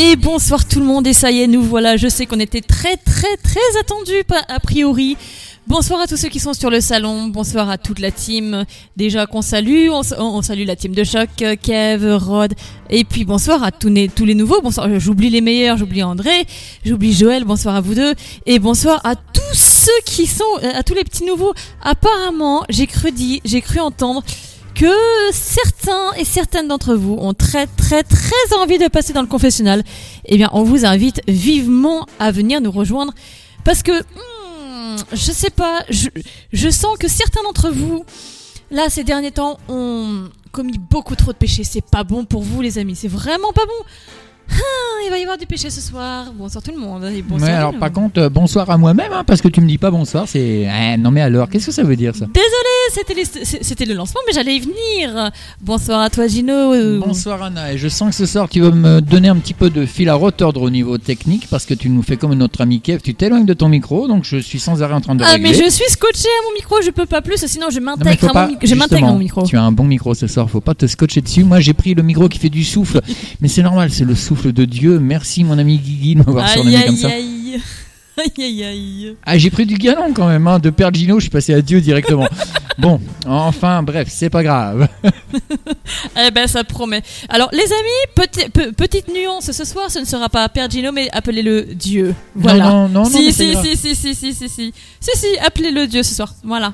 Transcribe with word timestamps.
Et 0.00 0.14
bonsoir 0.14 0.64
tout 0.64 0.78
le 0.78 0.86
monde, 0.86 1.08
et 1.08 1.12
ça 1.12 1.32
y 1.32 1.40
est, 1.40 1.48
nous 1.48 1.60
voilà, 1.60 1.96
je 1.96 2.06
sais 2.06 2.24
qu'on 2.24 2.38
était 2.38 2.60
très 2.60 2.96
très 2.96 3.36
très 3.36 3.80
attendus 3.80 4.22
a 4.46 4.60
priori. 4.60 5.16
Bonsoir 5.66 6.00
à 6.00 6.06
tous 6.06 6.16
ceux 6.16 6.28
qui 6.28 6.38
sont 6.38 6.52
sur 6.52 6.70
le 6.70 6.80
salon, 6.80 7.26
bonsoir 7.26 7.68
à 7.68 7.78
toute 7.78 7.98
la 7.98 8.12
team. 8.12 8.64
Déjà 8.96 9.26
qu'on 9.26 9.42
salue, 9.42 9.88
on, 9.90 10.42
salue 10.42 10.64
la 10.64 10.76
team 10.76 10.94
de 10.94 11.02
choc, 11.02 11.28
Kev, 11.60 12.12
Rod, 12.14 12.54
et 12.90 13.02
puis 13.02 13.24
bonsoir 13.24 13.64
à 13.64 13.72
tous 13.72 13.88
les, 13.88 14.08
tous 14.08 14.24
les 14.24 14.36
nouveaux. 14.36 14.60
Bonsoir, 14.60 14.88
j'oublie 15.00 15.30
les 15.30 15.40
meilleurs, 15.40 15.76
j'oublie 15.76 16.04
André, 16.04 16.46
j'oublie 16.84 17.12
Joël, 17.12 17.42
bonsoir 17.42 17.74
à 17.74 17.80
vous 17.80 17.96
deux, 17.96 18.14
et 18.46 18.60
bonsoir 18.60 19.00
à 19.02 19.16
tous 19.16 19.54
ceux 19.58 20.00
qui 20.04 20.28
sont, 20.28 20.44
à 20.74 20.84
tous 20.84 20.94
les 20.94 21.02
petits 21.02 21.24
nouveaux. 21.24 21.54
Apparemment, 21.82 22.62
j'ai 22.68 22.86
cru 22.86 23.10
dire, 23.10 23.40
j'ai 23.44 23.62
cru 23.62 23.80
entendre 23.80 24.22
que 24.78 24.86
certains 25.32 26.12
et 26.16 26.24
certaines 26.24 26.68
d'entre 26.68 26.94
vous 26.94 27.16
ont 27.18 27.34
très 27.34 27.66
très 27.66 28.04
très 28.04 28.56
envie 28.56 28.78
de 28.78 28.86
passer 28.86 29.12
dans 29.12 29.22
le 29.22 29.26
confessionnal, 29.26 29.82
eh 30.24 30.36
bien 30.36 30.48
on 30.52 30.62
vous 30.62 30.84
invite 30.86 31.20
vivement 31.26 32.06
à 32.20 32.30
venir 32.30 32.60
nous 32.60 32.70
rejoindre 32.70 33.12
parce 33.64 33.82
que 33.82 33.90
hmm, 33.90 34.96
je 35.10 35.32
sais 35.32 35.50
pas, 35.50 35.82
je, 35.90 36.08
je 36.52 36.70
sens 36.70 36.96
que 36.96 37.08
certains 37.08 37.42
d'entre 37.42 37.70
vous 37.70 38.04
là 38.70 38.88
ces 38.88 39.02
derniers 39.02 39.32
temps 39.32 39.58
ont 39.68 40.28
commis 40.52 40.78
beaucoup 40.78 41.16
trop 41.16 41.32
de 41.32 41.38
péchés. 41.38 41.64
C'est 41.64 41.84
pas 41.84 42.04
bon 42.04 42.24
pour 42.24 42.42
vous 42.42 42.62
les 42.62 42.78
amis, 42.78 42.94
c'est 42.94 43.08
vraiment 43.08 43.52
pas 43.52 43.66
bon. 43.66 43.84
Ah, 44.50 45.00
il 45.04 45.10
va 45.10 45.18
y 45.18 45.22
avoir 45.22 45.38
du 45.38 45.46
péché 45.46 45.70
ce 45.70 45.80
soir. 45.80 46.32
Bonsoir 46.36 46.62
tout 46.62 46.72
le 46.72 46.78
monde. 46.78 47.04
bonsoir 47.28 47.50
alors 47.50 47.74
par 47.78 47.92
contre, 47.92 48.20
euh, 48.20 48.28
bonsoir 48.28 48.68
à 48.70 48.76
moi-même, 48.76 49.12
hein, 49.12 49.24
parce 49.26 49.40
que 49.40 49.48
tu 49.48 49.60
me 49.60 49.66
dis 49.66 49.78
pas 49.78 49.90
bonsoir. 49.90 50.24
C'est 50.26 50.66
eh, 50.68 50.96
non 50.96 51.10
mais 51.10 51.20
alors, 51.20 51.48
qu'est-ce 51.48 51.66
que 51.66 51.72
ça 51.72 51.82
veut 51.82 51.96
dire 51.96 52.14
ça? 52.14 52.26
Désolé, 52.26 53.24
c'était 53.62 53.84
le 53.84 53.94
lancement, 53.94 54.20
mais 54.26 54.32
j'allais 54.32 54.56
y 54.56 54.60
venir. 54.60 55.30
Bonsoir 55.60 56.00
à 56.00 56.10
toi 56.10 56.26
Gino. 56.26 56.98
Bonsoir 57.00 57.42
Anna. 57.42 57.72
Et 57.72 57.78
je 57.78 57.88
sens 57.88 58.10
que 58.10 58.16
ce 58.16 58.26
soir 58.26 58.48
tu 58.48 58.60
vas 58.60 58.70
me 58.70 59.00
donner 59.00 59.28
un 59.28 59.36
petit 59.36 59.54
peu 59.54 59.70
de 59.70 59.86
fil 59.86 60.08
à 60.08 60.14
retordre 60.14 60.62
au 60.62 60.70
niveau 60.70 60.98
technique, 60.98 61.48
parce 61.50 61.64
que 61.66 61.74
tu 61.74 61.88
nous 61.90 62.02
fais 62.02 62.16
comme 62.16 62.34
notre 62.34 62.60
ami 62.60 62.80
Kev. 62.80 63.00
Tu 63.02 63.14
t'éloignes 63.14 63.46
de 63.46 63.54
ton 63.54 63.68
micro, 63.68 64.08
donc 64.08 64.24
je 64.24 64.38
suis 64.38 64.60
sans 64.60 64.82
arrêt 64.82 64.94
en 64.94 65.00
train 65.00 65.14
de. 65.14 65.24
Ah 65.24 65.38
mais 65.38 65.54
je 65.54 65.68
suis 65.68 65.88
scotché 65.88 66.28
à 66.28 66.48
mon 66.48 66.54
micro, 66.54 66.76
je 66.82 66.90
peux 66.90 67.06
pas 67.06 67.22
plus, 67.22 67.44
sinon 67.46 67.68
je 67.70 67.80
m'intègre 67.80 68.36
à, 68.36 68.48
mon, 69.00 69.12
mon 69.12 69.18
micro. 69.18 69.42
Tu 69.42 69.56
as 69.56 69.62
un 69.62 69.72
bon 69.72 69.84
micro 69.84 70.14
ce 70.14 70.26
soir, 70.26 70.48
faut 70.50 70.60
pas 70.60 70.74
te 70.74 70.86
scotcher 70.86 71.20
dessus. 71.20 71.44
Moi 71.44 71.60
j'ai 71.60 71.74
pris 71.74 71.94
le 71.94 72.02
micro 72.02 72.28
qui 72.28 72.38
fait 72.38 72.50
du 72.50 72.64
souffle, 72.64 73.00
mais 73.40 73.48
c'est 73.48 73.62
normal, 73.62 73.90
c'est 73.90 74.04
le 74.04 74.14
souffle 74.14 74.37
de 74.46 74.64
Dieu. 74.64 74.98
Merci 75.00 75.44
mon 75.44 75.58
ami 75.58 75.78
Guigui 75.78 76.14
de 76.14 76.18
m'avoir 76.20 76.48
surnommé 76.48 76.84
comme 76.84 76.96
ça. 76.96 77.08
Aïe. 77.12 77.60
Aïe, 78.18 78.64
aïe, 78.64 79.16
Ah, 79.24 79.38
j'ai 79.38 79.50
pris 79.50 79.64
du 79.64 79.76
galon 79.76 80.12
quand 80.12 80.26
même, 80.26 80.46
hein. 80.48 80.58
de 80.58 80.70
Père 80.70 80.92
Gino, 80.92 81.18
je 81.18 81.24
suis 81.24 81.30
passé 81.30 81.54
à 81.54 81.62
Dieu 81.62 81.80
directement. 81.80 82.26
bon, 82.78 83.00
enfin, 83.26 83.82
bref, 83.84 84.08
c'est 84.10 84.30
pas 84.30 84.42
grave. 84.42 84.88
eh 86.20 86.30
ben, 86.32 86.48
ça 86.48 86.64
promet. 86.64 87.02
Alors, 87.28 87.48
les 87.52 87.60
amis, 87.60 88.72
petite 88.76 89.08
nuance 89.08 89.52
ce 89.52 89.64
soir, 89.64 89.88
ce 89.90 90.00
ne 90.00 90.04
sera 90.04 90.28
pas 90.28 90.48
Père 90.48 90.68
Gino, 90.68 90.90
mais 90.90 91.08
appelez-le 91.12 91.74
Dieu. 91.74 92.12
Voilà. 92.34 92.64
Non, 92.70 92.88
non, 92.88 93.04
non, 93.04 93.04
si, 93.04 93.32
si, 93.32 93.54
si, 93.54 93.76
si, 93.76 93.94
si, 93.94 94.14
si, 94.14 94.34
si, 94.34 94.48
si, 94.48 94.48
si, 94.48 94.72
si, 95.14 95.38
appelez-le 95.40 95.86
Dieu 95.86 96.02
ce 96.02 96.14
soir. 96.14 96.34
Voilà. 96.42 96.72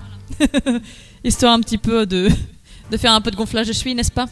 Histoire 1.24 1.52
un 1.52 1.60
petit 1.60 1.78
peu 1.78 2.06
de, 2.06 2.28
de 2.90 2.96
faire 2.96 3.12
un 3.12 3.20
peu 3.20 3.30
de 3.30 3.36
gonflage 3.36 3.68
de 3.68 3.72
cheville, 3.74 3.94
n'est-ce 3.94 4.12
pas? 4.12 4.26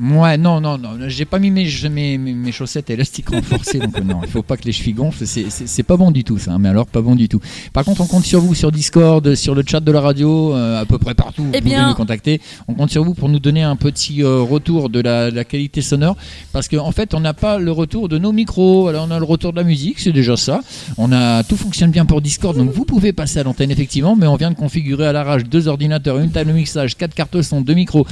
Ouais, 0.00 0.36
non, 0.36 0.60
non, 0.60 0.76
non, 0.76 0.90
j'ai 1.06 1.24
pas 1.24 1.38
mis 1.38 1.52
mes, 1.52 1.68
mes, 1.88 2.18
mes, 2.18 2.52
chaussettes 2.52 2.90
élastiques 2.90 3.30
renforcées, 3.30 3.78
donc 3.78 3.96
euh, 3.96 4.02
non, 4.02 4.20
il 4.24 4.28
faut 4.28 4.42
pas 4.42 4.56
que 4.56 4.64
les 4.64 4.72
chevilles 4.72 4.94
gonflent, 4.94 5.24
c'est 5.24 5.82
pas 5.84 5.96
bon 5.96 6.10
du 6.10 6.24
tout 6.24 6.36
ça, 6.36 6.52
hein, 6.52 6.58
mais 6.58 6.68
alors 6.68 6.86
pas 6.86 7.00
bon 7.00 7.14
du 7.14 7.28
tout. 7.28 7.40
Par 7.72 7.84
contre, 7.84 8.00
on 8.00 8.06
compte 8.06 8.24
sur 8.24 8.40
vous 8.40 8.56
sur 8.56 8.72
Discord, 8.72 9.34
sur 9.36 9.54
le 9.54 9.62
chat 9.64 9.78
de 9.78 9.92
la 9.92 10.00
radio, 10.00 10.52
euh, 10.52 10.82
à 10.82 10.84
peu 10.84 10.98
près 10.98 11.14
partout, 11.14 11.46
eh 11.52 11.60
vous 11.60 11.68
pouvez 11.68 11.86
nous 11.86 11.94
contacter. 11.94 12.40
On 12.66 12.74
compte 12.74 12.90
sur 12.90 13.04
vous 13.04 13.14
pour 13.14 13.28
nous 13.28 13.38
donner 13.38 13.62
un 13.62 13.76
petit 13.76 14.24
euh, 14.24 14.40
retour 14.40 14.90
de 14.90 15.00
la, 15.00 15.44
qualité 15.44 15.80
sonore, 15.80 16.16
parce 16.52 16.66
qu'en 16.66 16.86
en 16.86 16.92
fait, 16.92 17.14
on 17.14 17.20
n'a 17.20 17.34
pas 17.34 17.58
le 17.58 17.70
retour 17.70 18.08
de 18.08 18.18
nos 18.18 18.32
micros, 18.32 18.88
alors 18.88 19.06
on 19.08 19.12
a 19.12 19.18
le 19.20 19.24
retour 19.24 19.52
de 19.52 19.58
la 19.58 19.64
musique, 19.64 20.00
c'est 20.00 20.12
déjà 20.12 20.36
ça. 20.36 20.60
On 20.98 21.12
a 21.12 21.44
tout 21.44 21.56
fonctionne 21.56 21.92
bien 21.92 22.04
pour 22.04 22.20
Discord, 22.20 22.56
donc 22.56 22.70
vous 22.72 22.84
pouvez 22.84 23.12
passer 23.12 23.38
à 23.38 23.44
l'antenne 23.44 23.70
effectivement, 23.70 24.16
mais 24.16 24.26
on 24.26 24.34
vient 24.34 24.50
de 24.50 24.56
configurer 24.56 25.06
à 25.06 25.12
l'arrache 25.12 25.44
deux 25.44 25.68
ordinateurs, 25.68 26.18
une 26.18 26.32
table 26.32 26.50
de 26.50 26.56
mixage, 26.56 26.96
quatre 26.96 27.14
cartes 27.14 27.40
son, 27.42 27.60
deux 27.60 27.74
micros. 27.74 28.06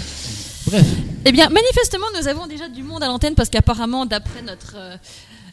Bref. 0.66 0.86
Eh 1.24 1.32
bien, 1.32 1.48
manifestement, 1.48 2.06
nous 2.18 2.28
avons 2.28 2.46
déjà 2.46 2.68
du 2.68 2.82
monde 2.82 3.02
à 3.02 3.06
l'antenne 3.06 3.34
parce 3.34 3.48
qu'apparemment, 3.48 4.06
d'après 4.06 4.42
notre. 4.42 4.74
Euh, 4.76 4.96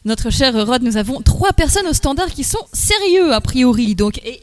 notre 0.06 0.30
cher 0.30 0.54
Rod, 0.66 0.82
nous 0.82 0.96
avons 0.96 1.22
trois 1.22 1.52
personnes 1.52 1.88
au 1.88 1.94
standard 1.94 2.28
qui 2.28 2.46
sont 2.46 2.66
sérieux 2.72 3.34
a 3.34 3.42
priori. 3.42 3.96
Donc, 3.96 4.18
et, 4.20 4.40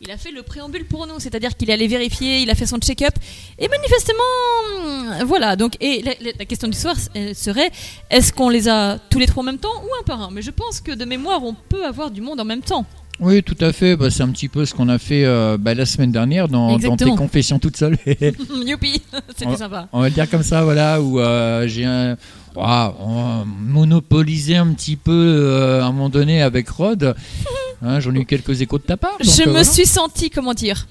il, 0.00 0.12
a, 0.12 0.16
fait 0.16 0.30
le 0.30 0.42
préambule 0.44 0.84
pour 0.86 1.08
nous, 1.08 1.18
c'est-à-dire 1.18 1.56
qu'il 1.56 1.70
allait 1.72 1.88
vérifier, 1.88 2.38
il 2.42 2.50
a 2.50 2.54
fait 2.54 2.66
son 2.66 2.78
check-up. 2.78 3.14
Et 3.58 3.68
manifestement, 3.68 5.24
voilà. 5.26 5.56
Donc, 5.56 5.76
et 5.80 6.02
la, 6.02 6.44
question 6.44 6.68
du 6.68 6.78
soir 6.78 6.94
serait 7.34 7.70
est-ce 8.10 8.32
qu'on 8.32 8.48
les 8.48 8.68
a 8.68 8.98
tous 9.10 9.18
les 9.18 9.26
trois 9.26 9.42
en 9.42 9.46
même 9.46 9.58
temps 9.58 9.82
ou 9.82 9.88
un 10.00 10.04
par 10.04 10.22
un? 10.22 10.30
Mais 10.30 10.42
je 10.42 10.52
pense 10.52 10.80
que 10.80 10.92
de 10.92 11.04
mémoire, 11.04 11.42
on 11.42 11.54
peut 11.54 11.84
avoir 11.84 12.10
du 12.12 12.20
monde 12.20 12.40
en 12.40 12.44
même 12.44 12.62
temps. 12.62 12.86
Oui, 13.20 13.42
tout 13.42 13.56
à 13.60 13.72
fait. 13.72 13.96
Bah, 13.96 14.10
c'est 14.10 14.22
un 14.22 14.30
petit 14.30 14.48
peu 14.48 14.64
ce 14.64 14.74
qu'on 14.74 14.88
a 14.88 14.98
fait 14.98 15.24
euh, 15.24 15.56
bah, 15.58 15.74
la 15.74 15.86
semaine 15.86 16.12
dernière 16.12 16.48
dans, 16.48 16.78
tes 16.78 17.10
confessions 17.16 17.58
toute 17.58 17.76
seule. 17.76 17.98
Youpi, 18.06 19.02
c'était 19.36 19.56
sympa. 19.56 19.88
On 19.92 20.00
va 20.00 20.08
le 20.08 20.14
dire 20.14 20.30
comme 20.30 20.42
ça, 20.42 20.62
voilà, 20.62 21.00
où 21.00 21.18
euh, 21.18 21.66
j'ai 21.66 21.84
un, 21.84 22.16
monopolisé 23.66 24.56
un 24.56 24.72
petit 24.72 24.96
peu 24.96 25.12
euh, 25.12 25.82
à 25.82 25.86
un 25.86 25.92
moment 25.92 26.08
donné 26.08 26.42
avec 26.42 26.68
Rod. 26.68 27.14
Hein, 27.82 28.00
j'en 28.00 28.14
ai 28.14 28.20
eu 28.20 28.26
quelques 28.26 28.60
échos 28.60 28.78
de 28.78 28.84
ta 28.84 28.96
part. 28.96 29.16
Je 29.20 29.48
me 29.48 29.62
suis 29.62 29.86
senti, 29.86 30.30
comment 30.30 30.54
dire 30.54 30.86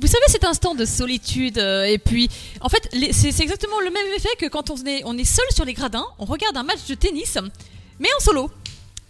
vous 0.00 0.08
savez 0.08 0.24
cet 0.26 0.42
instant 0.42 0.74
de 0.74 0.84
solitude 0.84 1.56
et 1.56 1.98
puis 2.04 2.28
en 2.60 2.68
fait 2.68 2.82
c'est 3.12 3.40
exactement 3.40 3.78
le 3.78 3.92
même 3.92 4.06
effet 4.16 4.28
que 4.40 4.46
quand 4.46 4.68
on 4.70 4.76
est, 4.86 5.02
on 5.04 5.16
est 5.16 5.24
seul 5.24 5.46
sur 5.54 5.64
les 5.64 5.72
gradins, 5.72 6.04
on 6.18 6.24
regarde 6.24 6.56
un 6.56 6.64
match 6.64 6.84
de 6.88 6.94
tennis 6.96 7.38
mais 8.00 8.08
en 8.18 8.20
solo. 8.20 8.50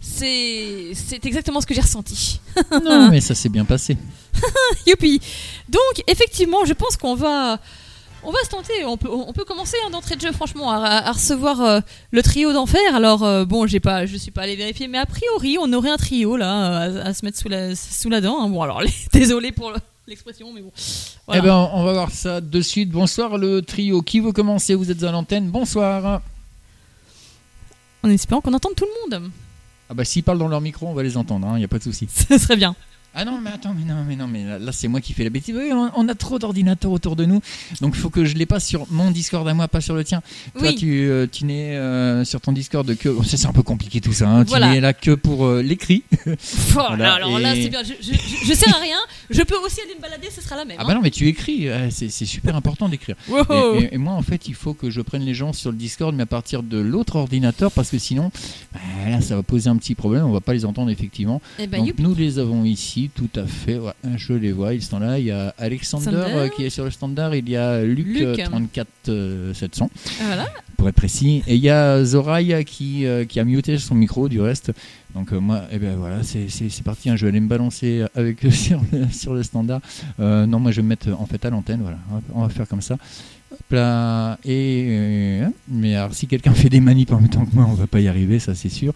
C'est 0.04 1.24
exactement 1.24 1.60
ce 1.60 1.66
que 1.66 1.74
j'ai 1.74 1.80
ressenti. 1.80 2.40
non, 2.84 3.08
mais 3.10 3.20
ça 3.20 3.34
s'est 3.34 3.48
bien 3.48 3.64
passé. 3.64 3.96
Youpi. 4.86 5.20
Donc, 5.68 6.04
effectivement, 6.06 6.64
je 6.64 6.74
pense 6.74 6.96
qu'on 6.96 7.14
va. 7.14 7.58
On 8.26 8.32
va 8.32 8.38
se 8.42 8.48
tenter, 8.48 8.86
on 8.86 8.96
peut, 8.96 9.10
on 9.10 9.34
peut 9.34 9.44
commencer 9.44 9.76
hein, 9.84 9.90
d'entrée 9.90 10.16
de 10.16 10.22
jeu 10.22 10.32
franchement 10.32 10.70
à, 10.70 11.12
recevoir 11.12 11.60
euh, 11.60 11.80
le 12.10 12.22
trio 12.22 12.54
d'enfer. 12.54 12.80
Alors 12.94 13.22
euh, 13.22 13.44
bon, 13.44 13.66
j'ai 13.66 13.80
pas, 13.80 14.06
je 14.06 14.16
suis 14.16 14.30
pas 14.30 14.42
allé 14.42 14.56
vérifier, 14.56 14.88
mais 14.88 14.96
a 14.96 15.04
priori 15.04 15.58
on 15.60 15.70
aurait 15.74 15.90
un 15.90 15.98
trio 15.98 16.38
là 16.38 16.84
à, 17.04 17.12
se 17.12 17.22
mettre 17.22 17.38
sous 17.38 17.50
la, 17.50 17.76
sous 17.76 18.08
la 18.08 18.22
dent. 18.22 18.42
Hein. 18.42 18.48
Bon 18.48 18.62
alors 18.62 18.80
désolé 19.12 19.52
pour 19.52 19.74
l'expression, 20.06 20.54
mais 20.54 20.62
bon. 20.62 20.72
Eh 21.34 21.42
ben 21.42 21.68
on 21.74 21.84
va 21.84 21.92
voir 21.92 22.10
ça 22.12 22.40
de 22.40 22.60
suite. 22.62 22.88
Bonsoir 22.88 23.36
le 23.36 23.60
trio. 23.60 24.00
Qui 24.00 24.20
veut 24.20 24.32
commencer? 24.32 24.74
Vous 24.74 24.90
êtes 24.90 25.02
à 25.02 25.12
l'antenne. 25.12 25.50
Bonsoir. 25.50 26.22
En 28.02 28.08
espérant 28.08 28.40
qu'on 28.40 28.54
entende 28.54 28.74
tout 28.74 28.86
le 28.86 29.18
monde. 29.18 29.30
Ah 29.88 29.94
bah 29.94 30.04
s'ils 30.04 30.22
parlent 30.22 30.38
dans 30.38 30.48
leur 30.48 30.60
micro, 30.60 30.86
on 30.86 30.94
va 30.94 31.02
les 31.02 31.16
entendre, 31.16 31.46
il 31.46 31.50
hein, 31.50 31.58
n'y 31.58 31.64
a 31.64 31.68
pas 31.68 31.78
de 31.78 31.82
souci. 31.82 32.08
Ce 32.10 32.38
serait 32.38 32.56
bien. 32.56 32.74
Ah 33.16 33.24
non, 33.24 33.38
mais 33.40 33.50
attends, 33.50 33.74
mais 33.78 33.84
non, 33.84 34.04
mais 34.04 34.16
non, 34.16 34.26
mais 34.26 34.58
là, 34.58 34.72
c'est 34.72 34.88
moi 34.88 35.00
qui 35.00 35.12
fais 35.12 35.22
la 35.22 35.30
bêtise. 35.30 35.54
Oui, 35.56 35.70
on, 35.72 36.08
a 36.08 36.14
trop 36.16 36.40
d'ordinateurs 36.40 36.90
autour 36.90 37.14
de 37.14 37.24
nous, 37.24 37.40
donc 37.80 37.94
il 37.94 38.00
faut 38.00 38.10
que 38.10 38.24
je 38.24 38.34
les 38.34 38.44
passe 38.44 38.66
sur 38.66 38.86
mon 38.90 39.12
Discord 39.12 39.46
à 39.46 39.54
moi, 39.54 39.68
pas 39.68 39.80
sur 39.80 39.94
le 39.94 40.02
tien. 40.02 40.20
Toi, 40.58 40.72
tu, 40.72 41.08
euh, 41.08 41.28
tu 41.30 41.44
n'es 41.44 41.76
euh, 41.76 42.24
sur 42.24 42.40
ton 42.40 42.50
Discord 42.50 42.92
que. 42.96 43.08
c'est 43.24 43.46
un 43.46 43.52
peu 43.52 43.62
compliqué 43.62 44.00
tout 44.00 44.12
ça. 44.12 44.28
Hein. 44.28 44.44
Tu 44.44 44.58
n'es 44.58 44.80
là 44.80 44.92
que 44.92 45.12
pour 45.12 45.46
euh, 45.46 45.62
l'écrit. 45.62 46.02
voilà, 46.70 47.14
alors 47.14 47.38
là, 47.38 47.54
c'est 47.54 47.68
bien. 47.68 47.82
Je, 47.84 47.92
je, 48.00 48.52
sers 48.52 48.74
à 48.74 48.80
rien. 48.80 48.98
Je 49.30 49.42
peux 49.42 49.58
aussi 49.64 49.80
aller 49.80 49.94
me 49.94 50.02
balader, 50.02 50.28
ce 50.34 50.40
sera 50.40 50.56
la 50.56 50.64
même. 50.64 50.76
Ah 50.80 50.84
bah 50.84 50.94
non, 50.94 51.00
mais 51.00 51.10
tu 51.12 51.28
écris. 51.28 51.68
c'est 51.90 52.10
super 52.10 52.56
important 52.56 52.88
d'écrire. 52.88 53.14
et, 53.92 53.96
moi, 53.96 54.14
en 54.14 54.22
fait, 54.22 54.48
il 54.48 54.54
faut 54.54 54.74
que 54.74 54.90
je 54.90 55.00
prenne 55.00 55.22
les 55.22 55.34
gens 55.34 55.52
sur 55.52 55.70
le 55.70 55.76
Discord, 55.76 56.12
mais 56.14 56.24
à 56.24 56.26
partir 56.26 56.64
de 56.64 56.78
l'autre 56.78 57.14
ordinateur, 57.14 57.70
parce 57.70 57.90
que 57.90 57.98
sinon, 57.98 58.32
bah, 58.72 58.80
là, 59.08 59.20
ça 59.20 59.36
va 59.36 59.44
poser 59.44 59.70
un 59.70 59.76
petit 59.76 59.94
problème. 59.94 60.24
On 60.24 60.32
va 60.32 60.40
pas 60.40 60.52
les 60.52 60.64
entendre 60.64 60.90
effectivement. 60.90 61.40
Eh 61.60 61.68
ben, 61.68 61.84
donc, 61.84 61.94
nous 61.98 62.14
les 62.14 62.40
avons 62.40 62.64
ici 62.64 63.03
tout 63.08 63.30
à 63.36 63.46
fait. 63.46 63.78
je 64.16 64.32
les 64.32 64.52
vois, 64.52 64.74
ils 64.74 64.82
sont 64.82 64.98
là. 64.98 65.18
Il 65.18 65.26
y 65.26 65.30
a 65.30 65.54
Alexander 65.58 66.10
euh, 66.14 66.48
qui 66.48 66.64
est 66.64 66.70
sur 66.70 66.84
le 66.84 66.90
standard, 66.90 67.34
il 67.34 67.48
y 67.48 67.56
a 67.56 67.82
Luc, 67.82 68.36
34700. 68.36 69.08
Euh, 69.08 69.52
ah, 70.20 70.24
voilà. 70.26 70.46
Pour 70.76 70.88
être 70.88 70.94
précis. 70.94 71.42
Et 71.46 71.56
il 71.56 71.62
y 71.62 71.70
a 71.70 72.04
Zoraï 72.04 72.64
qui, 72.64 73.06
euh, 73.06 73.24
qui 73.24 73.40
a 73.40 73.44
muté 73.44 73.78
son 73.78 73.94
micro 73.94 74.28
du 74.28 74.40
reste. 74.40 74.72
Donc 75.14 75.30
moi, 75.32 75.62
eh 75.70 75.78
ben 75.78 75.96
voilà, 75.96 76.22
c'est 76.22 76.82
parti. 76.82 77.08
Hein, 77.08 77.16
je 77.16 77.24
vais 77.24 77.28
aller 77.30 77.40
me 77.40 77.48
balancer 77.48 78.04
avec 78.14 78.44
eux 78.44 78.50
sur 78.66 78.80
le, 78.92 79.08
sur 79.10 79.34
le 79.34 79.42
standard. 79.42 79.80
non, 80.18 80.58
moi 80.58 80.70
je 80.70 80.76
vais 80.76 80.82
me 80.82 80.88
mettre 80.88 81.08
en 81.18 81.26
fait 81.26 81.44
à 81.44 81.50
l'antenne. 81.50 81.80
Voilà, 81.82 81.98
on 82.34 82.42
va 82.42 82.48
faire 82.48 82.66
comme 82.68 82.82
ça. 82.82 82.98
Et 84.44 84.86
euh, 84.88 85.48
mais 85.68 85.96
alors, 85.96 86.14
si 86.14 86.26
quelqu'un 86.26 86.54
fait 86.54 86.68
des 86.68 86.80
manips 86.80 87.12
en 87.12 87.20
même 87.20 87.28
temps 87.28 87.44
que 87.44 87.54
moi, 87.54 87.66
on 87.68 87.74
va 87.74 87.86
pas 87.86 88.00
y 88.00 88.08
arriver, 88.08 88.38
ça 88.38 88.54
c'est 88.54 88.68
sûr. 88.68 88.92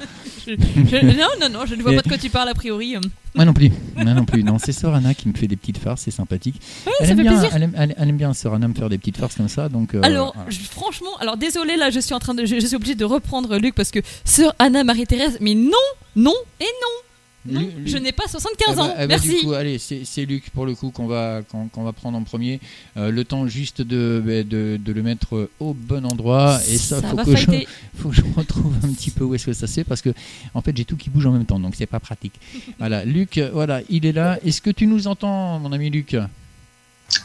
non, 0.47 1.27
non, 1.41 1.49
non, 1.51 1.67
je 1.67 1.75
ne 1.75 1.83
vois 1.83 1.95
pas 1.95 2.03
de 2.03 2.09
quoi 2.09 2.19
tu 2.19 2.31
parles 2.31 2.49
a 2.49 2.55
priori. 2.55 2.97
Moi 3.35 3.45
non 3.45 3.53
plus. 3.53 3.71
Moi 3.97 4.15
non 4.15 4.25
plus. 4.25 4.43
Non, 4.43 4.59
c'est 4.59 4.73
Sorana 4.73 5.15
qui 5.15 5.29
me 5.29 5.35
fait 5.35 5.47
des 5.47 5.57
petites 5.57 5.79
farces, 5.79 6.03
c'est 6.03 6.11
sympathique. 6.11 6.61
elle, 7.01 7.11
aime 7.11 7.23
bien, 7.23 7.43
elle, 7.77 7.95
aime, 7.99 8.17
bien 8.17 8.35
Sorana 8.35 8.69
me 8.69 8.75
faire 8.75 8.89
des 8.89 8.99
petites 8.99 9.17
farces 9.17 9.37
comme 9.37 9.49
ça. 9.49 9.69
Donc, 9.69 9.95
euh, 9.95 10.01
alors, 10.03 10.35
franchement, 10.71 11.17
alors 11.21 11.37
désolé, 11.37 11.77
là, 11.77 11.91
je 11.91 12.01
suis 12.01 12.15
en 12.15 12.19
train 12.19 12.35
de, 12.35 12.45
je, 12.45 12.59
suis 12.59 12.77
obligé 12.77 12.95
de 12.95 13.05
reprendre 13.05 13.59
Luc 13.59 13.75
parce 13.75 13.91
que 13.91 14.01
Sœur 14.25 14.55
Anna 14.59 14.85
Marie-Thérèse, 14.85 15.39
mais 15.41 15.55
non, 15.55 15.71
non 16.17 16.35
et 16.61 16.65
non. 16.65 17.08
Non, 17.49 17.69
je 17.85 17.97
n'ai 17.99 18.13
pas 18.13 18.27
75 18.27 18.67
eh 18.71 18.75
ben, 18.75 18.83
ans. 18.83 18.91
Eh 18.95 18.99
ben, 18.99 19.07
Merci. 19.09 19.29
du 19.29 19.47
coup, 19.47 19.53
allez, 19.53 19.79
c'est 19.79 20.25
Luc 20.25 20.51
pour 20.51 20.67
le 20.67 20.75
coup 20.75 20.91
qu'on 20.91 21.07
va, 21.07 21.41
qu'on 21.73 21.83
va 21.83 21.93
prendre 21.93 22.19
en 22.19 22.23
premier. 22.23 22.61
Euh, 22.97 23.11
le 23.11 23.25
temps 23.25 23.47
juste 23.47 23.83
de, 23.83 24.23
bah, 24.25 24.43
de, 24.43 24.79
de, 24.83 24.93
le 24.93 25.03
mettre 25.03 25.49
au 25.61 25.75
bon 25.75 26.05
endroit. 26.05 26.61
Et 26.69 26.77
ça, 26.77 27.01
faut, 27.03 27.17
que 27.17 27.37
je, 27.37 27.47
faut 27.97 28.11
que 28.11 28.17
je 28.17 28.23
retrouve 28.37 28.75
un 28.85 28.93
petit 28.93 29.11
peu 29.11 29.25
où 29.25 29.35
est-ce 29.35 29.47
que 29.47 29.53
ça 29.53 29.67
c'est 29.67 29.85
parce 29.85 30.03
que 30.03 30.11
en 30.55 30.63
fait 30.63 30.77
j'ai 30.77 30.85
tout 30.85 30.97
qui 30.97 31.11
bouge 31.11 31.27
en 31.27 31.33
même 31.33 31.45
temps, 31.47 31.59
donc 31.59 31.75
c'est 31.77 31.87
pas 31.87 32.01
pratique. 32.01 32.35
voilà, 32.79 33.05
Luc, 33.05 33.41
voilà, 33.53 33.81
il 33.89 34.07
est 34.07 34.13
là. 34.13 34.39
Est-ce 34.45 34.61
que 34.61 34.71
tu 34.71 34.87
nous 34.87 35.07
entends, 35.07 35.59
mon 35.59 35.73
ami 35.73 35.91
Luc? 35.91 36.17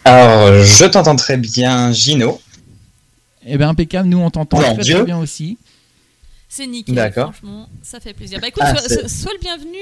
Alors, 0.06 0.64
je 0.64 0.86
t'entends 0.86 1.16
très 1.16 1.38
bien, 1.38 1.92
Gino. 1.92 2.40
Eh 3.46 3.58
bien, 3.58 3.69
impeccable, 3.69 4.08
nous 4.08 4.19
on 4.19 4.30
t'entend 4.30 4.60
très, 4.60 4.78
très 4.78 5.04
bien 5.04 5.18
aussi. 5.18 5.58
C'est 6.56 6.68
nickel. 6.68 6.94
D'accord. 6.94 7.34
Franchement, 7.34 7.68
ça 7.82 8.00
fait 8.00 8.14
plaisir. 8.14 8.40
Bah 8.40 8.50
écoute, 8.50 8.62
ah, 8.64 8.76
sois, 9.08 9.32
le 9.34 9.40
bienvenu. 9.40 9.80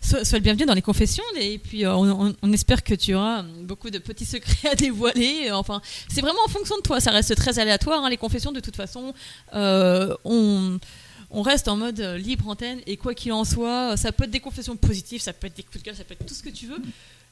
Sois, 0.00 0.22
le 0.32 0.38
bienvenu 0.38 0.64
dans 0.64 0.72
les 0.72 0.80
confessions 0.80 1.22
et 1.38 1.58
puis 1.58 1.84
euh, 1.84 1.94
on, 1.94 2.52
espère 2.54 2.82
que 2.82 2.94
tu 2.94 3.14
auras 3.14 3.42
beaucoup 3.42 3.90
de 3.90 3.98
petits 3.98 4.24
secrets 4.24 4.70
à 4.70 4.74
dévoiler. 4.74 5.50
Enfin, 5.52 5.82
c'est 6.08 6.22
vraiment 6.22 6.38
en 6.46 6.48
fonction 6.48 6.78
de 6.78 6.80
toi. 6.80 6.98
Ça 6.98 7.10
reste 7.10 7.34
très 7.34 7.58
aléatoire. 7.58 8.02
Hein, 8.02 8.08
les 8.08 8.16
confessions, 8.16 8.52
de 8.52 8.60
toute 8.60 8.74
façon, 8.74 9.12
euh, 9.52 10.16
on 10.24 10.78
on 11.30 11.42
reste 11.42 11.68
en 11.68 11.76
mode 11.76 12.00
libre 12.00 12.48
antenne 12.48 12.80
et 12.86 12.96
quoi 12.96 13.12
qu'il 13.12 13.34
en 13.34 13.44
soit, 13.44 13.98
ça 13.98 14.10
peut 14.10 14.24
être 14.24 14.30
des 14.30 14.40
confessions 14.40 14.76
positives, 14.76 15.20
ça 15.20 15.34
peut 15.34 15.48
être 15.48 15.56
des 15.58 15.62
coups 15.62 15.80
de 15.80 15.84
gueule, 15.84 15.94
ça 15.94 16.04
peut 16.04 16.14
être 16.18 16.24
tout 16.24 16.32
ce 16.32 16.42
que 16.42 16.48
tu 16.48 16.68
veux. 16.68 16.80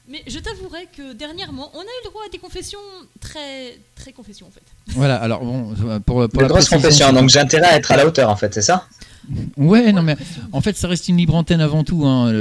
Mais 0.09 0.23
je 0.25 0.39
t'avouerai 0.39 0.87
que 0.95 1.13
dernièrement, 1.13 1.69
on 1.73 1.79
a 1.79 1.83
eu 1.83 2.01
le 2.05 2.09
droit 2.09 2.21
à 2.25 2.29
des 2.29 2.37
confessions 2.37 2.79
très, 3.19 3.77
très 3.95 4.13
confessions 4.13 4.47
en 4.47 4.51
fait. 4.51 4.61
Voilà, 4.87 5.17
alors 5.17 5.43
bon, 5.43 5.75
pour, 6.05 6.29
pour 6.29 6.41
la 6.41 6.47
grosse 6.47 6.69
confession, 6.69 7.11
donc 7.11 7.29
j'ai 7.29 7.39
intérêt 7.39 7.67
à 7.67 7.75
être 7.75 7.91
à 7.91 7.97
la 7.97 8.05
hauteur 8.05 8.29
en 8.29 8.37
fait, 8.37 8.53
c'est 8.53 8.61
ça? 8.61 8.87
Ouais, 9.57 9.91
non 9.91 10.03
mais 10.03 10.15
en 10.51 10.61
fait 10.61 10.77
ça 10.77 10.87
reste 10.87 11.09
une 11.09 11.17
libre 11.17 11.35
antenne 11.35 11.61
avant 11.61 11.83
tout. 11.83 12.05
Hein. 12.05 12.31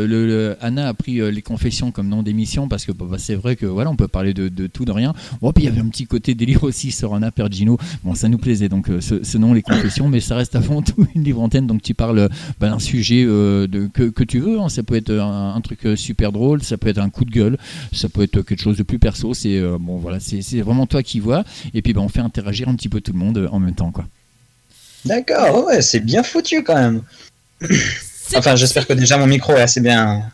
Anna 0.61 0.89
a 0.89 0.95
pris 0.95 1.21
euh, 1.21 1.31
les 1.31 1.43
confessions 1.43 1.91
comme 1.91 2.09
nom 2.09 2.23
d'émission 2.23 2.69
parce 2.69 2.85
que 2.85 2.93
bah, 2.93 3.17
c'est 3.19 3.35
vrai 3.35 3.57
que 3.57 3.67
voilà 3.67 3.91
on 3.91 3.97
peut 3.97 4.09
parler 4.09 4.35
de, 4.35 4.67
tout 4.67 4.85
de 4.85 4.93
rien. 4.93 5.13
Bon 5.41 5.53
puis 5.53 5.65
il 5.65 5.67
y 5.67 5.69
avait 5.69 5.81
un 5.81 5.89
petit 5.89 6.07
côté 6.07 6.35
délire 6.35 6.63
aussi 6.63 6.93
sur 6.93 7.15
Anna 7.15 7.31
Pergino. 7.31 7.79
Bon 8.05 8.15
ça 8.15 8.29
nous 8.29 8.39
plaisait 8.39 8.69
donc 8.69 8.89
euh, 8.89 9.01
ce, 9.01 9.39
nom 9.39 9.53
les 9.53 9.63
confessions, 9.63 10.09
mais 10.09 10.21
ça 10.21 10.37
reste 10.37 10.55
avant 10.55 10.83
tout 10.83 11.07
une 11.15 11.25
libre 11.25 11.41
antenne 11.41 11.67
donc 11.67 11.83
tu 11.83 11.95
parles 11.95 12.29
bah, 12.61 12.69
d'un 12.69 12.79
sujet 12.79 13.25
euh, 13.27 13.67
que, 13.93 14.25
tu 14.25 14.39
veux. 14.39 14.61
Hein. 14.61 14.69
Ça 14.69 14.83
peut 14.83 14.95
être 14.95 15.11
un, 15.11 15.61
truc 15.61 15.81
super 15.97 16.31
drôle, 16.31 16.63
ça 16.63 16.77
peut 16.77 16.89
être 16.89 16.99
un 16.99 17.11
coup 17.11 17.25
de 17.25 17.31
gueule, 17.31 17.59
ça 17.93 18.09
peut 18.09 18.23
être 18.23 18.43
quelque 18.43 18.63
chose 18.63 18.77
de 18.77 18.83
plus 18.83 18.99
perso. 18.99 19.35
C'est 19.35 19.61
bon 19.81 19.97
voilà 19.97 20.21
c'est 20.21 20.61
vraiment 20.61 20.87
toi 20.87 21.03
qui 21.03 21.19
vois 21.19 21.45
et 21.75 21.83
puis 21.83 21.93
bah, 21.93 22.01
on 22.01 22.09
fait 22.09 22.21
interagir 22.21 22.69
un 22.69 22.75
petit 22.75 22.89
peu 22.89 23.01
tout 23.01 23.13
le 23.13 23.19
monde 23.19 23.49
en 23.51 23.59
même 23.59 23.75
temps. 23.75 23.93
D'accord, 25.07 25.67
ouais, 25.67 25.83
c'est 25.83 26.01
bien 26.01 26.23
foutu 26.23 26.63
quand 26.63 26.75
même. 26.75 27.03
enfin, 28.35 28.57
j'espère 28.57 28.87
que 28.87 28.93
déjà 28.93 29.17
mon 29.17 29.27
micro 29.27 29.55
est 29.55 29.63
assez 29.63 29.81
bien. 29.81 30.31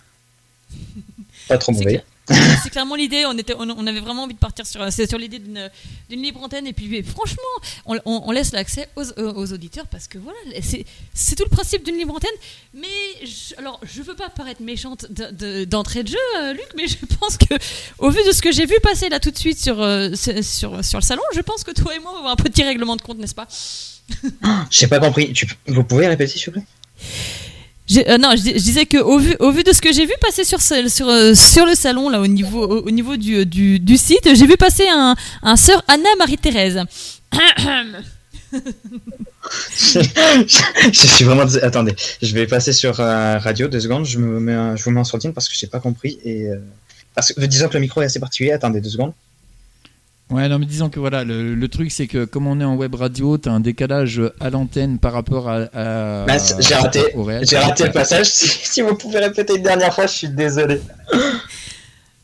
Pas 1.48 1.58
trop 1.58 1.72
mauvais. 1.72 2.02
C'est 2.28 2.70
clairement 2.70 2.94
l'idée. 2.94 3.24
On, 3.26 3.36
était, 3.36 3.54
on, 3.58 3.86
avait 3.86 4.00
vraiment 4.00 4.24
envie 4.24 4.34
de 4.34 4.38
partir 4.38 4.66
sur, 4.66 4.92
sur 4.92 5.18
l'idée 5.18 5.38
d'une 5.38 5.70
libre 6.10 6.42
antenne. 6.42 6.66
Et 6.66 6.72
puis, 6.72 7.02
franchement, 7.02 7.42
on, 8.04 8.30
laisse 8.30 8.52
l'accès 8.52 8.88
aux, 8.96 9.52
auditeurs 9.52 9.86
parce 9.88 10.06
que 10.06 10.18
voilà, 10.18 10.38
c'est 10.62 11.36
tout 11.36 11.44
le 11.44 11.50
principe 11.50 11.84
d'une 11.84 11.96
libre 11.96 12.14
antenne. 12.14 12.30
Mais 12.74 12.86
je, 13.24 13.54
alors, 13.58 13.80
je 13.82 14.02
veux 14.02 14.14
pas 14.14 14.28
paraître 14.28 14.62
méchante 14.62 15.06
d'entrée 15.10 16.04
de, 16.04 16.08
jeu, 16.08 16.18
euh, 16.38 16.52
Luc, 16.52 16.68
mais 16.76 16.86
je 16.86 16.96
pense 17.18 17.36
que, 17.36 17.54
au 17.98 18.10
vu 18.10 18.20
de 18.26 18.32
ce 18.32 18.42
que 18.42 18.52
j'ai 18.52 18.66
vu 18.66 18.76
passer 18.82 19.08
là 19.08 19.18
tout 19.18 19.30
de 19.30 19.38
suite 19.38 19.58
sur, 19.58 19.80
euh, 19.80 20.10
sur, 20.14 20.84
sur 20.84 20.98
le 20.98 21.04
salon, 21.04 21.22
je 21.34 21.40
pense 21.40 21.64
que 21.64 21.72
toi 21.72 21.94
et 21.94 21.98
moi, 21.98 22.10
on 22.10 22.14
va 22.14 22.18
avoir 22.20 22.32
un 22.32 22.36
petit 22.36 22.62
règlement 22.62 22.96
de 22.96 23.02
compte, 23.02 23.18
n'est-ce 23.18 23.34
pas? 23.34 23.48
J'ai 24.70 24.86
pas 24.86 25.00
compris. 25.00 25.32
Vous 25.66 25.84
pouvez 25.84 26.06
répéter, 26.06 26.38
s'il 26.38 26.46
vous 26.46 26.52
plaît? 26.52 26.66
Euh, 27.90 28.16
non, 28.18 28.30
je, 28.36 28.52
disais 28.58 28.86
que 28.86 28.98
au 28.98 29.18
vu, 29.18 29.64
de 29.64 29.72
ce 29.72 29.80
que 29.80 29.92
j'ai 29.92 30.06
vu 30.06 30.14
passer 30.20 30.44
sur, 30.44 30.58
euh, 30.70 31.32
le 31.66 31.74
salon, 31.74 32.08
là, 32.08 32.20
au 32.20 32.26
niveau, 32.26 32.64
au, 32.64 32.90
niveau 32.90 33.16
du, 33.16 33.96
site, 33.96 34.34
j'ai 34.34 34.46
vu 34.46 34.56
passer 34.56 34.86
un, 34.88 35.16
sœur 35.56 35.82
Anna 35.88 36.08
Marie-Thérèse. 36.18 36.80
je, 39.72 40.92
suis 40.92 41.24
vraiment. 41.24 41.44
Attendez, 41.62 41.94
je 42.20 42.34
vais 42.34 42.46
passer 42.46 42.72
sur 42.72 43.00
euh, 43.00 43.38
radio 43.38 43.68
deux 43.68 43.80
secondes. 43.80 44.04
Je, 44.04 44.18
me 44.18 44.38
mets, 44.38 44.76
je 44.76 44.84
vous 44.84 44.90
mets 44.90 45.00
en 45.00 45.04
sourdine 45.04 45.32
parce 45.32 45.48
que 45.48 45.56
j'ai 45.56 45.66
pas 45.66 45.80
compris. 45.80 46.18
Et, 46.24 46.48
parce 47.14 47.32
que, 47.32 47.40
disons 47.44 47.68
que 47.68 47.74
le 47.74 47.80
micro 47.80 48.02
est 48.02 48.06
assez 48.06 48.20
particulier. 48.20 48.52
Attendez 48.52 48.80
deux 48.80 48.90
secondes. 48.90 49.12
Ouais, 50.32 50.48
non, 50.48 50.58
mais 50.58 50.66
disons 50.66 50.88
que 50.88 50.98
voilà, 50.98 51.24
le, 51.24 51.68
truc 51.68 51.92
c'est 51.92 52.06
que 52.06 52.24
comme 52.24 52.46
on 52.46 52.60
est 52.60 52.64
en 52.64 52.74
web 52.74 52.94
radio, 52.94 53.38
tu 53.38 53.48
as 53.48 53.52
un 53.52 53.60
décalage 53.60 54.20
à 54.40 54.50
l'antenne 54.50 54.98
par 54.98 55.12
rapport 55.12 55.48
à. 55.48 55.66
Bah, 56.26 56.36
j'ai 56.58 56.74
raté, 56.74 57.00
j'ai 57.42 57.58
raté 57.58 57.84
le 57.84 57.92
passage. 57.92 58.26
Si, 58.26 58.80
vous 58.80 58.94
pouvez 58.94 59.18
répéter 59.18 59.56
une 59.56 59.62
dernière 59.62 59.94
fois, 59.94 60.06
je 60.06 60.12
suis 60.12 60.28
désolé. 60.28 60.80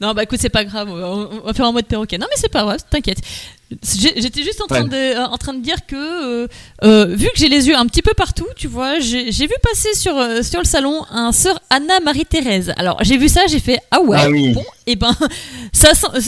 Non, 0.01 0.15
bah 0.15 0.23
écoute, 0.23 0.39
c'est 0.41 0.49
pas 0.49 0.65
grave, 0.65 0.89
on 0.91 1.41
va 1.45 1.53
faire 1.53 1.67
en 1.67 1.73
mode 1.73 1.87
perroquet. 1.87 2.19
Non, 2.19 2.27
mais 2.31 2.37
c'est 2.37 2.53
pas 2.53 2.63
grave, 2.63 2.79
t'inquiète. 2.89 3.19
J'étais 3.83 4.43
juste 4.45 4.63
en 4.63 4.67
train, 4.67 4.85
de, 4.85 4.95
euh, 4.95 5.27
en 5.27 5.37
train 5.37 5.53
de 5.53 5.61
dire 5.61 5.85
que, 5.87 5.97
euh, 5.97 6.49
euh, 6.85 7.07
vu 7.07 7.27
que 7.27 7.37
j'ai 7.37 7.49
les 7.49 7.67
yeux 7.69 7.77
un 7.77 7.85
petit 7.87 8.01
peu 8.01 8.13
partout, 8.17 8.47
tu 8.57 8.69
vois, 8.69 9.01
j'ai 9.01 9.31
vu 9.31 9.55
passer 9.63 9.93
sur, 9.95 10.15
sur 10.45 10.61
le 10.61 10.65
salon 10.65 11.05
un 11.11 11.33
sœur 11.33 11.61
Anna 11.69 12.01
Marie-Thérèse. 12.01 12.73
Alors, 12.77 12.99
j'ai 13.03 13.19
vu 13.19 13.29
ça, 13.29 13.43
j'ai 13.49 13.59
fait 13.59 13.81
Ah 13.91 14.01
ouais, 14.01 14.17
ah 14.19 14.29
bon, 14.55 14.65
et 14.89 14.93
eh 14.93 14.97
ben, 14.97 15.15
ça, 15.73 15.93
je, 15.93 16.21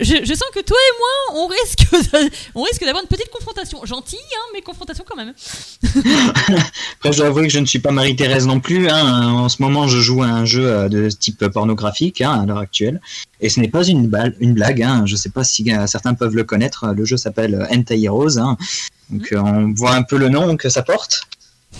je, 0.00 0.34
sens 0.34 0.48
que 0.54 0.62
toi 0.62 0.76
et 0.78 0.94
moi, 0.98 1.42
on 1.42 1.46
risque, 1.46 1.86
on 2.54 2.62
risque 2.62 2.82
d'avoir 2.82 3.02
une 3.02 3.08
petite 3.08 3.28
confrontation. 3.30 3.84
Gentille, 3.84 4.18
hein, 4.18 4.50
mais 4.54 4.62
confrontation 4.62 5.04
quand 5.06 5.16
même. 5.16 5.34
Après, 6.96 7.12
je 7.12 7.18
dois 7.18 7.26
avouer 7.26 7.46
que 7.46 7.52
je 7.52 7.58
ne 7.58 7.66
suis 7.66 7.80
pas 7.80 7.90
Marie-Thérèse 7.90 8.46
non 8.46 8.60
plus. 8.60 8.88
Hein. 8.88 9.28
En 9.28 9.50
ce 9.50 9.60
moment, 9.60 9.88
je 9.88 9.98
joue 9.98 10.22
à 10.22 10.28
un 10.28 10.46
jeu 10.46 10.88
de 10.88 11.10
type 11.10 11.46
pornographique 11.48 12.22
hein, 12.22 12.40
à 12.42 12.46
l'heure 12.46 12.58
actuelle. 12.58 12.98
Et 13.42 13.50
ce 13.50 13.60
n'est 13.60 13.68
pas 13.68 13.84
une, 13.84 14.10
une 14.40 14.54
blague. 14.54 14.86
Je 15.04 15.12
ne 15.12 15.18
sais 15.18 15.30
pas 15.30 15.44
si 15.44 15.70
certains 15.86 16.14
peuvent 16.14 16.34
le 16.34 16.44
connaître 16.44 16.86
le 16.94 17.04
jeu 17.04 17.18
s'appelle 17.18 17.68
Hentai 17.70 18.02
Heroes. 18.02 18.38
Donc 19.10 19.32
euh, 19.32 19.38
on 19.38 19.72
voit 19.74 19.94
un 19.94 20.02
peu 20.02 20.16
le 20.16 20.28
nom 20.28 20.56
que 20.56 20.68
ça 20.68 20.82
porte. 20.82 21.22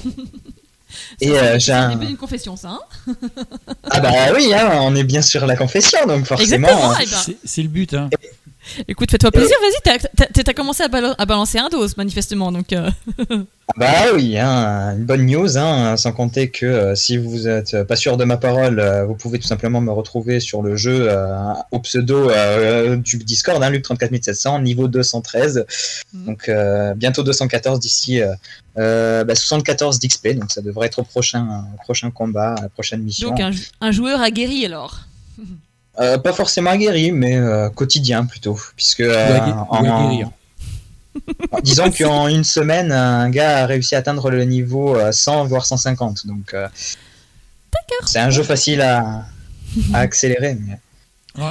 Et 1.20 1.32
euh, 1.32 1.58
j'ai 1.58 1.72
un... 1.72 2.00
une 2.00 2.16
confession, 2.16 2.56
ça. 2.56 2.78
Hein 3.06 3.14
ah 3.90 4.00
bah 4.00 4.12
oui, 4.34 4.52
hein, 4.54 4.70
on 4.82 4.94
est 4.94 5.04
bien 5.04 5.22
sur 5.22 5.46
la 5.46 5.56
confession, 5.56 6.06
donc 6.06 6.26
forcément. 6.26 6.94
Eh 7.00 7.06
ben. 7.06 7.34
C'est 7.44 7.62
le 7.62 7.68
but. 7.68 7.94
Hein. 7.94 8.10
Écoute, 8.86 9.10
fais-toi 9.10 9.30
plaisir, 9.30 9.56
vas-y, 9.60 10.44
t'as 10.44 10.52
commencé 10.52 10.82
à, 10.82 10.88
balancer 10.88 11.58
un 11.58 11.68
dos, 11.68 11.86
manifestement, 11.96 12.52
donc... 12.52 12.72
Euh. 12.72 12.90
Ah 13.70 13.74
bah 13.76 14.14
oui, 14.14 14.38
hein, 14.38 14.96
une 14.96 15.04
bonne 15.04 15.26
news, 15.26 15.58
hein, 15.58 15.96
sans 15.98 16.12
compter 16.12 16.48
que 16.48 16.64
euh, 16.64 16.94
si 16.94 17.18
vous 17.18 17.40
n'êtes 17.40 17.82
pas 17.82 17.96
sûr 17.96 18.16
de 18.16 18.24
ma 18.24 18.38
parole, 18.38 18.80
euh, 18.80 19.04
vous 19.04 19.14
pouvez 19.14 19.38
tout 19.38 19.46
simplement 19.46 19.82
me 19.82 19.90
retrouver 19.90 20.40
sur 20.40 20.62
le 20.62 20.76
jeu 20.76 21.08
au 21.70 21.78
pseudo 21.80 22.30
du 22.96 23.18
Discord, 23.18 23.62
hein, 23.62 23.70
Luc34700, 23.70 24.62
niveau 24.62 24.88
213, 24.88 25.66
mhm. 26.14 26.24
donc 26.24 26.50
bientôt 26.96 27.22
214 27.22 27.78
d'ici 27.80 28.20
74 28.76 29.96
bah, 29.96 30.06
d'XP, 30.06 30.38
donc 30.38 30.50
ça 30.50 30.62
devrait 30.62 30.86
être 30.86 31.00
au 31.00 31.04
prochain, 31.04 31.64
prochain 31.82 32.10
combat, 32.10 32.54
à 32.54 32.62
la 32.62 32.68
prochaine 32.68 33.02
mission. 33.02 33.30
Donc 33.30 33.40
un, 33.40 33.50
un 33.80 33.92
joueur 33.92 34.22
aguerri 34.22 34.64
alors 34.64 35.00
Euh, 36.00 36.18
pas 36.18 36.32
forcément 36.32 36.70
aguerri, 36.70 37.10
mais 37.10 37.36
euh, 37.36 37.70
quotidien 37.70 38.24
plutôt, 38.24 38.58
puisque 38.76 39.00
euh, 39.00 39.38
en, 39.68 40.32
disons 41.62 41.90
qu'en 41.98 42.28
une 42.28 42.44
semaine, 42.44 42.92
un 42.92 43.28
gars 43.30 43.58
a 43.58 43.66
réussi 43.66 43.96
à 43.96 43.98
atteindre 43.98 44.30
le 44.30 44.44
niveau 44.44 44.96
100 45.10 45.44
voire 45.46 45.66
150, 45.66 46.26
donc 46.26 46.54
c'est 48.06 48.20
un 48.20 48.30
jeu 48.30 48.44
facile 48.44 48.80
à, 48.80 49.24
à 49.92 49.98
accélérer. 49.98 50.56
Mais 50.60 50.78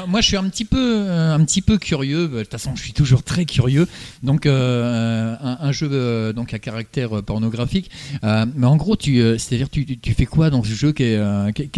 moi, 0.08 0.22
je 0.22 0.28
suis 0.28 0.38
un 0.38 0.48
petit 0.50 0.66
peu, 0.66 1.06
euh, 1.08 1.34
un 1.34 1.44
petit 1.44 1.62
peu 1.62 1.78
curieux. 1.78 2.28
De 2.28 2.42
toute 2.42 2.52
façon, 2.52 2.76
je 2.76 2.82
suis 2.82 2.94
toujours 2.94 3.24
très 3.24 3.46
curieux. 3.46 3.88
Donc, 4.24 4.46
euh, 4.46 5.36
un, 5.42 5.72
jeu 5.72 5.90
euh, 5.92 6.34
donc 6.34 6.54
à 6.54 6.60
caractère 6.60 7.24
pornographique. 7.24 7.90
mais 8.24 8.68
en 8.68 8.76
gros, 8.76 8.96
tu, 8.96 9.22
c'est-à-dire, 9.38 9.70
tu, 9.70 9.98
tu, 9.98 10.14
fais 10.14 10.26
quoi 10.26 10.50
dans 10.50 10.64
ce 10.64 10.70
jeu? 10.70 10.92
Quel, 10.92 11.08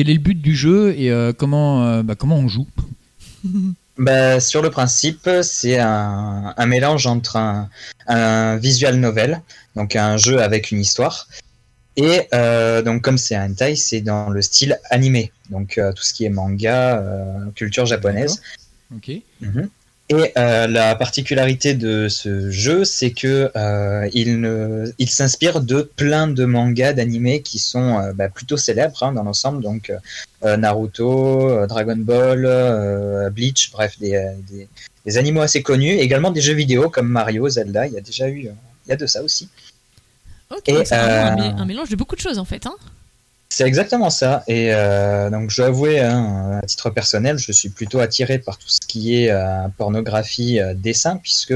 est 0.10 0.14
le 0.14 0.20
but 0.20 0.42
du 0.42 0.56
jeu? 0.56 0.96
Et 0.98 1.12
comment, 1.38 2.04
bah, 2.04 2.16
comment 2.16 2.38
on 2.38 2.48
joue? 2.48 2.68
Bah, 4.00 4.40
sur 4.40 4.62
le 4.62 4.70
principe, 4.70 5.30
c'est 5.42 5.78
un, 5.78 6.54
un, 6.56 6.66
mélange 6.68 7.06
entre 7.06 7.36
un, 7.36 7.68
un, 8.08 8.56
visual 8.56 8.96
novel, 8.96 9.42
donc 9.76 9.98
un 9.98 10.16
jeu 10.16 10.42
avec 10.42 10.72
une 10.72 10.80
histoire, 10.80 11.28
et 12.00 12.30
euh, 12.34 12.82
donc 12.82 13.02
comme 13.02 13.18
c'est 13.18 13.36
un 13.36 13.52
hentai, 13.52 13.76
c'est 13.76 14.00
dans 14.00 14.30
le 14.30 14.42
style 14.42 14.80
animé, 14.90 15.34
donc 15.50 15.78
euh, 15.78 15.92
tout 15.92 16.04
ce 16.04 16.14
qui 16.14 16.24
est 16.24 16.30
manga, 16.30 16.98
euh, 16.98 17.52
culture 17.56 17.86
japonaise. 17.86 18.42
Ok. 18.96 19.12
Mhm. 19.42 19.70
Et 20.12 20.32
la 20.36 20.96
particularité 20.96 21.76
de 21.76 22.08
ce 22.08 22.50
jeu, 22.50 22.84
c'est 22.84 23.12
que 23.12 23.52
il, 24.12 24.42
ne, 24.42 24.92
il 24.98 25.08
s'inspire 25.08 25.62
de 25.62 25.84
plein 25.84 26.26
de 26.28 26.46
mangas 26.46 26.94
d'animés 26.94 27.44
qui 27.44 27.60
sont 27.60 28.12
bah, 28.16 28.28
plutôt 28.28 28.58
célèbres 28.58 29.04
hein, 29.04 29.12
dans 29.12 29.22
l'ensemble, 29.22 29.62
donc 29.62 29.94
Naruto, 30.44 31.68
Dragon 31.68 31.98
Ball, 31.98 33.30
Bleach, 33.32 33.70
bref, 33.72 34.00
des, 34.00 34.34
des, 34.50 34.68
des, 35.06 35.18
animaux 35.20 35.42
assez 35.42 35.62
connus, 35.62 36.00
également 36.00 36.32
des 36.32 36.42
jeux 36.42 36.56
vidéo 36.56 36.90
comme 36.90 37.10
Mario, 37.10 37.48
Zelda. 37.48 37.86
Il 37.86 37.94
y 37.94 37.98
a 37.98 38.02
déjà 38.02 38.28
eu, 38.30 38.50
il 38.88 38.90
y 38.90 38.92
a 38.92 38.96
de 38.96 39.06
ça 39.06 39.22
aussi. 39.22 39.48
Ok, 40.52 40.64
c'est 40.66 40.94
euh, 40.94 41.26
un, 41.28 41.66
mélange 41.66 41.90
de 41.90 41.96
beaucoup 41.96 42.16
de 42.16 42.22
choses 42.22 42.40
en 42.40 42.46
fait. 42.46 42.66
Hein 42.66 42.76
C'est 43.50 43.66
exactement 43.66 44.10
ça. 44.10 44.44
Et 44.48 44.74
euh, 44.74 45.30
donc, 45.30 45.52
je 45.52 45.58
dois 45.58 45.68
avouer, 45.68 46.00
hein, 46.00 46.60
à 46.64 46.66
titre 46.66 46.90
personnel, 46.90 47.38
je 47.38 47.52
suis 47.52 47.70
plutôt 47.70 48.00
attiré 48.00 48.40
par 48.40 48.58
tout 48.58 48.68
ce 48.68 48.80
qui 48.88 49.16
est 49.16 49.30
euh, 49.30 49.68
pornographie, 49.78 50.60
euh, 50.60 50.74
dessin, 50.74 51.18
puisque 51.18 51.54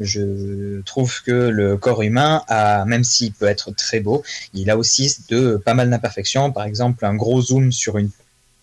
je 0.00 0.80
trouve 0.80 1.22
que 1.22 1.30
le 1.30 1.76
corps 1.76 2.02
humain, 2.02 2.42
a, 2.48 2.84
même 2.86 3.04
s'il 3.04 3.32
peut 3.32 3.46
être 3.46 3.70
très 3.70 4.00
beau, 4.00 4.24
il 4.52 4.68
a 4.68 4.76
aussi 4.76 5.16
de 5.28 5.56
pas 5.56 5.74
mal 5.74 5.88
d'imperfections. 5.88 6.50
Par 6.50 6.64
exemple, 6.64 7.04
un 7.04 7.14
gros 7.14 7.40
zoom 7.40 7.70
sur 7.70 7.98
une 7.98 8.10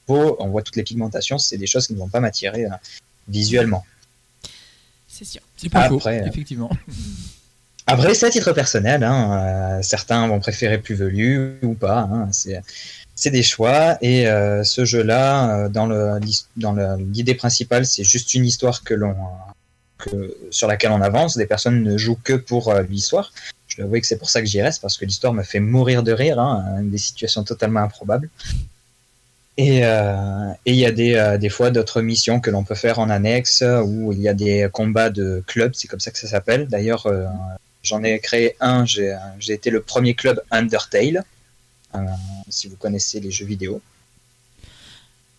peau, 0.06 0.36
on 0.40 0.50
voit 0.50 0.64
toutes 0.64 0.76
les 0.76 0.84
pigmentations, 0.84 1.38
c'est 1.38 1.58
des 1.58 1.68
choses 1.68 1.88
qui 1.88 1.94
ne 1.94 2.00
vont 2.00 2.10
pas 2.10 2.20
m'attirer 2.20 2.66
visuellement. 3.30 3.86
C'est 5.08 5.26
sûr. 5.26 5.42
C'est 5.56 5.70
pas 5.70 5.88
faux, 5.88 6.02
effectivement. 6.10 6.70
Après, 7.88 8.14
c'est 8.14 8.28
à 8.28 8.30
titre 8.30 8.52
personnel. 8.54 9.04
Hein, 9.04 9.78
euh, 9.80 9.82
certains 9.82 10.28
vont 10.28 10.40
préférer 10.40 10.78
plus 10.78 10.96
velu 10.96 11.60
ou 11.64 11.74
pas. 11.74 12.10
Hein, 12.12 12.30
c'est 13.16 13.30
des 13.30 13.44
choix. 13.44 13.98
Et 14.02 14.28
euh, 14.28 14.64
ce 14.64 14.86
jeu-là, 14.86 15.66
euh, 15.66 15.70
dans 15.70 16.76
l'idée 16.98 17.36
principale, 17.36 17.86
c'est 17.86 18.04
juste 18.04 18.34
une 18.34 18.46
histoire 18.46 18.84
que 18.84 18.94
l'on 18.94 19.16
sur 20.50 20.68
laquelle 20.68 20.92
on 20.92 21.02
avance. 21.02 21.38
Des 21.38 21.46
personnes 21.46 21.84
ne 21.84 21.96
jouent 21.98 22.20
que 22.24 22.34
pour 22.34 22.74
l'histoire. 22.90 23.32
Je 23.68 23.78
dois 23.78 23.86
avouer 23.86 24.02
que 24.02 24.08
c'est 24.08 24.18
pour 24.18 24.32
ça 24.32 24.42
que 24.42 24.48
j'y 24.48 24.60
reste 24.60 24.82
parce 24.82 24.98
que 24.98 25.06
l'histoire 25.06 25.32
me 25.32 25.44
fait 25.44 25.60
mourir 25.60 26.02
de 26.02 26.12
rire. 26.12 26.40
Hein, 26.40 26.82
des 26.82 26.98
situations 26.98 27.44
totalement 27.44 27.82
improbables. 27.82 28.30
Et 29.58 29.84
il 30.66 30.76
y 30.76 30.86
a 30.88 30.92
des, 30.92 31.38
des 31.40 31.50
fois 31.50 31.70
d'autres 31.70 32.02
missions 32.02 32.40
que 32.40 32.50
l'on 32.50 32.64
peut 32.64 32.74
faire 32.74 32.98
en 32.98 33.12
annexe 33.12 33.64
où 33.86 34.12
il 34.12 34.20
y 34.20 34.28
a 34.28 34.34
des 34.34 34.68
combats 34.74 35.12
de 35.12 35.44
clubs, 35.46 35.74
c'est 35.76 35.88
comme 35.88 36.00
ça 36.00 36.10
que 36.10 36.18
ça 36.18 36.28
s'appelle. 36.28 36.68
D'ailleurs, 36.68 37.06
J'en 37.84 38.04
ai 38.04 38.20
créé 38.20 38.56
un, 38.60 38.86
j'ai 38.86 39.18
été 39.48 39.70
le 39.70 39.82
premier 39.82 40.14
club 40.14 40.42
Undertale, 40.52 41.24
euh, 41.96 42.00
si 42.50 42.68
vous 42.68 42.76
connaissez 42.76 43.20
les 43.20 43.32
jeux 43.32 43.46
vidéo. 43.46 43.82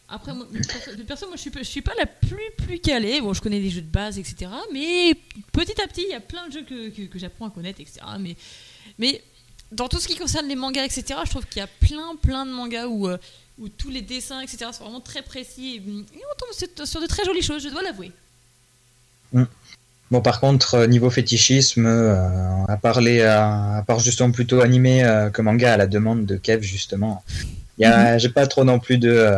Après, 0.08 0.32
de 0.34 1.02
perso, 1.04 1.26
moi 1.26 1.36
je 1.36 1.40
suis, 1.40 1.50
je 1.56 1.62
suis 1.62 1.80
pas 1.80 1.94
la 1.96 2.04
plus 2.04 2.50
plus 2.58 2.78
calée. 2.78 3.22
Bon, 3.22 3.32
je 3.32 3.40
connais 3.40 3.60
des 3.60 3.70
jeux 3.70 3.80
de 3.80 3.86
base, 3.86 4.18
etc. 4.18 4.50
Mais 4.70 5.14
petit 5.52 5.80
à 5.80 5.86
petit, 5.86 6.02
il 6.02 6.10
y 6.10 6.14
a 6.14 6.20
plein 6.20 6.48
de 6.48 6.52
jeux 6.52 6.64
que, 6.64 7.06
que, 7.06 7.18
j'apprends 7.18 7.46
à 7.46 7.50
connaître, 7.50 7.80
etc. 7.80 8.00
Mais, 8.20 8.36
mais 8.98 9.22
dans 9.70 9.88
tout 9.88 9.98
ce 9.98 10.06
qui 10.06 10.16
concerne 10.16 10.46
les 10.48 10.54
mangas, 10.54 10.84
etc., 10.84 11.20
je 11.24 11.30
trouve 11.30 11.46
qu'il 11.46 11.60
y 11.60 11.64
a 11.64 11.66
plein 11.66 12.14
plein 12.16 12.44
de 12.44 12.50
mangas 12.50 12.88
où, 12.88 13.08
euh, 13.08 13.16
où 13.58 13.70
tous 13.70 13.88
les 13.88 14.02
dessins, 14.02 14.40
etc., 14.40 14.70
sont 14.72 14.84
vraiment 14.84 15.00
très 15.00 15.22
précis. 15.22 15.76
Et, 15.76 15.82
on 15.86 16.36
tombe 16.38 16.84
sur, 16.84 17.00
de 17.00 17.06
très 17.06 17.24
jolies 17.24 17.40
choses, 17.40 17.62
je 17.62 17.70
dois 17.70 17.82
l'avouer. 17.82 18.12
Mm. 19.32 19.44
Bon, 20.12 20.20
par 20.20 20.40
contre, 20.40 20.74
euh, 20.74 20.86
niveau 20.86 21.08
fétichisme, 21.08 21.86
euh, 21.86 22.66
à 22.68 22.76
parler, 22.76 23.22
à, 23.22 23.82
part 23.86 23.98
justement 23.98 24.30
plutôt 24.30 24.60
animé 24.60 25.02
euh, 25.02 25.30
que 25.30 25.40
manga 25.40 25.72
à 25.72 25.78
la 25.78 25.86
demande 25.86 26.26
de 26.26 26.36
Kev, 26.36 26.62
justement, 26.62 27.24
mhm. 27.78 28.18
j'ai 28.18 28.28
pas 28.28 28.46
trop 28.46 28.62
non 28.62 28.78
plus 28.78 28.98
de, 28.98 29.34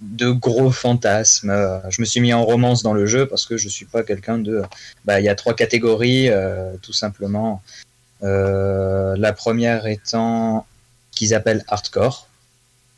de 0.00 0.30
gros 0.32 0.72
fantasmes. 0.72 1.54
Je 1.88 2.00
me 2.00 2.04
suis 2.04 2.20
mis 2.20 2.34
en 2.34 2.44
romance 2.44 2.82
dans 2.82 2.94
le 2.94 3.06
jeu 3.06 3.28
parce 3.28 3.46
que 3.46 3.56
je 3.56 3.68
suis 3.68 3.84
pas 3.84 4.02
quelqu'un 4.02 4.38
de. 4.38 4.64
Bah, 5.04 5.20
il 5.20 5.24
y 5.24 5.28
a 5.28 5.36
trois 5.36 5.54
catégories, 5.54 6.30
tout 6.82 6.92
simplement. 6.92 7.62
la 8.22 9.32
première 9.36 9.86
étant 9.86 10.66
qu'ils 11.12 11.32
appellent 11.32 11.64
hardcore. 11.68 12.26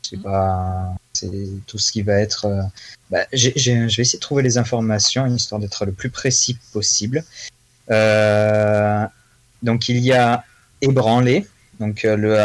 C'est 0.01 0.17
mhm. 0.17 0.23
pas 0.23 0.95
c'est 1.19 1.31
tout 1.67 1.77
ce 1.77 1.91
qui 1.91 2.01
va 2.01 2.13
être. 2.19 2.45
Euh, 2.45 2.61
bah, 3.09 3.25
je 3.33 3.49
vais 3.49 4.01
essayer 4.01 4.17
de 4.17 4.21
trouver 4.21 4.43
les 4.43 4.57
informations 4.57 5.25
histoire 5.27 5.59
d'être 5.59 5.85
le 5.85 5.91
plus 5.91 6.09
précis 6.09 6.57
possible. 6.73 7.23
Euh, 7.91 9.05
donc 9.63 9.89
il 9.89 9.99
y 9.99 10.13
a 10.13 10.43
ébranlé, 10.81 11.47
donc 11.79 12.05
euh, 12.05 12.15
le 12.15 12.37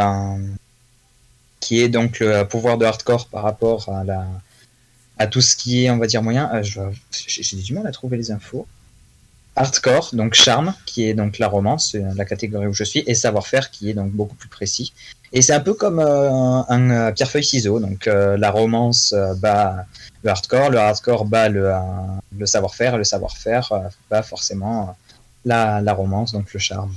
qui 1.61 1.81
est 1.81 1.89
donc 1.89 2.21
le 2.21 2.45
pouvoir 2.45 2.79
de 2.79 2.85
hardcore 2.85 3.29
par 3.29 3.43
rapport 3.43 3.89
à 3.89 4.05
à 5.17 5.27
tout 5.27 5.41
ce 5.41 5.55
qui 5.57 5.85
est 5.85 5.91
on 5.91 5.99
va 5.99 6.07
dire 6.07 6.23
moyen. 6.23 6.51
J'ai 6.63 7.57
du 7.57 7.75
mal 7.75 7.87
à 7.87 7.93
trouver 7.93 8.17
les 8.17 8.31
infos. 8.31 8.67
Hardcore, 9.57 10.11
donc 10.15 10.35
charme, 10.35 10.75
qui 10.85 11.09
est 11.09 11.15
donc 11.15 11.39
la 11.39 11.49
romance, 11.49 11.95
la 11.95 12.25
catégorie 12.25 12.67
où 12.67 12.73
je 12.73 12.85
suis, 12.85 13.05
et 13.07 13.15
savoir-faire, 13.15 13.71
qui 13.71 13.91
est 13.91 13.95
donc 13.95 14.11
beaucoup 14.11 14.35
plus 14.35 14.49
précis. 14.49 14.93
Et 15.33 15.43
c'est 15.43 15.53
un 15.53 15.61
peu 15.61 15.75
comme 15.75 15.99
euh, 15.99 16.63
un, 16.69 16.91
euh, 16.91 17.13
pierre-feuille-ciseau. 17.13 17.81
Donc 17.81 18.07
euh, 18.07 18.37
la 18.37 18.51
romance 18.51 19.15
bat 19.39 19.87
le 20.23 20.31
hardcore, 20.31 20.71
le 20.71 20.79
hardcore 20.79 21.25
bat 21.25 21.49
le, 21.49 21.73
le 22.37 22.47
savoir-faire, 22.47 22.97
le 22.97 23.05
savoir-faire 23.05 23.91
bat 24.11 24.23
forcément 24.23 24.97
la, 25.45 25.81
la 25.81 25.93
romance, 25.93 26.33
donc 26.33 26.53
le 26.53 26.61
charme. 26.61 26.95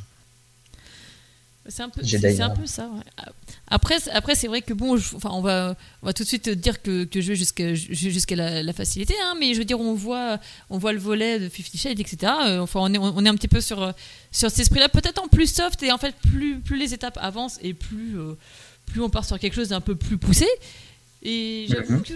C'est 1.68 1.84
un 1.84 1.90
peu, 1.90 2.02
c'est 2.04 2.42
un 2.42 2.50
peu 2.52 2.66
ça. 2.66 2.90
Après, 3.70 3.98
après 4.14 4.36
c'est 4.36 4.48
vrai 4.48 4.62
que 4.62 4.74
bon, 4.74 4.96
enfin, 5.16 5.30
on 5.34 5.42
va, 5.42 5.76
on 6.02 6.06
va 6.06 6.14
tout 6.14 6.24
de 6.24 6.28
suite 6.28 6.50
dire 6.50 6.82
que, 6.82 7.04
que 7.04 7.20
je 7.20 7.30
vais 7.30 7.36
jusqu'à 7.36 7.74
jusqu'à 7.74 8.36
la, 8.36 8.64
la, 8.64 8.74
facilité, 8.74 9.14
hein, 9.22 9.36
mais 9.40 9.54
je 9.54 9.60
veux 9.60 9.66
dire, 9.66 9.80
on 9.80 9.94
voit, 9.94 10.40
on 10.70 10.78
voit 10.78 10.94
le 10.94 11.00
volet 11.00 11.40
de 11.40 11.50
Fifty 11.50 11.78
Shades, 11.78 12.00
etc. 12.00 12.32
enfin, 12.60 12.80
on 12.82 12.94
est, 12.94 12.98
on 12.98 13.26
est 13.26 13.30
un 13.30 13.36
petit 13.36 13.50
peu 13.50 13.60
sur, 13.60 13.94
sur 14.32 14.50
cet 14.50 14.60
esprit-là, 14.60 14.88
peut-être 14.88 15.22
en 15.22 15.28
plus 15.28 15.54
soft, 15.54 15.84
et 15.84 15.92
en 15.92 15.98
fait, 15.98 16.16
plus, 16.16 16.60
plus 16.62 16.78
les 16.78 16.94
étapes 16.94 17.18
avancent 17.22 17.60
et 17.62 17.74
plus, 17.74 18.18
euh, 18.18 18.38
plus 18.86 19.02
on 19.02 19.10
part 19.10 19.26
sur 19.26 19.38
quelque 19.38 19.56
chose 19.56 19.70
d'un 19.70 19.82
peu 19.82 19.96
plus 19.96 20.18
poussé. 20.18 20.48
Et 21.24 21.66
j'avoue 21.70 22.02
que 22.02 22.14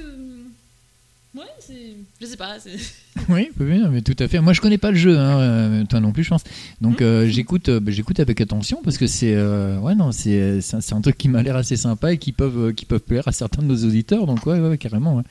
Ouais, 1.34 1.44
c'est. 1.60 1.96
Je 2.20 2.26
sais 2.26 2.36
pas. 2.36 2.58
oui, 3.30 3.52
mais 3.58 4.02
tout 4.02 4.16
à 4.20 4.28
fait. 4.28 4.40
Moi, 4.40 4.52
je 4.52 4.60
connais 4.60 4.78
pas 4.78 4.92
le 4.92 4.98
jeu, 4.98 5.18
hein, 5.18 5.40
euh, 5.40 5.86
toi 5.86 6.02
non 6.02 6.12
plus, 6.12 6.24
je 6.24 6.30
pense. 6.30 6.44
Donc, 6.82 7.00
mmh. 7.00 7.04
euh, 7.04 7.28
j'écoute, 7.28 7.70
euh, 7.70 7.80
bah, 7.80 7.92
j'écoute 7.92 8.20
avec 8.20 8.42
attention 8.42 8.82
parce 8.84 8.98
que 8.98 9.08
c'est, 9.08 9.36
ouais, 9.36 9.96
non, 9.96 10.12
c'est, 10.12 10.60
c'est 10.62 10.94
un 10.94 11.02
truc 11.02 11.18
qui 11.18 11.30
m'a 11.30 11.42
l'air 11.42 11.56
assez 11.56 11.78
sympa 11.78 12.12
et 12.12 12.18
qui 12.18 12.34
peuvent, 12.34 12.74
qui 12.74 12.86
peuvent 12.86 13.00
plaire 13.00 13.28
à 13.28 13.32
certains 13.32 13.62
de 13.62 13.68
nos 13.68 13.86
auditeurs. 13.86 14.26
Donc, 14.26 14.46
ouais, 14.46 14.60
ouais, 14.60 14.78
carrément. 14.78 15.24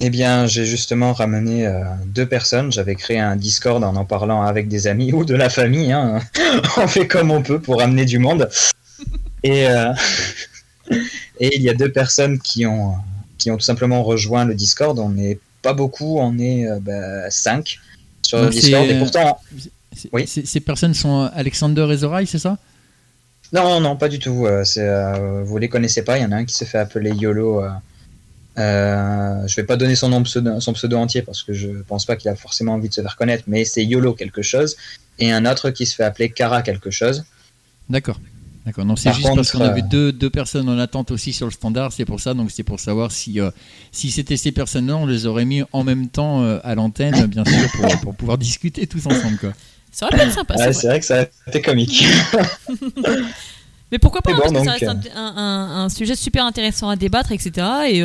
Eh 0.00 0.10
bien, 0.10 0.46
j'ai 0.46 0.64
justement 0.64 1.12
ramené 1.12 1.72
deux 2.06 2.26
personnes. 2.26 2.72
J'avais 2.72 2.96
créé 2.96 3.20
un 3.20 3.36
Discord 3.36 3.84
en 3.84 3.94
en 3.94 4.04
parlant 4.04 4.42
avec 4.42 4.66
des 4.66 4.88
amis 4.88 5.12
ou 5.12 5.24
de 5.24 5.34
la 5.34 5.48
famille. 5.48 5.92
Hein. 5.92 6.18
on 6.76 6.88
fait 6.88 7.06
comme 7.06 7.30
on 7.30 7.42
peut 7.42 7.60
pour 7.60 7.80
amener 7.80 8.04
du 8.04 8.18
monde. 8.18 8.48
Et, 9.44 9.62
et 11.38 11.56
il 11.56 11.62
y 11.62 11.70
a 11.70 11.74
deux 11.74 11.92
personnes 11.92 12.40
qui 12.40 12.66
ont 12.66 12.96
qui 13.42 13.50
ont 13.50 13.56
tout 13.56 13.64
simplement 13.64 14.02
rejoint 14.02 14.44
le 14.44 14.54
Discord. 14.54 14.98
On 14.98 15.10
n'est 15.10 15.38
pas 15.62 15.72
beaucoup, 15.72 16.18
on 16.18 16.38
est 16.38 16.66
5 16.66 16.68
euh, 16.68 16.80
bah, 16.80 17.62
sur 18.22 18.42
le 18.42 18.48
Discord. 18.50 18.88
Et 18.88 18.98
pourtant. 18.98 19.40
Oui. 20.12 20.26
Ces 20.26 20.60
personnes 20.60 20.94
sont 20.94 21.30
Alexander 21.34 21.86
et 21.90 21.96
Zoraï, 21.98 22.26
c'est 22.26 22.38
ça? 22.38 22.56
Non, 23.52 23.80
non, 23.80 23.96
pas 23.96 24.08
du 24.08 24.18
tout. 24.18 24.46
Euh, 24.46 24.64
euh, 24.78 25.42
vous 25.44 25.58
les 25.58 25.68
connaissez 25.68 26.02
pas. 26.02 26.18
Il 26.18 26.22
y 26.22 26.24
en 26.24 26.32
a 26.32 26.36
un 26.36 26.44
qui 26.44 26.54
se 26.54 26.64
fait 26.64 26.78
appeler 26.78 27.10
YOLO. 27.10 27.62
Euh, 28.58 29.46
je 29.46 29.56
vais 29.56 29.64
pas 29.64 29.76
donner 29.76 29.94
son 29.94 30.08
nom 30.08 30.22
pseudo, 30.22 30.60
son 30.60 30.72
pseudo 30.74 30.96
entier 30.96 31.22
parce 31.22 31.42
que 31.42 31.52
je 31.52 31.68
pense 31.86 32.04
pas 32.04 32.16
qu'il 32.16 32.30
a 32.30 32.36
forcément 32.36 32.74
envie 32.74 32.88
de 32.88 32.94
se 32.94 33.00
faire 33.00 33.16
connaître, 33.16 33.44
mais 33.46 33.64
c'est 33.64 33.84
YOLO 33.84 34.14
quelque 34.14 34.42
chose. 34.42 34.76
Et 35.18 35.30
un 35.32 35.44
autre 35.44 35.70
qui 35.70 35.84
se 35.86 35.94
fait 35.94 36.04
appeler 36.04 36.30
Kara 36.30 36.62
quelque 36.62 36.90
chose. 36.90 37.24
D'accord. 37.90 38.18
D'accord, 38.64 38.84
non, 38.84 38.94
c'est 38.94 39.12
juste 39.12 39.28
parce 39.34 39.50
qu'on 39.50 39.60
avait 39.60 39.82
euh, 39.92 40.12
deux, 40.12 40.30
personnes 40.30 40.68
en 40.68 40.78
attente 40.78 41.10
aussi 41.10 41.32
sur 41.32 41.46
le 41.46 41.52
standard, 41.52 41.92
c'est 41.92 42.04
pour 42.04 42.20
ça, 42.20 42.32
donc 42.32 42.52
c'est 42.52 42.62
pour 42.62 42.78
savoir 42.78 43.10
si, 43.10 43.40
euh, 43.40 43.50
si 43.90 44.12
c'était 44.12 44.36
ces 44.36 44.52
personnes-là, 44.52 44.96
on 44.96 45.06
les 45.06 45.26
aurait 45.26 45.44
mis 45.44 45.62
en 45.72 45.82
même 45.82 46.08
temps 46.08 46.42
euh, 46.42 46.60
à 46.62 46.76
l'antenne, 46.76 47.26
bien 47.26 47.44
sûr, 47.44 48.00
pour, 48.02 48.14
pouvoir 48.14 48.38
discuter 48.38 48.86
tous 48.86 49.04
ensemble. 49.06 49.38
Quoi. 49.38 49.52
Ça 49.90 50.06
aurait 50.06 50.16
pu 50.16 50.22
être 50.22 50.34
sympa. 50.34 50.72
c'est 50.72 50.86
vrai 50.86 51.00
que 51.00 51.06
ça 51.06 51.22
a 51.22 51.26
été 51.48 51.60
comique. 51.60 52.06
Mais 53.90 53.98
pourquoi 53.98 54.22
pas 54.22 54.30
hein, 54.30 54.38
Parce 54.40 54.52
que 54.52 54.64
ça 54.64 54.92
reste 54.92 55.10
un, 55.14 55.88
sujet 55.90 56.14
super 56.14 56.46
intéressant 56.46 56.88
à 56.88 56.96
débattre, 56.96 57.32
etc. 57.32 57.66
Et, 57.90 58.02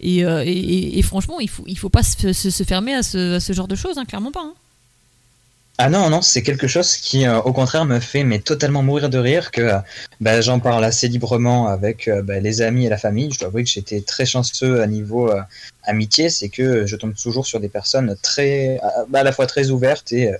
et, 0.00 0.98
et, 0.98 1.02
franchement, 1.02 1.40
il 1.40 1.50
faut, 1.50 1.64
il 1.66 1.76
faut 1.76 1.90
pas 1.90 2.02
se, 2.02 2.64
fermer 2.64 2.94
à 2.94 3.02
ce, 3.02 3.38
ce, 3.38 3.52
genre 3.52 3.68
de 3.68 3.74
choses, 3.74 3.98
hein, 3.98 4.06
clairement 4.06 4.30
pas. 4.30 4.44
Hein. 4.44 4.54
Ah 5.78 5.90
non, 5.90 6.08
non, 6.08 6.22
c'est 6.22 6.42
quelque 6.42 6.66
chose 6.66 6.96
qui, 6.96 7.26
euh, 7.26 7.38
au 7.42 7.52
contraire, 7.52 7.84
me 7.84 8.00
fait 8.00 8.24
mais 8.24 8.38
totalement 8.38 8.82
mourir 8.82 9.10
de 9.10 9.18
rire 9.18 9.50
que 9.50 9.60
euh, 9.60 9.78
bah, 10.22 10.40
j'en 10.40 10.58
parle 10.58 10.82
assez 10.84 11.06
librement 11.06 11.66
avec 11.68 12.08
euh, 12.08 12.22
bah, 12.22 12.40
les 12.40 12.62
amis 12.62 12.86
et 12.86 12.88
la 12.88 12.96
famille. 12.96 13.30
Je 13.30 13.40
dois 13.40 13.48
avouer 13.48 13.62
que 13.62 13.68
j'étais 13.68 14.00
très 14.00 14.24
chanceux 14.24 14.80
à 14.80 14.86
niveau 14.86 15.30
amitié, 15.82 16.30
c'est 16.30 16.48
que 16.48 16.86
je 16.86 16.96
tombe 16.96 17.14
toujours 17.14 17.46
sur 17.46 17.60
des 17.60 17.68
personnes 17.68 18.16
très, 18.22 18.80
à 19.12 19.22
la 19.22 19.32
fois 19.32 19.46
très 19.46 19.70
ouvertes 19.70 20.12
et 20.12 20.32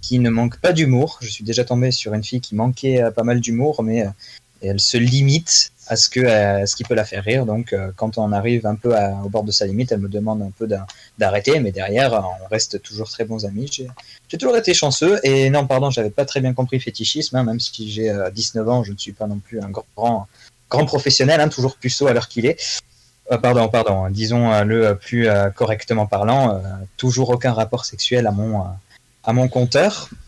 qui 0.00 0.20
ne 0.20 0.30
manquent 0.30 0.60
pas 0.60 0.72
d'humour. 0.72 1.18
Je 1.22 1.28
suis 1.28 1.44
déjà 1.44 1.64
tombé 1.64 1.90
sur 1.90 2.14
une 2.14 2.22
fille 2.22 2.40
qui 2.40 2.54
manquait 2.54 3.02
pas 3.16 3.24
mal 3.24 3.40
d'humour, 3.40 3.82
mais 3.82 4.06
elle 4.62 4.80
se 4.80 4.96
limite 4.96 5.72
à 5.88 5.96
ce, 5.96 6.08
que, 6.10 6.20
ce 6.20 6.76
qui 6.76 6.84
peut 6.84 6.94
la 6.94 7.04
faire 7.04 7.24
rire. 7.24 7.46
Donc, 7.46 7.72
euh, 7.72 7.90
quand 7.96 8.18
on 8.18 8.30
arrive 8.32 8.66
un 8.66 8.74
peu 8.74 8.94
au 9.24 9.28
bord 9.30 9.42
de 9.42 9.50
sa 9.50 9.66
limite, 9.66 9.90
elle 9.90 10.00
me 10.00 10.08
demande 10.08 10.42
un 10.42 10.50
peu 10.50 10.68
d'arrêter, 11.18 11.58
mais 11.60 11.72
derrière, 11.72 12.12
on 12.12 12.46
reste 12.48 12.82
toujours 12.82 13.08
très 13.08 13.24
bons 13.24 13.46
amis. 13.46 13.70
J'ai 14.28 14.38
toujours 14.38 14.56
été 14.56 14.74
chanceux. 14.74 15.18
Et 15.22 15.48
non, 15.50 15.66
pardon, 15.66 15.90
j'avais 15.90 16.10
pas 16.10 16.26
très 16.26 16.40
bien 16.40 16.52
compris 16.52 16.78
fétichisme, 16.78 17.36
hein, 17.36 17.42
même 17.42 17.58
si 17.58 17.90
j'ai 17.90 18.14
19 18.34 18.66
euh, 18.66 18.70
ans, 18.70 18.84
je 18.84 18.92
ne 18.92 18.98
suis 18.98 19.12
pas 19.12 19.26
non 19.26 19.38
plus 19.38 19.60
un 19.60 19.70
grand, 19.70 20.28
grand 20.70 20.84
professionnel, 20.84 21.40
hein, 21.40 21.48
toujours 21.48 21.76
puceau 21.76 22.06
à 22.06 22.12
l'heure 22.12 22.28
qu'il 22.28 22.44
est. 22.44 22.60
Euh, 23.32 23.38
pardon, 23.38 23.68
pardon, 23.68 24.10
disons 24.10 24.62
le 24.64 24.94
plus 24.94 25.26
correctement 25.54 26.06
parlant, 26.06 26.62
toujours 26.98 27.30
aucun 27.30 27.54
rapport 27.54 27.86
sexuel 27.86 28.26
à 28.26 28.30
mon, 28.30 28.62
à 29.24 29.32
mon 29.32 29.48
compteur. 29.48 30.10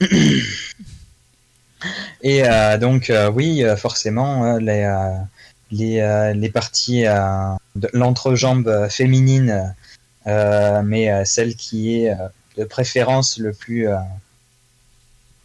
Et 2.23 2.43
donc, 2.79 3.13
oui, 3.35 3.63
forcément, 3.77 4.59
les 4.59 4.85
les, 5.71 6.33
les 6.35 6.51
parties 6.51 7.05
de 7.05 7.89
l'entrejambe 7.93 8.89
féminine, 8.91 9.75
mais 10.27 11.25
celle 11.25 11.55
qui 11.57 12.05
est 12.05 12.15
de 12.57 12.65
préférence 12.65 13.39
le 13.39 13.53
plus, 13.53 13.89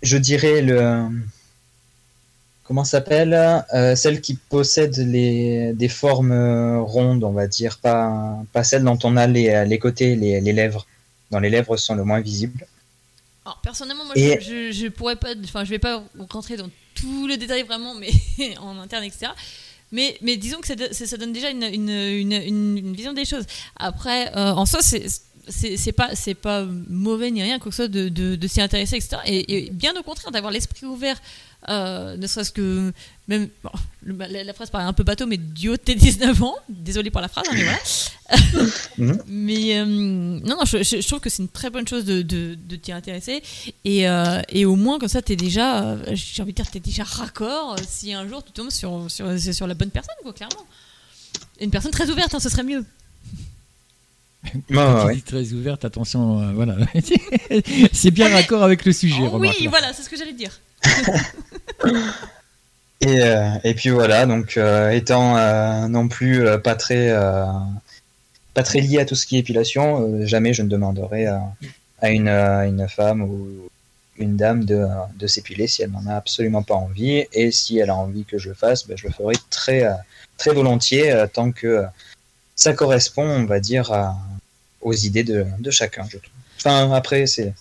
je 0.01 0.17
dirais 0.17 0.62
le 0.62 1.10
comment 2.65 2.84
s'appelle 2.84 3.34
euh, 3.74 3.96
Celle 3.96 4.20
qui 4.20 4.34
possède 4.36 4.98
les, 4.98 5.74
des 5.74 5.88
formes 5.88 6.32
euh, 6.32 6.82
rondes, 6.82 7.24
on 7.24 7.32
va 7.32 7.48
dire, 7.48 7.77
pas, 7.77 8.38
pas 8.51 8.63
celle 8.63 8.84
dont 8.84 9.00
on 9.03 9.15
a 9.15 9.27
les, 9.27 9.65
les 9.65 9.79
côtés, 9.79 10.15
les, 10.15 10.41
les 10.41 10.53
lèvres. 10.53 10.86
Dans 11.32 11.39
les 11.39 11.50
lèvres 11.50 11.77
sont 11.77 11.96
le 11.96 12.03
moins 12.03 12.20
visibles. 12.20 12.67
Alors, 13.46 13.60
personnellement, 13.62 14.05
moi, 14.05 14.13
je, 14.15 14.72
je, 14.72 14.88
pourrais 14.88 15.15
pas, 15.15 15.34
enfin, 15.44 15.63
je 15.63 15.70
vais 15.70 15.79
pas 15.79 16.03
rentrer 16.29 16.58
dans 16.58 16.70
tous 16.96 17.27
les 17.27 17.38
détails 17.38 17.63
vraiment, 17.63 17.94
mais 17.96 18.10
en 18.60 18.79
interne, 18.79 19.03
etc. 19.03 19.27
Mais, 19.91 20.17
disons 20.37 20.59
que 20.61 20.67
ça, 20.67 21.17
donne 21.17 21.33
déjà 21.33 21.49
une, 21.49 22.93
vision 22.93 23.13
des 23.13 23.25
choses. 23.25 23.45
Après, 23.77 24.35
euh, 24.35 24.51
en 24.53 24.65
soi, 24.65 24.81
c'est 24.81 25.05
c'est 25.49 25.91
pas 25.91 26.15
c'est 26.15 26.33
pas 26.33 26.65
mauvais 26.89 27.31
ni 27.31 27.41
rien 27.41 27.59
que 27.59 27.69
ce 27.69 27.75
soit 27.75 27.87
de, 27.87 28.09
de, 28.09 28.35
de 28.35 28.47
s'y 28.47 28.61
intéresser 28.61 28.95
etc 28.97 29.17
et, 29.25 29.67
et, 29.67 29.69
bien 29.71 29.93
au 29.95 30.03
contraire 30.03 30.31
d'avoir 30.31 30.51
l'esprit 30.51 30.85
ouvert 30.85 31.21
euh, 31.67 32.15
ne 32.17 32.27
serait-ce 32.27 32.51
que 32.51 32.93
même 33.27 33.49
la, 34.05 34.53
phrase 34.53 34.69
paraît 34.69 34.83
un 34.83 34.93
peu 34.93 35.03
bateau 35.03 35.25
mais 35.25 35.37
du 35.37 35.69
haut 35.69 35.77
de 35.77 35.77
tes 35.77 35.95
19 35.95 36.43
ans 36.43 36.55
désolé 36.69 37.09
pour 37.09 37.21
la 37.21 37.27
phrase 37.27 37.45
hein, 37.49 37.53
mais 37.53 37.63
voilà. 37.63 37.79
Mhm. 38.97 39.21
mais 39.27 39.77
euh, 39.77 39.85
non, 39.85 40.57
non 40.57 40.65
je, 40.65 40.81
je, 40.81 41.07
trouve 41.07 41.19
que 41.19 41.29
c'est 41.29 41.43
une 41.43 41.49
très 41.49 41.69
bonne 41.69 41.87
chose 41.87 42.05
de, 42.05 42.23
de, 42.23 42.55
de 42.55 42.75
t'y 42.75 42.91
intéresser. 42.91 43.43
Et, 43.83 44.09
euh, 44.09 44.41
et, 44.49 44.65
au 44.65 44.75
moins 44.75 44.97
comme 44.97 45.09
ça 45.09 45.21
t'es 45.21 45.35
déjà 45.35 45.95
j'ai 46.13 46.41
envie 46.41 46.53
de 46.53 46.55
dire 46.55 46.71
t'es 46.71 46.79
déjà 46.79 47.03
raccord 47.03 47.75
si 47.87 48.13
un 48.13 48.27
jour 48.27 48.43
tu 48.43 48.51
tombes 48.51 48.71
sur, 48.71 49.11
sur, 49.11 49.27
sur 49.39 49.67
la 49.67 49.75
bonne 49.75 49.91
personne 49.91 50.15
quoi 50.23 50.33
clairement. 50.33 50.65
Une 51.61 51.69
personne 51.69 51.91
très 51.91 52.09
ouverte 52.09 52.33
hein, 52.33 52.39
ce 52.39 52.49
serait 52.49 52.63
mieux 52.63 52.83
tu 54.67 55.13
dis 55.13 55.21
très 55.21 55.53
ouverte, 55.53 55.85
attention, 55.85 56.53
voilà. 56.53 56.75
c'est 57.93 58.11
bien 58.11 58.29
raccord 58.29 58.63
avec 58.63 58.85
le 58.85 58.91
sujet. 58.91 59.23
Oh, 59.31 59.37
oui, 59.39 59.67
voilà, 59.69 59.93
c'est 59.93 60.03
ce 60.03 60.09
que 60.09 60.17
j'allais 60.17 60.33
dire. 60.33 60.59
et, 63.01 63.21
euh, 63.21 63.49
et, 63.63 63.73
puis 63.73 63.89
voilà, 63.89 64.25
donc 64.25 64.57
euh, 64.57 64.91
étant 64.91 65.37
euh, 65.37 65.87
non 65.87 66.07
plus 66.07 66.45
pas 66.63 66.75
très 66.75 67.13
pas 68.53 68.63
très 68.63 68.79
lié 68.79 68.99
à 68.99 69.05
tout 69.05 69.15
ce 69.15 69.25
qui 69.25 69.35
est 69.35 69.39
épilation, 69.39 70.25
jamais 70.25 70.53
je 70.53 70.61
ne 70.61 70.69
demanderai 70.69 71.25
à, 71.25 72.09
une, 72.09 72.29
une, 72.29 72.87
femme 72.87 73.21
ou 73.21 73.67
une 74.17 74.37
dame 74.37 74.63
de, 74.63 74.85
de 75.17 75.27
s'épiler 75.27 75.67
si 75.67 75.81
elle 75.81 75.91
n'en 75.91 76.07
a 76.07 76.15
absolument 76.15 76.63
pas 76.63 76.75
envie. 76.75 77.25
Et 77.33 77.51
si 77.51 77.79
elle 77.79 77.89
a 77.89 77.95
envie 77.95 78.23
que 78.23 78.37
je 78.37 78.47
le 78.49 78.55
fasse, 78.55 78.87
ben, 78.87 78.95
je 78.97 79.07
le 79.07 79.13
ferai 79.13 79.33
très, 79.49 79.85
très 80.37 80.53
volontiers 80.53 81.25
tant 81.33 81.51
que 81.51 81.83
ça 82.55 82.71
correspond, 82.71 83.27
on 83.27 83.43
va 83.43 83.59
dire, 83.59 83.91
aux 84.85 84.93
idées 84.93 85.23
de, 85.23 85.71
chacun. 85.71 86.03
Je 86.09 86.17
trouve. 86.17 86.93
Après, 86.93 87.25
c'est 87.27 87.53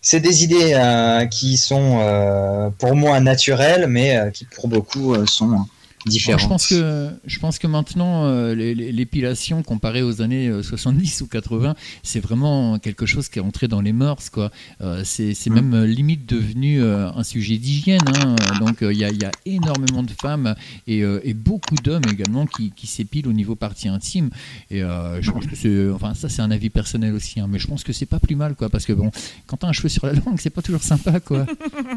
c'est 0.00 0.20
des 0.20 0.44
idées 0.44 0.72
euh, 0.74 1.26
qui 1.26 1.56
sont 1.56 1.98
euh, 2.00 2.70
pour 2.78 2.94
moi 2.94 3.18
naturelles, 3.18 3.86
mais 3.88 4.16
euh, 4.16 4.30
qui 4.30 4.44
pour 4.44 4.68
beaucoup 4.68 5.26
sont 5.26 5.66
je 6.10 6.46
pense 6.46 6.66
que, 6.68 7.10
je 7.26 7.38
pense 7.38 7.58
que 7.58 7.66
maintenant, 7.66 8.24
euh, 8.26 8.54
l'épilation 8.54 9.62
comparée 9.62 10.02
aux 10.02 10.22
années 10.22 10.50
70 10.62 11.20
euh, 11.20 11.24
ou 11.24 11.28
80, 11.28 11.74
c'est 12.02 12.20
vraiment 12.20 12.78
quelque 12.78 13.06
chose 13.06 13.28
qui 13.28 13.38
est 13.38 13.42
entré 13.42 13.68
dans 13.68 13.80
les 13.80 13.92
mœurs. 13.92 14.30
quoi. 14.30 14.50
Euh, 14.80 15.02
c'est 15.04 15.34
mm. 15.48 15.52
même 15.52 15.84
limite 15.84 16.28
devenu 16.28 16.82
un 16.82 17.22
sujet 17.22 17.56
d'hygiène. 17.58 18.00
Hein. 18.06 18.36
Donc 18.60 18.78
il 18.82 18.92
y, 18.92 19.00
y, 19.00 19.24
a 19.24 19.32
énormément 19.44 20.02
de 20.02 20.12
femmes 20.20 20.54
et, 20.86 21.00
et 21.00 21.34
beaucoup 21.34 21.76
d'hommes 21.76 22.06
également 22.10 22.46
qui, 22.46 22.72
qui 22.72 22.86
s'épilent 22.86 23.28
au 23.28 23.32
niveau 23.32 23.54
partie 23.54 23.88
intime. 23.88 24.30
Et 24.70 24.80
je 24.80 25.30
pense 25.30 25.46
que 25.46 25.56
c'est. 25.56 25.90
Enfin, 25.90 26.14
ça, 26.14 26.28
c'est 26.28 26.42
un 26.42 26.50
avis 26.50 26.70
personnel 26.70 27.14
aussi. 27.14 27.40
Hein, 27.40 27.46
mais 27.48 27.58
je 27.58 27.66
pense 27.66 27.84
que 27.84 27.92
c'est 27.92 28.06
pas 28.06 28.20
plus 28.20 28.36
mal, 28.36 28.54
quoi. 28.54 28.68
Parce 28.68 28.86
que 28.86 28.92
bon, 28.92 29.10
quand 29.46 29.58
t'as 29.58 29.68
un 29.68 29.72
cheveu 29.72 29.88
sur 29.88 30.06
la 30.06 30.12
langue, 30.26 30.38
c'est 30.38 30.50
pas 30.50 30.62
toujours 30.62 30.82
sympa, 30.82 31.20
quoi. 31.20 31.46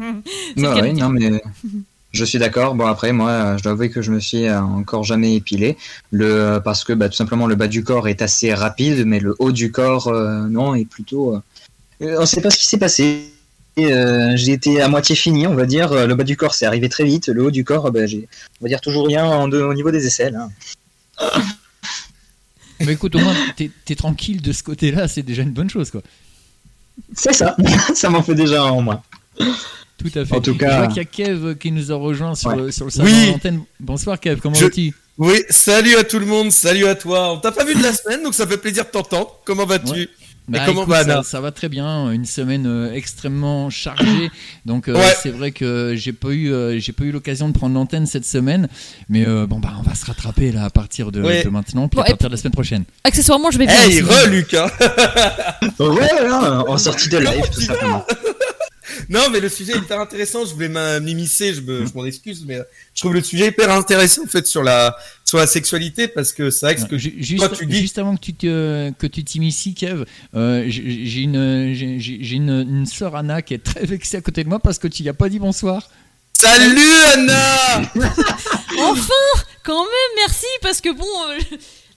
non, 0.56 0.80
oui, 0.80 0.92
non, 0.92 1.08
mais. 1.10 1.42
Je 2.12 2.24
suis 2.24 2.38
d'accord. 2.38 2.74
Bon 2.74 2.86
après 2.86 3.12
moi, 3.12 3.56
je 3.56 3.62
dois 3.62 3.72
avouer 3.72 3.90
que 3.90 4.02
je 4.02 4.10
me 4.10 4.18
suis 4.18 4.46
euh, 4.46 4.60
encore 4.60 5.04
jamais 5.04 5.34
épilé, 5.34 5.76
le 6.10 6.58
parce 6.58 6.82
que 6.84 6.92
bah, 6.92 7.08
tout 7.08 7.14
simplement 7.14 7.46
le 7.46 7.54
bas 7.54 7.68
du 7.68 7.84
corps 7.84 8.08
est 8.08 8.20
assez 8.20 8.52
rapide, 8.52 9.04
mais 9.06 9.20
le 9.20 9.36
haut 9.38 9.52
du 9.52 9.70
corps 9.70 10.08
euh, 10.08 10.48
non 10.48 10.74
est 10.74 10.86
plutôt. 10.86 11.34
Euh, 12.00 12.16
on 12.18 12.22
ne 12.22 12.26
sait 12.26 12.40
pas 12.40 12.50
ce 12.50 12.58
qui 12.58 12.66
s'est 12.66 12.78
passé. 12.78 13.30
j'ai 13.76 14.52
été 14.52 14.80
à 14.80 14.88
moitié 14.88 15.14
fini, 15.14 15.46
on 15.46 15.54
va 15.54 15.66
dire. 15.66 16.06
Le 16.06 16.14
bas 16.14 16.24
du 16.24 16.36
corps 16.36 16.54
c'est 16.54 16.66
arrivé 16.66 16.88
très 16.88 17.04
vite. 17.04 17.28
Le 17.28 17.44
haut 17.44 17.50
du 17.50 17.64
corps, 17.64 17.92
bah, 17.92 18.06
j'ai, 18.06 18.28
on 18.60 18.64
va 18.64 18.68
dire 18.68 18.80
toujours 18.80 19.06
rien 19.06 19.24
en 19.24 19.50
au 19.50 19.74
niveau 19.74 19.92
des 19.92 20.06
aisselles. 20.06 20.36
Hein. 20.36 20.50
Mais 22.80 22.94
écoute, 22.94 23.14
au 23.14 23.18
moins, 23.18 23.34
t'es, 23.56 23.70
es 23.90 23.94
tranquille 23.94 24.40
de 24.40 24.52
ce 24.52 24.62
côté-là, 24.62 25.06
c'est 25.06 25.22
déjà 25.22 25.42
une 25.42 25.52
bonne 25.52 25.68
chose, 25.68 25.90
quoi. 25.90 26.00
C'est 27.14 27.34
ça, 27.34 27.54
ça 27.94 28.08
m'en 28.08 28.22
fait 28.22 28.34
déjà 28.34 28.62
un 28.62 28.70
en 28.70 28.80
moins. 28.80 29.02
Tout 30.00 30.18
à 30.18 30.24
fait. 30.24 30.34
En 30.34 30.40
tout 30.40 30.56
cas, 30.56 30.72
je 30.72 30.76
vois 30.78 30.86
qu'il 30.88 30.96
y 30.96 31.00
a 31.00 31.04
Kev 31.04 31.54
qui 31.56 31.72
nous 31.72 31.92
a 31.92 31.94
rejoint 31.94 32.34
sur, 32.34 32.56
le, 32.56 32.70
sur 32.70 32.86
le 32.86 32.90
salon 32.90 33.08
oui. 33.08 33.32
d'antenne. 33.32 33.62
Bonsoir 33.78 34.18
Kev, 34.18 34.40
comment 34.40 34.56
vas-tu? 34.56 34.94
Oui, 35.18 35.42
salut 35.50 35.96
à 35.96 36.04
tout 36.04 36.18
le 36.18 36.24
monde, 36.24 36.50
salut 36.50 36.86
à 36.86 36.94
toi. 36.94 37.34
On 37.34 37.38
t'a 37.38 37.52
pas 37.52 37.64
vu 37.64 37.74
de 37.74 37.82
la 37.82 37.92
semaine, 37.92 38.22
donc 38.22 38.34
ça 38.34 38.46
fait 38.46 38.56
plaisir 38.56 38.84
de 38.86 38.90
t'entendre. 38.90 39.36
Comment 39.44 39.66
vas-tu? 39.66 40.08
Bah, 40.50 40.60
comment 40.66 40.84
va 40.84 41.22
ça, 41.22 41.40
va 41.40 41.52
très 41.52 41.68
bien, 41.68 42.10
une 42.10 42.24
semaine 42.24 42.66
euh, 42.66 42.92
extrêmement 42.92 43.70
chargée. 43.70 44.30
Donc 44.66 44.88
euh, 44.88 45.00
c'est 45.22 45.30
vrai 45.30 45.52
que 45.52 45.94
j'ai 45.96 46.12
pas 46.12 46.30
eu 46.30 46.52
euh, 46.52 46.78
j'ai 46.80 46.92
pas 46.92 47.04
eu 47.04 47.12
l'occasion 47.12 47.48
de 47.48 47.52
prendre 47.52 47.74
l'antenne 47.74 48.06
cette 48.06 48.24
semaine, 48.24 48.68
mais 49.08 49.24
bon 49.46 49.60
bah 49.60 49.74
on 49.78 49.82
va 49.82 49.94
se 49.94 50.04
rattraper 50.06 50.50
là 50.50 50.64
à 50.64 50.70
partir 50.70 51.12
de, 51.12 51.20
maintenant 51.48 51.86
puis 51.86 52.00
à 52.00 52.04
partir 52.04 52.28
de 52.28 52.34
la 52.34 52.38
semaine 52.38 52.52
prochaine. 52.52 52.84
Accessoirement, 53.04 53.50
je 53.52 53.58
vais 53.58 53.66
bien. 53.66 53.80
Hey, 53.80 54.00
re 54.00 54.26
Lucas. 54.28 54.72
ouais, 55.78 56.30
en 56.30 56.78
sortie 56.78 57.08
de 57.08 57.18
live 57.18 57.48
tout 57.52 57.60
simplement. 57.60 58.04
Non, 59.08 59.28
mais 59.30 59.40
le 59.40 59.48
sujet 59.48 59.72
est 59.72 59.78
hyper 59.78 60.00
intéressant. 60.00 60.44
Je 60.44 60.54
voulais 60.54 61.00
m'immiscer, 61.00 61.54
je 61.54 61.60
m'en 61.94 62.04
excuse, 62.04 62.44
mais 62.46 62.58
je 62.94 63.00
trouve 63.00 63.14
le 63.14 63.22
sujet 63.22 63.48
hyper 63.48 63.70
intéressant 63.70 64.22
en 64.24 64.26
fait 64.26 64.46
sur 64.46 64.62
la 64.62 64.96
sur 65.24 65.38
la 65.38 65.46
sexualité 65.46 66.08
parce 66.08 66.32
que 66.32 66.50
c'est 66.50 66.66
vrai 66.66 66.74
que, 66.74 66.80
ce 66.80 66.86
que 66.86 66.98
juste, 66.98 67.52
tu 67.54 67.66
dis... 67.66 67.80
juste 67.80 67.98
avant 67.98 68.16
que 68.16 68.24
tu 68.24 68.34
que 68.36 69.06
tu 69.06 69.24
t'immiscies, 69.24 69.74
Kev, 69.74 70.04
euh, 70.34 70.64
j'ai 70.68 71.20
une 71.22 71.72
j'ai 71.72 72.36
une, 72.36 72.50
une 72.50 72.86
sœur 72.86 73.16
Anna 73.16 73.42
qui 73.42 73.54
est 73.54 73.64
très 73.64 73.84
vexée 73.84 74.16
à 74.16 74.20
côté 74.20 74.44
de 74.44 74.48
moi 74.48 74.58
parce 74.58 74.78
que 74.78 74.88
tu 74.88 75.02
n'y 75.02 75.08
as 75.08 75.14
pas 75.14 75.28
dit 75.28 75.38
bonsoir. 75.38 75.88
Salut 76.32 76.94
Anna 77.12 77.82
Enfin, 78.78 79.44
quand 79.62 79.82
même, 79.82 80.12
merci 80.16 80.46
parce 80.62 80.80
que 80.80 80.90
bon, 80.90 81.04
euh, 81.28 81.38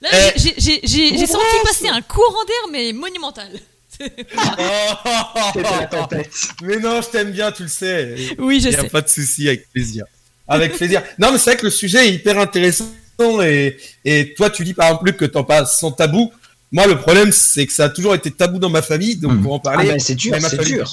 là 0.02 0.10
eh, 0.12 0.38
j'ai 0.38 1.26
senti 1.26 1.56
passer 1.64 1.88
un 1.88 2.02
courant 2.02 2.44
d'air 2.44 2.70
mais 2.70 2.92
monumental. 2.92 3.48
Mais 6.62 6.78
non, 6.78 7.00
je 7.02 7.10
t'aime 7.10 7.30
bien, 7.32 7.52
tu 7.52 7.62
le 7.62 7.68
sais. 7.68 8.14
Oui, 8.38 8.60
je 8.60 8.70
sais. 8.70 8.76
Y 8.76 8.86
a 8.86 8.90
pas 8.90 9.00
de 9.00 9.08
souci, 9.08 9.48
avec 9.48 9.70
plaisir. 9.70 10.04
Avec 10.46 10.76
plaisir. 10.76 11.02
Non, 11.18 11.32
mais 11.32 11.38
c'est 11.38 11.50
vrai 11.50 11.58
que 11.58 11.66
le 11.66 11.70
sujet 11.70 12.08
est 12.08 12.14
hyper 12.14 12.38
intéressant 12.38 12.86
et, 13.42 13.76
et 14.04 14.34
toi, 14.34 14.50
tu 14.50 14.64
dis 14.64 14.74
par 14.74 14.86
exemple 14.88 15.12
que 15.12 15.24
t'en 15.24 15.44
passes 15.44 15.78
sans 15.78 15.92
tabou. 15.92 16.32
Moi, 16.72 16.86
le 16.86 16.98
problème, 16.98 17.30
c'est 17.30 17.66
que 17.66 17.72
ça 17.72 17.84
a 17.84 17.88
toujours 17.88 18.14
été 18.14 18.30
tabou 18.30 18.58
dans 18.58 18.70
ma 18.70 18.82
famille, 18.82 19.16
donc 19.16 19.34
hmm. 19.34 19.42
pour 19.42 19.52
en 19.52 19.60
parler, 19.60 19.90
ah 19.90 19.92
ben, 19.92 20.00
c'est 20.00 20.14
dur, 20.14 20.34
c'est 20.40 20.64
dur. 20.64 20.90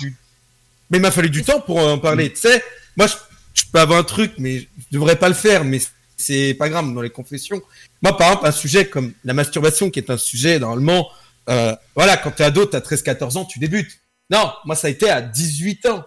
Mais 0.89 0.97
il 0.97 1.01
m'a 1.01 1.11
fallu 1.11 1.29
du 1.29 1.43
temps 1.43 1.59
pour 1.59 1.79
en 1.79 1.97
parler. 1.97 2.29
Hmm. 2.29 2.33
Tu 2.33 2.41
sais, 2.41 2.63
moi, 2.95 3.07
je, 3.07 3.63
peux 3.71 3.79
avoir 3.79 3.99
un 3.99 4.03
truc, 4.03 4.33
mais 4.37 4.59
je 4.59 4.65
devrais 4.91 5.15
pas 5.15 5.27
le 5.27 5.33
faire, 5.33 5.63
mais 5.63 5.81
c'est 6.17 6.53
pas 6.53 6.69
grave 6.69 6.93
dans 6.93 7.01
les 7.01 7.09
confessions. 7.09 7.61
Moi, 8.03 8.15
par 8.15 8.27
exemple, 8.27 8.47
un 8.47 8.51
sujet 8.51 8.85
comme 8.85 9.13
la 9.23 9.33
masturbation, 9.33 9.89
qui 9.89 9.99
est 9.99 10.11
un 10.11 10.17
sujet 10.17 10.59
normalement 10.59 11.09
euh, 11.51 11.75
voilà, 11.95 12.17
quand 12.17 12.31
t'es 12.31 12.43
ado, 12.43 12.65
t'as 12.65 12.79
13-14 12.79 13.37
ans, 13.37 13.45
tu 13.45 13.59
débutes. 13.59 13.99
Non, 14.29 14.51
moi, 14.65 14.75
ça 14.75 14.87
a 14.87 14.89
été 14.89 15.09
à 15.09 15.21
18 15.21 15.85
ans. 15.87 16.03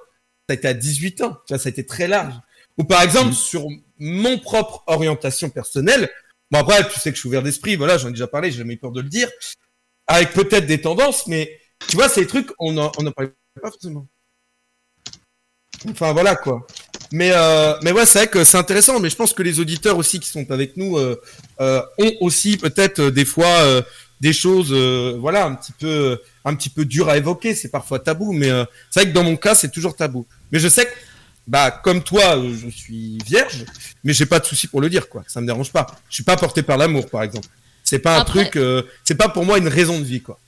Ça 0.49 0.51
a 0.51 0.55
été 0.55 0.69
à 0.69 0.75
18 0.75 1.21
ans. 1.23 1.37
Tu 1.47 1.55
vois, 1.55 1.59
ça 1.59 1.69
a 1.69 1.71
été 1.71 1.87
très 1.87 2.09
large. 2.09 2.35
Ou 2.79 2.85
par 2.85 3.03
exemple, 3.03 3.31
mmh. 3.31 3.35
sur 3.35 3.67
mon 3.99 4.39
propre 4.39 4.83
orientation 4.87 5.51
personnelle, 5.51 6.11
bon 6.51 6.59
après, 6.59 6.89
tu 6.89 6.99
sais 6.99 7.11
que 7.11 7.17
je 7.17 7.21
suis 7.21 7.29
ouvert 7.29 7.43
d'esprit, 7.43 7.77
voilà, 7.77 7.99
j'en 7.99 8.09
ai 8.09 8.13
déjà 8.13 8.27
parlé, 8.27 8.51
j'ai 8.51 8.59
jamais 8.59 8.75
eu 8.75 8.79
peur 8.79 8.91
de 8.91 9.01
le 9.01 9.09
dire, 9.09 9.31
avec 10.07 10.33
peut-être 10.33 10.67
des 10.67 10.81
tendances, 10.81 11.27
mais 11.29 11.61
tu 11.89 11.97
vois, 11.97 12.09
c'est 12.09 12.23
des 12.23 12.27
trucs, 12.27 12.51
on 12.59 12.77
en, 12.79 12.91
on 12.99 13.07
en 13.07 13.13
parlait 13.13 13.33
pas 13.61 13.71
forcément. 13.71 14.09
Enfin, 15.89 16.13
voilà, 16.13 16.35
quoi. 16.35 16.67
Mais, 17.13 17.31
euh, 17.33 17.75
mais 17.83 17.93
ouais, 17.93 18.07
c'est 18.07 18.21
vrai 18.21 18.29
que 18.29 18.45
c'est 18.45 18.57
intéressant, 18.57 18.99
mais 19.01 19.11
je 19.11 19.17
pense 19.17 19.33
que 19.33 19.43
les 19.43 19.61
auditeurs 19.61 19.99
aussi 19.99 20.19
qui 20.19 20.29
sont 20.29 20.51
avec 20.51 20.77
nous 20.77 20.97
euh, 20.97 21.21
euh, 21.61 21.83
ont 21.99 22.13
aussi 22.21 22.57
peut-être 22.57 23.03
des 23.03 23.25
fois 23.25 23.47
euh, 23.47 23.83
des 24.25 24.33
choses, 24.33 24.71
euh, 24.73 25.19
voilà, 25.21 25.45
un 25.45 25.55
petit 25.55 25.73
peu, 25.73 26.19
un 26.47 26.55
petit 26.55 26.71
peu 26.71 26.87
dur 26.87 27.11
à 27.11 27.19
évoquer. 27.19 27.55
C'est 27.55 27.69
parfois 27.69 27.99
tabou, 27.99 28.33
mais 28.33 28.49
euh, 28.49 28.65
c'est 28.91 29.01
vrai 29.01 29.11
que 29.11 29.15
dans 29.15 29.23
mon 29.23 29.37
cas, 29.37 29.55
c'est 29.55 29.71
toujours 29.71 29.95
tabou. 29.95 30.27
Mais 30.51 30.59
je 30.59 30.67
sais 30.67 30.87
que, 30.87 30.93
bah, 31.47 31.71
comme 31.71 32.03
toi, 32.03 32.39
euh, 32.39 32.57
je 32.57 32.71
suis 32.71 33.19
vierge, 33.27 33.67
mais 34.03 34.15
j'ai 34.15 34.25
pas 34.25 34.39
de 34.39 34.47
souci 34.47 34.67
pour 34.67 34.81
le 34.81 34.89
dire, 34.89 35.11
quoi. 35.11 35.25
Ça 35.27 35.43
me 35.43 35.47
dérange 35.47 35.71
pas. 35.71 35.87
Je 36.09 36.15
suis 36.15 36.25
pas 36.25 36.39
porté 36.39 36.63
par 36.63 36.79
l'amour, 36.79 37.11
par 37.11 37.23
exemple. 37.23 37.49
C'est 37.83 37.99
pas 37.99 38.19
un 38.19 38.25
truc, 38.25 38.59
c'est 39.05 39.15
pas 39.15 39.29
pour 39.29 39.45
moi 39.45 39.59
une 39.59 39.69
raison 39.69 39.99
de 39.99 40.05
vie, 40.05 40.23
quoi. 40.23 40.39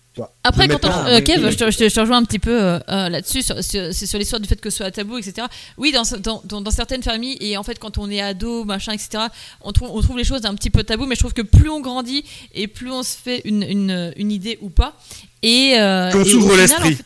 Après, 0.45 0.69
quand 0.69 0.85
on, 0.85 1.07
euh, 1.07 1.21
Kev, 1.21 1.51
je 1.51 1.57
te, 1.57 1.71
je, 1.71 1.77
te, 1.77 2.01
rejoins 2.01 2.19
un 2.19 2.25
petit 2.25 2.39
peu 2.39 2.63
euh, 2.63 2.79
euh, 2.89 3.09
là-dessus, 3.09 3.43
c'est 3.43 3.93
sur, 3.93 4.19
l'histoire 4.19 4.41
du 4.41 4.49
fait 4.49 4.61
que 4.61 4.71
ce 4.71 4.79
soit 4.79 4.91
tabou, 4.91 5.19
etc. 5.19 5.47
Oui, 5.77 5.93
dans, 5.93 6.05
dans, 6.45 6.61
dans, 6.61 6.71
certaines 6.71 7.03
familles, 7.03 7.37
et 7.41 7.57
en 7.57 7.63
fait, 7.63 7.79
quand 7.79 7.99
on 7.99 8.11
est 8.11 8.21
ado, 8.21 8.65
machin, 8.65 8.93
etc., 8.93 9.25
on 9.63 9.73
trouve, 9.73 9.91
on 9.93 10.01
trouve 10.01 10.19
les 10.19 10.25
choses 10.25 10.45
un 10.47 10.55
petit 10.55 10.71
peu 10.71 10.85
tabou, 10.85 11.07
mais 11.07 11.15
je 11.15 11.21
trouve 11.21 11.35
que 11.35 11.43
plus 11.43 11.69
on 11.69 11.81
grandit 11.81 12.25
et 12.55 12.67
plus 12.67 12.91
on 12.91 13.03
se 13.03 13.17
fait 13.17 13.43
une, 13.45 13.63
une, 13.63 14.13
une 14.17 14.33
idée 14.33 14.59
ou 14.63 14.71
pas. 14.71 14.97
Et, 15.43 15.75
euh, 15.79 16.11
on 16.15 16.25
s'ouvre 16.25 16.57
l'esprit. 16.57 16.99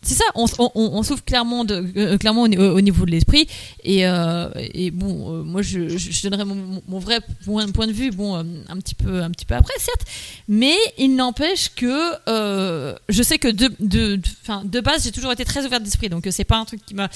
C'est 0.00 0.14
ça, 0.14 0.24
on, 0.36 0.46
on, 0.58 1.02
clairement, 1.26 1.64
euh, 1.68 2.72
au, 2.72 2.80
niveau 2.80 3.04
de 3.04 3.10
l'esprit. 3.10 3.48
Et, 3.82 4.06
euh, 4.06 4.48
bon, 4.92 5.40
euh, 5.40 5.42
moi, 5.42 5.60
je, 5.60 6.22
donnerai 6.22 6.44
mon, 6.44 6.98
vrai 6.98 7.20
point, 7.44 7.86
de 7.86 7.92
vue, 7.92 8.10
bon, 8.12 8.36
un, 8.36 8.76
petit 8.78 8.94
peu, 8.94 9.22
après, 9.22 9.74
certes. 9.78 10.06
Mais 10.46 10.76
il 10.98 11.16
n'empêche 11.16 11.74
que 11.74 12.12
je 13.08 13.22
sais 13.22 13.38
que 13.38 13.48
de, 13.48 14.80
base, 14.80 15.04
j'ai 15.04 15.12
toujours 15.12 15.32
été 15.32 15.44
très 15.44 15.66
ouverte 15.66 15.82
d'esprit. 15.82 16.08
Donc, 16.08 16.28
c'est 16.30 16.44
pas 16.44 16.58
un 16.58 16.64
truc 16.64 16.84
qui 16.86 16.94
m'a. 16.94 17.08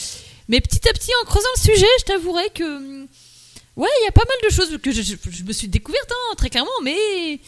Mais 0.48 0.60
petit 0.60 0.86
à 0.88 0.92
petit, 0.92 1.10
en 1.22 1.24
creusant 1.24 1.48
le 1.56 1.62
sujet, 1.62 1.86
je 2.00 2.04
t'avouerai 2.04 2.50
que. 2.52 3.04
Ouais, 3.74 3.88
il 4.02 4.04
y 4.04 4.08
a 4.08 4.12
pas 4.12 4.24
mal 4.28 4.50
de 4.50 4.54
choses 4.54 4.76
que 4.82 4.92
je, 4.92 5.00
je 5.00 5.44
me 5.44 5.52
suis 5.52 5.68
découverte, 5.68 6.10
hein, 6.10 6.34
très 6.36 6.50
clairement, 6.50 6.70
mais 6.82 7.40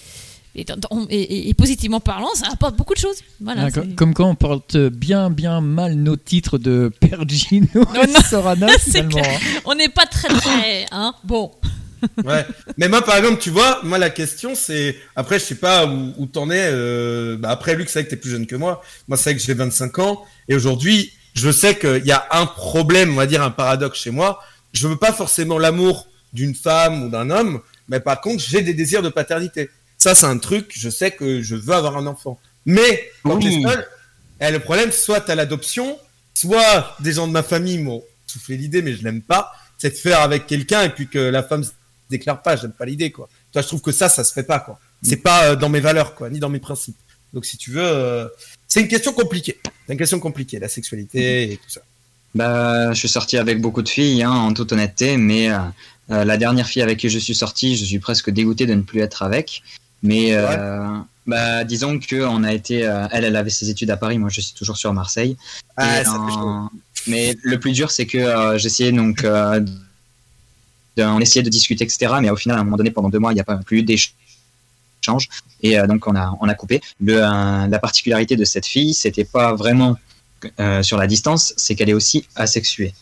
et, 0.55 1.55
positivement 1.55 2.01
parlant, 2.01 2.33
ça 2.35 2.47
apporte 2.53 2.77
beaucoup 2.77 2.95
de 2.95 2.99
choses. 2.99 3.17
Voilà, 3.41 3.71
comme, 3.71 4.15
quand 4.15 4.29
on 4.29 4.35
porte 4.35 4.77
bien, 4.77 5.31
bien 5.31 5.61
mal 5.61 5.95
nos 5.95 6.17
titres 6.17 6.59
de 6.59 6.93
Pergino 7.01 7.67
et 7.75 8.23
Sorana, 8.29 8.69
finalement. 8.79 9.19
Hein. 9.19 9.61
On 9.65 9.75
n'est 9.75 9.89
pas 9.89 10.07
très, 10.07 10.29
très. 10.29 10.87
Hein 10.93 11.15
bon. 11.25 11.51
ouais. 12.25 12.47
Mais 12.77 12.89
moi, 12.89 13.03
par 13.03 13.17
exemple, 13.17 13.41
tu 13.41 13.51
vois, 13.51 13.81
moi, 13.83 13.99
la 13.99 14.11
question, 14.11 14.55
c'est. 14.55 14.97
Après, 15.17 15.39
je 15.39 15.45
sais 15.45 15.55
pas 15.57 15.87
où, 15.87 16.13
où 16.19 16.27
t'en 16.27 16.51
es. 16.51 16.69
Euh... 16.71 17.37
Bah, 17.37 17.51
après, 17.51 17.75
Luc, 17.75 17.89
c'est 17.89 18.01
vrai 18.01 18.05
que 18.05 18.11
t'es 18.11 18.17
plus 18.17 18.31
jeune 18.31 18.47
que 18.47 18.57
moi. 18.57 18.83
Moi, 19.09 19.17
c'est 19.17 19.31
vrai 19.31 19.39
que 19.39 19.45
j'ai 19.45 19.55
25 19.55 19.99
ans. 19.99 20.25
Et 20.49 20.55
aujourd'hui, 20.55 21.13
je 21.35 21.51
sais 21.51 21.77
qu'il 21.77 22.07
y 22.07 22.13
a 22.13 22.27
un 22.31 22.47
problème, 22.47 23.11
on 23.11 23.17
va 23.17 23.27
dire 23.27 23.43
un 23.43 23.51
paradoxe 23.51 24.01
chez 24.01 24.11
moi. 24.11 24.41
Je 24.73 24.87
veux 24.87 24.97
pas 24.97 25.13
forcément 25.13 25.59
l'amour 25.59 26.07
d'une 26.33 26.55
femme 26.55 27.05
ou 27.05 27.09
d'un 27.09 27.31
homme, 27.31 27.61
mais 27.89 28.01
par 28.01 28.21
contre, 28.21 28.43
j'ai 28.43 28.63
des 28.63 28.75
désirs 28.75 29.03
de 29.03 29.09
paternité. 29.09 29.71
Ça, 30.05 30.15
c'est 30.15 30.27
un 30.27 30.37
truc, 30.37 30.71
je 30.77 30.91
sais 30.91 31.13
que 31.13 31.41
je 31.41 31.57
veux 31.57 31.73
avoir 31.73 31.97
un 31.97 32.07
enfant. 32.07 32.39
Mais 32.67 33.11
quand 33.23 33.39
tu 33.39 33.49
es 33.49 33.63
seul, 33.63 33.89
eh, 34.39 34.51
le 34.51 34.59
problème, 34.59 34.93
soit 34.93 35.31
à 35.31 35.35
l'adoption, 35.35 35.99
soit 36.35 36.95
des 37.01 37.15
gens 37.15 37.27
de 37.27 37.33
ma 37.33 37.43
famille 37.43 37.79
m'ont 37.79 38.03
soufflé 38.27 38.59
l'idée, 38.59 38.83
mais 38.83 38.93
je 38.93 39.03
l'aime 39.03 39.23
pas, 39.23 39.51
c'est 39.79 39.89
de 39.89 39.95
faire 39.95 40.21
avec 40.21 40.47
quelqu'un 40.47 40.83
et 40.83 40.91
puis 40.91 41.09
que 41.09 41.19
la 41.19 41.43
femme 41.43 41.65
se 41.65 41.71
déclare 42.11 42.43
pas, 42.43 42.55
j'aime 42.55 42.73
pas 42.73 42.85
l'idée, 42.85 43.13
quoi. 43.13 43.31
Toi, 43.51 43.63
je 43.63 43.67
trouve 43.67 43.81
que 43.81 43.93
ça, 43.93 44.11
ça 44.11 44.25
se 44.25 44.35
fait 44.35 44.43
pas, 44.43 44.59
quoi. 44.59 44.79
C'est 45.03 45.17
pas 45.17 45.45
euh, 45.45 45.57
dans 45.57 45.71
mes 45.71 45.81
valeurs, 45.81 46.15
quoi, 46.15 46.29
ni 46.29 46.39
dans 46.39 46.51
mes 46.51 46.59
principes. 46.59 46.99
Donc, 47.33 47.47
si 47.47 47.57
tu 47.57 47.71
veux, 47.71 47.81
euh, 47.83 48.29
c'est 48.69 48.83
une 48.83 48.89
question 48.89 49.15
compliquée. 49.15 49.59
C'est 49.87 49.95
une 49.95 49.99
question 49.99 50.21
compliquée, 50.21 50.59
la 50.59 50.69
sexualité 50.69 51.53
et 51.53 51.57
tout 51.57 51.71
ça. 51.71 51.81
Bah, 52.35 52.93
je 52.93 52.99
suis 52.99 53.09
sorti 53.09 53.39
avec 53.39 53.59
beaucoup 53.59 53.81
de 53.81 53.89
filles, 53.89 54.23
hein, 54.23 54.33
en 54.33 54.53
toute 54.53 54.71
honnêteté, 54.71 55.17
mais 55.17 55.49
euh, 55.51 55.61
la 56.11 56.37
dernière 56.37 56.67
fille 56.67 56.83
avec 56.83 56.99
qui 56.99 57.09
je 57.09 57.19
suis 57.19 57.35
sorti, 57.35 57.75
je 57.75 57.87
suis 57.87 58.01
presque 58.01 58.29
dégoûté 58.29 58.67
de 58.67 58.75
ne 58.75 58.83
plus 58.83 59.01
être 59.01 59.23
avec. 59.23 59.63
Mais 60.05 60.35
euh, 60.35 60.99
bah, 61.27 61.65
disons 61.65 61.99
qu'on 61.99 62.45
a 62.45 62.53
été. 62.53 62.87
Euh, 62.87 63.09
elle, 63.11 63.25
elle 63.25 63.37
avait 63.37 63.51
ses 63.51 63.71
études 63.71 63.91
à 63.91 63.97
Paris, 63.97 64.19
moi 64.19 64.29
je 64.29 64.43
suis 64.43 64.55
toujours 64.55 64.77
sur 64.77 64.93
Marseille. 64.93 65.37
Ah, 65.79 66.69
mais 67.07 67.35
le 67.43 67.59
plus 67.59 67.73
dur, 67.73 67.91
c'est 67.91 68.07
que 68.07 68.19
euh, 68.19 68.59
j'essayais 68.59 68.93
donc. 68.93 69.27
on 70.99 71.21
essayait 71.21 71.43
de 71.43 71.49
discuter, 71.49 71.85
etc. 71.85 72.13
Mais 72.21 72.31
au 72.31 72.37
final, 72.37 72.59
à 72.59 72.61
un 72.61 72.65
moment 72.65 72.77
donné, 72.77 72.91
pendant 72.91 73.09
deux 73.09 73.19
mois, 73.19 73.33
il 73.33 73.37
n'y 73.37 73.41
a 73.41 73.45
pas 73.45 73.57
plus 73.57 73.83
d'échange. 73.83 75.29
Et 75.63 75.79
donc, 75.89 76.07
on 76.07 76.15
a, 76.15 76.37
on 76.41 76.49
a 76.49 76.55
coupé. 76.55 76.83
Le, 77.01 77.21
la 77.21 77.79
particularité 77.79 78.37
de 78.37 78.45
cette 78.45 78.67
fille, 78.67 78.93
c'était 78.93 79.25
pas 79.25 79.55
vraiment 79.55 79.97
sur 80.83 80.99
la 80.99 81.07
distance, 81.07 81.55
c'est 81.57 81.75
qu'elle 81.75 81.89
est 81.89 81.95
aussi 81.95 82.27
asexuée. 82.37 82.93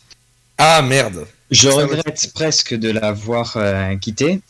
Ah 0.58 0.82
merde. 0.82 1.26
Je 1.50 1.68
regrette 1.68 2.30
presque 2.32 2.74
de 2.74 2.90
l'avoir 2.90 3.58
quittée 4.00 4.40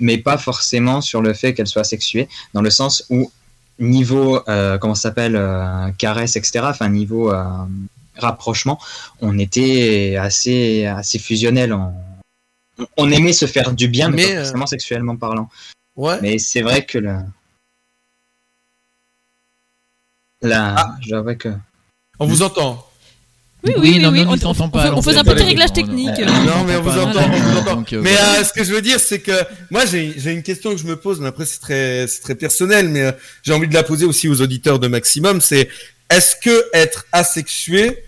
mais 0.00 0.18
pas 0.18 0.38
forcément 0.38 1.00
sur 1.00 1.22
le 1.22 1.34
fait 1.34 1.54
qu'elle 1.54 1.66
soit 1.66 1.84
sexuée, 1.84 2.28
dans 2.52 2.62
le 2.62 2.70
sens 2.70 3.04
où 3.10 3.30
niveau, 3.78 4.40
euh, 4.48 4.78
comment 4.78 4.94
ça 4.94 5.02
s'appelle, 5.02 5.36
euh, 5.36 5.90
caresse, 5.98 6.36
etc., 6.36 6.60
enfin 6.64 6.88
niveau 6.88 7.32
euh, 7.32 7.44
rapprochement, 8.16 8.78
on 9.20 9.38
était 9.38 10.16
assez, 10.16 10.86
assez 10.86 11.18
fusionnel. 11.18 11.72
On, 11.72 11.92
on 12.96 13.10
aimait 13.10 13.32
se 13.32 13.46
faire 13.46 13.72
du 13.72 13.88
bien, 13.88 14.08
mais, 14.08 14.34
pas 14.34 14.40
forcément 14.42 14.66
sexuellement 14.66 15.16
parlant. 15.16 15.48
Ouais. 15.96 16.18
Mais 16.22 16.38
c'est 16.38 16.62
vrai 16.62 16.84
que 16.84 16.98
le... 16.98 17.18
là, 20.42 20.74
ah. 20.76 20.96
j'avoue 21.00 21.36
que... 21.36 21.54
On 22.20 22.26
vous 22.26 22.42
entend. 22.42 22.86
Oui, 23.64 23.72
oui, 23.78 23.98
non, 23.98 24.10
oui, 24.10 24.24
on, 24.26 24.32
on, 24.32 24.68
pas, 24.68 24.92
on, 24.94 25.00
faisait 25.00 25.18
un 25.18 25.24
petit 25.24 25.42
réglage 25.42 25.72
technique. 25.72 26.18
Non, 26.18 26.64
mais 26.66 26.76
on 26.76 26.82
vous 26.82 26.98
entend. 26.98 27.28
mais 28.02 28.12
euh, 28.12 28.44
ce 28.44 28.52
que 28.52 28.62
je 28.62 28.72
veux 28.72 28.82
dire, 28.82 29.00
c'est 29.00 29.20
que 29.20 29.32
moi, 29.70 29.84
j'ai 29.86 30.32
une 30.32 30.42
question 30.42 30.72
que 30.72 30.76
je 30.76 30.86
me 30.86 30.96
pose, 30.96 31.18
mais 31.20 31.28
après, 31.28 31.46
c'est 31.46 31.60
très, 31.60 32.06
très 32.06 32.34
personnel, 32.34 32.88
mais 32.90 33.02
euh, 33.02 33.12
j'ai 33.42 33.54
envie 33.54 33.68
de 33.68 33.74
la 33.74 33.82
poser 33.82 34.04
aussi 34.04 34.28
aux 34.28 34.42
auditeurs 34.42 34.78
de 34.78 34.86
Maximum. 34.86 35.40
C'est 35.40 35.68
est-ce 36.10 36.36
que 36.36 36.64
être 36.74 37.06
asexué, 37.12 38.04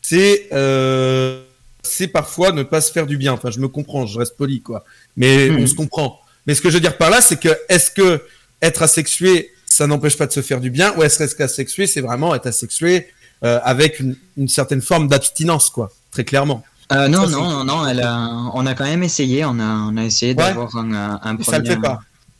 c'est 0.00 0.48
euh, 0.52 1.42
c'est 1.82 2.08
parfois 2.08 2.52
ne 2.52 2.62
pas 2.62 2.80
se 2.80 2.90
faire 2.90 3.06
du 3.06 3.18
bien? 3.18 3.34
Enfin, 3.34 3.50
je 3.50 3.60
me 3.60 3.68
comprends, 3.68 4.06
je 4.06 4.18
reste 4.18 4.38
poli, 4.38 4.62
quoi. 4.62 4.84
Mais 5.16 5.50
on 5.50 5.66
se 5.66 5.74
comprend. 5.74 6.20
Mais 6.46 6.54
ce 6.54 6.62
que 6.62 6.70
je 6.70 6.74
veux 6.74 6.80
dire 6.80 6.96
par 6.96 7.10
là, 7.10 7.20
c'est 7.20 7.38
que 7.38 7.54
est-ce 7.68 7.90
que 7.90 8.22
être 8.62 8.82
asexué, 8.82 9.52
ça 9.66 9.86
n'empêche 9.86 10.16
pas 10.16 10.26
de 10.26 10.32
se 10.32 10.40
faire 10.40 10.60
du 10.60 10.70
bien, 10.70 10.94
ou 10.96 11.02
est-ce 11.02 11.34
qu'asexué, 11.34 11.86
c'est 11.86 12.00
vraiment 12.00 12.34
être 12.34 12.46
asexué 12.46 13.08
euh, 13.44 13.60
avec 13.62 14.00
une, 14.00 14.16
une, 14.36 14.48
certaine 14.48 14.80
forme 14.80 15.08
d'abstinence, 15.08 15.70
quoi, 15.70 15.90
très 16.10 16.24
clairement. 16.24 16.64
Euh, 16.90 17.06
non, 17.08 17.28
non, 17.28 17.48
non, 17.48 17.64
non, 17.64 17.86
elle 17.86 18.00
a, 18.00 18.50
on 18.54 18.64
a 18.66 18.74
quand 18.74 18.84
même 18.84 19.02
essayé, 19.02 19.44
on 19.44 19.60
a, 19.60 19.74
on 19.90 19.96
a 19.96 20.04
essayé 20.04 20.34
d'avoir 20.34 20.74
un, 20.76 21.20
un, 21.22 21.36
premier, 21.36 21.76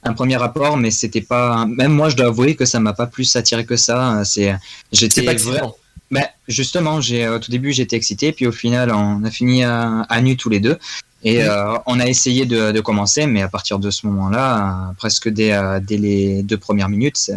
un 0.03 0.13
premier 0.15 0.37
rapport, 0.37 0.77
mais 0.77 0.91
c'était 0.91 1.21
pas. 1.21 1.67
Même 1.67 1.93
moi, 1.93 2.09
je 2.09 2.17
dois 2.17 2.27
avouer 2.27 2.57
que 2.57 2.65
ça 2.65 2.81
m'a 2.81 2.95
pas 2.95 3.07
plus 3.07 3.37
attiré 3.37 3.65
que 3.67 3.77
ça. 3.77 4.23
C'est, 4.25 4.57
j'étais. 4.91 5.23
Vraiment... 5.23 5.77
Ben, 6.11 6.25
justement, 6.49 7.03
j'ai 7.03 7.29
au 7.29 7.39
tout 7.39 7.51
début 7.51 7.73
j'étais 7.73 7.97
excité, 7.97 8.33
puis 8.33 8.47
au 8.47 8.53
final 8.53 8.91
on 8.91 9.23
a 9.25 9.31
fini 9.31 9.63
à, 9.63 10.07
à 10.09 10.21
nu 10.23 10.39
tous 10.39 10.49
les 10.49 10.61
deux. 10.61 10.79
Et 11.23 11.43
euh, 11.43 11.77
on 11.87 12.01
a 12.01 12.07
essayé 12.07 12.47
de, 12.47 12.71
de, 12.71 12.81
commencer, 12.81 13.27
mais 13.27 13.43
à 13.43 13.49
partir 13.49 13.79
de 13.79 13.91
ce 13.91 14.07
moment-là, 14.07 14.95
presque 14.99 15.29
dès, 15.29 15.53
dès 15.83 15.97
les 15.97 16.43
deux 16.43 16.57
premières 16.57 16.89
minutes, 16.89 17.31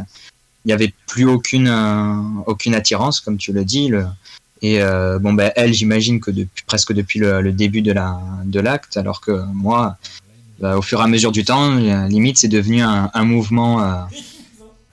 il 0.66 0.68
n'y 0.68 0.74
avait 0.74 0.94
plus 1.08 1.26
aucune, 1.26 1.68
euh, 1.68 2.42
aucune 2.46 2.76
attirance, 2.76 3.20
comme 3.20 3.38
tu 3.38 3.52
le 3.52 3.66
dis. 3.66 3.88
Le, 3.88 4.06
et 4.62 4.82
euh, 4.82 5.18
bon, 5.18 5.34
ben, 5.34 5.52
elle, 5.56 5.74
j'imagine 5.74 6.20
que 6.20 6.30
depuis, 6.30 6.64
presque 6.66 6.94
depuis 6.94 7.20
le, 7.20 7.52
début 7.52 7.82
de 7.82 7.92
la 7.92 8.20
de 8.46 8.60
l'acte, 8.60 8.98
alors 8.98 9.22
que 9.22 9.44
moi, 9.54 9.98
bah, 10.60 10.78
au 10.78 10.82
fur 10.82 11.00
et 11.00 11.04
à 11.04 11.08
mesure 11.08 11.32
du 11.32 11.44
temps, 11.44 11.76
limite, 11.76 12.38
c'est 12.38 12.48
devenu 12.48 12.82
un, 12.82 13.10
un 13.14 13.24
mouvement. 13.24 13.84
Euh, 13.84 13.96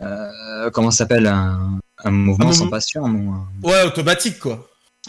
euh 0.00 0.70
comment 0.70 0.90
s'appelle 0.90 1.26
un, 1.26 1.78
un, 2.04 2.10
mouvement 2.10 2.52
sans 2.52 2.68
passion. 2.68 3.04
Ouais, 3.62 3.82
automatique, 3.84 4.38
quoi. 4.38 4.66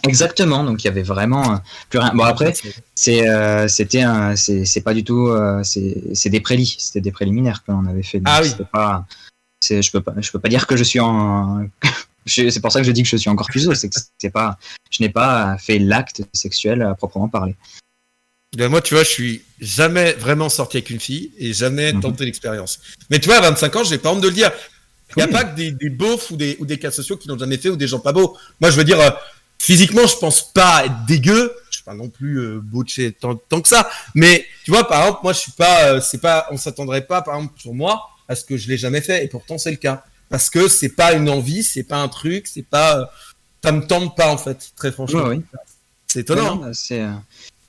Exactement, 0.07 0.63
donc 0.63 0.83
il 0.83 0.85
y 0.85 0.89
avait 0.89 1.03
vraiment 1.03 1.59
plus 1.89 1.99
rien. 1.99 2.13
Bon 2.13 2.23
après, 2.23 2.53
c'est 2.95 3.25
c'était 3.67 4.05
c'est 4.35 4.81
pas 4.81 4.93
du 4.93 5.03
tout 5.03 5.29
c'est 5.63 6.29
des 6.29 6.39
prélis, 6.41 6.75
c'était 6.79 7.01
des 7.01 7.11
préliminaires 7.11 7.63
que 7.63 7.71
l'on 7.71 7.85
avait 7.85 8.03
fait. 8.03 8.21
Ah 8.25 8.39
oui. 8.41 8.51
Pas, 8.71 9.05
je 9.61 9.91
peux 9.91 10.01
pas, 10.01 10.13
je 10.17 10.31
peux 10.31 10.39
pas 10.39 10.49
dire 10.49 10.67
que 10.67 10.75
je 10.77 10.83
suis 10.83 10.99
en. 10.99 11.67
c'est 12.25 12.61
pour 12.61 12.71
ça 12.71 12.79
que 12.79 12.85
je 12.85 12.91
dis 12.91 13.03
que 13.03 13.09
je 13.09 13.17
suis 13.17 13.29
encore 13.29 13.47
plus. 13.47 13.71
C'est 13.73 13.89
que 13.89 13.99
c'est 14.17 14.29
pas, 14.29 14.57
je 14.89 15.03
n'ai 15.03 15.09
pas 15.09 15.57
fait 15.57 15.79
l'acte 15.79 16.23
sexuel 16.33 16.81
à 16.81 16.95
proprement 16.95 17.29
parler. 17.29 17.55
Ben 18.57 18.67
moi, 18.67 18.81
tu 18.81 18.95
vois, 18.95 19.03
je 19.03 19.09
suis 19.09 19.43
jamais 19.59 20.13
vraiment 20.13 20.49
sorti 20.49 20.77
avec 20.77 20.89
une 20.89 20.99
fille 20.99 21.31
et 21.37 21.53
jamais 21.53 21.93
mhm. 21.93 22.01
tenté 22.01 22.25
l'expérience. 22.25 22.79
Mais 23.09 23.19
tu 23.19 23.27
vois, 23.27 23.37
à 23.37 23.41
25 23.41 23.75
ans, 23.75 23.83
j'ai 23.83 23.99
pas 23.99 24.11
honte 24.11 24.21
de 24.21 24.27
le 24.27 24.33
dire. 24.33 24.51
Il 25.15 25.23
n'y 25.23 25.23
a 25.23 25.27
pas 25.27 25.43
que 25.43 25.55
des, 25.55 25.71
des 25.71 25.89
beaufs 25.89 26.31
ou 26.31 26.35
des, 26.35 26.55
ou 26.59 26.65
des 26.65 26.77
cas 26.77 26.91
sociaux 26.91 27.17
qui 27.17 27.27
n'ont 27.27 27.37
jamais 27.37 27.57
fait 27.57 27.69
ou 27.69 27.75
des 27.75 27.87
gens 27.87 27.99
pas 27.99 28.11
beaux. 28.11 28.37
Moi, 28.59 28.69
je 28.69 28.75
veux 28.75 28.83
dire, 28.83 28.99
euh, 28.99 29.09
physiquement, 29.59 30.05
je 30.07 30.15
pense 30.17 30.53
pas 30.53 30.85
être 30.85 31.05
dégueu. 31.05 31.53
Je 31.69 31.77
suis 31.77 31.83
pas 31.83 31.93
non 31.93 32.09
plus 32.09 32.37
euh, 32.39 32.59
beau 32.61 32.83
de 32.83 32.89
chez 32.89 33.11
tant, 33.11 33.35
tant, 33.35 33.61
que 33.61 33.67
ça. 33.67 33.89
Mais 34.15 34.45
tu 34.63 34.71
vois, 34.71 34.87
par 34.87 35.01
exemple, 35.01 35.19
moi, 35.23 35.33
je 35.33 35.39
suis 35.39 35.51
pas, 35.51 35.85
euh, 35.85 36.01
c'est 36.01 36.21
pas, 36.21 36.47
on 36.51 36.57
s'attendrait 36.57 37.05
pas, 37.05 37.21
par 37.21 37.35
exemple, 37.35 37.59
sur 37.59 37.73
moi, 37.73 38.09
à 38.29 38.35
ce 38.35 38.45
que 38.45 38.55
je 38.55 38.69
l'ai 38.69 38.77
jamais 38.77 39.01
fait. 39.01 39.25
Et 39.25 39.27
pourtant, 39.27 39.57
c'est 39.57 39.71
le 39.71 39.77
cas. 39.77 40.05
Parce 40.29 40.49
que 40.49 40.67
c'est 40.69 40.89
pas 40.89 41.13
une 41.13 41.29
envie, 41.29 41.63
c'est 41.63 41.83
pas 41.83 41.97
un 41.97 42.07
truc, 42.07 42.47
c'est 42.47 42.63
pas, 42.63 43.11
ça 43.63 43.71
me 43.71 43.85
tente 43.85 44.15
pas, 44.15 44.31
en 44.31 44.37
fait, 44.37 44.71
très 44.75 44.91
franchement. 44.91 45.25
oui. 45.27 45.41
C'est 46.07 46.21
étonnant. 46.21 46.61
c'est, 46.73 47.01
euh, 47.01 47.11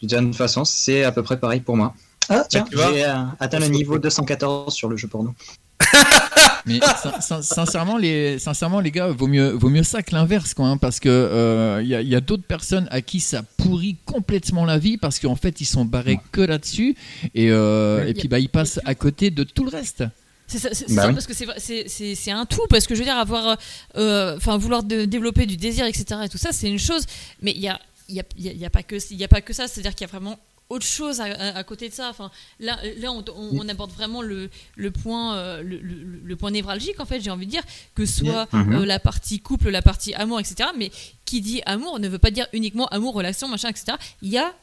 de 0.03 0.19
toute 0.19 0.37
façon, 0.37 0.65
c'est 0.65 1.05
à 1.05 1.13
peu 1.13 1.23
près 1.23 1.39
pareil 1.39 1.61
pour 1.61 1.77
moi. 1.77 1.95
Ah, 2.29 2.45
tiens, 2.49 2.65
j'ai 2.71 3.05
euh, 3.05 3.15
atteint 3.41 3.59
le 3.59 3.67
niveau 3.67 3.99
214 3.99 4.73
sur 4.73 4.89
le 4.89 4.97
jeu 4.97 5.09
porno. 5.09 5.35
Mais 6.67 6.79
sincèrement, 7.21 7.97
les, 7.97 8.39
sincèrement, 8.39 8.81
les 8.81 8.91
gars, 8.91 9.09
vaut 9.09 9.27
mieux, 9.27 9.51
vaut 9.51 9.71
mieux 9.71 9.83
ça 9.83 10.03
que 10.03 10.15
l'inverse, 10.15 10.53
quoi, 10.55 10.67
hein, 10.67 10.77
parce 10.77 11.01
que 11.01 11.09
il 11.09 11.13
euh, 11.13 11.83
y 11.83 11.95
a, 11.95 12.03
y 12.03 12.15
a 12.15 12.21
d'autres 12.21 12.47
personnes 12.47 12.87
à 12.91 13.01
qui 13.01 13.21
ça 13.21 13.43
pourrit 13.57 13.97
complètement 14.05 14.67
la 14.67 14.79
vie 14.79 14.99
parce 14.99 15.19
qu'en 15.19 15.37
fait, 15.37 15.61
ils 15.63 15.67
sont 15.67 15.87
barrés 15.87 16.21
que 16.33 16.43
là-dessus 16.43 16.97
et, 17.35 17.47
et 17.47 18.15
puis 18.15 18.29
bah, 18.29 18.39
ils 18.39 18.51
passent 18.51 18.81
à 18.85 18.95
côté 18.95 19.31
de 19.31 19.43
tout 19.43 19.65
le 19.65 19.71
reste. 19.71 20.05
C'est 20.51 20.59
ça, 20.59 21.09
bah 21.09 21.13
parce 21.13 21.27
que 21.27 21.35
c'est 21.35 22.31
un 22.31 22.45
tout, 22.45 22.67
parce 22.69 22.87
que 22.87 22.95
je 22.95 23.01
veux 23.01 23.05
dire, 23.05 23.17
avoir, 23.17 23.57
euh, 23.97 24.37
enfin, 24.37 24.59
vouloir 24.59 24.83
de, 24.83 25.05
développer 25.05 25.47
du 25.47 25.57
désir, 25.57 25.87
etc., 25.87 26.23
et 26.25 26.29
tout 26.29 26.39
ça, 26.39 26.53
c'est 26.53 26.69
une 26.69 26.79
chose, 26.79 27.05
mais 27.41 27.53
il 27.53 27.61
y 27.61 27.69
a, 27.69 27.81
y, 28.09 28.21
a, 28.21 28.25
y, 28.37 28.65
a, 28.65 28.71
pas 28.71 28.83
que, 28.83 28.97
y 29.15 29.25
a 29.25 29.29
pas 29.29 29.41
que 29.41 29.53
ça, 29.53 29.69
c'est-à-dire 29.69 29.95
qu'il 29.95 30.07
y 30.07 30.11
a 30.11 30.13
vraiment 30.13 30.39
autre 30.71 30.87
chose 30.87 31.21
à, 31.21 31.65
côté 31.65 31.89
de 31.89 31.95
ça. 31.95 32.09
Enfin, 32.11 32.31
là, 32.61 32.79
là 32.99 33.13
on, 33.13 33.69
aborde 33.69 33.91
vraiment 33.91 34.23
le, 34.23 34.51
le 34.77 34.91
point, 34.91 35.37
euh, 35.37 35.63
le, 35.63 35.79
le, 35.79 36.37
point 36.37 36.53
névralgique, 36.53 37.01
en 37.01 37.05
fait, 37.05 37.21
j'ai 37.21 37.31
envie 37.31 37.47
de 37.47 37.51
dire, 37.51 37.65
que 37.95 38.07
soit 38.07 38.49
mm-hmm. 38.53 38.75
euh, 38.75 38.87
la 38.87 39.01
partie 39.01 39.41
couple, 39.41 39.69
la 39.71 39.83
partie 39.83 40.15
amour, 40.15 40.41
etc. 40.41 40.71
Mais 40.79 40.91
qui 41.25 41.41
dit 41.41 41.61
amour 41.67 41.99
ne 41.99 42.09
veut 42.09 42.19
pas 42.19 42.31
dire 42.31 42.47
uniquement 42.53 42.87
amour, 42.89 43.15
relation, 43.15 43.49
machin, 43.49 43.69
etc. 43.69 43.97
Il 44.23 44.31
y 44.31 44.39
a 44.39 44.55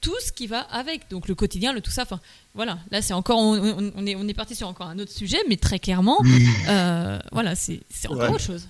tout 0.00 0.16
ce 0.24 0.32
qui 0.32 0.46
va 0.46 0.60
avec. 0.60 1.08
Donc 1.10 1.28
le 1.28 1.34
quotidien, 1.34 1.72
le 1.72 1.80
tout 1.80 1.90
ça. 1.90 2.02
Enfin, 2.02 2.20
voilà. 2.54 2.78
Là, 2.90 3.02
c'est 3.02 3.14
encore, 3.14 3.38
on, 3.38 4.06
est, 4.06 4.14
on 4.16 4.28
est 4.28 4.34
parti 4.34 4.54
sur 4.54 4.68
encore 4.68 4.88
un 4.88 4.98
autre 4.98 5.12
sujet, 5.12 5.38
mais 5.48 5.56
très 5.56 5.78
clairement, 5.78 6.18
euh, 6.68 7.18
voilà, 7.32 7.54
c'est 7.54 7.80
encore 8.08 8.30
autre 8.30 8.40
chose. 8.40 8.68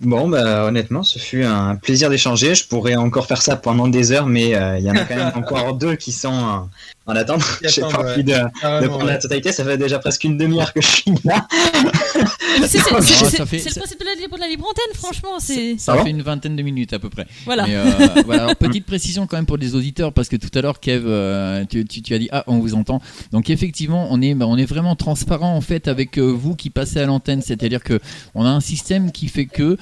Bon, 0.00 0.28
bah, 0.28 0.64
honnêtement, 0.64 1.04
ce 1.04 1.20
fut 1.20 1.44
un 1.44 1.76
plaisir 1.76 2.10
d'échanger. 2.10 2.56
Je 2.56 2.66
pourrais 2.66 2.96
encore 2.96 3.26
faire 3.26 3.40
ça 3.40 3.54
pendant 3.54 3.86
des 3.86 4.10
heures, 4.10 4.26
mais 4.26 4.54
euh, 4.56 4.78
il 4.78 4.84
y 4.84 4.90
en 4.90 4.96
a 4.96 5.04
quand 5.04 5.14
même 5.14 5.32
encore 5.36 5.74
deux 5.74 5.94
qui 5.94 6.10
sont 6.10 6.68
en 7.06 7.16
attendant, 7.16 7.44
j'ai 7.64 7.80
pas 7.80 7.98
envie 7.98 8.22
de, 8.22 8.32
de, 8.32 8.86
prendre 8.86 9.06
la 9.06 9.18
totalité. 9.18 9.52
Ça 9.52 9.64
fait 9.64 9.76
déjà 9.76 9.98
presque 9.98 10.22
une 10.24 10.36
demi-heure 10.36 10.72
que 10.72 10.80
je 10.80 10.86
suis 10.86 11.12
là. 11.24 11.48
c'est 12.66 12.78
le 12.78 12.84
principe 12.84 14.00
de 14.00 14.04
la, 14.04 14.14
de 14.14 14.40
la 14.40 14.48
libre 14.48 14.66
antenne, 14.68 14.94
franchement. 14.94 15.40
Ça 15.78 15.98
fait 15.98 16.10
une 16.10 16.22
vingtaine 16.22 16.54
de 16.54 16.62
minutes 16.62 16.92
à 16.92 16.98
peu 16.98 17.10
près. 17.10 17.26
Voilà. 17.44 17.66
Euh, 17.68 18.08
voilà 18.24 18.44
alors, 18.44 18.56
petite 18.56 18.86
précision 18.86 19.26
quand 19.26 19.36
même 19.36 19.46
pour 19.46 19.56
les 19.56 19.74
auditeurs, 19.74 20.12
parce 20.12 20.28
que 20.28 20.36
tout 20.36 20.50
à 20.56 20.62
l'heure, 20.62 20.78
Kev, 20.78 21.04
euh, 21.06 21.64
tu, 21.68 21.84
tu, 21.84 22.14
as 22.14 22.18
dit 22.18 22.28
Ah, 22.30 22.44
on 22.46 22.58
vous 22.58 22.74
entend. 22.74 23.00
Donc, 23.32 23.50
effectivement, 23.50 24.06
on 24.10 24.20
est, 24.22 24.34
bah, 24.34 24.46
on 24.48 24.56
est 24.56 24.64
vraiment 24.64 24.94
transparent 24.94 25.56
en 25.56 25.60
fait 25.60 25.88
avec 25.88 26.18
euh, 26.18 26.22
vous 26.22 26.54
qui 26.54 26.70
passez 26.70 27.00
à 27.00 27.06
l'antenne. 27.06 27.42
C'est-à-dire 27.42 27.82
que 27.82 27.98
on 28.34 28.44
a 28.44 28.50
un 28.50 28.60
système 28.60 29.10
qui 29.10 29.28
fait 29.28 29.46
que 29.46 29.76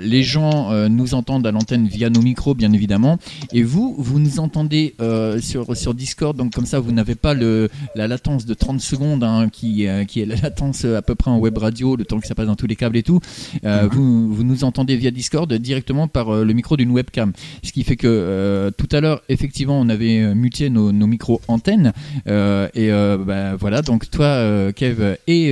les 0.00 0.22
gens 0.22 0.70
nous 0.88 1.14
entendent 1.14 1.46
à 1.46 1.50
l'antenne 1.50 1.88
via 1.88 2.10
nos 2.10 2.22
micros, 2.22 2.54
bien 2.54 2.72
évidemment. 2.72 3.18
Et 3.52 3.62
vous, 3.62 3.96
vous 3.98 4.20
nous 4.20 4.38
entendez 4.38 4.94
sur, 5.40 5.76
sur 5.76 5.94
Discord 5.94 6.35
donc 6.36 6.52
comme 6.52 6.66
ça 6.66 6.80
vous 6.80 6.92
n'avez 6.92 7.14
pas 7.14 7.34
le, 7.34 7.68
la 7.94 8.08
latence 8.08 8.46
de 8.46 8.54
30 8.54 8.80
secondes 8.80 9.24
hein, 9.24 9.48
qui, 9.50 9.86
euh, 9.86 10.04
qui 10.04 10.20
est 10.20 10.26
la 10.26 10.36
latence 10.36 10.84
à 10.84 11.02
peu 11.02 11.14
près 11.14 11.30
en 11.30 11.38
web 11.38 11.56
radio, 11.58 11.96
le 11.96 12.04
temps 12.04 12.20
que 12.20 12.26
ça 12.26 12.34
passe 12.34 12.46
dans 12.46 12.56
tous 12.56 12.66
les 12.66 12.76
câbles 12.76 12.96
et 12.96 13.02
tout. 13.02 13.20
Euh, 13.64 13.84
mhm. 13.84 13.88
vous, 13.90 14.34
vous, 14.34 14.44
nous 14.44 14.64
entendez 14.64 14.96
via 14.96 15.10
Discord 15.10 15.52
directement 15.52 16.08
par 16.08 16.30
euh, 16.30 16.44
le 16.44 16.52
micro 16.52 16.76
d'une 16.76 16.90
webcam. 16.90 17.32
Ce 17.62 17.72
qui 17.72 17.84
fait 17.84 17.96
que 17.96 18.72
tout 18.76 18.88
à 18.92 19.00
l'heure, 19.00 19.22
effectivement, 19.28 19.78
on 19.78 19.88
avait 19.88 20.34
muté 20.34 20.70
nos, 20.70 20.92
nos 20.92 21.06
micros 21.06 21.40
antennes. 21.48 21.92
et 22.26 22.90
bah, 22.90 23.56
voilà, 23.56 23.82
donc 23.82 24.10
toi, 24.10 24.72
Kev, 24.72 25.16
et, 25.26 25.50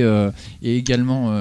et 0.61 0.77
également, 0.77 1.33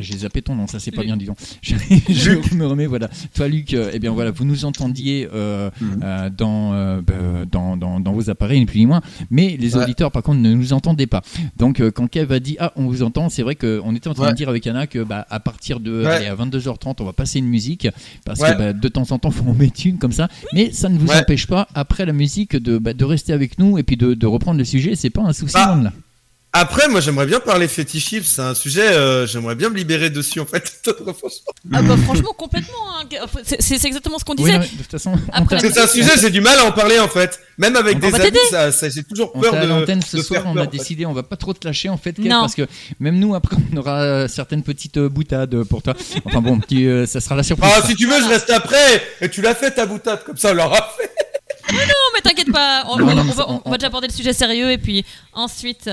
j'ai 0.00 0.18
zappé 0.18 0.42
ton 0.42 0.54
nom, 0.54 0.66
ça 0.66 0.78
c'est 0.78 0.90
pas 0.90 1.02
bien, 1.02 1.16
disons. 1.16 1.34
Je, 1.62 1.76
je 2.08 2.54
me 2.54 2.66
remets, 2.66 2.86
voilà. 2.86 3.08
Toi, 3.34 3.48
Luc, 3.48 3.74
eh 3.74 3.98
bien 3.98 4.12
voilà, 4.12 4.30
vous 4.30 4.44
nous 4.44 4.64
entendiez 4.64 5.26
mhm. 5.26 6.30
dans, 6.36 6.70
bah, 7.02 7.14
dans, 7.50 7.76
dans, 7.76 8.00
dans, 8.00 8.12
vos 8.12 8.30
appareils, 8.30 8.62
et 8.62 8.66
puis 8.66 8.81
moins. 8.86 9.00
Mais 9.30 9.56
les 9.58 9.76
auditeurs, 9.76 10.10
par 10.10 10.22
contre, 10.22 10.40
ne 10.40 10.54
nous 10.54 10.72
entendaient 10.72 11.06
pas. 11.06 11.22
Donc, 11.56 11.80
euh, 11.80 11.90
quand 11.90 12.08
Kev 12.08 12.32
a 12.34 12.40
dit 12.40 12.56
Ah, 12.58 12.72
on 12.76 12.86
vous 12.86 13.02
entend, 13.02 13.28
c'est 13.28 13.42
vrai 13.42 13.54
qu'on 13.54 13.94
était 13.94 14.08
en 14.08 14.14
train 14.14 14.30
de 14.30 14.36
dire 14.36 14.48
avec 14.48 14.66
Anna 14.66 14.86
que 14.86 15.02
bah, 15.02 15.26
à 15.30 15.40
partir 15.40 15.80
de 15.80 16.04
à 16.04 16.34
22h30, 16.34 16.96
on 17.00 17.04
va 17.04 17.12
passer 17.12 17.38
une 17.38 17.48
musique. 17.48 17.88
Parce 18.24 18.40
que 18.40 18.58
bah, 18.58 18.72
de 18.72 18.88
temps 18.88 19.10
en 19.10 19.18
temps, 19.18 19.30
faut 19.30 19.48
en 19.48 19.54
mettre 19.54 19.80
une 19.84 19.98
comme 19.98 20.12
ça. 20.12 20.28
Mais 20.52 20.72
ça 20.72 20.88
ne 20.88 20.98
vous 20.98 21.10
empêche 21.10 21.46
pas, 21.46 21.68
après 21.74 22.06
la 22.06 22.12
musique, 22.12 22.56
de, 22.56 22.78
bah, 22.78 22.94
de 22.94 23.04
rester 23.04 23.32
avec 23.32 23.58
nous 23.58 23.78
et 23.78 23.82
puis 23.82 23.96
de, 23.96 24.14
de 24.14 24.26
reprendre 24.26 24.58
le 24.58 24.64
sujet. 24.64 24.94
C'est 24.94 25.10
pas 25.10 25.22
un 25.22 25.32
souci, 25.32 25.54
bah, 25.54 25.78
là. 25.82 25.92
Après, 26.54 26.86
moi, 26.86 27.00
j'aimerais 27.00 27.24
bien 27.24 27.40
parler 27.40 27.66
fétichisme. 27.66 28.24
C'est 28.26 28.42
un 28.42 28.54
sujet, 28.54 28.86
euh, 28.86 29.26
j'aimerais 29.26 29.54
bien 29.54 29.70
me 29.70 29.76
libérer 29.76 30.10
dessus, 30.10 30.38
en 30.38 30.44
fait. 30.44 30.82
ah 31.72 31.82
bah 31.82 31.96
franchement, 32.04 32.34
complètement. 32.36 32.98
Hein. 33.00 33.26
C'est 33.58 33.82
exactement 33.86 34.18
ce 34.18 34.24
qu'on 34.24 34.34
disait. 34.34 34.58
de 34.58 34.64
toute 34.66 34.90
façon, 34.90 35.14
c'est 35.48 35.78
un 35.78 35.86
sujet, 35.86 36.10
j'ai 36.20 36.28
du 36.28 36.42
mal 36.42 36.58
à 36.58 36.66
en 36.66 36.72
parler, 36.72 36.98
en 36.98 37.08
fait. 37.08 37.40
Même 37.56 37.74
avec 37.74 38.00
des 38.00 38.14
amis, 38.14 38.36
ça, 38.50 38.70
ça 38.70 38.88
j'ai 38.90 39.02
toujours 39.02 39.32
peur 39.32 39.54
de. 39.54 39.66
l'antenne 39.66 40.02
ce 40.02 40.20
soir, 40.20 40.42
on 40.46 40.56
a 40.58 40.66
décidé, 40.66 41.06
on 41.06 41.14
va 41.14 41.22
pas 41.22 41.36
trop 41.36 41.54
te 41.54 41.66
lâcher, 41.66 41.88
en 41.88 41.96
fait, 41.96 42.16
parce 42.22 42.54
que 42.54 42.66
même 43.00 43.18
nous, 43.18 43.34
après, 43.34 43.56
on 43.72 43.76
aura 43.78 44.02
euh, 44.02 44.28
certaines 44.28 44.62
petites 44.62 44.98
euh, 44.98 45.08
boutades 45.08 45.62
pour 45.64 45.82
toi. 45.82 45.94
Enfin 46.26 46.42
bon, 46.42 46.60
ça 47.06 47.20
sera 47.20 47.34
la 47.34 47.42
surprise. 47.42 47.72
Ah, 47.74 47.80
si 47.86 47.94
tu 47.94 48.06
veux, 48.06 48.20
je 48.20 48.28
reste 48.28 48.50
après. 48.50 49.02
Et 49.22 49.30
tu 49.30 49.40
l'as 49.40 49.54
fait 49.54 49.70
ta 49.70 49.86
boutade, 49.86 50.22
comme 50.24 50.36
ça, 50.36 50.50
on 50.50 50.54
l'aura 50.54 50.92
fait. 50.98 51.10
non, 51.72 51.78
mais 52.12 52.20
t'inquiète 52.20 52.52
pas. 52.52 52.84
On, 52.88 52.96
va, 53.70 53.78
déjà 53.78 53.86
aborder 53.86 54.08
le 54.08 54.12
sujet 54.12 54.34
sérieux 54.34 54.70
et 54.70 54.78
puis 54.78 55.06
ensuite. 55.32 55.88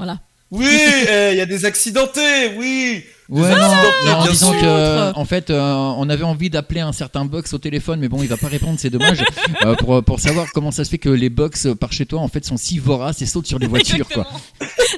Voilà. 0.00 0.18
Oui, 0.50 0.66
eh, 1.08 1.32
il 1.32 1.36
y 1.36 1.42
a 1.42 1.46
des 1.46 1.66
accidentés, 1.66 2.52
oui. 2.56 3.04
Ouais, 3.28 3.50
non, 3.50 4.12
en 4.12 4.26
disant 4.26 4.52
que, 4.52 5.14
en 5.14 5.24
fait, 5.26 5.50
euh, 5.50 5.60
on 5.62 6.08
avait 6.08 6.24
envie 6.24 6.48
d'appeler 6.48 6.80
un 6.80 6.92
certain 6.92 7.26
box 7.26 7.52
au 7.52 7.58
téléphone, 7.58 8.00
mais 8.00 8.08
bon, 8.08 8.22
il 8.22 8.28
va 8.28 8.38
pas 8.38 8.48
répondre, 8.48 8.76
c'est 8.80 8.88
dommage, 8.90 9.22
euh, 9.64 9.76
pour, 9.76 10.02
pour 10.02 10.18
savoir 10.18 10.50
comment 10.52 10.70
ça 10.70 10.84
se 10.84 10.90
fait 10.90 10.98
que 10.98 11.10
les 11.10 11.28
box 11.28 11.68
par 11.78 11.92
chez 11.92 12.06
toi, 12.06 12.20
en 12.20 12.28
fait, 12.28 12.44
sont 12.44 12.56
si 12.56 12.78
voraces 12.78 13.20
et 13.20 13.26
sautent 13.26 13.46
sur 13.46 13.58
les 13.60 13.68
voitures, 13.68 14.08
quoi. 14.08 14.26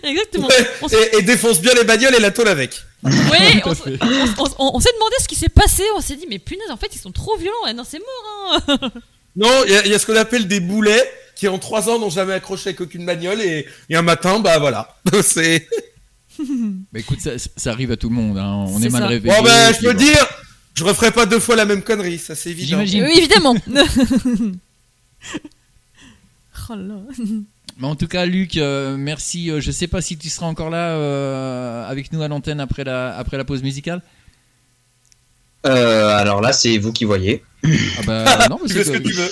Exactement. 0.05 0.49
et, 0.93 1.19
et, 1.19 1.23
défoncent 1.23 1.61
bien 1.61 1.75
les 1.75 1.85
bagnoles 1.85 2.15
et 2.15 2.21
la 2.21 2.31
tôle 2.31 2.49
avec. 2.49 2.81
Oui, 3.03 3.13
on, 3.67 3.75
s'est 3.75 3.91
demandé 3.99 5.17
ce 5.21 5.27
qui 5.29 5.35
s'est 5.35 5.49
passé, 5.49 5.83
on 5.97 6.01
s'est 6.01 6.17
dit, 6.17 6.27
mais 6.31 6.39
punaise, 6.39 6.71
en 6.71 6.77
fait, 6.79 6.95
ils 6.95 7.01
sont 7.01 7.13
trop 7.13 7.37
violents, 7.37 7.75
non, 7.75 7.85
c'est 7.85 7.99
mort, 7.99 8.63
hein. 8.69 8.91
Non, 9.35 9.49
il 9.67 9.91
y, 9.91 9.95
a 9.95 9.99
ce 9.99 10.07
qu'on 10.07 10.17
appelle 10.17 10.47
des 10.47 10.61
boulets 10.61 11.11
qui 11.35 11.49
en 11.49 11.59
trois 11.59 11.89
ans 11.89 11.99
n'ont 11.99 12.11
jamais 12.11 12.35
accroché 12.35 12.71
avec 12.71 12.81
aucune 12.81 13.07
bagnole 13.07 13.41
et, 13.41 13.67
un 13.93 14.03
matin, 14.03 14.41
bah 14.41 14.59
voilà, 14.59 14.97
c'est. 15.23 15.69
bah 16.39 17.01
écoute, 17.01 17.21
ça, 17.21 17.71
arrive 17.71 17.93
à 17.93 17.97
tout 17.97 18.09
le 18.09 18.15
monde, 18.15 18.39
hein. 18.39 18.67
on 18.69 18.83
est, 18.83 18.89
mal 18.89 19.05
réveillé. 19.05 19.35
Bon 19.35 19.43
ben, 19.43 19.73
je 19.73 19.87
peux 19.87 19.95
dire, 19.95 20.27
je 20.75 20.85
referai 20.85 21.11
pas 21.11 21.27
deux 21.27 21.41
fois 21.41 21.57
la 21.57 21.65
même 21.65 21.83
connerie, 21.83 22.19
ça 22.19 22.35
c'est 22.35 22.51
évident. 22.51 22.79
Oui, 22.79 23.17
évidemment. 23.17 23.57
oh 26.69 26.75
là. 26.75 26.97
Mais 27.79 27.87
en 27.87 27.97
tout 27.97 28.07
cas, 28.07 28.27
Luc, 28.27 28.57
euh, 28.57 28.97
merci. 28.97 29.51
Euh, 29.51 29.61
je 29.61 29.71
sais 29.71 29.87
pas 29.87 30.01
si 30.01 30.19
tu 30.19 30.29
seras 30.29 30.47
encore 30.47 30.71
là 30.71 30.91
euh, 30.91 31.89
avec 31.89 32.13
nous 32.13 32.23
à 32.23 32.29
l'antenne 32.29 32.61
après 32.61 32.85
la, 32.85 33.17
après 33.17 33.37
la 33.37 33.45
pause 33.45 33.63
musicale. 33.63 34.03
alors 35.65 36.41
là, 36.41 36.53
c'est 36.53 36.79
vous 36.79 36.93
qui 36.93 37.05
voyez. 37.05 37.43
Ah 37.65 37.69
bah 38.07 38.49
non, 38.51 38.61
tu 38.67 38.75
fais 38.75 38.85
ce 38.85 38.91
que 38.91 38.99
tu 38.99 39.13
veux. 39.13 39.31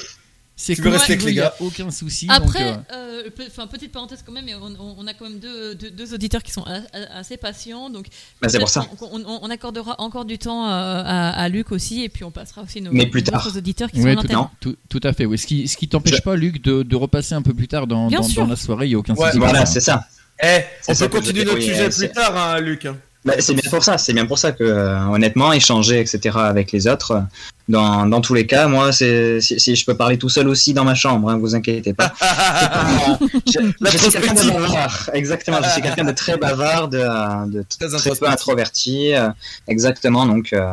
C'est 0.62 0.76
que 0.76 0.88
rester 0.88 1.14
avec 1.14 1.24
les 1.24 1.34
gars. 1.34 1.54
Aucun 1.58 1.90
souci. 1.90 2.26
Après, 2.28 2.74
euh, 2.92 3.30
euh 3.32 3.66
petite 3.70 3.92
parenthèse 3.92 4.22
quand 4.24 4.32
même, 4.32 4.44
on, 4.78 5.06
a 5.06 5.14
quand 5.14 5.24
même 5.24 5.38
deux, 5.38 5.74
deux, 5.74 6.14
auditeurs 6.14 6.42
qui 6.42 6.52
sont 6.52 6.64
assez 6.92 7.38
patients, 7.38 7.88
donc 7.88 8.08
bah, 8.42 8.48
c'est 8.50 8.58
pour 8.58 8.68
ça. 8.68 8.86
On, 9.00 9.48
accordera 9.50 9.96
encore 9.98 10.26
du 10.26 10.38
temps 10.38 10.68
euh, 10.68 11.02
à, 11.04 11.48
Luc 11.48 11.72
aussi, 11.72 12.02
et 12.02 12.10
puis 12.10 12.24
on 12.24 12.30
passera 12.30 12.62
aussi 12.62 12.82
nos, 12.82 12.92
Mais 12.92 13.06
plus 13.06 13.22
tard. 13.22 13.46
auditeurs 13.56 13.90
qui 13.90 14.02
sont 14.02 14.14
tout, 14.16 14.34
en 14.34 14.50
tout, 14.60 14.76
tout, 14.90 15.00
à 15.02 15.14
fait. 15.14 15.24
Oui. 15.24 15.38
Ce 15.38 15.46
qui, 15.46 15.66
ce 15.66 15.78
qui 15.78 15.88
t'empêche 15.88 16.20
pas, 16.20 16.36
Luc, 16.36 16.62
de, 16.62 16.82
de, 16.82 16.96
repasser 16.96 17.34
un 17.34 17.42
peu 17.42 17.54
plus 17.54 17.68
tard 17.68 17.86
dans, 17.86 18.10
dans, 18.10 18.46
la 18.46 18.56
soirée. 18.56 18.86
Il 18.86 18.90
n'y 18.90 18.94
a 18.96 18.98
aucun 18.98 19.16
souci. 19.16 19.38
Voilà, 19.38 19.64
c'est 19.64 19.80
ça. 19.80 20.04
Eh, 20.42 20.60
on 20.88 20.94
peut 20.94 21.08
continuer 21.08 21.44
notre 21.44 21.60
sujet 21.60 21.88
plus 21.88 22.10
tard, 22.10 22.36
hein, 22.36 22.60
Luc. 22.60 22.86
Bah, 23.22 23.34
c'est 23.38 23.52
bien 23.52 23.68
pour 23.68 23.84
ça, 23.84 23.98
c'est 23.98 24.14
bien 24.14 24.24
pour 24.24 24.38
ça 24.38 24.52
que 24.52 24.64
euh, 24.64 24.98
honnêtement 25.08 25.52
échanger 25.52 26.00
etc 26.00 26.38
avec 26.38 26.72
les 26.72 26.86
autres, 26.86 27.22
dans, 27.68 28.06
dans 28.06 28.22
tous 28.22 28.32
les 28.32 28.46
cas, 28.46 28.66
moi 28.66 28.92
si, 28.92 29.04
je 29.06 29.84
peux 29.84 29.94
parler 29.94 30.16
tout 30.16 30.30
seul 30.30 30.48
aussi 30.48 30.72
dans 30.72 30.84
ma 30.84 30.94
chambre, 30.94 31.28
hein, 31.28 31.36
vous 31.36 31.54
inquiétez 31.54 31.92
pas. 31.92 32.14
je, 33.46 33.98
suis 33.98 34.10
quelqu'un 34.10 34.32
de 34.32 34.50
bavard, 34.50 35.10
exactement, 35.12 35.58
je 35.62 35.68
suis 35.68 35.82
quelqu'un 35.82 36.04
de 36.04 36.12
très 36.12 36.38
bavard, 36.38 36.88
de, 36.88 37.50
de 37.50 37.62
très, 37.68 37.88
peu 38.18 38.26
introverti, 38.26 39.12
euh, 39.12 39.28
exactement 39.68 40.24
donc. 40.24 40.52
Euh, 40.54 40.72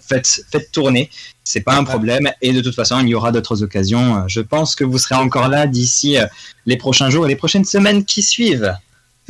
faites, 0.00 0.40
faites 0.50 0.72
tourner, 0.72 1.10
c'est 1.44 1.60
pas 1.60 1.74
un 1.74 1.84
problème. 1.84 2.30
Et 2.40 2.54
de 2.54 2.62
toute 2.62 2.74
façon, 2.74 2.98
il 3.00 3.08
y 3.08 3.14
aura 3.14 3.30
d'autres 3.30 3.62
occasions. 3.62 4.24
Je 4.26 4.40
pense 4.40 4.74
que 4.74 4.84
vous 4.84 4.96
serez 4.96 5.16
encore 5.16 5.48
là 5.48 5.66
d'ici 5.66 6.16
les 6.64 6.78
prochains 6.78 7.10
jours 7.10 7.26
et 7.26 7.28
les 7.28 7.36
prochaines 7.36 7.66
semaines 7.66 8.06
qui 8.06 8.22
suivent. 8.22 8.74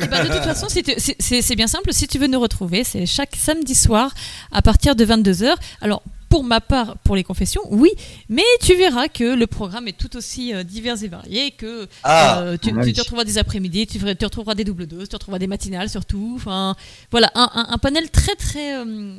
Eh 0.03 0.07
ben, 0.07 0.25
de 0.25 0.33
toute 0.33 0.45
façon, 0.45 0.67
c'est 0.69 1.57
bien 1.57 1.67
simple. 1.67 1.93
Si 1.93 2.07
tu 2.07 2.19
veux 2.19 2.27
nous 2.27 2.41
retrouver, 2.41 2.85
c'est 2.85 3.07
chaque 3.07 3.37
samedi 3.37 3.75
soir 3.75 4.15
à 4.53 4.63
partir 4.63 4.97
de 4.97 5.05
22h. 5.05 5.55
Alors, 5.81 6.03
pour 6.31 6.45
ma 6.45 6.61
part, 6.61 6.97
pour 6.99 7.17
les 7.17 7.25
confessions, 7.25 7.63
oui, 7.71 7.91
mais 8.29 8.45
tu 8.63 8.77
verras 8.77 9.09
que 9.09 9.35
le 9.35 9.47
programme 9.49 9.89
est 9.89 9.99
tout 9.99 10.17
aussi 10.17 10.55
euh, 10.55 10.63
divers 10.63 11.03
et 11.03 11.09
varié, 11.09 11.51
que 11.51 11.89
ah, 12.05 12.39
euh, 12.39 12.57
tu, 12.57 12.71
tu, 12.71 13.01
retrouveras 13.01 13.25
des 13.25 13.37
après-midi, 13.37 13.89
tu, 13.89 13.99
tu, 13.99 14.25
retrouveras 14.25 14.55
des 14.55 14.63
double 14.63 14.87
doses, 14.87 15.09
tu 15.09 15.17
retrouveras 15.17 15.41
des 15.41 15.49
matinales 15.49 15.89
surtout. 15.89 16.35
Enfin, 16.37 16.77
voilà, 17.11 17.33
un, 17.35 17.77
panel 17.79 18.11
très 18.11 18.37
très 18.37 18.77
euh, 18.77 19.17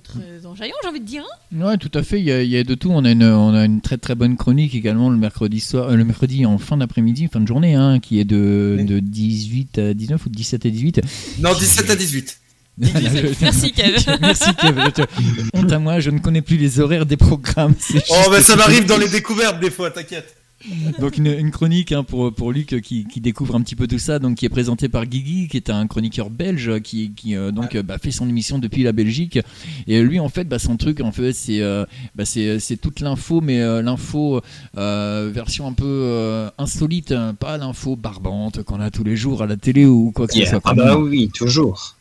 très, 0.00 0.46
enjaillant, 0.46 0.74
j'ai 0.82 0.88
envie 0.88 1.00
de 1.00 1.04
dire. 1.04 1.24
Hein. 1.52 1.66
ouais, 1.66 1.76
tout 1.76 1.90
à 1.94 2.02
fait. 2.02 2.20
Il 2.20 2.24
y, 2.24 2.56
a, 2.56 2.64
de 2.64 2.74
tout. 2.74 2.90
On 2.90 3.04
a, 3.04 3.10
une, 3.10 3.24
on 3.24 3.54
a 3.54 3.64
une 3.64 3.80
très 3.80 3.98
très 3.98 4.14
bonne 4.14 4.36
chronique 4.36 4.74
également 4.74 5.10
le 5.10 5.16
mercredi 5.16 5.60
soir, 5.60 5.90
euh, 5.90 5.96
le 5.96 6.04
mercredi 6.04 6.46
en 6.46 6.58
fin 6.58 6.76
d'après-midi, 6.76 7.28
fin 7.32 7.40
de 7.40 7.46
journée, 7.46 7.74
hein, 7.74 8.00
qui 8.00 8.20
est 8.20 8.24
de, 8.24 8.78
de 8.86 9.00
18 9.00 9.78
à 9.78 9.94
19 9.94 10.26
ou 10.26 10.28
17 10.28 10.66
à 10.66 10.70
18. 10.70 11.00
Non, 11.40 11.54
17 11.54 11.90
à 11.90 11.96
18. 11.96 12.38
Merci 12.78 13.72
Kev. 13.72 13.96
Merci 14.20 14.54
Kev. 14.54 15.06
Honte 15.54 15.72
à 15.72 15.78
moi, 15.78 16.00
je 16.00 16.10
ne 16.10 16.18
connais 16.18 16.42
plus 16.42 16.56
les 16.56 16.80
horaires 16.80 17.06
des 17.06 17.18
programmes. 17.18 17.74
Oh, 18.10 18.28
mais 18.30 18.40
ça 18.40 18.56
m'arrive 18.56 18.86
dans 18.86 18.96
les 18.96 19.08
découvertes 19.08 19.60
des 19.60 19.70
fois, 19.70 19.90
t'inquiète. 19.90 20.36
donc 20.98 21.18
une, 21.18 21.50
chronique 21.50 21.92
hein, 21.92 22.04
pour, 22.04 22.32
pour 22.32 22.52
Luc 22.52 22.80
qui, 22.80 23.04
qui, 23.04 23.20
découvre 23.20 23.54
un 23.54 23.62
petit 23.62 23.76
peu 23.76 23.86
tout 23.86 23.98
ça, 23.98 24.18
donc 24.18 24.36
qui 24.36 24.46
est 24.46 24.50
présenté 24.50 24.88
par 24.88 25.06
Guigui, 25.06 25.48
qui 25.48 25.56
est 25.56 25.70
un 25.70 25.86
chroniqueur 25.86 26.30
belge 26.30 26.80
qui, 26.80 27.12
qui 27.12 27.36
euh, 27.36 27.50
donc 27.50 27.76
bah, 27.76 27.98
fait 27.98 28.10
son 28.10 28.28
émission 28.28 28.58
depuis 28.58 28.82
la 28.82 28.92
Belgique. 28.92 29.38
Et 29.86 30.02
lui, 30.02 30.20
en 30.20 30.28
fait, 30.28 30.44
bah, 30.44 30.58
son 30.58 30.76
truc, 30.76 31.00
en 31.00 31.12
fait, 31.12 31.32
c'est 31.32 31.60
euh, 31.60 31.84
bah, 32.14 32.24
c'est 32.24 32.76
toute 32.80 33.00
l'info, 33.00 33.40
mais 33.40 33.60
euh, 33.60 33.82
l'info 33.82 34.40
version 34.74 35.66
un 35.66 35.72
peu 35.72 36.50
insolite, 36.58 37.12
hein, 37.12 37.34
pas 37.38 37.58
l'info 37.58 37.96
barbante 37.96 38.62
qu'on 38.62 38.80
a 38.80 38.90
tous 38.90 39.04
les 39.04 39.16
jours 39.16 39.42
à 39.42 39.46
la 39.46 39.56
télé 39.56 39.86
ou 39.86 40.12
quoi 40.14 40.26
que 40.26 40.34
ce 40.34 40.44
soit. 40.44 40.60
Ah 40.64 40.74
bah 40.74 40.98
oui, 40.98 41.30
toujours. 41.34 41.96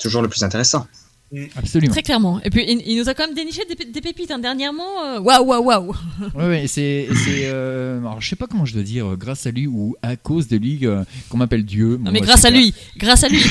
Toujours 0.00 0.22
le 0.22 0.28
plus 0.28 0.42
intéressant. 0.42 0.86
Mm. 1.32 1.44
Absolument. 1.56 1.92
Très 1.92 2.02
clairement. 2.02 2.40
Et 2.42 2.50
puis, 2.50 2.64
il, 2.68 2.98
nous 2.98 3.08
a 3.08 3.14
quand 3.14 3.26
même 3.26 3.36
déniché 3.36 3.62
des, 3.64 4.00
pépites 4.00 4.30
hein, 4.30 4.38
dernièrement. 4.38 5.04
Euh, 5.04 5.20
waouh, 5.20 5.44
waouh, 5.44 5.64
waouh. 5.64 5.96
Ouais, 6.34 6.64
c'est. 6.66 7.08
Euh, 7.44 8.00
alors, 8.00 8.20
je 8.20 8.28
sais 8.28 8.36
pas 8.36 8.46
comment 8.48 8.64
je 8.64 8.74
dois 8.74 8.82
dire, 8.82 9.12
euh, 9.12 9.16
grâce 9.16 9.46
à 9.46 9.50
lui 9.50 9.66
ou 9.66 9.96
à 10.02 10.16
cause 10.16 10.48
de 10.48 10.56
lui, 10.56 10.86
qu'on 11.28 11.36
m'appelle 11.38 11.64
Dieu. 11.64 11.98
non, 12.02 12.10
mais 12.10 12.20
grâce 12.20 12.44
à 12.44 12.50
lui. 12.50 12.74
Grâce 12.96 13.22
à 13.22 13.28
lui. 13.28 13.42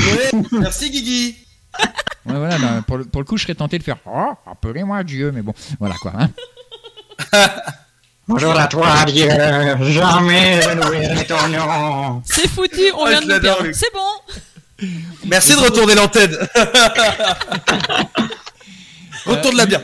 merci, 0.51 0.89
Guigui. 0.89 1.35
ouais, 2.25 2.35
voilà, 2.35 2.57
bah, 2.57 2.83
pour, 2.85 2.97
le, 2.97 3.05
pour, 3.05 3.21
le, 3.21 3.25
coup, 3.25 3.37
je 3.37 3.43
serais 3.43 3.55
tenté 3.55 3.77
de 3.77 3.83
faire 3.83 3.97
Oh, 4.05 4.33
appelez-moi 4.45 5.03
Dieu, 5.03 5.31
mais 5.31 5.41
bon, 5.41 5.53
voilà 5.79 5.95
quoi. 6.01 6.13
Hein. 6.17 6.29
Bonjour 8.27 8.57
à 8.59 8.67
toi, 8.67 9.05
Dieu. 9.05 9.27
Jamais 9.27 10.61
je 10.61 10.75
n'oublierai 10.75 11.25
ton 11.25 11.47
nom. 11.47 12.21
C'est 12.25 12.47
foutu, 12.47 12.91
on 12.97 13.07
vient 13.07 13.21
de 13.21 13.27
le 13.27 13.39
perdre. 13.39 13.65
C'est 13.71 13.91
bon. 13.93 14.33
Merci 15.25 15.53
de 15.53 15.59
retourner 15.59 15.95
l'antenne. 15.95 16.35
Retourne-la 19.25 19.65
bien. 19.65 19.81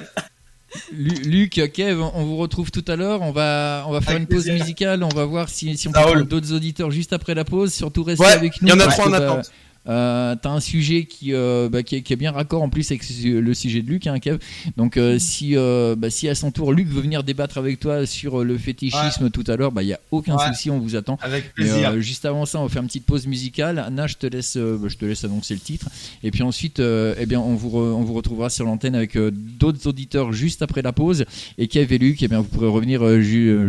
Luc, 0.92 1.62
Kev, 1.74 2.02
on 2.02 2.24
vous 2.26 2.38
retrouve 2.38 2.72
tout 2.72 2.84
à 2.88 2.96
l'heure. 2.96 3.22
On 3.22 3.32
va, 3.32 3.86
on 3.88 3.92
va 3.92 4.02
faire 4.02 4.18
une 4.18 4.28
pause 4.28 4.48
musicale. 4.48 5.04
On 5.04 5.10
va 5.10 5.26
voir 5.26 5.50
si, 5.50 5.78
si 5.78 5.88
on 5.88 5.92
peut 5.92 6.24
d'autres 6.24 6.54
auditeurs 6.54 6.92
juste 6.92 7.14
après 7.14 7.34
la 7.34 7.44
pause. 7.44 7.74
Surtout 7.74 8.04
restez 8.04 8.26
avec 8.26 8.62
nous. 8.62 8.68
Il 8.68 8.72
y 8.72 8.74
en 8.74 8.80
a 8.80 8.88
trois 8.88 9.08
en 9.08 9.14
attente. 9.14 9.52
Euh, 9.88 10.36
t'as 10.42 10.50
un 10.50 10.60
sujet 10.60 11.06
qui, 11.06 11.34
euh, 11.34 11.70
bah, 11.70 11.84
qui, 11.84 11.96
est, 11.96 12.16
bien 12.16 12.32
raccord 12.32 12.64
en 12.64 12.70
plus 12.70 12.90
avec 12.92 13.04
le 13.24 13.54
sujet 13.54 13.82
de 13.82 13.88
Luc, 13.88 14.08
hein, 14.08 14.20
Kev. 14.20 14.40
Donc 14.78 14.98
euh, 14.98 15.20
si, 15.20 15.56
bah, 15.56 16.10
si 16.10 16.28
à 16.28 16.36
son 16.36 16.52
tour 16.52 16.74
Luc 16.74 16.88
veut 16.88 17.02
venir 17.02 17.24
débattre 17.24 17.58
avec 17.58 17.80
toi 17.80 18.06
sur 18.06 18.44
le 18.44 18.58
fétichisme 18.58 19.30
tout 19.30 19.44
à 19.48 19.56
l'heure, 19.56 19.72
il 19.72 19.76
bah, 19.76 19.84
n'y 19.84 19.94
a 19.94 20.00
aucun 20.12 20.38
souci, 20.38 20.70
on 20.70 20.80
vous 20.80 20.96
attend. 20.96 21.18
Avec 21.22 21.54
plaisir. 21.54 22.00
juste 22.02 22.26
avant 22.26 22.46
ça, 22.46 22.60
on 22.60 22.64
va 22.64 22.70
faire 22.70 22.82
une 22.82 22.88
petite 22.88 23.06
pause 23.06 23.28
musicale. 23.28 23.80
Anna, 23.80 24.08
je 24.08 24.16
te 24.16 24.28
laisse, 24.28 24.58
bah, 24.58 24.88
je 24.88 24.96
te 24.98 25.06
laisse 25.06 25.24
annoncer 25.24 25.54
le 25.54 25.60
titre. 25.60 25.88
Et 26.24 26.32
puis 26.32 26.44
ensuite, 26.44 26.80
eh 26.80 27.26
bien, 27.26 27.40
on, 27.40 27.56
vous 27.56 27.78
on 27.78 28.04
vous 28.04 28.14
retrouvera 28.14 28.50
sur 28.50 28.66
l'antenne 28.66 28.96
avec 28.96 29.18
d'autres 29.18 29.88
auditeurs 29.88 30.34
juste 30.34 30.62
après 30.62 30.82
la 30.82 30.94
pause. 30.94 31.26
Et 31.58 31.68
Kev 31.68 31.94
et 31.94 31.98
Luc, 31.98 32.24
eh 32.24 32.28
bien, 32.28 32.40
vous 32.40 32.48
pourrez 32.48 32.68
revenir 32.68 33.20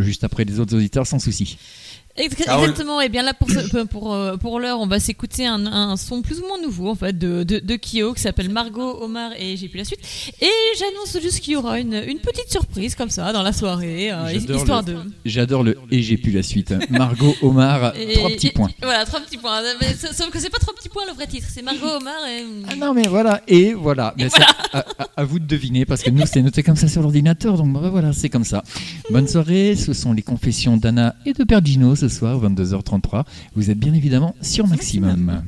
juste 0.01 0.23
après 0.23 0.45
les 0.45 0.59
autres 0.59 0.75
auditeurs 0.75 1.05
sans 1.05 1.19
souci. 1.19 1.57
Exactement. 2.17 3.01
Et 3.01 3.09
bien 3.09 3.23
là, 3.23 3.33
pour, 3.33 3.47
pour, 3.89 4.13
euh, 4.13 4.37
pour 4.37 4.59
l'heure, 4.59 4.79
on 4.79 4.87
va 4.87 4.99
s'écouter 4.99 5.45
un, 5.45 5.65
un, 5.65 5.97
son 5.97 6.21
plus 6.21 6.39
ou 6.39 6.47
moins 6.47 6.59
nouveau 6.61 6.89
en 6.89 6.95
fait 6.95 7.17
de, 7.17 7.43
de, 7.43 7.59
de 7.59 7.75
Kyo 7.75 8.13
qui 8.13 8.21
s'appelle 8.21 8.49
Margot, 8.49 8.97
Omar 9.01 9.31
et 9.37 9.55
j'ai 9.57 9.67
plus 9.67 9.77
la 9.77 9.85
suite. 9.85 9.99
Et 10.41 10.49
j'annonce 10.77 11.21
juste 11.21 11.39
qu'il 11.41 11.53
y 11.53 11.55
aura 11.55 11.79
une, 11.79 11.93
une 12.07 12.19
petite 12.19 12.49
surprise 12.49 12.95
comme 12.95 13.09
ça 13.09 13.31
dans 13.33 13.43
la 13.43 13.53
soirée, 13.53 14.11
euh, 14.11 14.33
histoire 14.33 14.83
de. 14.83 14.97
J'adore 15.25 15.63
le 15.63 15.77
et 15.91 16.01
j'ai 16.01 16.17
plus 16.17 16.31
la 16.31 16.43
suite. 16.43 16.73
Margot, 16.89 17.35
Omar, 17.41 17.93
trois 18.13 18.29
petits 18.29 18.51
points. 18.51 18.71
voilà, 18.81 19.05
trois 19.05 19.19
petits 19.19 19.37
points. 19.37 19.61
sauf 20.11 20.29
que 20.29 20.39
c'est 20.39 20.49
pas 20.49 20.59
trois 20.59 20.73
petits 20.73 20.89
points 20.89 21.03
le 21.07 21.13
vrai 21.13 21.27
titre, 21.27 21.47
c'est 21.53 21.61
Margot, 21.61 21.87
Omar 21.87 22.15
et. 22.27 22.43
Ah 22.69 22.75
non 22.75 22.93
mais 22.93 23.07
voilà 23.07 23.41
et 23.47 23.73
voilà. 23.73 24.13
Mais 24.17 24.27
À, 25.15 25.23
vous 25.23 25.39
de 25.39 25.45
deviner 25.45 25.85
parce 25.85 26.03
que 26.03 26.09
nous 26.09 26.25
c'est 26.25 26.41
noté 26.41 26.63
comme 26.63 26.75
ça 26.75 26.87
sur 26.87 27.01
l'ordinateur 27.01 27.57
donc 27.57 27.73
bah, 27.73 27.89
voilà 27.89 28.13
c'est 28.13 28.29
comme 28.29 28.43
ça. 28.43 28.63
Bonne 29.09 29.27
soirée. 29.27 29.75
Ce 29.75 29.93
sont 29.93 30.13
les 30.13 30.21
confessions 30.21 30.77
d'Anna 30.77 31.15
et 31.25 31.33
de 31.33 31.43
Pergino 31.43 31.95
ce 31.95 32.06
soir, 32.09 32.39
22h33. 32.41 33.23
Vous 33.55 33.69
êtes 33.69 33.79
bien 33.79 33.93
évidemment 33.93 34.35
sur 34.41 34.67
Maximum. 34.67 35.43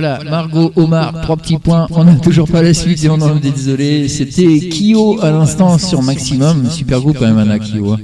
Voilà, 0.00 0.22
Margot, 0.30 0.72
Omar, 0.76 1.22
trois 1.22 1.36
petits 1.36 1.58
points. 1.58 1.88
On 1.90 2.04
n'a 2.04 2.14
toujours 2.16 2.48
pas 2.48 2.62
la 2.62 2.72
suite 2.72 3.02
et 3.02 3.08
on 3.08 3.14
en 3.20 3.36
est 3.36 3.40
désolé. 3.50 4.06
C'était 4.08 4.68
Kyo 4.70 5.18
à 5.20 5.30
l'instant 5.32 5.76
sur 5.78 6.02
Maximum. 6.02 6.70
Super 6.70 7.00
groupe 7.00 7.18
quand 7.18 7.26
même, 7.26 7.38
Anna 7.38 7.58
Kyo. 7.58 7.94
hein. 7.94 7.98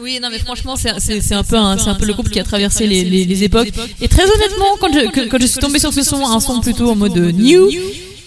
Oui, 0.00 0.20
non, 0.22 0.28
mais 0.30 0.38
franchement, 0.38 0.76
c'est 0.76 0.98
c'est 1.20 1.34
un 1.34 1.42
peu 1.42 1.56
un, 1.56 1.76
c'est 1.76 1.88
un 1.90 1.94
peu 1.96 2.06
le 2.06 2.14
groupe 2.14 2.30
qui 2.30 2.40
a 2.40 2.44
traversé 2.44 2.86
les, 2.86 3.04
les, 3.04 3.24
les 3.26 3.44
époques. 3.44 3.70
Et 4.00 4.08
très 4.08 4.22
honnêtement, 4.22 4.70
quand 4.80 4.90
je 4.92 5.10
que- 5.10 5.28
quand 5.28 5.38
je 5.40 5.46
suis 5.46 5.60
tombée 5.60 5.78
sur 5.80 5.92
ce 5.92 6.02
son, 6.02 6.24
un 6.26 6.40
son 6.40 6.60
plutôt 6.60 6.90
en 6.90 6.96
mode 6.96 7.18
new, 7.18 7.68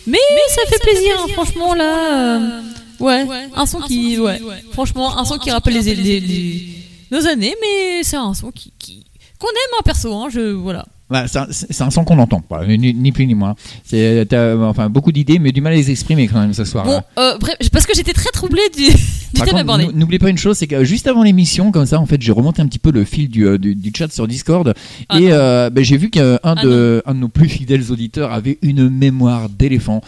mais 0.06 0.18
ça 0.50 0.62
fait 0.70 0.80
plaisir. 0.80 1.14
hein, 1.24 1.28
franchement, 1.34 1.74
là, 1.74 2.38
euh, 2.38 2.60
ouais, 3.00 3.26
un 3.56 3.66
son 3.66 3.80
qui, 3.80 4.20
ouais, 4.20 4.40
franchement, 4.74 5.18
un 5.18 5.26
son 5.26 5.38
qui 5.40 5.50
rappelle 5.50 5.74
les, 5.74 5.96
les, 5.96 6.20
les- 6.20 6.68
nos 7.12 7.26
années, 7.26 7.56
mais 7.62 8.04
c'est 8.04 8.18
un 8.18 8.34
son 8.36 8.52
qui 8.52 8.74
qui- 8.78 9.04
qu'on 9.40 9.48
aime, 9.48 9.74
un 9.80 9.84
perso. 9.84 10.14
Hein, 10.14 10.28
je 10.32 10.52
voilà. 10.52 10.86
Voilà, 11.12 11.28
c'est 11.28 11.82
un- 11.84 11.90
son 11.92 12.06
qu'on 12.06 12.18
entend, 12.20 12.40
quoi, 12.40 12.66
ni, 12.66 13.12
plus 13.12 13.28
ni 13.28 13.36
moins. 13.36 13.54
C'est 13.84 14.26
enfin 14.34 14.90
beaucoup 14.90 15.12
d'idées, 15.12 15.40
mais 15.40 15.52
du 15.52 15.60
mal 15.60 15.74
à 15.74 15.76
les 15.76 15.92
exprimer 15.92 16.28
quand 16.30 16.40
même 16.40 16.54
ce 16.54 16.64
soir. 16.64 16.86
Euh, 17.20 17.38
parce 17.74 17.86
que 17.86 17.94
j'étais 17.94 18.14
très 18.14 18.30
troublée 18.32 18.62
du, 18.76 18.86
abordé. 19.40 19.88
n'oubliez 19.94 20.20
pas 20.20 20.30
une 20.30 20.38
chose, 20.38 20.58
c'est 20.58 20.68
que 20.68 20.84
juste 20.84 21.08
avant 21.08 21.24
l'émission, 21.24 21.72
comme 21.72 21.86
ça, 21.86 22.00
en 22.00 22.06
fait, 22.06 22.22
j'ai 22.22 22.32
remonté 22.32 22.62
un 22.62 22.68
petit 22.68 22.80
peu 22.80 22.92
le 22.92 23.04
fil 23.04 23.30
du, 23.30 23.46
euh, 23.46 23.58
du, 23.58 23.76
du 23.76 23.92
chat 23.96 24.12
sur 24.12 24.28
Discord 24.28 24.74
Ah 25.10 25.20
et 25.20 25.32
euh, 25.32 25.70
ben, 25.70 25.84
j'ai 25.84 25.98
vu 25.98 26.10
qu'un 26.10 26.40
Ah 26.44 26.56
de, 26.56 27.02
un 27.06 27.14
de 27.14 27.20
nos 27.20 27.30
plus 27.30 27.50
fidèles 27.50 27.92
auditeurs 27.92 28.32
avait 28.32 28.58
une 28.62 28.90
mémoire 28.90 29.50
d'éléphant. 29.50 30.02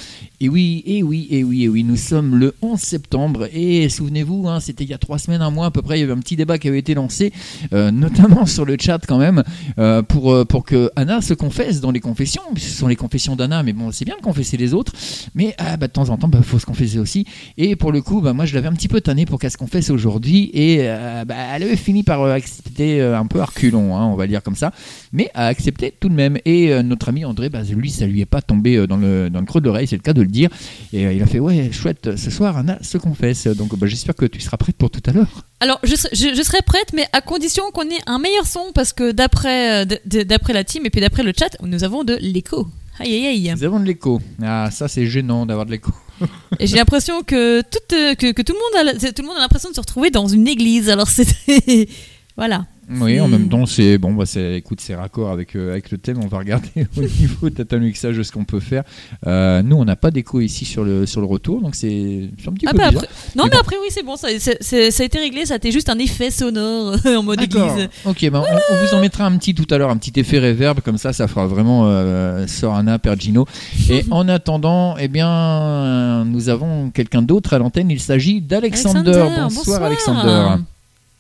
Et 0.44 0.50
oui, 0.50 0.84
et 0.86 1.04
oui, 1.04 1.26
et 1.32 1.42
oui, 1.42 1.64
et 1.64 1.70
oui, 1.70 1.86
nous 1.86 1.96
sommes 1.96 2.36
le 2.36 2.54
11 2.62 2.78
septembre 2.78 3.48
et 3.54 3.88
souvenez-vous, 3.88 4.50
hein, 4.50 4.60
c'était 4.60 4.84
il 4.84 4.90
y 4.90 4.94
a 4.94 4.98
trois 4.98 5.18
semaines, 5.18 5.42
un 5.42 5.52
mois 5.52 5.68
à 5.68 5.72
peu 5.72 5.82
près, 5.82 5.98
il 5.98 6.02
y 6.02 6.04
avait 6.04 6.12
un 6.12 6.20
petit 6.20 6.36
débat 6.36 6.58
qui 6.58 6.68
avait 6.68 6.80
été 6.80 6.94
lancé, 6.96 7.32
euh, 7.72 7.92
notamment 7.92 8.46
sur 8.46 8.66
le 8.66 8.76
chat 8.78 9.00
quand 9.08 9.20
même, 9.20 9.44
euh, 9.80 10.02
pour, 10.02 10.34
euh, 10.34 10.44
pour 10.44 10.66
que 10.66 10.92
Anna 10.98 11.22
se 11.22 11.34
confesse 11.34 11.80
dans 11.80 11.92
les 11.92 12.02
confessions. 12.02 12.42
Ce 12.58 12.78
sont 12.78 12.90
les 12.90 12.98
confessions 12.98 13.38
d'Anna, 13.38 13.64
mais 13.64 13.72
bon, 13.72 13.94
c'est 13.94 14.04
bien 14.04 14.18
de 14.18 14.22
confesser 14.22 14.58
les 14.58 14.74
autres, 14.74 14.92
mais 15.34 15.56
ah, 15.60 15.78
bah, 15.78 15.88
de 15.88 15.94
temps 15.94 16.10
en 16.10 16.18
temps, 16.18 16.30
il 16.34 16.44
faut 16.44 16.60
se 16.60 16.66
confesser 16.66 17.00
aussi. 17.00 17.26
Et 17.58 17.78
pour 17.78 17.94
le 17.94 18.02
coup, 18.02 18.20
bah, 18.20 18.34
moi 18.34 18.46
je 18.46 18.54
l'avais 18.54 18.68
un 18.68 18.74
petit 18.74 18.90
peu 18.90 19.00
tanné 19.00 19.13
pour 19.26 19.40
qu'elle 19.40 19.52
se 19.52 19.58
confesse 19.58 19.90
aujourd'hui 19.90 20.50
et 20.54 20.80
euh, 20.82 21.24
bah, 21.26 21.36
elle 21.54 21.64
avait 21.64 21.76
fini 21.76 22.04
par 22.04 22.22
euh, 22.22 22.34
accepter 22.34 23.02
euh, 23.02 23.18
un 23.18 23.26
peu 23.26 23.40
à 23.40 23.46
reculons, 23.46 23.96
hein, 23.96 24.06
on 24.06 24.16
va 24.16 24.28
dire 24.28 24.44
comme 24.44 24.56
ça, 24.56 24.72
mais 25.12 25.30
a 25.34 25.48
accepté 25.48 25.94
tout 25.98 26.10
de 26.10 26.14
même. 26.14 26.38
Et 26.46 26.82
notre 26.84 27.10
ami 27.10 27.24
André, 27.26 27.50
bah, 27.50 27.62
lui, 27.76 27.90
ça 27.90 28.06
lui 28.06 28.22
est 28.22 28.26
pas 28.26 28.42
tombé 28.42 28.88
dans 28.88 28.98
le, 28.98 29.30
dans 29.30 29.40
le 29.40 29.46
creux 29.46 29.62
de 29.62 29.66
l'oreille, 29.66 29.88
c'est 29.88 29.96
le 29.96 30.02
cas 30.02 30.14
de 30.14 30.22
le 30.22 30.28
dire. 30.28 30.50
Et 30.92 31.04
il 31.04 31.22
a 31.22 31.26
fait 31.26 31.40
Ouais, 31.40 31.72
chouette, 31.72 32.16
ce 32.16 32.32
soir 32.32 32.58
Anna 32.58 32.78
se 32.82 32.98
confesse. 32.98 33.48
Donc 33.48 33.78
bah, 33.78 33.88
j'espère 33.88 34.16
que 34.16 34.26
tu 34.26 34.40
seras 34.40 34.58
prête 34.58 34.76
pour 34.76 34.90
tout 34.90 35.04
à 35.06 35.12
l'heure. 35.12 35.46
Alors, 35.60 35.80
je 35.84 35.96
serai, 35.96 36.16
je, 36.16 36.44
serai 36.44 36.62
prête, 36.66 36.92
mais 36.94 37.06
à 37.14 37.22
condition 37.22 37.64
qu'on 37.74 37.84
ait 37.84 38.02
un 38.06 38.20
meilleur 38.20 38.48
son, 38.48 38.72
parce 38.74 38.94
que 38.94 39.12
d'après 39.12 39.86
d'après 39.86 40.54
la 40.54 40.64
team 40.64 40.86
et 40.86 40.90
puis 40.90 41.02
d'après 41.02 41.24
le 41.24 41.32
chat, 41.38 41.56
nous 41.62 41.84
avons 41.84 42.04
de 42.04 42.18
l'écho. 42.20 42.68
Aïe 43.00 43.14
aïe 43.14 43.28
aïe. 43.28 43.54
Nous 43.56 43.64
avons 43.64 43.80
de 43.80 43.86
l'écho. 43.86 44.22
Ah, 44.42 44.70
ça 44.72 44.88
c'est 44.88 45.06
gênant 45.08 45.46
d'avoir 45.46 45.66
de 45.66 45.72
l'écho. 45.72 45.92
Et 46.60 46.68
j'ai 46.68 46.78
l'impression 46.78 47.24
que 47.24 47.62
tout, 47.62 47.96
euh, 47.96 48.14
que, 48.16 48.32
que 48.32 48.42
tout 48.42 48.54
le 48.54 48.60
monde 48.60 48.90
a, 48.90 49.12
tout 49.12 49.22
le 49.22 49.28
monde 49.28 49.38
a 49.38 49.42
l'impression 49.42 49.70
de 49.70 49.76
se 49.76 49.82
retrouver 49.82 50.12
dans 50.12 50.28
une 50.28 50.48
église. 50.48 50.90
Alors 50.90 51.08
c'était, 51.08 51.90
voilà. 52.38 52.66
Oui, 52.90 53.20
en 53.20 53.28
même 53.28 53.50
temps, 53.50 53.66
c'est 53.66 53.98
bon, 53.98 54.14
bah, 54.14 54.26
c'est, 54.26 54.56
écoute, 54.56 54.82
c'est 54.82 54.96
raccord 54.96 55.32
avec, 55.32 55.56
euh, 55.56 55.72
avec 55.72 55.92
le 55.92 55.98
thème. 55.98 56.20
On 56.24 56.28
va 56.28 56.38
regarder 56.38 56.70
au 56.98 57.02
niveau 57.02 57.50
data 57.50 57.78
mixage 57.78 58.22
ce 58.22 58.32
qu'on 58.32 58.46
peut 58.46 58.60
faire. 58.60 58.84
Euh, 59.26 59.62
nous, 59.62 59.76
on 59.76 59.86
n'a 59.86 59.96
pas 59.96 60.12
d'écho 60.12 60.42
ici 60.42 60.66
sur 60.66 60.84
le, 60.84 61.06
sur 61.06 61.22
le 61.22 61.28
retour, 61.28 61.62
donc 61.62 61.76
c'est, 61.76 62.30
un 62.48 62.52
petit 62.52 62.66
Ah 62.68 62.72
peu 62.72 62.78
bah 62.78 62.88
après, 62.88 63.08
non 63.36 63.46
Mais 63.50 63.58
après 63.58 63.78
oui 63.82 63.88
c'est 63.90 64.04
bon, 64.04 64.16
ça, 64.16 64.28
a 64.28 65.04
été 65.04 65.20
réglé, 65.20 65.46
ça 65.46 65.56
a 65.56 65.58
été 65.58 65.72
juste 65.72 65.90
un 65.90 65.98
effet 65.98 66.30
sonore 66.30 66.96
en 67.06 67.24
mode 67.24 67.42
église. 67.42 67.90
Ok, 68.06 68.30
bah, 68.30 68.44
on, 68.44 68.74
on 68.74 68.86
vous 68.86 68.94
en 68.94 69.02
mettra 69.02 69.26
un 69.26 69.38
petit 69.38 69.56
tout 69.56 69.68
à 69.74 69.78
l'heure, 69.78 69.90
un 69.90 69.98
petit 69.98 70.20
effet 70.20 70.40
reverb, 70.40 70.82
comme 70.82 70.98
ça, 70.98 71.14
ça 71.14 71.28
fera 71.28 71.48
vraiment 71.48 71.84
euh, 71.86 72.48
Sorana 72.48 73.00
Pergino. 73.00 73.48
Et 73.90 74.04
en 74.12 74.28
attendant, 74.28 74.96
eh 74.98 75.08
bien, 75.08 76.26
nous 76.26 76.50
avons 76.50 76.90
quelqu'un 76.90 77.22
d'autre 77.22 77.54
à 77.54 77.60
l'antenne. 77.60 77.90
Il 77.92 78.00
s'agit 78.00 78.42
d'Alexander. 78.42 79.00
Alexander, 79.12 79.42
bonsoir, 79.44 79.80
bonsoir. 79.80 79.84
Alexander. 79.84 80.64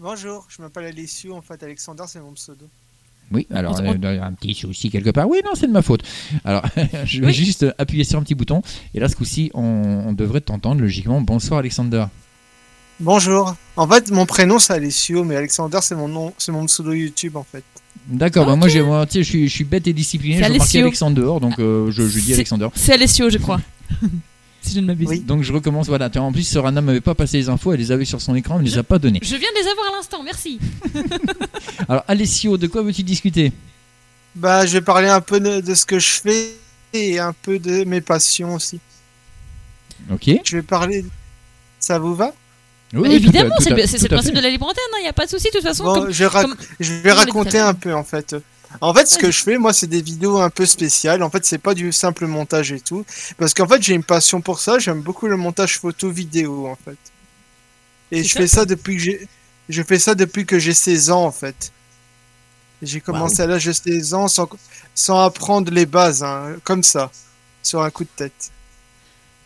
Bonjour, 0.07 0.45
je 0.49 0.61
m'appelle 0.61 0.83
Alessio, 0.83 1.33
en 1.33 1.41
fait 1.41 1.63
Alexander 1.63 2.03
c'est 2.07 2.19
mon 2.19 2.33
pseudo. 2.33 2.65
Oui, 3.31 3.47
alors 3.53 3.79
On- 3.79 4.03
euh, 4.03 4.21
un 4.21 4.33
petit 4.33 4.53
souci 4.53 4.89
quelque 4.89 5.11
part. 5.11 5.29
Oui, 5.29 5.39
non, 5.45 5.51
c'est 5.55 5.65
de 5.65 5.71
ma 5.71 5.81
faute. 5.81 6.01
Alors, 6.43 6.61
je 7.05 7.21
vais 7.21 7.27
Oui. 7.27 7.33
juste 7.33 7.65
appuyer 7.77 8.03
sur 8.03 8.19
un 8.19 8.23
petit 8.23 8.35
bouton. 8.35 8.61
Et 8.93 8.99
là, 8.99 9.07
ce 9.07 9.15
coup-ci, 9.15 9.49
on, 9.53 9.61
on 9.63 10.11
devrait 10.11 10.41
t'entendre 10.41 10.81
logiquement. 10.81 11.21
Bonsoir, 11.21 11.61
Alexander. 11.61 12.03
Bonjour. 12.99 13.55
En 13.77 13.87
fait, 13.87 14.11
mon 14.11 14.25
prénom 14.25 14.59
c'est 14.59 14.73
Alessio, 14.73 15.23
mais 15.23 15.37
Alexander 15.37 15.79
c'est 15.81 15.95
mon 15.95 16.09
nom, 16.09 16.33
c'est 16.37 16.51
mon 16.51 16.65
pseudo 16.65 16.91
YouTube 16.91 17.37
en 17.37 17.43
fait. 17.45 17.63
D'accord, 18.07 18.45
bah, 18.45 18.57
moi, 18.57 18.67
j'ai, 18.67 18.81
moi, 18.83 19.05
sais, 19.09 19.23
je 19.23 19.29
suis, 19.29 19.47
je 19.47 19.53
suis 19.55 19.63
bête 19.63 19.87
et 19.87 19.93
discipliné. 19.93 20.35
C'est 20.35 20.43
Je 20.43 20.49
marquais 20.49 20.59
Alessio. 20.61 20.81
Alexander, 20.81 21.39
donc 21.39 21.59
euh, 21.59 21.89
je, 21.91 22.05
je 22.05 22.19
dis 22.19 22.33
Alexander. 22.33 22.67
C'est 22.75 22.91
Alessio 22.91 23.29
je 23.29 23.37
crois. 23.37 23.61
si 24.63 24.73
je 24.75 24.79
ne 24.79 24.85
m'abuse. 24.87 25.07
Oui. 25.09 25.19
Donc 25.19 25.43
je 25.43 25.51
recommence, 25.53 25.87
voilà. 25.87 26.09
En 26.17 26.31
plus, 26.31 26.43
Sorana 26.47 26.81
m'avait 26.81 27.01
pas 27.01 27.15
passé 27.15 27.37
les 27.37 27.49
infos, 27.49 27.73
elle 27.73 27.79
les 27.79 27.91
avait 27.91 28.05
sur 28.05 28.21
son 28.21 28.35
écran, 28.35 28.55
elle 28.57 28.65
ne 28.65 28.69
les 28.69 28.77
a 28.77 28.83
pas 28.83 28.99
données. 28.99 29.19
Je 29.21 29.35
viens 29.35 29.49
de 29.51 29.61
les 29.63 29.67
avoir 29.69 29.87
à 29.87 29.97
l'instant, 29.97 30.23
merci. 30.23 30.59
Alors, 31.89 32.03
Alessio, 32.07 32.57
de 32.57 32.67
quoi 32.67 32.81
veux-tu 32.81 33.03
discuter? 33.03 33.51
Bah, 34.35 34.65
je 34.65 34.73
vais 34.73 34.81
parler 34.81 35.07
un 35.09 35.21
peu 35.21 35.39
de, 35.39 35.61
de 35.61 35.75
ce 35.75 35.85
que 35.85 35.99
je 35.99 36.09
fais 36.09 36.53
et 36.93 37.19
un 37.19 37.33
peu 37.33 37.59
de 37.59 37.83
mes 37.83 38.01
passions 38.01 38.55
aussi. 38.55 38.79
Ok. 40.11 40.29
Je 40.43 40.57
vais 40.57 40.63
parler. 40.63 41.05
Ça 41.79 41.99
vous 41.99 42.15
va? 42.15 42.33
Oui, 42.93 43.11
évidemment, 43.11 43.55
c'est 43.59 43.71
le, 43.71 44.07
principe 44.07 44.35
de 44.35 44.39
la 44.39 44.49
libre 44.49 44.67
antenne, 44.67 44.83
il 44.99 45.03
n'y 45.03 45.07
a 45.07 45.13
pas 45.13 45.25
de 45.25 45.29
souci 45.31 45.47
de 45.47 45.51
toute 45.57 45.63
façon. 45.63 45.83
Bon, 45.83 45.93
comme- 45.95 46.11
je, 46.11 46.23
rac- 46.25 46.43
comme- 46.43 46.55
je 46.79 46.89
comme 46.91 47.01
vais 47.01 47.11
raconter 47.11 47.59
un 47.59 47.73
peu 47.73 47.93
en 47.93 48.03
fait. 48.03 48.35
En 48.81 48.93
fait, 48.93 49.05
ce 49.07 49.17
que 49.17 49.31
je 49.31 49.43
fais, 49.43 49.57
moi, 49.57 49.73
c'est 49.73 49.87
des 49.87 50.01
vidéos 50.01 50.39
un 50.39 50.49
peu 50.49 50.65
spéciales. 50.65 51.23
En 51.23 51.29
fait, 51.29 51.45
c'est 51.45 51.57
pas 51.57 51.73
du 51.73 51.91
simple 51.91 52.25
montage 52.27 52.71
et 52.71 52.79
tout. 52.79 53.05
Parce 53.37 53.53
qu'en 53.53 53.67
fait, 53.67 53.81
j'ai 53.81 53.93
une 53.93 54.03
passion 54.03 54.41
pour 54.41 54.59
ça. 54.59 54.79
J'aime 54.79 55.01
beaucoup 55.01 55.27
le 55.27 55.37
montage 55.37 55.79
photo 55.79 56.09
vidéo, 56.09 56.67
en 56.67 56.75
fait. 56.75 56.97
Et 58.11 58.23
je 58.23 58.29
ça. 58.33 58.39
fais 58.39 58.47
ça 58.47 58.65
depuis 58.65 58.95
que 58.95 59.01
j'ai, 59.01 59.27
je 59.69 59.83
fais 59.83 59.99
ça 59.99 60.15
depuis 60.15 60.45
que 60.45 60.59
j'ai 60.59 60.73
16 60.73 61.11
ans, 61.11 61.25
en 61.25 61.31
fait. 61.31 61.71
J'ai 62.81 62.99
commencé 62.99 63.41
à 63.41 63.47
l'âge 63.47 63.65
de 63.65 63.71
16 63.71 64.13
ans 64.13 64.27
sans, 64.27 64.49
sans 64.93 65.19
apprendre 65.21 65.71
les 65.71 65.85
bases, 65.85 66.21
hein, 66.21 66.55
comme 66.63 66.83
ça, 66.83 67.11
sur 67.61 67.81
un 67.81 67.89
coup 67.89 68.03
de 68.03 68.09
tête. 68.15 68.51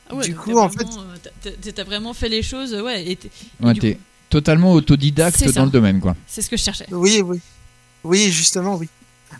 Ah 0.09 0.15
ouais, 0.15 0.23
du 0.23 0.35
coup, 0.35 0.57
en 0.57 0.67
vraiment, 0.67 1.01
euh, 1.01 1.51
t'as- 1.75 1.83
vraiment 1.83 2.13
fait 2.13 2.29
les 2.29 2.41
choses, 2.41 2.73
ouais, 2.73 3.05
et 3.11 3.97
totalement 4.29 4.73
autodidacte 4.73 5.43
dans 5.53 5.65
le 5.65 5.71
domaine, 5.71 5.99
quoi. 5.99 6.15
c'est 6.27 6.41
ce 6.41 6.49
que 6.49 6.57
je 6.57 6.63
cherchais. 6.63 6.87
Oui, 6.91 7.21
oui. 7.21 7.39
Oui, 8.03 8.31
justement, 8.31 8.75
oui. 8.75 8.89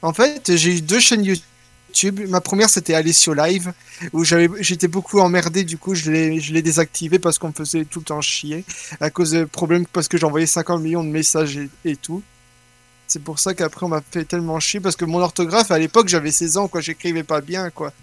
En 0.02 0.14
fait, 0.14 0.56
j'ai 0.56 0.78
eu 0.78 0.82
deux 0.82 1.00
chaînes 1.00 1.24
YouTube. 1.24 2.20
Ma 2.30 2.42
première, 2.42 2.70
c'était 2.70 2.94
Alessio 2.94 3.34
Live, 3.34 3.74
où 4.14 4.24
j'étais 4.24 4.88
beaucoup 4.88 5.20
emmerdé, 5.20 5.64
du 5.64 5.78
coup, 5.78 5.96
je 5.96 6.12
l'ai, 6.12 6.62
désactivé 6.62 7.18
parce 7.20 7.40
qu'on 7.40 7.48
me 7.48 7.54
faisait 7.54 7.86
tout 7.86 8.00
le 8.00 8.06
temps 8.06 8.22
chier, 8.22 8.66
à 9.00 9.10
cause 9.10 9.32
de 9.32 9.46
problèmes, 9.46 9.86
parce 9.88 10.08
que 10.08 10.18
j'envoyais 10.18 10.46
50 10.46 10.82
millions 10.82 11.04
de 11.04 11.10
messages 11.10 11.58
et, 11.58 11.70
et 11.86 11.96
tout. 11.96 12.22
C'est 13.08 13.24
pour 13.24 13.40
ça 13.40 13.54
qu'après, 13.54 13.86
on 13.86 13.90
m'a 13.90 14.02
fait 14.12 14.26
tellement 14.26 14.60
chier, 14.60 14.80
parce 14.80 14.96
que 14.96 15.06
mon 15.06 15.20
orthographe, 15.20 15.72
à 15.72 15.80
l'époque, 15.80 16.10
j'avais 16.10 16.32
16 16.32 16.58
ans, 16.58 16.68
quoi, 16.68 16.82
j'écrivais 16.82 17.24
pas 17.24 17.42
bien, 17.42 17.70
quoi. 17.70 17.94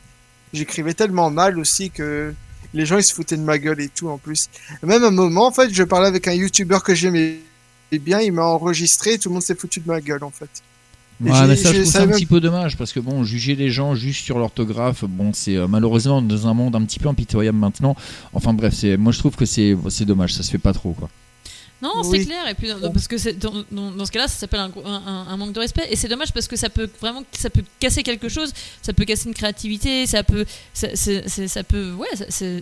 J'écrivais 0.52 0.94
tellement 0.94 1.30
mal 1.30 1.58
aussi 1.58 1.90
que 1.90 2.34
les 2.72 2.86
gens, 2.86 2.96
ils 2.96 3.04
se 3.04 3.14
foutaient 3.14 3.36
de 3.36 3.42
ma 3.42 3.58
gueule 3.58 3.80
et 3.80 3.88
tout, 3.88 4.08
en 4.08 4.18
plus. 4.18 4.48
Même 4.82 5.04
à 5.04 5.08
un 5.08 5.10
moment, 5.10 5.46
en 5.46 5.52
fait, 5.52 5.72
je 5.72 5.82
parlais 5.82 6.08
avec 6.08 6.26
un 6.26 6.32
YouTuber 6.32 6.78
que 6.82 6.94
j'aimais 6.94 7.38
bien, 7.92 8.20
il 8.20 8.32
m'a 8.32 8.44
enregistré, 8.44 9.12
et 9.12 9.18
tout 9.18 9.28
le 9.28 9.34
monde 9.34 9.42
s'est 9.42 9.54
foutu 9.54 9.80
de 9.80 9.86
ma 9.86 10.00
gueule, 10.00 10.24
en 10.24 10.30
fait. 10.30 10.50
Ouais, 11.20 11.30
mais 11.46 11.56
ça, 11.56 11.72
je 11.72 11.80
trouve 11.80 11.90
ça 11.92 12.02
un 12.02 12.06
même- 12.06 12.16
petit 12.16 12.26
peu 12.26 12.40
dommage 12.40 12.76
parce 12.76 12.92
que 12.92 13.00
bon, 13.00 13.22
juger 13.24 13.54
les 13.54 13.70
gens 13.70 13.94
juste 13.94 14.24
sur 14.24 14.38
l'orthographe, 14.38 15.04
bon, 15.08 15.32
c'est 15.32 15.56
euh, 15.56 15.68
malheureusement 15.68 16.20
dans 16.20 16.48
un 16.48 16.54
monde 16.54 16.74
un 16.76 16.82
petit 16.82 16.98
peu 16.98 17.08
impitoyable 17.08 17.56
maintenant. 17.58 17.94
Enfin 18.32 18.52
bref, 18.52 18.74
c'est, 18.74 18.96
moi 18.96 19.12
je 19.12 19.18
trouve 19.20 19.36
que 19.36 19.44
c'est, 19.46 19.76
c'est 19.90 20.04
dommage, 20.04 20.34
ça 20.34 20.42
se 20.42 20.50
fait 20.50 20.58
pas 20.58 20.72
trop 20.72 20.92
quoi. 20.92 21.08
Non, 21.84 22.02
c'est 22.02 22.24
clair. 22.24 22.48
Et 22.48 22.54
puis, 22.54 22.68
parce 22.92 23.06
que 23.06 23.30
dans, 23.32 23.90
dans, 23.90 24.06
ce 24.06 24.10
cas-là, 24.10 24.26
ça 24.26 24.38
s'appelle 24.38 24.60
un, 24.60 25.36
manque 25.36 25.52
de 25.52 25.60
respect. 25.60 25.86
Et 25.90 25.96
c'est 25.96 26.08
dommage 26.08 26.32
parce 26.32 26.48
que 26.48 26.56
ça 26.56 26.70
peut 26.70 26.88
vraiment, 27.00 27.22
ça 27.32 27.50
peut 27.50 27.62
casser 27.78 28.02
quelque 28.02 28.30
chose. 28.30 28.52
Ça 28.80 28.94
peut 28.94 29.04
casser 29.04 29.28
une 29.28 29.34
créativité. 29.34 30.06
Ça 30.06 30.22
peut, 30.22 30.46
ça, 30.72 31.62
peut, 31.62 31.92
ouais, 31.92 32.08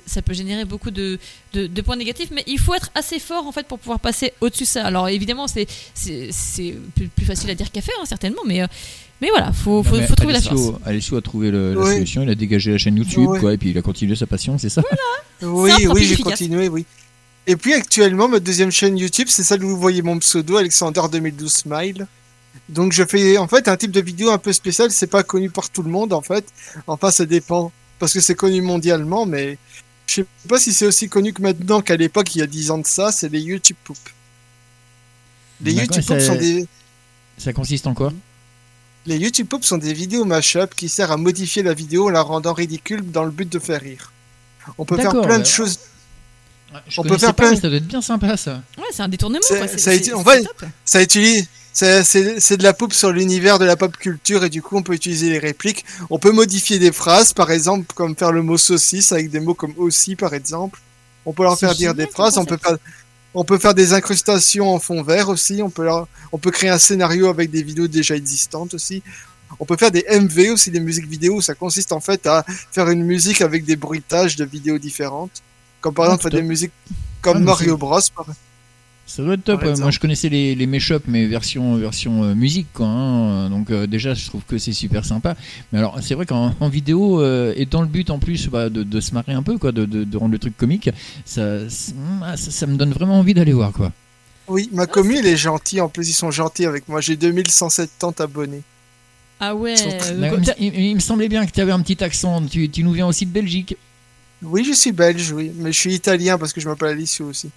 ça, 0.07 0.23
peut 0.23 0.35
générer 0.35 0.65
beaucoup 0.65 0.91
de, 0.91 1.21
de, 1.55 1.81
points 1.83 1.97
négatifs. 1.97 2.31
Mais 2.33 2.43
il 2.49 2.59
faut 2.59 2.75
être 2.75 2.91
assez 2.97 3.21
fort 3.21 3.47
en 3.47 3.53
fait 3.53 3.67
pour 3.67 3.79
pouvoir 3.79 4.01
passer 4.01 4.33
au-dessus 4.41 4.65
de 4.65 4.69
ça. 4.69 4.87
Alors 4.87 5.09
évidemment, 5.09 5.47
c'est, 5.47 5.69
c'est, 5.95 6.75
plus, 6.97 7.25
facile 7.25 7.51
à 7.51 7.55
dire 7.55 7.71
qu'à 7.71 7.81
faire, 7.81 7.95
hein, 8.03 8.07
certainement. 8.07 8.43
Mais, 8.45 8.63
euh, 8.63 8.67
mais 9.21 9.29
voilà, 9.29 9.53
faut, 9.53 9.85
faut, 9.85 10.01
faut 10.01 10.15
trouver 10.17 10.33
la 10.33 10.43
chance. 10.43 10.73
Alessio 10.85 11.17
a 11.17 11.23
trouvé 11.23 11.53
la 11.53 11.75
solution. 11.75 12.25
Il 12.25 12.31
a 12.31 12.35
dégagé 12.35 12.73
la 12.73 12.79
chaîne 12.79 12.97
YouTube, 12.97 13.31
quoi, 13.39 13.55
et 13.55 13.57
puis 13.57 13.71
il 13.71 13.79
a 13.79 13.83
continué 13.83 14.17
sa 14.17 14.27
passion, 14.27 14.59
c'est 14.59 14.69
ça? 14.69 14.83
Voilà. 14.83 15.55
Oui, 15.55 15.87
oui, 15.87 16.05
j'ai 16.05 16.17
continué, 16.17 16.69
oui. 16.69 16.85
Et 17.47 17.57
puis 17.57 17.75
actuellement, 17.75 18.29
ma 18.29 18.39
deuxième 18.39 18.71
chaîne 18.71 18.97
YouTube, 18.97 19.29
c'est 19.29 19.43
celle 19.43 19.65
où 19.65 19.69
vous 19.69 19.79
voyez 19.79 20.03
mon 20.03 20.19
pseudo, 20.19 20.57
Alexander 20.57 21.03
2012 21.11 21.53
Smile. 21.53 22.07
Donc 22.69 22.93
je 22.93 23.05
fais 23.05 23.37
en 23.39 23.49
fait 23.49 23.67
un 23.67 23.77
type 23.77 23.91
de 23.91 24.01
vidéo 24.01 24.31
un 24.31 24.39
peu 24.39 24.53
spécial, 24.53 24.91
c'est 24.91 25.07
pas 25.07 25.23
connu 25.23 25.51
par 25.51 25.69
tout 25.71 25.83
le 25.83 25.91
monde 25.91 26.13
en 26.13 26.23
fait. 26.23 26.45
Enfin 26.87 27.11
ça 27.11 27.27
dépend, 27.27 27.73
parce 27.99 28.13
que 28.13 28.21
c'est 28.21 28.35
connu 28.35 28.63
mondialement, 28.63 29.27
mais 29.27 29.59
je 30.07 30.15
sais 30.15 30.27
pas 30.49 30.59
si 30.59 30.73
c'est 30.73 30.87
aussi 30.87 31.09
connu 31.09 31.33
que 31.33 31.43
maintenant 31.43 31.81
qu'à 31.81 31.97
l'époque, 31.97 32.35
il 32.35 32.39
y 32.39 32.43
a 32.43 32.47
10 32.47 32.71
ans 32.71 32.79
de 32.79 32.87
ça, 32.87 33.11
c'est 33.11 33.29
les 33.29 33.41
YouTube 33.41 33.77
Poop. 33.85 33.99
Les 35.63 35.73
YouTube 35.73 36.05
Poop 36.05 36.21
sont 36.21 36.35
des... 36.37 36.67
Ça 37.39 37.53
consiste 37.53 37.87
en 37.87 37.95
quoi? 37.95 38.13
Les 39.07 39.17
YouTube 39.17 39.49
Poop 39.49 39.65
sont 39.65 39.79
des 39.79 39.93
vidéos 39.95 40.25
mashup 40.25 40.75
qui 40.77 40.89
servent 40.89 41.13
à 41.13 41.17
modifier 41.17 41.63
la 41.63 41.75
vidéo 41.75 42.07
en 42.07 42.11
la 42.11 42.23
rendant 42.23 42.53
ridicule 42.53 43.11
dans 43.11 43.25
le 43.25 43.31
but 43.31 43.49
de 43.49 43.59
faire 43.59 43.81
rire. 43.81 44.13
On 44.79 44.85
peut 44.85 44.97
faire 44.97 45.21
plein 45.23 45.41
de 45.41 45.47
choses 45.47 45.79
on 46.99 47.03
peut 47.03 47.19
faire 47.19 47.35
plein. 47.35 47.55
Ça 47.55 47.69
doit 47.69 47.79
être 47.79 47.87
bien 47.87 48.03
sympa 48.03 48.37
ça. 48.37 48.63
Ouais, 48.79 48.85
c'est 48.93 49.03
un 49.03 49.09
détournement. 49.09 49.43
Ça, 49.43 49.63
en 49.63 49.67
fait, 49.67 49.79
ça 50.85 51.03
utilise. 51.03 51.47
C'est 51.73 52.57
de 52.57 52.63
la 52.63 52.75
pop 52.75 52.93
sur 52.93 53.13
l'univers 53.13 53.59
de 53.59 53.65
la 53.65 53.77
pop 53.77 53.97
culture 53.97 54.45
et 54.45 54.51
du 54.51 54.61
coup 54.61 54.77
on 54.77 54.83
peut 54.83 54.93
utiliser 54.93 55.31
les 55.31 55.39
répliques. 55.39 55.85
On 56.11 56.19
peut 56.19 56.33
modifier 56.33 56.79
des 56.79 56.93
phrases, 56.93 57.33
par 57.33 57.51
exemple, 57.51 57.87
comme 57.95 58.15
faire 58.15 58.31
le 58.31 58.43
mot 58.43 58.59
saucisse 58.59 59.13
avec 59.13 59.31
des 59.31 59.41
mots 59.41 59.55
comme 59.55 59.75
aussi, 59.79 60.15
par 60.15 60.35
exemple. 60.35 60.81
On 61.25 61.33
peut 61.33 61.45
leur 61.45 61.59
faire 61.59 61.75
dire 61.75 61.95
des 61.95 62.07
phrases. 62.07 62.37
On 62.37 62.45
peut 62.45 62.59
faire, 62.63 62.77
on 63.33 63.45
peut 63.45 63.59
faire 63.59 63.75
des 63.75 63.95
incrustations 63.95 64.75
en 64.75 64.79
fond 64.79 65.03
vert 65.03 65.31
aussi. 65.31 65.63
On 65.63 65.71
peut, 65.71 65.89
on 66.33 66.39
peut 66.39 66.51
créer 66.51 66.69
un 66.69 66.79
scénario 66.79 67.29
avec 67.29 67.51
des 67.51 67.63
vidéos 67.63 67.89
déjà 67.89 68.17
existantes 68.17 68.75
aussi. 68.75 69.03
On 69.61 69.65
peut 69.65 69.77
faire 69.79 69.91
des 69.91 70.05
MV 70.11 70.51
aussi, 70.53 70.71
des 70.71 70.81
musiques 70.81 71.07
vidéo. 71.07 71.41
Ça 71.41 71.55
consiste 71.55 71.93
en 71.93 72.01
fait 72.01 72.27
à 72.27 72.45
faire 72.71 72.91
une 72.91 73.05
musique 73.05 73.41
avec 73.41 73.65
des 73.65 73.77
bruitages 73.77 74.37
de 74.37 74.45
vidéos 74.45 74.79
différentes. 74.79 75.43
Comme 75.83 75.93
par 75.95 76.07
exemple, 76.07 76.31
des 76.31 76.43
musiques 76.43 76.73
comme 77.21 77.39
ah, 77.39 77.41
Mario 77.41 77.77
Bros. 77.77 78.01
Ça 79.05 79.23
doit 79.23 79.35
être 79.35 79.45
top. 79.45 79.65
Moi, 79.79 79.91
je 79.91 79.99
connaissais 79.99 80.29
les, 80.29 80.55
les 80.55 80.67
mashups, 80.67 81.05
mais 81.07 81.27
version, 81.27 81.77
version 81.77 82.23
euh, 82.23 82.35
musique, 82.35 82.69
quoi. 82.73 82.87
Hein. 82.87 83.51
Donc, 83.51 83.71
euh, 83.71 83.87
déjà, 83.87 84.15
je 84.15 84.27
trouve 84.27 84.43
que 84.47 84.59
c'est 84.59 84.73
super 84.73 85.05
sympa. 85.05 85.37
Mais 85.71 85.81
alors, 85.81 85.99
c'est 86.01 86.15
vrai 86.15 86.25
qu'en 86.25 86.69
vidéo, 86.69 87.21
euh, 87.21 87.53
et 87.57 87.67
dans 87.67 87.83
le 87.83 87.89
but 87.89 88.09
en 88.11 88.19
plus 88.19 88.49
bah, 88.49 88.71
de, 88.71 89.01
se 89.01 89.13
marrer 89.13 89.35
un 89.35 89.43
peu, 89.43 89.59
quoi, 89.59 89.73
de, 89.73 89.85
de, 89.85 90.17
rendre 90.17 90.33
le 90.33 90.39
truc 90.39 90.57
comique, 90.57 90.89
ça, 91.25 91.69
ça, 91.69 92.37
ça 92.37 92.67
me 92.67 92.77
donne 92.77 92.93
vraiment 92.93 93.19
envie 93.19 93.35
d'aller 93.35 93.53
voir, 93.53 93.73
quoi. 93.73 93.93
Oui, 94.49 94.71
ma 94.73 94.87
commune, 94.87 95.19
elle 95.19 95.27
est 95.27 95.37
gentille. 95.37 95.81
En 95.81 95.89
plus, 95.89 96.09
ils 96.09 96.15
sont 96.15 96.31
gentils 96.31 96.65
avec 96.65 96.89
moi. 96.89 97.01
J'ai 97.01 97.17
2170 97.17 98.21
abonnés. 98.21 98.63
Ah 99.41 99.55
ouais. 99.57 99.75
il, 100.59 100.95
me 100.95 101.01
semblait 101.01 101.29
bien 101.29 101.45
que 101.45 101.51
tu 101.51 101.61
avais 101.61 101.73
un 101.73 101.81
petit 101.81 102.03
accent. 102.03 102.41
Tu, 102.47 102.69
tu 102.69 102.85
nous 102.85 102.93
viens 102.93 103.09
aussi 103.09 103.27
de 103.27 103.33
Belgique. 103.33 103.77
Oui, 104.43 104.65
je 104.65 104.73
suis 104.73 104.93
belge, 104.93 105.33
oui, 105.33 105.53
mais 105.57 105.73
je 105.73 105.79
suis 105.79 105.95
italien 105.95 106.37
parce 106.39 106.53
que 106.53 106.61
je 106.61 106.69
m'appelle 106.69 106.91
Alicio 106.91 107.27
aussi. 107.27 107.51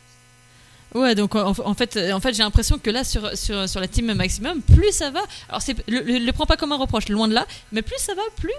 Ouais, 0.95 1.13
donc 1.13 1.35
en, 1.35 1.53
fait, 1.73 1.99
en 2.13 2.19
fait 2.21 2.33
j'ai 2.33 2.43
l'impression 2.43 2.79
que 2.81 2.89
là, 2.89 3.03
sur, 3.03 3.37
sur, 3.37 3.67
sur 3.67 3.81
la 3.81 3.87
team 3.87 4.13
maximum, 4.13 4.61
plus 4.61 4.91
ça 4.91 5.11
va. 5.11 5.19
Alors, 5.49 5.61
c'est, 5.61 5.75
le, 5.89 5.99
le, 6.01 6.31
prends 6.31 6.45
pas 6.45 6.55
comme 6.55 6.71
un 6.71 6.77
reproche, 6.77 7.09
loin 7.09 7.27
de 7.27 7.33
là, 7.33 7.45
mais 7.73 7.81
plus 7.81 7.99
ça 7.99 8.13
va, 8.15 8.21
plus, 8.37 8.49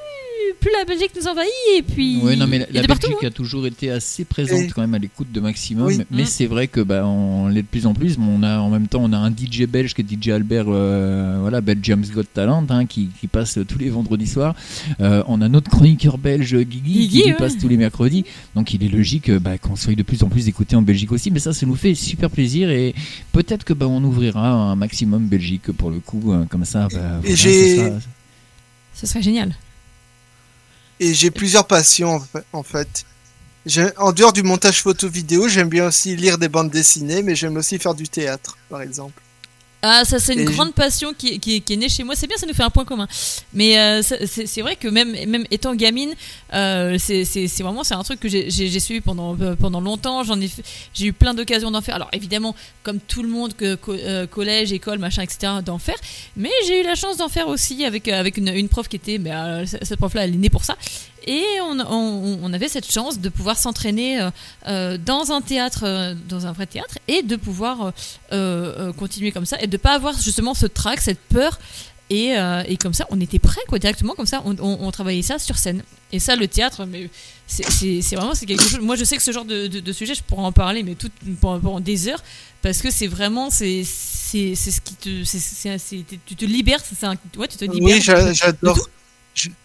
plus 0.60 0.70
la 0.78 0.84
Belgique 0.84 1.12
nous 1.18 1.26
envahit. 1.26 1.50
Et 1.78 1.82
puis. 1.82 2.20
Oui, 2.22 2.36
non, 2.36 2.46
mais 2.46 2.58
la, 2.70 2.82
Belgique 2.82 3.16
hein. 3.22 3.28
a 3.28 3.30
toujours 3.30 3.66
été 3.66 3.90
assez 3.90 4.24
présente 4.24 4.72
quand 4.74 4.82
même 4.82 4.94
à 4.94 4.98
l'écoute 4.98 5.32
de 5.32 5.40
maximum. 5.40 6.04
Mais 6.10 6.24
mmh. 6.24 6.26
c'est 6.26 6.46
vrai 6.46 6.68
que 6.68 6.80
bah, 6.80 7.06
on 7.06 7.48
l'est 7.48 7.62
de 7.62 7.66
plus 7.66 7.86
en 7.86 7.94
plus. 7.94 8.18
on 8.18 8.42
a, 8.42 8.58
en 8.58 8.68
même 8.68 8.86
temps, 8.86 9.00
on 9.02 9.12
a 9.14 9.16
un 9.16 9.30
DJ 9.30 9.62
belge 9.66 9.94
qui 9.94 10.02
est 10.02 10.04
DJ 10.04 10.28
Albert, 10.28 10.66
euh, 10.68 11.38
voilà, 11.40 11.62
Belgium's 11.62 12.10
Got 12.10 12.24
Talent, 12.34 12.66
hein, 12.68 12.84
qui, 12.84 13.08
qui, 13.18 13.28
passe 13.28 13.58
tous 13.66 13.78
les 13.78 13.88
vendredis 13.88 14.26
soirs. 14.26 14.54
Euh, 15.00 15.22
on 15.26 15.40
a 15.40 15.48
notre 15.48 15.70
chroniqueur 15.70 16.18
belge, 16.18 16.54
Guigui, 16.54 17.08
qui 17.08 17.32
passe 17.32 17.56
tous 17.56 17.68
les 17.68 17.78
mercredis. 17.78 18.24
Donc, 18.54 18.74
il 18.74 18.84
est 18.84 18.88
logique 18.88 19.30
bah, 19.30 19.56
qu'on 19.58 19.76
soit 19.76 19.94
de 19.94 20.02
plus 20.02 20.22
en 20.22 20.28
plus 20.28 20.48
écouté 20.48 20.76
en 20.76 20.82
Belgique 20.82 21.12
aussi. 21.12 21.30
Mais 21.30 21.38
ça, 21.38 21.54
ça 21.54 21.64
nous 21.64 21.76
fait 21.76 21.94
super 21.94 22.25
plaisir 22.30 22.70
et 22.70 22.94
peut-être 23.32 23.64
que 23.64 23.72
bah, 23.72 23.86
on 23.86 24.02
ouvrira 24.04 24.48
un 24.48 24.76
maximum 24.76 25.26
Belgique 25.26 25.72
pour 25.72 25.90
le 25.90 26.00
coup, 26.00 26.32
euh, 26.32 26.44
comme 26.46 26.64
ça. 26.64 26.88
Bah, 26.92 27.20
ce, 27.24 29.06
serait 29.06 29.22
génial. 29.22 29.54
Et 31.00 31.12
j'ai 31.12 31.30
plusieurs 31.30 31.66
passions 31.66 32.22
en 32.52 32.62
fait. 32.62 33.04
En 33.98 34.12
dehors 34.12 34.32
du 34.32 34.42
montage 34.42 34.82
photo 34.82 35.08
vidéo, 35.08 35.48
j'aime 35.48 35.68
bien 35.68 35.86
aussi 35.86 36.14
lire 36.14 36.38
des 36.38 36.48
bandes 36.48 36.70
dessinées, 36.70 37.22
mais 37.22 37.34
j'aime 37.34 37.56
aussi 37.56 37.78
faire 37.78 37.94
du 37.94 38.08
théâtre, 38.08 38.56
par 38.70 38.80
exemple. 38.80 39.20
Ah, 39.82 40.04
ça, 40.04 40.18
c'est 40.18 40.34
une 40.34 40.44
grande 40.44 40.74
passion 40.74 41.12
qui, 41.16 41.38
qui, 41.38 41.56
est 41.56 41.76
née 41.76 41.88
chez 41.88 42.02
moi. 42.02 42.14
C'est 42.16 42.26
bien, 42.26 42.36
ça 42.36 42.46
nous 42.46 42.54
fait 42.54 42.62
un 42.62 42.70
point 42.70 42.84
commun. 42.84 43.06
Mais 43.52 43.78
euh, 43.78 44.02
c'est 44.02 44.60
vrai 44.60 44.76
que 44.76 44.88
même, 44.88 45.12
même 45.12 45.44
étant 45.50 45.74
gamine, 45.74 46.14
euh, 46.54 46.96
c'est 46.98 47.46
vraiment 47.60 47.84
c'est 47.84 47.94
un 47.94 48.02
truc 48.02 48.18
que 48.20 48.28
j'ai 48.28 48.80
suivi 48.80 49.00
pendant, 49.00 49.36
euh, 49.40 49.54
pendant 49.54 49.80
longtemps. 49.80 50.24
J'en 50.24 50.40
ai, 50.40 50.50
j'ai 50.94 51.06
eu 51.06 51.12
plein 51.12 51.34
d'occasions 51.34 51.70
d'en 51.70 51.82
faire. 51.82 51.94
Alors 51.94 52.08
évidemment, 52.12 52.54
comme 52.82 52.98
tout 53.00 53.22
le 53.22 53.28
monde, 53.28 53.54
que, 53.54 53.76
collège, 54.26 54.72
école, 54.72 54.98
machin, 54.98 55.22
etc., 55.22 55.52
d'en 55.64 55.78
faire. 55.78 55.98
Mais 56.36 56.50
j'ai 56.66 56.80
eu 56.80 56.84
la 56.84 56.94
chance 56.94 57.18
d'en 57.18 57.28
faire 57.28 57.48
aussi 57.48 57.84
avec, 57.84 58.08
avec 58.08 58.38
une, 58.38 58.48
une 58.48 58.68
prof 58.68 58.88
qui 58.88 58.96
était, 58.96 59.18
mais 59.18 59.30
cette 59.66 59.98
prof-là, 59.98 60.24
elle 60.24 60.34
est 60.34 60.38
née 60.38 60.50
pour 60.50 60.64
ça. 60.64 60.76
Et 61.26 61.44
on, 61.60 61.80
on, 61.80 62.52
avait 62.52 62.68
cette 62.68 62.90
chance 62.90 63.18
de 63.18 63.28
pouvoir 63.28 63.58
s'entraîner 63.58 64.20
euh, 64.20 64.30
euh, 64.68 64.96
dans 64.96 65.32
un 65.32 65.40
théâtre, 65.40 65.82
euh, 65.82 66.14
dans 66.28 66.46
un 66.46 66.52
vrai 66.52 66.66
théâtre, 66.66 66.98
et 67.08 67.22
de 67.22 67.34
pouvoir 67.34 67.92
continuer 68.96 69.32
comme 69.32 69.46
ça, 69.46 69.56
et 69.60 69.66
de 69.66 69.76
pas 69.76 69.94
avoir 69.94 70.16
justement 70.20 70.54
ce 70.54 70.66
trac, 70.66 71.00
cette 71.00 71.20
peur. 71.20 71.58
Et, 72.08 72.34
et 72.68 72.76
comme 72.76 72.94
ça, 72.94 73.04
on 73.10 73.20
était 73.20 73.40
prêt 73.40 73.60
quoi, 73.68 73.80
directement, 73.80 74.14
comme 74.14 74.26
ça, 74.26 74.40
on, 74.44 74.54
on, 74.60 74.90
travaillait 74.92 75.22
ça 75.22 75.40
sur 75.40 75.58
scène. 75.58 75.82
Et 76.12 76.20
ça, 76.20 76.36
le 76.36 76.46
théâtre, 76.46 76.84
mais 76.84 77.10
c'est 77.48 78.14
vraiment 78.14 78.34
c'est 78.34 78.46
quelque 78.46 78.62
chose. 78.62 78.78
Moi, 78.80 78.94
je 78.94 79.02
sais 79.02 79.16
que 79.16 79.22
ce 79.24 79.32
genre 79.32 79.44
de, 79.44 79.66
de, 79.66 79.92
sujet, 79.92 80.14
je 80.14 80.22
pourrais 80.22 80.44
en 80.44 80.52
parler, 80.52 80.84
mais 80.84 80.94
tout 80.94 81.10
pendant, 81.40 81.80
des 81.80 82.06
heures, 82.06 82.22
parce 82.62 82.80
que 82.80 82.92
c'est 82.92 83.08
vraiment 83.08 83.50
c'est 83.50 83.82
c'est 83.82 84.54
ce 84.54 84.80
qui 84.80 84.94
te 84.94 85.24
c'est 85.24 86.04
tu 86.24 86.36
te 86.36 86.44
libères, 86.44 86.80
c'est 86.84 87.04
un, 87.04 87.16
ouais, 87.36 87.48
tu 87.48 87.56
te 87.56 87.64
libères. 87.64 87.96
Oui, 87.96 88.00
j'adore. 88.00 88.88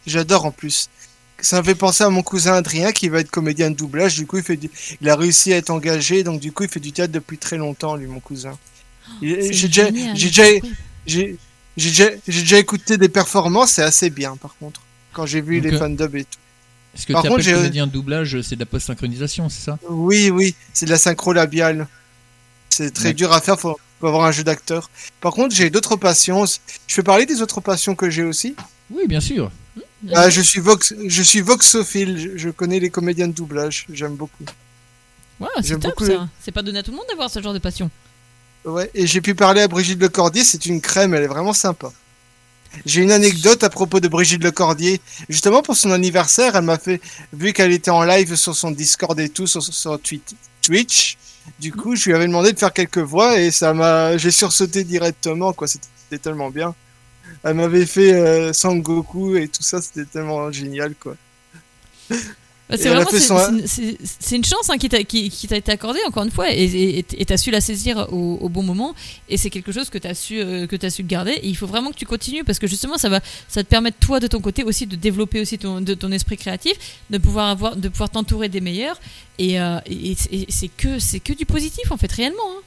J'adore 0.05 0.45
en 0.45 0.51
plus 0.51 0.89
ça 1.41 1.59
me 1.59 1.65
fait 1.65 1.75
penser 1.75 2.03
à 2.03 2.09
mon 2.09 2.23
cousin 2.23 2.53
Adrien 2.53 2.91
qui 2.91 3.09
va 3.09 3.19
être 3.19 3.31
comédien 3.31 3.69
de 3.71 3.75
doublage. 3.75 4.15
Du 4.15 4.25
coup, 4.25 4.37
il, 4.37 4.43
fait 4.43 4.59
il 5.01 5.09
a 5.09 5.15
réussi 5.15 5.53
à 5.53 5.57
être 5.57 5.69
engagé, 5.69 6.23
donc 6.23 6.39
du 6.39 6.51
coup, 6.51 6.63
il 6.63 6.69
fait 6.69 6.79
du 6.79 6.91
théâtre 6.91 7.11
depuis 7.11 7.37
très 7.37 7.57
longtemps, 7.57 7.95
lui, 7.95 8.07
mon 8.07 8.19
cousin. 8.19 8.57
J'ai 9.21 9.67
déjà, 9.67 9.89
j'ai 10.15 10.27
déjà, 10.27 10.43
j'ai 11.05 11.37
déjà, 11.75 12.05
déjà, 12.27 12.59
écouté 12.59 12.97
des 12.97 13.09
performances, 13.09 13.71
c'est 13.73 13.83
assez 13.83 14.09
bien, 14.09 14.37
par 14.37 14.55
contre, 14.57 14.81
quand 15.13 15.25
j'ai 15.25 15.41
vu 15.41 15.59
les 15.59 15.77
fan 15.77 15.95
dub 15.95 16.15
et 16.15 16.23
tout. 16.23 16.39
Est-ce 16.95 17.05
que 17.05 17.13
tu 17.13 17.17
appelles 17.19 17.53
comédien 17.55 17.87
de 17.87 17.91
doublage, 17.91 18.41
c'est 18.41 18.55
de 18.55 18.61
la 18.61 18.65
post-synchronisation, 18.65 19.49
c'est 19.49 19.63
ça? 19.63 19.79
Oui, 19.89 20.29
oui, 20.29 20.55
c'est 20.73 20.85
de 20.85 20.91
la 20.91 20.97
synchro 20.97 21.33
labiale. 21.33 21.87
C'est 22.69 22.91
très 22.91 23.13
dur 23.13 23.31
à 23.33 23.41
faire, 23.41 23.59
faut, 23.59 23.77
faut 23.99 24.07
avoir 24.07 24.25
un 24.25 24.31
jeu 24.31 24.43
d'acteur. 24.43 24.89
Par 25.19 25.33
contre, 25.33 25.55
j'ai 25.55 25.69
d'autres 25.69 25.95
passions. 25.95 26.45
Je 26.87 26.95
peux 26.95 27.03
parler 27.03 27.25
des 27.25 27.41
autres 27.41 27.61
passions 27.61 27.95
que 27.95 28.09
j'ai 28.09 28.23
aussi 28.23 28.55
Oui, 28.89 29.07
bien 29.07 29.19
sûr. 29.21 29.51
Ah, 30.13 30.29
je 30.29 30.41
suis 30.41 30.59
Vox, 30.59 30.93
je 31.05 31.21
suis 31.21 31.41
voxophile. 31.41 32.33
Je, 32.35 32.49
connais 32.49 32.79
les 32.79 32.89
comédiens 32.89 33.27
de 33.27 33.33
doublage. 33.33 33.85
J'aime 33.91 34.15
beaucoup. 34.15 34.43
Ouais, 35.39 35.47
c'est 35.61 35.79
top 35.79 35.99
ça. 35.99 36.27
C'est 36.39 36.51
pas 36.51 36.61
donné 36.61 36.79
à 36.79 36.83
tout 36.83 36.91
le 36.91 36.97
monde 36.97 37.05
d'avoir 37.09 37.29
ce 37.29 37.41
genre 37.41 37.53
de 37.53 37.59
passion. 37.59 37.89
Ouais, 38.65 38.89
et 38.93 39.07
j'ai 39.07 39.21
pu 39.21 39.35
parler 39.35 39.61
à 39.61 39.67
Brigitte 39.67 39.99
Lecordier. 39.99 40.43
C'est 40.43 40.65
une 40.65 40.81
crème. 40.81 41.13
Elle 41.13 41.23
est 41.23 41.27
vraiment 41.27 41.53
sympa. 41.53 41.91
J'ai 42.85 43.01
une 43.01 43.11
anecdote 43.11 43.63
à 43.63 43.69
propos 43.69 43.99
de 43.99 44.07
Brigitte 44.07 44.43
Lecordier. 44.43 45.01
Justement 45.29 45.61
pour 45.61 45.75
son 45.75 45.91
anniversaire, 45.91 46.55
elle 46.55 46.63
m'a 46.63 46.77
fait, 46.77 47.01
vu 47.33 47.53
qu'elle 47.53 47.71
était 47.71 47.91
en 47.91 48.03
live 48.03 48.35
sur 48.35 48.55
son 48.55 48.71
Discord 48.71 49.19
et 49.19 49.29
tout, 49.29 49.45
sur, 49.45 49.61
sur 49.61 49.99
Twitch. 50.61 51.17
Du 51.59 51.71
coup, 51.71 51.95
je 51.95 52.05
lui 52.05 52.15
avais 52.15 52.27
demandé 52.27 52.53
de 52.53 52.59
faire 52.59 52.71
quelques 52.71 52.99
voix 52.99 53.39
et 53.39 53.51
ça 53.51 53.73
m'a, 53.73 54.17
j'ai 54.17 54.31
sursauté 54.31 54.83
directement 54.83 55.53
quoi. 55.53 55.67
C'était 55.67 56.19
tellement 56.19 56.49
bien 56.49 56.73
elle 57.43 57.55
m'avait 57.55 57.85
fait 57.85 58.13
euh, 58.13 58.53
Sangoku 58.53 59.35
et 59.35 59.47
tout 59.47 59.63
ça, 59.63 59.81
c'était 59.81 60.05
tellement 60.05 60.51
génial, 60.51 60.95
quoi. 60.95 61.15
Bah, 62.71 62.77
c'est 62.79 62.87
vraiment 62.87 63.09
c'est 63.11 64.35
une 64.35 64.45
chance 64.45 64.69
hein, 64.69 64.77
qui 64.77 64.87
t'a 64.87 64.99
été 64.99 65.71
accordée 65.73 65.99
encore 66.07 66.23
une 66.23 66.31
fois 66.31 66.45
et 66.49 67.03
tu 67.03 67.33
as 67.33 67.37
su 67.37 67.51
la 67.51 67.59
saisir 67.59 68.07
au, 68.13 68.47
bon 68.47 68.63
moment 68.63 68.95
et 69.27 69.35
c'est 69.35 69.49
quelque 69.49 69.73
chose 69.73 69.89
que 69.89 69.97
tu 69.97 70.07
as 70.07 70.15
su 70.15 70.39
euh, 70.39 70.67
que 70.67 70.85
as 70.85 70.89
su 70.89 71.03
garder 71.03 71.31
et 71.33 71.47
il 71.47 71.57
faut 71.57 71.67
vraiment 71.67 71.91
que 71.91 71.97
tu 71.97 72.05
continues 72.05 72.45
parce 72.45 72.59
que 72.59 72.67
justement 72.67 72.97
ça 72.97 73.09
va 73.09 73.19
ça 73.49 73.61
te 73.61 73.67
permettre 73.67 73.97
toi 73.99 74.21
de 74.21 74.27
ton 74.27 74.39
côté 74.39 74.63
aussi 74.63 74.87
de 74.87 74.95
développer 74.95 75.41
aussi 75.41 75.57
ton, 75.57 75.81
de 75.81 75.93
ton 75.93 76.13
esprit 76.13 76.37
créatif 76.37 76.73
de 77.09 77.17
pouvoir 77.17 77.49
avoir 77.49 77.75
de 77.75 77.89
pouvoir 77.89 78.09
t'entourer 78.09 78.47
des 78.47 78.61
meilleurs 78.61 78.99
et, 79.37 79.59
euh, 79.59 79.79
c'est 80.47 80.69
que 80.69 80.97
c'est 80.97 81.19
que 81.19 81.33
du 81.33 81.45
positif 81.45 81.91
en 81.91 81.97
fait 81.97 82.11
réellement 82.11 82.39
hein. 82.51 82.61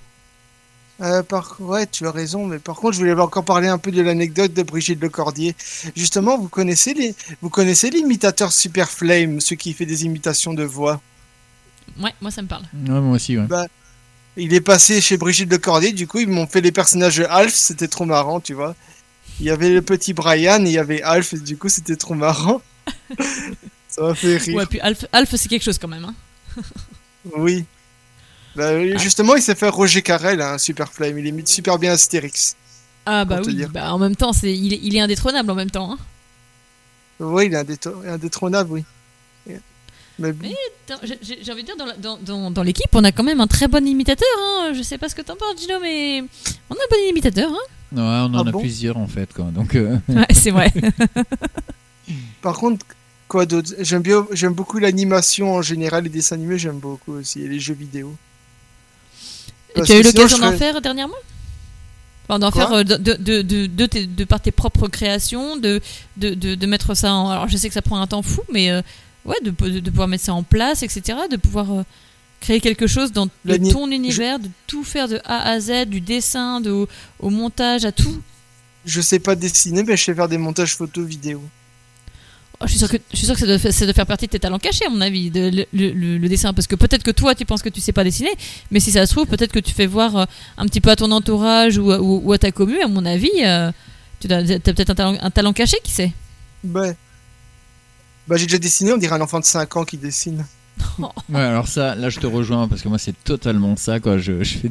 Euh, 1.01 1.23
par... 1.23 1.57
Ouais, 1.61 1.87
tu 1.87 2.07
as 2.07 2.13
raison, 2.13 2.47
mais 2.47 2.59
par 2.59 2.77
contre, 2.77 2.93
je 2.93 2.99
voulais 3.01 3.13
encore 3.15 3.45
parler 3.45 3.67
un 3.67 3.79
peu 3.79 3.91
de 3.91 4.01
l'anecdote 4.01 4.55
de 4.55 4.63
Brigitte 4.63 5.03
Lecordier. 5.03 5.57
Justement, 5.97 6.39
vous 6.39 6.49
connaissez 6.49 6.95
les, 6.95 7.15
vous 7.43 7.51
connaissez 7.51 7.91
l'imitateur 7.91 8.53
Super 8.53 8.89
Flame, 8.89 9.41
ceux 9.41 9.57
qui 9.57 9.73
fait 9.73 9.87
des 9.87 10.05
imitations 10.05 10.55
de 10.55 10.63
voix? 10.63 11.01
Ouais, 12.01 12.15
moi 12.21 12.31
ça 12.31 12.43
me 12.43 12.49
parle. 12.49 12.65
Ouais, 12.73 13.01
moi 13.01 13.17
aussi, 13.17 13.37
ouais. 13.37 13.47
Bah, 13.47 13.67
il 14.37 14.55
est 14.55 14.61
passé 14.61 15.01
chez 15.01 15.17
Brigitte 15.17 15.51
Lecordier, 15.51 15.93
du 15.93 16.07
coup, 16.07 16.21
ils 16.21 16.29
m'ont 16.29 16.47
fait 16.47 16.61
les 16.61 16.73
personnages 16.73 17.17
de 17.17 17.25
Alf, 17.25 17.55
c'était 17.55 17.89
trop 17.89 18.05
marrant, 18.05 18.41
tu 18.41 18.55
vois. 18.55 18.77
Il 19.41 19.47
y 19.47 19.51
avait 19.51 19.71
le 19.71 19.83
petit 19.83 20.13
Brian, 20.13 20.65
et 20.65 20.69
il 20.69 20.73
y 20.73 20.79
avait 20.79 21.03
Alf, 21.03 21.35
et 21.35 21.39
du 21.39 21.57
coup, 21.57 21.69
c'était 21.69 21.97
trop 21.97 22.15
marrant. 22.15 22.63
Ça 23.89 24.03
m'a 24.03 24.15
fait 24.15 24.37
rire. 24.37 24.57
Ouais, 24.57 24.67
puis 24.67 24.81
Alf, 24.81 25.07
Alf 25.13 25.35
c'est 25.37 25.49
quelque 25.49 25.63
chose 25.63 25.79
quand 25.79 25.89
même. 25.89 26.05
Hein. 26.05 26.63
oui. 27.37 27.65
Bah, 28.57 28.71
ah. 28.71 28.97
Justement, 28.99 29.37
il 29.37 29.43
s'est 29.43 29.55
fait 29.55 29.69
Roger 29.69 30.03
Carrel, 30.03 30.41
un 30.41 30.55
hein, 30.55 30.59
Super 30.59 30.93
Flame. 30.93 31.19
Il 31.19 31.27
imite 31.27 31.49
super 31.49 31.79
bien 31.79 31.93
Astérix. 31.93 32.57
Ah 33.07 33.25
bah 33.27 33.41
oui, 33.45 33.67
bah, 33.71 33.93
en 33.93 33.99
même 33.99 34.17
temps, 34.17 34.33
c'est 34.33 34.57
il, 34.57 34.73
est, 34.73 34.81
il 34.83 34.97
est 34.97 35.01
indétrônable 35.01 35.51
en 35.51 35.55
même 35.55 35.71
temps. 35.71 35.93
Hein. 35.93 35.99
Oui, 37.21 37.47
il 37.47 37.55
est 37.55 37.87
indétrônable, 38.09 38.71
oui. 38.73 38.85
Mais, 40.19 40.33
j'ai 41.23 41.53
envie 41.53 41.63
de 41.63 41.67
dire, 41.67 41.77
dans, 41.99 42.19
dans, 42.19 42.51
dans 42.51 42.63
l'équipe, 42.63 42.91
on 42.93 43.03
a 43.03 43.11
quand 43.11 43.25
même 43.25 43.41
un 43.41 43.49
très 43.49 43.67
bon 43.67 43.85
imitateur. 43.85 44.29
Hein. 44.39 44.73
Je 44.75 44.83
sais 44.83 44.97
pas 44.97 45.09
ce 45.09 45.15
que 45.15 45.23
t'en 45.23 45.35
penses, 45.35 45.61
Gino, 45.61 45.81
mais 45.83 46.23
on 46.71 46.75
a 46.75 46.79
un 46.79 46.89
bon 46.91 46.97
imitateur. 47.11 47.51
Hein. 47.51 47.97
Ouais, 47.97 48.01
on 48.01 48.35
en 48.35 48.47
ah 48.47 48.49
a 48.49 48.53
plusieurs 48.53 48.97
en 48.97 49.09
fait. 49.09 49.33
Quoi. 49.33 49.47
Donc, 49.47 49.75
euh, 49.75 49.99
ouais, 50.09 50.27
c'est 50.33 50.53
vrai. 50.53 50.73
Par 52.43 52.57
contre, 52.57 52.87
quoi 53.27 53.45
d'autre? 53.45 53.73
J'aime 53.81 54.03
bien, 54.03 54.27
j'aime 54.31 54.53
beaucoup 54.53 54.79
l'animation 54.79 55.55
en 55.55 55.63
général, 55.63 56.05
les 56.05 56.11
dessins 56.11 56.37
animés, 56.37 56.59
j'aime 56.59 56.79
beaucoup 56.79 57.15
aussi, 57.15 57.43
et 57.43 57.49
les 57.49 57.59
jeux 57.59 57.75
vidéo. 57.75 58.15
Et 59.77 59.83
tu 59.83 59.93
as 59.93 59.99
eu 59.99 60.03
l'occasion 60.03 60.39
d'en 60.39 60.57
faire 60.57 60.81
dernièrement 60.81 61.15
enfin, 62.29 62.39
D'en 62.39 62.51
faire 62.51 62.73
euh, 62.73 62.85
de, 62.85 62.97
de, 62.97 63.43
de, 63.43 63.67
de, 63.67 63.87
de, 64.05 64.25
par 64.25 64.41
tes 64.41 64.51
propres 64.51 64.89
créations, 64.89 65.57
de, 65.57 65.81
mettre 66.67 66.95
ça 66.95 67.13
en. 67.13 67.31
Alors 67.31 67.49
je 67.49 67.57
sais 67.57 67.69
que 67.69 67.75
ça 67.75 67.83
prend 67.83 68.01
un 68.01 68.07
temps 68.07 68.23
fou, 68.23 68.43
mais 68.53 68.71
euh, 68.71 68.83
ouais, 69.25 69.37
de, 69.43 69.51
pouvoir 69.51 70.09
mettre 70.09 70.25
ça 70.25 70.35
en 70.35 70.43
place, 70.43 70.83
etc. 70.83 71.19
De 71.31 71.37
pouvoir 71.37 71.73
euh, 71.73 71.83
créer 72.41 72.61
quelque 72.61 72.87
chose 72.87 73.13
dans 73.13 73.29
ton 73.47 73.91
univers, 73.91 74.39
de 74.39 74.49
tout 74.67 74.85
faire 74.85 75.09
de 75.09 75.21
A 75.25 75.51
à 75.51 75.61
Z, 75.61 75.87
du 75.87 76.01
dessin, 76.01 76.61
de, 76.61 76.87
au, 77.21 77.31
montage, 77.31 77.85
à 77.85 77.93
tout. 77.93 78.21
Je 78.85 79.01
sais 79.01 79.19
pas 79.19 79.35
dessiner, 79.35 79.83
mais 79.83 79.97
je 79.97 80.05
sais 80.05 80.15
faire 80.15 80.29
des 80.29 80.39
montages 80.39 80.77
photos, 80.77 81.07
vidéo. 81.07 81.43
Oh, 82.61 82.67
je 82.67 82.71
suis 82.71 82.79
sûr 82.79 82.89
que, 82.89 82.99
je 83.13 83.71
suis 83.71 83.93
faire 83.93 84.07
partie 84.07 84.27
de 84.27 84.31
tes 84.31 84.39
talents 84.39 84.61
cachés, 84.61 84.87
à 84.87 84.89
mon 84.89 85.01
avis, 85.01 85.31
le, 85.35 86.29
dessin. 86.29 86.53
Parce 86.53 86.67
que 86.67 86.77
peut-être 86.77 87.03
que 87.03 87.11
toi, 87.11 87.35
tu 87.35 87.45
penses 87.45 87.63
que 87.63 87.69
tu 87.69 87.81
sais 87.81 87.93
pas 87.93 88.05
dessiner, 88.05 88.31
mais 88.71 88.79
si 88.79 88.93
ça 88.93 89.05
se 89.07 89.13
trouve, 89.13 89.27
peut-être 89.27 89.53
que 89.53 89.59
tu 89.59 89.75
fais 89.75 89.87
voir 89.87 90.17
euh, 90.17 90.25
un 90.57 90.67
petit 90.67 90.81
peu 90.81 90.91
à 90.91 90.97
ton 90.97 91.11
entourage 91.11 91.79
ou, 91.79 92.33
à 92.33 92.39
ta 92.39 92.53
commune, 92.53 92.81
à 92.83 92.89
mon 92.89 93.05
avis, 93.05 93.31
euh, 93.43 93.73
tu 94.21 94.33
as, 94.33 94.43
peut-être 94.43 94.91
un 94.91 94.95
talent, 94.95 95.19
un 95.21 95.31
talent 95.31 95.53
caché, 95.53 95.79
qui 95.83 95.91
sait? 95.91 96.13
Ouais. 96.65 96.97
Bah, 98.29 98.37
j'ai 98.37 98.47
déjà 98.47 98.59
dessiné, 98.59 98.93
on 98.93 98.99
dirait 98.99 99.17
un 99.17 99.21
enfant 99.21 99.41
de 99.41 99.45
5 99.45 99.77
ans 99.77 99.85
qui 99.85 99.99
dessine. 99.99 100.47
ouais, 100.99 101.41
alors 101.41 101.69
ça, 101.69 101.95
là 101.95 102.09
je 102.09 102.21
te 102.21 102.27
rejoins 102.27 102.69
parce 102.69 102.83
que 102.83 102.89
moi 102.89 102.99
c'est 102.99 103.15
totalement 103.25 103.77
ça 103.77 104.01
quoi. 104.01 104.19
Je, 104.19 104.43
je 104.43 104.59
fais 104.59 104.71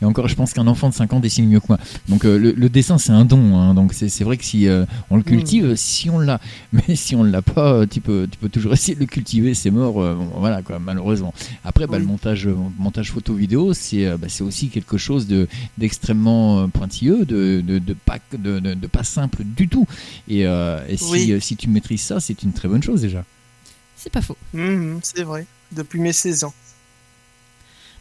Et 0.00 0.04
encore, 0.04 0.28
je 0.28 0.34
pense 0.34 0.52
qu'un 0.52 0.66
enfant 0.66 0.88
de 0.88 0.94
5 0.94 1.12
ans 1.12 1.20
dessine 1.20 1.48
mieux 1.48 1.60
que 1.60 1.66
moi. 1.68 1.78
Donc 2.08 2.24
euh, 2.24 2.38
le, 2.38 2.68
dessin 2.68 2.98
c'est 2.98 3.12
un 3.12 3.24
don, 3.24 3.56
hein. 3.56 3.74
donc 3.74 3.92
c'est 3.92 4.24
vrai 4.24 4.36
que 4.36 4.44
si 4.44 4.68
euh, 4.68 4.84
on 5.10 5.16
le 5.16 5.22
mm. 5.22 5.24
cultive, 5.24 5.74
si 5.76 6.10
on 6.10 6.18
l'a, 6.18 6.40
mais 6.72 6.96
si 6.96 7.14
on 7.16 7.22
l'a 7.22 7.42
pas, 7.42 7.72
euh, 7.72 7.86
tu 7.86 8.00
peux, 8.00 8.28
tu 8.30 8.38
peux 8.38 8.48
toujours 8.48 8.72
essayer 8.72 8.94
de 8.94 9.00
le 9.00 9.06
cultiver, 9.06 9.54
c'est 9.54 9.70
mort. 9.70 9.94
voilà 10.36 10.62
quoi, 10.62 10.78
malheureusement. 10.78 11.32
Après, 11.64 11.86
bah, 11.86 11.98
le 11.98 12.04
montage, 12.04 12.48
montage 12.78 13.10
photo-vidéo, 13.12 13.74
c'est 13.74 14.06
bah, 14.16 14.26
aussi 14.40 14.68
quelque 14.68 14.98
chose 14.98 15.28
d'extrêmement 15.78 16.68
pointilleux, 16.68 17.24
de, 17.24 17.62
de, 17.64 17.78
de, 17.78 17.94
pas, 17.94 18.18
de, 18.36 18.58
de, 18.58 18.86
pas 18.86 19.04
simple 19.04 19.42
du 19.44 19.68
tout. 19.68 19.86
Et, 20.28 20.42
et 20.42 20.96
si, 20.96 21.40
si 21.40 21.56
tu 21.56 21.68
maîtrises 21.68 22.02
ça, 22.02 22.20
c'est 22.20 22.42
une 22.42 22.52
très 22.52 22.68
bonne 22.68 22.82
chose 22.82 23.00
déjà. 23.02 23.24
C'est 24.04 24.10
pas 24.10 24.20
faux. 24.20 24.36
Mhm, 24.52 25.00
c'est 25.02 25.22
vrai. 25.22 25.46
Depuis 25.72 25.98
mes 25.98 26.12
16 26.12 26.44
ans 26.44 26.52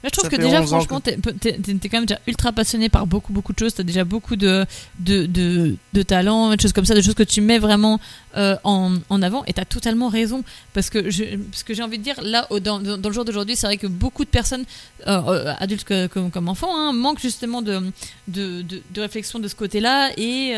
je 0.03 0.09
trouve 0.09 0.29
que 0.29 0.35
déjà, 0.35 0.61
franchement, 0.63 0.99
t'es 0.99 1.17
es, 1.45 1.89
quand 1.89 1.97
même 1.97 2.05
déjà 2.05 2.19
ultra 2.27 2.51
passionné 2.51 2.89
par 2.89 3.07
beaucoup, 3.07 3.31
beaucoup 3.31 3.53
de 3.53 3.59
choses. 3.59 3.73
T'as 3.73 3.83
déjà 3.83 4.03
beaucoup 4.03 4.35
de, 4.35 4.65
de, 4.99 5.25
de, 5.25 5.75
de 5.93 6.01
talents, 6.03 6.53
de 6.53 6.59
choses 6.59 6.73
comme 6.73 6.85
ça, 6.85 6.93
des 6.93 7.01
choses 7.01 7.13
que 7.13 7.23
tu 7.23 7.39
mets 7.39 7.59
vraiment 7.59 8.01
euh, 8.35 8.57
en, 8.65 8.95
en, 9.09 9.21
avant. 9.21 9.45
Et 9.45 9.53
t'as 9.53 9.63
totalement 9.63 10.09
raison. 10.09 10.43
Parce 10.73 10.89
que 10.89 11.09
j'ai 11.09 11.83
envie 11.83 11.99
de 11.99 12.03
dire, 12.03 12.19
là, 12.21 12.47
dans, 12.61 12.79
dans 12.79 13.09
le 13.09 13.13
jour 13.13 13.23
d'aujourd'hui, 13.23 13.55
c'est 13.55 13.65
vrai 13.65 13.77
que 13.77 13.87
beaucoup 13.87 14.25
de 14.25 14.29
personnes, 14.29 14.65
euh, 15.07 15.21
euh, 15.27 15.53
adultes 15.59 15.85
comme, 16.09 16.31
comme 16.31 16.49
enfants, 16.49 16.75
hein, 16.77 16.91
manquent 16.91 17.21
justement 17.21 17.61
de, 17.61 17.81
de, 18.27 18.61
de, 18.61 19.01
réflexion 19.01 19.39
de 19.39 19.47
ce 19.47 19.55
côté-là. 19.55 20.11
et 20.17 20.53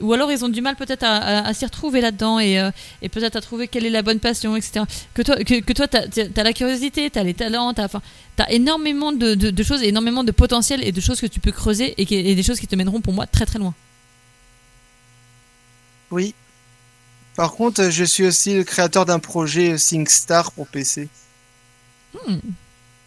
Ou 0.00 0.12
alors 0.12 0.32
ils 0.32 0.44
ont 0.44 0.48
du 0.48 0.60
mal 0.60 0.74
peut-être 0.74 1.04
à, 1.04 1.46
à, 1.46 1.54
s'y 1.54 1.64
retrouver 1.64 2.00
là-dedans 2.00 2.40
et, 2.40 2.68
et 3.02 3.08
peut-être 3.08 3.36
à 3.36 3.40
trouver 3.40 3.68
quelle 3.68 3.86
est 3.86 3.90
la 3.90 4.02
bonne 4.02 4.18
passion, 4.18 4.56
etc. 4.56 4.84
Que 5.14 5.22
toi, 5.22 5.36
que, 5.36 5.60
que 5.60 5.72
toi 5.72 5.86
t'as 5.86 6.02
as 6.36 6.42
la 6.42 6.52
curiosité, 6.52 7.10
t'as 7.10 7.22
les 7.22 7.34
talents, 7.34 7.72
t'as 7.74 7.88
as 8.42 8.50
énormément 8.52 9.12
de, 9.12 9.34
de, 9.34 9.62
choses, 9.62 9.82
énormément 9.82 10.24
de 10.24 10.32
potentiel 10.32 10.82
et 10.84 10.92
de 10.92 11.00
choses 11.00 11.20
que 11.20 11.26
tu 11.26 11.40
peux 11.40 11.52
creuser 11.52 11.94
et, 11.96 12.30
et, 12.30 12.34
des 12.34 12.42
choses 12.42 12.60
qui 12.60 12.66
te 12.66 12.76
mèneront 12.76 13.00
pour 13.00 13.12
moi 13.12 13.26
très 13.26 13.46
très 13.46 13.58
loin. 13.58 13.74
Oui. 16.10 16.34
Par 17.36 17.52
contre, 17.52 17.90
je 17.90 18.04
suis 18.04 18.26
aussi 18.26 18.54
le 18.54 18.64
créateur 18.64 19.06
d'un 19.06 19.18
projet 19.18 19.78
SingStar 19.78 20.50
pour 20.52 20.66
PC. 20.66 21.08
Hmm. 22.26 22.38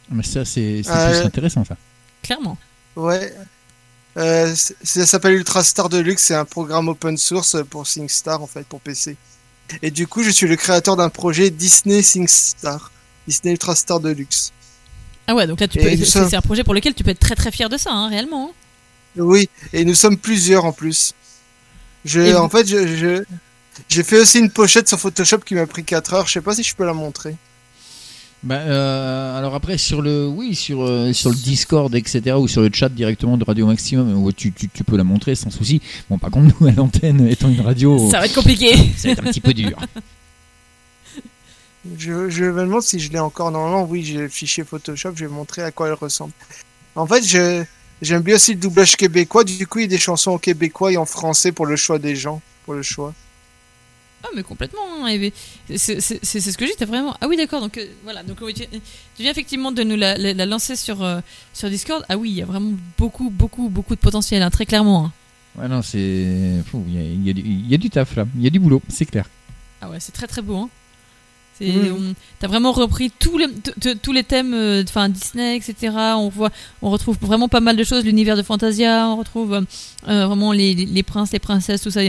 Mais 0.10 0.24
ça, 0.24 0.46
c'est 0.46 0.82
euh, 0.88 1.26
intéressant, 1.26 1.66
ça. 1.66 1.78
Clairement. 2.22 2.58
Ouais. 2.96 3.34
Euh, 4.18 4.54
ça 4.56 5.06
s'appelle 5.06 5.34
Ultrastar 5.34 5.90
Deluxe, 5.90 6.24
c'est 6.24 6.36
un 6.36 6.46
programme 6.46 6.90
open 6.90 7.18
source 7.18 7.58
pour 7.70 7.88
SingStar, 7.88 8.42
en 8.42 8.48
fait, 8.48 8.66
pour 8.68 8.82
PC. 8.82 9.16
Et 9.82 9.90
du 9.90 10.08
coup, 10.08 10.22
je 10.24 10.30
suis 10.30 10.48
le 10.48 10.58
créateur 10.58 10.98
d'un 10.98 11.10
projet 11.10 11.50
Disney 11.50 12.02
SingStar. 12.02 12.92
Disney 13.28 13.54
Ultrastar 13.54 14.00
Deluxe. 14.00 14.52
Ah 15.32 15.36
ouais, 15.36 15.48
donc 15.48 15.62
là, 15.62 15.68
tu 15.70 15.80
peux, 15.80 15.96
c'est 15.96 16.36
un 16.36 16.42
projet 16.42 16.66
pour 16.66 16.74
lequel 16.74 16.94
tu 16.94 17.06
peux 17.06 17.12
être 17.12 17.20
très 17.20 17.36
très 17.36 17.52
fier 17.52 17.70
de 17.70 17.78
ça, 17.78 17.90
hein, 17.94 18.10
réellement. 18.10 18.50
Hein. 18.50 18.52
Oui, 19.16 19.48
et 19.72 19.86
nous 19.86 19.96
sommes 19.96 20.18
plusieurs 20.18 20.66
en 20.66 20.74
plus. 20.74 21.14
Je, 22.04 22.36
en 22.36 22.50
fait, 22.50 22.68
je, 22.68 23.24
j'ai 23.88 24.04
fait 24.04 24.20
aussi 24.20 24.40
une 24.40 24.50
pochette 24.50 24.90
sur 24.90 25.00
Photoshop 25.00 25.38
qui 25.38 25.56
m'a 25.56 25.66
pris 25.68 25.86
4 25.86 26.14
heures. 26.16 26.28
Je 26.28 26.34
sais 26.34 26.42
pas 26.42 26.54
si 26.54 26.64
je 26.64 26.76
peux 26.76 26.86
la 26.86 26.94
montrer. 26.94 27.38
Bah, 28.44 28.56
euh, 28.56 29.38
alors 29.38 29.54
après 29.54 29.78
sur 29.78 30.02
le 30.02 30.26
oui 30.26 30.56
sur 30.56 30.82
euh, 30.82 31.14
sur 31.14 31.30
le 31.30 31.36
Discord 31.36 31.94
etc 31.94 32.36
ou 32.40 32.48
sur 32.48 32.64
le 32.64 32.72
chat 32.74 32.90
directement 32.90 33.38
de 33.38 33.44
Radio 33.44 33.68
Maximum 33.68 34.16
où 34.16 34.32
tu, 34.32 34.52
tu, 34.52 34.68
tu 34.68 34.84
peux 34.84 34.98
la 34.98 35.04
montrer 35.04 35.36
sans 35.36 35.52
souci 35.52 35.80
bon 36.10 36.18
par 36.18 36.32
contre 36.32 36.56
nous 36.60 36.68
à 36.68 36.72
l'antenne 36.72 37.28
étant 37.28 37.50
une 37.50 37.62
radio 37.62 38.10
ça 38.10 38.20
va 38.20 38.26
être 38.26 38.34
compliqué 38.34 38.76
ça 38.98 39.10
va 39.10 39.12
être 39.12 39.20
un 39.20 39.30
petit 39.30 39.42
peu 39.42 39.54
dur 39.54 39.78
Je, 41.98 42.30
je 42.30 42.46
me 42.46 42.62
demande 42.62 42.84
si 42.84 43.00
je 43.00 43.12
l'ai 43.12 43.20
encore. 43.20 43.52
Normalement, 43.52 43.84
oui, 43.84 44.04
j'ai 44.04 44.18
le 44.18 44.30
fichier 44.30 44.64
Photoshop, 44.64 45.14
je 45.16 45.26
vais 45.26 45.32
montrer 45.32 45.64
à 45.64 45.72
quoi 45.72 45.88
elle 45.88 45.94
ressemble. 45.94 46.34
En 46.96 47.08
fait, 47.08 47.24
je, 47.24 47.64
j'aime 48.02 48.22
bien 48.22 48.36
aussi 48.36 48.54
le 48.54 48.60
doublage 48.60 48.96
québécois. 48.96 49.44
Du 49.44 49.66
coup, 49.66 49.80
il 49.80 49.84
y 49.84 49.86
a 49.86 49.88
des 49.88 49.98
chansons 49.98 50.32
en 50.32 50.38
québécois 50.38 50.92
et 50.92 50.98
en 50.98 51.06
français 51.06 51.52
pour 51.52 51.66
le 51.66 51.76
choix 51.76 51.98
des 51.98 52.16
gens. 52.16 52.42
Pour 52.66 52.76
le 52.76 52.84
choix. 52.84 53.14
Ah, 54.24 54.28
mais 54.36 54.44
complètement. 54.44 54.82
Hein, 55.04 55.30
c'est 55.76 56.00
ce 56.00 56.58
que 56.58 56.68
j'ai, 56.68 56.76
t'as 56.76 56.86
vraiment. 56.86 57.16
Ah 57.22 57.28
oui, 57.28 57.38
d'accord. 57.38 57.62
Donc 57.62 57.78
euh, 57.78 57.88
voilà. 58.04 58.22
Donc 58.22 58.38
tu, 58.54 58.68
viens 59.18 59.32
effectivement 59.32 59.72
de 59.72 59.82
nous 59.82 59.96
la, 59.96 60.16
la, 60.18 60.46
lancer 60.46 60.76
sur, 60.76 61.04
euh, 61.04 61.22
sur 61.54 61.70
Discord. 61.70 62.06
Ah 62.08 62.18
oui, 62.18 62.30
il 62.30 62.36
y 62.36 62.42
a 62.44 62.46
vraiment 62.46 62.74
beaucoup, 63.00 63.32
beaucoup, 63.32 63.70
beaucoup 63.70 63.96
de 63.96 64.00
potentiel, 64.00 64.44
hein, 64.44 64.52
très 64.52 64.68
clairement. 64.68 65.06
Hein. 65.06 65.12
Ouais, 65.58 65.68
non, 65.68 65.82
c'est. 65.82 65.98
Il 65.98 67.24
y, 67.24 67.32
y, 67.32 67.70
y, 67.70 67.74
a 67.74 67.78
du 67.78 67.90
taf 67.90 68.16
là. 68.16 68.26
Il 68.36 68.44
y 68.44 68.48
a 68.48 68.52
du 68.52 68.60
boulot, 68.60 68.82
c'est 68.90 69.06
clair. 69.06 69.26
Ah 69.82 69.90
ouais, 69.90 70.00
c'est 70.00 70.12
très, 70.12 70.28
très 70.28 70.44
beau. 70.44 70.56
Hein. 70.56 70.70
Mmh. 71.62 72.14
T'as 72.40 72.48
vraiment 72.48 72.72
repris 72.72 73.12
tous 73.20 73.38
les, 73.38 73.48
tous 74.02 74.12
les 74.12 74.24
thèmes, 74.24 74.54
euh, 74.54 74.84
enfin 74.88 75.10
Disney, 75.10 75.58
etc. 75.58 75.94
On 76.16 76.30
voit, 76.30 76.50
on 76.82 76.90
retrouve 76.90 77.18
vraiment 77.22 77.48
pas 77.48 77.60
mal 77.60 77.76
de 77.76 77.84
choses, 77.84 78.04
l'univers 78.04 78.36
de 78.36 78.42
Fantasia, 78.42 79.08
on 79.08 79.18
retrouve 79.18 79.54
euh, 79.54 80.26
vraiment 80.26 80.52
les, 80.52 80.74
les, 80.74 81.04
princes, 81.04 81.32
les 81.32 81.40
princesses, 81.40 81.82
tout 81.82 81.92
ça. 81.92 82.02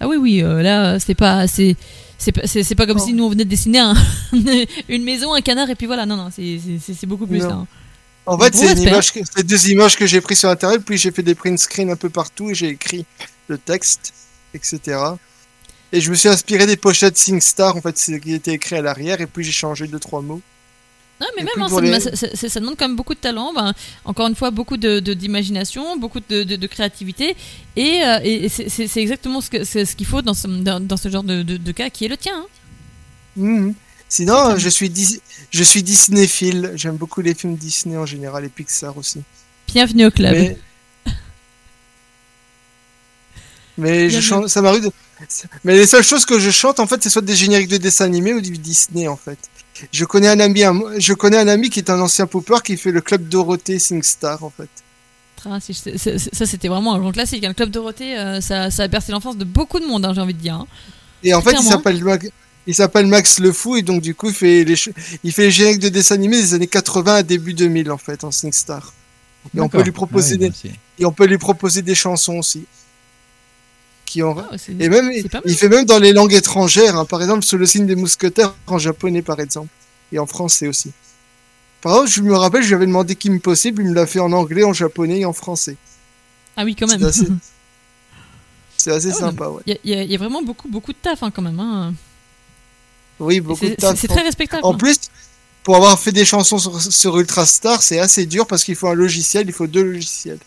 Ah 0.00 0.08
oui, 0.08 0.16
oui, 0.16 0.42
euh, 0.42 0.62
là, 0.62 0.98
c'est 0.98 1.14
pas, 1.14 1.46
c'est, 1.46 1.76
c'est 2.18 2.32
pas, 2.32 2.46
c'est 2.46 2.74
comme 2.74 2.98
si 2.98 3.14
nous 3.14 3.24
on 3.24 3.30
venait 3.30 3.44
de 3.44 3.50
dessiner 3.50 3.80
une 4.88 5.04
maison, 5.04 5.32
un 5.32 5.40
canard 5.40 5.70
et 5.70 5.74
puis 5.74 5.86
voilà. 5.86 6.04
Non, 6.04 6.16
non, 6.16 6.28
c'est 6.30 7.06
beaucoup 7.06 7.26
plus. 7.26 7.42
Hein. 7.42 7.66
En 8.26 8.38
fait, 8.38 8.54
c'est 8.54 9.46
deux 9.46 9.70
images 9.70 9.96
que 9.96 10.06
j'ai 10.06 10.20
prises 10.20 10.40
sur 10.40 10.50
internet, 10.50 10.82
puis 10.84 10.98
j'ai 10.98 11.12
fait 11.12 11.22
des 11.22 11.34
print 11.34 11.58
screens 11.58 11.90
un 11.90 11.96
peu 11.96 12.10
partout 12.10 12.50
et 12.50 12.54
j'ai 12.54 12.68
écrit 12.68 13.06
le 13.48 13.56
texte, 13.56 14.12
etc. 14.52 14.98
Et 15.92 16.00
je 16.00 16.10
me 16.10 16.14
suis 16.14 16.28
inspiré 16.28 16.66
des 16.66 16.76
pochettes 16.76 17.16
SingStar, 17.16 17.76
en 17.76 17.80
fait, 17.80 17.96
c'est 17.96 18.20
qui 18.20 18.34
était 18.34 18.52
écrit 18.52 18.76
à 18.76 18.82
l'arrière, 18.82 19.20
et 19.20 19.26
puis 19.26 19.44
j'ai 19.44 19.52
changé 19.52 19.86
deux 19.86 19.98
trois 19.98 20.20
mots. 20.20 20.42
Non, 21.20 21.26
mais 21.36 21.42
même, 21.42 21.62
hein, 21.62 21.98
ça, 21.98 22.60
demande 22.60 22.76
quand 22.78 22.86
même 22.86 22.96
beaucoup 22.96 23.14
de 23.14 23.18
talent, 23.18 23.52
ben, 23.52 23.74
encore 24.04 24.28
une 24.28 24.36
fois, 24.36 24.52
beaucoup 24.52 24.76
d'imagination, 24.76 25.96
de, 25.96 26.00
beaucoup 26.00 26.20
de, 26.20 26.44
de, 26.44 26.66
créativité, 26.66 27.34
et, 27.74 28.02
euh, 28.04 28.20
et 28.22 28.48
c'est 28.48 29.00
exactement 29.00 29.40
ce 29.40 29.50
qu'il 29.50 29.66
ce 29.66 29.96
qu'il 29.96 30.06
faut 30.06 30.22
dans 30.22 30.34
ce, 30.34 30.46
dans, 30.46 30.96
ce 30.96 31.08
genre 31.08 31.24
de, 31.24 31.72
cas 31.72 31.90
qui 31.90 32.04
est 32.04 32.08
le 32.08 32.16
tien. 32.16 32.34
Hein. 32.36 32.46
Mmh. 33.36 33.72
Sinon, 34.08 34.56
je 34.56 34.68
suis, 34.68 34.92
je 35.50 35.62
suis 35.64 35.82
Disneyphile, 35.82 36.72
j'aime 36.76 36.96
beaucoup 36.96 37.20
les 37.20 37.34
films 37.34 37.56
Disney 37.56 37.96
en 37.96 38.06
général, 38.06 38.44
et 38.44 38.48
Pixar 38.48 38.96
aussi. 38.96 39.20
Bienvenue 39.66 40.06
au 40.06 40.10
club. 40.10 40.56
Mais 43.76 44.10
je 44.10 44.20
ça 44.48 44.62
m'arrive 44.62 44.84
de... 44.84 44.90
Mais 45.64 45.76
les 45.76 45.86
seules 45.86 46.04
choses 46.04 46.24
que 46.24 46.38
je 46.38 46.50
chante, 46.50 46.80
en 46.80 46.86
fait, 46.86 47.02
c'est 47.02 47.10
soit 47.10 47.22
des 47.22 47.36
génériques 47.36 47.68
de 47.68 47.76
dessins 47.76 48.04
animés 48.04 48.34
ou 48.34 48.40
du 48.40 48.58
Disney, 48.58 49.08
en 49.08 49.16
fait. 49.16 49.38
Je 49.92 50.04
connais 50.04 50.28
un 50.28 50.40
ami, 50.40 50.62
je 50.98 51.12
connais 51.14 51.38
un 51.38 51.48
ami 51.48 51.70
qui 51.70 51.78
est 51.78 51.90
un 51.90 52.00
ancien 52.00 52.26
popper 52.26 52.62
qui 52.64 52.76
fait 52.76 52.90
le 52.90 53.00
club 53.00 53.28
Dorothée 53.28 53.78
SingStar, 53.78 54.42
en 54.42 54.50
fait. 54.50 54.68
Ah, 55.44 55.58
ça, 55.60 56.46
c'était 56.46 56.68
vraiment 56.68 56.94
un 56.94 56.98
grand 56.98 57.12
classique. 57.12 57.44
Un 57.44 57.54
club 57.54 57.70
Dorothée, 57.70 58.18
euh, 58.18 58.40
ça, 58.40 58.70
ça, 58.70 58.84
a 58.84 58.88
bercé 58.88 59.12
l'enfance 59.12 59.36
de 59.36 59.44
beaucoup 59.44 59.78
de 59.78 59.86
monde, 59.86 60.04
hein, 60.04 60.12
j'ai 60.14 60.20
envie 60.20 60.34
de 60.34 60.40
dire. 60.40 60.54
Hein. 60.54 60.66
Et 61.22 61.32
en 61.34 61.42
fait, 61.42 61.52
il 61.52 61.64
s'appelle 61.64 62.02
il 62.68 62.74
s'appelle 62.74 63.06
Max 63.06 63.38
Le 63.38 63.50
Fou 63.50 63.76
et 63.76 63.82
donc 63.82 64.02
du 64.02 64.14
coup 64.14 64.28
il 64.28 64.34
fait 64.34 64.62
les 64.62 64.74
il 65.24 65.32
fait 65.32 65.44
les 65.44 65.50
génériques 65.50 65.78
de 65.78 65.88
dessins 65.88 66.16
animés 66.16 66.36
des 66.36 66.52
années 66.52 66.66
80 66.66 67.14
à 67.14 67.22
début 67.22 67.54
2000 67.54 67.90
en 67.90 67.96
fait 67.96 68.24
en 68.24 68.30
SingStar. 68.30 68.92
Et 69.56 69.60
on 69.60 69.70
peut 69.70 69.82
lui 69.82 69.90
proposer 69.90 70.36
des 70.36 70.52
et 70.98 71.06
on 71.06 71.12
peut 71.12 71.24
lui 71.24 71.38
proposer 71.38 71.80
des 71.80 71.94
chansons 71.94 72.36
aussi. 72.36 72.66
Qui 74.08 74.22
ont... 74.22 74.38
Ah, 74.38 74.56
et 74.80 74.88
même 74.88 75.12
il 75.44 75.54
fait 75.54 75.68
même 75.68 75.84
dans 75.84 75.98
les 75.98 76.14
langues 76.14 76.32
étrangères 76.32 76.96
hein. 76.96 77.04
par 77.04 77.20
exemple 77.20 77.44
sur 77.44 77.58
le 77.58 77.66
signe 77.66 77.84
des 77.84 77.94
mousquetaires 77.94 78.54
en 78.66 78.78
japonais 78.78 79.20
par 79.20 79.38
exemple 79.38 79.68
et 80.12 80.18
en 80.18 80.24
français 80.26 80.66
aussi. 80.66 80.92
Par 81.82 81.92
exemple, 81.92 82.10
je 82.10 82.22
me 82.22 82.34
rappelle, 82.34 82.62
je 82.62 82.68
lui 82.68 82.74
avais 82.74 82.86
demandé 82.86 83.14
qui 83.16 83.28
me 83.28 83.38
possible, 83.38 83.82
il 83.82 83.90
me 83.90 83.94
l'a 83.94 84.06
fait 84.06 84.18
en 84.18 84.32
anglais, 84.32 84.64
en 84.64 84.72
japonais 84.72 85.20
et 85.20 85.24
en 85.26 85.34
français. 85.34 85.76
Ah 86.56 86.64
oui, 86.64 86.74
quand 86.74 86.86
même. 86.86 87.10
C'est 88.78 88.92
assez, 88.92 89.10
ah 89.10 89.14
sympa, 89.14 89.48
ouais. 89.48 89.62
Il 89.84 89.90
y, 89.90 90.14
a 90.14 90.18
vraiment 90.18 90.40
beaucoup, 90.40 90.68
beaucoup 90.68 90.92
de 90.92 90.98
taf, 90.98 91.22
hein, 91.22 91.30
quand 91.30 91.42
même. 91.42 91.58
Hein. 91.60 91.92
Oui, 93.18 93.40
beaucoup 93.40 93.66
de 93.66 93.74
taf. 93.74 93.98
C'est 93.98 94.08
très 94.08 94.22
respectable. 94.22 94.64
En 94.64 94.74
plus, 94.74 94.98
pour 95.64 95.76
avoir 95.76 95.98
fait 95.98 96.12
des 96.12 96.24
chansons 96.24 96.58
sur, 96.58 97.18
Ultrastar, 97.18 97.82
c'est 97.82 97.98
assez 97.98 98.24
dur 98.24 98.46
parce 98.46 98.64
qu'il 98.64 98.76
faut 98.76 98.88
un 98.88 98.94
logiciel, 98.94 99.46
il 99.48 99.52
faut 99.52 99.66
deux 99.66 99.82
logiciels. 99.82 100.38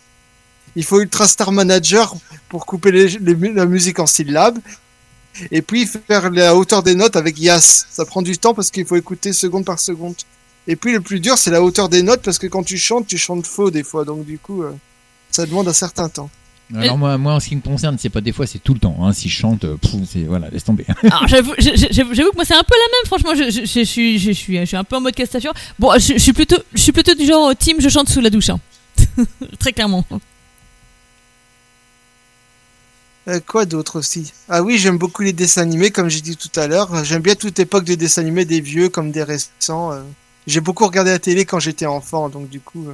Il 0.76 0.84
faut 0.84 1.02
Ultrastar 1.02 1.52
Manager 1.52 2.16
pour 2.50 2.66
couper 2.66 2.92
la 3.20 3.66
musique 3.66 4.00
en 4.00 4.08
syllabes. 4.08 4.60
Et 5.50 5.62
puis 5.62 5.86
faire 5.86 6.30
la 6.30 6.56
hauteur 6.56 6.84
des 6.84 6.96
notes 6.96 7.16
avec 7.16 7.40
Yas. 7.40 7.86
Ça 7.90 8.06
prend 8.06 8.22
du 8.22 8.38
temps 8.38 8.54
parce 8.54 8.70
qu'il 8.70 8.86
faut 8.86 8.98
écouter 8.98 9.34
seconde 9.34 9.66
par 9.66 9.80
seconde. 9.80 10.16
Et 10.68 10.76
puis 10.76 10.94
le 10.94 11.02
plus 11.02 11.20
dur, 11.20 11.38
c'est 11.38 11.52
la 11.52 11.62
hauteur 11.62 11.90
des 11.90 12.04
notes 12.04 12.22
parce 12.22 12.38
que 12.38 12.48
quand 12.48 12.64
tu 12.64 12.78
chantes, 12.78 13.08
tu 13.08 13.18
chantes 13.18 13.48
faux 13.48 13.72
des 13.72 13.84
fois. 13.84 14.06
Donc 14.06 14.26
du 14.26 14.38
coup, 14.38 14.64
euh, 14.64 14.72
ça 15.32 15.46
demande 15.46 15.68
un 15.68 15.74
certain 15.74 16.10
temps. 16.10 16.30
Alors 16.74 16.98
moi, 16.98 17.18
moi, 17.18 17.34
en 17.34 17.40
ce 17.40 17.50
qui 17.50 17.56
me 17.56 17.62
concerne, 17.62 17.98
c'est 17.98 18.10
pas 18.10 18.22
des 18.22 18.32
fois, 18.32 18.48
c'est 18.48 18.60
tout 18.60 18.74
le 18.74 18.80
temps. 18.80 18.96
Hein. 19.02 19.12
Si 19.12 19.28
je 19.28 19.38
chante, 19.38 19.66
euh, 19.66 19.78
c'est 20.10 20.24
voilà, 20.24 20.50
laisse 20.50 20.64
tomber. 20.64 20.86
Alors 21.04 21.28
j'avoue, 21.28 21.54
que 21.54 22.36
moi 22.36 22.46
c'est 22.46 22.56
un 22.56 22.64
peu 22.64 22.76
la 22.76 22.88
même. 22.92 23.06
Franchement, 23.06 23.36
je, 23.36 23.50
je, 23.52 23.84
suis, 23.84 24.20
je, 24.20 24.32
suis, 24.32 24.58
je 24.58 24.66
suis 24.66 24.78
un 24.78 24.84
peu 24.84 24.96
en 24.96 25.02
mode 25.02 25.16
castafiore. 25.16 25.54
Bon, 25.80 25.92
je, 25.96 26.18
suis 26.18 26.34
plutôt, 26.34 26.58
je 26.74 26.82
suis 26.82 26.92
plutôt 26.92 27.14
du 27.14 27.26
genre 27.26 27.56
team, 27.56 27.78
je 27.80 27.90
chante 27.90 28.10
sous 28.10 28.22
la 28.22 28.30
douche, 28.30 28.50
hein. 28.50 28.60
très 29.60 29.74
clairement. 29.74 30.06
Euh, 33.32 33.40
quoi 33.40 33.66
d'autre 33.66 34.00
aussi? 34.00 34.34
Ah 34.50 34.62
oui, 34.62 34.78
j'aime 34.78 34.98
beaucoup 34.98 35.24
les 35.24 35.34
dessins 35.34 35.62
animés, 35.62 35.92
comme 35.92 36.10
j'ai 36.10 36.22
dit 36.22 36.38
tout 36.38 36.60
à 36.60 36.68
l'heure. 36.68 37.04
J'aime 37.04 37.22
bien 37.22 37.36
toute 37.36 37.60
époque 37.60 37.86
de 37.86 37.96
dessins 37.96 38.22
animés, 38.22 38.46
des 38.46 38.62
vieux 38.62 38.90
comme 38.90 39.12
des 39.12 39.24
récents. 39.24 39.92
J'ai 40.48 40.62
beaucoup 40.62 40.86
regardé 40.86 41.12
la 41.12 41.20
télé 41.20 41.46
quand 41.46 41.60
j'étais 41.60 41.86
enfant, 41.86 42.30
donc 42.30 42.50
du 42.50 42.60
coup. 42.60 42.88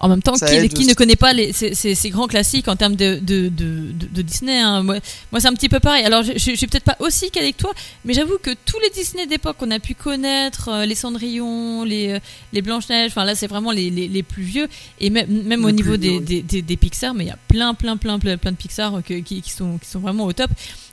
Euh, 0.00 0.04
en 0.04 0.08
même 0.08 0.22
temps, 0.22 0.34
qui, 0.34 0.68
qui 0.68 0.86
ne 0.86 0.94
connaît 0.94 1.16
pas 1.16 1.32
les, 1.32 1.52
ces, 1.52 1.74
ces, 1.74 2.10
grands 2.10 2.26
classiques 2.26 2.68
en 2.68 2.76
termes 2.76 2.96
de, 2.96 3.18
de, 3.20 3.48
de, 3.48 3.92
de 3.92 4.22
Disney 4.22 4.58
hein. 4.58 4.82
Moi, 4.82 4.96
moi 5.32 5.40
c'est 5.40 5.48
un 5.48 5.54
petit 5.54 5.68
peu 5.68 5.80
pareil. 5.80 6.04
Alors, 6.04 6.22
je, 6.22 6.32
je, 6.32 6.54
suis 6.54 6.66
peut-être 6.66 6.84
pas 6.84 6.96
aussi 7.00 7.30
qu'avec 7.30 7.56
toi, 7.56 7.72
mais 8.04 8.14
j'avoue 8.14 8.38
que 8.40 8.50
tous 8.64 8.78
les 8.80 8.90
Disney 8.90 9.26
d'époque 9.26 9.56
qu'on 9.58 9.70
a 9.70 9.78
pu 9.78 9.94
connaître, 9.94 10.68
euh, 10.68 10.86
les 10.86 10.94
Cendrillon, 10.94 11.84
les, 11.84 12.12
euh, 12.12 12.18
les 12.52 12.62
Blanche-Neige, 12.62 13.10
enfin 13.10 13.24
là, 13.24 13.34
c'est 13.34 13.46
vraiment 13.46 13.72
les, 13.72 13.90
les, 13.90 14.08
les, 14.08 14.22
plus 14.22 14.42
vieux. 14.42 14.68
Et 15.00 15.10
même, 15.10 15.26
même 15.44 15.64
au 15.64 15.70
niveau 15.70 15.96
des, 15.96 16.20
des, 16.20 16.42
des, 16.42 16.76
Pixar, 16.76 17.14
mais 17.14 17.24
il 17.24 17.28
y 17.28 17.32
a 17.32 17.38
plein, 17.48 17.74
plein, 17.74 17.96
plein, 17.96 18.18
plein, 18.18 18.36
plein 18.36 18.52
de 18.52 18.56
Pixar 18.56 19.02
qui, 19.02 19.22
qui, 19.22 19.50
sont, 19.50 19.78
qui 19.78 19.88
sont 19.88 20.00
vraiment 20.00 20.24
au 20.24 20.32
top. 20.32 20.50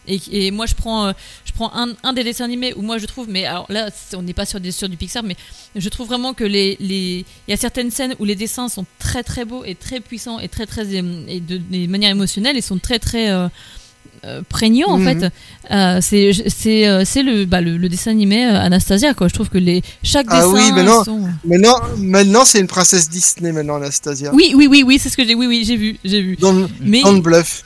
Et, 0.08 0.20
et, 0.32 0.52
moi, 0.52 0.66
je 0.66 0.76
prends, 0.76 1.14
je 1.46 1.52
prends 1.54 1.72
un, 1.76 1.94
un, 2.04 2.14
des 2.14 2.24
dessins 2.24 2.46
animés 2.46 2.74
où 2.76 2.82
moi 2.84 3.00
je 3.00 3.08
trouve, 3.08 3.28
mais 3.28 3.46
alors 3.46 3.66
là, 3.70 3.90
on 4.14 4.22
n'est 4.22 4.34
pas 4.34 4.46
sur, 4.46 4.60
des, 4.60 4.72
sur 4.72 4.88
du 4.88 4.98
Pixar, 4.98 5.24
mais 5.24 5.36
je 5.76 5.90
trouve 5.90 6.08
vraiment 6.08 6.34
que 6.34 6.44
les, 6.44 6.78
les, 6.80 7.26
il 7.48 7.52
y 7.52 7.54
a 7.54 7.58
certaines 7.58 7.90
scènes 7.92 8.16
où 8.20 8.26
les 8.26 8.36
dessins 8.36 8.70
sont 8.70 8.86
très 9.00 9.24
très 9.24 9.46
beaux 9.46 9.64
et 9.66 9.76
très 9.76 10.00
puissants 10.00 10.40
et 10.40 10.48
très 10.48 10.66
très 10.66 10.94
et 10.94 11.02
de, 11.40 11.58
de 11.58 11.88
manière 11.88 12.12
émotionnelle 12.12 12.58
et 12.58 12.62
sont 12.62 12.78
très 12.78 13.00
très 13.00 13.30
euh, 13.32 13.48
euh 14.24 14.42
prégnants 14.48 14.90
en 14.90 14.98
mhm. 14.98 15.20
fait. 15.20 15.34
Euh, 15.72 16.00
c'est 16.02 16.32
c'est 16.48 16.88
euh, 16.88 17.04
c'est 17.06 17.24
le, 17.24 17.46
bah, 17.46 17.62
le, 17.62 17.78
le 17.78 17.90
dessin 17.90 18.12
animé 18.12 18.46
euh, 18.46 18.60
Anastasia 18.60 19.14
quoi. 19.14 19.28
Je 19.28 19.34
trouve 19.34 19.50
que 19.50 19.58
les 19.58 19.84
chaque 20.04 20.28
ah 20.30 20.42
dessin. 20.42 20.52
oui 20.54 20.72
maintenant 20.72 21.04
maintenant 21.44 21.76
maintenant 21.98 22.46
c'est 22.46 22.60
une 22.60 22.68
princesse 22.68 23.10
Disney 23.10 23.52
maintenant 23.52 23.76
Anastasia. 23.76 24.32
Oui 24.34 24.54
oui 24.56 24.68
oui 24.70 24.84
oui 24.86 25.00
c'est 25.00 25.10
ce 25.10 25.18
que 25.18 25.26
j'ai 25.26 25.36
oui 25.36 25.48
oui 25.48 25.64
j'ai 25.66 25.78
vu 25.78 25.98
j'ai 26.04 26.22
vu. 26.22 26.36
Dans, 26.38 26.54
Mais 26.82 27.02
dans 27.02 27.14
le 27.14 27.22
bluff. 27.22 27.64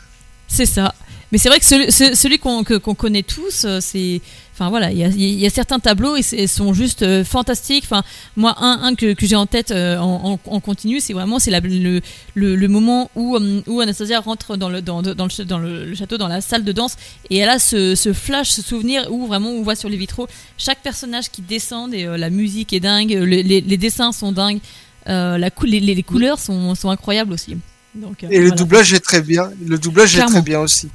C'est 0.47 0.65
ça. 0.65 0.93
Mais 1.31 1.37
c'est 1.37 1.49
vrai 1.49 1.59
que 1.59 1.65
celui, 1.65 1.91
celui 1.91 2.39
qu'on 2.39 2.63
connaît 2.63 3.23
tous, 3.23 3.65
c'est 3.79 4.21
Enfin 4.59 4.69
voilà, 4.69 4.91
il 4.91 4.99
y 5.39 5.45
a, 5.45 5.49
certains 5.49 5.79
tableaux 5.79 6.17
et, 6.17 6.47
sont 6.47 6.73
juste 6.73 7.01
euh, 7.01 7.23
fantastiques. 7.23 7.85
Enfin 7.85 8.03
moi 8.35 8.55
un, 8.59 8.79
un 8.83 8.93
que, 8.93 9.13
que 9.13 9.25
j'ai 9.25 9.37
en 9.37 9.45
tête 9.45 9.71
euh, 9.71 9.97
en, 9.97 10.37
en, 10.45 10.59
continu, 10.59 10.99
c'est 10.99 11.13
vraiment 11.13 11.39
c'est 11.39 11.49
le, 11.49 12.01
le, 12.35 12.55
le, 12.57 12.67
moment 12.67 13.09
où, 13.15 13.37
euh, 13.37 13.61
où 13.67 13.79
Anastasia 13.79 14.19
rentre 14.19 14.57
dans 14.57 14.67
le 14.67 14.81
dans, 14.81 15.01
dans, 15.01 15.13
le, 15.13 15.45
dans 15.45 15.59
le 15.59 15.95
château, 15.95 16.17
dans 16.17 16.27
la 16.27 16.41
salle 16.41 16.65
de 16.65 16.73
danse 16.73 16.97
et 17.29 17.37
elle 17.37 17.47
a 17.47 17.57
ce, 17.57 17.95
ce 17.95 18.11
flash, 18.11 18.49
ce 18.49 18.61
souvenir 18.61 19.09
où 19.09 19.27
vraiment 19.27 19.49
on 19.49 19.63
voit 19.63 19.77
sur 19.77 19.87
les 19.87 19.95
vitraux 19.95 20.27
chaque 20.57 20.81
personnage 20.81 21.29
qui 21.29 21.41
descend 21.41 21.93
et 21.93 22.03
la 22.03 22.29
musique 22.29 22.73
est 22.73 22.81
dingue, 22.81 23.11
les, 23.11 23.43
les, 23.43 23.77
dessins 23.77 24.11
sont 24.11 24.33
dingues, 24.33 24.59
la 25.05 25.37
les, 25.37 25.79
les, 25.79 26.03
couleurs 26.03 26.37
sont, 26.37 26.75
sont 26.75 26.89
incroyables 26.89 27.31
aussi. 27.31 27.55
Donc, 27.95 28.25
et 28.29 28.41
le 28.41 28.51
doublage 28.51 28.91
est 28.93 28.99
très 28.99 29.21
bien. 29.21 29.51
Le 29.65 29.77
doublage 29.77 30.17
est 30.17 30.25
très 30.25 30.41
bien 30.41 30.59
aussi. 30.59 30.89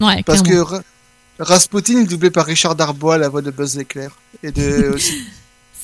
Ouais, 0.00 0.22
Parce 0.24 0.42
que 0.42 0.64
Rasputin 1.38 2.02
doublé 2.02 2.30
par 2.30 2.46
Richard 2.46 2.74
Darbois, 2.74 3.18
la 3.18 3.28
voix 3.28 3.42
de 3.42 3.50
Buzz 3.50 3.76
l'éclair. 3.76 4.10
Et 4.42 4.50
de 4.50 4.96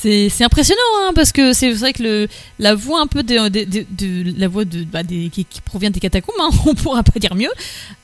C'est 0.02 0.42
impressionnant 0.42 0.80
hein, 1.02 1.12
parce 1.14 1.30
que 1.30 1.52
c'est 1.52 1.72
vrai 1.72 1.92
que 1.92 2.02
le, 2.02 2.28
la 2.58 2.74
voix 2.74 3.00
un 3.00 3.06
peu 3.06 3.22
de, 3.22 3.48
de, 3.48 3.86
de, 3.88 4.34
la 4.36 4.48
voix 4.48 4.64
de, 4.64 4.82
bah, 4.82 5.04
des, 5.04 5.28
qui, 5.28 5.46
provient 5.64 5.90
des 5.90 6.00
catacombes, 6.00 6.34
hein, 6.40 6.50
on 6.66 6.74
pourra 6.74 7.04
pas 7.04 7.20
dire 7.20 7.36
mieux. 7.36 7.52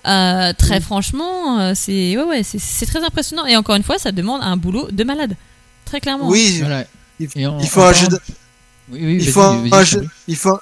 Euh, 0.06 0.52
très 0.56 0.80
franchement, 0.80 1.58
euh, 1.58 1.72
c'est 1.74 2.16
ouais, 2.16 2.22
ouais, 2.22 2.42
c'est 2.44 2.86
très 2.86 3.02
impressionnant 3.02 3.46
et 3.46 3.56
encore 3.56 3.74
une 3.74 3.82
fois, 3.82 3.98
ça 3.98 4.12
demande 4.12 4.42
un 4.44 4.56
boulot 4.56 4.88
de 4.92 5.02
malade, 5.02 5.34
très 5.84 6.00
clairement. 6.00 6.28
Oui, 6.28 6.62
il, 7.18 7.26
faut 7.28 7.82
un 7.82 7.92
jeu. 7.92 8.06
il, 8.92 9.28
faut 9.28 9.40
un 9.42 9.82
jeu, 9.82 10.08
il 10.28 10.36
faut 10.36 10.58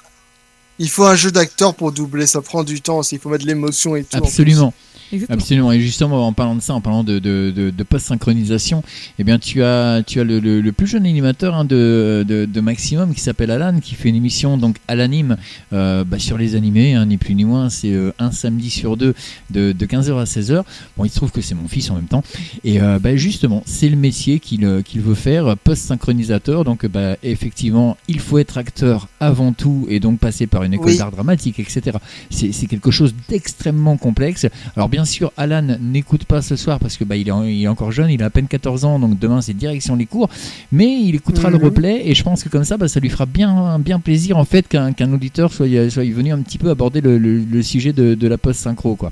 il 0.79 0.89
faut 0.89 1.05
un 1.05 1.15
jeu 1.15 1.31
d'acteur 1.31 1.75
pour 1.75 1.91
doubler, 1.91 2.25
ça 2.25 2.41
prend 2.41 2.63
du 2.63 2.81
temps, 2.81 3.01
il 3.11 3.19
faut 3.19 3.29
mettre 3.29 3.43
de 3.43 3.49
l'émotion 3.49 3.95
et 3.95 4.03
tout. 4.03 4.17
Absolument. 4.17 4.73
Absolument. 5.29 5.71
Et 5.71 5.79
justement, 5.79 6.27
en 6.27 6.33
parlant 6.33 6.55
de 6.55 6.61
ça, 6.61 6.73
en 6.73 6.81
parlant 6.81 7.03
de, 7.03 7.19
de, 7.19 7.51
de, 7.55 7.69
de 7.69 7.83
post-synchronisation, 7.83 8.83
eh 9.19 9.23
bien, 9.23 9.39
tu 9.39 9.63
as, 9.63 10.03
tu 10.05 10.19
as 10.19 10.23
le, 10.23 10.39
le, 10.39 10.71
plus 10.71 10.87
jeune 10.87 11.05
animateur 11.05 11.55
hein, 11.55 11.65
de, 11.65 12.25
de, 12.27 12.61
Maximum 12.61 13.13
qui 13.13 13.21
s'appelle 13.21 13.51
Alan, 13.51 13.79
qui 13.79 13.95
fait 13.95 14.09
une 14.09 14.15
émission 14.15 14.57
donc 14.57 14.77
à 14.87 14.95
l'anime 14.95 15.37
euh, 15.71 16.03
bah, 16.03 16.19
sur 16.19 16.37
les 16.37 16.55
animés, 16.55 16.95
hein, 16.95 17.05
ni 17.05 17.17
plus 17.17 17.35
ni 17.35 17.45
moins. 17.45 17.69
C'est 17.69 17.93
euh, 17.93 18.11
un 18.19 18.31
samedi 18.31 18.69
sur 18.69 18.97
deux 18.97 19.13
de, 19.49 19.71
de 19.71 19.85
15h 19.85 20.19
à 20.19 20.23
16h. 20.25 20.63
Bon, 20.97 21.05
il 21.05 21.09
se 21.09 21.15
trouve 21.15 21.31
que 21.31 21.41
c'est 21.41 21.55
mon 21.55 21.67
fils 21.67 21.89
en 21.89 21.95
même 21.95 22.07
temps. 22.07 22.23
Et 22.63 22.81
euh, 22.81 22.99
bah, 22.99 23.15
justement, 23.15 23.63
c'est 23.65 23.89
le 23.89 23.95
métier 23.95 24.39
qu'il 24.39 24.83
qu'il 24.83 25.01
veut 25.01 25.15
faire, 25.15 25.55
post-synchronisateur. 25.57 26.65
Donc, 26.65 26.85
bah, 26.87 27.15
effectivement, 27.23 27.97
il 28.07 28.19
faut 28.19 28.37
être 28.37 28.57
acteur 28.57 29.07
avant 29.19 29.53
tout 29.53 29.85
et 29.89 29.99
donc 29.99 30.19
passer 30.19 30.47
par 30.47 30.63
une 30.63 30.73
école 30.73 30.97
d'art 30.97 31.11
dramatique, 31.11 31.59
etc. 31.59 31.97
C'est 32.29 32.67
quelque 32.67 32.91
chose 32.91 33.13
d'extrêmement 33.29 33.97
complexe. 33.97 34.47
Alors, 34.75 34.89
bien 34.89 34.96
bien 34.97 35.05
sûr, 35.05 35.31
Alan 35.37 35.77
n'écoute 35.79 36.25
pas 36.25 36.41
ce 36.41 36.55
soir 36.55 36.79
parce 36.79 36.97
que 36.97 37.03
bah, 37.03 37.15
il, 37.15 37.27
est, 37.27 37.67
encore 37.67 37.91
jeune, 37.91 38.09
il 38.09 38.23
a 38.23 38.25
à 38.25 38.29
peine 38.31 38.47
14 38.47 38.83
ans, 38.83 38.97
donc 38.97 39.19
demain 39.19 39.41
c'est 39.41 39.53
direction 39.53 39.95
les 39.95 40.07
cours. 40.07 40.27
Mais 40.71 40.87
il 40.87 41.13
écoutera 41.13 41.51
le 41.51 41.59
mhm. 41.59 41.65
replay 41.65 42.01
et 42.05 42.15
je 42.15 42.23
pense 42.23 42.43
que 42.43 42.49
comme 42.49 42.63
ça, 42.63 42.77
bah, 42.77 42.87
ça 42.87 42.99
lui 42.99 43.11
fera 43.11 43.27
bien, 43.27 43.77
bien 43.77 43.99
plaisir 43.99 44.37
en 44.37 44.43
fait 44.43 44.67
qu'un 44.67 45.13
auditeur 45.13 45.53
soit, 45.53 45.67
soit 45.91 46.03
venu 46.03 46.31
un 46.33 46.41
petit 46.41 46.57
peu 46.57 46.71
aborder 46.71 47.01
le, 47.01 47.61
sujet 47.61 47.93
de, 47.93 48.27
la 48.27 48.39
post 48.39 48.61
synchro, 48.61 48.95
quoi. 48.95 49.11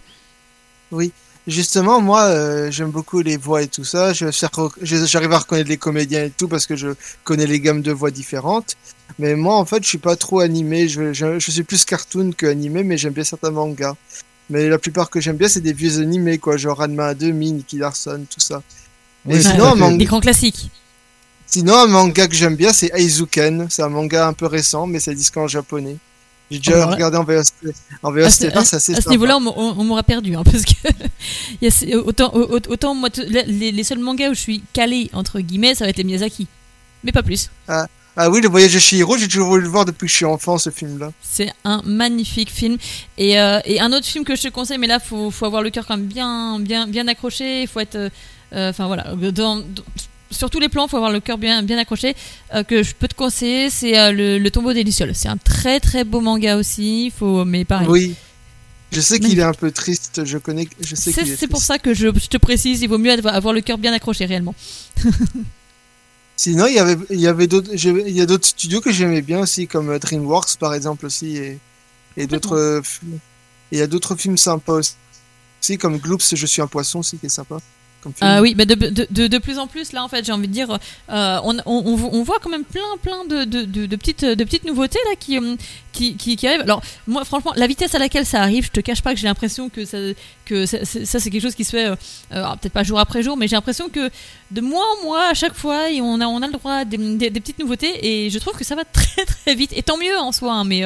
Oui. 0.92 1.12
Justement, 1.46 2.02
moi, 2.02 2.24
euh, 2.24 2.72
j'aime 2.72 2.90
beaucoup 2.90 3.22
les 3.22 3.38
voix 3.38 3.62
et 3.62 3.68
tout 3.68 3.84
ça. 3.84 4.12
J'arrive 4.14 5.32
à 5.34 5.38
reconnaître 5.38 5.70
les 5.70 5.78
comédiens 5.78 6.24
et 6.24 6.32
tout 6.32 6.48
parce 6.48 6.66
que 6.66 6.76
je 6.76 6.88
connais 7.24 7.46
les 7.46 7.60
gammes 7.60 7.84
de 7.84 7.92
voix 7.92 8.10
différentes. 8.10 8.76
Mais 9.20 9.36
moi, 9.36 9.56
en 9.56 9.66
fait, 9.66 9.84
je 9.84 9.88
suis 9.88 10.00
pas 10.00 10.16
trop 10.16 10.40
animé. 10.40 10.88
Je, 10.88 11.14
je, 11.14 11.38
je 11.38 11.52
suis 11.52 11.62
plus 11.62 11.86
cartoon 11.86 12.32
que 12.36 12.48
animé, 12.48 12.82
mais 12.82 12.98
j'aime 12.98 13.14
bien 13.14 13.24
certains 13.24 13.52
mangas. 13.52 13.96
Mais 14.50 14.70
la 14.70 14.78
plupart 14.78 15.10
que 15.10 15.20
j'aime 15.20 15.38
bien, 15.38 15.48
c'est 15.48 15.62
des 15.62 15.74
vieux 15.74 16.00
animés, 16.00 16.38
quoi, 16.38 16.58
genre 16.58 16.78
Ranma 16.78 17.14
2, 17.14 17.32
Min, 17.32 17.54
Nicky 17.54 17.78
Larson, 17.78 18.26
tout 18.30 18.40
ça. 18.40 18.62
Et 19.28 19.42
sinon, 19.42 19.76
manga... 19.76 19.98
Des 19.98 20.06
grands 20.06 20.20
classiques. 20.20 20.70
Sinon, 21.48 21.76
un 21.76 21.88
manga 21.88 22.28
que 22.28 22.36
j'aime 22.36 22.56
bien, 22.56 22.74
c'est 22.74 22.92
Aizuken. 22.94 23.68
C'est 23.70 23.82
un 23.82 23.90
manga 23.90 24.28
un 24.28 24.34
peu 24.34 24.46
récent, 24.46 24.88
mais 24.88 25.00
c'est 25.00 25.16
disque 25.16 25.38
en 25.38 25.48
japonais. 25.48 25.98
J'ai 26.52 26.60
déjà 26.60 26.86
regardé 26.86 27.18
en 27.18 27.24
VST. 27.24 27.54
En 28.04 28.12
VST, 28.12 28.46
à, 28.56 28.64
ce, 28.64 28.76
à, 28.76 28.98
à 28.98 29.02
ce 29.02 29.10
niveau-là, 29.10 29.38
on, 29.38 29.84
m'aura 29.84 30.04
perdu, 30.04 30.36
hein, 30.36 30.44
parce 30.44 30.64
que 30.64 31.96
autant, 31.98 32.32
autant 32.34 32.94
moi, 32.94 33.10
les, 33.18 33.72
les, 33.72 33.84
seuls 33.84 33.98
mangas 33.98 34.30
où 34.30 34.36
je 34.36 34.40
suis 34.40 34.64
calé 34.72 35.10
entre 35.14 35.40
guillemets, 35.40 35.74
ça 35.74 35.86
va 35.86 35.90
être 35.90 35.98
les 35.98 36.04
Miyazaki, 36.04 36.48
mais 37.04 37.12
pas 37.12 37.24
plus. 37.24 37.50
Ah, 37.68 37.88
Ah 38.18 38.30
oui, 38.30 38.40
le 38.40 38.48
voyage 38.48 38.74
de 38.74 38.80
Chihiro, 38.80 39.18
j'ai 39.18 39.28
toujours 39.28 39.50
voulu 39.50 39.64
le 39.64 39.68
voir 39.68 39.84
depuis 39.84 40.06
que 40.06 40.12
je 40.12 40.16
suis 40.16 40.26
enfant, 40.26 40.58
ce 40.58 40.70
film-là. 40.70 41.12
C'est 41.22 41.52
un 41.66 41.82
magnifique 41.84 42.50
film. 42.50 42.78
Et, 43.18 43.40
euh, 43.40 43.60
et, 43.66 43.82
un 43.82 43.92
autre 43.92 44.06
film 44.06 44.24
que 44.24 44.36
je 44.36 44.44
te 44.44 44.48
conseille, 44.48 44.78
mais 44.78 44.88
là, 44.88 45.00
faut, 45.00 45.32
faut 45.32 45.46
avoir 45.46 45.62
le 45.62 45.70
cœur 45.70 45.86
quand 45.86 45.98
même 45.98 46.06
bien, 46.06 46.60
bien, 46.60 46.88
bien 46.88 47.08
accroché. 47.10 47.64
Il 47.64 47.68
faut 47.68 47.82
être, 47.82 47.98
euh, 47.98 48.10
enfin 48.70 48.88
voilà, 48.88 49.14
dans, 49.34 49.62
sur 50.32 50.50
tous 50.50 50.60
les 50.62 50.70
plans, 50.70 50.86
il 50.86 50.90
faut 50.90 50.96
avoir 50.96 51.12
le 51.12 51.20
cœur 51.20 51.38
bien, 51.38 51.62
bien 51.62 51.78
accroché. 51.78 52.16
Euh, 52.54 52.64
que 52.64 52.84
je 52.84 52.96
peux 52.96 53.10
te 53.10 53.16
conseiller, 53.16 53.70
c'est 53.70 54.14
le, 54.14 54.38
le, 54.38 54.52
tombeau 54.52 54.72
des 54.72 54.86
lucioles. 54.86 55.14
C'est 55.14 55.30
un 55.30 55.38
très 55.38 55.82
très 55.82 56.06
beau 56.06 56.22
manga 56.22 56.56
aussi. 56.56 57.12
Faut, 57.18 57.44
mais 57.44 57.66
pareil. 57.66 57.88
Oui. 57.90 58.16
Je 58.94 59.02
sais 59.02 59.20
qu'il 59.20 59.38
est 59.38 59.44
un 59.44 59.54
peu 59.54 59.72
triste. 59.72 60.24
Je 60.24 60.38
connais. 60.38 60.70
Je 60.80 60.96
sais. 60.96 61.12
C'est 61.12 61.48
pour 61.48 61.60
ça 61.60 61.80
que 61.80 61.94
je, 61.94 62.08
je, 62.16 62.28
te 62.28 62.38
précise. 62.38 62.82
Il 62.82 62.88
vaut 62.88 62.98
mieux 62.98 63.12
avoir 63.28 63.54
le 63.54 63.60
cœur 63.60 63.78
bien 63.78 63.92
accroché 63.92 64.24
réellement. 64.24 64.56
Sinon, 66.38 66.68
il 66.68 66.76
y 66.76 66.80
avait, 66.80 66.98
il 67.10 67.20
y 67.20 67.28
avait 67.28 67.48
d'autres, 67.48 67.72
il 67.74 68.10
y 68.10 68.22
a 68.22 68.26
d'autres 68.26 68.48
studios 68.48 68.82
que 68.82 68.92
j'aimais 68.92 69.22
bien 69.22 69.40
aussi, 69.40 69.68
comme 69.68 69.90
euh, 69.90 70.00
DreamWorks 70.00 70.58
par 70.58 70.74
exemple 70.74 71.06
aussi, 71.06 71.38
et, 71.38 71.60
et 72.18 72.28
d'autres, 72.28 72.58
euh, 72.58 72.82
il 73.72 73.80
y 73.80 73.82
a 73.82 73.88
d'autres 73.88 74.16
films 74.16 74.38
sympas 74.38 74.82
aussi, 75.62 75.78
comme 75.80 75.98
Gloops, 75.98 76.36
Je 76.36 76.46
suis 76.46 76.62
un 76.62 76.68
poisson 76.68 77.00
aussi 77.00 77.18
qui 77.18 77.28
est 77.28 77.30
sympa. 77.30 77.60
Ah 78.22 78.42
oui, 78.42 78.54
mais 78.58 78.66
de, 78.66 78.76
de, 78.76 79.28
de, 79.28 79.38
plus 79.38 79.58
en 79.58 79.68
plus, 79.68 79.92
là, 79.92 80.04
en 80.04 80.08
fait, 80.08 80.26
j'ai 80.26 80.32
envie 80.32 80.48
de 80.48 80.54
dire, 80.54 80.72
euh, 80.72 81.40
on, 81.44 81.58
on, 81.66 82.10
on, 82.12 82.24
voit 82.24 82.40
quand 82.40 82.50
même 82.50 82.64
plein, 82.64 82.82
plein 83.02 83.26
de, 83.26 83.44
de, 83.44 83.96
petites, 83.96 84.26
de 84.26 84.44
petites 84.44 84.66
nouveautés 84.66 85.00
là 85.10 85.16
qui, 85.20 85.38
euh, 85.38 85.56
qui, 85.92 86.16
qui, 86.16 86.48
arrivent. 86.48 86.62
Alors, 86.62 86.82
moi, 87.08 87.26
franchement, 87.26 87.54
la 87.56 87.68
vitesse 87.68 87.96
à 87.96 88.00
laquelle 88.00 88.26
ça 88.26 88.42
arrive, 88.42 88.66
je 88.66 88.72
te 88.72 88.80
cache 88.80 89.02
pas 89.02 89.14
que 89.14 89.20
j'ai 89.20 89.28
l'impression 89.28 89.70
que 89.70 89.86
ça, 89.86 89.98
que 90.46 90.66
ça, 90.66 90.78
c'est 90.84 91.30
quelque 91.30 91.42
chose 91.42 91.56
qui 91.56 91.64
se 91.64 91.72
fait, 91.72 91.88
euh, 91.88 91.96
peut-être 92.32 92.74
pas 92.74 92.84
jour 92.84 93.00
après 93.00 93.24
jour, 93.24 93.38
mais 93.38 93.48
j'ai 93.48 93.56
l'impression 93.56 93.90
que 93.90 94.10
de 94.52 94.62
mois 94.62 94.86
en 95.00 95.04
mois, 95.06 95.30
à 95.30 95.34
chaque 95.34 95.56
fois, 95.56 95.90
et 95.90 96.02
on, 96.02 96.22
a, 96.22 96.26
on 96.26 96.42
a 96.42 96.48
le 96.48 96.54
droit 96.54 96.74
à 96.74 96.86
des, 96.86 96.98
des, 96.98 97.32
petites 97.32 97.60
nouveautés, 97.60 98.26
et 98.26 98.30
je 98.30 98.40
trouve 98.40 98.56
que 98.56 98.64
ça 98.64 98.76
va 98.76 98.84
très 98.86 99.26
très 99.26 99.56
vite, 99.56 99.72
et 99.76 99.84
tant 99.84 99.98
mieux 99.98 100.18
en 100.18 100.32
soi, 100.32 100.54
hein, 100.54 100.64
mais, 100.64 100.84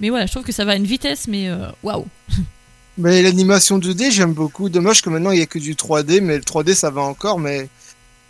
mais 0.00 0.10
voilà, 0.10 0.26
je 0.26 0.32
trouve 0.32 0.44
que 0.44 0.52
ça 0.52 0.64
va 0.64 0.72
à 0.72 0.76
une 0.76 0.84
vitesse, 0.84 1.26
mais 1.28 1.50
waouh! 1.82 2.06
Mais 3.00 3.22
l'animation 3.22 3.78
2D, 3.78 4.10
j'aime 4.10 4.34
beaucoup. 4.34 4.68
Dommage 4.68 5.00
que 5.02 5.08
maintenant 5.08 5.30
il 5.30 5.36
n'y 5.36 5.42
a 5.42 5.46
que 5.46 5.58
du 5.58 5.74
3D, 5.74 6.20
mais 6.20 6.36
le 6.36 6.42
3D 6.42 6.74
ça 6.74 6.90
va 6.90 7.00
encore, 7.00 7.38
mais 7.38 7.68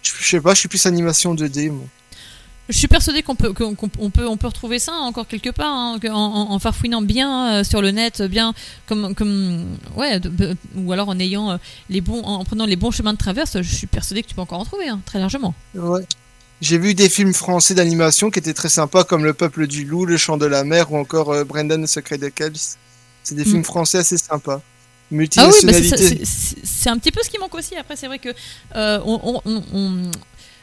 je, 0.03 0.13
sais 0.23 0.41
pas, 0.41 0.55
je 0.55 0.61
suis 0.61 0.69
plus 0.69 0.87
animation 0.87 1.35
2D. 1.35 1.71
Moi. 1.71 1.85
Je 2.69 2.77
suis 2.79 2.87
persuadé 2.87 3.23
qu'on 3.23 3.35
peut, 3.35 3.53
qu'on, 3.53 3.75
peut, 3.75 4.27
on 4.27 4.37
peut 4.37 4.47
retrouver 4.47 4.79
ça 4.79 4.93
encore 4.93 5.27
quelque 5.27 5.51
part, 5.51 5.75
hein, 5.75 5.99
en, 6.13 6.59
farfouinant 6.61 7.03
bien 7.03 7.53
euh, 7.53 7.65
sur 7.65 7.83
le 7.83 7.91
net, 7.91 8.23
bien 8.23 8.55
comme, 8.87 9.13
comme, 9.17 9.77
ouais, 9.97 10.21
ou 10.77 10.93
alors 10.93 11.09
en 11.09 11.19
ayant 11.19 11.51
euh, 11.51 11.57
les 11.89 12.01
bons, 12.01 12.23
en 12.23 12.45
prenant 12.45 12.67
les 12.67 12.77
bons 12.77 12.93
chemins 12.93 13.13
de 13.13 13.19
traverse. 13.19 13.61
Je 13.61 13.75
suis 13.75 13.89
persuadé 13.89 14.23
que 14.23 14.29
tu 14.29 14.37
peux 14.37 14.41
encore 14.41 14.61
en 14.61 14.65
trouver, 14.65 14.89
hein, 14.89 15.01
très 15.05 15.19
largement. 15.19 15.53
Ouais. 15.75 16.07
J'ai 16.61 16.79
vu 16.79 16.95
des 16.95 17.09
films 17.09 17.35
français 17.35 17.75
d'animation 17.75 18.31
qui 18.31 18.39
étaient 18.39 18.55
très 18.55 18.69
sympas, 18.69 19.03
comme 19.03 19.25
Le 19.25 19.35
Peuple 19.35 19.67
du 19.67 19.85
Loup, 19.85 20.05
Le 20.05 20.17
Chant 20.17 20.37
de 20.37 20.47
la 20.47 20.63
Mer, 20.63 20.93
ou 20.93 20.99
encore 20.99 21.33
euh, 21.33 21.43
Brendan, 21.43 21.81
le 21.81 21.87
Secret 21.89 22.19
de 22.19 22.29
Kells. 22.29 22.77
C'est 23.23 23.35
des 23.35 23.45
films 23.45 23.61
mm. 23.61 23.65
français 23.65 23.99
assez 23.99 24.19
sympas. 24.19 24.63
Ah 25.37 25.49
oui, 25.49 26.23
c'est 26.23 26.89
un 26.89 26.99
petit 26.99 27.11
peu 27.11 27.21
ce 27.23 27.31
qui 27.31 27.39
manque 27.39 27.55
aussi. 27.55 27.75
Après, 27.77 27.97
c'est 27.97 28.07
vrai 28.07 28.21
que 28.21 28.29
euh, 28.77 29.01
on, 29.05 29.41
on, 29.45 30.11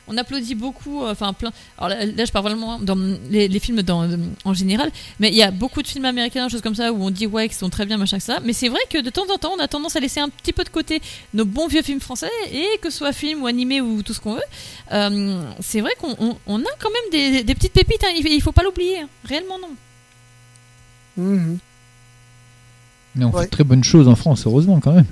on, 0.08 0.18
applaudit 0.18 0.56
beaucoup, 0.56 1.04
euh, 1.04 1.12
enfin 1.12 1.34
plein. 1.34 1.52
Alors 1.78 1.90
là, 1.90 2.26
je 2.26 2.32
parle 2.32 2.46
vraiment 2.46 2.80
dans 2.80 2.98
les, 3.30 3.60
films 3.60 3.82
dans, 3.82 4.08
en 4.46 4.54
général, 4.54 4.90
mais 5.20 5.28
il 5.28 5.36
y 5.36 5.44
a 5.44 5.52
beaucoup 5.52 5.82
de 5.82 5.88
films 5.88 6.06
américains, 6.06 6.48
choses 6.48 6.62
comme 6.62 6.76
ça, 6.76 6.94
où 6.94 7.04
on 7.04 7.12
dit 7.12 7.28
ouais, 7.28 7.50
qu'ils 7.50 7.58
sont 7.58 7.70
très 7.70 7.86
bien, 7.86 7.98
machin 7.98 8.20
que 8.20 8.24
ça. 8.24 8.40
Mais 8.46 8.54
c'est 8.54 8.70
vrai 8.70 8.80
que 8.90 9.00
de 9.02 9.10
temps 9.10 9.30
en 9.34 9.38
temps, 9.38 9.52
on 9.58 9.60
a 9.60 9.68
tendance 9.68 9.98
à 9.98 10.00
laisser 10.00 10.22
un 10.22 10.30
petit 10.30 10.54
peu 10.54 10.64
de 10.64 10.70
côté 10.70 11.02
nos 11.34 11.44
bons 11.44 11.68
vieux 11.68 11.82
films 11.82 12.00
français, 12.00 12.32
et 12.50 12.66
que 12.82 12.90
ce 12.90 13.00
soit 13.00 13.12
film 13.12 13.44
ou 13.44 13.48
animé 13.48 13.82
ou 13.82 14.02
tout 14.02 14.14
ce 14.14 14.22
qu'on 14.22 14.36
veut. 14.36 14.42
Euh, 14.94 15.44
c'est 15.60 15.82
vrai 15.82 15.92
qu'on 16.00 16.38
on, 16.48 16.60
a 16.62 16.76
quand 16.80 16.90
même 16.90 17.12
des, 17.12 17.44
des 17.44 17.56
petites 17.56 17.74
pépites. 17.74 18.04
Hein. 18.06 18.14
il, 18.16 18.42
faut 18.42 18.54
pas 18.54 18.64
l'oublier, 18.64 19.02
hein. 19.02 19.10
réellement 19.26 19.60
non. 19.60 19.76
Mmh. 21.18 21.58
Mais 23.18 23.26
on 23.26 23.32
fait 23.32 23.46
de 23.46 23.50
très 23.50 23.64
bonnes 23.64 23.84
choses 23.84 24.08
en 24.08 24.16
France, 24.16 24.46
heureusement 24.46 24.80
quand 24.80 24.94
même. 24.94 25.06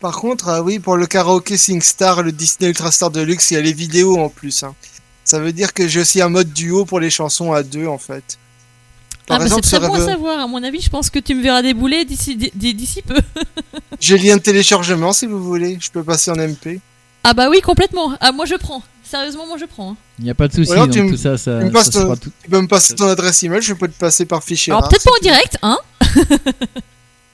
Par 0.00 0.16
contre, 0.16 0.48
ah 0.48 0.62
oui, 0.62 0.78
pour 0.78 0.96
le 0.96 1.06
karaoke 1.06 1.56
SingStar, 1.56 2.22
le 2.22 2.32
Disney 2.32 2.70
Ultrastar 2.70 3.10
Deluxe, 3.10 3.50
il 3.50 3.54
y 3.54 3.56
a 3.58 3.60
les 3.60 3.74
vidéos 3.74 4.18
en 4.18 4.30
plus. 4.30 4.62
Hein. 4.62 4.74
Ça 5.24 5.38
veut 5.38 5.52
dire 5.52 5.74
que 5.74 5.86
j'ai 5.86 6.00
aussi 6.00 6.22
un 6.22 6.30
mode 6.30 6.52
duo 6.52 6.86
pour 6.86 7.00
les 7.00 7.10
chansons 7.10 7.52
à 7.52 7.62
deux 7.62 7.86
en 7.86 7.98
fait. 7.98 8.38
Par 9.26 9.40
ah, 9.40 9.44
exemple, 9.44 9.62
c'est 9.64 9.78
très 9.78 9.86
bon 9.86 9.94
à 9.94 10.04
savoir. 10.04 10.40
À 10.40 10.46
mon 10.46 10.62
avis, 10.64 10.80
je 10.80 10.90
pense 10.90 11.10
que 11.10 11.18
tu 11.18 11.34
me 11.34 11.42
verras 11.42 11.62
débouler 11.62 12.04
d'ici 12.04 12.36
d'ici 12.36 13.02
peu. 13.02 13.20
j'ai 14.00 14.18
le 14.18 14.24
lien 14.24 14.36
de 14.38 14.42
téléchargement 14.42 15.12
si 15.12 15.26
vous 15.26 15.42
voulez. 15.42 15.78
Je 15.80 15.90
peux 15.90 16.02
passer 16.02 16.30
en 16.30 16.36
MP. 16.36 16.80
Ah 17.22 17.34
bah 17.34 17.48
oui, 17.50 17.60
complètement. 17.60 18.16
Ah 18.20 18.32
moi 18.32 18.46
je 18.46 18.56
prends. 18.56 18.82
Sérieusement, 19.10 19.44
moi 19.44 19.56
je 19.58 19.64
prends. 19.64 19.90
Hein. 19.90 19.96
Il 20.20 20.24
n'y 20.24 20.30
a 20.30 20.34
pas 20.34 20.46
de 20.46 20.52
souci. 20.52 20.72
Donc 20.72 20.92
tout 20.92 21.16
ça, 21.16 21.36
ça, 21.36 21.60
tu 21.64 22.30
peux 22.48 22.60
me 22.60 22.68
passer 22.68 22.94
ton 22.94 23.08
adresse 23.08 23.42
email. 23.42 23.60
Je 23.60 23.74
peux 23.74 23.88
te 23.88 23.98
passer 23.98 24.24
par 24.24 24.44
fichier. 24.44 24.72
Alors 24.72 24.88
peut-être 24.88 25.02
pas 25.02 25.10
en 25.10 25.22
direct, 25.22 25.58
hein. 25.62 25.78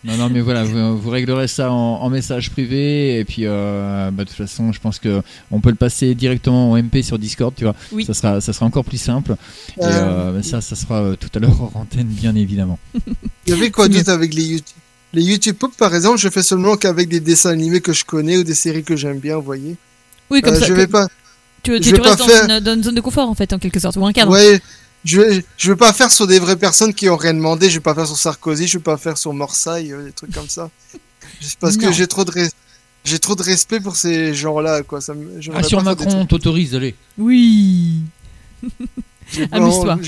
Non, 0.05 0.17
non, 0.17 0.31
mais 0.31 0.41
voilà, 0.41 0.63
vous, 0.63 1.11
réglerez 1.11 1.49
ça 1.49 1.73
en, 1.73 2.09
message 2.09 2.51
privé 2.51 3.19
et 3.19 3.25
puis 3.25 3.43
euh, 3.43 4.11
bah, 4.13 4.23
de 4.23 4.29
toute 4.29 4.39
façon, 4.39 4.73
je 4.73 4.81
pense 4.81 5.01
que 5.01 5.21
on 5.51 5.61
peut 5.61 5.71
le 5.71 5.77
passer 5.77 6.15
directement 6.15 6.71
en 6.71 6.81
MP 6.81 7.03
sur 7.03 7.19
Discord, 7.19 7.53
tu 7.55 7.65
vois. 7.65 7.75
Oui. 7.91 8.05
Ça 8.05 8.15
sera, 8.15 8.41
ça 8.41 8.53
sera 8.53 8.67
encore 8.67 8.85
plus 8.85 9.01
simple. 9.01 9.35
Et 9.77 9.85
euh, 9.85 10.41
ça, 10.43 10.61
ça 10.61 10.77
sera 10.77 11.03
euh, 11.03 11.17
tout 11.17 11.29
à 11.35 11.41
l'heure 11.41 11.61
en 11.61 11.81
antenne, 11.81 12.07
bien 12.07 12.37
évidemment. 12.37 12.79
Il 13.47 13.51
y 13.51 13.53
avait 13.53 13.71
quoi 13.71 13.89
d'autre 13.89 14.11
avec 14.11 14.33
les 14.33 14.45
YouTube 14.45 14.77
Les 15.13 15.23
YouTube 15.23 15.57
Pop, 15.57 15.73
par 15.77 15.95
exemple, 15.95 16.19
je 16.19 16.29
fais 16.29 16.43
seulement 16.43 16.77
qu'avec 16.77 17.09
des 17.09 17.21
dessins 17.21 17.51
animés 17.51 17.81
que 17.81 17.93
je 17.93 18.05
connais 18.05 18.39
ou 18.39 18.45
des 18.45 18.55
séries 18.55 18.85
que 18.85 18.97
j'aime 18.97 19.19
bien, 19.19 19.37
vous 19.37 19.43
voyez. 19.43 19.77
Oui, 20.31 20.41
comme 20.41 20.55
ça. 20.55 20.67
Je 20.67 20.73
vais 20.73 20.87
pas. 20.87 21.09
Tu, 21.67 21.81
tu, 21.81 21.95
restes 22.01 22.19
dans, 22.19 22.27
une, 22.27 22.61
dans, 22.61 22.75
une, 22.75 22.83
zone 22.85 22.95
de 22.95 23.01
confort 23.01 23.29
en 23.29 23.35
fait, 23.35 23.53
en 23.53 23.59
quelque 23.59 23.81
sorte, 23.81 23.97
ou 23.97 24.07
un 24.07 24.13
cadre. 24.13 24.31
Ouais, 24.31 24.61
je 25.05 25.21
vais, 25.21 25.45
je 25.57 25.73
vais 25.73 25.77
pas 25.77 25.93
faire 25.93 26.11
sur 26.11 26.27
des 26.27 26.39
vraies 26.39 26.57
personnes 26.57 26.95
qui 26.95 27.09
ont 27.09 27.17
rien 27.17 27.35
demandé. 27.35 27.69
Je 27.69 27.75
vais 27.75 27.81
pas 27.81 27.95
faire 27.95 28.07
sur 28.07 28.17
Sarkozy. 28.17 28.67
Je 28.67 28.79
vais 28.79 28.85
pas 28.85 28.97
faire 28.97 29.19
sur 29.19 29.33
Morsaille, 29.33 29.93
euh, 29.93 30.05
des 30.05 30.13
trucs 30.13 30.33
comme 30.33 30.49
ça. 30.49 30.71
Parce 31.61 31.77
que 31.77 31.93
j'ai 31.93 32.07
trop 32.07 32.25
de 32.25 32.33
j'ai 33.05 33.19
trop 33.21 33.37
de 33.37 33.43
respect 33.43 33.81
pour 33.81 33.97
ces 33.97 34.35
gens-là, 34.35 34.83
quoi. 34.83 35.01
Ça 35.01 35.15
ah, 35.55 35.63
sur 35.63 35.83
Macron, 35.83 36.09
on 36.13 36.27
t'autorise, 36.27 36.75
allez. 36.75 36.95
Oui. 37.17 38.03
Amuse-toi. 39.53 39.99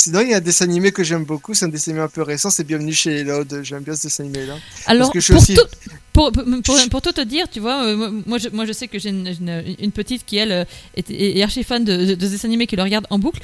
Sinon, 0.00 0.20
il 0.20 0.30
y 0.30 0.34
a 0.34 0.36
un 0.36 0.40
dessin 0.40 0.64
animé 0.64 0.92
que 0.92 1.02
j'aime 1.02 1.24
beaucoup, 1.24 1.54
c'est 1.54 1.64
un 1.64 1.68
dessin 1.68 1.90
animé 1.90 2.04
un 2.04 2.08
peu 2.08 2.22
récent, 2.22 2.50
c'est 2.50 2.62
Bienvenue 2.62 2.92
chez 2.92 3.24
les. 3.24 3.42
J'aime 3.62 3.82
bien 3.82 3.96
ce 3.96 4.04
dessin 4.04 4.22
animé-là. 4.22 4.54
Alors, 4.86 5.10
pour, 5.10 5.20
tout, 5.20 5.60
pour, 6.12 6.32
pour, 6.90 7.02
tout 7.02 7.12
te 7.12 7.20
dire, 7.20 7.50
tu 7.50 7.58
vois, 7.58 7.84
euh, 7.84 8.22
moi, 8.24 8.38
je, 8.38 8.48
moi 8.50 8.64
je 8.64 8.72
sais 8.72 8.86
que 8.86 9.00
j'ai 9.00 9.10
une, 9.10 9.92
petite 9.92 10.24
qui, 10.24 10.36
elle, 10.36 10.66
est, 10.94 11.42
archi 11.42 11.64
fan 11.64 11.84
de, 11.84 12.14
de, 12.14 12.26
ce 12.26 12.30
dessin 12.30 12.46
animé 12.46 12.68
qui 12.68 12.76
le 12.76 12.84
regarde 12.84 13.08
en 13.10 13.18
boucle. 13.18 13.40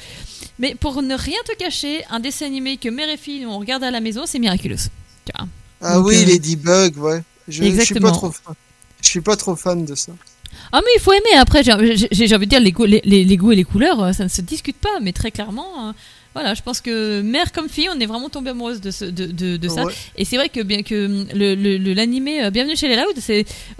Mais 0.57 0.75
pour 0.75 1.01
ne 1.01 1.13
rien 1.13 1.37
te 1.45 1.53
cacher, 1.57 2.05
un 2.09 2.21
dessin 2.21 2.45
animé 2.45 2.77
que 2.77 2.87
mère 2.87 3.09
et 3.09 3.17
fille 3.17 3.45
on 3.45 3.59
regarde 3.59 3.83
à 3.83 3.91
la 3.91 3.99
maison, 3.99 4.23
c'est 4.25 4.39
Miraculous. 4.39 4.87
Ah 5.81 5.99
oui, 5.99 6.23
euh, 6.23 6.25
Ladybug, 6.25 6.97
ouais. 6.97 7.21
Je, 7.49 7.63
Exactement. 7.63 7.81
Je 7.81 7.85
suis, 7.85 7.99
pas 7.99 8.11
trop 8.11 8.31
fan. 8.31 8.55
je 9.01 9.09
suis 9.09 9.21
pas 9.21 9.35
trop 9.35 9.55
fan 9.57 9.85
de 9.85 9.95
ça. 9.95 10.13
Ah 10.71 10.79
mais 10.81 10.91
il 10.95 11.01
faut 11.01 11.11
aimer 11.11 11.37
après 11.37 11.63
j'ai 11.63 11.73
envie 11.73 11.89
de 11.97 12.45
dire 12.45 12.61
les, 12.61 13.01
les, 13.03 13.23
les, 13.25 13.37
goûts 13.37 13.51
et 13.51 13.57
les 13.57 13.65
couleurs 13.65 14.01
euh, 14.01 14.13
ça 14.13 14.23
ne 14.23 14.29
se 14.29 14.41
discute 14.41 14.77
pas 14.77 14.99
mais 15.01 15.11
très 15.11 15.29
clairement 15.29 15.93
voilà, 16.35 16.53
je 16.53 16.61
pense 16.61 16.81
que 16.81 17.21
mère 17.21 17.53
comme 17.53 17.69
fille, 17.69 17.87
on 17.89 17.97
est 17.97 18.05
vraiment 18.05 18.27
tombé 18.27 18.49
amoureuse 18.49 18.81
de, 18.81 19.09
de, 19.09 19.55
de, 19.55 19.67
ça. 19.69 19.85
Et 20.17 20.25
c'est 20.25 20.35
vrai 20.35 20.49
que 20.49 20.61
bien 20.61 20.83
que 20.83 21.25
l'animé 21.93 22.39
le, 22.41 22.47
euh, 22.47 22.49
Bienvenue 22.49 22.75
chez 22.75 22.89
les 22.89 22.97
Loud, 22.97 23.15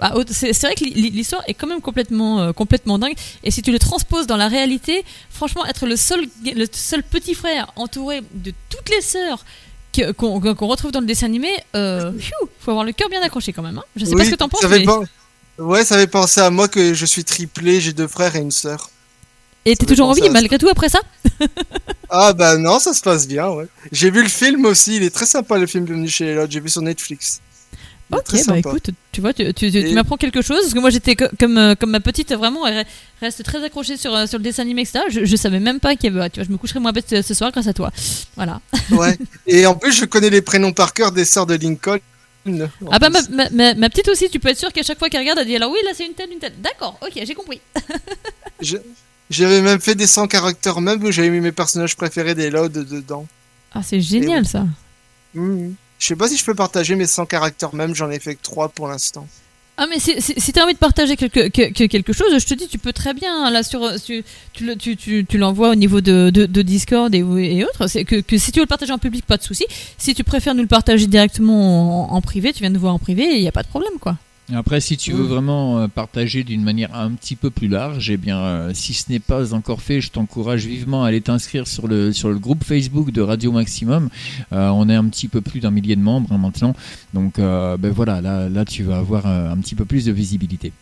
bah, 0.00 0.14
c'est 0.30 0.54
c'est 0.54 0.66
vrai 0.66 0.74
que 0.74 0.84
l'histoire 0.84 1.42
est 1.46 1.52
quand 1.52 1.66
même 1.66 1.82
complètement 1.82 2.40
euh, 2.40 2.52
complètement 2.52 2.98
dingue. 2.98 3.14
Et 3.44 3.50
si 3.50 3.60
tu 3.60 3.72
le 3.72 3.78
transposes 3.78 4.26
dans 4.26 4.38
la 4.38 4.48
réalité, 4.48 5.04
franchement, 5.28 5.66
être 5.66 5.86
le 5.86 5.96
seul 5.96 6.26
le 6.46 6.64
seul 6.72 7.02
petit 7.02 7.34
frère 7.34 7.70
entouré 7.76 8.22
de 8.32 8.54
toutes 8.70 8.88
les 8.88 9.02
sœurs 9.02 9.44
qu'on 10.16 10.40
retrouve 10.40 10.92
dans 10.92 11.00
le 11.00 11.06
dessin 11.06 11.26
animé, 11.26 11.50
euh, 11.74 12.10
faut 12.60 12.70
avoir 12.70 12.86
le 12.86 12.92
cœur 12.92 13.10
bien 13.10 13.20
accroché 13.20 13.52
quand 13.52 13.62
même. 13.62 13.76
Hein. 13.76 13.84
Je 13.96 14.06
sais 14.06 14.14
pas 14.14 14.24
ce 14.24 14.30
que 14.30 14.34
t'en 14.34 14.48
penses. 14.48 14.64
Mais... 14.64 14.86
Ouais, 15.58 15.84
ça 15.84 15.96
avait 15.96 16.06
pensé 16.06 16.40
à 16.40 16.48
moi 16.48 16.68
que 16.68 16.94
je 16.94 17.04
suis 17.04 17.24
triplé, 17.24 17.82
j'ai 17.82 17.92
deux 17.92 18.08
frères 18.08 18.34
et 18.34 18.40
une 18.40 18.50
sœur. 18.50 18.90
Et 19.66 19.74
t'es 19.74 19.84
toujours 19.84 20.08
en 20.08 20.12
vie 20.12 20.30
malgré 20.30 20.58
tout 20.58 20.68
après 20.68 20.88
ça 20.88 21.00
Ah 22.08 22.32
bah 22.32 22.56
non, 22.56 22.78
ça 22.78 22.94
se 22.94 23.02
passe 23.02 23.26
bien, 23.26 23.48
ouais. 23.48 23.66
J'ai 23.90 24.12
vu 24.12 24.22
le 24.22 24.28
film 24.28 24.64
aussi, 24.64 24.96
il 24.96 25.02
est 25.02 25.10
très 25.10 25.26
sympa 25.26 25.58
le 25.58 25.66
film 25.66 25.84
Bienvenue 25.84 26.08
chez 26.08 26.36
les 26.36 26.46
j'ai 26.48 26.60
vu 26.60 26.68
sur 26.68 26.82
Netflix. 26.82 27.40
Ok, 28.12 28.46
bah 28.46 28.58
écoute, 28.58 28.90
tu 29.10 29.20
vois, 29.20 29.32
tu, 29.32 29.52
tu, 29.52 29.92
m'apprends 29.92 30.16
quelque 30.16 30.40
chose, 30.40 30.60
parce 30.60 30.74
que 30.74 30.78
moi 30.78 30.90
j'étais 30.90 31.16
comme, 31.16 31.58
euh, 31.58 31.74
comme 31.74 31.90
ma 31.90 31.98
petite, 31.98 32.32
vraiment, 32.32 32.64
elle 32.64 32.86
reste 33.20 33.42
très 33.42 33.64
accrochée 33.64 33.96
sur, 33.96 34.14
euh, 34.14 34.26
sur 34.26 34.38
le 34.38 34.44
dessin 34.44 34.62
animé, 34.62 34.82
etc. 34.82 35.00
Je, 35.10 35.24
je 35.24 35.34
savais 35.34 35.58
même 35.58 35.80
pas 35.80 35.96
qu'il 35.96 36.14
y 36.14 36.16
avait, 36.16 36.30
tu 36.30 36.38
vois, 36.38 36.46
je 36.46 36.52
me 36.52 36.56
coucherai 36.56 36.78
moins 36.78 36.92
bête 36.92 37.20
ce 37.20 37.34
soir 37.34 37.50
grâce 37.50 37.66
à 37.66 37.72
toi. 37.72 37.90
Voilà. 38.36 38.60
Ouais, 38.92 39.18
et 39.48 39.66
en 39.66 39.74
plus 39.74 39.92
je 39.92 40.04
connais 40.04 40.30
les 40.30 40.42
prénoms 40.42 40.72
par 40.72 40.94
cœur 40.94 41.10
des 41.10 41.24
sœurs 41.24 41.46
de 41.46 41.54
Lincoln. 41.54 41.98
Ah 42.92 43.00
bah 43.00 43.08
ma, 43.10 43.50
ma, 43.50 43.74
ma, 43.74 43.90
petite 43.90 44.06
aussi, 44.06 44.30
tu 44.30 44.38
peux 44.38 44.50
être 44.50 44.58
sûr 44.58 44.72
qu'à 44.72 44.84
chaque 44.84 45.00
fois 45.00 45.08
qu'elle 45.08 45.22
regarde, 45.22 45.40
elle 45.40 45.48
dit 45.48 45.56
alors 45.56 45.72
oui 45.72 45.80
là 45.84 45.90
c'est 45.92 46.06
une 46.06 46.14
telle, 46.14 46.30
une 46.30 46.38
telle. 46.38 46.54
D'accord, 46.62 46.96
ok, 47.02 47.20
j'ai 47.20 47.34
compris. 47.34 47.60
je, 48.60 48.76
j'avais 49.30 49.62
même 49.62 49.80
fait 49.80 49.94
des 49.94 50.06
100 50.06 50.28
caractères 50.28 50.80
même 50.80 51.02
où 51.02 51.10
j'avais 51.10 51.30
mis 51.30 51.40
mes 51.40 51.52
personnages 51.52 51.96
préférés 51.96 52.34
des 52.34 52.50
loads 52.50 52.68
dedans. 52.68 53.26
Ah, 53.72 53.82
c'est 53.82 54.00
génial 54.00 54.46
ça. 54.46 54.66
Mmh. 55.34 55.70
Je 55.98 56.06
sais 56.06 56.16
pas 56.16 56.28
si 56.28 56.36
je 56.36 56.44
peux 56.44 56.54
partager 56.54 56.94
mes 56.94 57.06
100 57.06 57.26
caractères 57.26 57.74
même, 57.74 57.94
j'en 57.94 58.10
ai 58.10 58.18
fait 58.18 58.34
que 58.34 58.42
3 58.42 58.68
pour 58.70 58.88
l'instant. 58.88 59.26
Ah 59.78 59.86
mais 59.90 59.98
si, 59.98 60.14
si, 60.22 60.52
tu 60.52 60.58
as 60.58 60.64
envie 60.64 60.72
de 60.72 60.78
partager 60.78 61.16
quelque, 61.16 61.48
quelque 61.48 62.12
chose, 62.14 62.38
je 62.38 62.46
te 62.46 62.54
dis, 62.54 62.66
tu 62.66 62.78
peux 62.78 62.94
très 62.94 63.12
bien, 63.12 63.44
hein, 63.44 63.50
là, 63.50 63.62
sur, 63.62 63.82
tu, 64.02 64.24
tu, 64.54 64.96
tu, 64.96 65.26
tu 65.26 65.36
l'envoies 65.38 65.68
au 65.68 65.74
niveau 65.74 66.00
de, 66.00 66.30
de, 66.30 66.62
Discord 66.62 67.14
et, 67.14 67.18
et 67.18 67.62
autres. 67.62 67.86
C'est 67.86 68.04
que, 68.04 68.22
que, 68.22 68.38
si 68.38 68.52
tu 68.52 68.60
veux 68.60 68.64
le 68.64 68.68
partager 68.68 68.92
en 68.92 68.98
public, 68.98 69.26
pas 69.26 69.36
de 69.36 69.42
souci. 69.42 69.66
Si 69.98 70.14
tu 70.14 70.24
préfères 70.24 70.54
nous 70.54 70.62
le 70.62 70.66
partager 70.66 71.06
directement 71.06 72.10
en, 72.10 72.16
en 72.16 72.20
privé, 72.22 72.54
tu 72.54 72.60
viens 72.60 72.70
nous 72.70 72.80
voir 72.80 72.94
en 72.94 72.98
privé, 72.98 73.24
il 73.34 73.42
n'y 73.42 73.48
a 73.48 73.52
pas 73.52 73.64
de 73.64 73.68
problème, 73.68 73.98
quoi. 74.00 74.16
Après, 74.54 74.80
si 74.80 74.96
tu 74.96 75.12
veux 75.12 75.24
vraiment 75.24 75.80
euh, 75.80 75.88
partager 75.88 76.44
d'une 76.44 76.62
manière 76.62 76.94
un 76.94 77.10
petit 77.12 77.34
peu 77.34 77.50
plus 77.50 77.66
large, 77.66 78.10
eh 78.10 78.16
bien, 78.16 78.38
euh, 78.38 78.70
si 78.74 78.94
ce 78.94 79.10
n'est 79.10 79.18
pas 79.18 79.54
encore 79.54 79.82
fait, 79.82 80.00
je 80.00 80.12
t'encourage 80.12 80.66
vivement 80.66 81.02
à 81.02 81.08
aller 81.08 81.20
t'inscrire 81.20 81.66
sur 81.66 81.88
le, 81.88 82.12
sur 82.12 82.28
le 82.28 82.38
groupe 82.38 82.62
Facebook 82.62 83.10
de 83.10 83.22
Radio 83.22 83.50
Maximum. 83.50 84.08
Euh, 84.52 84.68
on 84.68 84.88
est 84.88 84.94
un 84.94 85.06
petit 85.06 85.26
peu 85.26 85.40
plus 85.40 85.58
d'un 85.58 85.72
millier 85.72 85.96
de 85.96 86.00
membres 86.00 86.30
hein, 86.32 86.38
maintenant. 86.38 86.74
Donc, 87.12 87.38
ben 87.38 87.90
voilà, 87.90 88.20
là, 88.20 88.48
là, 88.48 88.64
tu 88.64 88.84
vas 88.84 88.98
avoir 88.98 89.26
un 89.26 89.56
petit 89.58 89.74
peu 89.74 89.84
plus 89.84 90.04
de 90.04 90.12
visibilité. 90.12 90.72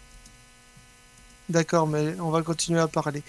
D'accord, 1.48 1.86
mais 1.86 2.16
on 2.20 2.30
va 2.30 2.42
continuer 2.42 2.80
à 2.80 2.88
parler. 2.88 3.22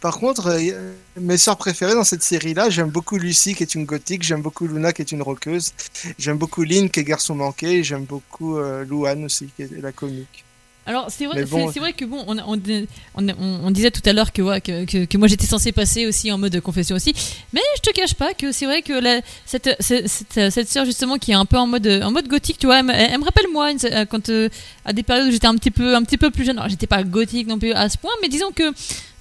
Par 0.00 0.18
contre, 0.18 0.48
euh, 0.48 0.94
mes 1.20 1.36
sœurs 1.36 1.58
préférées 1.58 1.94
dans 1.94 2.04
cette 2.04 2.22
série-là, 2.22 2.70
j'aime 2.70 2.88
beaucoup 2.88 3.18
Lucie 3.18 3.54
qui 3.54 3.62
est 3.62 3.74
une 3.74 3.84
gothique, 3.84 4.22
j'aime 4.22 4.40
beaucoup 4.40 4.66
Luna 4.66 4.92
qui 4.92 5.02
est 5.02 5.12
une 5.12 5.22
roqueuse, 5.22 5.72
j'aime 6.18 6.38
beaucoup 6.38 6.62
Lynn 6.62 6.88
qui 6.88 7.00
est 7.00 7.04
garçon 7.04 7.34
manqué, 7.34 7.84
j'aime 7.84 8.04
beaucoup 8.04 8.56
euh, 8.56 8.84
Louane 8.84 9.24
aussi 9.24 9.48
qui 9.54 9.62
est 9.62 9.80
la 9.80 9.92
comique. 9.92 10.44
Alors 10.86 11.06
c'est 11.10 11.26
vrai, 11.26 11.44
c'est, 11.46 11.78
vrai 11.78 11.92
que 11.92 12.06
bon, 12.06 12.24
on, 12.26 12.38
on, 12.38 13.70
disait 13.70 13.90
tout 13.90 14.00
à 14.06 14.12
l'heure 14.14 14.32
que, 14.32 14.58
que, 14.60 15.04
que, 15.04 15.18
moi 15.18 15.28
j'étais 15.28 15.46
censé 15.46 15.70
passer 15.72 16.06
aussi 16.06 16.32
en 16.32 16.38
mode 16.38 16.58
confession 16.60 16.96
aussi, 16.96 17.12
mais 17.52 17.60
je 17.76 17.82
te 17.82 17.94
cache 17.94 18.14
pas 18.14 18.32
que 18.32 18.50
c'est 18.50 18.64
vrai 18.64 18.80
que 18.80 18.94
la, 18.94 19.20
cette, 19.44 19.76
cette, 19.78 20.50
cette, 20.50 20.68
sœur 20.68 20.86
justement 20.86 21.18
qui 21.18 21.32
est 21.32 21.34
un 21.34 21.44
peu 21.44 21.58
en 21.58 21.66
mode, 21.66 21.86
en 21.86 22.10
mode 22.10 22.26
gothique, 22.26 22.58
tu 22.58 22.66
vois, 22.66 22.78
elle, 22.78 22.86
me 22.86 23.24
rappelle 23.24 23.46
moi 23.52 23.70
quand 24.10 24.30
euh, 24.30 24.48
à 24.86 24.94
des 24.94 25.02
périodes 25.02 25.28
où 25.28 25.30
j'étais 25.30 25.46
un 25.46 25.54
petit 25.54 25.70
peu, 25.70 25.94
un 25.94 26.02
petit 26.02 26.18
peu 26.18 26.30
plus 26.30 26.44
jeune. 26.44 26.58
Alors 26.58 26.70
j'étais 26.70 26.88
pas 26.88 27.04
gothique 27.04 27.46
non 27.46 27.58
plus 27.58 27.72
à 27.72 27.88
ce 27.90 27.98
point, 27.98 28.12
mais 28.22 28.28
disons 28.28 28.50
que 28.50 28.72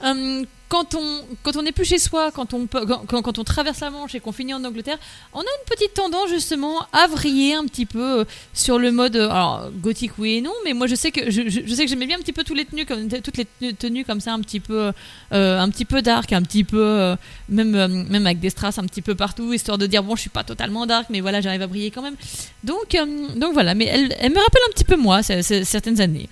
euh, 0.06 0.46
quand 0.70 0.94
on 0.94 1.26
quand 1.42 1.58
on 1.58 1.64
n'est 1.64 1.72
plus 1.72 1.86
chez 1.86 1.98
soi, 1.98 2.32
quand 2.32 2.54
on 2.54 2.68
quand, 2.68 3.40
on 3.40 3.44
traverse 3.44 3.80
la 3.80 3.90
Manche 3.90 4.14
et 4.14 4.20
qu'on 4.20 4.32
finit 4.32 4.54
en 4.54 4.64
Angleterre, 4.64 5.00
on 5.34 5.40
a 5.40 5.42
une 5.42 5.66
petite 5.68 5.96
tendance 5.96 6.30
justement 6.30 6.86
à 6.94 7.08
vriller 7.08 7.56
un 7.56 7.66
petit 7.66 7.88
peu 7.88 8.20
euh, 8.20 8.26
sur 8.54 8.78
le 8.78 8.92
mode 8.92 9.16
euh, 9.16 9.70
gothique 9.82 10.14
oui 10.20 10.36
et 10.38 10.42
non, 10.42 10.54
mais 10.64 10.74
moi 10.74 10.86
je 10.86 10.94
sais 10.94 11.12
que 11.12 11.32
je, 11.32 11.50
sais 11.50 11.84
que 11.84 11.90
j'aimais 11.90 12.06
bien 12.06 12.18
un 12.18 12.22
petit 12.22 12.34
peu 12.34 12.44
toutes 12.44 12.58
les 12.58 12.66
tenues 12.66 12.86
comme 12.86 13.10
toutes 13.10 13.38
les 13.38 13.74
tenues 13.74 14.06
comme 14.06 14.22
ça 14.22 14.32
un 14.32 14.40
petit 14.42 14.60
peu 14.60 14.92
euh, 15.34 15.60
un 15.60 15.70
petit 15.70 15.86
peu 15.86 16.04
dark, 16.04 16.32
un 16.34 16.44
petit 16.44 16.64
peu 16.64 17.16
même 17.50 17.72
même 18.04 18.28
avec 18.28 18.40
des 18.40 18.52
strass 18.52 18.78
un 18.78 18.86
petit 18.86 19.02
peu 19.02 19.16
partout 19.16 19.52
histoire 19.54 19.80
de 19.80 19.88
dire 19.88 20.04
bon 20.04 20.16
je 20.16 20.22
suis 20.22 20.30
pas 20.30 20.44
totalement 20.44 20.86
dark 20.86 21.08
mais 21.10 21.20
voilà 21.20 21.42
j'arrive 21.42 21.64
à 21.64 21.68
briller 21.68 21.90
quand 21.90 22.04
même. 22.04 22.16
Donc 22.64 22.96
donc 23.36 23.54
voilà, 23.54 23.74
mais 23.74 23.86
elle, 23.86 24.16
elle 24.20 24.32
me 24.32 24.40
rappelle 24.40 24.62
un 24.70 24.74
petit 24.74 24.86
peu 24.86 24.98
moi 24.98 25.24
certaines 25.24 26.00
années. 26.00 26.30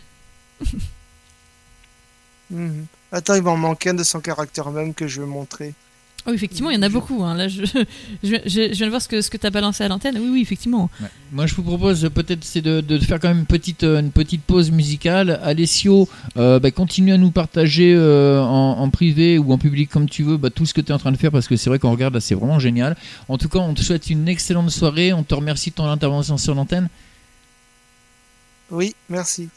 Mhm. 2.49 2.87
Attends, 3.11 3.35
il 3.35 3.41
va 3.41 3.51
en 3.51 3.57
manquer 3.57 3.89
un 3.89 3.93
de 3.93 4.03
son 4.03 4.19
caractère 4.19 4.69
même 4.71 4.93
que 4.93 5.07
je 5.07 5.21
vais 5.21 5.27
montrer. 5.27 5.73
Oh, 6.27 6.33
effectivement, 6.33 6.69
il 6.69 6.75
y 6.75 6.77
en 6.77 6.81
a 6.81 6.89
beaucoup. 6.89 7.23
Hein. 7.23 7.35
Là, 7.35 7.47
je, 7.47 7.63
je, 8.23 8.35
je, 8.45 8.73
viens 8.73 8.87
de 8.87 8.89
voir 8.89 9.01
ce 9.01 9.07
que, 9.07 9.21
ce 9.21 9.29
que 9.29 9.37
tu 9.37 9.47
as 9.47 9.49
balancé 9.49 9.85
à 9.85 9.87
l'antenne. 9.87 10.17
Oui, 10.17 10.29
oui, 10.29 10.41
effectivement. 10.41 10.89
Moi, 11.31 11.45
je 11.45 11.55
vous 11.55 11.63
propose 11.63 12.09
peut-être 12.13 12.43
c'est 12.43 12.61
de, 12.61 12.81
de, 12.81 12.99
faire 12.99 13.21
quand 13.21 13.29
même 13.29 13.39
une 13.39 13.45
petite, 13.45 13.83
euh, 13.85 14.01
une 14.01 14.11
petite 14.11 14.43
pause 14.43 14.69
musicale. 14.69 15.39
Alessio, 15.41 16.09
euh, 16.35 16.59
bah, 16.59 16.71
continue 16.71 17.13
à 17.13 17.17
nous 17.17 17.31
partager 17.31 17.93
euh, 17.95 18.41
en, 18.41 18.89
privé 18.89 19.37
ou 19.37 19.53
en 19.53 19.57
public 19.57 19.89
comme 19.89 20.09
tu 20.09 20.23
veux 20.23 20.35
bah, 20.35 20.49
tout 20.49 20.65
ce 20.65 20.73
que 20.73 20.81
tu 20.81 20.91
es 20.91 20.93
en 20.93 20.99
train 20.99 21.13
de 21.13 21.17
faire 21.17 21.31
parce 21.31 21.47
que 21.47 21.55
c'est 21.55 21.69
vrai 21.69 21.79
qu'on 21.79 21.91
regarde 21.91 22.13
là, 22.13 22.19
c'est 22.19 22.35
vraiment 22.35 22.59
génial. 22.59 22.97
En 23.29 23.37
tout 23.37 23.47
cas, 23.47 23.59
on 23.59 23.73
te 23.73 23.81
souhaite 23.81 24.09
une 24.09 24.27
excellente 24.27 24.69
soirée. 24.69 25.13
On 25.13 25.23
te 25.23 25.33
remercie 25.33 25.69
de 25.69 25.75
ton 25.75 25.87
intervention 25.87 26.37
sur 26.37 26.55
l'antenne. 26.55 26.89
Oui, 28.69 28.95
merci. 29.07 29.47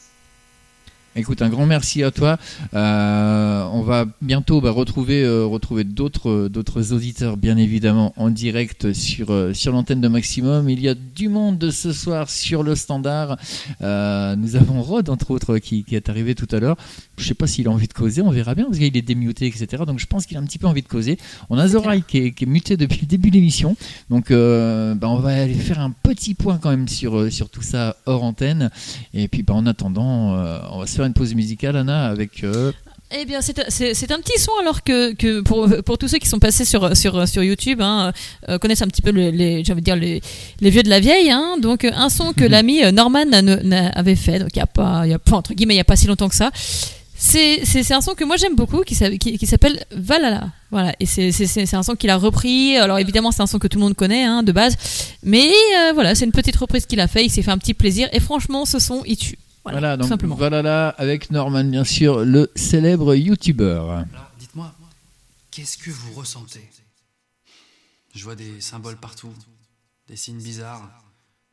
Écoute, 1.17 1.43
un 1.43 1.49
grand 1.49 1.67
merci 1.67 2.05
à 2.05 2.13
toi. 2.13 2.39
Euh, 2.73 3.65
on 3.73 3.83
va 3.83 4.05
bientôt 4.23 4.61
bah, 4.61 4.71
retrouver, 4.71 5.25
euh, 5.25 5.45
retrouver 5.45 5.83
d'autres, 5.83 6.47
d'autres 6.47 6.93
auditeurs, 6.93 7.37
bien 7.37 7.57
évidemment, 7.57 8.15
en 8.17 8.31
direct 8.31 8.93
sur, 8.93 9.33
euh, 9.33 9.53
sur 9.53 9.73
l'antenne 9.73 10.01
de 10.01 10.07
Maximum. 10.07 10.71
Il 10.71 10.81
y 10.81 10.89
a 10.89 10.95
du 10.95 11.29
monde 11.29 11.69
ce 11.73 11.93
soir 11.93 12.31
sur 12.31 12.63
le 12.63 12.77
standard. 12.77 13.37
nous 13.81 14.57
avons 14.57 14.83
Rod, 14.83 15.09
entre 15.09 15.33
autres, 15.33 15.59
qui, 15.59 15.85
est 15.91 16.09
arrivé 16.09 16.37
tout 16.37 16.47
à 16.53 16.61
l'heure. 16.61 16.77
Je 17.17 17.25
ne 17.25 17.29
sais 17.29 17.35
pas 17.35 17.49
s'il 17.49 17.67
a 17.67 17.73
envie 17.73 17.89
de 17.89 17.93
causer, 17.93 18.23
on 18.23 18.31
verra 18.31 18.55
bien, 18.55 18.67
parce 18.67 18.79
qu'il 18.79 18.97
est 18.97 19.03
démuté, 19.03 19.49
etc. 19.49 19.83
Donc 19.85 19.99
je 19.99 20.07
pense 20.07 20.27
qu'il 20.27 20.37
a 20.37 20.41
un 20.41 20.45
petit 20.45 20.59
peu 20.59 20.69
envie 20.69 20.83
de 20.83 20.89
causer. 20.89 21.19
On 21.51 21.59
a 21.59 21.67
Zoraï 21.67 22.05
qui 22.07 22.19
est, 22.19 22.47
muté 22.47 22.77
depuis 22.77 23.01
le 23.01 23.09
début 23.09 23.31
de 23.31 23.35
l'émission. 23.35 23.75
Donc 24.11 24.31
bah, 24.31 25.09
on 25.09 25.19
va 25.19 25.43
aller 25.43 25.55
faire 25.55 25.81
un 25.81 25.91
petit 25.91 26.35
point 26.35 26.59
quand 26.59 26.71
même 26.71 26.87
sur, 26.87 27.33
sur 27.33 27.51
tout 27.51 27.63
ça 27.63 27.97
hors 28.07 28.23
antenne. 28.23 28.71
Et 29.13 29.27
puis 29.27 29.43
bah, 29.43 29.55
en 29.55 29.67
attendant, 29.67 30.35
on 30.71 30.79
va 30.79 30.87
se 30.87 31.00
une 31.07 31.15
pause 31.15 31.35
musicale, 31.35 31.77
Anna, 31.77 32.07
avec. 32.07 32.45
Euh, 32.45 32.73
eh 33.13 33.25
bien, 33.25 33.41
c'est 33.41 34.13
un 34.13 34.21
petit 34.21 34.39
son 34.39 34.53
alors 34.61 34.85
que, 34.85 35.15
que 35.15 35.41
pour, 35.41 35.69
pour, 35.85 35.99
tous 35.99 36.07
ceux 36.07 36.19
qui 36.19 36.29
sont 36.29 36.39
passés 36.39 36.65
sur, 36.65 36.97
sur, 36.97 37.27
sur 37.27 37.43
YouTube, 37.43 37.81
hein, 37.81 38.13
euh, 38.49 38.59
connaissent 38.59 38.83
un 38.83 38.87
petit 38.87 39.03
peu 39.03 39.11
les, 39.11 39.63
dire 39.63 39.97
les, 39.97 40.21
les, 40.61 40.71
vieux 40.71 40.85
de 40.85 40.89
la 40.89 41.01
vieille. 41.01 41.31
Hein, 41.31 41.57
donc, 41.61 41.85
un 41.85 42.09
son 42.09 42.33
que 42.33 42.45
mhm. 42.45 42.51
l'ami 42.51 42.85
euh, 42.85 42.93
Norman 42.93 43.25
avait 43.95 44.15
fait, 44.15 44.39
donc 44.39 44.51
il 44.55 44.59
n'y 44.59 44.63
a 44.63 44.67
pas, 44.67 45.07
y 45.09 45.13
a 45.13 45.19
pas, 45.19 45.37
entre 45.37 45.55
guillemets, 45.55 45.75
il 45.75 45.79
n'y 45.79 45.83
a 45.83 45.85
pas 45.85 45.97
si 45.97 46.07
longtemps 46.07 46.29
que 46.29 46.37
ça. 46.37 46.53
C'est 47.17 47.93
un 47.93 48.01
son 48.01 48.15
que 48.15 48.25
moi 48.25 48.37
j'aime 48.39 48.55
beaucoup 48.55 48.81
qui, 48.81 48.97
qui, 49.19 49.37
qui 49.37 49.47
s'appelle 49.47 49.85
Valhalla. 49.91 50.49
Voilà, 50.71 50.95
et 51.01 51.05
c'est 51.05 51.75
un 51.75 51.83
son 51.83 51.97
qu'il 51.97 52.11
a 52.11 52.17
repris. 52.17 52.77
Alors 52.77 52.99
évidemment, 52.99 53.33
c'est 53.33 53.43
un 53.43 53.47
son 53.47 53.59
que 53.59 53.67
tout 53.67 53.77
le 53.77 53.85
monde 53.85 53.95
connaît 53.95 54.23
hein, 54.23 54.43
de 54.43 54.53
base, 54.53 54.77
mais 55.25 55.51
voilà, 55.95 56.15
c'est 56.15 56.25
une 56.25 56.33
petite 56.33 56.57
reprise 56.57 56.87
qu'il 56.87 57.01
a 57.01 57.09
fait. 57.09 57.25
Il 57.25 57.31
s'est 57.31 57.43
fait 57.43 57.51
un 57.51 57.59
petit 57.59 57.75
plaisir 57.75 58.09
et 58.13 58.21
franchement, 58.21 58.65
ce 58.65 58.79
son 58.79 59.03
il 59.05 59.17
tue. 59.17 59.37
Voilà, 59.65 59.97
donc 59.97 60.09
simplement. 60.09 60.35
voilà 60.35 60.63
là, 60.63 60.89
avec 60.91 61.31
Norman, 61.31 61.65
bien 61.65 61.85
sûr, 61.85 62.25
le 62.25 62.51
célèbre 62.57 63.15
youtubeur. 63.15 64.05
Dites-moi, 64.39 64.75
qu'est-ce 65.51 65.77
que 65.77 65.91
vous 65.91 66.13
ressentez? 66.15 66.69
Je 68.15 68.25
vois 68.25 68.35
des 68.35 68.61
symboles 68.61 68.97
partout, 68.97 69.33
des 70.09 70.17
signes 70.17 70.41
bizarres. 70.41 70.89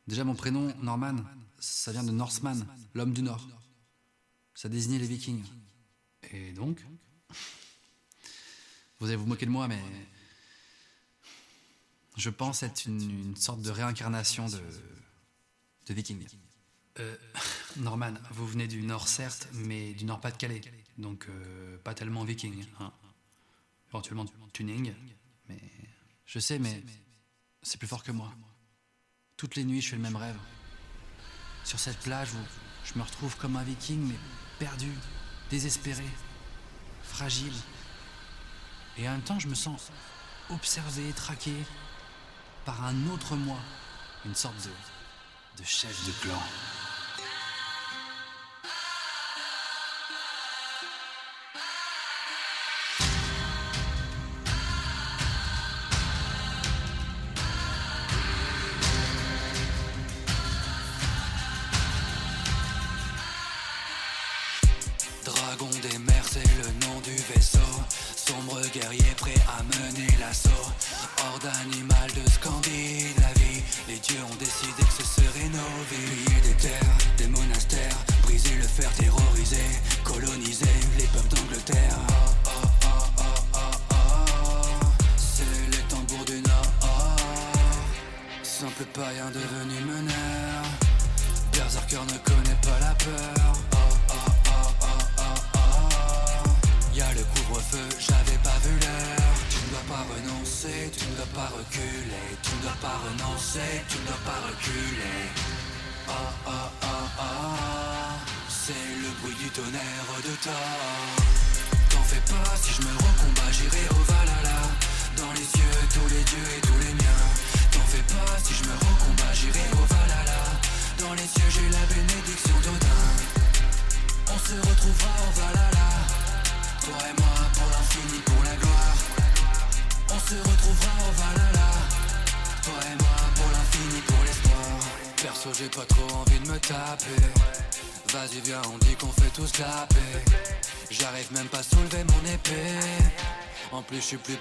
Déjà, 0.06 0.24
mon 0.24 0.34
prénom, 0.34 0.72
Norman, 0.82 1.16
ça 1.60 1.92
vient 1.92 2.02
de 2.02 2.10
Northman, 2.10 2.66
l'homme 2.94 3.12
du 3.12 3.22
Nord. 3.22 3.46
Ça 4.54 4.68
désignait 4.68 4.98
les 4.98 5.06
Vikings. 5.06 5.44
Et 6.32 6.52
donc? 6.52 6.84
Vous 9.00 9.06
allez 9.06 9.16
vous 9.16 9.26
moquer 9.26 9.46
de 9.46 9.50
moi, 9.50 9.68
mais 9.68 9.80
je 12.16 12.30
pense 12.30 12.64
être 12.64 12.86
une, 12.86 13.36
sorte 13.36 13.62
de 13.62 13.70
réincarnation 13.70 14.46
de, 14.48 14.60
de 15.86 15.94
Viking. 15.94 16.18
Euh, 17.00 17.16
Norman, 17.76 18.14
vous 18.30 18.46
venez 18.46 18.66
du 18.66 18.82
nord 18.82 19.08
certes, 19.08 19.48
mais 19.52 19.92
du 19.94 20.04
nord 20.04 20.20
pas 20.20 20.30
de 20.30 20.36
Calais, 20.36 20.60
donc 20.96 21.26
euh, 21.28 21.78
pas 21.78 21.94
tellement 21.94 22.24
viking. 22.24 22.64
Hein. 22.80 22.92
Éventuellement 23.90 24.26
tuning, 24.52 24.92
mais 25.48 25.60
je 26.26 26.38
sais, 26.38 26.58
mais 26.58 26.82
c'est 27.62 27.78
plus 27.78 27.88
fort 27.88 28.02
que 28.02 28.12
moi. 28.12 28.32
Toutes 29.36 29.54
les 29.54 29.64
nuits, 29.64 29.80
je 29.80 29.90
fais 29.90 29.96
le 29.96 30.02
même 30.02 30.16
rêve. 30.16 30.36
Sur 31.64 31.78
cette 31.78 31.98
plage 32.00 32.34
où 32.34 32.38
je 32.84 32.98
me 32.98 33.02
retrouve 33.02 33.36
comme 33.36 33.56
un 33.56 33.62
viking, 33.62 34.00
mais 34.08 34.18
perdu, 34.58 34.92
désespéré, 35.50 36.04
fragile. 37.02 37.54
Et 38.96 39.08
en 39.08 39.12
même 39.12 39.22
temps, 39.22 39.38
je 39.38 39.48
me 39.48 39.54
sens 39.54 39.90
observé, 40.50 41.12
traqué 41.12 41.54
par 42.64 42.84
un 42.84 43.06
autre 43.08 43.36
moi, 43.36 43.58
une 44.24 44.34
sorte 44.34 44.56
de, 44.64 45.62
de 45.62 45.64
chef 45.64 46.06
de 46.06 46.12
clan. 46.20 46.42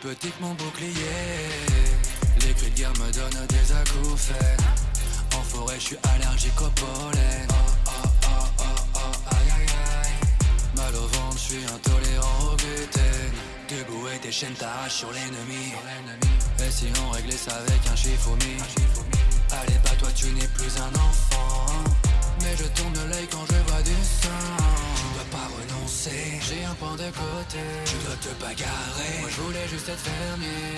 Petit 0.01 0.29
que 0.29 0.41
mon 0.41 0.53
bouclier. 0.53 0.91
Les 2.41 2.53
cris 2.53 2.69
de 2.71 2.75
guerre 2.75 2.93
me 2.93 3.11
donnent 3.11 3.47
des 3.47 3.71
acouphènes. 3.73 4.67
En 5.35 5.41
forêt 5.41 5.79
je 5.79 5.85
suis 5.85 5.97
allergique 6.13 6.61
au 6.61 6.69
pollen. 6.69 7.47
Oh, 7.49 7.53
oh, 7.87 8.09
oh, 8.23 8.45
oh, 8.59 8.63
oh, 8.95 9.35
aïe 9.35 9.51
aïe 9.57 9.67
aïe. 10.03 10.13
Mal 10.75 10.95
au 10.95 11.07
ventre, 11.07 11.37
je 11.37 11.53
suis 11.53 11.65
intolérant 11.65 12.53
au 12.53 12.55
gluten. 12.55 13.31
Debout 13.69 14.07
et 14.13 14.19
tes 14.19 14.31
chaînes 14.31 14.53
t'arrachent 14.53 14.99
sur 14.99 15.11
l'ennemi. 15.11 15.73
Et 16.59 16.71
si 16.71 16.87
on 17.05 17.11
réglait 17.11 17.37
ça 17.37 17.55
avec 17.55 17.81
un 17.91 17.95
chiffoumi 17.95 18.57
Allez 19.51 19.79
pas 19.83 19.95
toi 19.99 20.09
tu 20.15 20.27
n'es 20.27 20.47
plus 20.47 20.73
un 20.77 20.93
enfant. 20.99 21.65
Mais 22.41 22.55
je 22.57 22.65
tourne 22.79 23.09
l'œil 23.09 23.27
quand 23.31 23.45
je 23.49 23.71
vois 23.71 23.81
du 23.81 23.95
sang. 24.03 24.56
J'ai 25.87 26.65
un 26.65 26.73
point 26.75 26.95
de 26.95 27.07
côté. 27.15 27.63
Tu 27.85 27.95
dois 28.03 28.15
te 28.19 28.27
bagarrer, 28.43 29.21
moi 29.21 29.29
je 29.31 29.41
voulais 29.41 29.67
juste 29.69 29.87
être 29.87 30.03
fermier. 30.03 30.75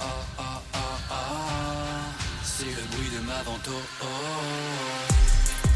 Oh 0.00 0.04
oh 0.38 0.42
oh 0.74 0.78
oh, 1.10 1.14
c'est 2.44 2.70
le 2.70 2.84
bruit 2.94 3.10
de 3.10 3.20
ma 3.26 3.42
vente 3.42 3.68
oh, 3.68 3.82
oh. 4.02 4.06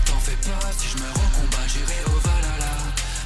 T'en 0.06 0.18
fais 0.22 0.38
pas, 0.46 0.70
si 0.78 0.86
je 0.94 0.98
me 1.02 1.08
recombat, 1.10 1.66
j'irai 1.66 2.00
au 2.06 2.18
Valhalla. 2.22 2.74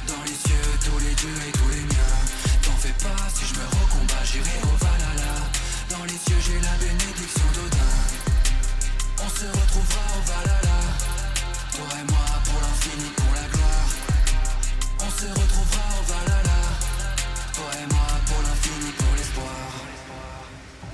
Dans 0.07 0.23
les 0.25 0.33
cieux, 0.33 0.69
tous 0.83 0.99
les 1.05 1.13
dieux 1.13 1.39
et 1.47 1.51
tous 1.51 1.69
les 1.69 1.85
miens. 1.85 2.17
T'en 2.63 2.77
fais 2.81 2.97
pas, 2.97 3.21
si 3.29 3.45
je 3.45 3.53
me 3.61 3.65
recombat, 3.77 4.23
j'irai 4.25 4.57
au 4.65 4.75
Valhalla. 4.81 5.33
Dans 5.93 6.03
les 6.05 6.17
cieux, 6.17 6.41
j'ai 6.41 6.59
la 6.65 6.75
bénédiction 6.81 7.47
d'Odin. 7.53 7.93
On 9.21 9.29
se 9.29 9.45
retrouvera 9.45 10.01
au 10.17 10.21
Valhalla. 10.33 10.81
Toi 11.77 11.89
et 11.93 12.05
moi 12.09 12.25
pour 12.43 12.57
l'infini, 12.57 13.09
se 15.17 15.25
retrouvera 15.25 15.83
au 15.99 16.03
Valhalla. 16.03 16.59
Toi 17.55 17.71
et 17.81 17.87
moi 17.91 18.07
pour 18.27 18.41
l'infini, 18.43 18.91
pour 18.91 19.15
l'espoir. 19.15 19.47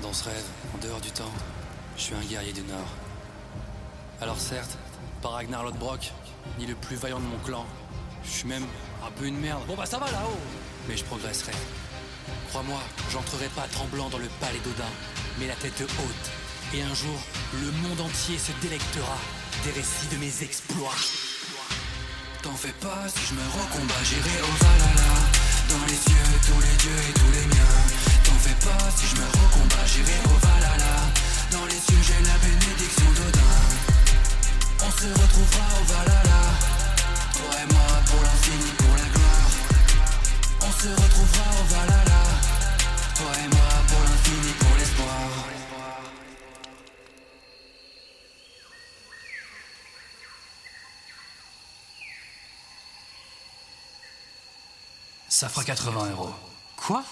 Dans 0.00 0.12
ce 0.14 0.24
rêve, 0.24 0.44
en 0.74 0.78
dehors 0.78 1.00
du 1.00 1.10
temps, 1.10 1.32
je 1.98 2.02
suis 2.04 2.14
un 2.14 2.24
guerrier 2.24 2.54
du 2.54 2.62
Nord. 2.62 2.88
Alors 4.22 4.40
certes, 4.40 4.78
pas 5.20 5.28
Ragnar 5.28 5.62
Lodbrok, 5.62 6.10
ni 6.58 6.64
le 6.64 6.74
plus 6.74 6.96
vaillant 6.96 7.20
de 7.20 7.26
mon 7.26 7.38
clan. 7.44 7.66
Je 8.24 8.30
suis 8.30 8.48
même 8.48 8.64
un 9.06 9.10
peu 9.10 9.26
une 9.26 9.38
merde. 9.38 9.62
Bon 9.66 9.74
bah 9.74 9.84
ça 9.84 9.98
va 9.98 10.10
là-haut. 10.10 10.40
Mais 10.88 10.96
je 10.96 11.04
progresserai. 11.04 11.52
Crois-moi, 12.48 12.80
j'entrerai 13.12 13.48
pas 13.48 13.68
tremblant 13.72 14.08
dans 14.08 14.18
le 14.18 14.28
palais 14.40 14.60
d'Odin, 14.64 14.92
mais 15.38 15.48
la 15.48 15.56
tête 15.56 15.82
haute. 15.82 16.30
Et 16.72 16.82
un 16.82 16.94
jour, 16.94 17.18
le 17.60 17.70
monde 17.86 18.00
entier 18.00 18.38
se 18.38 18.52
délectera 18.62 19.18
des 19.64 19.72
récits 19.72 20.08
de 20.10 20.16
mes 20.16 20.42
exploits. 20.42 21.33
T'en 22.44 22.52
fais 22.52 22.76
pas, 22.78 23.08
si 23.08 23.24
je 23.24 23.34
me 23.40 23.46
recombat, 23.56 24.04
j'irai 24.04 24.36
au 24.44 24.52
Valhalla. 24.60 25.12
Dans 25.70 25.84
les 25.88 25.96
cieux, 25.96 26.28
tous 26.44 26.60
les 26.60 26.76
dieux 26.76 27.00
et 27.08 27.12
tous 27.16 27.32
les 27.32 27.46
miens. 27.56 27.80
T'en 28.22 28.36
fais 28.36 28.58
pas, 28.60 28.84
si 28.94 29.06
je 29.08 29.16
me 29.16 29.24
recombat, 29.24 29.86
j'irai 29.88 30.18
au 30.28 30.36
Valhalla. 30.44 30.94
Dans 31.52 31.64
les 31.64 31.80
cieux, 31.80 32.02
j'ai 32.04 32.20
la 32.20 32.36
bénédiction 32.44 33.08
d'Odin. 33.16 33.56
On 34.76 34.90
se 34.92 35.08
retrouvera 35.08 35.66
au 35.80 35.84
Valhalla. 35.88 36.42
Toi 37.32 37.52
et 37.64 37.72
moi 37.72 37.90
pour 38.12 38.20
l'infini, 38.20 38.70
pour 38.76 38.92
la 38.92 39.08
gloire. 39.08 39.50
On 40.68 40.72
se 40.84 40.88
retrouvera 41.00 41.48
au 41.48 41.64
Valhalla. 41.72 42.22
Toi 43.16 43.32
et 43.40 43.48
moi 43.56 43.72
pour 43.88 44.00
l'infini, 44.04 44.52
pour 44.60 44.76
l'espoir. 44.76 45.44
Ça 55.34 55.48
fera 55.48 55.64
80 55.64 56.10
euros. 56.12 56.30
Quoi? 56.76 57.02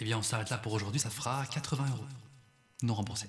Eh 0.00 0.04
bien, 0.04 0.16
on 0.16 0.22
s'arrête 0.22 0.48
là 0.48 0.56
pour 0.56 0.72
aujourd'hui, 0.72 0.98
ça 0.98 1.10
fera 1.10 1.44
80 1.52 1.84
euros. 1.92 2.04
Non 2.82 2.94
remboursé. 2.94 3.26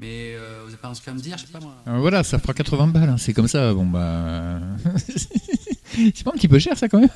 Mais 0.00 0.34
euh, 0.34 0.62
vous 0.62 0.70
n'avez 0.70 0.78
pas 0.78 0.88
un 0.88 0.92
truc 0.92 1.06
à 1.06 1.12
me 1.12 1.20
dire, 1.20 1.38
je 1.38 1.46
sais 1.46 1.52
pas 1.52 1.60
moi. 1.60 1.76
Euh, 1.86 1.98
voilà, 2.00 2.24
ça 2.24 2.40
fera 2.40 2.54
80 2.54 2.88
balles, 2.88 3.08
hein, 3.08 3.18
c'est 3.18 3.34
comme 3.34 3.46
ça. 3.46 3.72
Bon 3.72 3.86
bah. 3.86 4.58
c'est 5.06 6.24
pas 6.24 6.32
un 6.32 6.34
petit 6.34 6.48
peu 6.48 6.58
cher 6.58 6.76
ça 6.76 6.88
quand 6.88 6.98
même? 6.98 7.08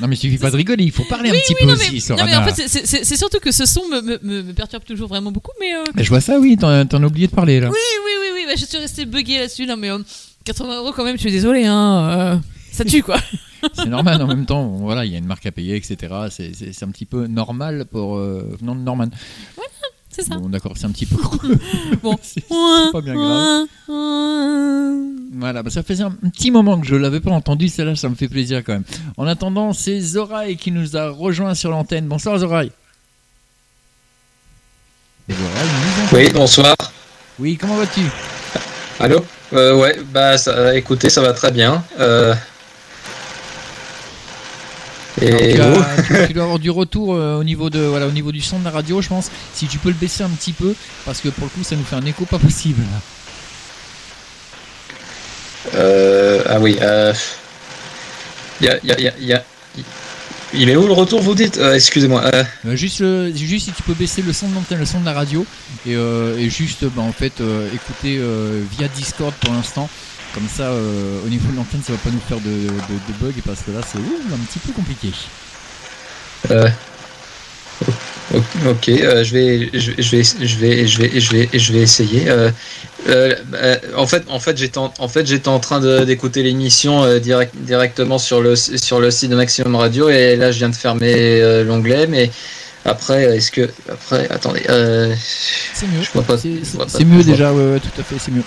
Non 0.00 0.08
mais 0.08 0.16
il 0.16 0.18
suffit 0.18 0.38
pas 0.38 0.50
de 0.50 0.56
rigoler, 0.56 0.82
il 0.82 0.90
faut 0.90 1.04
parler 1.04 1.30
un 1.30 1.34
petit 1.34 1.54
peu 1.54 1.66
non, 1.66 1.74
aussi. 1.74 2.04
Mais, 2.08 2.16
non 2.16 2.24
mais 2.24 2.34
en 2.34 2.44
fait 2.52 2.66
c'est 2.66 3.16
surtout 3.16 3.38
que 3.38 3.52
ce 3.52 3.66
son 3.66 3.86
me, 3.86 4.00
me, 4.00 4.42
me, 4.42 4.52
perturbe 4.52 4.82
toujours 4.82 5.06
vraiment 5.06 5.30
beaucoup. 5.30 5.52
Mais, 5.60 5.76
euh... 5.76 5.84
je 5.96 6.08
vois 6.08 6.20
ça, 6.20 6.40
oui, 6.40 6.56
t'en 6.56 6.70
as 6.70 7.06
oublié 7.06 7.28
de 7.28 7.32
parler 7.32 7.60
là. 7.60 7.68
Oui, 7.68 7.76
oui, 8.04 8.12
oui, 8.20 8.28
oui, 8.34 8.44
bah, 8.48 8.56
je 8.56 8.64
suis 8.64 8.78
resté 8.78 9.04
bugué 9.04 9.38
là-dessus. 9.38 9.64
Non 9.64 9.76
mais 9.76 9.90
80 10.44 10.78
euros 10.78 10.92
quand 10.92 11.04
même, 11.04 11.14
je 11.14 11.20
suis 11.20 11.30
désolé, 11.30 11.66
hein, 11.66 12.40
ça 12.72 12.84
tue 12.84 13.02
quoi. 13.02 13.18
c'est 13.74 13.86
normal 13.86 14.20
en 14.22 14.26
même 14.26 14.46
temps. 14.46 14.66
Voilà, 14.66 15.04
il 15.04 15.12
y 15.12 15.14
a 15.14 15.18
une 15.18 15.26
marque 15.26 15.46
à 15.46 15.52
payer, 15.52 15.76
etc. 15.76 15.96
C'est 16.30 16.82
un 16.82 16.90
petit 16.90 17.06
peu 17.06 17.26
normal 17.26 17.84
pour 17.90 18.16
euh, 18.16 18.56
venant 18.60 18.74
de 18.74 18.80
Norman. 18.80 19.08
Voilà, 19.54 19.70
c'est 20.10 20.22
ça. 20.22 20.36
Bon, 20.36 20.48
d'accord, 20.48 20.72
c'est 20.76 20.86
un 20.86 20.90
petit 20.90 21.06
peu. 21.06 21.16
bon, 22.02 22.18
c'est 22.22 22.44
pas 22.48 23.00
bien 23.00 23.14
grave. 23.14 23.66
Voilà, 25.34 25.62
bah, 25.62 25.70
ça 25.70 25.82
faisait 25.82 26.02
un 26.02 26.10
petit 26.10 26.50
moment 26.50 26.80
que 26.80 26.86
je 26.86 26.94
l'avais 26.96 27.20
pas 27.20 27.30
entendu. 27.30 27.68
Celle-là, 27.68 27.96
ça 27.96 28.08
me 28.08 28.14
fait 28.14 28.28
plaisir 28.28 28.62
quand 28.64 28.72
même. 28.72 28.84
En 29.16 29.26
attendant, 29.26 29.72
c'est 29.72 30.00
Zoraï 30.00 30.56
qui 30.56 30.70
nous 30.70 30.96
a 30.96 31.08
rejoint 31.10 31.54
sur 31.54 31.70
l'antenne. 31.70 32.06
Bonsoir 32.06 32.38
Zoraï. 32.38 32.70
oui, 36.12 36.30
bonsoir. 36.34 36.74
Oui, 37.38 37.56
comment 37.56 37.76
vas-tu? 37.76 38.02
Allô? 39.00 39.24
Euh, 39.52 39.74
Ouais, 39.76 39.98
bah 40.12 40.36
ça, 40.38 40.76
écoutez, 40.76 41.08
ça 41.10 41.22
va 41.22 41.32
très 41.32 41.50
bien. 41.50 41.82
Euh, 41.98 42.34
et 45.20 45.54
tu, 46.26 46.32
dois 46.32 46.44
avoir 46.44 46.58
du 46.58 46.70
retour 46.70 47.14
euh, 47.14 47.38
au 47.38 47.44
niveau 47.44 47.68
de 47.68 47.80
voilà 47.80 48.06
au 48.06 48.12
niveau 48.12 48.32
du 48.32 48.40
son 48.40 48.58
de 48.58 48.64
la 48.64 48.70
radio, 48.70 49.02
je 49.02 49.08
pense. 49.08 49.30
Si 49.54 49.66
tu 49.66 49.78
peux 49.78 49.90
le 49.90 49.94
baisser 49.94 50.22
un 50.22 50.30
petit 50.30 50.52
peu, 50.52 50.74
parce 51.04 51.20
que 51.20 51.28
pour 51.28 51.44
le 51.44 51.50
coup, 51.50 51.62
ça 51.62 51.76
nous 51.76 51.84
fait 51.84 51.96
un 51.96 52.06
écho 52.06 52.24
pas 52.24 52.38
possible. 52.38 52.82
Euh, 55.74 56.42
ah 56.48 56.58
oui. 56.58 56.78
Euh, 56.80 57.12
y 58.60 58.68
a, 58.68 58.78
y 58.82 58.92
a, 58.92 59.18
y 59.18 59.32
a, 59.32 59.44
il 60.54 60.70
est 60.70 60.76
où 60.76 60.86
le 60.86 60.92
retour, 60.92 61.20
vous 61.20 61.34
dites? 61.34 61.58
Euh, 61.58 61.74
Excusez-moi. 61.74 62.30
juste, 62.72 63.02
juste 63.34 63.66
si 63.66 63.72
tu 63.72 63.82
peux 63.82 63.94
baisser 63.94 64.22
le 64.22 64.32
son 64.32 64.48
de 64.48 64.54
l'antenne, 64.54 64.78
le 64.78 64.86
son 64.86 65.00
de 65.00 65.04
la 65.04 65.12
radio, 65.12 65.44
et, 65.86 65.92
et 65.92 66.50
juste 66.50 66.84
bah, 66.84 67.02
en 67.02 67.12
fait 67.12 67.42
écouter 67.74 68.20
via 68.78 68.88
Discord 68.88 69.34
pour 69.40 69.52
l'instant. 69.52 69.90
Comme 70.34 70.48
ça, 70.48 70.62
euh, 70.62 71.20
au 71.26 71.28
niveau 71.28 71.50
de 71.50 71.56
l'antenne, 71.56 71.82
ça 71.86 71.92
va 71.92 71.98
pas 71.98 72.10
nous 72.10 72.20
faire 72.20 72.38
de, 72.38 72.48
de, 72.48 73.12
bugs 73.20 73.38
parce 73.44 73.60
que 73.62 73.70
là, 73.70 73.80
c'est 73.86 73.98
un 73.98 74.38
petit 74.46 74.58
peu 74.60 74.72
compliqué. 74.72 75.08
Euh, 76.50 76.68
ok, 78.66 78.88
euh, 78.88 79.24
je 79.24 79.32
vais, 79.34 79.70
je, 79.74 79.90
vais, 79.90 80.22
je 80.22 80.58
vais, 80.58 80.86
je 80.86 80.98
vais, 80.98 81.20
je 81.20 81.32
vais, 81.32 81.48
je 81.52 81.72
vais 81.72 81.80
essayer. 81.80 82.30
en 83.94 84.06
fait, 84.06 84.24
en 84.30 84.40
fait, 84.40 84.56
j'étais 84.56 84.78
en, 84.78 84.92
en, 84.98 85.08
fait, 85.08 85.26
j'étais 85.26 85.48
en 85.48 85.60
train 85.60 85.80
d'écouter 86.04 86.42
l'émission 86.42 87.18
direct, 87.18 87.54
directement 87.56 88.16
sur 88.16 88.40
le 88.40 88.56
sur 88.56 89.00
le 89.00 89.10
site 89.10 89.30
de 89.30 89.36
Maximum 89.36 89.76
Radio 89.76 90.08
et 90.08 90.36
là, 90.36 90.50
je 90.50 90.58
viens 90.58 90.70
de 90.70 90.74
fermer 90.74 91.62
l'onglet, 91.64 92.06
mais 92.06 92.30
après, 92.86 93.36
est-ce 93.36 93.50
que 93.50 93.68
après, 93.86 94.30
attendez, 94.30 94.62
c'est 95.74 95.86
mieux. 95.88 96.02
C'est 96.88 97.04
mieux 97.04 97.22
déjà, 97.22 97.52
ouais, 97.52 97.80
tout 97.80 98.00
à 98.00 98.02
fait, 98.02 98.16
c'est 98.18 98.30
mieux. 98.30 98.44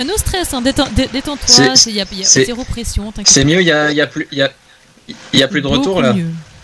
Bah, 0.00 0.06
no 0.06 0.16
stress, 0.16 0.54
hein, 0.54 0.62
détends-toi, 0.62 1.74
il 1.86 1.92
y 1.92 2.00
a, 2.00 2.06
y 2.10 2.22
a 2.22 2.24
zéro 2.24 2.64
pression. 2.64 3.12
C'est 3.26 3.44
mieux, 3.44 3.60
il 3.60 3.66
y 3.66 3.70
a, 3.70 3.92
y 3.92 4.00
a, 4.00 4.06
plus, 4.06 4.26
y 4.32 4.40
a, 4.40 4.50
y 5.34 5.42
a 5.42 5.48
plus 5.48 5.60
de 5.60 5.66
retour 5.66 6.00
là. 6.00 6.14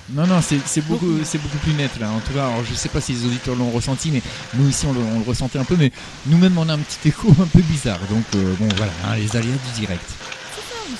Non, 0.09 0.27
non, 0.27 0.41
c'est 0.41 0.81
beaucoup, 0.87 1.05
beaucoup 1.05 1.59
plus 1.63 1.75
net 1.75 1.91
là. 2.01 2.09
En 2.09 2.21
tout 2.21 2.33
cas, 2.33 2.47
alors, 2.47 2.65
je 2.65 2.75
sais 2.75 2.89
pas 2.89 3.03
si 3.03 3.13
les 3.13 3.27
auditeurs 3.27 3.55
l'ont 3.55 3.71
ressenti, 3.71 4.11
mais 4.11 4.23
nous 4.55 4.71
ici 4.71 4.87
on 4.87 4.95
le, 4.95 5.01
on 5.01 5.19
le, 5.19 5.25
ressentait 5.27 5.59
un 5.59 5.65
peu, 5.65 5.77
mais 5.77 5.93
nous-mêmes 6.25 6.57
on 6.57 6.67
a 6.71 6.73
un 6.73 6.79
petit 6.79 7.09
écho 7.09 7.29
un 7.29 7.47
peu 7.47 7.61
bizarre. 7.61 7.99
Donc 8.09 8.25
euh, 8.37 8.55
bon, 8.59 8.69
voilà, 8.75 8.93
hein, 9.05 9.17
les 9.17 9.37
aléas 9.37 9.51
du 9.53 9.81
direct. 9.81 10.09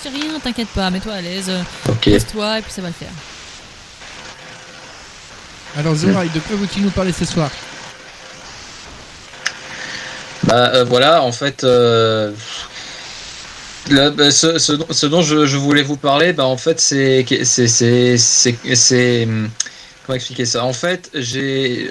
C'est 0.03 0.11
rien, 0.11 0.39
t'inquiète 0.39 0.69
pas, 0.69 0.91
mets-toi 0.91 1.15
à 1.15 1.23
l'aise, 1.23 1.51
okay. 1.89 2.11
laisse-toi 2.11 2.59
et 2.59 2.63
puis 2.63 2.71
ça 2.71 2.83
va 2.83 2.89
le 2.89 2.95
faire. 2.95 3.13
Alors 5.79 5.95
Zoraï, 5.95 6.29
de 6.29 6.41
quoi 6.41 6.57
veux-tu 6.57 6.81
nous 6.81 6.91
parler 6.91 7.13
ce 7.13 7.25
soir? 7.25 7.51
Bah 10.47 10.73
euh, 10.75 10.85
voilà, 10.85 11.23
en 11.23 11.33
fait, 11.33 11.65
euh, 11.65 12.33
bah, 13.91 14.31
ce, 14.31 15.07
dont 15.07 15.23
je, 15.23 15.57
voulais 15.57 15.83
vous 15.83 15.97
parler, 15.97 16.33
bah, 16.33 16.47
en 16.47 16.57
fait, 16.57 16.81
c'est. 16.81 17.25
c'est 17.45 19.29
Comment 20.07 20.17
expliquer 20.17 20.47
ça? 20.47 20.65
En 20.65 20.73
fait, 20.73 21.11
j'ai. 21.15 21.91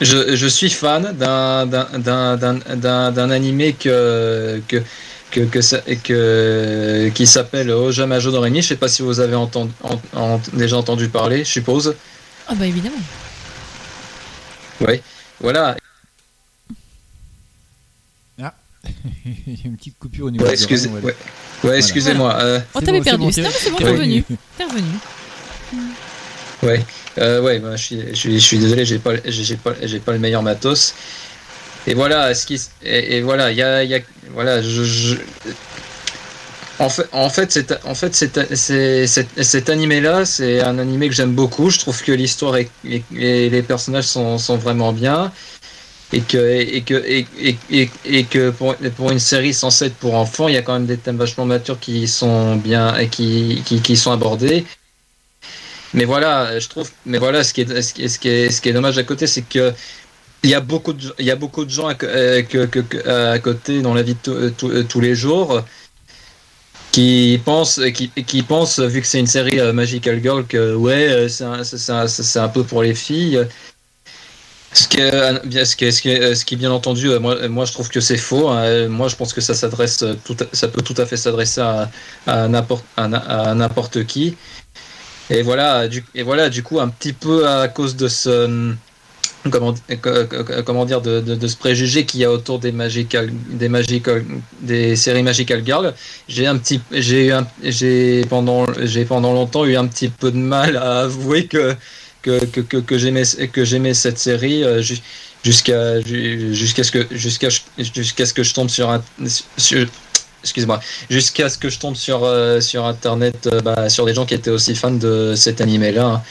Je, 0.00 0.34
je, 0.34 0.46
suis 0.48 0.70
fan 0.70 1.16
d'un 1.16 3.30
animé 3.30 3.74
que, 3.74 4.60
que, 4.66 4.82
que, 5.30 5.40
que, 5.40 5.94
que 5.94 7.08
qui 7.14 7.26
s'appelle 7.28 7.70
Oja 7.70 8.06
Majo 8.06 8.32
Doremi. 8.32 8.60
Je 8.60 8.68
sais 8.68 8.76
pas 8.76 8.88
si 8.88 9.02
vous 9.02 9.20
avez 9.20 9.36
entendu, 9.36 9.70
déjà 10.52 10.76
entendu 10.76 11.08
parler, 11.08 11.44
je 11.44 11.50
suppose. 11.50 11.94
Ah 12.48 12.54
bah 12.56 12.66
évidemment. 12.66 12.96
Oui, 14.80 15.00
voilà. 15.40 15.76
Il 19.46 19.54
y 19.54 19.62
a 19.64 19.66
une 19.66 19.76
petite 19.76 19.98
coupure 19.98 20.26
au 20.26 20.30
niveau 20.30 20.44
ouais, 20.44 20.52
excusez, 20.52 20.88
ouais. 20.88 21.14
ouais 21.64 21.78
excusez-moi. 21.78 22.34
Euh... 22.40 22.60
Oh, 22.74 22.80
t'avais 22.80 23.00
perdu. 23.00 23.32
c'est 23.32 23.42
bon, 23.70 23.76
t'es 23.76 23.84
revenu. 23.84 24.24
T'es 24.56 24.64
revenu. 24.64 24.88
Ouais, 26.62 26.80
euh, 27.18 27.42
ouais, 27.42 27.58
bah, 27.58 27.76
je, 27.76 27.82
suis, 27.82 28.00
je, 28.10 28.14
suis, 28.14 28.34
je 28.34 28.44
suis 28.44 28.58
désolé, 28.58 28.84
j'ai 28.86 28.98
pas, 28.98 29.12
j'ai 29.24 29.56
pas, 29.56 29.74
j'ai 29.82 29.98
pas 29.98 30.12
le 30.12 30.18
meilleur 30.18 30.42
matos. 30.42 30.94
Et 31.86 31.92
voilà, 31.94 32.34
ce 32.34 32.46
qui, 32.46 32.60
et, 32.82 33.16
et 33.16 33.20
voilà, 33.20 33.50
il 33.50 33.58
y 33.58 33.62
a, 33.62 33.84
y 33.84 33.94
a, 33.94 34.00
voilà, 34.32 34.62
je, 34.62 34.84
je, 34.84 35.16
en 36.78 36.88
fait, 36.88 37.06
en 37.12 37.28
fait, 37.30 37.52
c'est, 37.52 37.84
en 37.84 37.94
fait, 37.94 38.14
c'est, 38.14 38.56
c'est, 38.56 39.06
cet, 39.06 39.42
cet 39.42 39.70
animé-là, 39.70 40.24
c'est 40.24 40.60
un 40.60 40.78
animé 40.78 41.08
que 41.08 41.14
j'aime 41.14 41.32
beaucoup. 41.32 41.70
Je 41.70 41.78
trouve 41.78 42.02
que 42.02 42.12
l'histoire 42.12 42.56
et, 42.56 42.68
et, 42.84 43.02
les 43.50 43.62
personnages 43.62 44.06
sont, 44.06 44.38
sont 44.38 44.56
vraiment 44.56 44.92
bien 44.92 45.32
et 46.14 46.20
que 46.20 46.38
et 46.76 46.82
que 46.82 46.94
et, 46.94 47.26
et, 47.70 47.90
et 48.04 48.24
que 48.24 48.50
pour, 48.50 48.76
pour, 48.96 49.10
une 49.10 49.18
série 49.18 49.52
censée 49.52 49.86
être 49.86 49.96
pour 49.96 50.14
enfants, 50.14 50.48
il 50.48 50.54
y 50.54 50.56
a 50.56 50.62
quand 50.62 50.74
même 50.74 50.86
des 50.86 50.96
thèmes 50.96 51.16
vachement 51.16 51.44
matures 51.44 51.80
qui 51.80 52.06
sont 52.06 52.56
bien 52.56 53.06
qui, 53.08 53.62
qui, 53.64 53.80
qui 53.82 53.96
sont 53.96 54.12
abordés. 54.12 54.64
Mais 55.92 56.04
voilà, 56.04 56.58
je 56.58 56.68
trouve. 56.68 56.90
Mais 57.06 57.18
voilà, 57.18 57.42
ce 57.44 57.52
qui 57.52 57.62
est 57.62 57.82
ce 57.82 57.92
qui 57.94 58.04
est 58.04 58.08
ce 58.08 58.18
qui 58.18 58.28
est, 58.28 58.50
ce 58.50 58.60
qui 58.60 58.68
est 58.68 58.72
dommage 58.72 58.98
à 58.98 59.02
côté, 59.04 59.26
c'est 59.26 59.42
que 59.42 59.72
il 60.44 60.50
y 60.50 60.54
a 60.54 60.60
beaucoup 60.60 60.92
de 60.92 61.14
il 61.18 61.26
y 61.26 61.30
a 61.30 61.36
beaucoup 61.36 61.64
de 61.64 61.70
gens 61.70 61.88
à, 61.88 61.94
euh, 62.04 63.38
côté 63.38 63.82
dans 63.82 63.94
la 63.94 64.02
vie 64.02 64.16
de 64.24 64.30
euh, 64.30 64.50
euh, 64.64 64.82
tous 64.84 65.00
les 65.00 65.14
jours 65.16 65.62
qui 66.92 67.40
pensent 67.44 67.80
qui, 67.94 68.10
qui 68.10 68.42
pensent 68.42 68.78
vu 68.78 69.00
que 69.00 69.06
c'est 69.06 69.18
une 69.18 69.26
série 69.26 69.58
Magical 69.72 70.22
Girl 70.22 70.46
que 70.46 70.74
ouais 70.74 71.28
c'est 71.28 71.44
un, 71.44 71.62
un, 71.62 72.42
un 72.44 72.48
peu 72.48 72.62
pour 72.62 72.82
les 72.82 72.94
filles 72.94 73.46
ce 74.74 74.88
qui, 74.88 75.00
est, 75.00 75.64
ce, 75.64 75.76
qui 75.76 75.92
ce, 75.92 76.34
ce 76.34 76.44
qui 76.44 76.56
bien 76.56 76.72
entendu, 76.72 77.08
euh, 77.08 77.20
moi, 77.20 77.64
je 77.64 77.72
trouve 77.72 77.88
que 77.88 78.00
c'est 78.00 78.16
faux. 78.16 78.48
Hein. 78.48 78.88
Moi 78.88 79.08
je 79.08 79.16
pense 79.16 79.32
que 79.32 79.40
ça 79.40 79.54
euh, 79.66 80.14
peut 80.68 80.82
tout 80.82 80.94
à 80.98 81.06
fait 81.06 81.16
s'adresser 81.16 81.60
à, 82.26 82.48
n'importe 82.48 84.04
qui. 84.04 84.36
Et 85.30 85.42
voilà, 85.42 85.88
du, 85.88 86.04
et 86.14 86.22
voilà, 86.22 86.50
du 86.50 86.62
coup, 86.62 86.80
un 86.80 86.88
petit 86.88 87.12
peu 87.12 87.48
à 87.48 87.68
cause 87.68 87.96
de 87.96 88.08
ce, 88.08 88.74
comment, 89.50 90.84
dire, 90.84 91.00
de, 91.00 91.46
ce 91.46 91.56
préjugé 91.56 92.04
qu'il 92.04 92.20
y 92.20 92.24
a 92.24 92.30
autour 92.30 92.58
des 92.58 92.72
magical, 92.72 93.30
des 93.50 93.68
magical, 93.68 94.24
des 94.60 94.96
séries 94.96 95.22
Magical 95.22 95.62
Girl, 95.64 95.94
j'ai 96.28 96.46
un 96.46 96.58
petit, 96.58 96.80
j'ai 96.90 97.30
pendant, 98.28 98.66
j'ai 98.82 99.04
pendant 99.04 99.32
longtemps 99.32 99.64
eu 99.64 99.76
un 99.76 99.86
petit 99.86 100.08
peu 100.08 100.30
de 100.30 100.36
mal 100.36 100.76
à 100.76 101.00
avouer 101.00 101.46
que 101.46 101.76
que, 102.24 102.60
que, 102.60 102.76
que, 102.78 102.98
j'aimais 102.98 103.24
que 103.52 103.64
j'aimais 103.64 103.94
cette 103.94 104.18
série 104.18 104.64
euh, 104.64 104.82
jusqu'à 105.44 106.00
jusqu'à 106.00 106.82
ce 106.82 106.90
que 106.90 107.06
jusqu'à 107.10 107.48
jusqu'à 107.78 108.26
ce 108.26 108.32
que 108.32 108.42
je 108.42 108.54
tombe 108.54 108.70
sur 108.70 108.90
un 108.90 109.02
excuse-moi 110.42 110.80
jusqu'à 111.10 111.48
ce 111.48 111.58
que 111.58 111.68
je 111.68 111.78
tombe 111.78 111.96
sur 111.96 112.24
euh, 112.24 112.60
sur 112.60 112.86
internet 112.86 113.48
euh, 113.52 113.60
bah, 113.60 113.88
sur 113.90 114.06
des 114.06 114.14
gens 114.14 114.24
qui 114.24 114.34
étaient 114.34 114.50
aussi 114.50 114.74
fans 114.74 114.90
de 114.90 115.34
cet 115.36 115.60
animé 115.60 115.92
là 115.92 116.06
hein. 116.06 116.22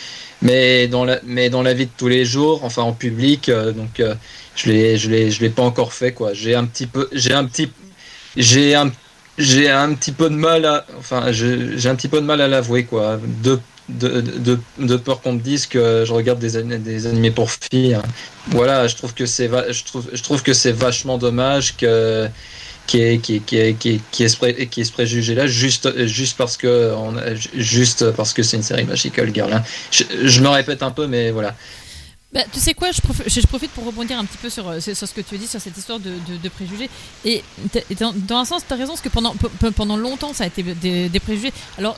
mais 0.42 0.88
dans 0.88 1.06
la 1.06 1.20
mais 1.24 1.50
dans 1.50 1.62
la 1.62 1.74
vie 1.74 1.86
de 1.86 1.92
tous 1.96 2.08
les 2.08 2.26
jours 2.26 2.64
enfin 2.64 2.82
en 2.82 2.94
public 2.94 3.52
donc 3.52 4.02
je 4.56 4.70
l'ai 4.72 4.98
je 4.98 5.10
l'ai 5.10 5.30
je 5.30 5.42
l'ai 5.42 5.50
pas 5.50 5.64
encore 5.64 5.94
fait 5.94 6.12
quoi 6.12 6.34
j'ai 6.34 6.56
un 6.56 6.66
petit 6.66 6.88
peu 6.88 7.08
j'ai 7.12 7.34
un 7.34 7.46
petit 7.46 7.72
j'ai 8.36 8.74
un 8.74 8.92
j'ai 9.38 9.70
un 9.70 9.94
petit 9.94 10.12
peu 10.12 10.30
de 10.30 10.36
mal 10.36 10.66
à 10.66 10.86
enfin 10.98 11.32
j'ai 11.32 11.88
un 11.88 11.96
petit 11.96 12.08
peu 12.08 12.20
de 12.20 12.26
mal 12.26 12.42
à 12.42 12.48
l'avouer 12.48 12.84
quoi 12.86 13.20
de 13.44 13.60
de, 14.00 14.60
de, 14.80 14.98
peur 14.98 15.22
qu'on 15.22 15.34
me 15.34 15.40
dise 15.40 15.68
que 15.68 16.04
je 16.06 16.14
regarde 16.14 16.40
des, 16.40 16.62
des 16.80 17.08
animés 17.08 17.32
pour 17.32 17.50
filles. 17.52 17.98
Voilà, 18.48 18.88
je 18.88 18.96
trouve 18.96 19.14
que 19.14 19.26
c'est 19.26 19.50
je 19.72 19.84
trouve, 19.84 20.10
je 20.12 20.24
trouve 20.24 20.44
que 20.44 20.54
c'est 20.54 20.72
vachement 20.72 21.18
dommage 21.18 21.78
que 21.78 22.28
qui 22.88 23.02
est 23.02 23.18
qui 23.20 23.40
qui 23.42 23.76
qui 23.76 24.02
qui 24.12 24.24
est, 24.24 24.28
ce 24.84 24.92
préjugé 24.92 25.36
là 25.36 25.48
juste 25.48 26.06
juste 26.06 26.38
parce 26.38 26.58
que 26.58 26.94
juste 27.56 28.12
parce 28.12 28.34
que 28.34 28.44
c'est 28.44 28.58
une 28.58 28.64
série 28.64 28.84
Magical 28.84 29.34
Girl. 29.34 29.54
Hein. 29.54 29.64
Je, 29.92 30.42
me 30.42 30.50
répète 30.50 30.84
un 30.84 30.92
peu, 30.92 31.08
mais 31.08 31.32
voilà. 31.32 31.56
Bah, 32.34 32.42
tu 32.52 32.60
sais 32.60 32.74
quoi, 32.74 32.90
je, 32.92 33.46
profite 33.46 33.70
pour 33.72 33.86
rebondir 33.86 34.18
un 34.18 34.26
petit 34.26 34.40
peu 34.40 34.50
sur, 34.50 34.68
euh, 34.68 34.80
sur, 34.80 34.96
ce 34.96 35.14
que 35.14 35.22
tu 35.22 35.36
as 35.36 35.38
dit, 35.38 35.46
sur 35.46 35.62
cette 35.62 35.78
histoire 35.78 36.00
de, 36.00 36.14
de, 36.42 36.50
préjugés. 36.50 36.90
Et 37.26 37.44
dans, 38.00 38.38
un 38.38 38.46
sens, 38.46 38.64
tu 38.68 38.74
as 38.74 38.76
raison, 38.76 38.94
parce 38.94 39.02
que 39.02 39.10
pendant, 39.10 39.36
pendant 39.76 39.98
longtemps, 39.98 40.34
ça 40.34 40.46
a 40.46 40.48
été 40.48 40.64
des, 40.64 41.20
préjugés. 41.20 41.54
Alors, 41.78 41.96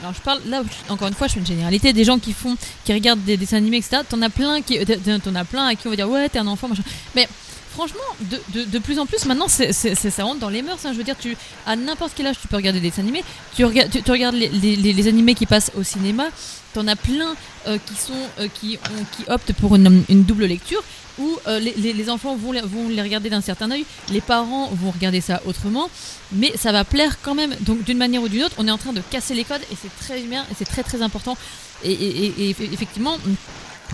alors, 0.00 0.14
je 0.14 0.20
parle, 0.22 0.40
là, 0.46 0.62
encore 0.88 1.08
une 1.08 1.14
fois, 1.14 1.26
je 1.26 1.34
fais 1.34 1.40
une 1.40 1.46
généralité, 1.46 1.92
des 1.92 2.04
gens 2.04 2.18
qui 2.18 2.32
font, 2.32 2.56
qui 2.86 2.94
regardent 2.94 3.22
des 3.24 3.36
dessins 3.36 3.58
animés, 3.58 3.76
etc. 3.76 4.02
T'en 4.08 4.22
as 4.22 4.30
plein 4.30 4.62
qui, 4.62 4.78
t'en 5.22 5.34
as 5.34 5.44
plein 5.44 5.66
à 5.66 5.74
qui 5.74 5.86
on 5.86 5.90
va 5.90 5.96
dire, 5.96 6.08
ouais, 6.08 6.30
t'es 6.30 6.38
un 6.38 6.46
enfant, 6.46 6.68
machin. 6.68 6.82
Mais 7.14 7.28
franchement, 7.78 8.00
de, 8.54 8.64
de, 8.64 8.78
plus 8.80 8.98
en 8.98 9.06
plus, 9.06 9.24
maintenant, 9.26 9.46
c'est, 9.48 9.72
ça 9.72 10.24
rentre 10.24 10.40
dans 10.40 10.48
les 10.48 10.62
mœurs. 10.62 10.84
Hein. 10.84 10.92
Je 10.92 10.98
veux 10.98 11.04
dire, 11.04 11.16
tu, 11.16 11.36
à 11.66 11.76
n'importe 11.76 12.12
quel 12.16 12.26
âge, 12.26 12.36
tu 12.40 12.48
peux 12.48 12.56
regarder 12.56 12.80
des 12.80 12.88
dessins 12.88 13.02
animés. 13.02 13.22
Tu, 13.54 13.64
regardes, 13.64 13.90
tu, 13.90 14.10
regardes 14.10 14.34
les, 14.34 14.48
les, 14.48 15.08
animés 15.08 15.34
qui 15.34 15.46
passent 15.46 15.70
au 15.78 15.84
cinéma. 15.84 16.24
T'en 16.78 16.86
as 16.86 16.94
plein 16.94 17.34
euh, 17.66 17.76
qui, 17.84 17.94
sont, 17.96 18.12
euh, 18.38 18.46
qui, 18.54 18.78
qui 19.16 19.24
optent 19.26 19.52
pour 19.54 19.74
une, 19.74 20.04
double 20.08 20.44
lecture 20.44 20.80
où 21.18 21.36
euh, 21.48 21.58
les, 21.58 22.08
enfants 22.08 22.36
vont 22.36 22.52
les, 22.52 22.60
vont 22.60 22.88
les 22.88 23.02
regarder 23.02 23.28
d'un 23.28 23.40
certain 23.40 23.68
œil, 23.72 23.84
les 24.12 24.20
parents 24.20 24.68
vont 24.68 24.92
regarder 24.92 25.20
ça 25.20 25.42
autrement, 25.44 25.90
mais 26.30 26.52
ça 26.54 26.70
va 26.70 26.84
plaire 26.84 27.18
quand 27.20 27.34
même. 27.34 27.52
Donc 27.62 27.82
d'une 27.82 27.98
manière 27.98 28.22
ou 28.22 28.28
d'une 28.28 28.44
autre, 28.44 28.54
on 28.58 28.68
est 28.68 28.70
en 28.70 28.78
train 28.78 28.92
de 28.92 29.00
casser 29.10 29.34
les 29.34 29.42
codes 29.42 29.60
et 29.72 29.74
c'est 29.82 29.90
très 30.06 30.20
bien 30.22 30.42
et 30.52 30.54
c'est 30.56 30.66
très 30.66 30.84
très 30.84 31.02
important. 31.02 31.36
Et, 31.82 32.50
effectivement, 32.60 33.18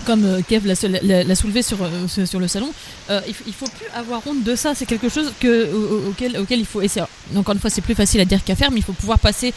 comme 0.05 0.27
euh, 0.27 0.43
Kev 0.47 0.69
l'a 0.69 1.35
soulevé 1.35 1.63
sur, 1.63 1.79
sur 2.27 2.39
le 2.39 2.49
salon, 2.49 2.71
euh, 3.09 3.23
il, 3.27 3.55
faut 3.55 3.65
plus 3.65 3.87
avoir 3.95 4.21
honte 4.27 4.43
de 4.45 4.55
ça. 4.57 4.75
C'est 4.75 4.85
quelque 4.85 5.09
chose 5.09 5.33
que, 5.41 5.71
auquel, 6.11 6.37
auquel 6.37 6.61
il 6.61 6.67
faut 6.67 6.83
essayer. 6.83 7.07
Encore 7.35 7.55
une 7.55 7.61
fois, 7.63 7.71
c'est 7.71 7.81
plus 7.81 7.95
facile 7.95 8.21
à 8.21 8.27
dire 8.27 8.45
qu'à 8.45 8.57
faire, 8.57 8.71
mais 8.71 8.81
il 8.81 8.85
faut 8.85 8.93
pouvoir 8.93 9.19
passer 9.19 9.55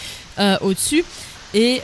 au-dessus. 0.62 1.04
Et, 1.53 1.82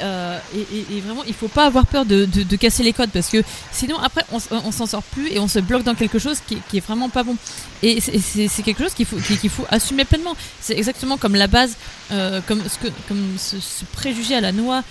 et, 0.53 1.01
vraiment, 1.01 1.23
il 1.25 1.33
faut 1.33 1.47
pas 1.47 1.65
avoir 1.65 1.85
peur 1.85 2.05
de, 2.05 2.25
de, 2.25 2.55
casser 2.55 2.83
les 2.83 2.93
codes 2.93 3.09
parce 3.11 3.29
que 3.29 3.41
sinon, 3.71 3.97
après, 3.97 4.23
on, 4.31 4.39
on 4.51 4.71
s'en 4.71 4.85
sort 4.85 5.03
plus 5.03 5.31
et 5.31 5.39
on 5.39 5.47
se 5.47 5.59
bloque 5.59 5.83
dans 5.83 5.95
quelque 5.95 6.19
chose 6.19 6.39
qui, 6.45 6.57
qui 6.69 6.77
est 6.77 6.85
vraiment 6.85 7.09
pas 7.09 7.23
bon. 7.23 7.35
Et 7.81 7.99
c'est 8.01 8.63
quelque 8.63 8.83
chose 8.83 8.93
qu'il 8.93 9.05
faut, 9.05 9.17
qu'il 9.17 9.49
faut 9.49 9.65
assumer 9.69 10.05
pleinement. 10.05 10.35
C'est 10.61 10.77
exactement 10.77 11.17
comme 11.17 11.35
la 11.35 11.47
base, 11.47 11.75
comme, 12.09 12.61
ce, 12.67 12.77
que, 12.77 12.91
comme 13.07 13.35
ce, 13.37 13.59
ce, 13.59 13.85
préjugé 13.85 14.35
à 14.35 14.41
la 14.41 14.51
noix 14.51 14.83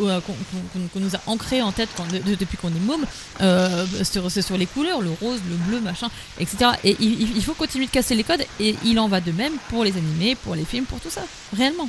euh, 0.00 0.20
qu'on 0.92 1.00
nous 1.00 1.14
a 1.14 1.20
ancré 1.26 1.62
en 1.62 1.70
tête 1.70 1.88
depuis 2.24 2.56
qu'on 2.56 2.68
est 2.68 2.80
môme, 2.80 3.04
euh, 3.40 3.86
c'est 4.02 4.42
sur 4.42 4.56
les 4.56 4.66
couleurs, 4.66 5.00
le 5.00 5.10
rose, 5.10 5.40
le 5.48 5.56
bleu, 5.56 5.80
machin, 5.80 6.08
etc. 6.40 6.72
Et 6.82 6.96
il, 6.98 7.36
il, 7.36 7.44
faut 7.44 7.54
continuer 7.54 7.86
de 7.86 7.90
casser 7.90 8.14
les 8.14 8.24
codes, 8.24 8.44
et 8.58 8.74
il 8.84 8.98
en 8.98 9.08
va 9.08 9.20
de 9.20 9.32
même 9.32 9.52
pour 9.68 9.84
les 9.84 9.96
animés, 9.96 10.34
pour 10.34 10.54
les 10.54 10.64
films, 10.64 10.84
pour 10.84 11.00
tout 11.00 11.10
ça, 11.10 11.22
réellement. 11.56 11.88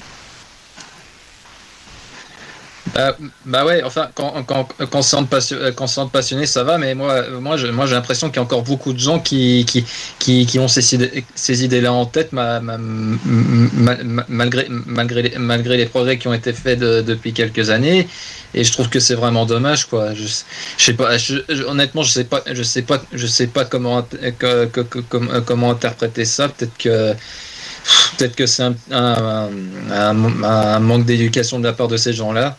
Bah, 2.98 3.15
bah, 3.45 3.64
ouais, 3.64 3.84
enfin, 3.84 4.10
quand, 4.15 4.44
quand, 4.48 4.68
quand, 4.90 5.14
on 5.14 5.26
passionné, 5.26 5.72
quand 5.76 5.86
on 5.98 6.07
passionné, 6.07 6.48
ça 6.48 6.64
va, 6.64 6.80
mais 6.80 6.95
moi, 6.95 7.30
moi, 7.30 7.56
j'ai 7.56 7.72
l'impression 7.94 8.30
qu'il 8.30 8.38
y 8.38 8.40
a 8.40 8.41
encore 8.41 8.64
beaucoup 8.64 8.91
de 8.91 8.98
gens 8.98 9.19
qui, 9.19 9.65
qui, 9.68 9.86
qui, 10.18 10.48
qui 10.48 10.57
ont 10.57 10.68
ces, 10.68 10.95
idées, 10.95 11.24
ces 11.36 11.64
idées-là 11.64 11.94
en 11.94 12.07
tête, 12.07 12.32
ma, 12.32 12.60
malgré, 12.60 14.65
malgré, 14.69 15.22
les, 15.22 15.38
malgré 15.38 15.78
les 15.78 15.86
progrès 15.86 16.18
qui 16.18 16.28
ont 16.28 16.34
été 16.34 16.53
faits 16.53 16.80
depuis 16.80 17.34
quelques 17.34 17.69
années. 17.69 18.07
Et 18.56 18.64
je 18.64 18.72
trouve 18.72 18.90
que 18.90 18.99
c'est 18.99 19.14
vraiment 19.14 19.45
dommage, 19.45 19.86
quoi. 19.86 20.15
Je, 20.15 20.26
sais 20.80 20.94
pas, 20.94 21.18
honnêtement, 21.68 22.02
je 22.02 22.11
sais 22.11 22.24
pas, 22.24 22.41
je 22.52 22.64
sais 22.64 22.82
pas, 22.82 22.99
je 23.14 23.28
sais 23.28 23.45
pas 23.45 23.65
comment, 23.65 24.07
que, 24.40 24.65
comment 25.45 25.69
interpréter 25.69 26.26
ça. 26.26 26.49
Peut-être 26.49 26.76
que 26.80 27.14
peut-être 28.18 28.36
que 28.36 28.48
c'est 28.48 28.64
un, 28.64 28.76
un, 29.91 30.80
manque 30.80 31.06
d'éducation 31.06 31.60
de 31.60 31.65
la 31.65 31.74
part 31.74 31.88
de 31.88 31.98
ces 31.98 32.14
gens-là. 32.14 32.57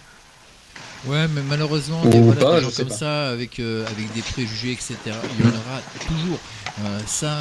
Ouais, 1.07 1.29
mais 1.29 1.43
malheureusement, 1.49 2.05
des, 2.07 2.21
voilà, 2.21 2.61
gens 2.61 2.71
comme 2.77 2.91
ça, 2.91 3.29
avec, 3.29 3.61
euh, 3.61 3.87
avec 3.87 4.13
des 4.15 4.23
préjugés, 4.23 4.73
etc., 4.73 4.97
il 5.05 5.45
y 5.45 5.49
en 5.49 5.51
aura 5.51 5.81
toujours. 6.07 6.39
Euh, 6.85 7.01
ça, 7.07 7.37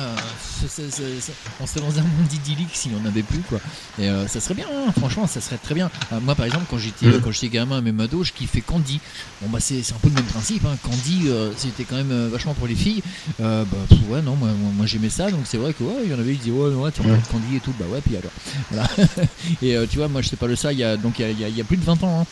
on 1.60 1.68
serait 1.68 1.82
dans 1.82 2.00
un 2.00 2.04
monde 2.04 2.34
idyllique 2.34 2.70
s'il 2.74 2.94
n'y 2.94 3.02
en 3.02 3.06
avait 3.06 3.24
plus, 3.24 3.42
quoi. 3.42 3.60
Et 4.00 4.10
euh, 4.10 4.28
ça 4.28 4.40
serait 4.40 4.56
bien, 4.56 4.66
hein, 4.72 4.92
franchement, 4.98 5.28
ça 5.28 5.42
serait 5.42 5.58
très 5.58 5.76
bien. 5.76 5.92
moi, 6.22 6.36
par 6.36 6.46
exemple, 6.46 6.66
quand 6.70 6.78
j'étais 6.78 7.08
mm. 7.08 7.22
quand 7.22 7.32
j'étais 7.32 7.50
gamin 7.50 7.78
à 7.78 7.82
mes 7.82 7.92
mados, 7.92 8.28
je 8.28 8.34
kiffais 8.34 8.62
Candy. 8.62 9.00
Bon, 9.42 9.50
bah, 9.50 9.60
c'est 9.60 9.80
un 9.92 10.00
peu 10.02 10.10
le 10.10 10.16
même 10.16 10.26
principe. 10.26 10.66
Hein. 10.66 10.78
Candy, 10.84 11.30
c'était 11.56 11.84
quand 11.84 11.98
même 11.98 12.30
vachement 12.30 12.54
pour 12.54 12.68
les 12.68 12.76
filles. 12.76 13.02
bah, 13.40 13.66
ouais, 14.10 14.22
non, 14.22 14.36
moi, 14.36 14.50
moi, 14.76 14.86
j'aimais 14.86 15.10
ça, 15.10 15.30
donc 15.30 15.42
c'est 15.46 15.58
vrai 15.58 15.74
que, 15.74 15.84
ouais, 15.84 16.02
il 16.06 16.12
y 16.12 16.14
en 16.14 16.20
avait 16.20 16.34
qui 16.34 16.40
disaient, 16.40 16.52
ouais, 16.52 16.74
ouais, 16.74 16.92
tu 16.92 17.02
regardes 17.02 17.28
Candy 17.28 17.58
et 17.58 17.60
tout, 17.60 17.74
bah 17.80 17.86
ouais, 17.92 18.02
puis 18.02 18.18
alors. 18.18 18.32
Voilà. 18.72 18.88
et 19.62 19.88
tu 19.88 19.98
vois, 19.98 20.08
moi, 20.08 20.22
je 20.22 20.30
sais 20.30 20.36
pas 20.36 20.48
le 20.48 20.56
ça, 20.56 20.74
il 20.74 20.80
y 20.80 20.84
a, 20.84 20.98
donc, 20.98 21.20
il 21.20 21.40
y 21.40 21.44
a, 21.44 21.48
il 21.48 21.58
y 21.58 21.62
a 21.62 21.64
plus 21.64 21.78
de 21.78 21.86
20 21.86 22.04
ans. 22.04 22.22
Hein. 22.22 22.26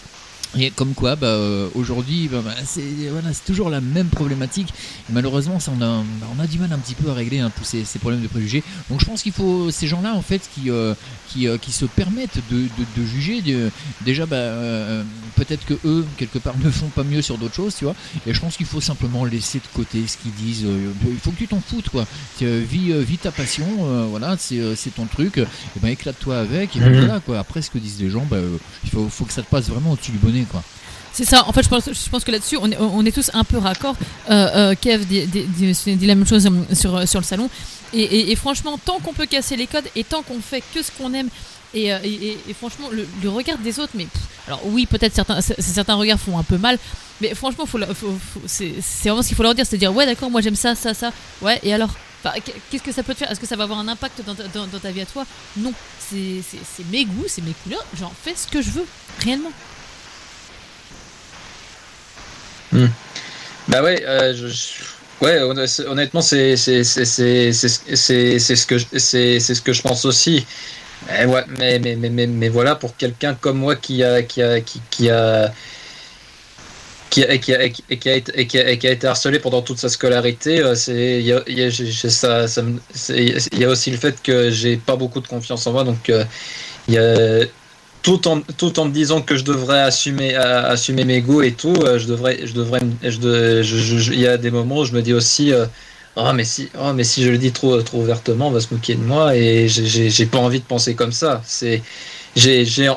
Et 0.57 0.71
comme 0.71 0.93
quoi, 0.93 1.15
bah, 1.15 1.27
euh, 1.27 1.67
aujourd'hui, 1.75 2.29
bah, 2.31 2.41
bah, 2.43 2.53
c'est 2.65 2.81
voilà, 3.11 3.29
toujours 3.45 3.69
la 3.69 3.81
même 3.81 4.07
problématique. 4.07 4.73
malheureusement, 5.09 5.59
ça, 5.59 5.71
on, 5.77 5.81
a, 5.81 6.03
bah, 6.19 6.27
on 6.35 6.41
a 6.41 6.47
du 6.47 6.59
mal 6.59 6.71
un 6.71 6.77
petit 6.77 6.95
peu 6.95 7.09
à 7.09 7.13
régler 7.13 7.39
hein, 7.39 7.51
tous 7.55 7.65
ces, 7.65 7.83
ces, 7.83 7.99
problèmes 7.99 8.21
de 8.21 8.27
préjugés. 8.27 8.63
Donc 8.89 9.01
je 9.01 9.05
pense 9.05 9.21
qu'il 9.21 9.33
faut 9.33 9.69
ces 9.71 9.87
gens-là, 9.87 10.13
en 10.13 10.21
fait, 10.21 10.41
qui, 10.53 10.69
euh, 10.69 10.93
qui, 11.27 11.47
euh, 11.47 11.57
qui, 11.57 11.71
se 11.71 11.85
permettent 11.85 12.39
de, 12.49 12.57
de, 12.57 13.01
de 13.01 13.05
juger. 13.05 13.41
déjà, 14.05 14.25
bah, 14.25 14.53
peut-être 15.35 15.65
que 15.65 15.73
eux, 15.85 16.05
quelque 16.17 16.39
part, 16.39 16.55
ne 16.63 16.69
font 16.69 16.87
pas 16.87 17.03
mieux 17.03 17.21
sur 17.21 17.37
d'autres 17.37 17.55
choses, 17.55 17.75
tu 17.75 17.85
vois. 17.85 17.95
Et 18.25 18.33
je 18.33 18.39
pense 18.39 18.55
qu'il 18.55 18.65
faut 18.65 18.81
simplement 18.81 19.25
laisser 19.25 19.59
de 19.59 19.67
côté 19.73 20.07
ce 20.07 20.17
qu'ils 20.17 20.33
disent. 20.33 20.65
il 21.07 21.19
faut 21.19 21.31
que 21.31 21.37
tu 21.37 21.47
t'en 21.47 21.59
foutes, 21.59 21.89
quoi. 21.89 22.05
Vis, 22.39 22.93
vis, 23.03 23.17
ta 23.17 23.31
passion, 23.31 23.65
voilà, 24.09 24.37
c'est 24.37 24.95
ton 24.95 25.05
truc. 25.05 25.37
Et 25.37 25.45
ben, 25.81 25.89
éclate-toi 25.89 26.37
avec. 26.37 26.75
Et 26.77 26.79
mhm. 26.79 26.93
voilà, 26.93 27.19
quoi. 27.19 27.39
Après, 27.39 27.61
ce 27.61 27.69
que 27.69 27.77
disent 27.77 27.99
les 27.99 28.09
gens, 28.09 28.25
bah, 28.29 28.37
il 28.83 28.89
faut, 28.89 29.09
faut 29.09 29.25
que 29.25 29.33
ça 29.33 29.41
te 29.41 29.49
passe 29.49 29.67
vraiment 29.69 29.91
au-dessus 29.91 30.11
du 30.11 30.17
bonnet. 30.17 30.44
C'est 31.15 31.23
ça, 31.23 31.47
en 31.47 31.53
fait, 31.53 31.63
je 31.63 32.09
pense, 32.09 32.23
que 32.25 32.31
là-dessus, 32.31 32.57
on 32.57 33.05
est, 33.05 33.11
tous 33.13 33.31
un 33.33 33.45
peu 33.45 33.57
raccord. 33.57 33.95
Euh, 34.29 34.73
euh, 34.73 34.75
Kev 34.75 35.05
dit, 35.05 36.05
la 36.05 36.13
même 36.13 36.27
chose 36.27 36.45
euh, 36.45 36.75
sur, 36.75 37.07
sur 37.07 37.21
le 37.21 37.25
salon. 37.25 37.49
Et, 37.93 38.35
franchement, 38.35 38.77
tant 38.83 38.99
qu'on 38.99 39.13
peut 39.13 39.25
casser 39.25 39.55
les 39.55 39.65
codes 39.65 39.85
et 39.95 40.03
tant 40.03 40.23
qu'on 40.23 40.41
fait 40.41 40.61
que 40.73 40.83
ce 40.83 40.91
qu'on 40.91 41.13
aime, 41.13 41.29
et, 41.73 41.89
franchement, 42.59 42.89
le, 42.91 43.29
regard 43.29 43.57
des 43.59 43.79
autres, 43.79 43.93
mais 43.95 44.07
alors 44.45 44.59
oui, 44.65 44.85
peut-être 44.85 45.15
certains, 45.15 45.39
certains 45.39 45.95
regards 45.95 46.19
font 46.19 46.37
un 46.37 46.43
peu 46.43 46.57
mal, 46.57 46.77
mais 47.21 47.33
franchement, 47.33 47.63
c'est 48.45 48.73
vraiment 49.05 49.21
ce 49.21 49.27
qu'il 49.29 49.37
faut 49.37 49.43
leur 49.43 49.55
dire, 49.55 49.65
c'est 49.65 49.77
dire 49.77 49.95
ouais, 49.95 50.05
d'accord, 50.05 50.29
moi 50.29 50.41
j'aime 50.41 50.55
ça, 50.55 50.75
ça, 50.75 50.93
ça, 50.93 51.13
ouais, 51.41 51.59
et 51.63 51.73
alors? 51.73 51.91
Qu'est-ce 52.71 52.81
que 52.81 52.91
ça 52.91 53.03
peut 53.03 53.13
te 53.13 53.19
faire? 53.19 53.31
Est-ce 53.31 53.39
que 53.39 53.45
ça 53.45 53.55
va 53.55 53.65
avoir 53.65 53.77
un 53.77 53.87
impact 53.87 54.21
dans 54.25 54.33
dans 54.33 54.79
ta 54.79 54.91
vie 54.91 55.01
à 55.01 55.05
toi? 55.05 55.25
Non, 55.55 55.71
c'est 56.09 56.43
mes 56.91 57.05
goûts, 57.05 57.25
c'est 57.27 57.43
mes 57.43 57.53
couleurs, 57.63 57.85
j'en 57.97 58.11
fais 58.23 58.33
ce 58.35 58.47
que 58.47 58.61
je 58.61 58.71
veux, 58.71 58.85
réellement. 59.23 59.51
Hmm. 62.75 62.87
Bah 63.69 63.81
ouais, 63.81 64.03
euh, 64.05 64.33
ouais, 65.21 65.39
honnêtement, 65.87 66.21
c'est 66.21 66.57
ce 66.57 68.65
que 68.65 68.77
c'est 68.99 69.39
ce 69.39 69.61
que 69.61 69.73
je 69.73 69.81
pense 69.81 70.05
aussi. 70.05 70.45
Mais 71.07 71.25
ouais, 71.25 71.43
mais 71.59 71.79
mais 71.79 71.95
mais 71.95 72.27
mais, 72.27 72.49
voilà 72.49 72.75
pour 72.75 72.97
quelqu'un 72.97 73.35
comme 73.35 73.59
moi 73.59 73.75
qui 73.75 74.03
a 74.03 74.23
qui 74.23 74.41
a 74.41 74.59
qui, 74.61 75.09
a 75.09 75.51
qui 77.09 77.15
qui, 77.15 77.29
a, 78.59 78.91
été, 78.91 79.07
harcelé 79.07 79.39
pendant 79.39 79.61
toute 79.61 79.77
sa 79.77 79.87
scolarité, 79.87 80.59
euh, 80.59 80.75
il 80.87 81.21
y 81.21 81.61
y, 81.61 82.11
ça, 82.11 82.47
ça, 82.47 82.63
y 83.13 83.63
a 83.63 83.69
aussi 83.69 83.91
le 83.91 83.97
fait 83.97 84.21
que 84.21 84.51
j'ai 84.51 84.75
pas 84.75 84.97
beaucoup 84.97 85.21
de 85.21 85.27
confiance 85.27 85.65
en 85.65 85.71
moi, 85.71 85.85
donc 85.85 86.09
euh, 86.09 86.25
il 86.89 86.95
y 86.95 86.97
tout 88.05 88.27
en, 88.27 88.39
tout 88.41 88.79
en 88.79 88.85
me 88.85 88.91
disant 88.91 89.23
que 89.23 89.35
je 89.35 89.43
devrais 89.43 89.81
assumer, 89.81 90.35
assumer 90.35 91.05
mes 91.05 91.21
goûts 91.21 91.41
et 91.41 91.53
tout, 91.53 91.73
euh, 91.73 91.97
je 91.97 92.05
devrais, 92.05 92.45
je 92.45 92.53
devrais, 92.53 92.81
il 93.01 94.19
y 94.19 94.27
a 94.27 94.37
des 94.37 94.51
moments 94.51 94.81
où 94.81 94.85
je 94.85 94.93
me 94.93 95.01
dis 95.01 95.11
aussi, 95.11 95.51
euh, 95.51 95.65
oh 96.15 96.31
mais 96.35 96.43
si, 96.43 96.69
oh 96.79 96.93
mais 96.93 97.03
si 97.03 97.23
je 97.23 97.31
le 97.31 97.39
dis 97.39 97.51
trop, 97.51 97.81
trop 97.81 98.01
ouvertement, 98.01 98.49
on 98.49 98.51
va 98.51 98.59
se 98.59 98.71
moquer 98.71 98.93
de 98.93 99.01
moi 99.01 99.35
et 99.35 99.67
j'ai 99.67 100.25
pas 100.27 100.37
envie 100.37 100.59
de 100.59 100.65
penser 100.65 100.93
comme 100.93 101.11
ça. 101.11 101.41
C'est, 101.47 101.81
j'ai, 102.35 102.63
j'ai, 102.63 102.89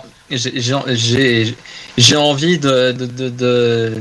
envie 2.15 2.59
de, 2.59 3.95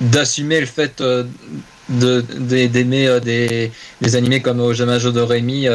d'assumer 0.00 0.60
le 0.60 0.66
fait 0.66 1.00
euh, 1.00 1.24
de, 1.88 2.20
d'aimer 2.68 3.18
des, 3.20 3.72
des 4.00 4.14
animés 4.14 4.40
comme 4.40 4.72
Jamajo 4.72 5.10
de 5.10 5.22
Rémi 5.22 5.66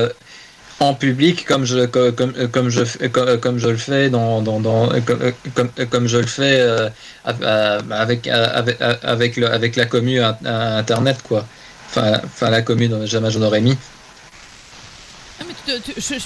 en 0.80 0.94
public 0.94 1.46
comme 1.46 1.66
je 1.66 1.86
comme 1.86 2.34
comme 2.52 2.70
je 2.70 3.08
comme, 3.08 3.58
je 3.58 3.68
le 3.68 3.78
fais 3.78 4.10
dans, 4.10 4.42
dans, 4.42 4.60
dans 4.60 4.90
comme, 5.56 5.70
comme, 5.90 6.08
je 6.08 6.18
le 6.18 6.28
fais 6.28 6.60
euh, 6.60 6.90
avec 7.26 8.28
avec 8.28 8.80
avec, 8.82 9.38
le, 9.38 9.52
avec 9.52 9.76
la 9.76 9.86
commune 9.86 10.36
internet 10.46 11.18
quoi 11.28 11.46
enfin 11.90 12.22
enfin 12.24 12.50
la 12.50 12.62
commune 12.62 13.06
jamais 13.06 13.32
j'en 13.32 13.42
aurais 13.42 13.62
mis 13.62 13.78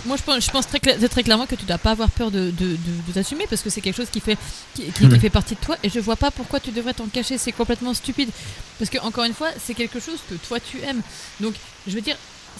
moi, 0.05 0.17
je 0.17 0.23
pense, 0.23 0.45
je 0.45 0.51
pense 0.51 0.67
très, 0.67 0.79
très, 0.79 1.23
clairement 1.23 1.45
que 1.45 1.55
tu 1.55 1.65
dois 1.65 1.77
pas 1.77 1.91
avoir 1.91 2.09
peur 2.09 2.31
de, 2.31 2.51
de, 2.51 2.77
de, 3.07 3.13
t'assumer 3.13 3.45
parce 3.49 3.61
que 3.61 3.69
c'est 3.69 3.81
quelque 3.81 3.95
chose 3.95 4.09
qui 4.09 4.19
fait, 4.19 4.37
qui, 4.75 4.83
qui, 4.91 5.05
hmm. 5.05 5.19
fait 5.19 5.29
partie 5.29 5.55
de 5.55 5.59
toi 5.59 5.75
et 5.83 5.89
je 5.89 5.99
vois 5.99 6.15
pas 6.15 6.31
pourquoi 6.31 6.59
tu 6.59 6.71
devrais 6.71 6.93
t'en 6.93 7.07
cacher. 7.07 7.37
C'est 7.37 7.51
complètement 7.51 7.93
stupide. 7.93 8.29
Parce 8.77 8.89
que, 8.89 8.99
encore 8.99 9.23
une 9.23 9.33
fois, 9.33 9.49
c'est 9.63 9.73
quelque 9.73 9.99
chose 9.99 10.19
que 10.29 10.35
toi 10.35 10.59
tu 10.59 10.79
aimes. 10.81 11.01
Donc, 11.39 11.55
je 11.87 11.93
veux 11.93 12.01
dire, 12.01 12.15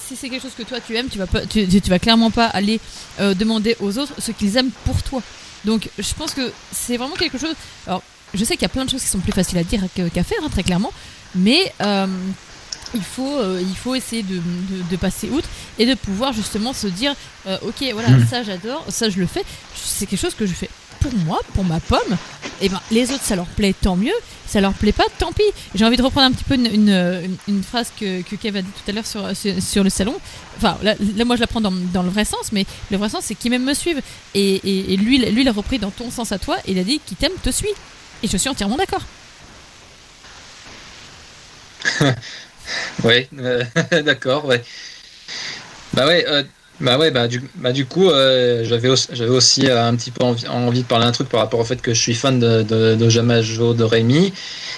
si 0.07 0.15
c'est 0.15 0.29
quelque 0.29 0.41
chose 0.41 0.53
que 0.57 0.63
toi 0.63 0.79
tu 0.79 0.95
aimes, 0.95 1.09
tu 1.09 1.17
vas, 1.17 1.27
pas, 1.27 1.45
tu, 1.45 1.65
vas 1.87 1.99
clairement 1.99 2.31
pas 2.31 2.47
aller 2.47 2.79
euh, 3.19 3.33
demander 3.33 3.75
aux 3.79 3.97
autres 3.97 4.13
ce 4.17 4.31
qu'ils 4.31 4.57
aiment 4.57 4.71
pour 4.85 5.01
toi. 5.03 5.21
Donc 5.65 5.89
je 5.97 6.13
pense 6.13 6.33
que 6.33 6.51
c'est 6.71 6.97
vraiment 6.97 7.15
quelque 7.15 7.37
chose. 7.37 7.55
Alors 7.87 8.03
je 8.33 8.43
sais 8.43 8.53
qu'il 8.55 8.63
y 8.63 8.65
a 8.65 8.69
plein 8.69 8.85
de 8.85 8.89
choses 8.89 9.01
qui 9.01 9.07
sont 9.07 9.19
plus 9.19 9.31
faciles 9.31 9.57
à 9.57 9.63
dire 9.63 9.81
qu'à 9.93 10.23
faire, 10.23 10.39
hein, 10.43 10.49
très 10.49 10.63
clairement, 10.63 10.91
mais 11.35 11.73
euh, 11.81 12.07
il, 12.93 13.03
faut, 13.03 13.37
euh, 13.37 13.61
il 13.61 13.75
faut 13.75 13.93
essayer 13.93 14.23
de, 14.23 14.41
de, 14.89 14.95
passer 14.95 15.29
outre 15.29 15.49
et 15.77 15.85
de 15.85 15.93
pouvoir 15.95 16.31
justement 16.33 16.73
se 16.73 16.87
dire 16.87 17.13
ok, 17.45 17.83
voilà, 17.93 18.09
mmh. 18.09 18.27
ça 18.27 18.43
j'adore, 18.43 18.85
ça 18.89 19.09
je 19.09 19.19
le 19.19 19.27
fais, 19.27 19.43
c'est 19.75 20.05
quelque 20.05 20.19
chose 20.19 20.35
que 20.35 20.45
je 20.45 20.53
fais 20.53 20.69
pour 21.01 21.13
moi, 21.25 21.39
pour 21.53 21.65
ma 21.65 21.79
pomme, 21.79 21.99
et 22.61 22.65
eh 22.65 22.69
ben 22.69 22.79
les 22.91 23.11
autres 23.11 23.23
ça 23.23 23.35
leur 23.35 23.47
plaît 23.47 23.73
tant 23.79 23.95
mieux, 23.95 24.13
ça 24.47 24.61
leur 24.61 24.73
plaît 24.73 24.91
pas 24.91 25.05
tant 25.17 25.31
pis. 25.31 25.43
J'ai 25.75 25.83
envie 25.83 25.97
de 25.97 26.03
reprendre 26.03 26.27
un 26.27 26.31
petit 26.31 26.43
peu 26.43 26.55
une, 26.55 27.63
phrase 27.63 27.91
que, 27.99 28.21
que 28.21 28.35
Kev 28.35 28.59
a 28.59 28.61
dit 28.61 28.69
tout 28.69 28.89
à 28.89 28.93
l'heure 28.93 29.05
sur, 29.05 29.23
sur, 29.35 29.83
le 29.83 29.89
salon. 29.89 30.15
Enfin 30.57 30.77
là, 30.83 30.95
moi 31.25 31.35
je 31.35 31.41
la 31.41 31.47
prends 31.47 31.61
dans, 31.61 31.71
dans, 31.71 32.03
le 32.03 32.09
vrai 32.09 32.23
sens, 32.23 32.51
mais 32.51 32.65
le 32.91 32.97
vrai 32.97 33.09
sens 33.09 33.23
c'est 33.25 33.35
qu'ils 33.35 33.51
même 33.51 33.65
me 33.65 33.73
suivent. 33.73 34.01
Et, 34.35 34.93
et, 34.93 34.97
lui, 34.97 35.17
lui 35.17 35.41
il 35.41 35.47
a 35.47 35.51
repris 35.51 35.79
dans 35.79 35.91
ton 35.91 36.11
sens 36.11 36.31
à 36.31 36.37
toi 36.37 36.57
et 36.67 36.71
il 36.71 36.79
a 36.79 36.83
dit 36.83 37.01
qui 37.05 37.15
t'aime 37.15 37.33
te 37.43 37.49
suit. 37.49 37.73
Et 38.23 38.27
je 38.27 38.37
suis 38.37 38.49
entièrement 38.49 38.77
d'accord. 38.77 39.01
oui, 43.03 43.27
euh, 43.39 43.63
d'accord, 44.03 44.45
ouais. 44.45 44.63
Bah 45.93 46.05
ouais, 46.05 46.25
euh, 46.27 46.43
bah 46.81 46.97
ouais, 46.97 47.11
bah 47.11 47.27
du, 47.27 47.41
bah 47.55 47.71
du 47.71 47.85
coup, 47.85 48.09
euh, 48.09 48.63
j'avais 48.65 48.89
aussi, 48.89 49.07
j'avais 49.13 49.29
aussi 49.29 49.67
euh, 49.67 49.85
un 49.87 49.95
petit 49.95 50.11
peu 50.11 50.23
envie, 50.25 50.47
envie, 50.47 50.81
de 50.81 50.87
parler 50.87 51.05
un 51.05 51.11
truc 51.11 51.29
par 51.29 51.39
rapport 51.39 51.59
au 51.59 51.63
fait 51.63 51.81
que 51.81 51.93
je 51.93 52.01
suis 52.01 52.15
fan 52.15 52.39
de, 52.39 52.63
de, 52.63 52.95
de 52.95 53.09
Jamajo 53.09 53.73
de 53.73 53.83
Rémi. 53.83 54.33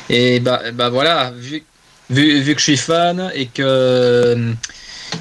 Et 0.09 0.39
bah, 0.39 0.61
bah 0.73 0.89
voilà, 0.89 1.31
vu, 1.37 1.63
vu, 2.09 2.41
vu 2.41 2.53
que 2.55 2.59
je 2.59 2.63
suis 2.65 2.77
fan 2.77 3.31
et 3.33 3.47
que, 3.47 3.63
euh, 3.63 4.53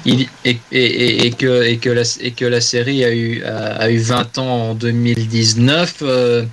il, 0.05 0.27
et, 0.45 0.57
et, 0.71 1.25
et, 1.25 1.31
que, 1.31 1.63
et, 1.63 1.77
que 1.77 1.89
la, 1.89 2.03
et 2.19 2.31
que 2.31 2.45
la 2.45 2.61
série 2.61 3.05
a 3.05 3.13
eu, 3.13 3.43
a, 3.43 3.89
eu 3.89 3.97
20 3.99 4.37
ans 4.39 4.69
en 4.69 4.73
2019, 4.75 5.95
euh, 6.01 6.43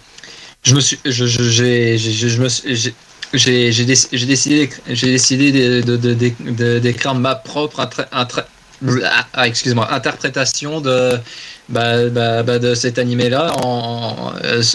je 0.63 0.75
me 0.75 0.81
suis, 0.81 0.99
je, 1.05 1.27
je, 1.27 1.43
j'ai, 3.35 3.85
décidé, 3.85 4.71
j'ai 4.89 5.11
décidé 5.11 5.53
de, 5.53 5.97
de, 5.97 5.97
de, 5.97 6.79
d'écrire 6.79 7.15
ma 7.15 7.35
propre 7.35 7.81
ah, 9.35 9.47
excuse-moi, 9.47 9.93
interprétation 9.93 10.81
de, 10.81 11.19
bah, 11.69 12.09
bah, 12.09 12.43
bah, 12.43 12.75
cet 12.75 12.99
animé-là 12.99 13.53
en, 13.63 14.33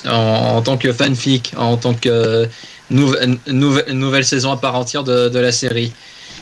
en, 0.07 0.61
tant 0.61 0.77
que 0.77 0.93
fanfic, 0.93 1.53
en 1.57 1.77
tant 1.77 1.93
que 1.93 2.47
nouvelle, 2.89 4.25
saison 4.25 4.51
à 4.51 4.57
part 4.57 4.75
entière 4.75 5.03
de, 5.03 5.39
la 5.39 5.51
série. 5.51 5.91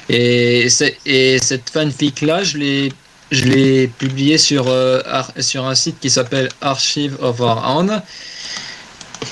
Et, 0.10 0.68
et 1.06 1.40
cette 1.40 1.70
fanfic-là, 1.70 2.44
je 2.44 2.58
l'ai 2.58 2.94
je 3.32 3.46
l'ai 3.46 4.38
sur, 4.38 4.68
euh, 4.68 5.02
sur 5.40 5.66
un 5.66 5.76
site 5.76 6.00
qui 6.00 6.10
s'appelle 6.10 6.50
Archive 6.62 7.18
of 7.20 7.40
Our 7.40 7.64
Own. 7.78 8.02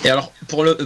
Et 0.03 0.10
alors, 0.10 0.32
pour 0.48 0.64
le, 0.64 0.78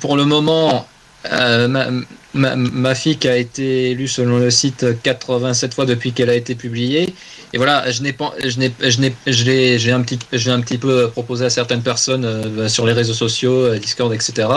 pour 0.00 0.16
le 0.16 0.24
moment, 0.24 0.86
euh, 1.32 2.02
ma, 2.34 2.56
ma, 2.56 2.94
fille 2.94 3.18
a 3.24 3.36
été 3.36 3.94
lue 3.94 4.08
selon 4.08 4.38
le 4.38 4.50
site 4.50 4.86
87 5.02 5.74
fois 5.74 5.86
depuis 5.86 6.12
qu'elle 6.12 6.30
a 6.30 6.34
été 6.34 6.54
publiée. 6.54 7.14
Et 7.52 7.56
voilà, 7.56 7.90
je 7.90 8.02
n'ai 8.02 8.14
je 8.40 9.90
un 9.90 10.02
petit, 10.02 10.18
un 10.50 10.60
petit 10.60 10.78
peu 10.78 11.08
proposé 11.10 11.46
à 11.46 11.50
certaines 11.50 11.82
personnes 11.82 12.24
euh, 12.24 12.68
sur 12.68 12.86
les 12.86 12.92
réseaux 12.92 13.14
sociaux, 13.14 13.64
euh, 13.64 13.78
Discord, 13.78 14.12
etc. 14.12 14.48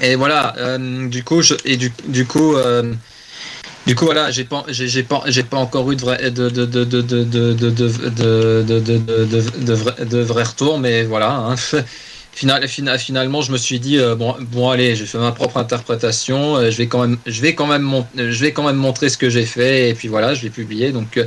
Et 0.00 0.14
voilà, 0.14 0.54
du 0.78 1.24
coup, 1.24 1.40
je, 1.40 1.54
et 1.64 1.78
du, 1.78 1.90
du 2.06 2.26
coup, 2.26 2.54
du 3.86 3.94
coup, 3.94 4.04
voilà, 4.04 4.32
j'ai 4.32 4.44
pas, 4.44 4.64
j'ai, 4.68 5.02
pas, 5.04 5.22
j'ai 5.26 5.44
pas 5.44 5.58
encore 5.58 5.90
eu 5.92 5.96
de 5.96 6.00
vrai, 6.00 6.30
de, 6.30 6.50
de, 6.50 6.66
de, 6.66 6.84
de, 6.84 7.02
de, 7.02 7.22
de, 7.22 7.52
de, 7.52 7.80
de, 8.60 8.80
de, 8.80 10.04
de, 10.04 10.18
vrai, 10.18 10.42
retour, 10.42 10.78
mais 10.80 11.04
voilà. 11.04 11.30
Hein 11.30 11.54
final, 12.36 12.98
finalement, 12.98 13.42
je 13.42 13.50
me 13.50 13.56
suis 13.56 13.80
dit 13.80 13.98
bon, 14.16 14.36
bon, 14.40 14.70
allez, 14.70 14.94
j'ai 14.94 15.06
fait 15.06 15.18
ma 15.18 15.32
propre 15.32 15.56
interprétation. 15.56 16.60
je 16.70 16.76
vais 16.76 16.86
quand 16.86 17.00
même, 17.00 17.18
je 17.26 17.40
vais 17.40 17.54
quand 17.54 17.66
même, 17.66 18.04
je 18.16 18.40
vais 18.40 18.52
quand 18.52 18.62
même 18.62 18.76
montrer 18.76 19.08
ce 19.08 19.18
que 19.18 19.30
j'ai 19.30 19.46
fait 19.46 19.90
et 19.90 19.94
puis 19.94 20.08
voilà, 20.08 20.34
je 20.34 20.42
l'ai 20.42 20.50
publié. 20.50 20.92
Donc 20.92 21.18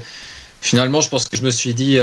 finalement, 0.61 1.01
je 1.01 1.09
pense 1.09 1.27
que 1.27 1.35
je 1.35 1.43
me 1.43 1.51
suis 1.51 1.73
dit 1.73 1.99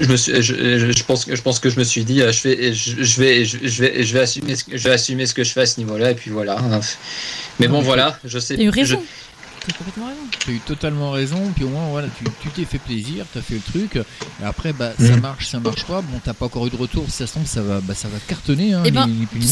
je, 0.00 0.08
me 0.08 0.16
suis, 0.16 0.42
je, 0.42 1.04
pense, 1.04 1.26
je 1.28 1.40
pense 1.40 1.58
que 1.58 1.70
je 1.70 1.78
me 1.78 1.84
suis 1.84 2.04
dit, 2.04 2.18
je 2.18 2.48
vais, 2.48 2.72
je, 2.72 3.20
vais, 3.20 3.44
je, 3.44 3.82
vais, 3.82 4.04
je 4.04 4.12
vais 4.14 4.20
assumer, 4.20 4.56
ce, 4.56 4.64
je 4.72 4.88
vais 4.88 4.94
assumer 4.94 5.26
ce 5.26 5.34
que 5.34 5.44
je 5.44 5.52
fais 5.52 5.62
à 5.62 5.66
ce 5.66 5.78
niveau-là, 5.78 6.10
et 6.10 6.14
puis 6.14 6.30
voilà. 6.30 6.58
Mais 7.60 7.68
bon, 7.68 7.80
voilà, 7.80 8.18
je 8.24 8.38
sais. 8.38 8.60
eu 8.60 8.70
raison. 8.70 9.02
Tu 10.40 10.50
as 10.50 10.52
eu 10.54 10.58
totalement 10.58 11.10
raison, 11.10 11.40
puis 11.54 11.64
au 11.64 11.68
moins 11.68 11.88
voilà, 11.90 12.08
tu 12.40 12.48
t'es 12.50 12.64
fait 12.64 12.78
plaisir, 12.78 13.24
tu 13.32 13.38
as 13.38 13.42
fait 13.42 13.54
le 13.54 13.60
truc, 13.60 13.96
et 13.96 14.44
après 14.44 14.72
bah, 14.72 14.92
ça 14.98 15.16
mm. 15.16 15.20
marche, 15.20 15.46
ça 15.48 15.60
marche 15.60 15.84
pas, 15.84 16.00
bon 16.02 16.20
t'as 16.24 16.34
pas 16.34 16.46
encore 16.46 16.66
eu 16.66 16.70
de 16.70 16.76
retour, 16.76 17.04
si 17.06 17.12
ça 17.18 17.26
se 17.26 17.34
tombe 17.34 17.46
ça 17.46 17.62
va, 17.62 17.80
bah, 17.80 17.94
ça 17.94 18.08
va 18.08 18.18
cartonner, 18.26 18.74
hein, 18.74 18.82
eh 18.84 18.90
ben, 18.90 19.08
Tu, 19.30 19.42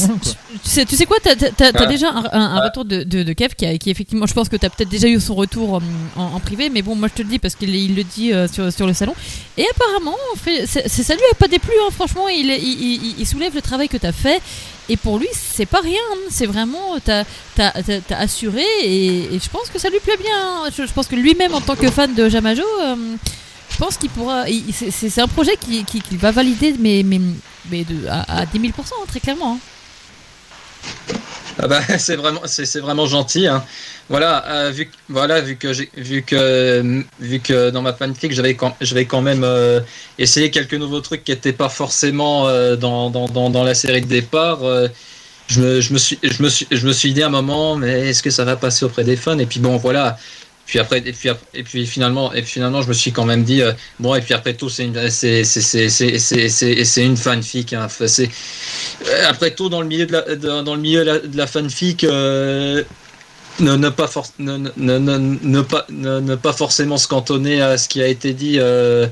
sais, 0.65 0.85
tu 0.85 0.97
sais 0.97 1.07
quoi, 1.07 1.19
t'as 1.23 1.33
as, 1.33 1.87
déjà 1.87 2.11
un, 2.33 2.61
retour 2.65 2.85
de, 2.85 3.03
de, 3.03 3.33
Kev 3.33 3.55
qui, 3.55 3.67
a, 3.67 3.79
qui 3.79 3.91
effectivement, 3.91 4.27
je 4.27 4.35
pense 4.35 4.49
que 4.49 4.57
t'as 4.57 4.69
peut-être 4.69 4.89
déjà 4.89 5.09
eu 5.09 5.21
son 5.21 5.35
retour 5.35 5.77
euh, 5.77 5.81
en, 6.17 6.41
privé, 6.41 6.71
mais 6.71 6.83
bon 6.83 6.97
moi 6.97 7.09
je 7.09 7.15
te 7.15 7.23
le 7.23 7.29
dis 7.29 7.39
parce 7.39 7.55
qu'il 7.55 7.75
il 7.75 7.95
le 7.95 8.05
dit 8.05 8.33
euh, 8.33 8.49
sur, 8.49 8.73
sur 8.73 8.87
le 8.87 8.95
salon, 8.95 9.15
et 9.57 9.65
apparemment 9.71 10.17
ça 10.67 11.15
lui 11.15 11.23
a 11.31 11.35
pas 11.35 11.49
déplu, 11.49 11.73
hein, 11.83 11.91
franchement 11.93 12.29
il, 12.29 12.51
il, 12.51 13.15
il, 13.19 13.27
soulève 13.27 13.55
le 13.55 13.63
travail 13.63 13.89
que 13.89 13.97
t'as 13.97 14.13
fait, 14.13 14.43
et 14.91 14.97
pour 14.97 15.21
lui, 15.21 15.29
c'est 15.33 15.67
pas 15.67 15.81
rien. 15.81 16.01
Hein. 16.13 16.19
C'est 16.31 16.47
vraiment, 16.47 16.99
t'as 16.99 17.23
as, 17.59 18.17
assuré 18.19 18.65
et, 18.83 19.39
je 19.39 19.49
pense 19.49 19.71
que 19.71 19.79
ça 19.79 19.89
lui 19.89 20.01
plaît 20.01 20.17
bien. 20.17 20.37
Hein. 20.37 20.69
Je, 20.77 20.93
pense 20.93 21.07
que 21.07 21.15
lui-même, 21.15 21.55
en 21.55 21.61
tant 21.61 21.77
que 21.77 21.89
fan 21.91 22.13
de 22.13 22.29
Jamajo, 22.29 22.65
euh, 22.83 22.97
je 23.71 23.77
pense 23.77 23.97
qu'il 23.97 24.11
pourra. 24.11 24.47
C'est 24.91 25.21
un 25.21 25.29
projet 25.29 25.57
qu'il 25.57 25.85
qui, 25.85 26.17
va 26.17 26.33
valider, 26.33 26.75
mais, 26.81 27.05
mais, 27.05 27.21
mais 27.71 27.85
de, 27.85 28.09
à, 28.09 28.45
10 28.47 28.59
000% 28.59 28.71
hein, 28.79 29.05
très 29.07 29.21
clairement. 29.21 29.61
Ah 31.63 31.69
bah, 31.69 31.81
c'est 31.99 32.17
vraiment, 32.17 32.41
c'est 32.47 32.81
vraiment 32.81 33.07
gentil. 33.07 33.47
Hein. 33.47 33.65
Voilà, 34.09 34.45
euh, 34.49 34.71
vu, 34.71 34.91
voilà, 35.09 35.41
vu 35.41 35.57
que 35.57 35.69
vu 35.97 36.23
que, 36.23 37.05
vu 37.21 37.41
que 37.41 37.71
dans 37.71 37.83
ma 37.83 37.93
fanfic, 37.93 38.33
j'avais 38.33 38.57
j'avais 38.81 39.05
quand 39.05 39.21
même 39.21 39.45
euh, 39.45 39.81
essayé 40.19 40.51
quelques 40.51 40.75
nouveaux 40.75 41.01
trucs 41.01 41.23
qui 41.23 41.33
n'étaient 41.33 41.53
pas 41.53 41.69
forcément 41.69 42.49
euh, 42.49 42.77
dans, 42.77 43.11
dans, 43.11 43.29
dans, 43.29 43.51
dans, 43.51 43.65
la 43.65 43.75
série 43.75 44.01
de 44.01 44.07
départ. 44.07 44.61
je 45.49 45.61
me, 45.61 45.81
je 45.81 45.93
me 45.93 45.99
suis, 45.99 46.19
je 46.23 46.43
me 46.43 46.49
suis, 46.49 46.67
je 46.71 46.87
me 46.87 46.93
suis 46.93 47.13
dit 47.13 47.23
à 47.23 47.27
un 47.27 47.31
moment, 47.31 47.77
mais 47.77 48.09
est-ce 48.09 48.23
que 48.23 48.31
ça 48.31 48.45
va 48.45 48.57
passer 48.57 48.85
auprès 48.85 49.05
des 49.05 49.17
fans? 49.17 49.39
Et 49.39 49.47
puis 49.47 49.61
bon, 49.61 49.77
voilà. 49.77 50.17
Puis 50.71 50.79
après, 50.79 50.99
et 50.99 51.13
puis, 51.13 51.29
et 51.53 51.65
puis 51.65 51.85
finalement, 51.85 52.33
et 52.33 52.43
finalement, 52.43 52.81
je 52.81 52.87
me 52.87 52.93
suis 52.93 53.11
quand 53.11 53.25
même 53.25 53.43
dit 53.43 53.61
bon. 53.99 54.15
Et 54.15 54.21
puis 54.21 54.35
après 54.35 54.55
tout, 54.55 54.69
c'est 54.69 54.85
une, 54.85 55.11
c'est, 55.11 55.43
c'est, 55.43 55.89
c'est, 55.89 57.05
une 57.05 57.17
fanfic. 57.17 57.73
Hein. 57.73 57.89
c'est 57.89 58.31
après 59.29 59.51
tout 59.53 59.69
dans 59.69 59.81
le 59.81 59.89
milieu 59.89 60.07
de 60.07 60.13
la, 60.13 60.37
dans 60.63 60.77
le 60.77 60.81
milieu 60.81 61.05
de 61.05 61.37
la, 61.37 61.49
fanfic. 61.49 62.05
ne, 62.05 62.85
ne, 63.59 63.89
pas 63.89 64.09
ne, 64.39 64.71
ne, 64.77 65.61
pas, 65.63 65.87
ne, 65.91 66.35
pas 66.37 66.53
forcément 66.53 66.99
se 66.99 67.09
cantonner 67.09 67.61
à 67.61 67.77
ce 67.77 67.89
qui 67.89 68.01
a 68.01 68.07
été 68.07 68.33
dit 68.33 68.61
euh, 68.61 69.09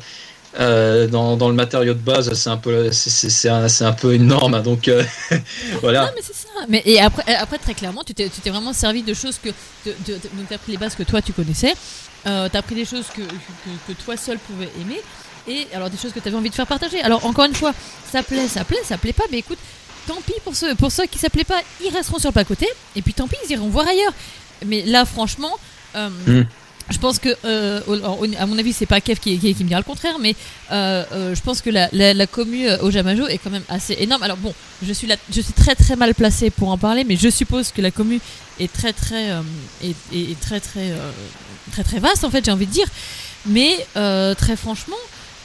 euh, 0.58 1.06
dans, 1.06 1.36
dans, 1.36 1.48
le 1.48 1.54
matériau 1.54 1.94
de 1.94 1.98
base, 1.98 2.32
c'est 2.32 2.50
un 2.50 2.56
peu, 2.56 2.90
c'est 2.92 3.48
un, 3.48 3.66
un, 3.66 3.92
peu 3.92 4.14
une 4.14 4.26
norme. 4.26 4.54
Hein, 4.54 4.62
donc 4.62 4.88
euh, 4.88 5.04
voilà. 5.82 6.06
Non, 6.06 6.12
mais 6.16 6.22
c'est 6.22 6.34
ça. 6.34 6.48
Mais, 6.68 6.82
et 6.84 7.00
après, 7.00 7.34
après, 7.34 7.58
très 7.58 7.74
clairement, 7.74 8.02
tu 8.04 8.14
t'es 8.14 8.28
vraiment 8.50 8.72
servi 8.72 9.02
de 9.02 9.14
choses 9.14 9.38
que. 9.38 9.50
tu 9.84 10.12
as 10.50 10.58
pris 10.58 10.72
les 10.72 10.78
bases 10.78 10.94
que 10.94 11.02
toi 11.02 11.20
tu 11.20 11.32
connaissais. 11.32 11.74
tu 12.24 12.30
as 12.30 12.62
pris 12.62 12.74
des 12.74 12.84
choses 12.84 13.06
que, 13.14 13.22
que, 13.22 13.92
que 13.92 14.04
toi 14.04 14.16
seul 14.16 14.38
pouvais 14.38 14.68
aimer 14.80 15.00
et 15.48 15.66
alors 15.74 15.90
des 15.90 15.96
choses 15.96 16.12
que 16.12 16.20
tu 16.20 16.28
avais 16.28 16.36
envie 16.36 16.50
de 16.50 16.54
faire 16.54 16.66
partager. 16.66 17.00
Alors 17.00 17.24
encore 17.26 17.44
une 17.44 17.54
fois, 17.54 17.72
ça 18.10 18.22
plaît, 18.22 18.48
ça 18.48 18.64
plaît, 18.64 18.78
ça 18.84 18.98
plaît 18.98 19.12
pas, 19.12 19.24
mais 19.30 19.38
écoute, 19.38 19.58
tant 20.06 20.20
pis 20.26 20.34
pour 20.44 20.54
ceux, 20.54 20.74
pour 20.74 20.92
ceux 20.92 21.06
qui 21.06 21.18
s'appelaient 21.18 21.44
pas, 21.44 21.60
ils 21.84 21.94
resteront 21.94 22.18
sur 22.18 22.30
le 22.30 22.34
pas 22.34 22.44
côté, 22.44 22.66
et 22.96 23.02
puis 23.02 23.14
tant 23.14 23.26
pis, 23.28 23.36
ils 23.46 23.52
iront 23.52 23.68
voir 23.68 23.86
ailleurs. 23.88 24.12
Mais 24.66 24.82
là, 24.84 25.04
franchement, 25.04 25.52
euh, 25.96 26.08
hmm. 26.26 26.44
Je 26.90 26.98
pense 26.98 27.18
que, 27.18 27.28
euh, 27.44 27.80
à 28.38 28.46
mon 28.46 28.58
avis, 28.58 28.72
c'est 28.72 28.86
pas 28.86 29.00
Kev 29.00 29.18
qui, 29.20 29.38
qui, 29.38 29.64
me 29.64 29.68
dira 29.68 29.80
le 29.80 29.84
contraire, 29.84 30.18
mais 30.18 30.34
euh, 30.70 31.34
je 31.34 31.40
pense 31.40 31.60
que 31.60 31.70
la, 31.70 31.88
la, 31.92 32.26
commu 32.26 32.68
au 32.80 32.90
Jamajo 32.90 33.26
est 33.26 33.38
quand 33.38 33.50
même 33.50 33.64
assez 33.68 33.96
énorme. 34.00 34.22
Alors 34.22 34.36
bon, 34.38 34.54
je 34.82 34.92
suis, 34.92 35.08
je 35.30 35.40
suis 35.40 35.52
très 35.52 35.74
très 35.74 35.96
mal 35.96 36.14
placé 36.14 36.50
pour 36.50 36.68
en 36.70 36.78
parler, 36.78 37.04
mais 37.04 37.16
je 37.16 37.28
suppose 37.28 37.72
que 37.72 37.82
la 37.82 37.90
commu 37.90 38.20
est 38.58 38.72
très 38.72 38.92
très, 38.92 39.28
est, 39.82 39.94
est, 40.12 40.40
très 40.40 40.60
très, 40.60 40.92
très 41.72 41.84
très 41.84 41.98
vaste 41.98 42.24
en 42.24 42.30
fait, 42.30 42.44
j'ai 42.44 42.52
envie 42.52 42.66
de 42.66 42.72
dire. 42.72 42.88
Mais 43.46 43.86
très 43.94 44.56
franchement, 44.56 44.96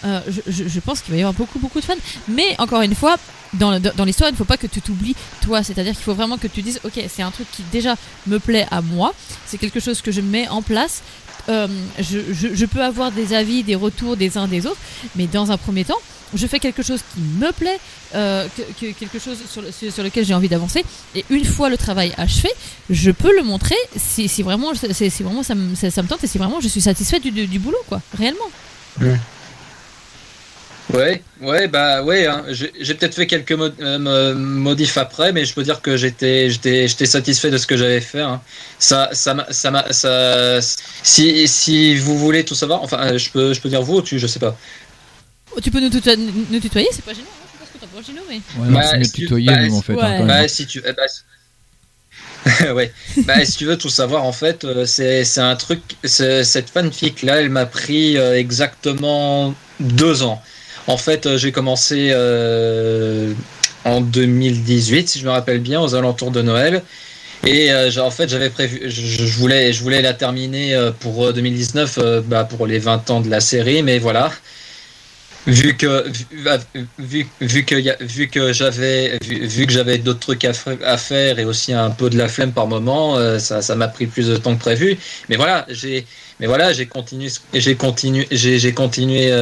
euh, 0.06 0.20
je, 0.48 0.80
pense 0.82 1.02
qu'il 1.02 1.12
va 1.14 1.18
y 1.18 1.22
avoir 1.22 1.34
beaucoup, 1.34 1.60
beaucoup 1.60 1.80
de 1.80 1.86
fans. 1.86 1.94
Mais 2.28 2.56
encore 2.60 2.82
une 2.82 2.96
fois, 2.96 3.16
dans, 3.54 3.80
dans 3.80 4.04
l'histoire, 4.04 4.30
il 4.30 4.34
ne 4.34 4.38
faut 4.38 4.44
pas 4.44 4.58
que 4.58 4.68
tu 4.68 4.82
t'oublies 4.82 5.16
toi. 5.42 5.64
C'est-à-dire 5.64 5.94
qu'il 5.94 6.04
faut 6.04 6.14
vraiment 6.14 6.38
que 6.38 6.48
tu 6.48 6.62
dises, 6.62 6.80
ok, 6.84 7.00
c'est 7.08 7.22
un 7.22 7.32
truc 7.32 7.48
qui 7.52 7.64
déjà 7.72 7.96
me 8.28 8.40
plaît 8.40 8.68
à 8.70 8.82
moi. 8.82 9.14
C'est 9.46 9.58
quelque 9.58 9.80
chose 9.80 10.02
que 10.02 10.12
je 10.12 10.22
mets 10.22 10.48
en 10.50 10.62
place. 10.62 11.04
Euh, 11.50 11.68
je, 12.00 12.66
peux 12.66 12.82
avoir 12.82 13.12
des 13.12 13.34
avis, 13.34 13.64
des 13.64 13.76
retours 13.76 14.16
des 14.16 14.38
uns 14.38 14.48
des 14.48 14.66
autres, 14.66 14.80
mais 15.16 15.28
dans 15.28 15.52
un 15.52 15.58
premier 15.58 15.84
temps, 15.84 16.00
je 16.34 16.48
fais 16.48 16.60
quelque 16.60 16.82
chose 16.82 17.02
qui 17.14 17.20
me 17.20 17.52
plaît, 17.52 17.80
euh, 18.16 18.48
quelque 18.80 19.20
chose 19.20 19.38
sur, 19.50 19.62
lequel 20.04 20.26
j'ai 20.26 20.34
envie 20.34 20.50
d'avancer. 20.50 20.84
Et 21.16 21.26
une 21.30 21.46
fois 21.46 21.70
le 21.70 21.78
travail 21.78 22.14
achevé, 22.18 22.50
je 22.90 23.12
peux 23.12 23.36
le 23.36 23.44
montrer 23.44 23.76
si, 23.96 24.28
vraiment, 24.42 24.72
si 24.74 25.24
vraiment 25.24 25.44
ça, 25.44 25.56
me, 25.56 25.76
ça, 25.76 25.92
tente 26.04 26.24
et 26.24 26.28
si 26.28 26.38
vraiment 26.38 26.60
je 26.62 26.68
suis 26.68 26.82
satisfait 26.82 27.20
du, 27.20 27.32
du, 27.32 27.60
boulot, 27.60 27.78
quoi, 27.88 28.02
réellement. 28.18 28.50
Ouais, 30.92 31.24
ouais, 31.42 31.68
bah 31.68 32.04
ouais. 32.04 32.28
Hein. 32.28 32.44
J'ai 32.50 32.94
peut-être 32.94 33.16
fait 33.16 33.28
quelques 33.28 33.52
euh, 33.52 34.36
modifs 34.36 34.98
après, 34.98 35.32
mais 35.32 35.46
je 35.46 35.54
peux 35.54 35.64
dire 35.64 35.82
que 35.82 35.96
j'étais, 35.96 36.50
j'étais, 36.50 36.88
j'étais 36.88 37.06
satisfait 37.06 37.50
de 37.50 37.58
ce 37.58 37.66
que 37.66 37.78
j'avais 37.78 38.02
fait. 38.02 38.20
Hein. 38.20 38.42
Ça, 38.80 39.10
ça, 39.14 39.48
ça, 39.50 39.86
ça, 39.92 40.60
si, 40.62 41.48
si 41.48 41.96
vous 41.96 42.18
voulez 42.18 42.44
tout 42.44 42.56
savoir, 42.56 42.84
enfin, 42.84 43.00
euh, 43.00 43.18
je 43.18 43.30
peux, 43.30 43.54
je 43.54 43.62
peux 43.62 43.70
dire 43.70 43.82
vous 43.82 43.98
ou 43.98 44.02
tu, 44.02 44.20
je 44.20 44.28
sais 44.28 44.40
pas. 44.40 44.58
Oh, 45.56 45.62
tu 45.62 45.72
peux 45.72 45.80
nous, 45.80 45.90
nous 45.90 46.60
tutoyer, 46.60 46.90
c'est 46.92 47.06
pas 47.06 47.14
gênant. 47.14 47.28
Hein 47.28 47.48
je 47.54 47.60
pense 47.60 47.70
que 47.70 47.78
t'as 47.80 47.88
pas 47.88 48.02
gênant, 48.06 48.22
mais. 48.30 48.42
Ouais, 48.62 48.74
bah, 48.74 48.92
c'est 48.92 49.04
si 49.06 49.12
tutoyer, 49.12 49.48
bah, 49.48 49.66
nous, 49.68 49.78
en 49.78 49.82
fait. 49.82 50.00
Hein, 50.00 50.26
bah, 50.26 50.48
si 50.50 50.68
tu, 50.68 50.84
eh 50.86 50.92
bah, 50.92 52.74
ouais. 52.74 52.92
Bah, 53.26 53.46
si 53.46 53.58
tu 53.58 53.66
veux 53.66 53.78
tout 53.78 53.90
savoir, 53.90 54.26
en 54.26 54.34
fait, 54.34 54.66
euh, 54.66 54.86
c'est, 54.86 55.24
c'est 55.24 55.42
un 55.42 55.56
truc. 55.56 55.82
Cette 56.04 56.70
fanfic 56.70 57.22
là, 57.22 57.40
elle 57.40 57.50
m'a 57.50 57.66
pris 57.66 58.18
exactement 58.18 59.56
deux 59.80 60.24
ans. 60.24 60.44
En 60.88 60.98
fait, 60.98 61.26
euh, 61.26 61.38
j'ai 61.38 61.52
commencé 61.52 62.10
euh, 62.12 63.34
en 63.86 64.02
2018, 64.02 65.10
si 65.10 65.20
je 65.20 65.26
me 65.26 65.32
rappelle 65.32 65.60
bien, 65.60 65.82
aux 65.82 65.96
alentours 65.96 66.32
de 66.32 66.42
Noël. 66.42 66.84
Et 67.46 67.72
euh, 67.72 67.90
en 68.02 68.12
fait, 68.12 68.30
j'avais 68.30 68.50
prévu, 68.50 68.82
je, 68.90 69.24
voulais, 69.38 69.74
je 69.74 69.82
voulais 69.82 70.02
la 70.02 70.14
terminer 70.14 70.92
pour 71.00 71.34
2019, 71.34 72.24
bah, 72.26 72.46
pour 72.46 72.68
les 72.68 72.80
20 72.80 73.10
ans 73.10 73.22
de 73.22 73.30
la 73.30 73.42
série, 73.42 73.84
mais 73.84 74.00
voilà. 74.00 74.32
Vu 75.46 75.76
que, 75.76 76.06
vu, 77.00 77.66
que, 77.66 77.76
vu 78.02 78.30
que 78.30 78.54
j'avais, 78.54 79.20
vu, 79.22 79.68
que 79.68 79.74
j'avais 79.74 79.98
d'autres 79.98 80.22
trucs 80.22 80.46
à, 80.46 80.54
faire 80.98 81.38
et 81.38 81.44
aussi 81.44 81.74
un 81.74 81.90
peu 81.90 82.10
de 82.10 82.18
la 82.18 82.30
flemme 82.30 82.54
par 82.54 82.66
moment, 82.66 83.18
ça, 83.40 83.62
ça 83.62 83.76
m'a 83.76 83.90
pris 83.90 84.06
plus 84.06 84.28
de 84.28 84.38
temps 84.38 84.56
que 84.56 84.62
prévu. 84.62 84.98
Mais 85.28 85.36
voilà, 85.36 85.66
j'ai, 85.68 86.06
mais 86.40 86.48
voilà, 86.48 86.72
j'ai 86.72 86.86
continué, 86.86 87.28
j'ai 87.54 87.76
continué, 87.76 88.26
j'ai 88.32 88.74
continué 88.74 89.34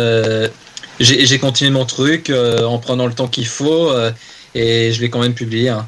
j'ai 1.04 1.40
continué 1.40 1.72
mon 1.72 1.86
truc 1.86 2.30
euh, 2.30 2.66
en 2.66 2.80
prenant 2.80 3.08
le 3.08 3.14
temps 3.14 3.28
qu'il 3.28 3.48
faut 3.48 3.90
euh, 3.90 4.12
et 4.56 4.92
je 4.92 5.02
l'ai 5.02 5.10
quand 5.10 5.20
même 5.20 5.34
publié. 5.34 5.70
Hein. 5.70 5.88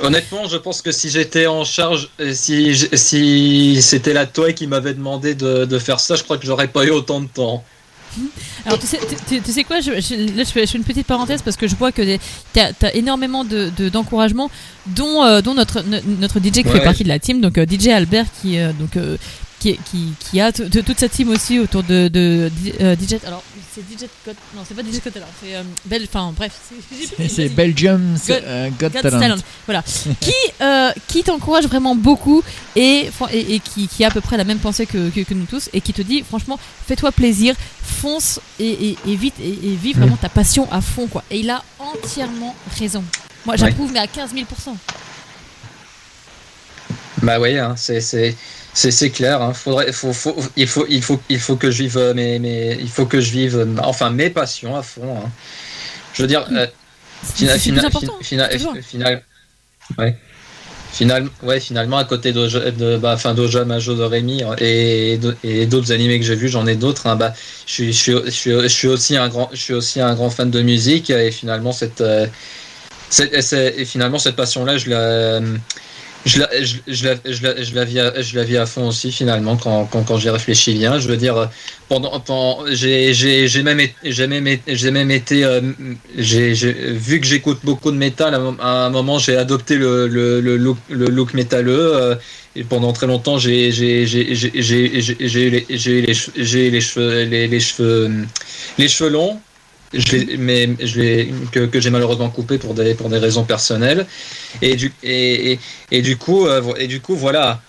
Honnêtement, 0.00 0.46
je 0.46 0.56
pense 0.56 0.80
que 0.80 0.92
si 0.92 1.10
j'étais 1.10 1.46
en 1.46 1.64
charge, 1.64 2.10
euh, 2.20 2.32
si, 2.32 2.76
si 2.92 3.82
c'était 3.82 4.12
la 4.12 4.26
Toei 4.26 4.54
qui 4.54 4.66
m'avait 4.66 4.94
demandé 4.94 5.34
de, 5.34 5.64
de, 5.64 5.78
faire 5.78 5.98
ça, 5.98 6.14
je 6.14 6.22
crois 6.22 6.38
que 6.38 6.46
j'aurais 6.46 6.68
pas 6.68 6.84
eu 6.84 6.90
autant 6.90 7.20
de 7.20 7.26
temps. 7.26 7.64
Alors 8.64 8.78
tu 8.78 8.86
sais, 8.86 8.98
tu, 9.28 9.52
sais 9.52 9.64
quoi, 9.64 9.80
je, 9.80 9.90
là 9.90 10.44
je 10.44 10.50
fais, 10.50 10.64
une 10.64 10.82
petite 10.82 11.06
parenthèse 11.06 11.42
parce 11.42 11.56
que 11.56 11.68
je 11.68 11.76
vois 11.76 11.92
que 11.92 12.16
tu 12.54 12.60
as, 12.60 12.94
énormément 12.94 13.44
d'encouragement, 13.44 14.50
de, 14.86 14.92
dont, 14.94 15.40
dont 15.42 15.54
notre, 15.54 15.82
notre 15.82 16.38
DJ 16.40 16.62
qui 16.62 16.70
fait 16.70 16.82
partie 16.82 17.04
de 17.04 17.08
la 17.08 17.18
team, 17.18 17.40
donc 17.40 17.58
DJ 17.58 17.88
Albert 17.88 18.26
qui, 18.40 18.58
donc, 18.78 18.96
qui, 19.58 19.76
qui, 19.90 20.12
qui 20.18 20.40
a 20.40 20.52
toute 20.52 20.98
sa 20.98 21.08
team 21.08 21.30
aussi 21.30 21.58
autour 21.58 21.82
de, 21.82 22.08
de, 22.08 22.50
DJ. 22.94 23.16
Alors, 23.26 23.42
c'est 23.74 23.80
DJ 23.82 24.08
Non, 24.54 24.62
c'est 24.66 24.74
pas 24.74 24.82
DJ 24.82 24.96
Scott 24.96 25.16
alors, 25.16 25.28
c'est 25.42 25.54
euh, 25.54 25.62
Bel. 25.84 26.04
Enfin, 26.04 26.32
bref. 26.36 26.52
C'est 27.28 27.48
Belgium 27.48 28.16
euh, 28.30 28.70
God, 28.78 28.92
Talent. 28.92 29.36
Voilà. 29.66 29.82
qui 30.20 30.32
euh, 30.60 30.90
qui 31.06 31.22
t'encourage 31.22 31.66
vraiment 31.66 31.94
beaucoup 31.94 32.42
et, 32.76 33.10
et, 33.30 33.54
et, 33.54 33.60
qui, 33.60 33.88
qui 33.88 34.04
a 34.04 34.08
à 34.08 34.10
peu 34.10 34.20
près 34.20 34.36
la 34.36 34.44
même 34.44 34.58
pensée 34.58 34.86
que, 34.86 35.10
que, 35.10 35.34
nous 35.34 35.44
tous 35.44 35.68
et 35.72 35.80
qui 35.80 35.92
te 35.92 36.02
dit, 36.02 36.22
franchement, 36.22 36.58
fais-toi 36.86 37.12
plaisir, 37.12 37.54
fonce 37.82 38.40
et, 38.58 38.96
et 39.06 39.16
vite 39.16 39.34
et, 39.40 39.74
vis 39.74 39.92
vraiment 39.92 40.16
ta 40.16 40.28
passion 40.28 40.70
à 40.72 40.80
fond, 40.80 41.06
quoi. 41.06 41.24
Et 41.30 41.40
il 41.40 41.50
a 41.50 41.62
entièrement 41.78 42.54
raison. 42.78 43.04
Moi, 43.44 43.56
j'approuve, 43.56 43.92
mais 43.92 44.00
à 44.00 44.06
15 44.06 44.34
000% 44.34 44.44
Bah 47.22 47.40
oui, 47.40 47.58
hein, 47.58 47.74
c'est 47.76 48.36
c'est 48.78 49.10
clair. 49.10 49.42
Hein. 49.42 49.54
Faudrait, 49.54 49.92
faut, 49.92 50.12
faut, 50.12 50.36
il, 50.56 50.68
faut, 50.68 50.86
il, 50.88 51.02
faut, 51.02 51.20
il 51.28 51.40
faut 51.40 51.56
que 51.56 51.70
je 51.70 51.82
vive 51.82 52.12
mes, 52.14 52.38
mes, 52.38 52.76
il 52.80 52.88
faut 52.88 53.06
que 53.06 53.20
je 53.20 53.32
vive 53.32 53.66
enfin 53.82 54.10
mes 54.10 54.30
passions 54.30 54.76
à 54.76 54.82
fond. 54.82 55.16
Hein. 55.16 55.30
Je 56.14 56.22
veux 56.22 56.28
dire, 56.28 56.46
euh, 56.52 56.66
C'est 57.22 57.58
final, 57.58 57.90
final, 58.22 59.22
ouais. 59.98 60.16
Final, 60.92 61.28
ouais, 61.42 61.60
finalement, 61.60 61.98
à 61.98 62.04
côté 62.04 62.32
de, 62.32 62.46
de, 62.70 62.96
bah, 62.96 63.16
fin 63.16 63.34
Doja, 63.34 63.64
Majo, 63.64 63.94
de 63.94 64.02
Rémi 64.02 64.42
et, 64.58 65.18
et 65.44 65.66
d'autres 65.66 65.92
animés 65.92 66.18
que 66.18 66.24
j'ai 66.24 66.34
vus, 66.34 66.48
j'en 66.48 66.66
ai 66.66 66.76
d'autres. 66.76 67.06
Hein, 67.06 67.16
bah, 67.16 67.34
je, 67.66 67.72
suis, 67.72 67.92
je, 67.92 68.30
suis, 68.30 68.50
je, 68.50 68.68
suis, 68.68 68.88
aussi 68.88 69.16
un 69.16 69.28
grand, 69.28 69.50
je 69.52 69.60
suis 69.60 69.74
aussi 69.74 70.00
un 70.00 70.14
grand 70.14 70.30
fan 70.30 70.50
de 70.50 70.62
musique 70.62 71.10
et 71.10 71.30
finalement, 71.30 71.72
cette, 71.72 72.00
euh, 72.00 72.26
et 73.20 73.84
finalement, 73.84 74.18
cette 74.18 74.36
passion-là, 74.36 74.78
je 74.78 74.90
la 74.90 75.40
je 76.28 76.38
la, 76.40 76.48
je, 76.62 77.06
la, 77.06 77.14
je, 77.24 77.42
la, 77.42 77.62
je, 77.62 77.74
la 77.74 77.84
vis 77.84 78.00
à, 78.00 78.20
je 78.20 78.36
la 78.36 78.44
vis 78.44 78.58
à 78.58 78.66
fond 78.66 78.88
aussi 78.88 79.10
finalement 79.10 79.56
quand, 79.56 79.86
quand, 79.86 80.02
quand 80.04 80.18
j'y 80.18 80.28
réfléchis 80.28 80.74
bien. 80.74 80.98
Je 81.00 81.08
veux 81.08 81.16
dire, 81.16 81.50
pendant, 81.88 82.20
pendant 82.20 82.64
j'ai, 82.70 83.12
même, 83.62 83.80
même, 84.04 84.58
même 84.92 85.10
été, 85.10 85.44
euh, 85.44 85.60
j'ai, 86.16 86.52
vu 86.92 87.20
que 87.20 87.26
j'écoute 87.26 87.60
beaucoup 87.64 87.90
de 87.90 87.96
métal, 87.96 88.34
à 88.60 88.86
un 88.86 88.90
moment 88.90 89.18
j'ai 89.18 89.36
adopté 89.36 89.76
le, 89.76 90.06
le, 90.06 90.40
le, 90.40 90.56
look, 90.56 90.78
le 90.90 91.06
look 91.06 91.34
métalleux. 91.34 91.96
Euh, 91.96 92.14
et 92.56 92.64
pendant 92.64 92.92
très 92.92 93.06
longtemps, 93.06 93.38
j'ai, 93.38 93.70
j'ai, 93.70 94.04
j'ai, 94.06 94.26
j'ai 94.34 94.50
les, 94.50 96.14
cheveux, 96.80 97.22
les, 97.24 97.46
les 97.46 97.60
cheveux, 97.60 98.10
les 98.78 98.88
cheveux 98.88 99.10
longs 99.10 99.40
que, 99.92 101.80
j'ai 101.80 101.90
malheureusement 101.90 102.30
coupé 102.30 102.58
pour 102.58 102.74
des, 102.74 102.94
pour 102.94 103.08
des 103.08 103.18
raisons 103.18 103.44
personnelles. 103.44 104.06
Et 104.62 104.76
du, 104.76 104.92
et, 105.02 105.52
et, 105.52 105.60
et 105.90 106.02
du, 106.02 106.16
coup, 106.16 106.46
euh, 106.46 106.74
et 106.78 106.86
du 106.86 107.00
coup, 107.00 107.16
voilà. 107.16 107.60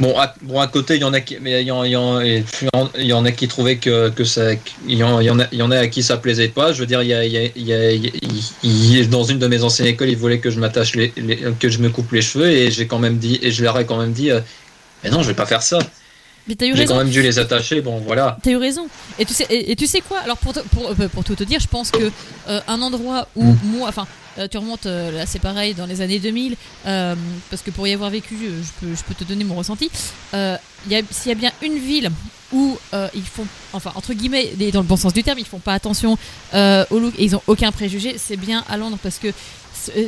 Bon, 0.00 0.16
à, 0.16 0.32
bon, 0.42 0.60
à 0.60 0.68
côté, 0.68 0.94
il 0.94 1.00
y 1.00 1.04
en 1.04 1.12
a 1.12 1.20
qui, 1.20 1.38
mais 1.40 1.60
il 1.62 1.66
y 1.66 1.72
en, 1.72 1.82
il 1.84 1.90
y 1.90 3.06
y 3.06 3.12
en 3.12 3.24
a 3.24 3.32
qui 3.32 3.48
trouvaient 3.48 3.76
que, 3.76 4.10
que 4.10 4.22
ça, 4.24 4.52
il 4.86 4.96
y 4.96 5.02
en, 5.02 5.20
il 5.20 5.26
y 5.26 5.30
en 5.30 5.40
a, 5.40 5.46
il 5.50 5.58
y 5.58 5.62
en 5.62 5.72
a 5.72 5.78
à 5.78 5.86
qui 5.88 6.02
ça 6.04 6.16
plaisait 6.16 6.48
pas. 6.48 6.72
Je 6.72 6.80
veux 6.80 6.86
dire, 6.86 7.02
il 7.02 7.08
y 7.08 7.14
a, 7.14 7.24
il 7.24 7.32
y 7.32 7.72
a, 7.72 7.92
il 7.92 8.96
y 8.96 9.06
dans 9.08 9.24
une 9.24 9.38
de 9.40 9.46
mes 9.48 9.62
anciennes 9.64 9.88
écoles, 9.88 10.08
ils 10.08 10.16
voulaient 10.16 10.38
que 10.38 10.50
je 10.50 10.60
m'attache 10.60 10.94
les, 10.94 11.10
que 11.58 11.68
je 11.68 11.78
me 11.80 11.90
coupe 11.90 12.12
les 12.12 12.22
cheveux 12.22 12.48
et 12.48 12.70
j'ai 12.70 12.86
quand 12.86 13.00
même 13.00 13.18
dit, 13.18 13.40
et 13.42 13.50
je 13.50 13.62
leur 13.62 13.78
ai 13.78 13.86
quand 13.86 13.98
même 13.98 14.12
dit, 14.12 14.30
euh, 14.30 14.40
mais 15.02 15.10
non, 15.10 15.22
je 15.22 15.28
vais 15.28 15.34
pas 15.34 15.46
faire 15.46 15.62
ça. 15.62 15.78
J'ai 16.48 16.84
quand 16.86 16.96
même 16.96 17.10
dû 17.10 17.22
les 17.22 17.38
attacher, 17.38 17.80
bon 17.80 17.98
voilà. 17.98 18.38
T'as 18.42 18.50
eu 18.50 18.56
raison. 18.56 18.86
Et 19.18 19.24
tu 19.24 19.34
sais, 19.34 19.46
et, 19.50 19.76
tu 19.76 19.86
sais 19.86 20.00
quoi? 20.00 20.18
Alors 20.20 20.38
pour, 20.38 20.52
pour, 20.52 20.90
euh, 20.90 21.08
pour, 21.08 21.24
tout 21.24 21.34
te 21.34 21.44
dire, 21.44 21.60
je 21.60 21.66
pense 21.66 21.90
que 21.90 22.10
euh, 22.48 22.60
un 22.66 22.80
endroit 22.80 23.28
où 23.36 23.44
mm. 23.44 23.58
moi, 23.64 23.88
enfin, 23.88 24.06
euh, 24.38 24.48
tu 24.48 24.56
remontes 24.56 24.86
là, 24.86 25.26
c'est 25.26 25.40
pareil 25.40 25.74
dans 25.74 25.86
les 25.86 26.00
années 26.00 26.18
2000, 26.18 26.56
parce 26.84 27.62
que 27.64 27.70
pour 27.70 27.86
y 27.86 27.92
avoir 27.92 28.10
vécu, 28.10 28.36
je 28.40 28.86
peux, 28.86 28.94
je 28.94 29.02
peux 29.02 29.14
te 29.14 29.24
donner 29.24 29.44
mon 29.44 29.56
ressenti. 29.56 29.90
S'il 30.32 31.28
y 31.28 31.32
a 31.32 31.34
bien 31.34 31.52
une 31.62 31.78
ville 31.78 32.10
où 32.52 32.78
ils 33.14 33.22
font, 33.22 33.46
enfin 33.72 33.92
entre 33.94 34.14
guillemets, 34.14 34.52
dans 34.72 34.80
le 34.80 34.86
bon 34.86 34.96
sens 34.96 35.12
du 35.12 35.22
terme, 35.22 35.38
ils 35.38 35.44
font 35.44 35.58
pas 35.58 35.74
attention 35.74 36.16
au 36.54 36.98
look 36.98 37.14
et 37.18 37.24
ils 37.24 37.36
ont 37.36 37.42
aucun 37.46 37.72
préjugé, 37.72 38.16
c'est 38.16 38.36
bien 38.36 38.64
à 38.68 38.76
Londres 38.76 38.98
parce 39.02 39.18
que 39.18 39.28
euh, 39.28 39.32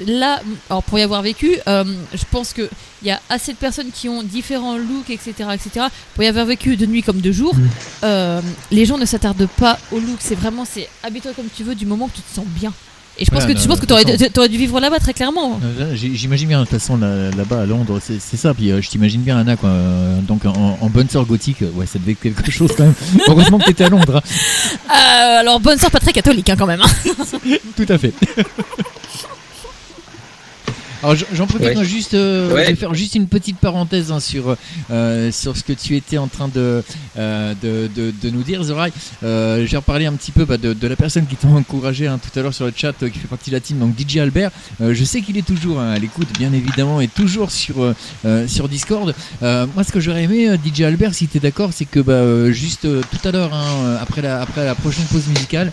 là, 0.06 0.40
alors 0.68 0.82
pour 0.82 0.98
y 0.98 1.02
avoir 1.02 1.22
vécu, 1.22 1.56
euh, 1.66 1.84
je 2.14 2.24
pense 2.30 2.52
qu'il 2.52 2.68
y 3.02 3.10
a 3.10 3.20
assez 3.28 3.52
de 3.52 3.58
personnes 3.58 3.90
qui 3.92 4.08
ont 4.08 4.22
différents 4.22 4.76
looks, 4.76 5.10
etc., 5.10 5.32
etc. 5.54 5.86
Pour 6.14 6.24
y 6.24 6.26
avoir 6.26 6.46
vécu 6.46 6.76
de 6.76 6.86
nuit 6.86 7.02
comme 7.02 7.20
de 7.20 7.32
jour, 7.32 7.54
mm. 7.54 7.68
euh, 8.04 8.40
les 8.70 8.86
gens 8.86 8.98
ne 8.98 9.06
s'attardent 9.06 9.48
pas 9.58 9.78
au 9.92 9.98
look. 9.98 10.18
C'est 10.20 10.34
vraiment, 10.34 10.64
c'est 10.64 10.88
habille-toi 11.02 11.32
comme 11.34 11.48
tu 11.54 11.64
veux 11.64 11.74
du 11.74 11.86
moment 11.86 12.08
que 12.08 12.16
tu 12.16 12.22
te 12.22 12.34
sens 12.34 12.46
bien. 12.46 12.72
Et 13.18 13.24
je 13.26 13.30
pense 13.30 13.44
que, 13.44 13.52
tu 13.52 13.68
penses 13.68 13.80
que 13.80 14.46
dû 14.46 14.56
vivre 14.56 14.80
là-bas 14.80 14.98
très 14.98 15.12
clairement. 15.12 15.60
J'imagine 15.92 16.48
bien, 16.48 16.60
de 16.60 16.64
toute 16.64 16.78
façon, 16.78 16.96
là-bas 16.96 17.62
à 17.62 17.66
Londres, 17.66 18.00
c'est 18.00 18.36
ça. 18.36 18.54
Puis 18.54 18.70
je 18.70 18.88
t'imagine 18.88 19.20
bien, 19.20 19.36
Anna, 19.36 19.56
quoi. 19.56 19.70
Donc 20.22 20.46
en, 20.46 20.88
bonne 20.88 21.08
sœur 21.10 21.26
gothique, 21.26 21.62
ouais, 21.74 21.84
ça 21.84 21.98
devait 21.98 22.12
être 22.12 22.20
quelque 22.20 22.50
chose 22.50 22.70
quand 22.74 22.84
même. 22.84 22.94
Heureusement 23.28 23.58
que 23.58 23.64
tu 23.64 23.70
étais 23.72 23.84
à 23.84 23.90
Londres. 23.90 24.22
Hein. 24.88 24.94
alors, 25.40 25.60
bonne 25.60 25.78
sœur 25.78 25.90
pas 25.90 26.00
très 26.00 26.12
catholique 26.12 26.48
hein, 26.48 26.56
quand 26.58 26.66
même. 26.66 26.80
Hein. 26.80 27.58
Tout 27.76 27.86
à 27.88 27.98
fait. 27.98 28.14
Alors 31.02 31.16
j'en 31.32 31.46
profite 31.46 31.82
juste 31.82 32.14
euh, 32.14 32.70
de 32.70 32.74
faire 32.74 32.92
juste 32.94 33.14
une 33.14 33.26
petite 33.26 33.58
parenthèse 33.58 34.12
hein, 34.12 34.20
sur 34.20 34.56
euh, 34.90 35.32
sur 35.32 35.56
ce 35.56 35.64
que 35.64 35.72
tu 35.72 35.96
étais 35.96 36.18
en 36.18 36.28
train 36.28 36.48
de 36.48 36.82
euh, 37.18 37.54
de, 37.62 37.88
de, 37.94 38.12
de, 38.22 38.30
nous 38.30 38.42
dire, 38.42 38.62
Zoraï. 38.62 38.92
Euh, 39.22 39.66
J'ai 39.66 39.76
reparlé 39.76 40.06
un 40.06 40.12
petit 40.12 40.30
peu 40.30 40.44
bah, 40.44 40.58
de, 40.58 40.72
de, 40.74 40.86
la 40.88 40.96
personne 40.96 41.26
qui 41.26 41.36
t'a 41.36 41.48
encouragé 41.48 42.06
hein, 42.06 42.18
tout 42.18 42.38
à 42.38 42.42
l'heure 42.42 42.54
sur 42.54 42.66
le 42.66 42.72
chat, 42.76 42.92
qui 42.92 43.18
fait 43.18 43.28
partie 43.28 43.50
de 43.50 43.56
la 43.56 43.60
team, 43.60 43.78
donc 43.78 43.94
DJ 43.98 44.18
Albert. 44.18 44.50
je 44.80 45.04
sais 45.04 45.22
qu'il 45.22 45.38
est 45.38 45.46
toujours 45.46 45.80
hein, 45.80 45.92
à 45.92 45.98
l'écoute, 45.98 46.28
bien 46.38 46.52
évidemment, 46.52 47.00
et 47.00 47.08
toujours 47.08 47.50
sur 47.50 47.94
sur 48.46 48.68
Discord. 48.68 49.14
moi, 49.40 49.84
ce 49.84 49.92
que 49.92 50.00
j'aurais 50.00 50.24
aimé, 50.24 50.48
DJ 50.64 50.82
Albert, 50.82 51.14
si 51.14 51.28
tu 51.28 51.38
es 51.38 51.40
d'accord, 51.40 51.70
c'est 51.72 51.86
que 51.86 52.00
bah, 52.00 52.50
juste 52.50 52.82
tout 52.82 53.28
à 53.28 53.32
l'heure, 53.32 53.54
hein, 53.54 53.96
après 54.00 54.22
la 54.22 54.42
après 54.42 54.64
la 54.64 54.74
prochaine 54.74 55.04
pause 55.06 55.26
musicale 55.28 55.72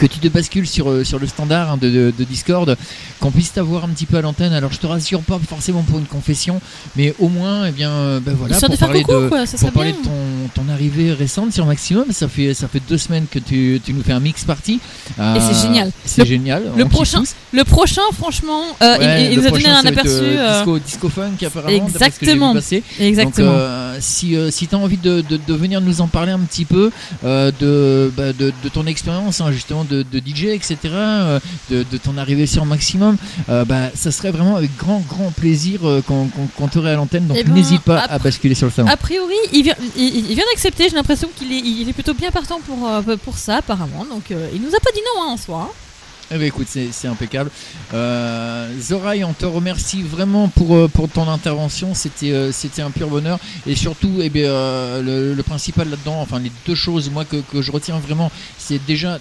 que 0.00 0.06
tu 0.06 0.18
te 0.18 0.28
bascules 0.28 0.66
sur, 0.66 0.90
euh, 0.90 1.04
sur 1.04 1.18
le 1.18 1.26
standard 1.26 1.72
hein, 1.72 1.76
de, 1.76 2.12
de, 2.16 2.24
Discord, 2.24 2.76
qu'on 3.20 3.30
puisse 3.30 3.52
t'avoir 3.52 3.84
un 3.84 3.88
petit 3.88 4.06
peu 4.06 4.16
à 4.16 4.22
l'antenne. 4.22 4.54
Alors 4.54 4.72
je 4.72 4.78
te 4.78 4.86
rassure 4.86 5.20
pas 5.20 5.38
forcément 5.46 5.82
pour 5.82 5.98
une 5.98 6.06
confession, 6.06 6.60
mais 6.96 7.14
au 7.18 7.28
moins, 7.28 7.66
eh 7.66 7.70
bien, 7.70 7.90
euh, 7.90 8.20
ben 8.20 8.34
voilà, 8.34 8.58
pour 8.58 8.78
parler, 8.78 9.02
de, 9.02 9.04
pour 9.04 9.72
parler 9.72 9.92
de 9.92 9.98
ton, 9.98 10.62
ton, 10.62 10.68
arrivée 10.70 11.12
récente 11.12 11.52
sur 11.52 11.66
Maximum, 11.66 12.06
ça 12.12 12.28
fait, 12.28 12.54
ça 12.54 12.66
fait 12.66 12.80
deux 12.88 12.96
semaines 12.96 13.26
que 13.30 13.38
tu, 13.38 13.80
tu 13.84 13.92
nous 13.92 14.02
fais 14.02 14.12
un 14.12 14.20
mix 14.20 14.44
party. 14.44 14.74
Et 14.74 14.80
c'est 15.16 15.20
euh, 15.20 15.62
génial. 15.62 15.92
C'est 16.06 16.26
génial. 16.26 16.62
Le 16.76 16.86
prochain, 16.86 17.22
le 17.52 17.64
prochain, 17.64 18.02
franchement, 18.16 18.62
il, 18.80 19.38
nous 19.38 19.46
a 19.46 19.50
donné 19.50 19.68
un 19.68 19.84
aperçu. 19.84 20.38
disco, 20.54 20.78
disco 20.78 21.08
funk 21.10 21.44
apparemment. 21.46 21.86
Exactement. 21.86 22.54
Exactement. 22.98 23.52
Donc, 23.52 23.96
si, 24.00 24.34
si 24.50 24.66
tu 24.66 24.74
as 24.74 24.78
envie 24.78 24.96
de, 24.96 25.20
de, 25.20 25.36
de, 25.36 25.54
venir 25.54 25.82
nous 25.82 26.00
en 26.00 26.06
parler 26.06 26.32
un 26.32 26.38
petit 26.38 26.64
peu 26.64 26.90
de, 27.22 28.10
bah, 28.16 28.32
de, 28.32 28.50
de 28.64 28.68
ton 28.72 28.86
expérience, 28.86 29.42
hein, 29.42 29.52
justement 29.52 29.84
de, 29.90 30.18
DJ, 30.18 30.44
etc., 30.46 30.76
euh, 30.84 31.40
de, 31.70 31.96
ton 31.98 32.16
arrivée 32.16 32.46
sur 32.46 32.64
Maximum, 32.64 33.16
euh, 33.48 33.64
bah, 33.64 33.90
ça 33.94 34.10
serait 34.10 34.30
vraiment 34.30 34.56
avec 34.56 34.76
grand, 34.76 35.00
grand 35.00 35.30
plaisir 35.30 35.80
euh, 35.86 36.02
qu'on 36.02 36.68
t'aurait 36.68 36.92
à 36.92 36.96
l'antenne. 36.96 37.26
Donc 37.26 37.36
eh 37.38 37.44
ben, 37.44 37.54
n'hésite 37.54 37.82
pas 37.82 38.00
à 38.00 38.18
basculer 38.18 38.54
sur 38.54 38.66
le 38.66 38.72
salon. 38.72 38.88
A 38.88 38.96
priori, 38.96 39.34
il 39.52 39.62
vient, 39.62 39.76
il, 39.96 40.34
vient 40.34 40.44
d'accepter. 40.52 40.88
J'ai 40.88 40.96
l'impression 40.96 41.28
qu'il 41.36 41.52
est, 41.52 41.58
il 41.58 41.88
est 41.88 41.92
plutôt 41.92 42.14
bien 42.14 42.30
partant 42.30 42.60
pour, 42.60 42.88
pour 43.18 43.38
ça, 43.38 43.56
apparemment. 43.56 44.04
Donc 44.10 44.24
il 44.30 44.60
nous 44.60 44.74
a 44.74 44.80
pas 44.80 44.90
dit 44.94 45.00
non 45.14 45.22
hein, 45.22 45.32
en 45.32 45.36
soi. 45.36 45.68
Hein. 45.70 45.89
Eh 46.32 46.38
ben, 46.38 46.46
écoute, 46.46 46.68
c'est 46.68 47.08
impeccable. 47.08 47.50
Euh, 47.92 48.68
Zoraï, 48.80 49.24
on 49.24 49.32
te 49.32 49.46
remercie 49.46 50.02
vraiment 50.02 50.46
pour, 50.46 50.76
euh, 50.76 50.86
pour 50.86 51.08
ton 51.08 51.28
intervention. 51.28 51.92
C'était 51.94 52.30
euh, 52.30 52.52
c'était 52.52 52.82
un 52.82 52.92
pur 52.92 53.08
bonheur. 53.08 53.40
Et 53.66 53.74
surtout, 53.74 54.12
eh 54.20 54.30
bien, 54.30 54.44
euh, 54.48 55.34
le, 55.34 55.42
principal 55.42 55.90
là-dedans, 55.90 56.20
enfin 56.20 56.38
les 56.38 56.52
deux 56.66 56.76
choses 56.76 57.10
moi 57.10 57.24
que, 57.24 57.38
que 57.38 57.62
je 57.62 57.72
retiens 57.72 57.98
vraiment, 57.98 58.30
c'est 58.58 58.78
déjà 58.86 59.18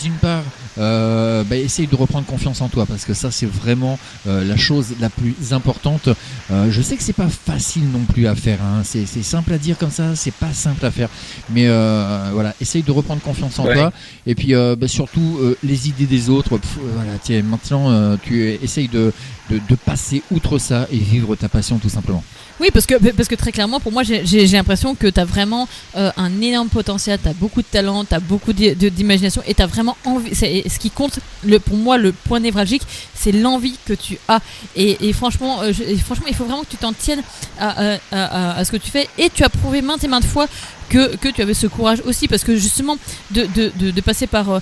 d'une 0.00 0.12
part, 0.12 0.44
bah, 0.76 1.56
essaye 1.56 1.88
de 1.88 1.96
reprendre 1.96 2.26
confiance 2.26 2.60
en 2.60 2.68
toi 2.68 2.86
parce 2.86 3.04
que 3.04 3.14
ça 3.14 3.30
c'est 3.32 3.46
vraiment 3.46 3.98
la 4.26 4.56
chose 4.56 4.94
la 5.00 5.08
plus 5.08 5.34
importante. 5.52 6.10
je 6.50 6.82
sais 6.82 6.96
que 6.96 7.02
c'est 7.02 7.14
pas 7.14 7.28
facile 7.28 7.90
non 7.90 8.04
plus 8.04 8.28
à 8.28 8.36
faire. 8.36 8.58
Hein. 8.62 8.82
C'est 8.84 9.06
simple 9.22 9.52
à 9.54 9.58
dire 9.58 9.76
comme 9.78 9.90
ça, 9.90 10.14
c'est 10.14 10.34
pas 10.34 10.52
simple 10.52 10.84
à 10.84 10.90
faire. 10.92 11.08
Mais 11.50 11.66
voilà, 11.66 12.54
essaye 12.60 12.82
de 12.82 12.92
reprendre 12.92 13.22
confiance 13.22 13.58
en 13.58 13.64
toi. 13.64 13.92
Et 14.26 14.36
puis 14.36 14.52
bah, 14.52 14.86
surtout 14.86 15.40
les 15.64 15.88
idées 15.88 16.06
des 16.06 16.28
autres 16.28 16.51
voilà, 16.60 17.12
tiens, 17.22 17.42
maintenant 17.42 17.90
euh, 17.90 18.16
tu 18.22 18.50
essayes 18.50 18.88
de, 18.88 19.12
de, 19.50 19.74
passer 19.84 20.22
outre 20.30 20.58
ça 20.58 20.86
et 20.90 20.96
vivre 20.96 21.34
ta 21.36 21.48
passion 21.48 21.78
tout 21.78 21.88
simplement. 21.88 22.22
Oui, 22.60 22.68
parce 22.72 22.86
que, 22.86 22.94
parce 23.12 23.28
que 23.28 23.34
très 23.34 23.50
clairement, 23.50 23.80
pour 23.80 23.90
moi, 23.90 24.02
j'ai 24.04 24.46
l'impression 24.46 24.94
que 24.94 25.08
tu 25.08 25.18
as 25.18 25.24
vraiment 25.24 25.68
euh, 25.96 26.10
un 26.16 26.40
énorme 26.40 26.68
potentiel, 26.68 27.18
tu 27.20 27.28
as 27.28 27.32
beaucoup 27.32 27.60
de 27.60 27.66
talent, 27.66 28.04
tu 28.04 28.14
as 28.14 28.20
beaucoup 28.20 28.52
d'imagination 28.52 29.42
et 29.46 29.54
tu 29.54 29.62
as 29.62 29.66
vraiment 29.66 29.96
envie. 30.04 30.34
Ce 30.34 30.78
qui 30.78 30.90
compte, 30.90 31.18
pour 31.64 31.76
moi, 31.76 31.98
le 31.98 32.12
point 32.12 32.38
névralgique, 32.38 32.82
c'est 33.14 33.32
l'envie 33.32 33.76
que 33.84 33.94
tu 33.94 34.18
as. 34.28 34.40
Et, 34.76 35.12
franchement, 35.12 35.62
euh, 35.62 35.72
franchement, 36.04 36.26
il 36.28 36.34
faut 36.34 36.44
vraiment 36.44 36.62
que 36.62 36.70
tu 36.70 36.76
t'en 36.76 36.92
tiennes 36.92 37.22
à, 37.58 37.96
à, 38.12 38.64
ce 38.64 38.70
que 38.70 38.76
tu 38.76 38.90
fais. 38.90 39.08
Et 39.18 39.28
tu 39.30 39.42
as 39.42 39.48
prouvé 39.48 39.82
maintes 39.82 40.04
et 40.04 40.08
maintes 40.08 40.24
fois 40.24 40.46
que, 40.92 41.28
tu 41.28 41.42
avais 41.42 41.54
ce 41.54 41.66
courage 41.66 42.02
aussi, 42.04 42.28
parce 42.28 42.44
que 42.44 42.56
justement, 42.56 42.96
de, 43.30 44.00
passer 44.00 44.26
par, 44.26 44.50
euh, 44.50 44.60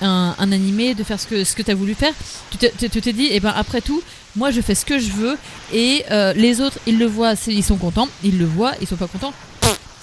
un, 0.00 0.34
animé, 0.52 0.94
de 0.94 1.04
faire 1.04 1.20
ce 1.20 1.26
que, 1.26 1.44
ce 1.44 1.54
que 1.54 1.62
tu 1.62 1.70
as 1.70 1.74
voulu 1.74 1.94
faire, 1.94 2.14
tu 2.50 2.88
t'es 2.88 3.12
dit, 3.12 3.26
et 3.26 3.36
eh 3.36 3.40
ben 3.40 3.52
après 3.54 3.80
tout, 3.80 4.02
moi 4.36 4.50
je 4.50 4.60
fais 4.60 4.74
ce 4.74 4.84
que 4.84 4.98
je 4.98 5.10
veux, 5.10 5.36
et 5.72 6.04
euh, 6.10 6.32
les 6.34 6.60
autres, 6.60 6.78
ils 6.86 6.98
le 6.98 7.06
voient, 7.06 7.34
ils 7.46 7.64
sont 7.64 7.76
contents, 7.76 8.08
ils 8.24 8.38
le 8.38 8.46
voient, 8.46 8.72
ils 8.80 8.86
sont 8.86 8.96
pas 8.96 9.06
contents. 9.06 9.34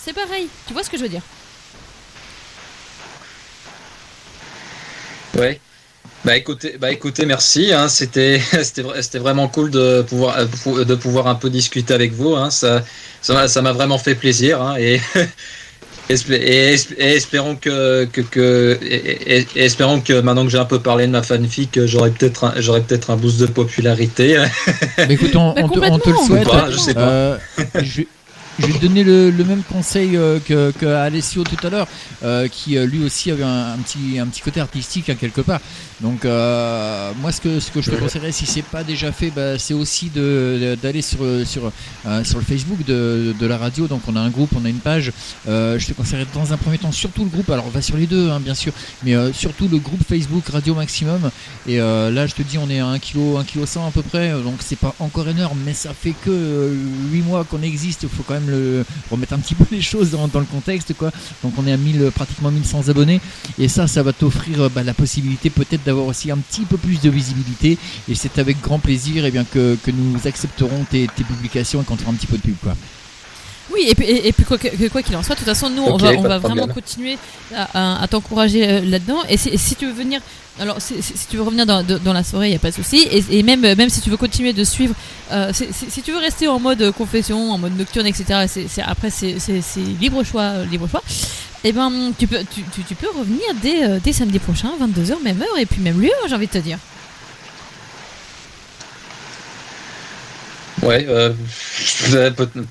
C'est 0.04 0.14
pareil, 0.14 0.48
tu 0.68 0.74
vois 0.74 0.84
ce 0.84 0.90
que 0.90 0.98
je 0.98 1.04
veux 1.04 1.10
dire? 1.10 1.24
Ouais. 5.38 5.60
Bah 6.26 6.36
écoutez, 6.36 6.78
bah 6.80 6.92
écoutez, 6.92 7.26
merci. 7.26 7.72
Hein, 7.74 7.88
c'était 7.88 8.42
c'était 8.64 9.20
vraiment 9.20 9.48
cool 9.48 9.72
de 9.72 10.02
pouvoir 10.02 10.46
de 10.46 10.96
pouvoir 10.96 11.28
un 11.28 11.36
peu 11.36 11.50
discuter 11.50 11.94
avec 11.94 12.14
vous. 12.14 12.36
Hein, 12.36 12.50
ça 12.50 12.84
ça 13.22 13.62
m'a 13.62 13.72
vraiment 13.72 13.98
fait 13.98 14.16
plaisir. 14.16 14.62
Hein, 14.62 14.76
et, 14.78 15.00
et, 16.10 16.76
espérons 17.00 17.56
que, 17.56 18.06
que, 18.06 18.22
que 18.22 18.80
et, 18.82 19.48
espérons 19.56 20.02
que 20.02 20.20
maintenant 20.22 20.46
que 20.46 20.52
j'ai 20.52 20.58
un 20.58 20.66
peu 20.66 20.80
parlé 20.80 21.08
de 21.08 21.12
ma 21.12 21.24
fanfic, 21.24 21.86
j'aurai 21.86 22.12
peut-être 22.12 22.54
j'aurai 22.58 22.82
peut-être 22.82 23.10
un 23.12 23.18
boost 23.18 23.40
de 23.40 23.46
popularité. 23.46 24.44
Mais 24.98 25.14
écoute, 25.14 25.36
on, 25.36 25.54
te, 25.54 25.80
on 25.80 26.00
te, 26.00 26.10
le 26.10 26.18
souhaite. 26.18 26.48
je 26.72 26.78
sais 26.78 26.94
pas. 26.94 27.10
Euh, 27.10 27.38
je 27.82 28.04
vais 28.66 28.74
te 28.74 28.82
donner 28.82 29.04
le, 29.04 29.32
même 29.44 29.62
conseil 29.64 30.12
que, 30.46 30.72
que, 30.72 30.86
Alessio 30.86 31.44
tout 31.44 31.68
à 31.68 31.70
l'heure, 31.70 31.88
qui 32.52 32.78
lui 32.78 33.04
aussi 33.04 33.32
avait 33.32 33.44
un, 33.44 33.78
petit, 33.78 34.20
un 34.20 34.28
petit 34.28 34.42
côté 34.42 34.60
artistique 34.60 35.10
à 35.10 35.16
quelque 35.16 35.42
part. 35.42 35.60
Donc 36.02 36.24
moi 36.26 37.32
ce 37.32 37.42
que, 37.42 37.60
ce 37.60 37.72
que 37.72 37.82
je 37.82 37.92
te 37.92 37.96
conseillerais 37.96 38.32
si 38.32 38.46
c'est 38.46 38.64
pas 38.64 38.84
déjà 38.84 39.12
fait, 39.12 39.32
bah, 39.32 39.58
c'est 39.58 39.74
aussi 39.74 40.10
d'aller 40.10 41.02
sur, 41.02 41.20
sur, 41.46 41.72
sur 42.24 42.40
le 42.40 42.46
Facebook 42.46 42.84
de, 42.86 43.36
de, 43.38 43.48
la 43.48 43.58
radio. 43.58 43.88
Donc 43.88 44.02
on 44.08 44.16
a 44.16 44.20
un 44.20 44.30
groupe, 44.30 44.52
on 44.60 44.66
a 44.66 44.70
une 44.70 44.80
page. 44.80 45.12
je 45.46 45.86
te 45.86 45.94
conseillerais 45.94 46.28
dans 46.34 46.54
un 46.54 46.58
premier 46.58 46.78
temps 46.78 46.92
surtout 46.92 47.24
le 47.24 47.30
groupe. 47.30 47.50
Alors 47.50 47.66
on 47.68 47.72
va 47.72 47.82
sur 47.82 47.98
les 47.98 48.08
deux 48.08 48.30
hein, 48.30 48.40
bien 48.40 48.56
sûr, 48.56 48.74
mais 49.04 49.16
surtout 49.34 49.68
le 49.68 49.78
groupe 49.78 50.02
Facebook 50.08 50.48
Radio 50.48 50.76
Maximum. 50.76 51.30
Et 51.68 51.78
là 51.78 52.28
je 52.28 52.34
te 52.34 52.42
dis 52.42 52.58
on 52.58 52.70
est 52.70 52.80
à 52.80 52.88
1 52.88 53.00
kg, 53.00 53.38
1 53.40 53.44
kg 53.44 53.66
100 53.66 53.88
à 53.88 53.92
peu 53.92 54.02
près. 54.02 54.32
Donc 54.32 54.56
c'est 54.60 54.78
pas 54.78 54.94
encore 55.00 55.28
énorme, 55.28 55.58
mais 55.66 55.74
ça 55.74 55.94
fait 55.94 56.14
que 56.26 56.76
8 57.12 57.22
mois 57.22 57.44
qu'on 57.44 57.62
existe. 57.62 58.04
Il 58.04 58.10
faut 58.10 58.24
quand 58.24 58.34
même 58.34 58.47
le, 58.48 58.86
remettre 59.12 59.34
un 59.34 59.40
petit 59.40 59.56
peu 59.56 59.66
les 59.72 59.82
choses 59.82 60.12
dans, 60.12 60.40
le 60.40 60.46
contexte. 60.46 60.94
quoi. 60.94 61.12
Donc 61.44 61.54
on 61.58 61.68
est 61.68 61.72
à 61.72 61.78
1000, 61.78 62.12
pratiquement 62.14 62.52
1100 62.52 62.90
abonnés. 62.90 63.22
Et 63.60 63.68
ça, 63.68 63.88
ça 63.88 64.04
va 64.04 64.14
t'offrir 64.14 64.70
bah, 64.70 64.84
la 64.84 64.94
possibilité 64.94 65.50
peut-être 65.50 65.84
d'avoir 65.84 66.06
aussi 66.08 66.32
un 66.32 66.38
petit 66.38 66.66
peu 66.66 66.78
plus 66.78 67.02
de 67.02 67.10
visibilité. 67.10 67.78
Et 68.10 68.16
c'est 68.16 68.40
avec 68.40 68.62
grand 68.62 68.80
plaisir 68.80 69.26
eh 69.26 69.32
bien, 69.32 69.44
que, 69.44 69.78
nous 69.88 70.20
accepterons 70.26 70.86
tes, 70.90 71.08
publications 71.08 71.82
et 71.82 71.86
qu'on 71.86 71.96
un 71.96 72.14
petit 72.14 72.28
peu 72.28 72.38
de 72.38 72.42
pub. 72.42 72.56
Oui, 73.74 73.86
et 73.88 73.96
puis, 73.96 74.06
et, 74.10 74.32
puis 74.32 74.46
quoi 74.46 74.58
qu'il 74.58 75.16
en 75.16 75.24
soit, 75.24 75.36
de 75.36 75.40
toute 75.40 75.48
façon, 75.48 75.70
nous, 75.70 75.84
on 75.84 75.98
va, 75.98 76.12
on 76.14 76.22
va 76.22 76.38
vraiment 76.38 76.68
continuer 76.68 77.18
à, 77.54 78.06
t'encourager 78.10 78.68
euh, 78.68 78.82
là-dedans. 78.82 79.24
Et 79.30 79.38
si, 79.38 79.76
tu 79.76 79.86
veux 79.86 79.92
venir, 79.92 80.22
alors 80.60 80.78
si, 80.80 80.96
tu 81.30 81.38
veux 81.38 81.44
revenir 81.44 81.66
dans, 81.66 81.84
dans 81.84 82.14
la 82.14 82.24
soirée, 82.24 82.48
il 82.48 82.52
n'y 82.52 82.56
a 82.56 82.60
pas 82.60 82.70
de 82.70 82.76
souci. 82.76 83.08
Et, 83.30 83.44
même, 83.44 83.62
même 83.62 83.90
si 83.90 84.02
tu 84.02 84.10
veux 84.10 84.18
continuer 84.18 84.54
de 84.54 84.64
suivre, 84.64 84.96
euh, 85.32 85.52
si 85.54 86.02
tu 86.02 86.12
veux 86.12 86.20
rester 86.20 86.48
en 86.48 86.60
mode 86.60 86.92
confession, 86.92 87.52
en 87.52 87.58
mode 87.58 87.78
nocturne, 87.78 88.08
etc., 88.08 88.46
c'est 88.48 88.82
après, 88.82 89.10
c'est 89.10 89.36
libre 90.00 90.24
choix. 90.24 90.64
Libre 90.70 90.88
choix. 90.90 91.04
Et 91.64 91.70
eh 91.70 91.72
ben, 91.74 92.14
tu 92.18 92.28
peux, 92.28 92.38
tu, 92.54 92.64
tu, 92.84 92.96
peux 92.96 93.10
revenir 93.18 93.42
dès, 93.62 93.84
euh, 93.84 94.00
dès 94.02 94.14
samedi 94.14 94.38
prochain, 94.38 94.70
22h, 94.80 95.24
même 95.24 95.42
heure, 95.42 95.58
et 95.58 95.66
puis 95.66 95.82
même 95.82 96.00
lieu, 96.00 96.12
j'ai 96.28 96.36
envie 96.36 96.46
de 96.46 96.52
te 96.52 96.60
dire. 96.60 96.78
Ouais, 100.84 101.06
euh, 101.10 101.34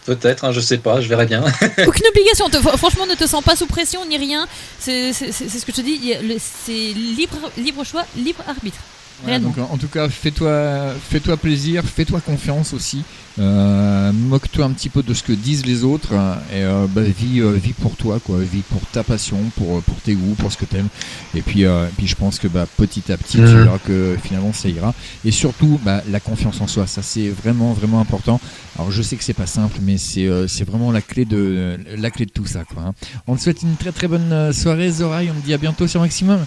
peut-être, 0.05 0.45
hein, 0.45 0.53
je 0.53 0.61
sais 0.61 0.78
pas, 0.78 1.01
je 1.01 1.09
verrai 1.09 1.27
bien. 1.27 1.41
Aucune 1.87 2.07
obligation, 2.09 2.49
franchement, 2.77 3.07
ne 3.07 3.15
te 3.15 3.27
sens 3.27 3.43
pas 3.43 3.57
sous 3.57 3.66
pression 3.66 4.05
ni 4.07 4.16
rien. 4.16 4.47
C'est 4.78 5.12
ce 5.12 5.66
que 5.66 5.73
je 5.73 5.77
te 5.77 5.81
dis, 5.81 6.15
c'est 6.39 6.93
libre, 6.95 7.51
libre 7.57 7.85
choix, 7.85 8.05
libre 8.16 8.43
arbitre 8.47 8.78
en 9.24 9.78
tout 9.78 9.88
cas, 9.88 10.09
fais-toi 10.09 10.94
fais-toi 11.09 11.36
plaisir, 11.36 11.84
fais-toi 11.84 12.20
confiance 12.20 12.72
aussi. 12.72 13.05
Euh, 13.38 14.12
moque-toi 14.12 14.64
un 14.64 14.70
petit 14.70 14.88
peu 14.88 15.02
de 15.02 15.12
ce 15.12 15.22
que 15.22 15.32
disent 15.32 15.66
les 15.66 15.84
autres 15.84 16.14
et 16.51 16.62
euh, 16.62 16.86
bah, 16.88 17.02
vis, 17.02 17.40
euh, 17.40 17.51
vis 17.51 17.74
pour 17.74 17.94
toi, 17.97 18.18
quoi. 18.18 18.38
Vis 18.40 18.62
pour 18.62 18.80
ta 18.86 19.02
passion, 19.02 19.36
pour, 19.56 19.82
pour 19.82 19.97
tes 19.97 20.14
goûts, 20.14 20.34
pour 20.34 20.51
ce 20.51 20.56
que 20.56 20.64
t'aimes. 20.64 20.88
Et 21.34 21.43
puis, 21.43 21.64
puis 21.97 22.06
je 22.06 22.14
pense 22.14 22.38
que 22.38 22.48
bah, 22.48 22.66
petit 22.76 23.12
à 23.12 23.16
petit, 23.16 23.36
tu 23.36 23.43
mhm. 23.43 23.64
verras 23.64 23.78
que 23.78 24.16
finalement 24.22 24.52
ça 24.52 24.68
ira. 24.68 24.94
Et 25.24 25.30
surtout, 25.30 25.78
bah, 25.84 26.02
la 26.10 26.20
confiance 26.20 26.60
en 26.60 26.66
soi, 26.66 26.86
ça 26.86 27.02
c'est 27.02 27.28
vraiment 27.28 27.72
vraiment 27.72 28.01
important. 28.01 28.40
Alors 28.78 28.90
je 28.90 29.02
sais 29.02 29.16
que 29.16 29.24
c'est 29.24 29.34
pas 29.34 29.47
simple, 29.47 29.78
mais 29.82 29.98
c'est 29.98 30.64
vraiment 30.64 30.90
la 30.90 31.02
clé 31.02 31.24
de 31.24 31.78
la 31.97 32.10
clé 32.10 32.26
de 32.26 32.30
tout 32.30 32.47
ça, 32.47 32.64
quoi. 32.64 32.82
Hein. 32.84 32.94
On 33.26 33.36
te 33.36 33.43
souhaite 33.43 33.62
une 33.62 33.76
très 33.76 33.93
très 33.93 34.09
bonne 34.09 34.52
soirée, 34.52 34.90
Zoraï. 34.90 35.30
On 35.30 35.40
te 35.40 35.44
dit 35.44 35.55
à 35.55 35.59
bientôt 35.59 35.86
sur 35.86 36.01
Maximum. 36.01 36.44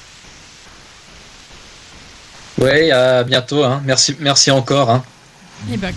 Ouais, 2.60 2.92
à 2.92 3.24
bientôt. 3.24 3.64
Hein. 3.64 3.82
Merci, 3.86 4.16
merci 4.20 4.52
encore. 4.52 4.90
Hein. 4.90 5.04
Eh 5.72 5.78
ben, 5.78 5.94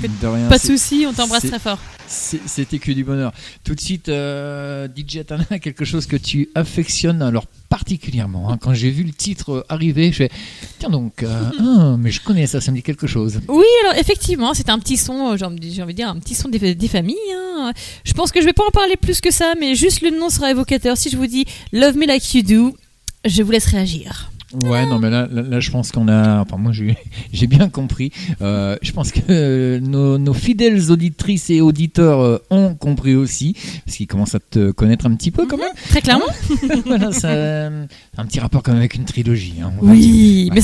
pas 0.49 0.59
de 0.59 0.63
souci, 0.63 1.07
on 1.09 1.13
t'embrasse 1.13 1.47
très 1.47 1.59
fort. 1.59 1.79
C'était 2.07 2.79
que 2.79 2.93
du 2.93 3.05
bonheur. 3.05 3.33
Tout 3.65 3.75
de 3.75 3.81
suite, 3.81 4.09
euh, 4.09 4.87
DJ 4.95 5.19
Atana, 5.19 5.45
quelque 5.63 5.85
chose 5.85 6.07
que 6.07 6.17
tu 6.17 6.51
affectionnes 6.55 7.23
alors 7.23 7.47
particulièrement. 7.69 8.51
Hein. 8.51 8.59
Quand 8.61 8.75
j'ai 8.75 8.91
vu 8.91 9.03
le 9.05 9.13
titre 9.13 9.65
arriver, 9.69 10.11
je 10.13 10.17
fais 10.17 10.31
tiens 10.79 10.91
donc, 10.91 11.23
euh, 11.23 11.51
ah, 11.61 11.97
mais 11.99 12.11
je 12.11 12.21
connais 12.21 12.47
ça, 12.47 12.61
ça 12.61 12.71
me 12.71 12.77
dit 12.77 12.83
quelque 12.83 13.07
chose. 13.07 13.41
Oui, 13.49 13.65
alors 13.85 13.99
effectivement, 13.99 14.53
c'est 14.53 14.69
un 14.69 14.79
petit 14.79 14.97
son, 14.97 15.33
euh, 15.33 15.37
j'ai 15.37 15.45
envie 15.47 15.59
de 15.61 15.93
dire 15.93 16.09
un 16.09 16.19
petit 16.19 16.35
son 16.35 16.49
des, 16.49 16.75
des 16.75 16.89
familles. 16.89 17.17
Hein. 17.35 17.73
Je 18.05 18.13
pense 18.13 18.31
que 18.31 18.41
je 18.41 18.47
vais 18.47 18.53
pas 18.53 18.67
en 18.67 18.73
parler 18.73 18.97
plus 18.97 19.21
que 19.21 19.31
ça, 19.31 19.55
mais 19.59 19.75
juste 19.75 20.03
le 20.03 20.11
nom 20.11 20.29
sera 20.29 20.51
évocateur. 20.51 20.97
Si 20.97 21.09
je 21.09 21.17
vous 21.17 21.27
dis 21.27 21.47
Love 21.73 21.97
Me 21.97 22.07
Like 22.07 22.35
You 22.35 22.43
Do, 22.43 22.77
je 23.25 23.43
vous 23.43 23.53
laisse 23.53 23.67
réagir. 23.67 24.32
Ouais, 24.62 24.87
non, 24.87 24.99
mais 24.99 25.11
là, 25.11 25.29
là, 25.31 25.61
je 25.61 25.70
pense 25.70 25.93
qu'on 25.93 26.09
a. 26.09 26.41
Enfin, 26.41 26.57
moi, 26.57 26.73
j'ai 26.73 27.47
bien 27.47 27.69
compris. 27.69 28.12
Euh, 28.41 28.77
je 28.83 28.93
pense 28.93 29.12
que 29.12 29.79
nos, 29.79 30.35
fidèles 30.35 30.91
auditrices 30.91 31.51
et 31.51 31.61
auditeurs 31.61 32.20
euh, 32.20 32.39
ont 32.51 32.74
compris 32.74 33.15
aussi, 33.15 33.57
parce 33.85 33.97
qu'ils 33.97 34.07
commencent 34.07 34.35
à 34.35 34.41
te 34.41 34.70
connaître 34.70 35.07
un 35.07 35.15
petit 35.15 35.31
peu 35.31 35.47
quand 35.47 35.57
mhm, 35.57 35.65
même. 35.65 35.73
Très 35.89 36.01
clairement. 36.01 36.27
voilà, 36.87 37.12
ça, 37.12 37.31
un 37.31 38.27
petit 38.27 38.41
rapport 38.41 38.62
quand 38.62 38.73
même 38.73 38.81
avec 38.81 38.95
une 38.95 39.05
trilogie. 39.05 39.55
Hein, 39.62 39.73
oui, 39.81 40.51
mais 40.55 40.62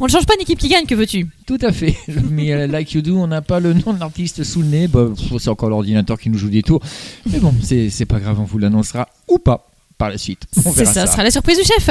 on 0.00 0.04
ne 0.06 0.10
change 0.10 0.26
pas 0.26 0.34
une 0.34 0.42
équipe 0.42 0.58
qui 0.58 0.68
gagne, 0.68 0.84
que 0.86 0.94
veux-tu? 0.94 1.28
Tout 1.46 1.58
à 1.60 1.72
fait. 1.72 1.96
Mais 2.30 2.52
euh, 2.52 2.66
Like 2.66 2.92
You 2.92 3.02
Do, 3.02 3.16
on 3.16 3.26
n'a 3.26 3.42
pas 3.42 3.60
le 3.60 3.72
nom 3.72 3.92
de 3.92 4.00
l'artiste 4.00 4.42
sous 4.42 4.62
le 4.62 4.68
nez. 4.68 4.88
Bah, 4.88 5.08
c'est 5.38 5.48
encore 5.48 5.68
l'ordinateur 5.68 6.18
qui 6.18 6.30
nous 6.30 6.38
joue 6.38 6.48
des 6.48 6.62
tours. 6.62 6.82
Mais 7.30 7.38
bon, 7.38 7.54
c'est 7.62 8.06
pas 8.06 8.18
grave, 8.18 8.40
on 8.40 8.44
vous 8.44 8.58
l'annoncera 8.58 9.08
ou 9.28 9.38
pas 9.38 9.68
par 9.98 10.10
la 10.10 10.18
suite. 10.18 10.46
C'est 10.52 10.84
ça, 10.84 10.92
ça 10.92 11.06
sera 11.06 11.22
la 11.22 11.30
surprise 11.30 11.58
du 11.58 11.64
chef. 11.64 11.90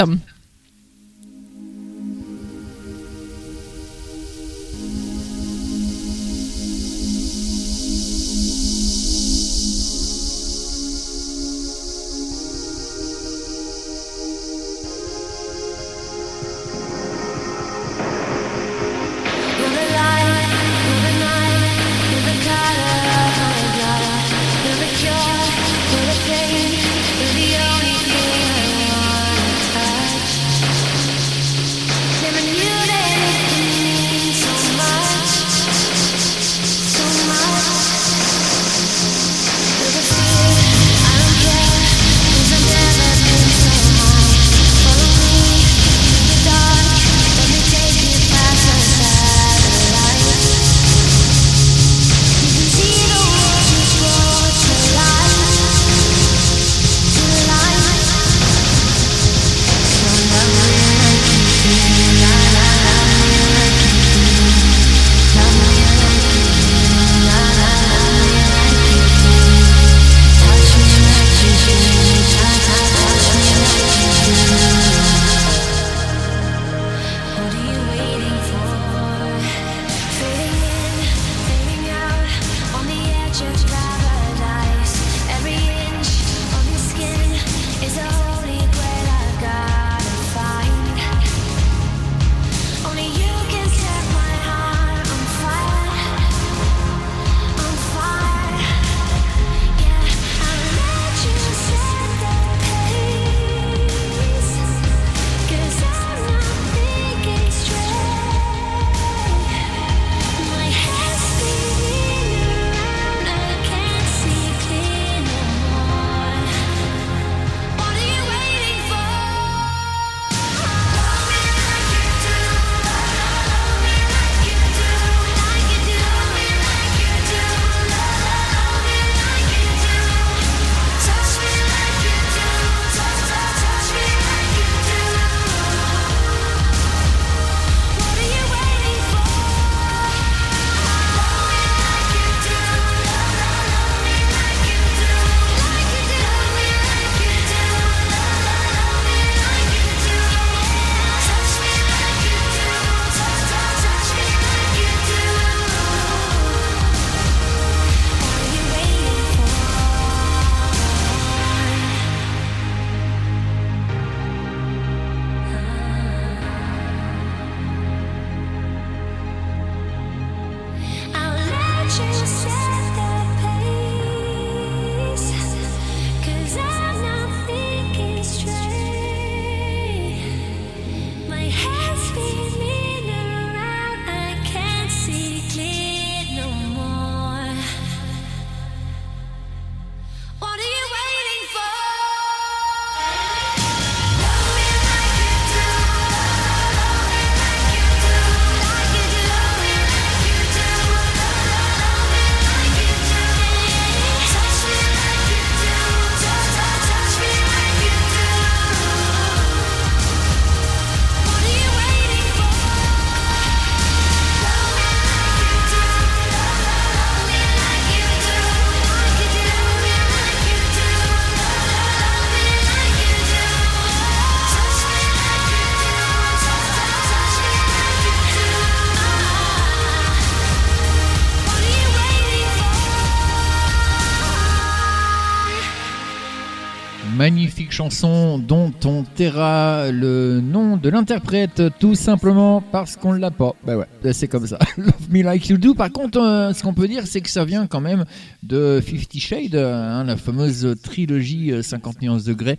Magnifique 237.72 237.82
chanson 237.82 238.38
dont 238.38 238.74
on 238.86 239.04
taira 239.04 239.92
le 239.92 240.42
nom 240.42 240.78
de 240.78 240.90
l'interprète 240.90 241.64
tout 241.80 241.96
simplement 241.96 242.62
parce 242.62 242.96
qu'on 242.96 243.14
l'a 243.14 243.32
pas. 243.32 243.54
Bah 243.66 243.78
ouais, 243.78 244.14
c'est 244.14 244.28
comme 244.28 244.46
ça. 244.48 244.60
Love 244.78 245.10
Me 245.10 245.24
Like 245.24 245.50
You 245.50 245.58
Do. 245.58 245.74
Par 245.74 245.92
contre, 245.92 246.20
euh, 246.20 246.54
ce 246.54 246.64
qu'on 246.64 246.74
peut 246.74 246.88
dire, 246.88 247.08
c'est 247.08 247.22
que 247.22 247.30
ça 247.30 247.46
vient 247.46 247.68
quand 247.68 247.82
même 247.82 248.06
de 248.44 248.82
Fifty 248.84 249.20
Shades, 249.20 249.56
hein, 249.56 250.04
la 250.04 250.18
fameuse 250.18 250.76
trilogie 250.84 251.52
50 251.62 251.96
euh, 251.96 252.00
nuances 252.02 252.24
degrés. 252.24 252.58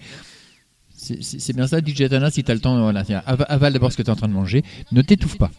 C'est 0.95 1.57
bien 1.57 1.67
ça, 1.67 1.81
DJ 1.81 2.09
Tana, 2.09 2.31
si 2.31 2.45
tu 2.45 2.51
as 2.51 2.55
le 2.55 2.61
temps, 2.61 2.81
voilà, 2.81 3.03
avale 3.27 3.73
d'abord 3.73 3.91
ce 3.91 3.97
que 3.97 4.03
tu 4.03 4.09
es 4.09 4.13
en 4.13 4.17
train 4.17 4.29
de 4.29 4.35
manger. 4.35 4.63
Ne 4.93 5.03
t'étouffe 5.03 5.37
pas. 5.37 5.51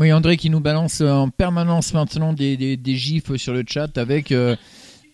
Oui, 0.00 0.12
André 0.12 0.36
qui 0.36 0.48
nous 0.48 0.60
balance 0.60 1.00
en 1.00 1.28
permanence 1.28 1.92
maintenant 1.92 2.32
des, 2.32 2.56
des, 2.76 2.94
gifs 2.94 3.34
sur 3.34 3.52
le 3.52 3.64
chat 3.66 3.98
avec, 3.98 4.30
euh, 4.30 4.54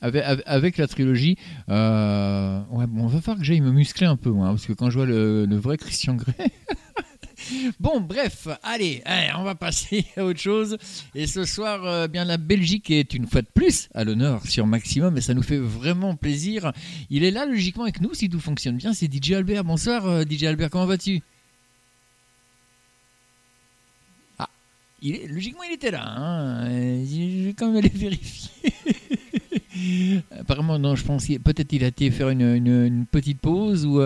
avec, 0.02 0.76
la 0.76 0.86
trilogie. 0.86 1.38
Euh, 1.70 2.60
ouais, 2.70 2.86
bon, 2.86 3.04
on 3.04 3.06
va 3.06 3.22
falloir 3.22 3.38
que 3.38 3.44
j'aille 3.44 3.62
me 3.62 3.70
muscler 3.72 4.06
un 4.06 4.16
peu, 4.16 4.28
moi, 4.28 4.48
parce 4.48 4.66
que 4.66 4.74
quand 4.74 4.90
je 4.90 4.98
vois 4.98 5.06
le, 5.06 5.56
vrai 5.56 5.78
Christian 5.78 6.16
Grey. 6.16 6.50
bon, 7.80 8.02
bref, 8.02 8.46
allez, 8.62 9.02
on 9.38 9.42
va 9.42 9.54
passer 9.54 10.04
à 10.18 10.24
autre 10.26 10.40
chose. 10.40 10.76
Et 11.14 11.26
ce 11.26 11.46
soir, 11.46 11.82
euh, 11.86 12.06
bien 12.06 12.26
la 12.26 12.36
Belgique 12.36 12.90
est 12.90 13.14
une 13.14 13.26
fois 13.26 13.40
de 13.40 13.48
plus 13.54 13.88
à 13.94 14.04
l'honneur 14.04 14.46
sur 14.46 14.66
Maximum 14.66 15.16
et 15.16 15.22
ça 15.22 15.32
nous 15.32 15.42
fait 15.42 15.56
vraiment 15.56 16.14
plaisir. 16.14 16.72
Il 17.08 17.24
est 17.24 17.30
là 17.30 17.46
logiquement 17.46 17.84
avec 17.84 18.02
nous 18.02 18.12
si 18.12 18.28
tout 18.28 18.40
fonctionne 18.40 18.76
bien. 18.76 18.92
C'est 18.92 19.10
DJ 19.10 19.32
Albert. 19.32 19.64
Bonsoir, 19.64 20.24
DJ 20.30 20.44
Albert, 20.44 20.68
comment 20.68 20.84
vas-tu? 20.84 21.22
Logiquement, 25.28 25.62
il 25.68 25.74
était 25.74 25.90
là. 25.90 26.02
Hein. 26.06 26.66
Je 27.04 27.46
vais 27.46 27.54
quand 27.54 27.68
même 27.68 27.76
aller 27.76 27.88
vérifier. 27.94 28.50
Apparemment, 30.30 30.78
non, 30.78 30.94
je 30.94 31.04
pense 31.04 31.26
peut-être 31.26 31.72
il 31.72 31.84
a 31.84 31.88
été 31.88 32.10
faire 32.10 32.28
une, 32.30 33.06
petite 33.10 33.40
pause 33.40 33.84
ou, 33.84 34.00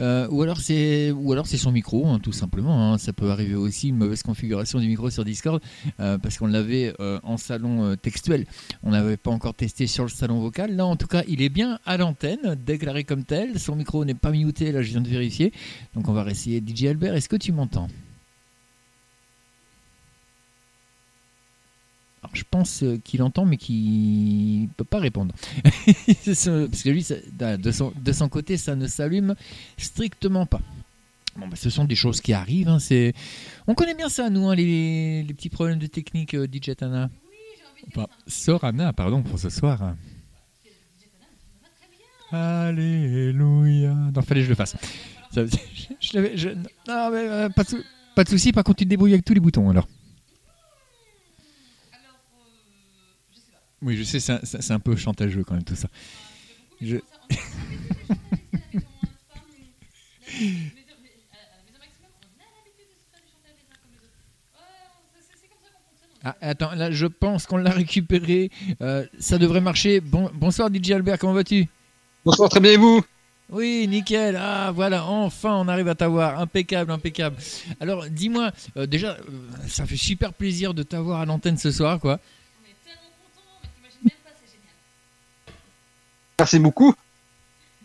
euh, 0.00 0.28
ou 0.30 0.42
alors 0.42 0.60
c'est 0.60 1.10
ou 1.10 1.32
alors 1.32 1.46
c'est 1.46 1.58
son 1.58 1.70
micro, 1.70 2.06
hein, 2.06 2.18
tout 2.18 2.32
simplement. 2.32 2.92
Hein. 2.92 2.98
Ça 2.98 3.12
peut 3.12 3.30
arriver 3.30 3.54
aussi 3.54 3.88
une 3.88 3.96
mauvaise 3.96 4.22
configuration 4.22 4.78
du 4.78 4.88
micro 4.88 5.10
sur 5.10 5.24
Discord 5.24 5.62
euh, 6.00 6.18
parce 6.18 6.38
qu'on 6.38 6.46
l'avait 6.46 6.94
euh, 7.00 7.20
en 7.22 7.36
salon 7.36 7.96
textuel. 7.96 8.46
On 8.82 8.90
n'avait 8.90 9.16
pas 9.16 9.30
encore 9.30 9.54
testé 9.54 9.86
sur 9.86 10.04
le 10.04 10.10
salon 10.10 10.40
vocal. 10.40 10.74
Là, 10.74 10.86
en 10.86 10.96
tout 10.96 11.06
cas, 11.06 11.22
il 11.28 11.42
est 11.42 11.50
bien 11.50 11.78
à 11.84 11.96
l'antenne, 11.96 12.56
déclaré 12.64 13.04
comme 13.04 13.24
tel. 13.24 13.58
Son 13.58 13.76
micro 13.76 14.04
n'est 14.04 14.14
pas 14.14 14.30
muté. 14.30 14.72
Là, 14.72 14.82
je 14.82 14.90
viens 14.90 15.00
de 15.02 15.08
vérifier. 15.08 15.52
Donc, 15.94 16.08
on 16.08 16.12
va 16.12 16.22
réessayer. 16.22 16.62
DJ 16.66 16.86
Albert, 16.86 17.14
est-ce 17.14 17.28
que 17.28 17.36
tu 17.36 17.52
m'entends? 17.52 17.88
Je 22.32 22.44
pense 22.48 22.82
euh, 22.82 22.98
qu'il 23.02 23.22
entend, 23.22 23.44
mais 23.44 23.56
qu'il 23.56 24.62
ne 24.62 24.66
peut 24.76 24.84
pas 24.84 24.98
répondre. 24.98 25.34
Parce 25.64 26.82
que 26.82 26.88
lui, 26.88 27.06
de, 27.38 27.70
son, 27.72 27.92
de 27.96 28.12
son 28.12 28.28
côté, 28.28 28.56
ça 28.56 28.74
ne 28.74 28.86
s'allume 28.86 29.34
strictement 29.76 30.46
pas. 30.46 30.60
Bon, 31.36 31.48
bah, 31.48 31.56
ce 31.56 31.70
sont 31.70 31.84
des 31.84 31.94
choses 31.94 32.20
qui 32.20 32.32
arrivent. 32.32 32.68
Hein, 32.68 32.78
c'est... 32.78 33.14
On 33.66 33.74
connaît 33.74 33.94
bien 33.94 34.08
ça, 34.08 34.30
nous, 34.30 34.48
hein, 34.48 34.54
les, 34.54 35.22
les, 35.22 35.34
petits 35.34 35.48
problèmes 35.48 35.78
de 35.78 35.86
technique, 35.86 36.34
euh, 36.34 36.46
DJ 36.46 36.76
Tana. 36.76 37.10
Enfin, 37.88 38.06
Sorana, 38.26 38.92
pardon, 38.92 39.22
pour 39.22 39.38
ce 39.38 39.50
soir. 39.50 39.94
Alléluia. 42.30 43.94
Non, 44.14 44.22
fallait 44.22 44.40
que 44.40 44.44
je 44.44 44.50
le 44.50 44.54
fasse. 44.54 44.76
je, 45.34 45.46
je, 46.00 46.48
non, 46.88 47.10
mais, 47.10 47.28
euh, 47.28 47.48
pas, 47.48 47.64
de, 47.64 47.82
pas 48.14 48.24
de 48.24 48.28
souci, 48.28 48.52
par 48.52 48.64
contre, 48.64 48.78
tu 48.78 48.84
te 48.84 48.90
débrouilles 48.90 49.14
avec 49.14 49.24
tous 49.24 49.34
les 49.34 49.40
boutons 49.40 49.70
alors. 49.70 49.88
Oui, 53.82 53.96
je 53.96 54.04
sais, 54.04 54.20
c'est 54.20 54.70
un, 54.70 54.78
peu 54.78 54.94
chantageux 54.94 55.42
quand 55.44 55.54
même 55.54 55.64
tout 55.64 55.74
ça. 55.74 55.88
Je... 56.80 56.98
Ah, 66.24 66.36
attends, 66.40 66.72
là 66.76 66.92
je 66.92 67.06
pense 67.06 67.46
qu'on 67.46 67.56
l'a 67.56 67.70
récupéré. 67.70 68.50
Euh, 68.80 69.04
ça 69.18 69.38
devrait 69.38 69.60
marcher. 69.60 70.00
Bon, 70.00 70.30
bonsoir 70.32 70.70
DJ 70.72 70.92
Albert, 70.92 71.18
comment 71.18 71.32
vas-tu? 71.32 71.66
Bonsoir, 72.24 72.48
très 72.48 72.60
bien 72.60 72.72
et 72.72 72.76
vous? 72.76 73.04
Oui, 73.50 73.88
nickel. 73.88 74.38
Ah 74.40 74.70
voilà, 74.72 75.04
enfin 75.04 75.56
on 75.56 75.66
arrive 75.66 75.88
à 75.88 75.96
t'avoir. 75.96 76.38
Impeccable, 76.38 76.92
impeccable. 76.92 77.36
Alors 77.80 78.06
dis-moi, 78.06 78.52
euh, 78.76 78.86
déjà, 78.86 79.16
euh, 79.16 79.16
ça 79.66 79.84
fait 79.84 79.96
super 79.96 80.32
plaisir 80.32 80.74
de 80.74 80.84
t'avoir 80.84 81.20
à 81.20 81.26
l'antenne 81.26 81.58
ce 81.58 81.72
soir, 81.72 81.98
quoi. 81.98 82.20
Merci 86.42 86.58
beaucoup. 86.58 86.92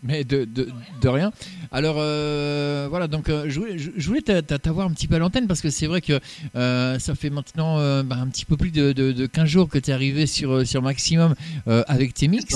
Mais 0.01 0.23
de, 0.23 0.45
de, 0.45 0.67
de 0.99 1.07
rien. 1.07 1.31
Alors 1.71 1.97
euh, 1.99 2.87
voilà, 2.89 3.07
donc 3.07 3.29
euh, 3.29 3.45
je 3.47 3.59
voulais, 3.59 3.77
je 3.77 4.07
voulais 4.07 4.21
t'avoir 4.21 4.87
un 4.87 4.91
petit 4.91 5.07
peu 5.07 5.15
à 5.15 5.19
l'antenne 5.19 5.45
parce 5.45 5.61
que 5.61 5.69
c'est 5.69 5.85
vrai 5.85 6.01
que 6.01 6.19
euh, 6.55 6.97
ça 6.97 7.13
fait 7.13 7.29
maintenant 7.29 7.77
bah, 8.03 8.15
un 8.15 8.27
petit 8.29 8.45
peu 8.45 8.57
plus 8.57 8.71
de, 8.71 8.93
de, 8.93 9.25
15 9.27 9.47
jours 9.47 9.69
que 9.69 9.77
tu 9.77 9.91
es 9.91 9.93
arrivé 9.93 10.25
sur, 10.25 10.65
sur 10.65 10.81
Maximum 10.81 11.35
avec 11.67 12.15
tes 12.15 12.27
mix. 12.27 12.55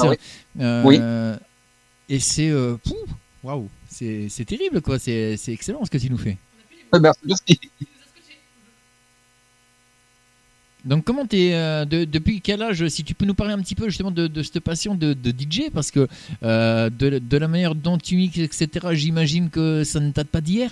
Ah 0.59 0.83
oui. 0.85 0.99
Et 2.09 2.19
c'est. 2.19 2.51
Waouh, 3.43 3.69
c'est 3.89 4.45
terrible 4.45 4.81
quoi, 4.81 4.97
c'est 4.97 5.37
excellent 5.47 5.85
ce 5.85 5.91
que 5.91 5.99
tu 5.99 6.09
nous 6.09 6.17
fais. 6.17 6.37
Merci. 6.99 7.59
Donc 10.83 11.03
comment 11.03 11.27
t'es 11.27 11.51
euh, 11.53 11.85
depuis 11.85 12.41
quel 12.41 12.61
âge 12.63 12.87
si 12.87 13.03
tu 13.03 13.13
peux 13.13 13.25
nous 13.25 13.35
parler 13.35 13.53
un 13.53 13.59
petit 13.59 13.75
peu 13.75 13.87
justement 13.87 14.09
de, 14.09 14.41
cette 14.41 14.61
passion 14.61 14.95
de, 14.95 15.13
DJ 15.13 15.69
parce 15.71 15.91
que 15.91 16.07
euh, 16.43 16.89
de, 16.89 17.37
la 17.37 17.47
manière 17.47 17.75
dont 17.75 17.99
tu 17.99 18.15
mixes 18.15 18.39
etc 18.39 18.87
j'imagine 18.93 19.49
que 19.49 19.83
ça 19.83 19.99
ne 19.99 20.11
date 20.11 20.27
pas 20.27 20.41
d'hier. 20.41 20.71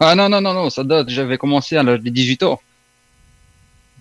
Ah 0.00 0.14
non 0.14 0.28
non 0.30 0.40
non 0.40 0.54
non 0.54 0.70
ça 0.70 0.84
date 0.84 1.10
j'avais 1.10 1.36
commencé 1.36 1.76
à 1.76 1.82
l'âge 1.82 2.00
de 2.00 2.08
18 2.08 2.42
ans. 2.44 2.60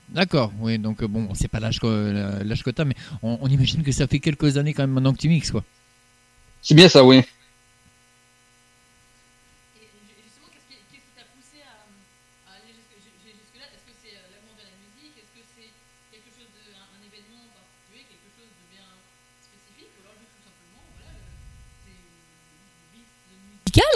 D'accord 0.10 0.54
oui 0.60 0.80
donc 0.80 1.04
bon 1.04 1.28
c'est 1.34 1.50
pas 1.50 1.60
l'âge 1.60 1.82
que 1.82 2.42
l'âge 2.46 2.64
que 2.64 2.70
t'as 2.70 2.86
mais 2.86 2.96
on, 3.22 3.40
on, 3.42 3.48
imagine 3.50 3.84
que 3.84 3.92
ça 3.92 4.08
fait 4.08 4.20
quelques 4.20 4.56
années 4.56 4.74
quand 4.74 4.84
même 4.84 4.92
maintenant 4.92 5.12
que 5.12 5.20
tu 5.20 5.28
mixes 5.28 5.52
quoi. 5.52 5.66
C'est 6.62 6.76
bien 6.76 6.88
ça 6.88 7.04
oui. 7.04 7.24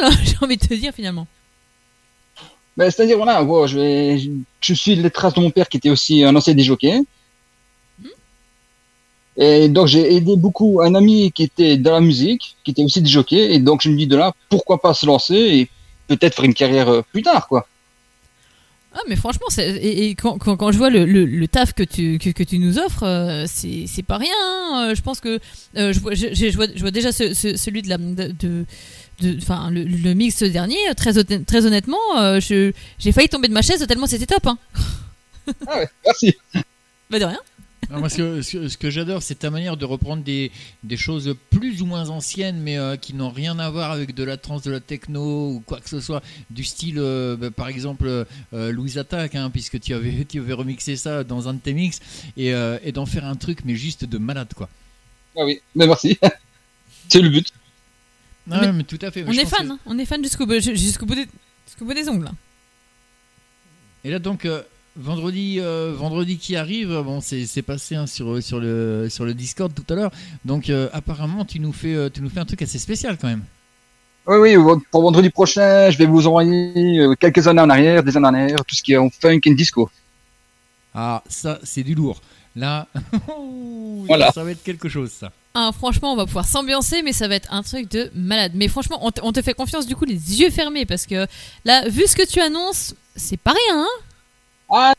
j'ai 0.24 0.36
envie 0.42 0.58
de 0.58 0.66
te 0.66 0.74
dire 0.74 0.94
finalement. 0.94 1.28
Ben, 2.78 2.90
c'est-à-dire, 2.90 3.18
voilà, 3.18 3.46
je, 3.68 3.78
vais, 3.78 4.32
je, 4.62 4.74
suis 4.74 4.96
les 4.96 5.10
traces 5.10 5.34
de 5.34 5.42
mon 5.42 5.50
père 5.52 5.68
qui 5.68 5.78
était 5.78 5.90
aussi 5.90 6.24
un 6.24 6.36
ancien 6.36 6.54
des 6.54 6.64
jockeys. 6.64 7.04
Hmm. 8.00 8.08
Et 9.38 9.68
donc, 9.68 9.88
j'ai 9.88 10.16
aidé 10.16 10.38
beaucoup 10.38 10.82
un 10.82 10.96
ami 10.96 11.32
qui 11.32 11.44
était 11.44 11.78
dans 11.78 11.92
la 11.92 12.00
musique, 12.00 12.56
qui 12.64 12.72
était 12.72 12.84
aussi 12.84 13.02
des 13.02 13.10
jockeys. 13.10 13.54
Et 13.54 13.60
donc, 13.60 13.82
je 13.82 13.90
me 13.90 13.98
dis 13.98 14.08
de 14.08 14.16
là, 14.16 14.34
pourquoi 14.50 14.82
pas 14.82 14.94
se 14.94 15.06
lancer 15.06 15.36
et 15.36 15.70
peut-être 16.08 16.36
faire 16.36 16.46
une 16.46 16.54
carrière 16.54 16.90
euh, 16.90 17.02
plus 17.12 17.22
tard, 17.22 17.48
quoi. 17.48 17.68
Ah 18.94 19.00
mais 19.08 19.16
franchement, 19.16 19.48
et, 19.58 20.10
et 20.10 20.16
quand, 20.16 20.38
quand, 20.38 20.58
quand, 20.58 20.74
je 20.74 20.78
vois 20.78 20.90
le, 20.90 21.06
le, 21.06 21.48
taf 21.48 21.72
que 21.72 21.84
tu, 21.84 22.20
que, 22.20 22.30
que 22.30 22.44
tu 22.44 22.60
nous 22.60 22.78
offres, 22.78 23.04
euh, 23.04 23.46
c'est 23.48 24.04
pas 24.04 24.18
rien. 24.18 24.34
Hein. 24.44 24.94
Je 24.94 25.02
pense 25.02 25.22
que 25.22 25.40
euh, 25.78 25.94
je, 25.94 26.00
vois, 26.02 26.14
je, 26.14 26.34
je, 26.34 26.54
vois, 26.58 26.68
je, 26.76 26.82
vois, 26.82 26.92
déjà 26.92 27.14
celui 27.14 27.84
de 27.84 27.88
la 27.88 27.98
de, 27.98 28.66
enfin 29.38 29.70
le, 29.70 29.84
le, 29.84 30.14
mix 30.14 30.44
dernier, 30.44 30.78
très, 30.96 31.14
très 31.44 31.66
honnêtement, 31.66 31.98
euh, 32.18 32.40
j'ai 32.40 33.12
failli 33.12 33.30
tomber 33.30 33.48
de 33.48 33.54
ma 33.54 33.62
chaise 33.62 33.86
tellement 33.88 34.08
c'était 34.08 34.26
top. 34.26 34.48
Hein. 34.48 34.58
Ah 35.68 35.78
ouais, 35.78 35.90
merci. 36.06 36.36
Bah 37.10 37.20
de 37.20 37.26
rien. 37.26 37.40
ce 38.08 38.78
que, 38.78 38.90
j'adore, 38.90 39.22
c'est 39.22 39.40
ta 39.40 39.50
manière 39.50 39.76
de 39.76 39.84
reprendre 39.84 40.24
des, 40.24 40.50
des, 40.86 40.96
choses 40.96 41.36
plus 41.50 41.82
ou 41.82 41.86
moins 41.86 42.08
anciennes, 42.08 42.58
mais 42.62 42.78
euh, 42.78 42.96
qui 42.96 43.14
n'ont 43.14 43.32
rien 43.32 43.60
à 43.60 43.70
voir 43.70 43.92
avec 43.92 44.16
de 44.16 44.24
la 44.24 44.38
trance, 44.38 44.62
de 44.62 44.72
la 44.72 44.80
techno 44.80 45.50
ou 45.50 45.60
quoi 45.66 45.82
que 45.82 45.90
ce 45.90 46.00
soit, 46.00 46.24
du 46.52 46.64
style, 46.64 47.00
euh, 47.00 47.36
bah, 47.36 47.52
par 47.52 47.68
exemple, 47.68 48.26
Louise 48.54 48.98
Attack, 48.98 49.36
hein, 49.36 49.50
puisque 49.50 49.78
tu 49.82 49.94
avais, 49.94 50.24
tu 50.24 50.40
avais 50.40 50.54
remixé 50.54 50.96
ça 50.96 51.26
dans 51.26 51.50
un 51.50 51.56
de 51.56 51.60
tes 51.60 51.74
mix, 51.74 52.00
et, 52.38 52.54
et 52.84 52.94
d'en 52.94 53.06
faire 53.06 53.26
un 53.26 53.36
truc, 53.36 53.66
mais 53.66 53.76
juste 53.76 54.06
de 54.06 54.18
malade, 54.18 54.54
quoi. 54.56 54.70
Ah 55.38 55.44
oui, 55.44 55.60
mais 55.76 55.88
merci. 55.88 56.18
c'est 57.10 57.22
le 57.22 57.28
but. 57.30 57.52
Ah 58.50 58.72
mais, 58.72 58.84
tout 58.84 59.00
à 59.02 59.12
fait. 59.12 59.24
On 59.28 59.32
est 59.32 59.46
fan, 59.46 59.72
hein. 59.72 59.80
on 59.86 59.98
est 60.00 60.06
fan 60.06 60.24
jusqu'au 60.24 60.46
bout, 60.46 60.60
jusqu'au 60.60 61.06
bout, 61.06 61.16
des, 61.94 62.10
ongles. 62.10 62.30
Et 64.04 64.10
là 64.10 64.20
donc, 64.20 64.46
euh, 64.46 64.64
vendredi, 64.96 65.58
euh, 65.60 65.94
vendredi 65.96 66.38
qui 66.38 66.56
arrive, 66.56 66.90
bon, 67.02 67.22
c'est 67.22 67.62
passé 67.62 67.96
hein, 67.96 68.08
sur, 68.08 68.42
sur, 68.42 68.60
le, 68.60 69.08
sur 69.10 69.26
le 69.26 69.34
Discord 69.34 69.72
tout 69.74 69.86
à 69.94 69.96
l'heure. 69.96 70.12
Donc, 70.44 70.70
euh, 70.70 70.90
apparemment, 70.92 71.46
tu 71.46 71.60
nous, 71.60 71.72
fais, 71.72 72.10
tu 72.10 72.22
nous 72.22 72.30
fais 72.30 72.40
un 72.40 72.46
truc 72.46 72.62
assez 72.62 72.80
spécial 72.80 73.18
quand 73.20 73.28
même. 73.28 73.44
Oui, 74.28 74.56
oui, 74.56 74.74
pour 74.92 75.02
vendredi 75.02 75.30
prochain, 75.30 75.90
je 75.90 75.98
vais 75.98 76.06
vous 76.06 76.28
envoyer 76.28 77.06
quelques 77.20 77.48
années 77.48 77.62
en 77.62 77.70
arrière, 77.70 78.04
des 78.04 78.16
années 78.18 78.28
en 78.28 78.34
arrière, 78.34 78.64
tout 78.66 78.76
ce 78.76 78.84
qui 78.84 78.94
est 78.94 78.98
en 78.98 79.10
funk 79.10 79.40
et 79.46 79.56
disco. 79.56 79.90
Ah, 80.94 81.24
ça, 81.28 81.60
c'est 81.64 81.84
du 81.84 81.96
lourd. 81.96 82.22
Là, 82.56 82.88
voilà. 84.08 84.32
ça 84.32 84.44
va 84.44 84.52
être 84.52 84.64
quelque 84.64 84.90
chose, 84.90 85.12
ça. 85.12 85.32
Ah, 85.54 85.72
franchement, 85.74 86.14
on 86.14 86.16
va 86.16 86.26
pouvoir 86.26 86.48
s'ambiancer, 86.48 87.02
mais 87.02 87.12
ça 87.14 87.28
va 87.28 87.36
être 87.36 87.54
un 87.54 87.62
truc 87.62 87.90
de 87.92 88.10
malade. 88.16 88.54
Mais 88.56 88.68
franchement, 88.68 89.00
on, 89.02 89.32
te 89.32 89.42
fait 89.42 89.54
confiance 89.54 89.86
du 89.86 89.96
coup 89.96 90.06
les 90.06 90.40
yeux 90.40 90.50
fermés, 90.50 90.86
parce 90.86 91.06
que 91.06 91.28
là, 91.66 91.88
vu 91.90 92.08
ce 92.08 92.16
que 92.16 92.26
tu 92.26 92.40
annonces, 92.40 92.96
c'est 93.16 93.38
pas 93.38 93.52
rien, 93.52 93.84
hein 93.84 93.90
ah. 94.74 94.94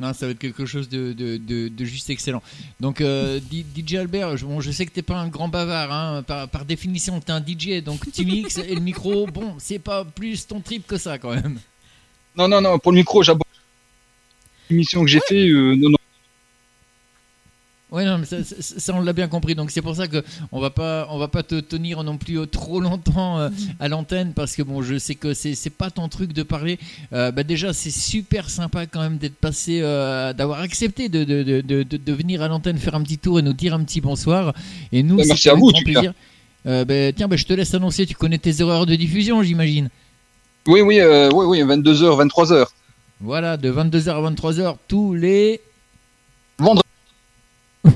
Non, 0.00 0.12
ça 0.12 0.26
va 0.26 0.32
être 0.32 0.40
quelque 0.40 0.66
chose 0.66 0.88
de, 0.88 1.12
de, 1.12 1.84
juste 1.84 2.10
excellent. 2.10 2.42
Donc, 2.80 3.00
euh, 3.00 3.38
DJ 3.76 3.94
Albert, 3.94 4.36
je, 4.36 4.44
bon, 4.44 4.60
je 4.60 4.72
sais 4.72 4.86
que 4.86 4.90
t'es 4.90 5.02
pas 5.02 5.16
un 5.16 5.28
grand 5.28 5.46
bavard, 5.46 5.92
hein, 5.92 6.22
par, 6.24 6.48
par, 6.48 6.64
définition, 6.64 7.20
t'es 7.20 7.30
un 7.30 7.40
DJ, 7.40 7.82
donc 7.84 8.10
Timix 8.10 8.58
et 8.58 8.74
le 8.74 8.80
micro, 8.80 9.28
bon, 9.28 9.54
c'est 9.58 9.78
pas 9.78 10.04
plus 10.04 10.48
ton 10.48 10.60
trip 10.60 10.88
que 10.88 10.96
ça 10.96 11.18
quand 11.18 11.30
même. 11.30 11.60
Non, 12.36 12.48
non, 12.48 12.60
non, 12.60 12.80
pour 12.80 12.90
le 12.90 12.96
micro, 12.96 13.22
j'aborde 13.22 13.44
l'émission 14.70 15.02
que 15.02 15.08
j'ai 15.08 15.20
fait, 15.28 15.48
euh, 15.48 15.74
non, 15.76 15.90
non. 15.90 15.96
Ouais, 17.90 18.04
non, 18.04 18.18
mais 18.18 18.26
ça, 18.26 18.92
on 18.92 19.02
l'a 19.02 19.12
bien 19.12 19.28
compris. 19.28 19.54
Donc 19.54 19.70
c'est 19.70 19.82
pour 19.82 19.94
ça 19.94 20.08
que 20.08 20.24
on 20.50 20.58
va 20.58 20.70
pas, 20.70 21.06
on 21.10 21.18
va 21.18 21.28
pas 21.28 21.44
te 21.44 21.60
tenir 21.60 22.02
non 22.02 22.18
plus 22.18 22.40
euh, 22.40 22.46
trop 22.46 22.80
longtemps 22.80 23.38
euh, 23.38 23.50
à 23.78 23.86
l'antenne 23.86 24.32
parce 24.34 24.56
que 24.56 24.62
bon, 24.62 24.82
je 24.82 24.98
sais 24.98 25.14
que 25.14 25.32
c'est, 25.32 25.54
c'est 25.54 25.70
pas 25.70 25.90
ton 25.90 26.08
truc 26.08 26.32
de 26.32 26.42
parler. 26.42 26.80
bah 27.12 27.44
déjà, 27.44 27.72
c'est 27.72 27.92
super 27.92 28.50
sympa 28.50 28.86
quand 28.86 29.00
même 29.00 29.18
d'être 29.18 29.36
passé, 29.36 29.80
d'avoir 29.80 30.60
accepté 30.60 31.08
de 31.08 31.22
de, 31.22 31.42
de, 31.44 31.60
de, 31.60 31.82
de, 31.84 32.12
venir 32.12 32.42
à 32.42 32.48
l'antenne 32.48 32.78
faire 32.78 32.96
un 32.96 33.02
petit 33.02 33.18
tour 33.18 33.38
et 33.38 33.42
nous 33.42 33.52
dire 33.52 33.74
un 33.74 33.84
petit 33.84 34.00
bonsoir. 34.00 34.54
Et 34.90 35.04
nous, 35.04 35.22
c'est 35.22 35.50
à 35.50 35.54
vous, 35.54 35.70
grand 35.70 35.82
plaisir. 35.82 36.14
Bah, 36.64 37.12
tiens, 37.14 37.28
bah, 37.28 37.36
je 37.36 37.44
te 37.44 37.52
laisse 37.52 37.74
annoncer. 37.74 38.06
Tu 38.06 38.14
connais 38.14 38.38
tes 38.38 38.60
erreurs 38.60 38.86
de 38.86 38.96
diffusion, 38.96 39.42
j'imagine. 39.44 39.88
Oui, 40.66 40.80
oui, 40.80 41.00
oui, 41.00 41.44
oui, 41.46 41.62
22h, 41.62 42.26
23h. 42.26 42.66
Voilà, 43.24 43.56
de 43.56 43.72
22h 43.72 44.10
à 44.10 44.30
23h 44.30 44.76
tous 44.86 45.14
les. 45.14 45.62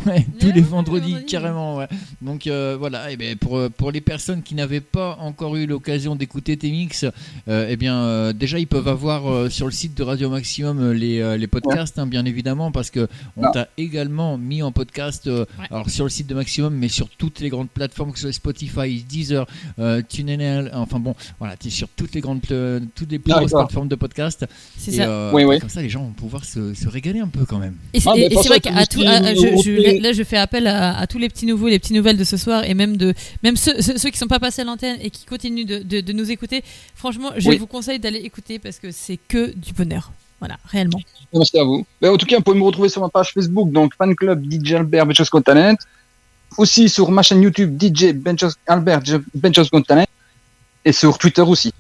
Ouais, 0.06 0.27
tous 0.39 0.52
les 0.52 0.60
vendredis, 0.60 1.24
carrément. 1.27 1.77
Ouais. 1.77 1.89
Donc 2.20 2.47
euh, 2.47 2.77
voilà, 2.78 3.10
et 3.10 3.16
bien 3.16 3.36
pour, 3.36 3.56
euh, 3.56 3.70
pour 3.70 3.90
les 3.90 4.01
personnes 4.01 4.43
qui 4.43 4.55
n'avaient 4.55 4.81
pas 4.81 5.16
encore 5.20 5.56
eu 5.56 5.66
l'occasion 5.66 6.15
d'écouter 6.15 6.56
tes 6.56 6.70
mix, 6.70 7.06
euh, 7.48 7.66
eh 7.69 7.77
bien 7.77 8.32
déjà 8.32 8.59
ils 8.59 8.66
peuvent 8.66 8.89
avoir 8.89 9.51
sur 9.51 9.66
le 9.66 9.73
site 9.73 9.97
de 9.97 10.02
Radio 10.02 10.28
Maximum 10.28 10.93
les, 10.93 11.39
les 11.39 11.47
podcasts, 11.47 11.98
hein, 11.98 12.06
bien 12.06 12.24
évidemment, 12.24 12.70
parce 12.70 12.90
que 12.90 13.09
on 13.36 13.44
ah. 13.44 13.51
t'a 13.52 13.69
également 13.78 14.36
mis 14.36 14.62
en 14.62 14.73
podcast, 14.73 15.31
alors 15.70 15.89
sur 15.89 16.05
le 16.05 16.10
site 16.10 16.27
de 16.27 16.35
Maximum, 16.35 16.74
mais 16.74 16.89
sur 16.89 17.09
toutes 17.09 17.40
les 17.40 17.48
grandes 17.48 17.70
plateformes, 17.70 18.12
que 18.12 18.19
ce 18.19 18.31
soit 18.31 18.32
Spotify, 18.32 19.02
Deezer, 19.02 19.47
TuneIn, 20.09 20.69
enfin 20.74 20.98
bon, 20.98 21.15
voilà, 21.39 21.56
tu 21.56 21.69
es 21.69 21.70
sur 21.70 21.89
toutes 21.89 22.15
les 22.15 22.20
grandes, 22.20 22.43
toutes 22.43 23.10
les 23.10 23.19
plus 23.19 23.32
grosses 23.32 23.52
plateformes 23.52 23.89
de 23.89 23.97
podcast. 23.97 24.47
C'est 24.77 24.93
ça. 24.93 25.32
Oui, 25.32 25.44
oui. 25.44 25.59
Comme 25.60 25.69
ça, 25.69 25.82
les 25.82 25.89
gens 25.89 26.05
vont 26.05 26.12
pouvoir 26.12 26.44
se, 26.44 26.74
se 26.74 26.89
régaler 26.89 27.20
un 27.20 27.28
peu 27.28 27.44
quand 27.44 27.59
même. 27.59 27.74
Et 27.94 28.01
c'est 28.01 28.10
ah, 28.10 28.43
vrai 28.48 28.60
qu'à 28.60 28.86
tout, 28.86 29.01
je, 29.01 29.77
là, 29.78 30.12
je 30.12 30.22
fais 30.22 30.36
appel 30.36 30.66
à, 30.66 31.06
tous 31.06 31.18
les 31.18 31.28
petits 31.28 31.46
nouveaux, 31.46 31.68
les 31.68 31.78
petits 31.78 31.92
nouvelles 31.92 32.16
de 32.16 32.24
ce 32.24 32.36
soir, 32.36 32.64
et 32.64 32.74
même 32.74 32.96
de 32.96 33.14
même 33.42 33.56
ceux, 33.56 33.80
ceux, 33.80 34.10
qui 34.10 34.18
sont 34.18 34.26
pas 34.26 34.38
passés 34.40 34.62
à 34.62 34.64
l'antenne 34.64 34.98
et 35.02 35.10
qui 35.10 35.24
continuent 35.24 35.66
de, 35.66 36.00
de, 36.00 36.12
nous 36.12 36.30
écouter. 36.30 36.62
Franchement, 36.94 37.30
je 37.36 37.50
vous 37.52 37.66
conseille 37.66 37.98
d'aller 37.98 38.18
écouter 38.18 38.59
parce 38.59 38.78
que 38.78 38.90
c'est 38.90 39.18
que 39.28 39.55
du 39.55 39.72
bonheur. 39.72 40.12
Voilà, 40.40 40.56
réellement. 40.66 41.00
Merci 41.32 41.59
à 41.59 41.64
vous. 41.64 41.84
Mais 42.00 42.09
en 42.09 42.16
tout 42.16 42.26
cas, 42.26 42.36
vous 42.36 42.42
pouvez 42.42 42.59
me 42.59 42.64
retrouver 42.64 42.88
sur 42.88 43.00
ma 43.00 43.09
page 43.09 43.32
Facebook, 43.32 43.72
donc 43.72 43.94
fan 43.96 44.14
club 44.14 44.44
DJ 44.50 44.74
Albert 44.74 45.06
Benchos 45.06 45.40
Talent. 45.40 45.76
Aussi 46.56 46.88
sur 46.88 47.10
ma 47.10 47.22
chaîne 47.22 47.42
YouTube 47.42 47.80
DJ 47.80 48.12
Benchos 48.12 48.52
Albert 48.66 49.02
Benchos 49.34 49.64
Talent. 49.86 50.06
Et 50.84 50.92
sur 50.92 51.18
Twitter 51.18 51.42
aussi. 51.42 51.72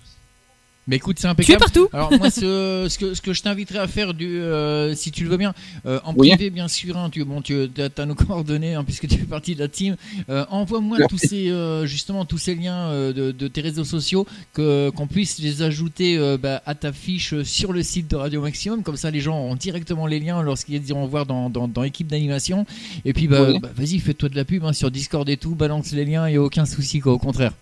Mais 0.88 0.96
écoute, 0.96 1.18
c'est 1.20 1.28
impeccable. 1.28 1.58
Tu 1.58 1.62
es 1.62 1.82
partout. 1.82 1.88
Alors 1.92 2.10
moi, 2.18 2.30
ce, 2.30 2.86
ce, 2.88 2.98
que, 2.98 3.12
ce 3.12 3.20
que 3.20 3.34
je 3.34 3.42
t'inviterais 3.42 3.78
à 3.78 3.86
faire, 3.86 4.14
du, 4.14 4.40
euh, 4.40 4.94
si 4.94 5.12
tu 5.12 5.22
le 5.22 5.28
veux 5.28 5.36
bien, 5.36 5.52
euh, 5.84 6.00
en 6.02 6.14
privé 6.14 6.48
bien 6.48 6.66
sûr, 6.66 6.96
hein, 6.96 7.10
tu, 7.10 7.22
bon, 7.24 7.42
tu 7.42 7.68
as, 7.76 8.06
nos 8.06 8.14
coordonnées 8.16 8.74
hein, 8.74 8.84
puisque 8.84 9.06
tu 9.06 9.18
fais 9.18 9.26
partie 9.26 9.54
de 9.54 9.60
la 9.60 9.68
team. 9.68 9.96
Euh, 10.30 10.46
envoie-moi 10.48 10.98
tous 11.06 11.18
ces, 11.18 11.52
justement, 11.84 12.24
tous 12.24 12.38
ces 12.38 12.54
liens 12.54 12.90
de, 13.12 13.32
de, 13.32 13.48
tes 13.48 13.60
réseaux 13.60 13.84
sociaux, 13.84 14.26
que 14.54 14.90
qu'on 14.90 15.06
puisse 15.06 15.38
les 15.38 15.60
ajouter 15.60 16.18
bah, 16.40 16.62
à 16.64 16.74
ta 16.74 16.92
fiche 16.92 17.42
sur 17.42 17.74
le 17.74 17.82
site 17.82 18.10
de 18.10 18.16
Radio 18.16 18.40
Maximum. 18.40 18.82
Comme 18.82 18.96
ça, 18.96 19.10
les 19.10 19.20
gens 19.20 19.38
ont 19.38 19.56
directement 19.56 20.06
les 20.06 20.20
liens 20.20 20.40
lorsqu'ils 20.42 20.88
iront 20.88 21.06
voir 21.06 21.26
dans, 21.26 21.50
dans, 21.50 21.68
dans 21.68 21.82
l'équipe 21.82 22.06
d'animation. 22.06 22.64
Et 23.04 23.12
puis, 23.12 23.28
bah, 23.28 23.52
bah, 23.60 23.68
vas-y, 23.76 23.98
fais-toi 23.98 24.30
de 24.30 24.36
la 24.36 24.46
pub 24.46 24.64
hein, 24.64 24.72
sur 24.72 24.90
Discord 24.90 25.28
et 25.28 25.36
tout, 25.36 25.54
balance 25.54 25.92
les 25.92 26.06
liens, 26.06 26.28
il 26.28 26.32
n'y 26.32 26.38
a 26.38 26.42
aucun 26.42 26.64
souci, 26.64 27.00
quoi, 27.00 27.12
au 27.12 27.18
contraire. 27.18 27.52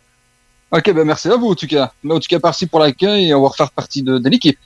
Ok, 0.76 0.92
ben 0.92 1.04
merci 1.04 1.28
à 1.28 1.36
vous 1.36 1.48
en 1.48 1.54
tout 1.54 1.66
cas. 1.66 1.92
Mais 2.02 2.12
en 2.12 2.20
tout 2.20 2.28
cas, 2.28 2.38
merci 2.42 2.66
pour 2.66 2.80
l'accueil 2.80 3.28
et 3.28 3.34
on 3.34 3.40
va 3.40 3.48
refaire 3.48 3.70
partie 3.70 4.02
de, 4.02 4.18
de 4.18 4.28
l'équipe. 4.28 4.58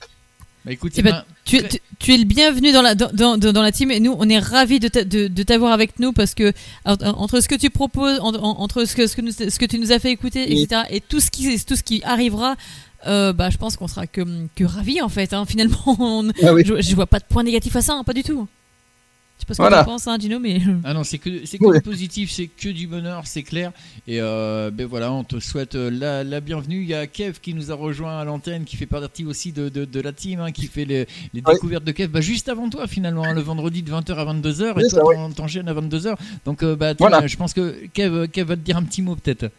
Bah 0.65 0.73
écoute, 0.73 0.93
eh 0.97 1.03
ben, 1.03 1.24
tu, 1.45 1.59
tu, 1.99 2.12
es 2.12 2.19
le 2.19 2.24
bienvenu 2.24 2.73
dans 2.73 2.82
la, 2.82 2.95
dans, 2.95 3.39
dans, 3.39 3.62
la 3.62 3.73
team 3.73 3.91
et 3.91 4.01
nous, 4.01 4.15
on 4.19 4.28
est 4.28 4.39
ravis 4.39 4.78
de, 4.78 4.89
de, 5.28 5.43
t'avoir 5.43 5.73
avec 5.73 5.99
nous 5.99 6.12
parce 6.12 6.35
que 6.35 6.53
entre 6.85 7.41
ce 7.41 7.49
que 7.49 7.55
tu 7.55 7.70
proposes, 7.70 8.19
entre 8.20 8.85
ce 8.85 8.95
que, 8.95 9.07
ce, 9.07 9.16
que 9.16 9.51
ce 9.51 9.59
que 9.59 9.65
tu 9.65 9.78
nous 9.78 9.93
as 9.93 9.99
fait 9.99 10.11
écouter, 10.11 10.43
etc., 10.53 10.82
et 10.91 11.01
tout 11.01 11.20
ce 11.20 11.31
qui, 11.31 11.65
tout 11.65 11.77
ce 11.77 11.82
qui 11.82 12.03
arrivera, 12.05 12.57
euh, 13.07 13.32
bah, 13.32 13.49
je 13.49 13.57
pense 13.57 13.77
qu'on 13.77 13.89
sera 13.89 14.07
que, 14.07 14.20
que 14.55 14.65
ravis 14.65 15.01
en 15.01 15.09
fait. 15.09 15.32
Hein, 15.32 15.45
finalement, 15.47 15.78
ah 16.43 16.53
je, 16.62 16.82
je, 16.82 16.95
vois 16.95 17.07
pas 17.07 17.20
de 17.20 17.24
point 17.24 17.43
négatif 17.43 17.74
à 17.77 17.81
ça, 17.81 17.95
hein, 17.95 18.05
pas 18.05 18.12
du 18.12 18.23
tout. 18.23 18.47
Je 19.40 19.54
sais 19.54 19.62
pas 19.62 19.68
ce 19.68 19.74
que 19.74 19.78
tu 19.80 19.84
penses, 19.84 20.06
hein, 20.06 20.18
Gino, 20.18 20.38
mais. 20.38 20.60
Ah 20.84 20.94
non, 20.94 21.04
c'est 21.04 21.18
que, 21.18 21.46
c'est 21.46 21.58
que 21.58 21.72
du 21.72 21.80
positif, 21.80 22.30
c'est 22.30 22.46
que 22.46 22.68
du 22.68 22.86
bonheur, 22.86 23.22
c'est 23.26 23.42
clair. 23.42 23.72
Et 24.06 24.20
euh, 24.20 24.70
ben 24.70 24.86
voilà, 24.86 25.12
on 25.12 25.24
te 25.24 25.40
souhaite 25.40 25.74
euh, 25.74 25.90
la, 25.90 26.24
la, 26.24 26.40
bienvenue. 26.40 26.82
Il 26.82 26.88
y 26.88 26.94
a 26.94 27.06
Kev 27.06 27.38
qui 27.40 27.54
nous 27.54 27.70
a 27.70 27.74
rejoint 27.74 28.18
à 28.18 28.24
l'antenne, 28.24 28.64
qui 28.64 28.76
fait 28.76 28.86
partie 28.86 29.24
aussi 29.24 29.52
de, 29.52 29.68
de, 29.68 29.84
de 29.84 30.00
la 30.00 30.12
team, 30.12 30.40
hein, 30.40 30.52
qui 30.52 30.66
fait 30.66 30.84
les, 30.84 31.06
les 31.32 31.40
découvertes 31.40 31.84
de 31.84 31.92
Kev 31.92 32.08
bah, 32.10 32.20
juste 32.20 32.48
avant 32.48 32.68
toi, 32.68 32.86
finalement, 32.86 33.24
hein, 33.24 33.34
le 33.34 33.40
vendredi 33.40 33.82
de 33.82 33.90
20h 33.90 34.14
à 34.14 34.24
22h. 34.32 34.84
et 34.84 34.88
toi, 34.88 35.30
t'enchaînes 35.34 35.68
à 35.68 35.74
22h. 35.74 36.16
Donc, 36.44 36.62
euh, 36.62 36.76
bah, 36.76 36.92
je 37.26 37.36
pense 37.36 37.54
que 37.54 37.86
Kev, 37.92 38.28
Kev 38.28 38.48
va 38.48 38.56
te 38.56 38.60
dire 38.60 38.76
un 38.76 38.84
petit 38.84 39.02
mot, 39.02 39.16
peut-être. 39.16 39.50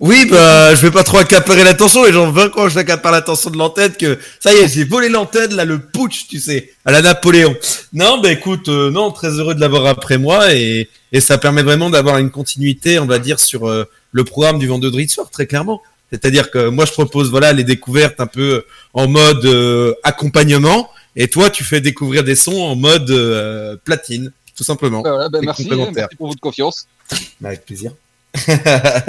Oui, 0.00 0.26
bah, 0.30 0.76
je 0.76 0.82
vais 0.82 0.92
pas 0.92 1.02
trop 1.02 1.18
accaparer 1.18 1.64
l'attention, 1.64 2.06
et 2.06 2.12
j'en 2.12 2.30
veux 2.30 2.50
quand 2.50 2.68
j'accapare 2.68 3.10
l'attention 3.10 3.50
de 3.50 3.56
l'antenne 3.56 3.92
que, 3.92 4.16
ça 4.38 4.54
y 4.54 4.58
est, 4.58 4.68
j'ai 4.68 4.84
volé 4.84 5.08
l'antenne, 5.08 5.56
là, 5.56 5.64
le 5.64 5.80
putsch, 5.80 6.28
tu 6.28 6.38
sais, 6.38 6.72
à 6.84 6.92
la 6.92 7.02
Napoléon. 7.02 7.56
Non, 7.92 8.20
bah, 8.20 8.30
écoute, 8.30 8.68
euh, 8.68 8.90
non, 8.92 9.10
très 9.10 9.30
heureux 9.30 9.56
de 9.56 9.60
l'avoir 9.60 9.86
après 9.86 10.16
moi, 10.16 10.54
et, 10.54 10.88
et 11.10 11.20
ça 11.20 11.36
permet 11.36 11.64
vraiment 11.64 11.90
d'avoir 11.90 12.18
une 12.18 12.30
continuité, 12.30 13.00
on 13.00 13.06
va 13.06 13.18
dire, 13.18 13.40
sur 13.40 13.68
euh, 13.68 13.86
le 14.12 14.22
programme 14.22 14.60
du 14.60 14.68
vendredi 14.68 15.08
soir, 15.08 15.30
très 15.30 15.46
clairement. 15.46 15.82
C'est-à-dire 16.12 16.52
que 16.52 16.68
moi, 16.68 16.84
je 16.86 16.92
propose, 16.92 17.30
voilà, 17.30 17.52
les 17.52 17.64
découvertes 17.64 18.20
un 18.20 18.28
peu 18.28 18.64
en 18.94 19.08
mode 19.08 19.44
euh, 19.46 19.94
accompagnement, 20.04 20.90
et 21.16 21.26
toi, 21.26 21.50
tu 21.50 21.64
fais 21.64 21.80
découvrir 21.80 22.22
des 22.22 22.36
sons 22.36 22.60
en 22.62 22.76
mode 22.76 23.10
platine, 23.82 24.30
tout 24.56 24.62
simplement. 24.62 25.02
Bah 25.02 25.10
voilà, 25.10 25.28
bah, 25.28 25.40
merci, 25.42 25.68
merci 25.68 26.16
pour 26.16 26.28
votre 26.28 26.40
confiance. 26.40 26.86
Bah, 27.40 27.48
avec 27.48 27.66
plaisir. 27.66 27.90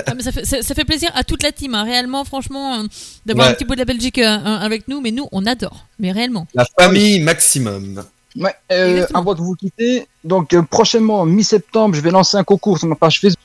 Ah, 0.06 0.14
ça, 0.19 0.31
fait, 0.31 0.45
ça, 0.45 0.76
fait, 0.76 0.85
plaisir 0.85 1.11
à 1.15 1.23
toute 1.23 1.43
la 1.43 1.51
team, 1.51 1.76
hein. 1.76 1.84
réellement, 1.84 2.26
franchement, 2.26 2.76
euh, 2.76 2.84
d'avoir 3.26 3.47
un 3.47 3.53
petit 3.53 3.65
bout 3.65 3.73
de 3.73 3.80
la 3.80 3.85
Belgique 3.85 4.18
euh, 4.18 4.38
avec 4.38 4.88
nous, 4.88 5.01
mais 5.01 5.11
nous, 5.11 5.27
on 5.31 5.45
adore, 5.45 5.85
mais 5.99 6.11
réellement. 6.11 6.47
La 6.53 6.65
famille 6.77 7.19
maximum. 7.22 8.03
Ouais, 8.35 8.53
euh, 8.72 9.06
avant 9.14 9.34
de 9.34 9.41
vous 9.41 9.56
quitter, 9.56 10.07
donc 10.23 10.56
prochainement, 10.68 11.26
mi-septembre, 11.26 11.95
je 11.95 12.01
vais 12.01 12.11
lancer 12.11 12.38
un 12.38 12.43
concours 12.43 12.77
sur 12.77 12.88
ma 12.88 12.95
page 12.95 13.19
Facebook. 13.19 13.39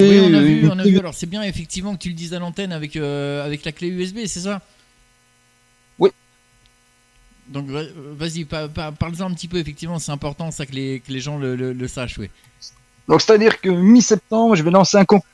Oui, 0.00 0.20
on 0.20 0.34
a 0.34 0.40
vu, 0.40 0.68
on 0.70 0.78
a 0.78 0.82
vu. 0.82 0.98
Alors, 0.98 1.14
c'est 1.14 1.26
bien 1.26 1.42
effectivement 1.42 1.94
que 1.94 2.00
tu 2.00 2.08
le 2.08 2.14
dises 2.14 2.34
à 2.34 2.38
l'antenne 2.38 2.72
avec, 2.72 2.96
avec 2.96 3.64
la 3.64 3.72
clé 3.72 3.88
USB, 3.88 4.18
c'est 4.26 4.40
ça? 4.40 4.60
Oui. 5.98 6.10
Donc, 7.48 7.68
vas-y, 7.68 8.44
parle-en 8.44 9.30
un 9.30 9.34
petit 9.34 9.48
peu, 9.48 9.58
effectivement, 9.58 9.98
c'est 9.98 10.12
important, 10.12 10.50
ça, 10.50 10.66
que 10.66 10.72
les, 10.72 11.00
que 11.00 11.12
les 11.12 11.20
gens 11.20 11.38
le, 11.38 11.56
le, 11.56 11.72
le 11.72 11.88
sachent, 11.88 12.18
oui. 12.18 12.28
Donc 13.08 13.22
c'est-à-dire 13.22 13.60
que 13.60 13.68
mi-septembre, 13.68 14.56
je 14.56 14.62
vais 14.62 14.70
lancer 14.70 14.96
un 14.96 15.04
concours. 15.04 15.26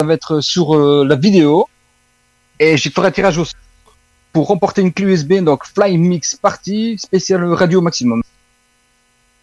Ça 0.00 0.06
va 0.06 0.14
être 0.14 0.40
sur 0.40 0.74
euh, 0.74 1.04
la 1.06 1.16
vidéo 1.16 1.68
et 2.58 2.76
j'ai 2.76 2.90
ferai 2.90 3.08
un 3.08 3.10
tirage 3.10 3.38
au 3.38 3.44
pour 4.32 4.48
remporter 4.48 4.82
une 4.82 4.92
clé 4.92 5.06
USB 5.06 5.34
donc 5.34 5.64
Fly 5.64 5.96
Mix 5.96 6.34
Party 6.34 6.98
spécial 6.98 7.44
radio 7.52 7.80
maximum. 7.80 8.22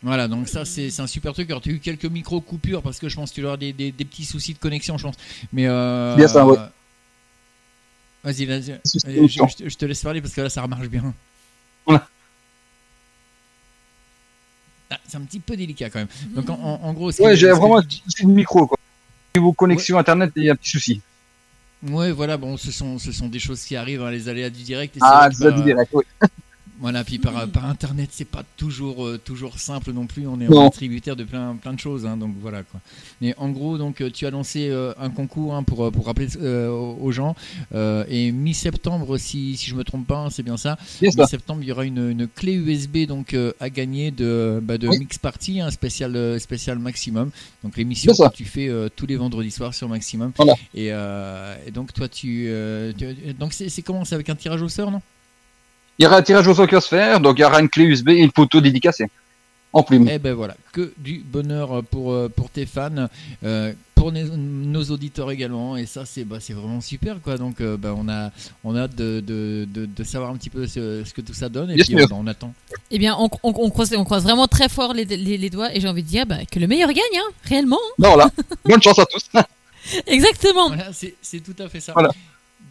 Voilà, 0.03 0.28
donc 0.28 0.48
ça 0.48 0.65
c'est 0.65 0.99
un 0.99 1.07
super 1.07 1.34
truc. 1.34 1.49
Alors 1.49 1.61
tu 1.61 1.69
as 1.69 1.73
eu 1.73 1.80
quelques 1.80 2.06
micro 2.06 2.41
coupures 2.41 2.82
parce 2.82 2.99
que 2.99 3.07
je 3.07 3.15
pense 3.15 3.30
que 3.32 3.36
tu 3.36 3.45
auras 3.45 3.57
des, 3.57 3.72
des, 3.72 3.91
petits 3.91 4.26
soucis 4.26 4.53
de 4.53 4.60
connexion, 4.60 4.98
je 4.98 5.03
pense. 5.03 5.15
Mais 5.53 5.68
euh, 5.68 6.15
bien 6.15 6.28
ça, 6.28 6.45
ouais. 6.45 6.57
Vas-y, 8.23 8.45
vas-y. 8.45 8.80
Je, 8.86 9.68
je, 9.68 9.78
te 9.78 9.86
laisse 9.86 10.02
parler 10.02 10.22
parce 10.22 10.34
que 10.34 10.41
là 10.41 10.49
ça 10.49 10.65
marche 10.68 10.88
bien. 10.88 11.14
Voilà. 11.86 12.07
Ah, 14.91 14.99
c'est 15.07 15.18
un 15.18 15.22
petit 15.22 15.39
peu 15.39 15.55
délicat 15.55 15.89
quand 15.89 15.99
même. 15.99 16.07
Donc 16.35 16.49
en, 16.49 16.93
gros, 16.93 17.11
ouais, 17.22 17.35
j'ai 17.35 17.49
vraiment 17.49 17.77
un 17.77 17.81
petit 17.84 18.01
souci 18.03 18.26
de 18.26 18.31
micro. 18.31 18.68
Quoi. 18.68 18.77
Niveau 19.35 19.53
connexion 19.53 19.97
internet, 19.97 20.31
il 20.35 20.43
y 20.43 20.49
a 20.49 20.53
un 20.53 20.55
petit 20.55 20.69
souci. 20.69 21.01
Ouais, 21.88 22.11
voilà, 22.11 22.38
bon, 22.38 22.57
ce 22.57 22.72
sont, 22.72 22.99
ce 22.99 23.11
sont 23.11 23.27
des 23.27 23.39
choses 23.39 23.63
qui 23.63 23.76
arrivent, 23.76 24.03
hein, 24.03 24.11
les 24.11 24.30
aléas 24.30 24.49
du 24.49 24.61
direct. 24.63 24.97
ah, 25.01 25.30
les 25.31 25.41
aléas 25.41 25.57
du 25.57 25.63
direct, 25.63 25.91
oui. 25.93 26.03
Voilà, 26.82 27.03
puis 27.03 27.20
par, 27.20 27.48
par 27.48 27.66
internet, 27.66 28.10
c'est 28.12 28.26
pas 28.26 28.44
toujours, 28.58 29.06
euh, 29.06 29.20
toujours 29.24 29.60
simple 29.60 29.91
non 29.91 30.08
plus. 30.08 30.26
On 30.26 30.41
est 30.41 30.72
tributaire 30.72 31.16
de 31.16 31.24
plein, 31.24 31.56
plein 31.56 31.74
de 31.74 31.80
choses, 31.80 32.08
hein, 32.08 32.18
donc 32.18 32.34
voilà 32.41 32.64
quoi. 32.64 32.80
Mais 33.22 33.36
en 33.38 33.49
gros, 33.49 33.78
donc 33.78 34.02
euh, 34.02 34.10
tu 34.10 34.26
as 34.26 34.32
lancé 34.32 34.68
euh, 34.70 34.91
un 34.99 35.12
concours 35.12 35.53
hein, 35.53 35.62
pour, 35.62 35.91
pour 35.91 36.08
rappeler 36.08 36.28
aux 36.38 37.12
gens. 37.12 37.36
et 37.74 38.32
mi-septembre, 38.32 39.18
si, 39.20 39.58
si 39.58 39.70
je 39.70 39.76
me 39.76 39.84
trompe 39.84 40.08
pas, 40.08 40.18
hein, 40.18 40.30
c'est 40.32 40.41
bien 40.41 40.58
ça. 40.58 40.78
Mi-septembre, 41.02 41.62
il 41.62 41.68
y 41.68 41.72
aura 41.72 41.86
une, 41.86 42.10
une 42.10 42.28
clé 42.28 42.53
USB 42.53 43.06
donc 43.06 43.36
à 43.60 43.70
gagner 43.70 44.10
de, 44.10 44.60
bah, 44.64 44.80
de 44.80 44.88
Mix 44.88 45.20
Party, 45.20 45.62
un 45.62 45.70
spécial, 45.70 46.40
spécial 46.40 46.80
Maximum. 46.80 47.30
Donc 47.64 47.78
l'émission 47.78 48.12
que 48.14 48.34
tu 48.36 48.45
fais 48.45 48.72
tous 48.95 49.06
les 49.06 49.18
vendredis 49.18 49.52
soirs 49.52 49.76
sur 49.76 49.88
Maximum. 49.88 50.32
Et, 50.74 50.88
et, 50.88 51.72
donc 51.72 51.94
toi, 51.94 52.08
tu, 52.08 52.52
donc 53.40 53.53
c'est 53.53 53.82
comment 53.84 54.03
C'est 54.03 54.16
avec 54.16 54.30
un 54.30 54.36
tirage 54.36 54.64
au 54.64 54.70
sort, 54.70 54.90
non? 54.90 55.02
Il 56.02 56.06
y 56.06 56.07
aura 56.07 56.18
un 56.18 56.22
tirage 56.23 56.48
au 56.48 56.56
soccer 56.56 56.84
faire, 56.84 57.19
donc 57.19 57.38
il 57.38 57.41
y 57.41 57.45
aura 57.45 57.60
une 57.60 57.69
clé 57.69 57.84
USB 57.84 58.10
et 58.10 58.22
une 58.22 58.32
photo 58.32 58.60
dédicacée. 58.60 59.06
En 59.72 59.84
plume. 59.84 60.10
Eh 60.11 60.18
ben 60.18 60.34
voilà, 60.34 60.56
que 60.73 60.91
du 60.98 61.19
bonheur 61.23 61.84
pour, 61.84 62.11
euh, 62.11 62.28
pour 62.28 62.49
tes 62.49 62.65
fans, 62.65 63.07
euh, 63.45 63.72
pour 63.94 64.11
nos, 64.11 64.84
auditeurs 64.86 65.30
également, 65.30 65.78
et 65.78 65.86
ça 65.86 66.03
c'est 66.06 66.23
bah, 66.23 66.40
vraiment 66.49 66.82
super 66.82 67.22
quoi. 67.22 67.38
Donc 67.38 67.61
euh, 67.61 67.78
bah, 67.78 67.94
on 67.95 68.10
a 68.10 68.32
on 68.64 68.76
a 68.76 68.82
hâte 68.82 68.95
de, 68.95 69.23
de, 69.26 69.65
de, 69.72 70.03
savoir 70.03 70.32
un 70.32 70.38
petit 70.38 70.49
peu 70.49 70.65
ce, 70.65 71.03
que 71.14 71.22
tout 71.22 71.36
ça 71.36 71.49
donne, 71.49 71.69
et 71.69 71.76
puis 71.76 71.94
bah, 71.94 72.07
on 72.11 72.26
attend. 72.26 72.52
Eh 72.90 72.98
bien, 72.98 73.15
on, 73.19 73.30
on, 73.44 73.69
croise, 73.69 73.94
on 73.95 74.03
croise 74.03 74.23
vraiment 74.23 74.48
très 74.48 74.69
fort 74.69 74.94
les, 74.94 75.06
les, 75.06 75.49
doigts, 75.52 75.73
et 75.73 75.80
j'ai 75.80 75.88
envie 75.88 76.03
de 76.03 76.07
dire 76.07 76.26
que 76.52 76.60
le 76.60 76.65
meilleur 76.65 76.90
gagne, 76.90 77.03
hein, 77.15 77.32
réellement. 77.44 77.80
Voilà, 77.99 78.30
bonne 78.65 78.82
chance 78.82 78.98
à 78.98 79.06
tous. 79.06 79.30
Exactement. 80.07 80.68
Voilà, 80.68 80.90
c'est 80.94 81.40
tout 81.40 81.56
à 81.64 81.69
fait 81.69 81.80
ça. 81.80 81.94
Voilà. 81.94 82.10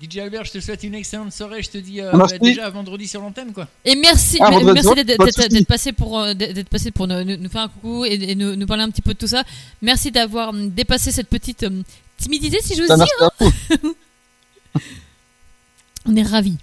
DJ 0.00 0.18
Albert, 0.18 0.44
je 0.44 0.52
te 0.52 0.60
souhaite 0.60 0.82
une 0.82 0.94
excellente 0.94 1.32
soirée. 1.32 1.62
Je 1.62 1.70
te 1.70 1.78
dis 1.78 2.00
euh, 2.00 2.12
bah, 2.12 2.26
déjà 2.40 2.70
vendredi 2.70 3.06
sur 3.06 3.20
l'antenne, 3.20 3.52
quoi. 3.52 3.68
Et 3.84 3.96
merci, 3.96 4.38
ah, 4.40 4.50
merci 4.72 5.04
d'être 5.04 5.66
passé 5.66 5.92
pour 5.92 6.18
euh, 6.18 6.32
d'être 6.32 6.68
passé 6.70 6.90
pour 6.90 7.06
nous, 7.06 7.48
faire 7.50 7.62
un 7.62 7.68
coucou 7.68 8.04
et, 8.06 8.34
nous, 8.34 8.66
parler 8.66 8.82
un 8.82 8.90
petit 8.90 9.02
peu 9.02 9.12
de 9.12 9.18
tout 9.18 9.26
ça. 9.26 9.44
Merci 9.82 10.10
d'avoir 10.10 10.50
hum, 10.50 10.70
dépassé 10.70 11.12
cette 11.12 11.28
petite 11.28 11.64
hum, 11.64 11.82
timidité, 12.16 12.58
si 12.62 12.76
j'ose 12.76 12.88
dire. 12.88 13.06
Hein. 13.20 13.92
on 16.06 16.16
est 16.16 16.22
ravis. 16.22 16.56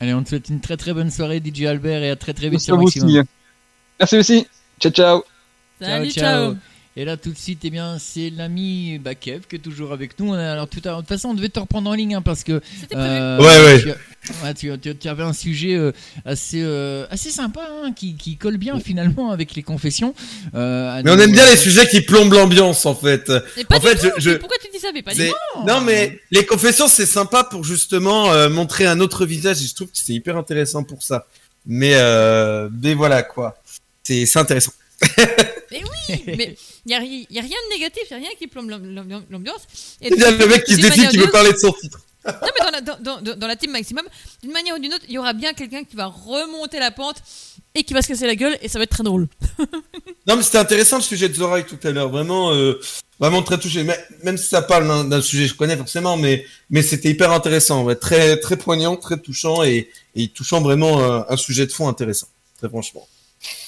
Allez, 0.00 0.14
on 0.14 0.22
te 0.22 0.30
souhaite 0.30 0.48
une 0.48 0.60
très 0.60 0.76
très 0.76 0.92
bonne 0.92 1.10
soirée, 1.10 1.42
DJ 1.42 1.64
Albert, 1.64 2.02
et 2.02 2.10
à 2.10 2.16
très 2.16 2.34
très 2.34 2.48
vite 2.50 2.60
sur 2.60 2.76
Maximum. 2.78 3.24
Merci 3.98 4.16
aussi. 4.18 4.46
Ciao, 4.80 4.92
ciao. 4.92 5.24
Salut, 5.80 6.10
ciao. 6.10 6.56
Et 6.96 7.04
là, 7.04 7.16
tout 7.16 7.30
de 7.30 7.38
suite, 7.38 7.60
eh 7.62 7.70
bien, 7.70 7.98
c'est 8.00 8.30
l'ami 8.30 8.98
Bakev 8.98 9.42
qui 9.48 9.56
est 9.56 9.60
toujours 9.60 9.92
avec 9.92 10.18
nous. 10.18 10.34
Alors, 10.34 10.66
tout 10.66 10.80
à... 10.84 10.90
De 10.90 10.96
toute 10.96 11.08
façon, 11.08 11.28
on 11.28 11.34
devait 11.34 11.48
te 11.48 11.60
reprendre 11.60 11.88
en 11.88 11.94
ligne 11.94 12.16
hein, 12.16 12.22
parce 12.22 12.42
que. 12.42 12.60
Euh, 12.94 13.38
ouais, 13.38 13.84
ouais. 13.84 14.54
Tu, 14.54 14.76
tu, 14.98 15.08
avais 15.08 15.22
un 15.22 15.32
sujet 15.32 15.76
euh, 15.76 15.92
assez, 16.24 16.60
euh, 16.62 17.06
assez 17.08 17.30
sympa 17.30 17.60
hein, 17.70 17.92
qui, 17.94 18.16
qui, 18.16 18.36
colle 18.36 18.56
bien 18.56 18.78
finalement 18.80 19.30
avec 19.30 19.54
les 19.54 19.62
confessions. 19.62 20.14
mais 20.52 21.02
on 21.06 21.18
aime 21.18 21.32
bien 21.32 21.48
les 21.48 21.56
sujets 21.56 21.88
qui 21.88 22.00
plombent 22.00 22.32
l'ambiance 22.32 22.84
en 22.84 22.94
fait. 22.94 23.30
en 23.30 23.80
fait, 23.80 23.98
je, 24.18 24.32
Pourquoi 24.32 24.58
tu 24.60 24.68
dis 24.72 24.80
ça 24.80 24.88
mais 24.92 25.02
pas 25.02 25.12
Non, 25.66 25.80
mais 25.80 26.20
les 26.32 26.44
confessions, 26.44 26.88
c'est 26.88 27.06
sympa 27.06 27.44
pour 27.44 27.62
justement 27.62 28.48
montrer 28.50 28.86
un 28.86 28.98
autre 28.98 29.24
visage 29.26 29.62
et 29.62 29.66
je 29.66 29.74
trouve 29.74 29.88
que 29.88 29.96
c'est 29.96 30.12
hyper 30.12 30.36
intéressant 30.36 30.82
pour 30.82 31.04
ça. 31.04 31.26
Mais, 31.66 31.94
mais 32.82 32.94
voilà 32.94 33.22
quoi. 33.22 33.56
C'est 34.02 34.36
intéressant. 34.36 34.72
mais 35.70 35.82
oui, 35.82 36.22
mais 36.26 36.56
il 36.86 36.88
n'y 36.88 36.94
a, 36.94 37.02
y 37.02 37.38
a, 37.38 37.42
rien 37.42 37.56
de 37.68 37.74
négatif, 37.74 38.02
il 38.10 38.16
n'y 38.16 38.24
a 38.24 38.28
rien 38.28 38.36
qui 38.38 38.46
plombe 38.46 38.70
l'ambiance. 38.70 39.62
Il 40.00 40.16
y 40.16 40.24
a 40.24 40.30
le 40.30 40.46
mec 40.46 40.64
qui 40.64 40.74
se 40.74 40.80
défie 40.80 41.08
qui 41.08 41.18
veut 41.18 41.30
parler 41.30 41.52
de 41.52 41.58
son 41.58 41.72
titre. 41.72 42.00
non, 42.26 42.32
mais 42.42 42.64
dans 42.64 42.70
la, 42.70 42.80
dans, 42.80 43.20
dans, 43.20 43.36
dans 43.36 43.46
la 43.46 43.56
team 43.56 43.70
maximum, 43.70 44.04
d'une 44.42 44.52
manière 44.52 44.76
ou 44.76 44.78
d'une 44.78 44.92
autre, 44.92 45.04
il 45.08 45.14
y 45.14 45.18
aura 45.18 45.32
bien 45.32 45.52
quelqu'un 45.54 45.84
qui 45.84 45.96
va 45.96 46.06
remonter 46.06 46.78
la 46.78 46.90
pente 46.90 47.16
et 47.74 47.82
qui 47.82 47.94
va 47.94 48.02
se 48.02 48.08
casser 48.08 48.26
la 48.26 48.34
gueule 48.34 48.58
et 48.62 48.68
ça 48.68 48.78
va 48.78 48.84
être 48.84 48.90
très 48.90 49.04
drôle. 49.04 49.28
non, 50.26 50.36
mais 50.36 50.42
c'était 50.42 50.58
intéressant 50.58 50.96
le 50.96 51.02
sujet 51.02 51.28
de 51.28 51.34
Zoraï 51.34 51.64
tout 51.64 51.78
à 51.82 51.90
l'heure, 51.90 52.08
vraiment, 52.08 52.52
euh, 52.52 52.78
vraiment 53.18 53.42
très 53.42 53.58
touché. 53.58 53.84
Mais, 53.84 53.98
même 54.22 54.36
si 54.36 54.48
ça 54.48 54.62
parle 54.62 55.08
d'un 55.08 55.22
sujet 55.22 55.44
que 55.44 55.50
je 55.50 55.54
connais 55.54 55.76
forcément, 55.76 56.16
mais, 56.16 56.44
mais 56.68 56.82
c'était 56.82 57.10
hyper 57.10 57.32
intéressant, 57.32 57.84
ouais, 57.84 57.96
très, 57.96 58.38
très 58.38 58.56
poignant, 58.56 58.96
très 58.96 59.18
touchant 59.18 59.62
et, 59.62 59.88
et 60.14 60.28
touchant 60.28 60.60
vraiment 60.60 61.00
euh, 61.00 61.22
un 61.28 61.36
sujet 61.36 61.66
de 61.66 61.72
fond 61.72 61.88
intéressant, 61.88 62.28
très 62.58 62.68
franchement. 62.68 63.06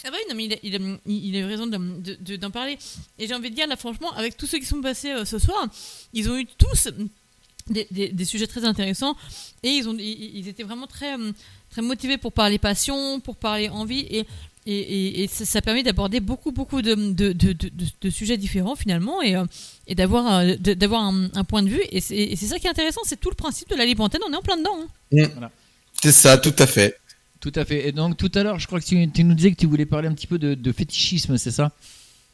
Ah 0.04 0.10
bah 0.10 0.16
oui, 0.18 0.24
non, 0.28 0.34
mais 0.34 0.44
il 0.44 0.52
a, 0.52 0.78
il 1.06 1.26
il 1.26 1.36
a 1.36 1.38
eu 1.40 1.44
raison 1.44 1.66
d'en 1.66 1.78
de, 1.78 2.46
parler. 2.48 2.78
Et 3.18 3.26
j'ai 3.26 3.34
envie 3.34 3.50
de 3.50 3.54
dire, 3.54 3.66
là, 3.66 3.76
franchement, 3.76 4.12
avec 4.12 4.36
tous 4.36 4.46
ceux 4.46 4.58
qui 4.58 4.66
sont 4.66 4.80
passés 4.80 5.10
euh, 5.12 5.24
ce 5.24 5.38
soir, 5.38 5.66
ils 6.12 6.28
ont 6.28 6.36
eu 6.36 6.46
tous 6.46 6.88
des, 7.70 7.86
des, 8.12 8.24
sujets 8.24 8.46
très 8.46 8.64
intéressants 8.64 9.16
et 9.62 9.68
ils, 9.68 9.88
ont, 9.88 9.96
ils, 9.98 10.48
étaient 10.48 10.64
vraiment 10.64 10.86
très, 10.86 11.14
euh, 11.18 11.32
très 11.70 11.80
motivés 11.80 12.18
pour 12.18 12.32
parler 12.32 12.58
passion, 12.58 13.20
pour 13.20 13.36
parler 13.36 13.68
envie 13.68 14.00
et, 14.00 14.26
et, 14.66 15.22
et, 15.22 15.26
ça, 15.28 15.62
permet 15.62 15.82
d'aborder 15.82 16.20
beaucoup, 16.20 16.52
beaucoup 16.52 16.82
de, 16.82 16.94
de, 16.94 18.10
sujets 18.10 18.36
différents 18.36 18.76
finalement 18.76 19.22
et, 19.22 19.36
euh, 19.36 19.44
et 19.86 19.94
d'avoir, 19.94 20.44
d'avoir 20.58 21.02
un, 21.04 21.44
point 21.44 21.62
de 21.62 21.68
vue. 21.68 21.82
Et 21.90 22.00
c'est, 22.00 22.36
ça 22.36 22.58
qui 22.58 22.66
est 22.66 22.70
intéressant, 22.70 23.00
c'est 23.04 23.18
tout 23.18 23.30
le 23.30 23.36
principe 23.36 23.70
de 23.70 23.76
la 23.76 23.86
libre 23.86 24.04
antenne, 24.04 24.20
on 24.28 24.32
est 24.32 24.36
en 24.36 24.42
plein 24.42 24.56
dedans. 24.56 24.76
Hein. 24.80 24.88
Mmh. 25.12 25.48
C'est 26.02 26.12
ça, 26.12 26.36
tout 26.36 26.54
à 26.58 26.66
fait. 26.66 26.98
Tout 27.43 27.52
à 27.56 27.64
fait. 27.64 27.89
Et 27.89 27.93
donc 27.93 28.16
tout 28.16 28.31
à 28.36 28.44
l'heure, 28.44 28.60
je 28.60 28.69
crois 28.69 28.81
que 28.81 28.85
tu, 28.85 29.24
nous 29.24 29.35
disais 29.35 29.51
que 29.51 29.56
tu 29.56 29.66
voulais 29.66 29.85
parler 29.85 30.06
un 30.06 30.14
petit 30.14 30.28
peu 30.28 30.39
de, 30.39 30.73
fétichisme, 30.73 31.36
c'est 31.36 31.51
ça? 31.51 31.73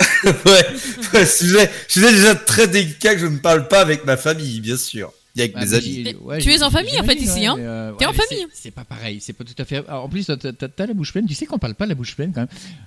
Ouais, 0.24 0.66
ouais 1.12 1.26
sujet, 1.26 1.68
sujet 1.88 2.12
déjà 2.12 2.34
très 2.36 2.68
délicat 2.68 3.14
que 3.14 3.20
je 3.20 3.26
ne 3.26 3.38
parle 3.38 3.66
pas 3.66 3.80
avec 3.80 4.04
ma 4.04 4.16
famille, 4.16 4.60
bien 4.60 4.76
sûr. 4.76 5.12
Il 5.34 5.38
y 5.38 5.42
a 5.42 5.44
avec 5.44 5.56
mes 5.56 5.74
amis. 5.74 6.16
tu 6.40 6.52
es 6.52 6.62
en 6.62 6.70
famille 6.70 7.00
en 7.00 7.04
fait 7.04 7.14
ici, 7.14 7.46
hein 7.46 7.56
euh, 7.58 7.92
T'es 7.92 8.06
en 8.06 8.12
famille. 8.12 8.46
C'est 8.52 8.70
pas 8.70 8.84
pareil, 8.84 9.18
c'est 9.20 9.32
pas 9.32 9.44
tout 9.44 9.60
à 9.60 9.64
fait. 9.64 9.88
en 9.88 10.08
plus, 10.08 10.26
t'as 10.26 10.86
la 10.86 10.94
bouche 10.94 11.12
pleine. 11.12 11.26
Tu 11.26 11.34
sais 11.34 11.46
qu'on 11.46 11.58
parle 11.58 11.74
pas 11.74 11.86
la 11.86 11.94
bouche 11.94 12.14
pleine 12.14 12.32
quand 12.32 12.46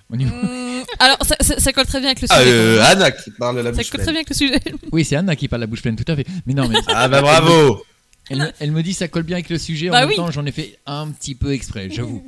même. 0.09 0.27
Mmh, 0.27 0.83
alors, 0.99 1.17
ça, 1.21 1.35
ça, 1.39 1.73
colle 1.73 1.85
très 1.85 1.99
bien 1.99 2.09
avec 2.09 2.21
le 2.21 2.27
sujet. 2.27 2.39
Ah, 2.39 2.45
euh, 2.45 2.81
Anna 2.83 3.11
qui 3.11 3.31
parle 3.31 3.57
de 3.57 3.61
la 3.61 3.71
bouche 3.71 3.77
pleine. 3.77 3.85
Ça 3.85 3.91
colle 3.91 4.01
très 4.01 4.11
bien 4.11 4.19
avec 4.19 4.29
le 4.29 4.35
sujet. 4.35 4.59
Oui, 4.91 5.05
c'est 5.05 5.15
Anna 5.15 5.35
qui 5.35 5.47
parle 5.47 5.61
la 5.61 5.67
bouche 5.67 5.81
pleine, 5.81 5.95
tout 5.95 6.09
à 6.09 6.15
fait. 6.15 6.25
Mais 6.45 6.53
non, 6.53 6.67
mais. 6.67 6.77
ah 6.87 7.07
bah 7.07 7.21
bravo. 7.21 7.83
Elle, 8.29 8.71
me 8.71 8.81
dit 8.81 8.93
ça 8.93 9.07
colle 9.07 9.23
bien 9.23 9.37
avec 9.37 9.49
le 9.49 9.57
sujet. 9.57 9.89
en 9.89 9.93
bah 9.93 10.05
même 10.05 10.15
temps, 10.15 10.31
j'en 10.31 10.45
ai 10.45 10.51
fait 10.51 10.79
un 10.85 11.09
petit 11.09 11.35
peu 11.35 11.53
exprès, 11.53 11.89
j'avoue. 11.91 12.23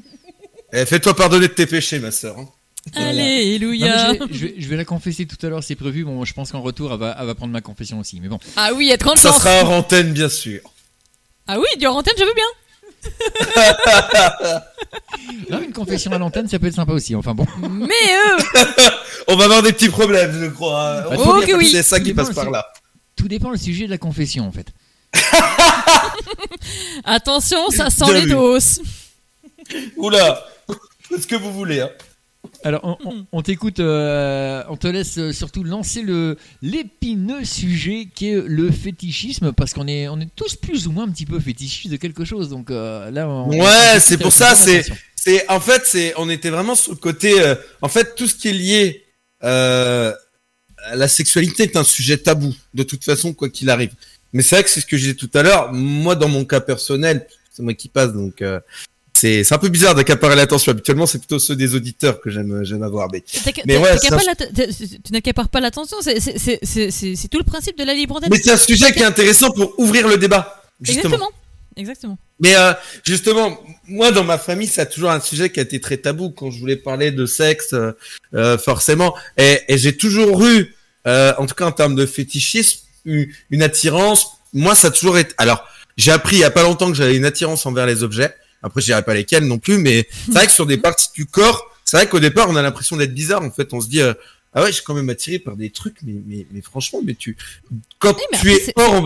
Eh, 0.74 0.86
fais-toi 0.86 1.16
pardonner 1.16 1.48
de 1.48 1.54
tes 1.54 1.68
péchés, 1.68 2.00
ma 2.00 2.12
sœur. 2.12 2.38
Hein. 2.40 2.50
Alléluia. 2.96 4.14
Je, 4.32 4.48
je, 4.58 4.68
vais 4.68 4.76
la 4.76 4.86
confesser 4.86 5.26
tout 5.26 5.38
à 5.46 5.50
l'heure, 5.50 5.64
c'est 5.64 5.76
prévu. 5.76 6.04
Bon, 6.04 6.26
je 6.26 6.34
pense 6.34 6.52
qu'en 6.52 6.62
retour, 6.62 6.92
elle 6.92 7.00
va, 7.00 7.16
elle 7.20 7.26
va, 7.26 7.36
prendre 7.36 7.54
ma 7.54 7.62
confession 7.62 8.00
aussi. 8.00 8.20
Mais 8.20 8.28
bon. 8.28 8.40
Ah 8.58 8.72
oui, 8.76 8.90
être 8.90 9.08
en 9.08 9.16
Ça 9.16 9.32
sera 9.32 9.64
en 9.64 9.78
antenne, 9.78 10.12
bien 10.12 10.30
sûr. 10.30 10.60
Ah 11.48 11.60
oui, 11.60 11.80
du 11.80 11.88
en 11.88 11.96
antenne, 11.96 12.16
je 12.18 12.24
veux 12.24 12.34
bien. 12.34 12.44
non, 15.50 15.62
une 15.62 15.74
confession 15.74 16.12
à 16.12 16.18
l'antenne, 16.18 16.48
ça 16.48 16.60
peut 16.60 16.68
être 16.68 16.76
sympa 16.76 16.94
aussi. 16.94 17.16
Enfin 17.16 17.34
bon. 17.34 17.46
Mais 17.62 17.90
euh... 17.90 18.38
On 19.28 19.36
va 19.36 19.46
avoir 19.46 19.62
des 19.62 19.74
petits 19.74 19.90
problèmes, 19.90 20.38
je 20.40 20.48
crois. 20.48 21.02
Bah, 21.10 21.16
oh, 21.18 21.42
oui. 21.56 21.70
C'est 21.70 21.84
ça 21.84 22.00
qui 22.00 22.14
passe 22.14 22.34
par 22.34 22.50
là. 22.50 22.66
Tout 23.16 23.28
dépend 23.28 23.52
du 23.52 23.58
sujet 23.58 23.86
de 23.86 23.92
la 23.92 23.98
confession, 23.98 24.48
en 24.48 24.52
fait. 24.52 24.68
Attention, 27.04 27.70
ça 27.70 27.90
sent 27.90 28.14
les 28.14 28.26
doses. 28.26 28.82
Oula 29.98 30.46
ce 31.20 31.28
que 31.28 31.36
vous 31.36 31.52
voulez. 31.52 31.82
Hein. 31.82 31.90
Alors, 32.66 33.00
on, 33.32 33.42
t'écoute, 33.42 33.80
euh, 33.80 34.64
on 34.70 34.78
te 34.78 34.88
laisse 34.88 35.18
euh, 35.18 35.32
surtout 35.32 35.64
lancer 35.64 36.02
le 36.02 36.38
l'épineux 36.62 37.46
sujet 37.46 38.08
qui 38.14 38.30
est 38.30 38.42
le 38.42 38.72
fétichisme, 38.72 39.54
parce 39.54 39.74
qu'on 39.74 39.88
est, 39.88 40.08
on 40.08 40.20
est 40.20 40.30
tous 40.36 40.56
plus 40.56 40.88
ou 40.88 40.92
moins 40.92 41.06
un 41.06 41.10
petit 41.10 41.26
peu 41.26 41.40
fétichistes 41.40 41.92
de 41.92 41.98
quelque 41.98 42.26
chose. 42.26 42.50
Donc 42.50 42.70
euh, 42.70 43.12
là, 43.12 43.28
ouais, 43.44 44.00
c'est 44.00 44.18
pour 44.18 44.32
ça. 44.34 44.56
C'est, 44.56 44.86
c'est, 45.16 45.50
en 45.50 45.60
fait, 45.60 45.84
c'est, 45.86 46.14
on 46.18 46.30
était 46.30 46.50
vraiment 46.50 46.76
sur 46.76 46.92
le 46.92 46.98
côté. 46.98 47.34
en 47.82 47.90
fait, 47.90 48.16
tout 48.16 48.28
ce 48.28 48.36
qui 48.36 48.50
est 48.50 48.54
lié 48.54 49.06
à 49.42 50.16
la 50.96 51.08
sexualité 51.08 51.64
est 51.64 51.78
un 51.78 51.84
sujet 51.84 52.18
tabou, 52.18 52.54
de 52.74 52.84
toute 52.84 53.04
façon, 53.04 53.34
quoi 53.34 53.50
qu'il 53.50 53.70
arrive. 53.70 53.94
Mais 54.34 54.42
c'est 54.42 54.56
vrai 54.56 54.64
que 54.64 54.70
c'est 54.70 54.82
ce 54.82 54.86
que 54.86 54.98
je 54.98 55.04
disais 55.04 55.16
tout 55.16 55.30
à 55.34 55.44
l'heure. 55.44 55.72
Moi, 55.72 56.16
dans 56.16 56.28
mon 56.28 56.46
cas 56.46 56.60
personnel, 56.60 57.28
c'est 57.52 57.64
moi 57.64 57.74
qui 57.74 57.88
passe, 57.88 58.14
donc 58.14 58.44
c'est 59.14 59.54
un 59.54 59.58
peu 59.58 59.70
bizarre 59.70 59.96
d'accaparer 59.96 60.36
l'attention. 60.36 60.72
Habituellement, 60.72 61.06
c'est 61.06 61.20
plutôt 61.20 61.40
ceux 61.40 61.56
des 61.56 61.76
auditeurs 61.76 62.20
que 62.20 62.30
j'aime 62.30 62.64
j'aime 62.64 62.84
avoir. 62.84 63.10
Mais, 63.12 63.24
mais 63.66 63.78
ouais, 63.78 63.98
tu 64.00 65.12
n'accapares 65.12 65.50
pas 65.50 65.62
l'attention. 65.62 65.98
C'est 66.02 67.28
tout 67.30 67.38
le 67.38 67.44
principe 67.44 67.78
de 67.78 67.84
la 67.84 67.94
libre 67.94 68.18
antenne. 68.18 68.30
Mais 68.32 68.40
c'est 68.40 68.52
un 68.52 68.58
sujet 68.58 68.92
qui 68.92 69.00
est 69.00 69.06
intéressant 69.06 69.52
pour 69.52 69.80
ouvrir 69.80 70.08
le 70.08 70.18
débat. 70.18 70.62
Justement. 70.82 71.30
Exactement. 71.76 72.18
Mais 72.40 72.56
euh, 72.56 72.74
justement, 73.04 73.60
moi 73.88 74.12
dans 74.12 74.24
ma 74.24 74.38
famille, 74.38 74.68
c'est 74.68 74.88
toujours 74.90 75.10
un 75.10 75.20
sujet 75.20 75.50
qui 75.50 75.60
a 75.60 75.64
été 75.64 75.80
très 75.80 75.98
tabou 75.98 76.30
quand 76.30 76.52
je 76.52 76.60
voulais 76.60 76.76
parler 76.76 77.12
de 77.12 77.26
sexe, 77.26 77.74
euh, 77.74 77.94
euh 78.36 78.58
forcément. 78.58 79.16
Et, 79.38 79.62
et 79.68 79.78
j'ai 79.78 79.98
toujours 79.98 80.46
eu, 80.46 80.76
euh, 81.08 81.34
en 81.38 81.46
tout 81.48 81.56
cas 81.56 81.66
en 81.66 81.72
termes 81.72 81.96
de 81.96 82.06
fétichisme, 82.06 82.80
une 83.06 83.64
attirance. 83.64 84.38
Moi, 84.54 84.76
ça 84.76 84.88
a 84.88 84.92
toujours 84.92 85.18
été. 85.18 85.34
Alors, 85.38 85.68
j'ai 85.98 86.12
appris 86.12 86.38
il 86.38 86.40
y 86.40 86.44
a 86.44 86.52
pas 86.52 86.64
longtemps 86.64 86.88
que 86.88 86.96
j'avais 86.96 87.16
une 87.16 87.26
attirance 87.26 87.66
envers 87.66 87.86
les 87.86 88.04
objets. 88.04 88.34
Après, 88.62 88.82
je 88.82 88.86
dirais 88.86 89.04
pas 89.04 89.14
lesquels 89.14 89.46
non 89.46 89.60
plus, 89.60 89.78
mais 89.78 90.08
c'est 90.26 90.34
vrai 90.34 90.46
que 90.48 90.52
sur 90.54 90.66
des 90.66 90.78
parties 90.78 91.10
du 91.14 91.26
corps, 91.26 91.70
c'est 91.86 91.98
vrai 91.98 92.08
qu'au 92.08 92.20
départ, 92.20 92.50
on 92.50 92.56
a 92.56 92.62
l'impression 92.62 92.98
d'être 92.98 93.14
bizarre. 93.14 93.42
En 93.42 93.52
fait, 93.52 93.74
on 93.74 93.82
se 93.82 93.88
dit, 93.88 94.02
euh, 94.02 94.14
ah 94.54 94.62
ouais, 94.62 94.68
je 94.68 94.76
suis 94.76 94.84
quand 94.84 94.94
même 94.94 95.10
attiré 95.10 95.40
par 95.40 95.56
des 95.56 95.70
trucs, 95.70 95.98
mais, 96.04 96.14
mais, 96.26 96.46
mais 96.52 96.62
franchement, 96.62 97.02
mais 97.04 97.16
tu, 97.16 97.36
quand 98.00 98.16
tu 98.40 98.52
es 98.52 98.74
hors, 98.76 99.06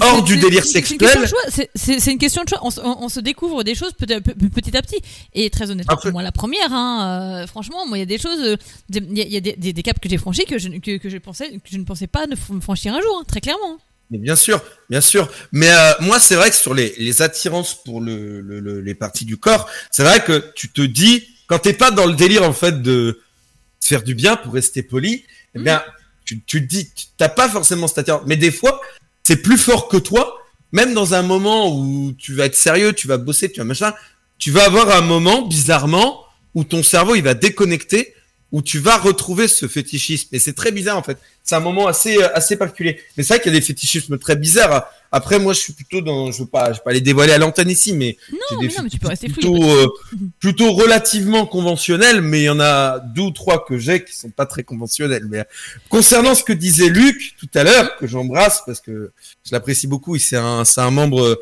hors 0.00 0.22
du 0.22 0.36
délire 0.38 0.64
sexuel. 0.64 1.28
C'est 1.74 2.12
une 2.12 2.18
question 2.18 2.44
de 2.44 2.48
choix. 2.48 2.60
On, 2.62 3.08
se 3.08 3.20
découvre 3.20 3.64
des 3.64 3.74
choses 3.74 3.92
petit 3.92 4.76
à 4.76 4.82
petit. 4.82 5.00
Et 5.34 5.50
très 5.50 5.70
honnêtement, 5.70 5.96
moi 6.12 6.22
la 6.22 6.32
première, 6.32 6.72
hein, 6.72 7.42
euh, 7.42 7.46
franchement, 7.46 7.86
moi 7.86 7.96
il 7.98 8.00
y 8.00 8.02
a 8.02 8.06
des 8.06 8.18
choses, 8.18 8.40
euh, 8.40 8.56
il 8.90 9.18
y 9.18 9.36
a, 9.36 9.40
des, 9.40 9.54
des, 9.54 9.82
caps 9.82 10.00
que 10.00 10.08
j'ai 10.08 10.18
franchis 10.18 10.44
que 10.44 10.58
je, 10.58 10.68
que, 10.68 11.08
je 11.08 11.18
pensais, 11.18 11.50
que 11.50 11.70
je 11.70 11.78
ne 11.78 11.84
pensais 11.84 12.06
pas 12.06 12.26
ne 12.26 12.36
franchir 12.60 12.94
un 12.94 13.00
jour, 13.00 13.18
hein, 13.20 13.24
très 13.26 13.40
clairement. 13.40 13.78
Mais 14.10 14.18
bien 14.18 14.36
sûr, 14.36 14.62
bien 14.88 15.00
sûr. 15.00 15.28
Mais 15.52 15.70
euh, 15.70 15.92
moi, 16.00 16.18
c'est 16.18 16.34
vrai 16.34 16.50
que 16.50 16.56
sur 16.56 16.74
les, 16.74 16.94
les 16.98 17.20
attirances 17.22 17.74
pour 17.74 18.00
le, 18.00 18.40
le, 18.40 18.80
les 18.80 18.94
parties 18.94 19.24
du 19.26 19.36
corps, 19.36 19.68
c'est 19.90 20.02
vrai 20.02 20.22
que 20.24 20.52
tu 20.54 20.70
te 20.70 20.80
dis, 20.80 21.28
quand 21.46 21.58
t'es 21.58 21.74
pas 21.74 21.90
dans 21.90 22.06
le 22.06 22.14
délire 22.14 22.42
en 22.42 22.52
fait 22.52 22.82
de 22.82 23.20
faire 23.80 24.02
du 24.02 24.14
bien 24.14 24.36
pour 24.36 24.54
rester 24.54 24.82
poli, 24.82 25.24
eh 25.54 25.58
bien, 25.58 25.78
mm. 25.78 25.92
tu, 26.24 26.42
tu 26.42 26.66
te 26.66 26.68
dis, 26.68 26.90
t'as 27.18 27.28
pas 27.28 27.48
forcément 27.48 27.86
cette 27.86 27.98
attirance. 27.98 28.22
Mais 28.26 28.36
des 28.36 28.50
fois, 28.50 28.80
c'est 29.28 29.42
plus 29.42 29.58
fort 29.58 29.88
que 29.88 29.98
toi, 29.98 30.38
même 30.72 30.94
dans 30.94 31.12
un 31.12 31.20
moment 31.20 31.70
où 31.76 32.14
tu 32.16 32.32
vas 32.32 32.46
être 32.46 32.54
sérieux, 32.54 32.94
tu 32.94 33.06
vas 33.06 33.18
bosser, 33.18 33.52
tu 33.52 33.60
vas 33.60 33.64
machin, 33.64 33.92
tu 34.38 34.50
vas 34.50 34.64
avoir 34.64 34.88
un 34.88 35.02
moment, 35.02 35.42
bizarrement, 35.42 36.24
où 36.54 36.64
ton 36.64 36.82
cerveau, 36.82 37.14
il 37.14 37.22
va 37.22 37.34
déconnecter 37.34 38.14
où 38.52 38.62
tu 38.62 38.78
vas 38.78 38.96
retrouver 38.96 39.46
ce 39.46 39.68
fétichisme. 39.68 40.28
Et 40.32 40.38
c'est 40.38 40.54
très 40.54 40.72
bizarre 40.72 40.96
en 40.96 41.02
fait. 41.02 41.18
C'est 41.44 41.54
un 41.56 41.60
moment 41.60 41.86
assez 41.86 42.16
euh, 42.16 42.34
assez 42.34 42.56
particulier. 42.56 43.02
Mais 43.18 43.22
c'est 43.22 43.34
vrai 43.34 43.42
qu'il 43.42 43.52
y 43.52 43.56
a 43.56 43.60
des 43.60 43.66
fétichismes 43.66 44.16
très 44.16 44.34
bizarres. 44.34 44.86
Après, 45.10 45.38
moi, 45.38 45.52
je 45.52 45.60
suis 45.60 45.72
plutôt 45.72 46.00
dans, 46.00 46.30
je 46.30 46.42
veux 46.42 46.48
pas, 46.48 46.72
je 46.72 46.78
vais 46.78 46.84
pas 46.84 46.92
les 46.92 47.00
dévoiler 47.00 47.32
à 47.32 47.38
l'antenne 47.38 47.70
ici, 47.70 47.92
mais 47.92 48.16
non, 48.30 48.38
mais, 48.60 48.68
non, 48.68 48.82
mais 48.82 48.90
tu 48.90 48.98
peux 48.98 49.08
rester 49.08 49.28
plutôt 49.28 49.62
euh, 49.62 49.86
plutôt 50.38 50.72
relativement 50.72 51.46
conventionnels. 51.46 52.20
Mais 52.20 52.40
il 52.40 52.44
y 52.44 52.50
en 52.50 52.60
a 52.60 52.98
deux 52.98 53.22
ou 53.22 53.30
trois 53.30 53.64
que 53.64 53.78
j'ai 53.78 54.04
qui 54.04 54.14
sont 54.14 54.30
pas 54.30 54.46
très 54.46 54.64
conventionnels. 54.64 55.26
Mais 55.28 55.44
concernant 55.88 56.34
ce 56.34 56.44
que 56.44 56.52
disait 56.52 56.88
Luc 56.88 57.34
tout 57.38 57.48
à 57.54 57.64
l'heure, 57.64 57.96
que 57.96 58.06
j'embrasse 58.06 58.62
parce 58.66 58.80
que 58.80 59.12
je 59.44 59.52
l'apprécie 59.52 59.86
beaucoup, 59.86 60.18
c'est 60.18 60.36
un 60.36 60.64
c'est 60.64 60.80
un 60.80 60.90
membre 60.90 61.38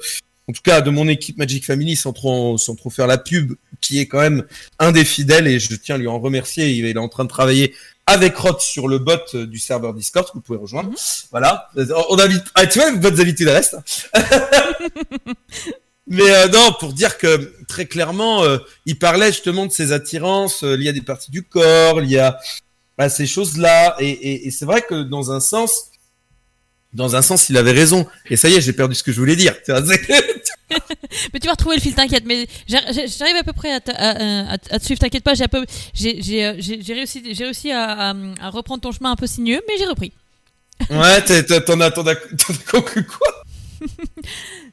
en 0.48 0.52
tout 0.52 0.62
cas 0.62 0.80
de 0.80 0.90
mon 0.90 1.08
équipe 1.08 1.38
Magic 1.38 1.64
Family, 1.64 1.96
sans 1.96 2.12
trop, 2.12 2.56
sans 2.56 2.76
trop 2.76 2.90
faire 2.90 3.06
la 3.06 3.18
pub, 3.18 3.54
qui 3.80 3.98
est 3.98 4.06
quand 4.06 4.20
même 4.20 4.44
un 4.78 4.92
des 4.92 5.04
fidèles 5.04 5.48
et 5.48 5.58
je 5.58 5.74
tiens 5.74 5.96
à 5.96 5.98
lui 5.98 6.06
en 6.06 6.20
remercier. 6.20 6.70
Il 6.70 6.86
est 6.86 6.96
en 6.96 7.08
train 7.08 7.24
de 7.24 7.28
travailler 7.28 7.74
avec 8.06 8.36
Rod 8.36 8.60
sur 8.60 8.86
le 8.88 8.98
bot 8.98 9.34
du 9.34 9.58
serveur 9.58 9.92
Discord 9.92 10.26
que 10.26 10.34
vous 10.34 10.40
pouvez 10.40 10.58
rejoindre. 10.58 10.90
Mhm. 10.90 10.96
Voilà. 11.30 11.68
On 12.08 12.18
invite, 12.18 12.44
ah, 12.54 12.66
tu 12.66 12.78
vois, 12.78 12.92
votre 12.92 13.20
habitudes 13.20 13.48
restent. 13.48 13.76
Mais 16.06 16.30
euh, 16.30 16.48
non, 16.48 16.72
pour 16.78 16.92
dire 16.92 17.18
que 17.18 17.52
très 17.66 17.86
clairement, 17.86 18.44
euh, 18.44 18.58
il 18.84 18.96
parlait 18.98 19.32
justement 19.32 19.66
de 19.66 19.72
ses 19.72 19.90
attirances 19.90 20.62
euh, 20.62 20.76
liées 20.76 20.90
à 20.90 20.92
des 20.92 21.02
parties 21.02 21.32
du 21.32 21.42
corps, 21.42 22.00
liées 22.00 22.20
à, 22.20 22.38
à 22.96 23.08
ces 23.08 23.26
choses-là. 23.26 23.96
Et, 23.98 24.10
et, 24.10 24.46
et 24.46 24.50
c'est 24.52 24.66
vrai 24.66 24.82
que 24.82 25.02
dans 25.02 25.32
un 25.32 25.40
sens, 25.40 25.90
dans 26.92 27.16
un 27.16 27.22
sens, 27.22 27.48
il 27.48 27.56
avait 27.56 27.72
raison. 27.72 28.06
Et 28.30 28.36
ça 28.36 28.48
y 28.48 28.54
est, 28.54 28.60
j'ai 28.60 28.72
perdu 28.72 28.94
ce 28.94 29.02
que 29.02 29.12
je 29.12 29.18
voulais 29.18 29.36
dire. 29.36 29.54
mais 29.68 31.40
tu 31.40 31.46
vas 31.46 31.52
retrouver 31.52 31.76
le 31.76 31.82
fil, 31.82 31.94
t'inquiète. 31.94 32.24
Mais 32.26 32.46
j'arrive 32.68 33.36
à 33.36 33.44
peu 33.44 33.52
près 33.52 33.72
à, 33.72 33.80
te 33.80 34.84
suivre, 34.84 35.00
t'inquiète 35.00 35.24
pas. 35.24 35.34
J'ai 35.34 35.48
j'ai 36.22 36.94
réussi, 36.94 37.22
j'ai 37.32 37.44
réussi 37.44 37.72
à, 37.72 38.14
reprendre 38.50 38.80
ton 38.80 38.92
chemin 38.92 39.12
un 39.12 39.16
peu 39.16 39.26
sinueux, 39.26 39.60
mais 39.68 39.74
j'ai 39.78 39.86
repris. 39.86 40.12
ouais, 40.90 41.22
t'en 41.60 41.80
as, 41.80 41.86
as, 41.86 42.14
conclu 42.70 43.04
quoi? 43.04 43.45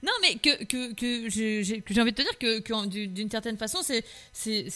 Non, 0.04 0.12
mais 0.22 0.36
que, 0.36 0.64
que, 0.64 0.94
que 0.94 1.30
j'ai 1.30 2.02
envie 2.02 2.12
de 2.12 2.16
te 2.16 2.22
dire 2.22 2.38
que, 2.38 2.88
d'une 2.88 3.30
certaine 3.30 3.58
façon, 3.58 3.80
c'est, 3.82 4.04
c'est, 4.32 4.68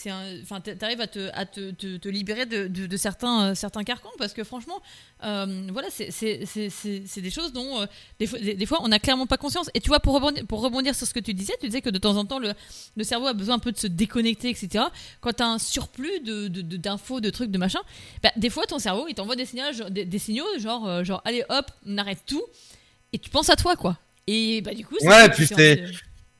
enfin, 0.42 0.60
t'arrives 0.60 1.00
à 1.00 1.06
te, 1.06 1.30
à 1.34 1.46
te, 1.46 1.70
te, 1.70 2.08
libérer 2.08 2.46
de, 2.46 2.66
de, 2.66 2.96
certains, 2.96 3.50
euh, 3.50 3.54
certains 3.54 3.84
carcans 3.84 4.10
parce 4.18 4.32
que 4.32 4.44
franchement, 4.44 4.80
euh, 5.24 5.68
voilà, 5.72 5.88
c'est 5.90 7.20
des 7.20 7.30
choses 7.30 7.52
dont 7.52 7.80
euh, 7.80 7.86
des, 8.18 8.26
fois, 8.26 8.38
des, 8.38 8.66
fois 8.66 8.78
on 8.82 8.88
n'a 8.88 8.98
clairement 8.98 9.26
pas 9.26 9.36
conscience. 9.36 9.70
Et 9.74 9.80
tu 9.80 9.88
vois, 9.88 10.00
pour 10.00 10.14
rebondir, 10.14 10.46
pour 10.46 10.60
rebondir 10.60 10.94
sur 10.94 11.06
ce 11.06 11.14
que 11.14 11.20
tu 11.20 11.34
disais, 11.34 11.54
tu 11.60 11.66
disais 11.66 11.82
que 11.82 11.90
de 11.90 11.98
temps 11.98 12.16
en 12.16 12.24
temps, 12.24 12.38
le, 12.38 12.52
le 12.96 13.04
cerveau 13.04 13.26
a 13.26 13.32
besoin 13.32 13.56
un 13.56 13.60
peu 13.60 13.72
de 13.72 13.78
se 13.78 13.86
déconnecter, 13.86 14.50
etc. 14.50 14.84
Quand 15.20 15.32
tu 15.32 15.42
as 15.42 15.48
un 15.48 15.58
surplus 15.58 16.20
d'infos, 16.20 17.20
de, 17.20 17.26
de, 17.26 17.30
trucs, 17.30 17.50
de 17.50 17.58
machin, 17.58 17.80
bah, 18.22 18.32
des 18.36 18.50
fois, 18.50 18.66
ton 18.66 18.78
cerveau, 18.78 19.06
il 19.08 19.14
t'envoie 19.14 19.36
des 19.36 19.46
signaux, 19.46 19.88
des 19.90 20.18
signaux 20.18 20.46
genre, 20.58 21.04
genre, 21.04 21.22
allez 21.24 21.44
hop, 21.48 21.70
on 21.86 21.98
arrête 21.98 22.22
tout. 22.26 22.42
Et 23.12 23.18
tu 23.18 23.30
penses 23.30 23.48
à 23.48 23.56
toi, 23.56 23.76
quoi. 23.76 23.96
Et 24.30 24.60
bah, 24.60 24.74
du 24.74 24.84
coup, 24.84 24.94
ouais, 25.00 25.28
puis 25.30 25.46
c'est. 25.46 25.84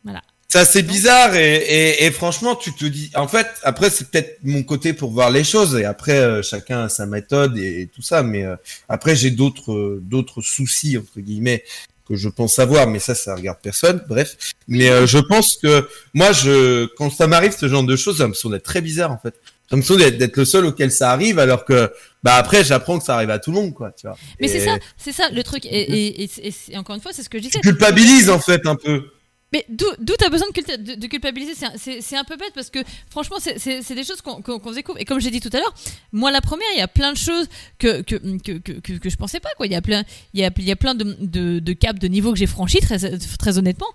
Voilà. 0.05 0.20
C'est 0.51 0.60
assez 0.60 0.82
bizarre 0.82 1.35
et, 1.36 2.06
et, 2.06 2.10
franchement, 2.10 2.56
tu 2.56 2.73
te 2.73 2.86
dis, 2.86 3.10
en 3.15 3.28
fait, 3.28 3.47
après, 3.65 3.90
c'est 3.90 4.10
peut-être 4.10 4.39
mon 4.43 4.62
côté 4.62 4.94
pour 4.94 5.10
voir 5.10 5.31
les 5.31 5.44
choses 5.44 5.77
et 5.77 5.85
après, 5.85 6.16
euh, 6.16 6.40
chacun 6.43 6.85
a 6.85 6.89
sa 6.89 7.05
méthode 7.05 7.59
et, 7.59 7.90
tout 7.94 8.01
ça, 8.01 8.23
mais 8.23 8.44
euh, 8.44 8.56
après, 8.89 9.15
j'ai 9.15 9.31
d'autres, 9.31 9.98
d'autres 10.01 10.40
soucis, 10.40 10.97
entre 10.97 11.20
guillemets, 11.20 11.65
que 12.06 12.16
je 12.16 12.31
pense 12.31 12.59
avoir, 12.59 12.89
mais 12.89 12.98
ça, 12.98 13.15
ça 13.15 13.35
regarde 13.35 13.59
personne, 13.62 14.02
bref. 14.09 14.39
Mais 14.69 14.89
euh, 14.89 15.06
je 15.06 15.19
pense 15.19 15.56
que, 15.56 15.86
moi, 16.15 16.32
je, 16.32 16.86
quand 16.97 17.10
ça 17.10 17.27
m'arrive 17.27 17.55
ce 17.55 17.69
genre 17.69 17.85
de 17.85 17.97
choses, 17.97 18.16
ça 18.16 18.27
me 18.27 18.32
semble 18.32 18.59
très 18.62 18.81
bizarre, 18.81 19.12
en 19.12 19.19
fait. 19.19 19.35
Semble 19.70 20.16
d'être 20.16 20.36
le 20.36 20.45
seul 20.45 20.65
auquel 20.65 20.90
ça 20.90 21.11
arrive, 21.11 21.39
alors 21.39 21.65
que 21.65 21.93
bah 22.23 22.35
après 22.36 22.65
j'apprends 22.65 22.99
que 22.99 23.05
ça 23.05 23.15
arrive 23.15 23.31
à 23.31 23.39
tout 23.39 23.51
le 23.53 23.61
monde 23.61 23.74
quoi 23.74 23.93
tu 23.93 24.07
vois 24.07 24.16
mais 24.40 24.49
c'est 24.49 24.59
ça 24.59 24.77
c'est 24.97 25.12
ça 25.12 25.31
le 25.31 25.43
truc 25.45 25.65
et, 25.66 26.24
et, 26.24 26.31
et, 26.43 26.77
encore 26.77 26.97
une 26.97 27.01
fois 27.01 27.12
c'est 27.12 27.23
ce 27.23 27.28
que 27.28 27.39
je 27.39 27.45
disais 27.45 27.61
tu 27.61 27.69
culpabilises 27.69 28.28
en 28.28 28.40
fait 28.40 28.66
un 28.66 28.74
peu 28.74 29.05
mais 29.53 29.65
d'où 29.70 29.86
t'as 30.19 30.28
besoin 30.28 30.47
de, 30.49 30.95
de, 30.95 31.07
culpabiliser 31.07 31.55
C'est 31.78 32.16
un 32.16 32.24
peu 32.24 32.36
bête 32.36 32.53
parce 32.55 32.69
que 32.69 32.81
franchement, 33.09 33.39
c'est 33.40 33.95
des 33.95 34.05
choses 34.05 34.20
qu'on 34.20 34.43
qu 34.43 34.74
découvre. 34.74 35.01
Et 35.01 35.07
comme 35.07 35.20
j'ai 35.20 35.31
dit 35.31 35.40
tout 35.40 35.49
à 35.55 35.57
l'heure, 35.57 35.74
moi 36.12 36.31
la 36.31 36.43
première, 36.43 36.66
il 36.74 36.78
y 36.78 36.82
a 36.82 36.89
plein 36.89 37.12
de 37.12 37.16
choses 37.16 37.49
que 37.78 38.03
que, 38.03 38.16
que, 38.16 38.59
que, 38.59 38.93
que 38.99 39.09
je 39.09 39.16
pensais 39.16 39.40
pas. 39.40 39.49
Quoi. 39.57 39.66
Il 39.66 39.73
y 39.73 39.77
a 39.77 39.81
plein, 39.81 40.05
il 40.35 40.40
y 40.40 40.45
a, 40.45 40.51
il 40.55 40.65
y 40.65 40.70
a 40.70 40.77
plein 40.77 40.95
de, 40.95 41.16
de, 41.20 41.61
de 41.61 41.73
caps, 41.73 41.99
de 41.99 42.09
niveaux 42.09 42.32
que 42.32 42.39
j'ai 42.39 42.47
franchis, 42.47 42.81
très, 42.81 42.99
très 43.39 43.57
honnêtement. 43.57 43.89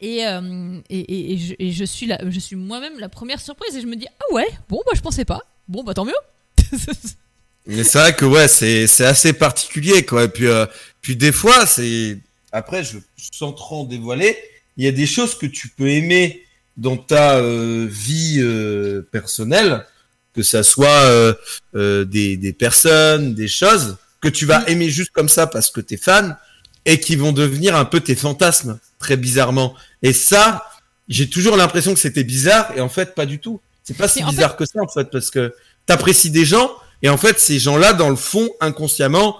Et, 0.00 0.26
euh, 0.26 0.80
et, 0.88 1.32
et, 1.34 1.38
je, 1.38 1.54
et, 1.58 1.72
je, 1.72 1.84
suis, 1.84 2.10
je 2.28 2.40
suis 2.40 2.56
moi-même 2.56 2.98
la 2.98 3.08
première 3.08 3.40
surprise. 3.40 3.76
Et 3.76 3.80
je 3.80 3.86
me 3.86 3.96
dis, 3.96 4.06
ah 4.08 4.34
ouais, 4.34 4.48
bon, 4.68 4.80
bah 4.86 4.92
je 4.94 5.00
pensais 5.00 5.24
pas. 5.24 5.42
Bon, 5.68 5.84
bah 5.84 5.94
tant 5.94 6.04
mieux. 6.04 6.12
Mais 7.66 7.84
c'est 7.84 7.98
vrai 7.98 8.14
que 8.14 8.24
ouais, 8.24 8.48
c'est 8.48 8.86
c'est 8.86 9.04
assez 9.04 9.32
particulier 9.32 10.04
quoi. 10.04 10.24
Et 10.24 10.28
puis 10.28 10.46
euh, 10.46 10.66
puis 11.02 11.16
des 11.16 11.32
fois 11.32 11.66
c'est 11.66 12.18
après 12.52 12.82
je 12.82 12.98
sans 13.32 13.52
trop 13.52 13.86
dévoiler, 13.86 14.36
il 14.76 14.84
y 14.84 14.88
a 14.88 14.92
des 14.92 15.06
choses 15.06 15.36
que 15.36 15.46
tu 15.46 15.68
peux 15.68 15.88
aimer 15.88 16.44
dans 16.76 16.96
ta 16.96 17.36
euh, 17.36 17.86
vie 17.88 18.38
euh, 18.40 19.02
personnelle, 19.12 19.86
que 20.34 20.42
ça 20.42 20.62
soit 20.62 21.34
des 21.74 22.36
des 22.36 22.52
personnes, 22.52 23.34
des 23.34 23.48
choses 23.48 23.98
que 24.20 24.28
tu 24.28 24.46
vas 24.46 24.66
aimer 24.68 24.88
juste 24.88 25.10
comme 25.12 25.28
ça 25.28 25.46
parce 25.46 25.70
que 25.70 25.80
t'es 25.80 25.96
fan 25.96 26.36
et 26.84 27.00
qui 27.00 27.16
vont 27.16 27.32
devenir 27.32 27.76
un 27.76 27.84
peu 27.84 28.00
tes 28.00 28.14
fantasmes 28.14 28.78
très 28.98 29.16
bizarrement. 29.16 29.74
Et 30.02 30.12
ça, 30.12 30.66
j'ai 31.08 31.28
toujours 31.28 31.56
l'impression 31.56 31.94
que 31.94 32.00
c'était 32.00 32.24
bizarre 32.24 32.72
et 32.76 32.80
en 32.80 32.88
fait 32.88 33.14
pas 33.14 33.26
du 33.26 33.38
tout. 33.38 33.60
C'est 33.84 33.96
pas 33.96 34.08
si 34.08 34.22
bizarre 34.22 34.56
que 34.56 34.64
ça 34.64 34.80
en 34.82 34.88
fait 34.88 35.10
parce 35.10 35.30
que 35.30 35.54
t'apprécies 35.86 36.30
des 36.30 36.44
gens 36.44 36.70
et 37.02 37.08
en 37.08 37.16
fait, 37.16 37.38
ces 37.38 37.58
gens-là, 37.58 37.92
dans 37.92 38.10
le 38.10 38.16
fond, 38.16 38.48
inconsciemment, 38.60 39.38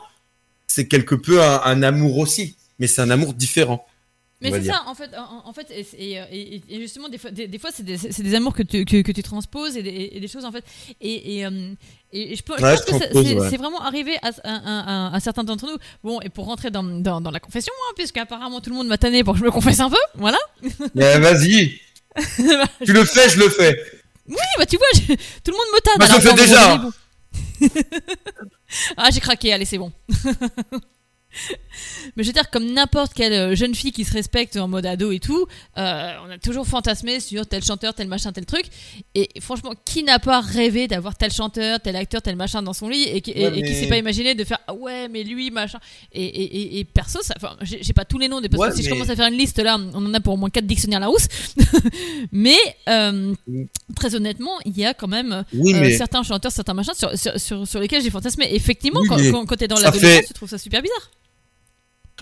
c'est 0.67 0.87
quelque 0.87 1.15
peu 1.15 1.43
un, 1.43 1.83
amour 1.83 2.19
aussi, 2.19 2.57
mais 2.79 2.87
c'est 2.87 3.03
un 3.03 3.11
amour 3.11 3.35
différent. 3.35 3.87
Mais 4.41 4.51
c'est 4.53 4.65
ça, 4.65 4.85
en 4.87 4.95
fait, 4.95 5.11
en, 5.17 5.53
fait 5.53 5.67
et, 5.71 6.81
justement, 6.81 7.09
des 7.09 7.19
fois, 7.19 7.31
des, 7.31 7.59
fois 7.59 7.71
c'est 7.73 7.83
des, 7.83 7.97
des, 7.97 8.35
amours 8.35 8.55
que 8.55 8.62
tu, 8.62 8.85
que, 8.85 9.12
tu 9.12 9.23
transposes 9.23 9.77
et 9.77 9.83
des, 9.83 10.29
choses, 10.29 10.45
en 10.47 10.53
fait. 10.53 10.65
Et, 11.01 11.43
et, 12.12 12.37
je, 12.37 12.43
pense 12.43 12.57
que 12.57 13.49
c'est 13.51 13.57
vraiment 13.57 13.83
arrivé 13.83 14.17
à, 14.23 15.15
à, 15.15 15.21
certains 15.21 15.45
d'entre 15.45 15.67
nous. 15.67 15.77
Bon, 16.03 16.21
et 16.23 16.31
pour 16.31 16.47
rentrer 16.47 16.71
dans, 16.71 16.83
dans, 16.83 17.21
dans 17.21 17.31
la 17.31 17.41
confession, 17.41 17.73
hein, 17.87 17.93
puisque 17.97 18.17
apparemment 18.17 18.61
tout 18.61 18.71
le 18.71 18.77
monde 18.77 18.89
m'a 18.89 18.99
tanné 18.99 19.25
pour 19.25 19.35
que 19.35 19.41
je 19.41 19.45
me 19.45 19.51
confesse 19.51 19.81
un 19.81 19.91
peu, 19.91 19.97
voilà. 20.15 20.39
vas-y. 20.95 21.81
tu 22.85 22.93
le 22.93 23.05
fais, 23.05 23.29
je 23.29 23.39
le 23.39 23.49
fais. 23.49 23.79
Oui, 24.29 24.37
bah 24.59 24.67
tu 24.67 24.77
vois, 24.77 24.87
tout 25.45 25.51
le 25.51 25.57
monde 25.57 25.67
me 25.75 25.81
tanne. 25.81 25.99
Bah, 25.99 26.07
je 26.09 26.15
le 26.15 26.21
fais 26.21 26.35
déjà. 26.35 26.81
ah, 28.97 29.11
j'ai 29.12 29.21
craqué, 29.21 29.53
allez, 29.53 29.65
c'est 29.65 29.79
bon. 29.79 29.93
Mais 32.16 32.23
je 32.23 32.28
veux 32.28 32.32
dire, 32.32 32.51
comme 32.51 32.73
n'importe 32.73 33.15
quelle 33.15 33.32
euh, 33.32 33.55
jeune 33.55 33.74
fille 33.74 33.93
qui 33.93 34.05
se 34.05 34.12
respecte 34.12 34.57
en 34.57 34.69
mode 34.69 34.86
ado 34.86 35.12
et 35.12 35.20
tout, 35.20 35.47
euh, 35.78 36.12
on 36.27 36.31
a 36.31 36.39
toujours 36.39 36.66
fantasmé 36.66 37.20
sur 37.20 37.47
tel 37.47 37.62
chanteur, 37.62 37.94
tel 37.94 38.09
machin, 38.09 38.32
tel 38.32 38.47
truc. 38.47 38.65
Et 39.15 39.28
franchement, 39.40 39.73
qui 39.85 40.02
n'a 40.02 40.19
pas 40.19 40.40
rêvé 40.40 40.89
d'avoir 40.89 41.16
tel 41.16 41.32
chanteur, 41.32 41.81
tel 41.81 41.97
acteur, 41.97 42.23
tel 42.23 42.36
machin 42.36 42.62
dans 42.62 42.73
son 42.73 42.89
lit 42.89 43.05
et 43.05 43.20
qui, 43.20 43.32
s'est 43.32 43.86
pas 43.86 43.98
imaginé 43.98 44.35
de 44.35 44.44
faire 44.44 44.59
ah 44.66 44.74
ouais, 44.74 45.09
mais 45.09 45.23
lui, 45.23 45.51
machin. 45.51 45.78
Et, 46.12 46.85
perso, 46.93 47.20
enfin, 47.36 47.57
j'ai 47.62 47.93
pas 47.93 48.05
tous 48.05 48.19
les 48.19 48.28
noms, 48.28 48.40
parce 48.43 48.70
que 48.70 48.77
si 48.77 48.82
je 48.82 48.90
commence 48.90 49.11
à 49.11 49.16
faire 49.16 49.28
une 49.28 49.39
liste 49.39 49.59
là, 49.59 49.78
on 49.94 50.05
en 50.05 50.15
a 50.15 50.20
pour 50.20 50.35
au 50.35 50.36
moins 50.36 50.51
4 50.51 50.66
dictionnaires 50.66 51.01
Larousse. 51.01 51.28
mais 52.32 52.57
euh, 52.89 53.35
très 53.94 54.15
honnêtement, 54.15 54.59
il 54.65 54.77
y 54.77 54.85
a 54.85 54.94
quand 54.94 55.09
même 55.09 55.44
certains 55.97 56.23
chanteurs, 56.23 56.52
certains 56.52 56.74
machins 56.74 56.94
sur, 56.94 57.66
sur, 57.66 57.81
lesquels 57.81 58.02
j'ai 58.02 58.11
fantasmé. 58.11 58.48
effectivement, 58.52 59.01
quand, 59.09 59.16
quand, 59.47 59.57
t'es 59.57 59.69
dans 59.69 59.77
l'adolescence, 59.77 60.11
fait... 60.11 60.24
tu 60.27 60.35
trouves 60.35 60.48
ça 60.48 60.59
super 60.59 60.82
bizarre. 60.82 61.11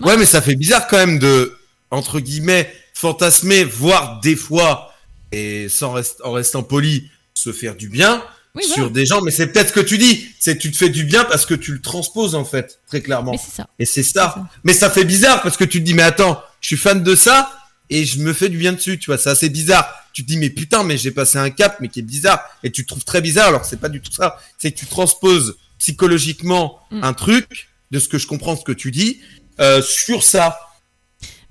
Ouais, 0.01 0.17
mais 0.17 0.25
ça 0.25 0.41
fait 0.41 0.55
bizarre 0.55 0.87
quand 0.87 0.97
même 0.97 1.19
de, 1.19 1.57
entre 1.91 2.19
guillemets, 2.19 2.71
fantasmer, 2.93 3.63
voire 3.63 4.19
des 4.21 4.35
fois, 4.35 4.93
et 5.31 5.69
sans 5.69 5.91
rest 5.93 6.21
en 6.23 6.31
restant 6.31 6.63
poli, 6.63 7.09
se 7.33 7.51
faire 7.51 7.75
du 7.75 7.89
bien. 7.89 8.23
sur 8.61 8.91
des 8.91 9.05
gens, 9.05 9.21
mais 9.21 9.31
c'est 9.31 9.47
peut-être 9.47 9.69
ce 9.69 9.73
que 9.73 9.79
tu 9.79 9.97
dis. 9.97 10.27
C'est 10.39 10.57
tu 10.57 10.71
te 10.71 10.77
fais 10.77 10.89
du 10.89 11.03
bien 11.03 11.23
parce 11.23 11.45
que 11.45 11.53
tu 11.53 11.71
le 11.71 11.81
transposes 11.81 12.35
en 12.35 12.43
fait, 12.43 12.79
très 12.87 13.01
clairement. 13.01 13.37
Ça. 13.37 13.67
Et 13.77 13.85
c'est 13.85 14.03
ça. 14.03 14.49
Mais 14.63 14.73
ça 14.73 14.89
fait 14.89 15.05
bizarre 15.05 15.41
parce 15.41 15.55
que 15.55 15.63
tu 15.63 15.79
te 15.79 15.85
dis 15.85 15.93
mais 15.93 16.03
attends, 16.03 16.41
je 16.61 16.67
suis 16.67 16.77
fan 16.77 17.03
de 17.03 17.15
ça 17.15 17.51
et 17.89 18.05
je 18.05 18.19
me 18.19 18.33
fais 18.33 18.49
du 18.49 18.57
bien 18.57 18.73
dessus, 18.73 18.99
tu 18.99 19.07
vois. 19.07 19.17
C'est 19.17 19.29
assez 19.29 19.49
bizarre. 19.49 19.93
Tu 20.13 20.23
te 20.23 20.27
dis 20.27 20.37
mais 20.37 20.49
putain, 20.49 20.83
mais 20.83 20.97
j'ai 20.97 21.11
passé 21.11 21.37
un 21.37 21.49
cap, 21.51 21.77
mais 21.79 21.87
qui 21.87 21.99
est 21.99 22.03
bizarre. 22.03 22.41
Et 22.63 22.71
tu 22.71 22.83
te 22.83 22.89
trouves 22.89 23.05
très 23.05 23.21
bizarre. 23.21 23.47
Alors 23.47 23.65
c'est 23.65 23.79
pas 23.79 23.89
du 23.89 24.01
tout 24.01 24.11
ça. 24.11 24.37
C'est 24.57 24.71
que 24.71 24.79
tu 24.79 24.87
transposes 24.87 25.55
psychologiquement 25.77 26.79
mm. 26.91 27.03
un 27.03 27.13
truc 27.13 27.69
de 27.91 27.99
ce 27.99 28.07
que 28.07 28.17
je 28.17 28.27
comprends, 28.27 28.55
ce 28.55 28.63
que 28.63 28.71
tu 28.71 28.91
dis, 28.91 29.19
euh, 29.59 29.81
sur 29.81 30.23
ça. 30.23 30.57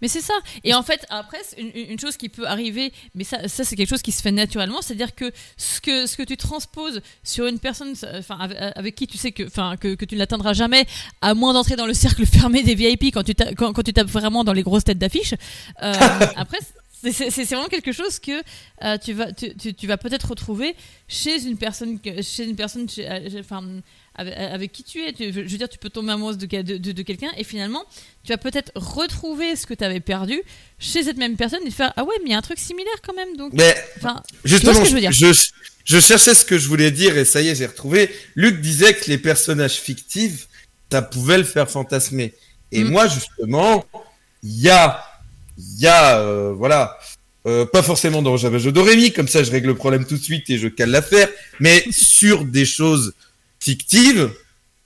Mais 0.01 0.09
c'est 0.09 0.20
ça. 0.20 0.35
Et 0.62 0.74
en 0.74 0.82
fait, 0.82 1.05
après, 1.10 1.40
une, 1.56 1.98
chose 1.98 2.16
qui 2.16 2.28
peut 2.28 2.47
arriver, 2.47 2.93
mais 3.14 3.24
ça, 3.24 3.48
ça 3.48 3.64
c'est 3.64 3.74
quelque 3.74 3.89
chose 3.89 4.02
qui 4.02 4.12
se 4.12 4.22
fait 4.22 4.30
naturellement, 4.30 4.80
c'est-à-dire 4.80 5.14
que 5.14 5.32
ce, 5.56 5.80
que 5.80 6.06
ce 6.06 6.16
que 6.16 6.22
tu 6.22 6.36
transposes 6.36 7.01
sur 7.24 7.47
une 7.47 7.59
personne 7.59 7.94
enfin, 8.14 8.39
avec, 8.76 8.94
qui 8.94 9.06
tu 9.09 9.18
sais 9.18 9.32
que, 9.32 9.43
enfin, 9.44 9.76
que, 9.76 9.94
que 9.94 10.05
tu 10.05 10.14
ne 10.14 10.20
l'atteindras 10.20 10.52
jamais, 10.52 10.86
à 11.20 11.35
moins 11.35 11.52
d'entrer 11.52 11.74
dans 11.74 11.86
le 11.86 11.94
cercle 11.94 12.24
fermé 12.26 12.62
des 12.62 12.76
VIP 12.76 13.12
quand 13.12 13.24
tu, 13.24 13.35
quand, 13.35 13.72
quand 13.72 13.82
tu 13.82 13.93
tapes 13.93 14.09
vraiment 14.09 14.44
dans 14.44 14.52
les 14.52 14.62
grosses 14.62 14.85
têtes 14.85 14.98
d'affiche. 14.98 15.35
Euh, 15.82 15.93
après, 16.36 16.59
c'est 17.02 17.44
vraiment 17.44 17.68
quelque 17.68 17.93
chose 17.93 18.18
que 18.18 18.43
euh, 18.82 18.98
tu 18.98 19.12
vas, 19.12 19.32
tu, 19.32 19.55
tu, 19.55 19.86
vas 19.86 19.97
peut-être 19.97 20.30
retrouver 20.30 20.74
chez 21.06 21.44
une 21.44 21.56
personne, 21.56 21.98
chez 22.22 22.44
une 22.44 22.56
personne, 22.56 22.89
chez, 22.89 23.09
enfin, 23.39 23.62
avec, 24.19 24.73
qui 24.73 24.82
tu 24.82 25.01
es. 25.01 25.15
je 25.19 25.40
veux 25.40 25.59
dire, 25.59 25.69
tu 25.69 25.78
peux 25.78 25.90
tomber 25.90 26.12
amoureuse 26.12 26.39
de, 26.39 26.47
de, 26.47 27.03
quelqu'un 27.03 27.31
et 27.36 27.45
finalement, 27.45 27.85
tu 28.24 28.32
vas 28.32 28.39
peut-être 28.39 28.73
retrouver 28.74 29.55
ce 29.55 29.66
que 29.66 29.74
tu 29.74 29.85
avais 29.85 30.01
perdu 30.01 30.43
chez 30.78 31.05
cette 31.05 31.16
même 31.16 31.36
personne 31.36 31.61
et 31.65 31.70
faire 31.70 31.93
Ah 31.97 32.05
ouais, 32.05 32.15
mais 32.23 32.31
il 32.31 32.32
y 32.32 32.35
a 32.35 32.39
un 32.39 32.43
truc 32.43 32.59
similaire 32.59 33.01
quand 33.07 33.15
même. 33.15 33.36
Donc, 33.36 33.53
mais 33.53 33.74
justement, 34.45 34.85
je, 34.85 35.32
je, 35.85 36.01
cherchais 36.01 36.35
ce 36.35 36.45
que 36.45 36.59
je 36.59 36.66
voulais 36.66 36.90
dire 36.90 37.16
et 37.16 37.24
ça 37.24 37.40
y 37.40 37.49
est, 37.49 37.55
j'ai 37.55 37.66
retrouvé. 37.66 38.11
Luc 38.35 38.61
disait 38.61 38.95
que 38.95 39.09
les 39.09 39.19
personnages 39.19 39.77
fictifs, 39.77 40.49
ça 40.90 41.01
pouvait 41.03 41.39
le 41.39 41.45
faire 41.45 41.70
fantasmer. 41.70 42.35
Et 42.73 42.82
mm. 42.82 42.90
moi, 42.90 43.07
justement, 43.07 43.85
il 44.43 44.61
y 44.61 44.69
a, 44.69 45.03
il 45.57 45.81
y 45.81 45.86
a, 45.86 46.19
euh, 46.19 46.53
voilà. 46.57 46.99
Euh, 47.47 47.65
pas 47.65 47.82
forcément 47.82 48.20
dans 48.20 48.36
Java 48.36 48.59
Jeu 48.59 48.73
Dorémy, 48.73 49.12
comme 49.12 49.28
ça 49.28 49.43
je 49.45 49.51
règle 49.51 49.69
le 49.69 49.74
problème 49.74 50.05
tout 50.05 50.19
de 50.19 50.23
suite 50.23 50.51
et 50.51 50.59
je 50.59 50.66
cale 50.66 50.90
l'affaire, 50.90 51.28
mais 51.61 51.85
sur 51.90 52.45
des 52.45 52.66
choses 52.66 53.15
fictive, 53.60 54.30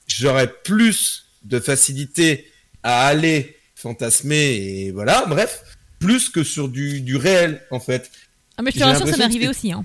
j'aurais 0.07 0.53
plus 0.65 1.27
de 1.45 1.61
facilité 1.61 2.51
à 2.83 3.07
aller 3.07 3.57
fantasmer 3.75 4.37
et 4.37 4.93
voilà, 4.93 5.25
bref, 5.27 5.63
plus 5.99 6.29
que 6.29 6.45
sur 6.45 6.69
du, 6.69 7.01
du 7.01 7.17
réel 7.17 7.63
en 7.71 7.81
fait. 7.81 8.11
Ah 8.57 8.63
mais 8.63 8.71
je 8.71 8.79
te 8.79 8.85
rassure, 8.85 9.09
ça 9.09 9.17
m'est 9.17 9.25
arrivé 9.25 9.49
aussi. 9.49 9.73
Hein. 9.73 9.85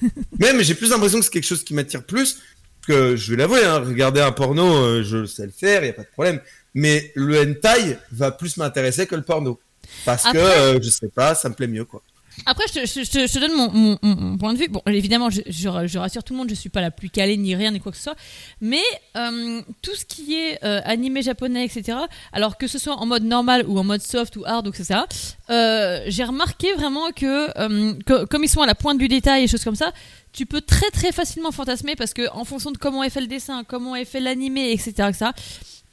j'ai 0.60 0.74
plus 0.74 0.90
l'impression 0.90 1.18
que 1.18 1.24
c'est 1.24 1.30
quelque 1.30 1.44
chose 1.44 1.64
qui 1.64 1.74
m'attire 1.74 2.04
plus 2.04 2.38
que 2.86 3.16
je 3.16 3.30
vais 3.30 3.36
l'avouer, 3.36 3.64
hein, 3.64 3.80
regarder 3.80 4.20
un 4.20 4.32
porno, 4.32 4.76
euh, 4.76 5.02
je 5.02 5.26
sais 5.26 5.44
le 5.44 5.52
faire, 5.52 5.82
il 5.82 5.86
y 5.86 5.90
a 5.90 5.92
pas 5.92 6.04
de 6.04 6.08
problème. 6.08 6.40
Mais 6.74 7.10
le 7.14 7.40
hentai 7.40 7.98
va 8.12 8.30
plus 8.30 8.56
m'intéresser 8.56 9.06
que 9.06 9.16
le 9.16 9.22
porno. 9.22 9.58
Parce 10.04 10.24
que, 10.24 10.36
euh, 10.36 10.78
je 10.80 10.88
sais 10.88 11.08
pas, 11.08 11.34
ça 11.34 11.48
me 11.48 11.54
plaît 11.54 11.66
mieux, 11.66 11.84
quoi. 11.84 12.02
Après, 12.44 12.64
je 12.68 12.80
te, 12.82 13.38
donne 13.38 13.96
mon, 14.02 14.36
point 14.36 14.52
de 14.52 14.58
vue. 14.58 14.68
Bon, 14.68 14.82
évidemment, 14.86 15.30
je, 15.30 15.98
rassure 15.98 16.22
tout 16.22 16.34
le 16.34 16.38
monde, 16.38 16.50
je 16.50 16.54
suis 16.54 16.68
pas 16.68 16.80
la 16.80 16.90
plus 16.90 17.08
calée 17.08 17.36
ni 17.36 17.54
rien 17.54 17.70
ni 17.70 17.80
quoi 17.80 17.92
que 17.92 17.98
ce 17.98 18.04
soit. 18.04 18.16
Mais 18.60 18.82
euh, 19.16 19.62
tout 19.82 19.94
ce 19.94 20.04
qui 20.04 20.34
est 20.34 20.62
euh, 20.64 20.80
animé 20.84 21.22
japonais, 21.22 21.64
etc. 21.64 21.98
Alors 22.32 22.58
que 22.58 22.66
ce 22.66 22.78
soit 22.78 22.96
en 22.96 23.06
mode 23.06 23.24
normal 23.24 23.64
ou 23.66 23.78
en 23.78 23.84
mode 23.84 24.02
soft 24.02 24.36
ou 24.36 24.44
hard 24.44 24.66
ou 24.66 24.70
etc. 24.70 25.00
Euh, 25.48 26.02
j'ai 26.08 26.24
remarqué 26.24 26.72
vraiment 26.74 27.10
que, 27.10 28.24
comme 28.26 28.44
ils 28.44 28.48
sont 28.48 28.62
à 28.62 28.66
la 28.66 28.74
pointe 28.74 28.98
du 28.98 29.08
détail 29.08 29.44
et 29.44 29.48
choses 29.48 29.64
comme 29.64 29.76
ça, 29.76 29.92
tu 30.32 30.44
peux 30.44 30.60
très 30.60 30.90
très 30.90 31.12
facilement 31.12 31.50
fantasmer 31.50 31.96
parce 31.96 32.12
que 32.12 32.30
en 32.32 32.44
fonction 32.44 32.70
de 32.70 32.76
comment 32.76 33.02
est 33.02 33.10
fait 33.10 33.22
le 33.22 33.26
dessin, 33.26 33.64
comment 33.64 33.96
est 33.96 34.04
fait 34.04 34.20
l'animé, 34.20 34.70
etc., 34.72 35.08
etc 35.08 35.30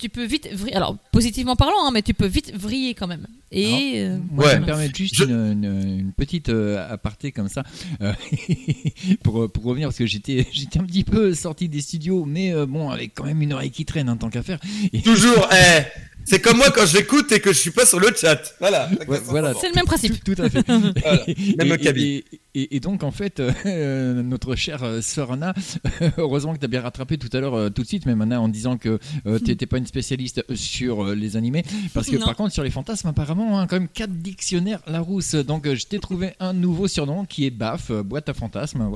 tu 0.04 0.10
peux 0.10 0.26
vite 0.26 0.50
vriller. 0.52 0.76
Alors, 0.76 0.98
positivement 1.14 1.56
parlant, 1.56 1.88
hein, 1.88 1.92
mais 1.94 2.02
tu 2.02 2.14
peux 2.14 2.26
vite 2.26 2.54
vriller 2.54 2.94
quand 2.94 3.08
même. 3.08 3.26
Et. 3.54 4.02
Euh, 4.02 4.18
moi, 4.32 4.52
je 4.52 4.58
me 4.58 4.66
permettre 4.66 4.98
juste 4.98 5.18
une, 5.20 5.64
une, 5.64 6.12
petite 6.12 6.50
euh, 6.50 6.92
aparté 6.92 7.32
comme 7.32 7.48
ça, 7.48 7.64
euh, 8.02 8.12
pour, 9.24 9.50
pour 9.50 9.64
revenir, 9.64 9.88
parce 9.88 9.98
que 9.98 10.06
j'étais 10.06 10.46
un 10.78 10.84
petit 10.84 11.06
peu 11.06 11.34
sorti 11.34 11.70
des 11.70 11.80
studios, 11.80 12.26
mais 12.26 12.54
bon, 12.66 12.90
avec 12.90 13.14
quand 13.14 13.24
même 13.24 13.42
une 13.42 13.54
oreille 13.54 13.72
qui 13.72 13.86
traîne 13.86 14.10
en 14.10 14.18
tant 14.18 14.30
qu'affaire. 14.30 14.60
Toujours, 15.06 15.48
eh 15.54 15.84
c'est 16.26 16.40
comme 16.42 16.58
moi 16.58 16.72
quand 16.72 16.86
j'écoute 16.86 17.32
et 17.32 17.40
que 17.40 17.52
je 17.52 17.58
suis 17.58 17.72
pas 17.72 17.86
sur 17.86 18.00
le 18.00 18.10
chat. 18.16 18.54
Voilà. 18.60 18.90
voilà. 19.26 19.54
C'est 19.60 19.70
le 19.70 19.76
même 19.76 19.86
principe. 19.86 20.24
Tout, 20.24 20.36
à 20.38 20.50
fait. 20.50 20.68
Même 21.58 21.78
et, 21.96 22.26
et, 22.56 22.76
et, 22.76 22.80
donc 22.80 23.04
en 23.04 23.12
fait, 23.12 23.40
euh, 23.40 24.22
notre 24.24 24.56
chère 24.56 24.84
euh, 24.84 25.02
sœur 25.02 25.32
Anna, 25.32 25.54
heureusement 26.18 26.54
que 26.54 26.60
tu 26.60 26.66
as 26.66 26.68
bien 26.68 26.82
rattrapé 26.82 27.18
tout 27.18 27.30
à 27.36 27.40
l'heure, 27.40 27.56
euh, 27.56 27.70
tout 27.70 27.82
de 27.82 27.88
suite, 27.88 28.06
même 28.06 28.22
Anna, 28.22 28.40
en 28.40 28.48
disant 28.48 28.78
que 28.78 29.00
tu 29.26 29.44
n'étais 29.46 29.66
pas 29.66 29.78
une 29.78 29.88
spécialiste 29.88 30.44
sur 30.56 31.16
les 31.16 31.36
animés, 31.36 31.64
parce 31.94 32.08
que 32.08 32.18
par 32.18 32.36
contre 32.36 32.54
sur 32.54 32.64
les 32.64 32.70
fantasmes, 32.70 33.08
apparemment, 33.08 33.60
hein, 33.60 33.68
quand 33.68 33.78
même 33.80 33.88
quatre 33.88 34.14
dictionnaires 34.14 34.82
Larousse. 34.88 35.36
Donc 35.36 35.72
je 35.72 35.86
t'ai 35.86 36.00
trouvé 36.00 36.34
un 36.40 36.54
nouveau 36.54 36.88
surnom 36.88 37.26
qui 37.26 37.46
est 37.46 37.52
BAF, 37.52 37.92
boîte 37.92 38.30
à 38.30 38.34
fantasmes. 38.34 38.92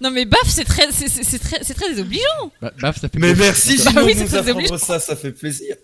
non 0.00 0.10
mais 0.10 0.24
BAF, 0.24 0.46
c'est 0.46 0.64
très, 0.64 0.90
c'est 0.92 1.38
très, 1.38 1.60
très 1.60 1.88
désobligeant. 1.90 2.52
Bah, 2.60 2.72
BAF, 2.80 3.00
ça 3.00 3.08
fait. 3.08 3.18
Mais 3.18 3.34
merci, 3.34 3.80
bah, 3.92 4.02
oui, 4.04 4.14
nous 4.14 4.34
apprendre 4.36 4.78
ça, 4.78 4.98
ça 4.98 5.16
fait 5.16 5.32
plaisir. 5.32 5.76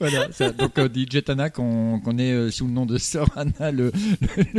Voilà, 0.00 0.28
donc 0.58 0.72
on 0.78 0.86
dit 0.86 1.06
Jetana 1.08 1.50
qu'on 1.50 2.00
est 2.18 2.32
euh, 2.32 2.50
sous 2.50 2.66
le 2.66 2.72
nom 2.72 2.86
de 2.86 2.98
Sœur 2.98 3.28
Anna 3.36 3.70
le, 3.70 3.92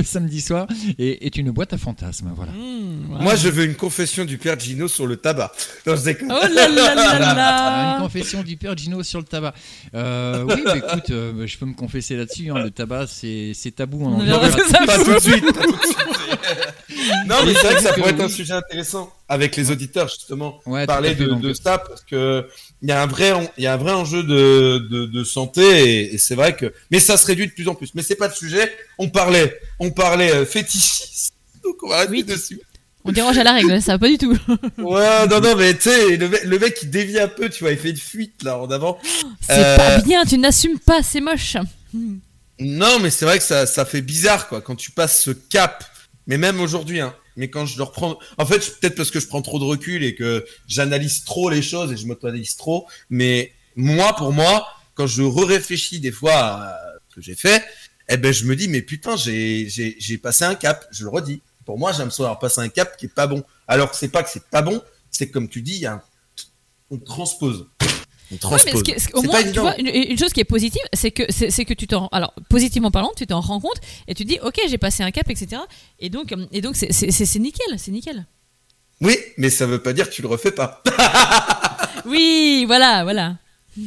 samedi 0.03 0.40
soir 0.40 0.68
et 0.99 1.26
est 1.26 1.36
une 1.38 1.52
boîte 1.52 1.73
à 1.73 1.78
fantasmes. 1.78 2.32
Voilà. 2.36 2.52
Mmh, 2.52 3.22
Moi, 3.22 3.36
je 3.36 3.49
veux 3.49 3.65
une 3.65 3.76
confession 3.76 4.23
du 4.23 4.38
père 4.38 4.60
Gino 4.60 4.88
sur 4.88 5.07
le 5.07 5.18
tabac. 5.18 5.52
Non, 5.86 5.95
je 5.95 6.11
oh 6.23 6.28
là 6.30 6.68
là 6.68 6.95
là 6.95 7.19
là 7.19 7.94
Une 7.95 8.02
confession 8.03 8.44
du 8.44 8.56
père 8.56 8.78
Gino 8.78 9.03
sur 9.03 9.19
le 9.19 9.26
tabac. 9.26 9.53
Euh, 9.95 10.44
oui, 10.48 10.64
mais 10.65 10.78
écoute, 10.78 11.10
euh, 11.10 11.48
je 11.48 11.57
peux 11.57 11.65
me 11.65 11.73
confesser 11.73 12.15
là-dessus. 12.15 12.49
Hein, 12.52 12.60
le 12.60 12.72
tabac, 12.72 13.07
c'est 13.07 13.53
tabou 13.76 14.06
en 14.06 14.14
anglais. 14.14 14.32
Pas, 14.86 14.98
tout 15.03 15.14
de 15.14 15.19
suite. 15.19 15.44
non, 17.28 17.38
mais 17.45 17.53
c'est 17.53 17.65
vrai 17.65 17.76
que 17.76 17.82
ça 17.82 17.94
pourrait 17.94 18.11
être 18.11 18.22
un 18.22 18.30
sujet 18.30 18.53
intéressant 18.53 19.11
avec 19.28 19.56
les 19.56 19.72
auditeurs 19.72 20.07
justement. 20.07 20.60
parler 20.86 21.15
de, 21.15 21.34
de 21.34 21.53
ça 21.53 21.80
parce 21.80 22.03
que 22.03 22.45
il 22.81 22.89
y 22.89 22.91
a 22.91 23.01
un 23.01 23.05
vrai, 23.05 23.31
il 23.57 23.63
y 23.63 23.67
a 23.67 23.73
un 23.73 23.77
vrai 23.77 23.91
enjeu 23.91 24.23
de, 24.23 24.79
de, 24.89 25.05
de 25.05 25.23
santé 25.23 26.13
et, 26.13 26.17
c'est 26.17 26.35
vrai 26.35 26.55
que, 26.55 26.73
mais 26.89 26.99
ça 26.99 27.17
se 27.17 27.25
réduit 27.27 27.47
de 27.47 27.51
plus 27.51 27.67
en 27.67 27.75
plus. 27.75 27.93
Mais 27.93 28.01
c'est 28.01 28.15
pas 28.15 28.27
le 28.27 28.33
sujet. 28.33 28.75
On 28.97 29.09
parlait, 29.09 29.59
on 29.79 29.91
parlait 29.91 30.31
euh, 30.31 30.45
fétichisme. 30.45 31.33
Donc 31.63 31.77
on 31.83 31.89
va 31.89 32.05
oui. 32.07 32.23
dessus. 32.23 32.59
On 33.03 33.11
dérange 33.11 33.37
à 33.37 33.43
la 33.43 33.53
règle, 33.53 33.81
ça 33.81 33.97
pas 33.97 34.07
du 34.07 34.17
tout. 34.17 34.31
ouais, 34.77 35.27
non, 35.27 35.41
non, 35.41 35.55
mais 35.55 35.73
tu 35.75 35.89
sais, 35.89 36.17
le, 36.17 36.29
le, 36.45 36.59
mec 36.59 36.79
il 36.83 36.89
dévie 36.91 37.19
un 37.19 37.27
peu, 37.27 37.49
tu 37.49 37.63
vois, 37.63 37.71
il 37.71 37.77
fait 37.77 37.89
une 37.89 37.97
fuite 37.97 38.43
là 38.43 38.57
en 38.59 38.69
avant. 38.69 38.99
C'est 39.41 39.77
pas 39.77 39.97
euh, 39.97 40.01
bien, 40.01 40.23
tu 40.23 40.37
n'assumes 40.37 40.79
pas, 40.79 41.01
c'est 41.01 41.19
moche. 41.21 41.57
Non, 42.59 42.99
mais 42.99 43.09
c'est 43.09 43.25
vrai 43.25 43.39
que 43.39 43.43
ça, 43.43 43.65
ça 43.65 43.85
fait 43.85 44.01
bizarre 44.01 44.47
quoi 44.47 44.61
quand 44.61 44.75
tu 44.75 44.91
passes 44.91 45.23
ce 45.23 45.31
cap. 45.31 45.83
Mais 46.27 46.37
même 46.37 46.61
aujourd'hui, 46.61 46.99
hein, 46.99 47.13
mais 47.35 47.49
quand 47.49 47.65
je 47.65 47.77
le 47.77 47.83
reprends, 47.83 48.17
en 48.37 48.45
fait, 48.45 48.59
peut-être 48.79 48.95
parce 48.95 49.11
que 49.11 49.19
je 49.19 49.27
prends 49.27 49.41
trop 49.41 49.59
de 49.59 49.63
recul 49.63 50.03
et 50.03 50.15
que 50.15 50.45
j'analyse 50.67 51.23
trop 51.23 51.49
les 51.49 51.61
choses 51.61 51.91
et 51.91 51.97
je 51.97 52.05
m'auto-analyse 52.05 52.55
trop. 52.55 52.87
Mais 53.09 53.53
moi, 53.75 54.13
pour 54.15 54.33
moi, 54.33 54.67
quand 54.95 55.07
je 55.07 55.23
réfléchis 55.23 55.99
des 55.99 56.11
fois 56.11 56.33
à 56.33 56.79
ce 57.09 57.15
que 57.15 57.21
j'ai 57.21 57.35
fait, 57.35 57.63
eh 58.09 58.17
ben, 58.17 58.33
je 58.33 58.45
me 58.45 58.55
dis, 58.55 58.67
mais 58.67 58.81
putain, 58.81 59.15
j'ai, 59.15 60.19
passé 60.21 60.43
un 60.43 60.55
cap. 60.55 60.85
Je 60.91 61.03
le 61.03 61.09
redis. 61.09 61.41
Pour 61.65 61.79
moi, 61.79 61.91
j'aime 61.93 62.11
ça 62.11 62.23
avoir 62.23 62.39
passé 62.39 62.59
un 62.59 62.69
cap 62.69 62.97
qui 62.97 63.05
est 63.05 63.13
pas 63.13 63.27
bon. 63.27 63.43
Alors 63.67 63.91
que 63.91 63.95
c'est 63.95 64.09
pas 64.09 64.23
que 64.23 64.29
c'est 64.29 64.45
pas 64.47 64.61
bon, 64.61 64.81
c'est 65.09 65.29
comme 65.29 65.47
tu 65.47 65.61
dis, 65.61 65.85
on 66.89 66.97
transpose 66.97 67.67
au 69.13 69.21
moins, 69.23 69.43
tu 69.43 69.59
vois, 69.59 69.77
une, 69.79 70.17
chose 70.17 70.33
qui 70.33 70.39
est 70.39 70.45
positive, 70.45 70.81
c'est 70.93 71.11
que 71.11 71.23
c'est 71.29 71.65
que 71.65 71.73
tu 71.73 71.87
t'en 71.87 72.07
alors 72.07 72.33
positivement 72.49 72.91
parlant, 72.91 73.11
tu 73.15 73.27
t'en 73.27 73.41
rends 73.41 73.59
compte 73.59 73.79
et 74.07 74.13
tu 74.13 74.25
dis 74.25 74.39
ok 74.41 74.59
j'ai 74.69 74.77
passé 74.77 75.03
un 75.03 75.11
cap 75.11 75.29
etc. 75.29 75.61
Et 75.99 76.09
donc 76.09 76.31
euh, 76.31 76.45
et 76.51 76.61
donc 76.61 76.75
c'est 76.75 77.39
nickel, 77.39 77.77
c'est 77.77 77.91
nickel. 77.91 78.25
Oui, 79.01 79.17
mais 79.37 79.49
ça 79.49 79.65
veut 79.65 79.81
pas 79.81 79.93
dire 79.93 80.09
que 80.09 80.13
tu 80.13 80.21
le 80.21 80.27
refais 80.27 80.51
pas. 80.51 80.83
oui, 82.05 82.65
voilà, 82.67 83.03
voilà. 83.03 83.37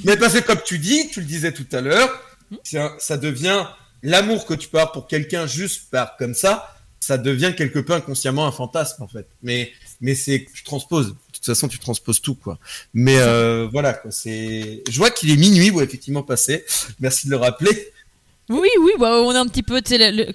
Mais 0.04 0.16
parce 0.16 0.34
que 0.34 0.40
comme 0.40 0.60
tu 0.64 0.78
dis, 0.78 1.08
tu 1.08 1.20
le 1.20 1.26
disais 1.26 1.52
tout 1.52 1.66
à 1.72 1.80
l'heure, 1.80 2.10
hmm? 2.50 2.88
ça 2.98 3.16
devient 3.16 3.66
l'amour 4.02 4.46
que 4.46 4.54
tu 4.54 4.68
peux 4.68 4.78
avoir 4.78 4.92
pour 4.92 5.06
quelqu'un 5.06 5.46
juste 5.46 5.90
par 5.90 6.16
comme 6.16 6.34
ça, 6.34 6.74
ça 7.00 7.18
devient 7.18 7.54
quelque 7.56 7.78
peu 7.78 7.92
inconsciemment 7.92 8.46
un 8.46 8.52
fantasme 8.52 9.02
en 9.02 9.08
fait. 9.08 9.28
Mais 9.42 9.72
mais 10.00 10.14
c'est 10.14 10.46
tu 10.52 10.64
transposes 10.64 11.08
de 11.08 11.14
toute 11.44 11.54
façon, 11.54 11.68
tu 11.68 11.78
transposes 11.78 12.20
tout, 12.20 12.34
quoi. 12.34 12.58
Mais 12.94 13.18
euh, 13.18 13.68
voilà, 13.70 13.94
quoi. 13.94 14.10
C'est. 14.10 14.82
Je 14.88 14.98
vois 14.98 15.10
qu'il 15.10 15.30
est 15.30 15.36
minuit, 15.36 15.70
ou 15.70 15.80
effectivement 15.80 16.22
passé. 16.22 16.64
Merci 17.00 17.26
de 17.26 17.32
le 17.32 17.38
rappeler. 17.38 17.92
Oui, 18.50 18.68
oui, 18.80 18.92
bah, 18.98 19.22
on 19.22 19.32
est 19.32 19.38
un 19.38 19.46
petit 19.46 19.62
peu. 19.62 19.80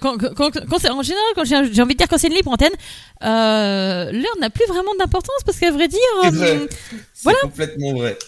quand, 0.00 0.18
quand, 0.18 0.50
quand 0.50 0.90
en 0.90 1.02
général, 1.02 1.32
quand 1.36 1.44
j'ai 1.44 1.56
envie 1.56 1.94
de 1.94 1.98
dire 1.98 2.08
quand 2.08 2.18
c'est 2.18 2.26
une 2.26 2.34
libre 2.34 2.50
antenne, 2.50 2.72
euh, 3.22 4.10
l'heure 4.10 4.36
n'a 4.40 4.50
plus 4.50 4.66
vraiment 4.66 4.94
d'importance 4.98 5.42
parce 5.46 5.58
qu'à 5.58 5.70
vrai 5.70 5.86
dire, 5.86 6.00
euh, 6.24 6.66
c'est 7.14 7.32
complètement 7.40 7.94
vrai. 7.94 8.18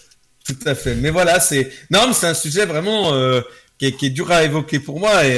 Tout 0.45 0.55
à 0.65 0.75
fait. 0.75 0.95
Mais 0.95 1.09
voilà, 1.09 1.39
c'est 1.41 1.69
non, 1.89 2.07
mais 2.07 2.13
c'est 2.13 2.27
un 2.27 2.33
sujet 2.33 2.65
vraiment 2.65 3.13
euh, 3.13 3.41
qui, 3.77 3.87
est, 3.87 3.91
qui, 3.91 4.05
est, 4.05 4.09
dur 4.09 4.31
à 4.31 4.43
évoquer 4.43 4.79
pour 4.79 4.99
moi 5.01 5.25
et, 5.25 5.37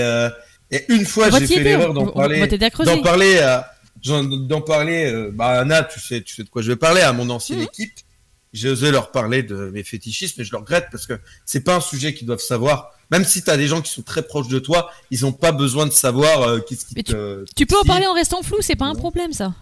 et 0.72 0.86
une 0.90 1.06
fois 1.06 1.30
j'ai 1.32 1.48
fait 1.48 1.64
l'erreur 1.64 1.94
d'en 1.94 2.08
parler, 2.08 2.48
d'en 2.86 3.02
parler 3.02 3.40
à 3.40 3.75
d'en 4.06 4.62
parler. 4.62 5.12
Euh, 5.12 5.32
bah, 5.34 5.60
Anna, 5.62 5.84
tu 5.84 6.00
sais, 6.00 6.22
tu 6.22 6.36
sais 6.36 6.44
de 6.44 6.50
quoi 6.50 6.62
je 6.62 6.70
vais 6.72 6.76
parler 6.76 7.02
à 7.02 7.14
mon 7.14 7.30
ancienne 7.30 7.60
mhm. 7.60 7.66
équipe. 7.66 7.94
J'ai 8.54 8.70
osé 8.70 8.90
leur 8.90 9.12
parler 9.12 9.44
de 9.44 9.70
mes 9.72 9.84
fétichismes, 9.84 10.36
mais 10.38 10.46
je 10.46 10.52
le 10.52 10.58
regrette 10.58 10.88
parce 10.90 11.06
que 11.06 11.20
c'est 11.46 11.60
pas 11.60 11.76
un 11.76 11.82
sujet 11.82 12.14
qu'ils 12.14 12.26
doivent 12.26 12.40
savoir. 12.40 12.92
Même 13.12 13.26
si 13.26 13.44
tu 13.44 13.50
as 13.50 13.58
des 13.58 13.68
gens 13.68 13.82
qui 13.82 13.92
sont 13.92 14.02
très 14.02 14.24
proches 14.24 14.48
de 14.48 14.60
toi, 14.60 14.92
ils 15.12 15.22
n'ont 15.22 15.34
pas 15.34 15.52
besoin 15.52 15.86
de 15.86 15.92
savoir 15.92 16.44
euh, 16.44 16.60
qu'est-ce 16.60 16.86
qui 16.86 17.04
te. 17.04 17.44
Tu, 17.56 17.66
peux 17.66 17.78
en 17.78 17.84
parler 17.84 18.08
en 18.08 18.14
restant 18.14 18.42
flou, 18.44 18.58
c'est 18.62 18.78
pas 18.78 18.86
un 18.86 18.96
problème 18.96 19.34
ça. 19.34 19.54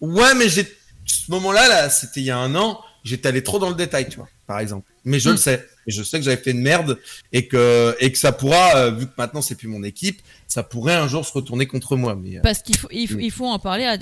Ouais, 0.00 0.34
mais 0.34 0.48
j'ai 0.48 0.66
ce 1.04 1.30
moment-là, 1.30 1.68
là, 1.68 1.90
c'était 1.90 2.20
il 2.20 2.26
y 2.26 2.30
a 2.30 2.38
un 2.38 2.54
an, 2.54 2.80
j'étais 3.04 3.28
allé 3.28 3.42
trop 3.42 3.58
dans 3.58 3.68
le 3.68 3.74
détail, 3.74 4.08
tu 4.08 4.16
vois, 4.16 4.28
par 4.46 4.58
exemple. 4.60 4.90
Mais 5.04 5.20
je 5.20 5.30
le 5.30 5.34
hmm. 5.34 5.38
sais. 5.38 5.68
Et 5.88 5.90
je 5.90 6.02
sais 6.02 6.18
que 6.18 6.24
j'avais 6.24 6.36
fait 6.40 6.50
une 6.50 6.60
merde 6.60 6.98
et 7.32 7.48
que, 7.48 7.96
et 7.98 8.12
que 8.12 8.18
ça 8.18 8.30
pourra, 8.30 8.76
euh, 8.76 8.90
vu 8.90 9.06
que 9.06 9.12
maintenant 9.16 9.40
c'est 9.40 9.54
plus 9.54 9.68
mon 9.68 9.82
équipe, 9.82 10.20
ça 10.46 10.62
pourrait 10.62 10.94
un 10.94 11.08
jour 11.08 11.26
se 11.26 11.32
retourner 11.32 11.66
contre 11.66 11.96
moi. 11.96 12.14
Mais, 12.14 12.36
euh, 12.36 12.40
Parce 12.42 12.60
qu'il 12.60 12.76
faut, 12.76 12.88
il 12.92 13.30
faut, 13.30 13.46
en 13.46 13.58
parler 13.58 13.84
à, 13.84 13.92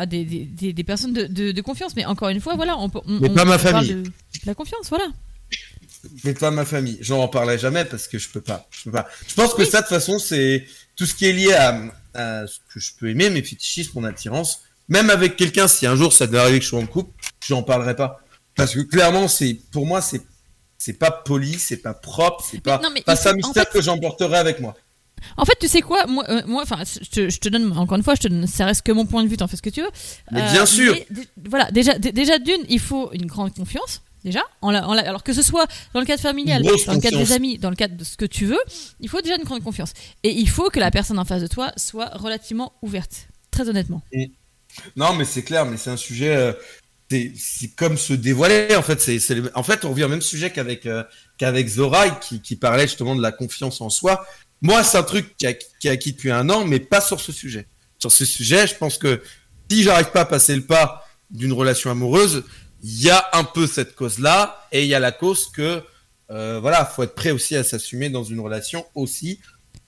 à, 0.00 0.06
des, 0.06 0.24
des, 0.24 0.72
des, 0.72 0.84
personnes 0.84 1.12
de, 1.12 1.52
de, 1.52 1.60
confiance. 1.62 1.94
Mais 1.94 2.04
encore 2.04 2.30
une 2.30 2.40
fois, 2.40 2.56
voilà. 2.56 2.76
On, 2.78 2.90
mais 3.06 3.30
pas 3.30 3.44
ma 3.44 3.58
famille. 3.58 4.02
la 4.44 4.54
confiance, 4.54 4.88
voilà. 4.88 5.06
Mais 6.24 6.34
pas 6.34 6.50
ma 6.50 6.64
famille. 6.64 6.98
J'en 7.00 7.28
parlerai 7.28 7.58
jamais 7.58 7.84
parce 7.84 8.08
que 8.08 8.18
je 8.18 8.28
peux 8.28 8.40
pas. 8.40 8.66
Je 8.72 8.84
peux 8.84 8.90
pas. 8.90 9.06
Je 9.28 9.34
pense 9.34 9.54
que 9.54 9.64
ça, 9.64 9.82
de 9.82 9.86
toute 9.86 9.94
façon, 9.94 10.18
c'est 10.18 10.66
tout 10.96 11.06
ce 11.06 11.14
qui 11.14 11.26
est 11.26 11.32
lié 11.32 11.52
à, 11.52 11.80
à 12.14 12.46
ce 12.48 12.58
que 12.74 12.80
je 12.80 12.90
peux 12.98 13.08
aimer, 13.08 13.30
mes 13.30 13.42
fétichismes, 13.42 14.00
mon 14.00 14.04
attirance. 14.04 14.62
Même 14.88 15.10
avec 15.10 15.36
quelqu'un, 15.36 15.68
si 15.68 15.86
un 15.86 15.94
jour 15.94 16.12
ça 16.12 16.26
devait 16.26 16.40
arriver 16.40 16.58
que 16.58 16.64
je 16.64 16.70
sois 16.70 16.80
en 16.80 16.86
couple, 16.86 17.12
j'en 17.46 17.62
parlerai 17.62 17.94
pas. 17.94 18.20
Parce 18.56 18.74
que 18.74 18.80
clairement, 18.80 19.28
c'est 19.28 19.56
pour 19.70 19.86
moi, 19.86 20.02
c'est 20.02 20.22
c'est 20.80 20.94
pas 20.94 21.10
poli, 21.10 21.58
c'est 21.58 21.76
pas 21.76 21.92
propre, 21.92 22.42
c'est 22.42 22.60
pas 22.60 22.80
pas 23.04 23.14
ça 23.14 23.34
mystère 23.34 23.68
que 23.68 23.82
j'emporterai 23.82 24.38
avec 24.38 24.60
moi. 24.60 24.74
En 25.36 25.44
fait, 25.44 25.54
tu 25.60 25.68
sais 25.68 25.82
quoi, 25.82 26.06
moi, 26.06 26.24
euh, 26.30 26.40
moi, 26.46 26.62
enfin, 26.62 26.82
je, 26.84 27.38
te 27.38 27.48
donne 27.50 27.76
encore 27.76 27.98
une 27.98 28.02
fois, 28.02 28.14
je 28.14 28.22
te 28.22 28.28
donne, 28.28 28.46
ça 28.46 28.64
reste 28.64 28.80
que 28.80 28.90
mon 28.90 29.04
point 29.04 29.22
de 29.22 29.28
vue, 29.28 29.36
t'en 29.36 29.46
fais 29.46 29.58
ce 29.58 29.62
que 29.62 29.68
tu 29.68 29.82
veux. 29.82 29.90
Mais 30.32 30.40
bien 30.50 30.62
euh, 30.62 30.66
sûr. 30.66 30.96
voilà, 31.46 31.70
déjà, 31.70 31.98
déjà 31.98 32.38
d'une, 32.38 32.64
il 32.70 32.80
faut 32.80 33.12
une 33.12 33.26
grande 33.26 33.54
confiance. 33.54 34.00
Déjà, 34.24 34.42
en 34.62 34.74
alors 34.74 35.22
que 35.22 35.34
ce 35.34 35.42
soit 35.42 35.66
dans 35.92 36.00
le 36.00 36.06
cadre 36.06 36.22
familial, 36.22 36.62
dans 36.62 36.72
le 36.72 37.00
cadre 37.00 37.18
des 37.18 37.32
amis, 37.32 37.58
dans 37.58 37.70
le 37.70 37.76
cadre 37.76 37.96
de 37.96 38.04
ce 38.04 38.16
que 38.16 38.26
tu 38.26 38.46
veux, 38.46 38.60
il 39.00 39.08
faut 39.08 39.20
déjà 39.20 39.36
une 39.36 39.44
grande 39.44 39.62
confiance. 39.62 39.92
Et 40.22 40.30
il 40.30 40.48
faut 40.48 40.70
que 40.70 40.80
la 40.80 40.90
personne 40.90 41.18
en 41.18 41.24
face 41.26 41.42
de 41.42 41.46
toi 41.46 41.72
soit 41.76 42.10
relativement 42.14 42.72
ouverte, 42.80 43.28
très 43.50 43.68
honnêtement. 43.68 44.02
Non, 44.96 45.14
mais 45.14 45.24
c'est 45.26 45.42
clair, 45.42 45.66
mais 45.66 45.76
c'est 45.76 45.90
un 45.90 45.96
sujet. 45.96 46.34
Euh, 46.34 46.52
c'est 47.10 47.74
comme 47.76 47.96
se 47.96 48.12
dévoiler 48.12 48.74
en 48.76 48.82
fait. 48.82 48.98
En 49.54 49.62
fait 49.62 49.84
on 49.84 49.90
revient 49.90 50.04
au 50.04 50.08
même 50.08 50.22
sujet 50.22 50.50
qu'avec 50.50 50.86
euh, 50.86 51.02
Zoraï 51.66 52.12
qui, 52.20 52.56
parlait 52.56 52.86
justement 52.86 53.16
de 53.16 53.22
la 53.22 53.32
confiance 53.32 53.80
en 53.80 53.90
soi. 53.90 54.24
Moi, 54.62 54.84
c'est 54.84 54.98
un 54.98 55.02
truc 55.02 55.36
qui 55.38 55.46
a, 55.46 55.54
qui 55.54 55.88
a 55.88 55.92
acquis 55.92 56.12
depuis 56.12 56.30
un 56.30 56.48
an, 56.50 56.66
mais 56.66 56.80
pas 56.80 57.00
sur 57.00 57.20
ce 57.20 57.32
sujet. 57.32 57.66
Sur 57.98 58.12
ce 58.12 58.24
sujet, 58.24 58.66
je 58.66 58.74
pense 58.74 58.98
que 58.98 59.22
si 59.70 59.82
j'arrive 59.82 60.10
pas 60.10 60.20
à 60.20 60.24
passer 60.26 60.54
le 60.54 60.62
pas 60.62 61.06
d'une 61.30 61.52
relation 61.52 61.90
amoureuse, 61.90 62.44
il 62.82 63.02
y 63.02 63.10
a 63.10 63.26
un 63.32 63.44
peu 63.44 63.66
cette 63.66 63.94
cause-là, 63.94 64.66
et 64.70 64.82
il 64.82 64.88
y 64.88 64.94
a 64.94 65.00
la 65.00 65.12
cause 65.12 65.50
que 65.50 65.82
euh, 66.30 66.60
voilà, 66.60 66.84
faut 66.84 67.02
être 67.02 67.14
prêt 67.14 67.30
aussi 67.30 67.56
à 67.56 67.64
s'assumer 67.64 68.08
dans 68.08 68.22
une 68.22 68.40
relation 68.40 68.86
aussi 68.94 69.40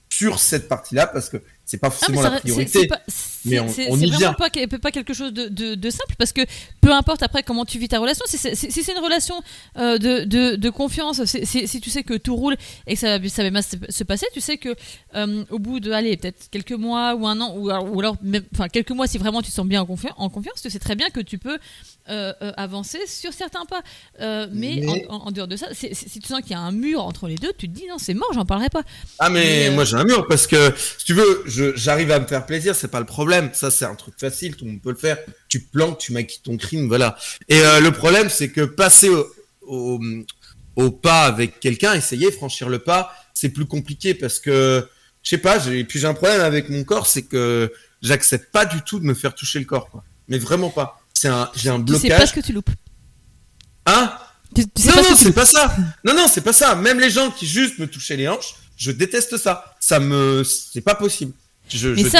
sur 0.09 0.39
cette 0.39 0.67
partie-là, 0.67 1.07
parce 1.07 1.29
que 1.29 1.37
c'est 1.65 1.77
pas 1.77 1.89
forcément 1.89 2.21
la 2.21 2.39
priorité. 2.39 2.89
mais 3.45 3.59
on, 3.59 3.67
on 3.89 3.97
y 3.97 4.09
vraiment 4.09 4.33
Pas, 4.33 4.49
pas 4.49 4.91
quelque 4.91 5.13
chose 5.13 5.33
de, 5.33 5.47
de, 5.47 5.89
simple 5.89 6.15
parce 6.17 6.33
que 6.33 6.41
peu 6.81 6.91
importe 6.91 7.23
après 7.23 7.41
comment 7.43 7.63
tu 7.63 7.79
vis 7.79 7.87
ta 7.87 7.99
relation, 7.99 8.25
si 8.27 8.37
c'est 8.37 8.91
une 8.91 9.03
relation 9.03 9.35
euh, 9.77 9.97
de, 9.97 10.55
de, 10.55 10.69
confiance, 10.69 11.23
si 11.23 11.81
tu 11.81 11.89
sais 11.89 12.03
que 12.03 12.15
tout 12.15 12.35
roule 12.35 12.57
et 12.85 12.95
que 12.95 12.99
ça, 12.99 13.17
ça 13.29 13.43
va 13.43 13.49
bien 13.49 13.61
se 13.61 14.03
passer, 14.03 14.25
tu 14.33 14.41
sais 14.41 14.57
que 14.57 14.75
euh, 15.15 15.45
au 15.51 15.59
bout 15.59 15.79
de, 15.79 15.91
allez, 15.91 16.17
peut-être 16.17 16.49
quelques 16.51 16.73
mois 16.73 17.15
ou 17.15 17.27
un 17.27 17.39
an, 17.39 17.55
ou, 17.55 17.71
ou 17.71 17.99
alors 17.99 18.17
même, 18.21 18.43
enfin 18.53 18.67
quelques 18.67 18.91
mois 18.91 19.07
si 19.07 19.17
vraiment 19.17 19.41
tu 19.41 19.49
te 19.49 19.55
sens 19.55 19.65
bien 19.65 19.81
en, 19.81 19.85
confiance, 19.85 20.13
en 20.17 20.29
confiance, 20.29 20.61
tu 20.61 20.69
sais 20.69 20.79
très 20.79 20.95
bien 20.95 21.09
que 21.09 21.21
tu 21.21 21.37
peux 21.37 21.57
euh, 22.09 22.33
avancer 22.57 22.99
sur 23.07 23.31
certains 23.31 23.65
pas. 23.65 23.83
mais, 24.51 24.83
En, 25.09 25.31
dehors 25.31 25.47
de 25.47 25.55
ça, 25.55 25.67
si 25.73 26.19
tu 26.19 26.27
sens 26.27 26.41
qu'il 26.41 26.51
y 26.51 26.55
a 26.55 26.59
un 26.59 26.71
mur 26.71 27.05
entre 27.05 27.27
les 27.29 27.35
deux, 27.35 27.53
tu 27.57 27.69
te 27.69 27.73
dis 27.73 27.87
non, 27.87 27.97
c'est 27.97 28.13
mort, 28.13 28.31
j'en 28.33 28.45
parlerai 28.45 28.69
pas. 28.69 28.83
Ah, 29.19 29.29
mais, 29.29 29.69
moi 29.69 29.85
j'ai 29.85 29.95
un 29.95 30.03
mur 30.03 30.27
parce 30.27 30.45
que 30.45 30.73
si 30.97 31.05
tu 31.05 31.13
veux, 31.13 31.43
j'arrive 31.75 32.11
à 32.11 32.19
me 32.19 32.27
faire 32.27 32.45
plaisir, 32.45 32.75
c'est 32.75 32.87
pas 32.89 32.99
le 32.99 33.05
problème. 33.05 33.49
Ça, 33.53 33.71
c'est 33.71 33.85
un 33.85 33.95
truc 33.95 34.15
facile, 34.19 34.55
tout 34.55 34.65
le 34.65 34.71
monde 34.71 34.81
peut 34.81 34.91
le 34.91 34.97
faire. 34.97 35.17
Tu 35.47 35.59
planques, 35.59 35.99
tu 35.99 36.13
maquilles 36.13 36.41
ton 36.43 36.57
crime, 36.57 36.87
voilà. 36.87 37.17
Et 37.49 37.59
euh, 37.59 37.79
le 37.79 37.91
problème, 37.91 38.29
c'est 38.29 38.49
que 38.49 38.61
passer 38.61 39.09
au, 39.61 39.99
au, 40.75 40.91
pas 40.91 41.23
avec 41.23 41.59
quelqu'un, 41.59 41.93
essayer, 41.93 42.31
franchir 42.31 42.69
le 42.69 42.79
pas, 42.79 43.13
c'est 43.33 43.49
plus 43.49 43.65
compliqué 43.65 44.13
parce 44.13 44.39
que, 44.39 44.87
je 45.21 45.29
sais 45.29 45.37
pas, 45.37 45.59
j'ai, 45.59 45.83
puis 45.83 45.99
j'ai 45.99 46.07
un 46.07 46.13
problème 46.13 46.41
avec 46.41 46.69
mon 46.69 46.83
corps, 46.83 47.07
c'est 47.07 47.23
que 47.23 47.71
j'accepte 48.01 48.51
pas 48.51 48.65
du 48.65 48.81
tout 48.81 48.99
de 48.99 49.05
me 49.05 49.13
faire 49.13 49.33
toucher 49.35 49.59
le 49.59 49.65
corps, 49.65 49.89
quoi. 49.89 50.03
Mais 50.27 50.37
vraiment 50.37 50.69
pas. 50.69 51.01
C'est 51.13 51.27
un, 51.27 51.49
j'ai 51.55 51.69
un 51.69 51.79
blocage. 51.79 52.01
Sais 52.01 52.17
pas 52.17 52.25
ce 52.25 52.33
que 52.33 52.39
tu 52.39 52.53
loupes. 52.53 52.69
Hein? 53.85 54.13
non, 54.57 54.63
non, 54.95 55.15
c'est 55.15 55.33
pas 55.33 55.45
ça. 55.45 55.75
Non, 56.03 56.13
non, 56.13 56.27
c'est 56.27 56.41
pas 56.41 56.53
ça. 56.53 56.75
Même 56.75 56.99
les 56.99 57.09
gens 57.09 57.31
qui 57.31 57.47
juste 57.47 57.79
me 57.79 57.87
touchaient 57.87 58.15
les 58.15 58.27
hanches, 58.27 58.55
je 58.77 58.91
déteste 58.91 59.37
ça. 59.37 59.75
Ça 59.79 59.99
me, 59.99 60.43
c'est 60.43 60.81
pas 60.81 60.95
possible. 60.95 61.33
Je, 61.73 61.89
mais 61.89 62.03
ça, 62.03 62.19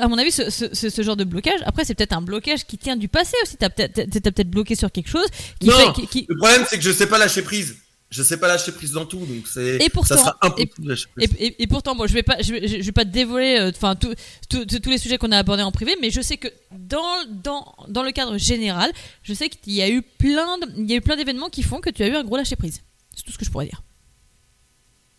à, 0.00 0.08
mon 0.08 0.18
avis, 0.18 0.32
ce, 0.32 0.50
ce, 0.50 1.02
genre 1.02 1.16
de 1.16 1.24
blocage, 1.24 1.60
après, 1.66 1.84
c'est 1.84 1.94
peut-être 1.94 2.14
un 2.14 2.22
blocage 2.22 2.64
qui 2.64 2.78
tient 2.78 2.96
du 2.96 3.08
passé 3.08 3.36
aussi. 3.42 3.56
T'as 3.56 3.68
peut-être 3.68 4.30
peut 4.30 4.44
bloqué 4.44 4.74
sur 4.74 4.90
quelque 4.90 5.10
chose. 5.10 5.26
Qui 5.60 5.68
non, 5.68 5.92
qui... 5.92 6.26
le 6.28 6.36
problème, 6.36 6.64
c'est 6.68 6.78
que 6.78 6.84
je 6.84 6.92
sais 6.92 7.06
pas 7.06 7.18
lâcher 7.18 7.42
prise. 7.42 7.76
Je 8.08 8.22
sais 8.22 8.36
pas 8.36 8.46
lâcher 8.46 8.70
prise 8.70 8.92
dans 8.92 9.04
tout, 9.04 9.18
donc 9.18 9.48
c'est. 9.52 9.82
Et 9.82 9.90
pourtant, 9.90 10.14
ça 10.14 10.20
sera 10.20 10.36
impossible 10.40 10.94
et, 11.18 11.24
et, 11.24 11.62
et, 11.62 11.66
pourtant, 11.66 11.96
bon, 11.96 12.06
je 12.06 12.14
vais 12.14 12.22
pas, 12.22 12.40
je 12.40 12.52
vais, 12.52 12.68
je 12.68 12.82
vais 12.82 12.92
pas 12.92 13.04
te 13.04 13.10
dévoiler, 13.10 13.58
euh, 13.58 13.72
enfin, 13.74 13.96
tous 13.96 14.14
les 14.88 14.98
sujets 14.98 15.18
qu'on 15.18 15.32
a 15.32 15.38
abordés 15.38 15.64
en 15.64 15.72
privé, 15.72 15.96
mais 16.00 16.10
je 16.10 16.20
sais 16.20 16.36
que 16.36 16.46
dans, 16.70 17.02
dans, 17.28 17.74
dans 17.88 18.04
le 18.04 18.12
cadre 18.12 18.38
général, 18.38 18.92
je 19.24 19.34
sais 19.34 19.48
qu'il 19.48 19.72
y 19.72 19.82
a 19.82 19.90
eu 19.90 20.02
plein, 20.02 20.56
il 20.76 20.88
y 20.88 20.92
a 20.92 20.96
eu 20.96 21.00
plein 21.00 21.16
d'événements 21.16 21.48
qui 21.48 21.64
font 21.64 21.80
que 21.80 21.90
tu 21.90 22.04
as 22.04 22.06
eu 22.06 22.14
un 22.14 22.22
gros 22.22 22.36
lâcher 22.36 22.54
prise. 22.54 22.80
C'est 23.16 23.24
tout 23.24 23.32
ce 23.32 23.38
que 23.38 23.44
je 23.44 23.50
pourrais 23.50 23.66
dire. 23.66 23.82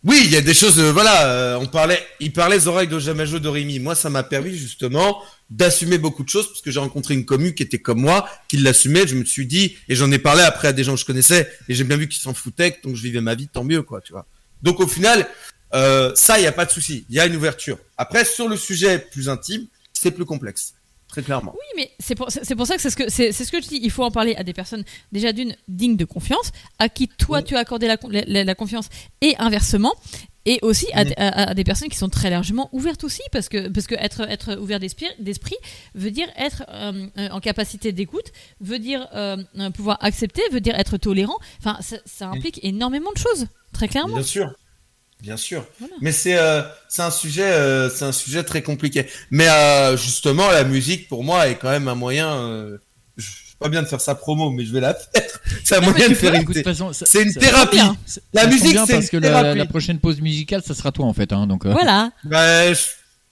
Oui, 0.04 0.22
il 0.24 0.30
y 0.30 0.36
a 0.36 0.40
des 0.40 0.54
choses, 0.54 0.78
euh, 0.78 0.92
voilà, 0.92 1.26
euh, 1.26 1.58
on 1.58 1.66
parlait, 1.66 2.00
il 2.20 2.32
parlait 2.32 2.56
des 2.56 2.68
oreilles 2.68 2.86
de 2.86 3.00
Jamajo 3.00 3.40
Dorimi. 3.40 3.80
Moi, 3.80 3.96
ça 3.96 4.10
m'a 4.10 4.22
permis 4.22 4.56
justement 4.56 5.20
d'assumer 5.50 5.98
beaucoup 5.98 6.22
de 6.22 6.28
choses 6.28 6.46
parce 6.46 6.62
que 6.62 6.70
j'ai 6.70 6.78
rencontré 6.78 7.14
une 7.14 7.24
commu 7.24 7.52
qui 7.52 7.64
était 7.64 7.80
comme 7.80 8.00
moi, 8.00 8.28
qui 8.46 8.58
l'assumait. 8.58 9.08
Je 9.08 9.16
me 9.16 9.24
suis 9.24 9.46
dit, 9.46 9.76
et 9.88 9.96
j'en 9.96 10.12
ai 10.12 10.20
parlé 10.20 10.42
après 10.42 10.68
à 10.68 10.72
des 10.72 10.84
gens 10.84 10.94
que 10.94 11.00
je 11.00 11.04
connaissais, 11.04 11.50
et 11.68 11.74
j'ai 11.74 11.82
bien 11.82 11.96
vu 11.96 12.06
qu'ils 12.06 12.22
s'en 12.22 12.32
foutaient, 12.32 12.78
donc 12.84 12.94
je 12.94 13.02
vivais 13.02 13.20
ma 13.20 13.34
vie, 13.34 13.48
tant 13.48 13.64
mieux, 13.64 13.82
quoi, 13.82 14.00
tu 14.00 14.12
vois. 14.12 14.26
Donc 14.62 14.78
au 14.78 14.86
final, 14.86 15.26
euh, 15.74 16.12
ça, 16.14 16.38
il 16.38 16.42
n'y 16.42 16.46
a 16.46 16.52
pas 16.52 16.64
de 16.64 16.70
souci. 16.70 17.04
Il 17.08 17.16
y 17.16 17.20
a 17.20 17.26
une 17.26 17.34
ouverture. 17.34 17.78
Après, 17.96 18.24
sur 18.24 18.48
le 18.48 18.56
sujet 18.56 19.00
plus 19.00 19.28
intime, 19.28 19.66
c'est 19.92 20.12
plus 20.12 20.24
complexe 20.24 20.74
très 21.08 21.22
clairement. 21.22 21.52
Oui, 21.54 21.66
mais 21.76 21.90
c'est 21.98 22.14
pour, 22.14 22.30
c'est 22.30 22.54
pour 22.54 22.66
ça 22.66 22.76
que 22.76 22.82
c'est 22.82 22.90
ce 22.90 22.96
que 22.96 23.08
c'est, 23.08 23.32
ce 23.32 23.50
que 23.50 23.60
je 23.60 23.68
dis. 23.68 23.80
Il 23.82 23.90
faut 23.90 24.04
en 24.04 24.10
parler 24.10 24.34
à 24.36 24.44
des 24.44 24.52
personnes 24.52 24.84
déjà 25.12 25.32
d'une 25.32 25.56
digne 25.66 25.96
de 25.96 26.04
confiance, 26.04 26.52
à 26.78 26.88
qui 26.88 27.08
toi 27.08 27.42
tu 27.42 27.56
as 27.56 27.60
accordé 27.60 27.86
la, 27.86 28.44
la, 28.44 28.54
confiance, 28.54 28.88
et 29.20 29.34
inversement. 29.38 29.94
Et 30.46 30.60
aussi 30.62 30.86
à, 30.94 31.52
des 31.52 31.64
personnes 31.64 31.90
qui 31.90 31.98
sont 31.98 32.08
très 32.08 32.30
largement 32.30 32.70
ouvertes 32.72 33.04
aussi, 33.04 33.20
parce 33.32 33.50
que, 33.50 33.68
parce 33.68 33.86
que 33.86 33.94
être, 33.96 34.22
être 34.22 34.56
ouvert 34.58 34.80
d'esprit, 34.80 35.04
d'esprit 35.18 35.56
veut 35.94 36.10
dire 36.10 36.26
être 36.36 36.64
euh, 36.70 37.08
en 37.30 37.40
capacité 37.40 37.92
d'écoute, 37.92 38.32
veut 38.62 38.78
dire 38.78 39.06
euh, 39.14 39.36
pouvoir 39.74 39.98
accepter, 40.00 40.40
veut 40.50 40.60
dire 40.60 40.74
être 40.78 40.96
tolérant. 40.96 41.36
Enfin, 41.58 41.76
ça, 41.82 41.96
ça 42.06 42.28
implique 42.28 42.60
énormément 42.62 43.12
de 43.12 43.18
choses, 43.18 43.46
très 43.74 43.88
clairement. 43.88 44.14
Bien 44.14 44.22
sûr. 44.22 44.54
Bien 45.20 45.36
sûr, 45.36 45.66
mais 46.00 46.12
c'est 46.12 46.38
euh, 46.38 46.62
c'est 46.88 47.02
un 47.02 47.10
sujet 47.10 47.42
euh, 47.42 47.90
c'est 47.90 48.04
un 48.04 48.12
sujet 48.12 48.44
très 48.44 48.62
compliqué. 48.62 49.06
Mais 49.32 49.48
euh, 49.48 49.96
justement, 49.96 50.48
la 50.48 50.62
musique 50.62 51.08
pour 51.08 51.24
moi 51.24 51.48
est 51.48 51.56
quand 51.56 51.70
même 51.70 51.88
un 51.88 51.96
moyen. 51.96 52.78
je 53.16 53.26
pas 53.58 53.68
bien 53.68 53.82
de 53.82 53.88
faire 53.88 54.00
sa 54.00 54.14
promo, 54.14 54.50
mais 54.50 54.64
je 54.64 54.72
vais 54.72 54.80
la 54.80 54.94
faire. 54.94 55.24
C'est 55.64 55.78
un 55.78 55.80
moyen 55.80 56.08
de 56.08 56.14
faire 56.14 56.32
une. 56.32 56.46
C'est 56.92 57.22
une 57.22 57.34
thérapie. 57.34 57.80
La 58.32 58.46
musique, 58.46 58.78
c'est 58.86 58.94
parce 58.94 59.10
que 59.10 59.16
la, 59.16 59.54
la, 59.56 59.66
prochaine 59.66 59.98
pause 59.98 60.20
musicale, 60.20 60.62
ça 60.64 60.74
sera 60.74 60.92
toi 60.92 61.06
en 61.06 61.12
fait, 61.12 61.32
hein, 61.32 61.48
donc. 61.48 61.66
Voilà. 61.66 62.12
Bah, 62.22 62.72
je, 62.72 62.80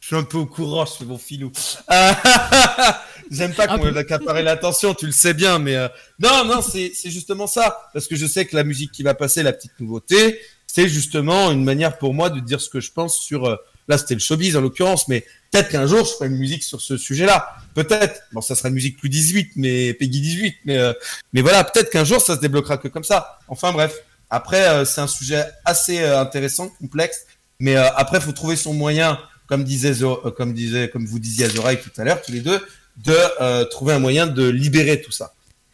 suis 0.01 0.17
un 0.17 0.25
peu 0.25 0.39
au 0.39 0.47
courant, 0.47 0.85
je 0.85 0.93
fais 0.93 1.05
mon 1.05 1.17
filou. 1.17 1.53
J'aime 3.31 3.55
pas 3.55 3.69
qu'on 3.69 3.95
accaparer 3.95 4.43
l'attention, 4.43 4.95
tu 4.95 5.07
le 5.07 5.13
sais 5.13 5.33
bien, 5.33 5.61
mais 5.61 5.77
non, 6.19 6.45
non, 6.45 6.61
c'est 6.61 6.91
c'est 6.95 7.11
justement 7.11 7.47
ça, 7.47 7.89
parce 7.95 8.09
que 8.09 8.17
je 8.17 8.27
sais 8.27 8.45
que 8.45 8.57
la 8.57 8.65
musique 8.65 8.91
qui 8.91 9.05
va 9.05 9.15
passer, 9.15 9.45
la 9.45 9.53
petite 9.53 9.79
nouveauté, 9.79 10.41
c'est 10.77 10.91
justement 10.91 11.51
une 11.53 11.65
manière 11.65 11.97
pour 11.97 12.13
moi 12.13 12.29
de 12.29 12.39
dire 12.39 12.61
ce 12.61 12.69
que 12.69 12.81
je 12.81 12.93
pense 12.93 13.19
sur. 13.19 13.47
Euh, 13.47 13.57
là, 13.89 13.97
c'était 13.97 14.13
le 14.13 14.21
showbiz 14.21 14.59
en 14.59 14.61
l'occurrence, 14.61 15.09
mais 15.09 15.25
peut-être 15.51 15.71
qu'un 15.71 15.87
jour 15.87 16.05
je 16.05 16.13
ferai 16.13 16.27
une 16.27 16.37
musique 16.37 16.63
sur 16.63 16.83
ce 16.83 16.99
sujet-là. 16.99 17.57
Peut-être. 17.73 18.21
Bon, 18.33 18.43
ça 18.43 18.55
sera 18.55 18.69
une 18.69 18.75
musique 18.75 18.99
plus 18.99 19.09
18, 19.09 19.53
mais 19.57 19.95
Peggy 19.95 20.21
18, 20.21 20.57
mais 20.67 20.77
euh, 20.77 20.93
mais 21.33 21.41
voilà, 21.41 21.65
peut-être 21.65 21.89
qu'un 21.89 22.05
jour 22.05 22.21
ça 22.21 22.37
se 22.37 22.43
débloquera 22.43 22.77
que 22.77 22.89
comme 22.89 23.05
ça. 23.05 23.39
Enfin 23.49 23.73
bref. 23.73 24.03
Après, 24.29 24.69
euh, 24.69 24.85
c'est 24.85 25.01
un 25.01 25.07
sujet 25.07 25.47
assez 25.65 26.05
intéressant, 26.05 26.69
complexe, 26.69 27.25
mais 27.59 27.77
après, 27.77 28.21
faut 28.21 28.33
trouver 28.33 28.57
son 28.57 28.75
moyen, 28.75 29.19
comme 29.47 29.65
disait, 29.65 29.95
comme 30.37 30.53
disait, 30.53 30.91
comme 30.91 31.07
vous 31.07 31.21
disiez 31.21 31.47
à 31.47 31.49
Zoraï 31.49 31.81
tout 31.81 31.93
à 31.97 32.05
l'heure, 32.05 32.21
tous 32.21 32.33
les 32.33 32.41
deux, 32.41 32.61
de 32.99 33.65
trouver 33.71 33.95
un 33.95 33.99
moyen 33.99 34.27
de 34.27 34.47
libérer 34.47 35.01
tout 35.01 35.13
ça. 35.13 35.33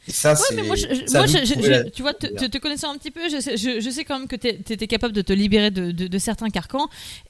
Ça, 0.08 0.32
ouais, 0.32 0.56
mais 0.56 0.62
moi, 0.62 0.76
tu 0.76 2.02
vois, 2.02 2.12
te, 2.12 2.58
connaissant 2.58 2.92
un 2.92 2.98
petit 2.98 3.12
peu, 3.12 3.28
je 3.28 3.40
sais, 3.40 3.56
je, 3.56 3.90
sais 3.90 4.04
quand 4.04 4.18
même 4.18 4.28
que 4.28 4.34
tu 4.36 4.48
étais 4.48 4.88
capable 4.88 5.14
de 5.14 5.22
te 5.22 5.32
libérer 5.32 5.70
de, 5.70 5.92
de, 5.92 6.18
certains 6.18 6.50
carcans. 6.50 6.88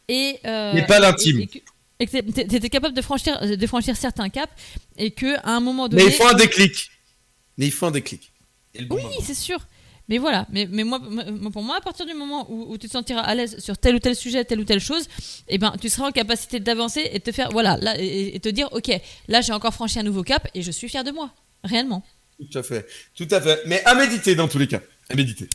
Et, 0.08 0.38
euh, 0.46 0.72
mais 0.74 0.86
pas 0.86 0.98
l'intime. 0.98 1.40
et 1.40 2.06
que 2.06 2.30
tu 2.30 2.56
étais 2.56 2.70
capable 2.70 2.94
de 2.94 3.02
franchir, 3.02 3.38
de 3.40 3.66
franchir 3.66 3.96
certains 3.96 4.30
caps 4.30 4.52
et 4.96 5.10
que 5.10 5.36
à 5.44 5.50
un 5.50 5.60
moment 5.60 5.88
donné. 5.88 6.04
Mais 6.04 6.10
il 6.10 6.14
faut 6.14 6.26
un 6.26 6.34
déclic. 6.34 6.90
Mais 7.58 7.66
il 7.66 7.72
faut 7.72 7.86
un 7.86 7.90
déclic. 7.90 8.32
oui, 8.90 9.02
c'est 9.22 9.34
sûr. 9.34 9.60
Mais 10.08 10.18
voilà, 10.18 10.46
mais, 10.50 10.66
mais 10.70 10.84
moi, 10.84 11.00
pour 11.52 11.62
moi, 11.62 11.76
à 11.76 11.80
partir 11.80 12.06
du 12.06 12.14
moment 12.14 12.50
où, 12.50 12.76
tu 12.76 12.88
te 12.88 12.92
sentiras 12.92 13.20
à 13.20 13.34
l'aise 13.34 13.58
sur 13.60 13.78
tel 13.78 13.94
ou 13.94 13.98
tel 13.98 14.16
sujet, 14.16 14.44
telle 14.44 14.60
ou 14.60 14.64
telle 14.64 14.80
chose, 14.80 15.06
eh 15.48 15.58
ben, 15.58 15.72
tu 15.80 15.88
seras 15.88 16.08
en 16.08 16.10
capacité 16.10 16.58
d'avancer 16.58 17.08
et 17.12 17.18
de 17.18 17.24
te 17.24 17.30
faire, 17.30 17.50
voilà, 17.50 17.76
là, 17.76 17.94
et, 17.98 18.38
te 18.40 18.48
dire, 18.48 18.68
ok, 18.72 18.90
là, 19.28 19.40
j'ai 19.40 19.52
encore 19.52 19.72
franchi 19.72 20.00
un 20.00 20.02
nouveau 20.02 20.22
cap 20.22 20.48
et 20.54 20.62
je 20.62 20.70
suis 20.72 20.88
fier 20.88 21.04
de 21.04 21.12
moi, 21.12 21.30
réellement. 21.62 22.02
Tout 22.50 22.58
à 22.58 22.62
fait, 22.62 22.86
tout 23.14 23.28
à 23.30 23.40
fait. 23.40 23.62
Mais 23.66 23.82
à 23.84 23.94
méditer 23.94 24.34
dans 24.34 24.48
tous 24.48 24.58
les 24.58 24.66
cas, 24.66 24.80
à 25.10 25.14
méditer. 25.14 25.48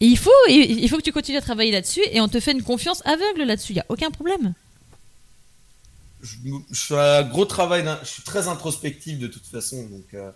Et 0.00 0.06
il 0.06 0.18
faut, 0.18 0.30
il 0.48 0.86
faut 0.88 0.98
que 0.98 1.02
tu 1.02 1.12
continues 1.12 1.38
à 1.38 1.42
travailler 1.42 1.72
là-dessus 1.72 2.02
et 2.10 2.20
on 2.20 2.28
te 2.28 2.38
fait 2.40 2.52
une 2.52 2.62
confiance 2.62 3.02
aveugle 3.06 3.44
là-dessus, 3.44 3.72
il 3.72 3.76
y 3.76 3.80
a 3.80 3.86
aucun 3.88 4.10
problème. 4.10 4.52
Je, 6.22 6.36
je, 6.70 6.80
fais 6.80 6.98
un 6.98 7.22
gros 7.22 7.44
travail, 7.44 7.84
je 8.02 8.08
suis 8.08 8.22
très 8.22 8.48
introspectif 8.48 9.18
de 9.18 9.26
toute 9.26 9.46
façon, 9.46 9.84
donc. 9.84 10.04
Euh, 10.14 10.30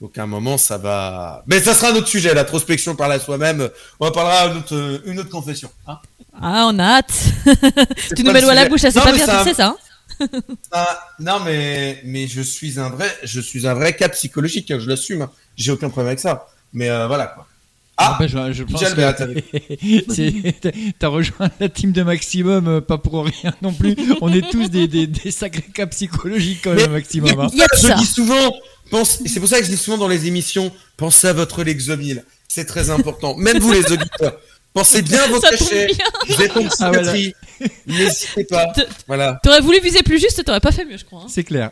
donc 0.00 0.18
à 0.18 0.24
un 0.24 0.26
moment, 0.26 0.58
ça 0.58 0.76
va. 0.76 1.42
Mais 1.46 1.60
ça 1.60 1.74
sera 1.74 1.90
un 1.90 1.94
autre 1.94 2.08
sujet, 2.08 2.34
l'introspection 2.34 2.94
par 2.94 3.08
la 3.08 3.18
soi-même. 3.18 3.70
On 3.98 4.06
en 4.06 4.12
parlera 4.12 4.52
une 4.52 4.58
autre, 4.58 5.02
une 5.06 5.18
autre 5.18 5.30
confession. 5.30 5.70
Hein 5.86 5.98
ah, 6.34 6.68
on 6.70 6.78
a 6.78 6.98
hâte. 6.98 7.14
tu 8.14 8.22
nous 8.22 8.32
mets 8.32 8.42
l'eau 8.42 8.50
à 8.50 8.54
la 8.54 8.68
bouche, 8.68 8.80
c'est 8.80 8.92
pas 8.92 9.12
bien, 9.12 9.44
sais 9.44 9.54
ça. 9.54 9.68
Hein 9.68 9.76
ah, 10.72 11.00
non, 11.18 11.40
mais 11.44 12.00
mais 12.04 12.26
je 12.26 12.40
suis 12.40 12.78
un 12.78 12.88
vrai, 12.88 13.08
je 13.22 13.40
suis 13.40 13.66
un 13.66 13.74
vrai 13.74 13.94
cas 13.94 14.08
psychologique. 14.08 14.70
Hein, 14.70 14.78
je 14.80 14.88
l'assume. 14.88 15.22
Hein. 15.22 15.30
J'ai 15.56 15.72
aucun 15.72 15.88
problème 15.88 16.08
avec 16.08 16.20
ça. 16.20 16.48
Mais 16.72 16.90
euh, 16.90 17.06
voilà 17.06 17.26
quoi. 17.26 17.46
Ah, 17.98 18.12
ah 18.12 18.16
bah, 18.18 18.26
je, 18.26 18.52
je 18.52 18.62
pense 18.64 18.82
que 18.82 20.92
t'as 20.98 21.08
rejoint 21.08 21.50
la 21.58 21.70
team 21.70 21.92
de 21.92 22.02
Maximum, 22.02 22.68
euh, 22.68 22.80
pas 22.82 22.98
pour 22.98 23.24
rien 23.24 23.54
non 23.62 23.72
plus. 23.72 23.96
On 24.20 24.30
est 24.34 24.50
tous 24.50 24.68
des, 24.68 24.86
des, 24.86 25.06
des 25.06 25.30
sacrés 25.30 25.62
cas 25.62 25.86
psychologiques 25.86 26.60
quand 26.62 26.74
même, 26.74 26.92
Maximum. 26.92 27.40
Hein. 27.40 27.48
je 27.50 27.96
dis 27.96 28.04
souvent, 28.04 28.54
c'est 29.24 29.40
pour 29.40 29.48
ça 29.48 29.60
que 29.60 29.64
je 29.64 29.70
dis 29.70 29.78
souvent 29.78 29.96
dans 29.96 30.08
les 30.08 30.26
émissions, 30.26 30.70
pensez 30.98 31.28
à 31.28 31.32
votre 31.32 31.64
Lexomil. 31.64 32.22
C'est 32.48 32.66
très 32.66 32.90
important. 32.90 33.34
Même 33.36 33.58
vous, 33.58 33.72
les 33.72 33.90
auditeurs. 33.90 34.38
Pensez 34.76 35.00
bien 35.00 35.22
à 35.22 35.26
vos 35.28 35.40
cachets. 35.40 35.90
Êtes 36.38 36.54
en 36.54 36.68
ah, 36.80 36.92
N'hésitez 37.86 38.44
pas. 38.44 38.74
Voilà. 39.06 39.40
T'aurais 39.42 39.62
voulu 39.62 39.80
viser 39.80 40.02
plus 40.02 40.20
juste, 40.20 40.44
t'aurais 40.44 40.60
pas 40.60 40.70
fait 40.70 40.84
mieux, 40.84 40.98
je 40.98 41.04
crois. 41.06 41.22
Hein. 41.22 41.28
C'est 41.30 41.44
clair. 41.44 41.70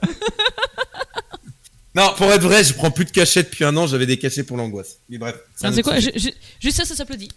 non, 1.95 2.15
pour 2.17 2.33
être 2.33 2.41
vrai, 2.41 2.65
je 2.65 2.73
prends 2.73 2.91
plus 2.91 3.05
de 3.05 3.11
cachets 3.11 3.43
depuis 3.43 3.67
un 3.67 3.77
an. 3.77 3.87
J'avais 3.87 4.07
des 4.07 4.17
cachets 4.17 4.43
pour 4.43 4.57
l'angoisse. 4.57 5.01
Mais 5.11 5.19
bref. 5.19 5.35
C'est 5.55 5.83
quoi 5.83 5.99
Juste 5.99 6.79
ça, 6.79 6.87
ça 6.87 6.95
s'applaudit. 6.95 7.29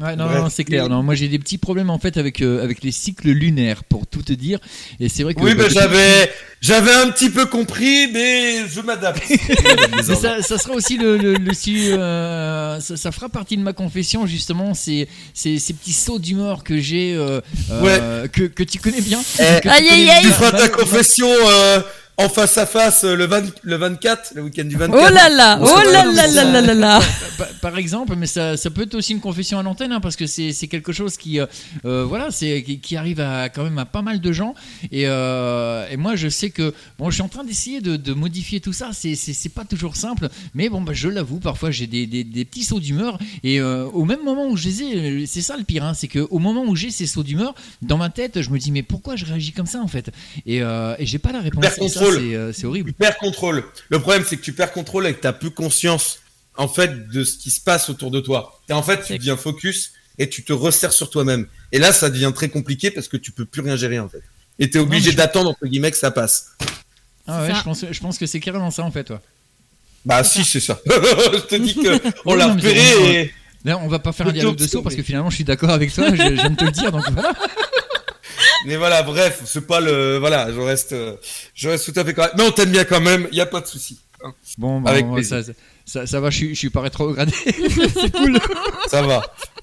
Ouais, 0.00 0.16
non, 0.16 0.26
non 0.26 0.48
c'est 0.48 0.64
clair. 0.64 0.88
Non, 0.88 1.02
moi 1.02 1.14
j'ai 1.14 1.28
des 1.28 1.38
petits 1.38 1.58
problèmes 1.58 1.90
en 1.90 1.98
fait 1.98 2.16
avec 2.16 2.40
euh, 2.40 2.64
avec 2.64 2.82
les 2.82 2.92
cycles 2.92 3.28
lunaires, 3.30 3.84
pour 3.84 4.06
tout 4.06 4.22
te 4.22 4.32
dire. 4.32 4.58
Et 4.98 5.10
c'est 5.10 5.22
vrai 5.22 5.34
que. 5.34 5.40
Oui, 5.40 5.52
mais 5.54 5.68
j'avais 5.68 6.32
j'avais 6.62 6.94
un 6.94 7.10
petit 7.10 7.28
peu 7.28 7.44
compris, 7.44 8.08
mais 8.10 8.66
je 8.68 8.80
m'adapte. 8.80 9.22
ça, 10.02 10.40
ça, 10.42 10.58
sera 10.58 10.74
aussi 10.74 10.96
le 10.96 11.18
le, 11.18 11.34
le 11.34 11.52
euh, 11.98 12.80
ça, 12.80 12.96
ça, 12.96 13.12
fera 13.12 13.28
partie 13.28 13.58
de 13.58 13.62
ma 13.62 13.74
confession 13.74 14.26
justement. 14.26 14.72
C'est 14.72 15.08
ces, 15.34 15.58
ces 15.58 15.74
petits 15.74 15.92
sauts 15.92 16.18
d'humeur 16.18 16.64
que 16.64 16.78
j'ai, 16.78 17.14
euh, 17.14 17.42
euh, 17.70 18.28
que 18.28 18.44
que 18.44 18.62
tu 18.62 18.78
connais 18.78 19.02
bien. 19.02 19.20
Eh, 19.40 19.68
aïe 19.68 19.88
aïe 19.90 20.10
aïe. 20.10 20.22
Tu 20.22 20.28
feras 20.30 20.52
ta 20.52 20.68
confession. 20.68 21.28
Euh, 21.28 21.80
en 22.22 22.28
face 22.28 22.56
à 22.58 22.66
face 22.66 23.04
le, 23.04 23.26
20, 23.26 23.42
le 23.62 23.76
24, 23.76 24.32
le 24.36 24.42
week-end 24.42 24.64
du 24.64 24.76
24. 24.76 24.94
Oh 24.94 25.12
là 25.12 25.28
là, 25.28 25.58
oh 25.60 25.92
là 25.92 26.04
là 26.04 26.26
là 26.26 26.44
là 26.44 26.60
là 26.60 26.74
là. 26.74 27.00
Par, 27.60 27.76
exemple, 27.78 28.14
mais 28.16 28.26
ça, 28.26 28.56
ça 28.56 28.70
peut 28.70 28.82
être 28.82 28.94
aussi 28.94 29.12
une 29.12 29.20
confession 29.20 29.58
à 29.58 29.62
l'antenne, 29.62 29.92
hein, 29.92 30.00
parce 30.00 30.16
que 30.16 30.26
c'est 30.26 30.52
quelque 30.68 30.92
chose 30.92 31.16
qui, 31.16 31.40
euh, 31.40 31.46
euh, 31.84 32.04
voilà, 32.04 32.30
c'est 32.30 32.62
qui, 32.62 32.96
arrive 32.96 33.20
à 33.20 33.48
quand 33.48 33.64
même 33.64 33.78
à 33.78 33.84
pas 33.84 34.02
mal 34.02 34.20
de 34.20 34.32
gens. 34.32 34.54
Et, 34.90 35.04
euh, 35.06 35.86
et 35.90 35.96
moi, 35.96 36.14
je 36.14 36.28
sais 36.28 36.50
que 36.50 36.74
bon, 36.98 37.10
je 37.10 37.14
suis 37.14 37.22
en 37.22 37.28
train 37.28 37.44
d'essayer 37.44 37.80
de, 37.80 37.96
de, 37.96 38.12
modifier 38.12 38.60
tout 38.60 38.72
ça. 38.72 38.90
C'est 38.92 39.54
pas 39.54 39.64
toujours 39.64 39.96
simple, 39.96 40.28
mais 40.54 40.68
bon, 40.68 40.80
bah, 40.80 40.92
je 40.94 41.08
l'avoue, 41.08 41.40
parfois 41.40 41.70
j'ai 41.70 41.86
des, 41.86 42.06
des, 42.06 42.24
des, 42.24 42.44
petits 42.44 42.64
sauts 42.64 42.80
d'humeur. 42.80 43.18
Et 43.42 43.60
au 43.60 44.04
même 44.04 44.22
moment 44.24 44.48
où 44.48 44.56
je 44.56 44.68
les 44.68 44.82
ai, 44.82 45.26
c'est 45.26 45.42
ça 45.42 45.56
le 45.56 45.64
pire, 45.64 45.84
hein, 45.84 45.94
c'est 45.94 46.08
que 46.08 46.20
au 46.30 46.38
moment 46.38 46.64
où 46.64 46.76
j'ai 46.76 46.90
ces 46.90 47.06
sauts 47.06 47.22
d'humeur, 47.24 47.54
dans 47.80 47.96
ma 47.96 48.10
tête, 48.10 48.42
je 48.42 48.50
me 48.50 48.58
dis 48.58 48.70
mais 48.70 48.82
pourquoi 48.82 49.16
je 49.16 49.24
réagis 49.24 49.52
comme 49.52 49.66
ça 49.66 49.80
en 49.80 49.88
fait? 49.88 50.10
Et, 50.46 50.58
et 50.58 51.06
j'ai 51.06 51.18
pas 51.18 51.32
la 51.32 51.40
réponse. 51.40 51.64
Euh, 52.18 52.52
c'est 52.52 52.66
horrible. 52.66 52.90
Tu 52.90 52.94
perds 52.94 53.18
contrôle. 53.18 53.64
Le 53.88 53.98
problème, 53.98 54.24
c'est 54.26 54.36
que 54.36 54.42
tu 54.42 54.52
perds 54.52 54.72
contrôle 54.72 55.06
et 55.06 55.14
que 55.14 55.20
tu 55.20 55.26
n'as 55.26 55.32
plus 55.32 55.50
conscience, 55.50 56.20
en 56.56 56.68
fait, 56.68 57.08
de 57.08 57.24
ce 57.24 57.36
qui 57.36 57.50
se 57.50 57.60
passe 57.60 57.88
autour 57.90 58.10
de 58.10 58.20
toi. 58.20 58.60
Et 58.68 58.72
en 58.72 58.82
fait, 58.82 59.02
tu 59.04 59.16
deviens 59.18 59.36
focus 59.36 59.92
et 60.18 60.28
tu 60.28 60.44
te 60.44 60.52
resserres 60.52 60.92
sur 60.92 61.10
toi-même. 61.10 61.46
Et 61.72 61.78
là, 61.78 61.92
ça 61.92 62.10
devient 62.10 62.32
très 62.34 62.48
compliqué 62.48 62.90
parce 62.90 63.08
que 63.08 63.16
tu 63.16 63.32
peux 63.32 63.44
plus 63.44 63.62
rien 63.62 63.76
gérer, 63.76 63.98
en 63.98 64.08
fait. 64.08 64.22
Et 64.58 64.70
tu 64.70 64.78
es 64.78 64.80
obligé 64.80 65.12
d'attendre, 65.12 65.50
entre 65.50 65.66
guillemets, 65.66 65.90
que 65.90 65.96
ça 65.96 66.10
passe. 66.10 66.52
Ah 67.26 67.42
ouais, 67.42 67.54
je 67.54 67.62
pense, 67.62 67.84
je 67.90 68.00
pense 68.00 68.18
que 68.18 68.26
c'est 68.26 68.40
carrément 68.40 68.70
ça, 68.70 68.82
en 68.82 68.90
fait, 68.90 69.04
toi. 69.04 69.20
Bah, 70.04 70.24
si, 70.24 70.44
c'est 70.44 70.60
ça. 70.60 70.80
je 70.86 71.38
te 71.40 71.54
dis 71.56 71.74
qu'on 72.24 72.34
l'a 72.34 72.48
repéré 72.48 73.20
et. 73.20 73.32
Là, 73.64 73.78
on 73.78 73.86
va 73.86 74.00
pas 74.00 74.12
faire 74.12 74.26
un 74.26 74.32
dialogue 74.32 74.56
de 74.56 74.66
saut 74.66 74.82
parce 74.82 74.96
que 74.96 75.04
finalement, 75.04 75.30
je 75.30 75.36
suis 75.36 75.44
d'accord 75.44 75.70
avec 75.70 75.94
toi, 75.94 76.10
je, 76.10 76.16
je 76.16 76.32
viens 76.32 76.50
de 76.50 76.56
te 76.56 76.64
le 76.64 76.72
dire, 76.72 76.90
donc 76.90 77.08
voilà. 77.12 77.32
Mais 78.66 78.76
voilà, 78.76 79.02
bref, 79.02 79.42
c'est 79.44 79.66
pas 79.66 79.80
le. 79.80 80.18
Voilà, 80.18 80.52
je 80.52 80.60
reste, 80.60 80.94
je 81.54 81.68
reste 81.68 81.92
tout 81.92 81.98
à 81.98 82.04
fait 82.04 82.14
correct. 82.14 82.34
Mais 82.36 82.44
on 82.44 82.52
t'aime 82.52 82.70
bien 82.70 82.84
quand 82.84 83.00
même, 83.00 83.28
il 83.30 83.34
n'y 83.34 83.40
a 83.40 83.46
pas 83.46 83.60
de 83.60 83.66
souci. 83.66 84.00
Hein. 84.24 84.32
Bon, 84.58 84.80
bah, 84.80 84.90
Avec 84.90 85.06
ça, 85.24 85.42
ça, 85.84 86.06
ça, 86.06 86.20
va, 86.20 86.30
je, 86.30 86.46
je 86.46 86.54
suis 86.54 86.70
pas 86.70 86.80
rétrogradé. 86.80 87.32
c'est 87.44 88.12
cool. 88.12 88.38
Ça 88.88 89.02
va. 89.02 89.22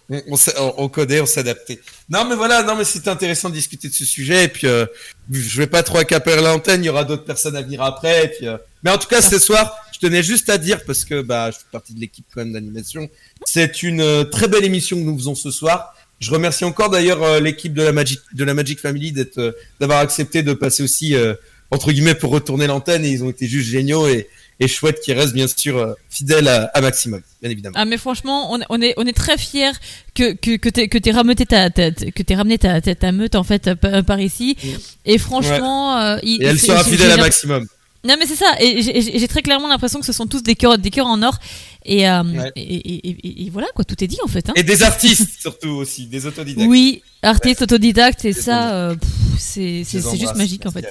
On, 0.09 0.35
on, 0.57 0.73
on 0.77 0.89
connaît, 0.89 1.21
on 1.21 1.25
s'adaptait. 1.25 1.79
Non, 2.09 2.25
mais 2.25 2.35
voilà, 2.35 2.63
non, 2.63 2.75
mais 2.75 2.83
c'était 2.83 3.09
intéressant 3.09 3.49
de 3.49 3.53
discuter 3.53 3.87
de 3.89 3.93
ce 3.93 4.05
sujet. 4.05 4.45
Et 4.45 4.47
puis, 4.47 4.67
euh, 4.67 4.85
je 5.31 5.57
vais 5.57 5.67
pas 5.67 5.83
trop 5.83 5.99
accaparer 5.99 6.41
l'antenne, 6.41 6.83
il 6.83 6.87
y 6.87 6.89
aura 6.89 7.03
d'autres 7.05 7.25
personnes 7.25 7.55
à 7.55 7.61
venir 7.61 7.81
après. 7.81 8.25
Et 8.25 8.27
puis, 8.29 8.47
euh, 8.47 8.57
Mais 8.83 8.89
en 8.91 8.97
tout 8.97 9.07
cas, 9.07 9.21
ce 9.21 9.37
soir, 9.37 9.77
je 9.93 9.99
tenais 9.99 10.23
juste 10.23 10.49
à 10.49 10.57
dire, 10.57 10.83
parce 10.85 11.05
que 11.05 11.21
bah, 11.21 11.51
je 11.51 11.57
fais 11.57 11.65
partie 11.71 11.93
de 11.93 11.99
l'équipe 11.99 12.25
quand 12.33 12.41
même 12.41 12.53
d'animation, 12.53 13.07
c'est 13.45 13.83
une 13.83 14.01
euh, 14.01 14.23
très 14.23 14.47
belle 14.47 14.65
émission 14.65 14.97
que 14.97 15.03
nous 15.03 15.17
faisons 15.17 15.35
ce 15.35 15.51
soir. 15.51 15.93
Je 16.19 16.31
remercie 16.31 16.65
encore 16.65 16.89
d'ailleurs 16.89 17.23
euh, 17.23 17.39
l'équipe 17.39 17.73
de 17.73 17.83
la 17.83 17.93
Magic 17.93 18.19
de 18.33 18.43
la 18.43 18.53
Magic 18.53 18.79
Family 18.79 19.11
d'être 19.11 19.37
euh, 19.37 19.51
d'avoir 19.79 19.99
accepté 19.99 20.43
de 20.43 20.53
passer 20.53 20.83
aussi 20.83 21.15
euh, 21.15 21.33
entre 21.71 21.91
guillemets 21.91 22.15
pour 22.15 22.31
retourner 22.31 22.67
l'antenne 22.67 23.05
et 23.05 23.09
ils 23.09 23.23
ont 23.23 23.29
été 23.29 23.47
juste 23.47 23.69
géniaux 23.69 24.07
et 24.07 24.27
et 24.61 24.67
chouette 24.67 24.99
qui 24.99 25.13
reste 25.13 25.31
bien 25.31 25.47
sûr 25.47 25.95
fidèle 26.09 26.49
à, 26.49 26.65
à, 26.73 26.81
Maximum, 26.81 27.21
bien 27.41 27.49
évidemment. 27.49 27.75
Ah 27.79 27.85
mais 27.85 27.97
franchement, 27.97 28.53
on, 28.53 28.59
on 28.69 28.81
est 28.81 28.93
on 28.97 29.05
est 29.07 29.15
très 29.15 29.37
fiers 29.37 29.71
que 30.13 30.33
que 30.33 30.57
que 30.57 30.67
t'aies 30.67 30.89
que 30.89 30.97
t'aies 30.97 31.11
ramené 31.11 31.45
ta, 31.45 31.69
ta, 31.69 31.91
que 31.91 32.23
t'aies 32.23 32.35
ramené 32.35 32.57
ta, 32.57 32.81
ta, 32.81 33.11
meute 33.13 33.35
en 33.35 33.45
fait 33.45 33.73
par 33.75 34.19
ici. 34.19 34.57
Et 35.05 35.17
franchement, 35.17 36.17
il, 36.23 36.43
et 36.43 36.47
elle 36.47 36.59
sera 36.59 36.83
fidèle 36.83 37.11
à 37.11 37.17
Maximum. 37.17 37.65
Non 38.05 38.15
mais 38.17 38.25
c'est 38.25 38.35
ça, 38.35 38.55
et 38.61 38.81
j'ai 38.81 39.27
très 39.27 39.41
clairement 39.41 39.67
l'impression 39.67 39.99
que 39.99 40.05
ce 40.05 40.13
sont 40.13 40.25
tous 40.25 40.41
des 40.41 40.55
cœurs, 40.55 40.77
des 40.77 40.89
cœurs 40.89 41.07
en 41.07 41.21
or, 41.21 41.37
et, 41.83 42.09
euh, 42.09 42.23
et, 42.55 43.45
et, 43.45 43.49
voilà 43.49 43.67
quoi, 43.75 43.83
tout 43.83 44.01
est 44.01 44.07
dit 44.07 44.19
en 44.23 44.27
fait. 44.27 44.49
Hein. 44.49 44.53
Et 44.55 44.63
des 44.63 44.83
artistes 44.83 45.29
surtout 45.39 45.69
aussi, 45.69 46.07
des 46.07 46.25
autodidactes. 46.25 46.69
Oui, 46.69 47.03
artistes, 47.21 47.61
autodidactes, 47.61 48.23
et 48.23 48.31
ça, 48.31 48.73
euh, 48.73 48.95
c'est 49.37 49.83
juste 49.83 50.35
magique 50.35 50.65
en 50.65 50.71
fait. 50.71 50.87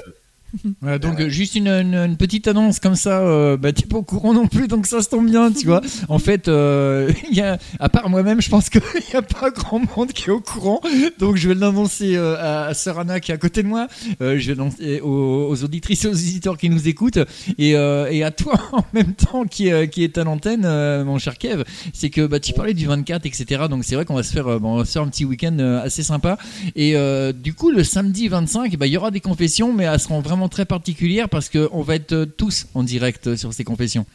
Voilà, 0.80 0.98
donc 0.98 1.20
juste 1.28 1.54
une, 1.54 1.68
une, 1.68 2.16
petite 2.16 2.48
annonce 2.48 2.80
comme 2.80 2.94
ça, 2.94 3.20
euh, 3.20 3.56
bah 3.56 3.72
t'es 3.72 3.86
pas 3.86 3.98
au 3.98 4.02
courant 4.02 4.32
non 4.32 4.46
plus, 4.46 4.68
donc 4.68 4.86
ça 4.86 5.02
se 5.02 5.08
tombe 5.08 5.26
bien, 5.26 5.52
tu 5.52 5.66
vois. 5.66 5.80
En 6.08 6.18
fait, 6.18 6.48
euh, 6.48 7.12
y 7.30 7.40
a, 7.40 7.58
à 7.78 7.88
part 7.88 8.08
moi-même, 8.08 8.40
je 8.40 8.48
pense 8.48 8.70
qu'il 8.70 8.80
n'y 9.10 9.16
a 9.16 9.22
pas 9.22 9.50
grand 9.50 9.80
monde 9.96 10.12
qui 10.12 10.28
est 10.28 10.32
au 10.32 10.40
courant, 10.40 10.80
donc 11.18 11.36
je 11.36 11.48
vais 11.48 11.54
l'annoncer 11.54 12.16
euh, 12.16 12.36
à, 12.38 12.66
à 12.66 12.74
Sœur 12.74 12.98
Anna 12.98 13.20
qui 13.20 13.30
est 13.30 13.34
à 13.34 13.38
côté 13.38 13.62
de 13.62 13.68
moi, 13.68 13.88
euh, 14.22 14.38
je 14.38 14.48
vais 14.48 14.54
l'annoncer 14.54 15.00
aux, 15.00 15.48
aux, 15.50 15.64
auditrices 15.64 16.04
et 16.04 16.08
aux 16.08 16.12
auditeurs 16.12 16.56
qui 16.56 16.70
nous 16.70 16.88
écoutent, 16.88 17.18
et, 17.58 17.70
et 17.70 18.24
à 18.24 18.30
toi 18.30 18.54
en 18.72 18.84
même 18.92 19.14
temps 19.14 19.44
qui, 19.44 19.70
qui 19.90 20.04
est 20.04 20.18
à 20.18 20.24
l'antenne, 20.24 20.62
mon 21.04 21.18
cher 21.18 21.36
Kev, 21.36 21.64
c'est 21.92 22.10
que 22.10 22.26
bah, 22.26 22.40
tu 22.40 22.52
parlais 22.52 22.74
du 22.74 22.86
24, 22.86 23.26
etc. 23.26 23.64
Donc 23.68 23.84
c'est 23.84 23.94
vrai 23.94 24.04
qu'on 24.04 24.14
va 24.14 24.22
se 24.22 24.32
faire, 24.32 24.60
bon, 24.60 24.74
on 24.74 24.78
va 24.78 24.84
se 24.84 24.92
faire 24.92 25.02
un 25.02 25.08
petit 25.08 25.24
week-end 25.24 25.58
assez 25.82 26.02
sympa, 26.02 26.38
et 26.74 26.94
du 27.34 27.54
coup 27.54 27.70
le 27.70 27.84
samedi 27.84 28.28
25, 28.28 28.76
bah, 28.76 28.86
il 28.86 28.92
y 28.92 28.96
aura 28.96 29.10
des 29.10 29.20
confessions, 29.20 29.72
mais 29.72 29.84
elles 29.84 30.00
seront 30.00 30.20
vraiment 30.20 30.37
très 30.46 30.64
particulière 30.64 31.28
parce 31.28 31.48
qu'on 31.48 31.82
va 31.82 31.96
être 31.96 32.24
tous 32.36 32.66
en 32.74 32.84
direct 32.84 33.34
sur 33.34 33.52
ces 33.52 33.64
confessions. 33.64 34.06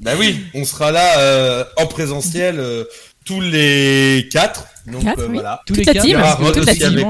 Bah 0.00 0.12
oui, 0.18 0.40
on 0.54 0.64
sera 0.64 0.90
là 0.90 1.18
euh, 1.18 1.64
en 1.76 1.86
présentiel 1.86 2.56
euh, 2.58 2.84
tous 3.24 3.40
les 3.40 4.28
quatre. 4.30 4.66
Donc 4.86 5.06
euh, 5.06 5.28
voilà. 5.30 5.60
Tous 5.66 5.74
les 5.74 5.84
quatre. 5.84 6.04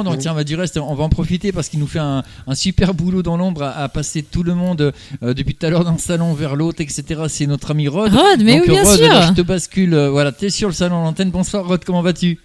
Donc 0.04 0.18
tiens, 0.18 0.34
bah, 0.34 0.44
du 0.44 0.54
reste, 0.54 0.76
on 0.76 0.94
va 0.94 1.04
en 1.04 1.08
profiter 1.08 1.50
parce 1.50 1.68
qu'il 1.68 1.80
nous 1.80 1.86
fait 1.86 1.98
un, 1.98 2.22
super 2.52 2.94
boulot 2.94 3.22
dans 3.22 3.36
l'ombre 3.36 3.62
à, 3.64 3.88
passer 3.88 4.22
tout 4.22 4.42
le 4.42 4.54
monde 4.54 4.92
depuis 5.22 5.54
tout 5.54 5.66
à 5.66 5.70
l'heure 5.70 5.84
d'un 5.84 5.98
salon 5.98 6.34
vers 6.34 6.56
l'autre, 6.56 6.80
etc. 6.80 7.22
C'est 7.28 7.46
notre 7.46 7.72
ami 7.72 7.88
Rod. 7.88 8.12
Rod, 8.12 8.42
mais 8.42 8.60
oui, 8.60 8.68
bien 8.68 8.84
sûr. 8.84 9.22
je 9.28 9.32
te 9.32 9.42
bascule. 9.42 9.96
voilà, 10.06 10.30
t'es 10.30 10.50
sur 10.50 10.68
le 10.68 10.74
salon 10.74 11.02
l'antenne. 11.02 11.30
Bonsoir 11.30 11.66
Rod, 11.66 11.84
comment 11.84 12.02
vas-tu? 12.02 12.38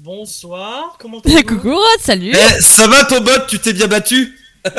Bonsoir, 0.00 0.96
comment 1.00 1.18
allez-vous 1.24 1.42
Coucou 1.42 1.74
Rod, 1.74 2.00
salut 2.00 2.32
eh, 2.32 2.60
Ça 2.60 2.86
va 2.86 3.04
ton 3.04 3.20
bot, 3.20 3.32
tu 3.48 3.58
t'es 3.58 3.72
bien 3.72 3.88
battu 3.88 4.38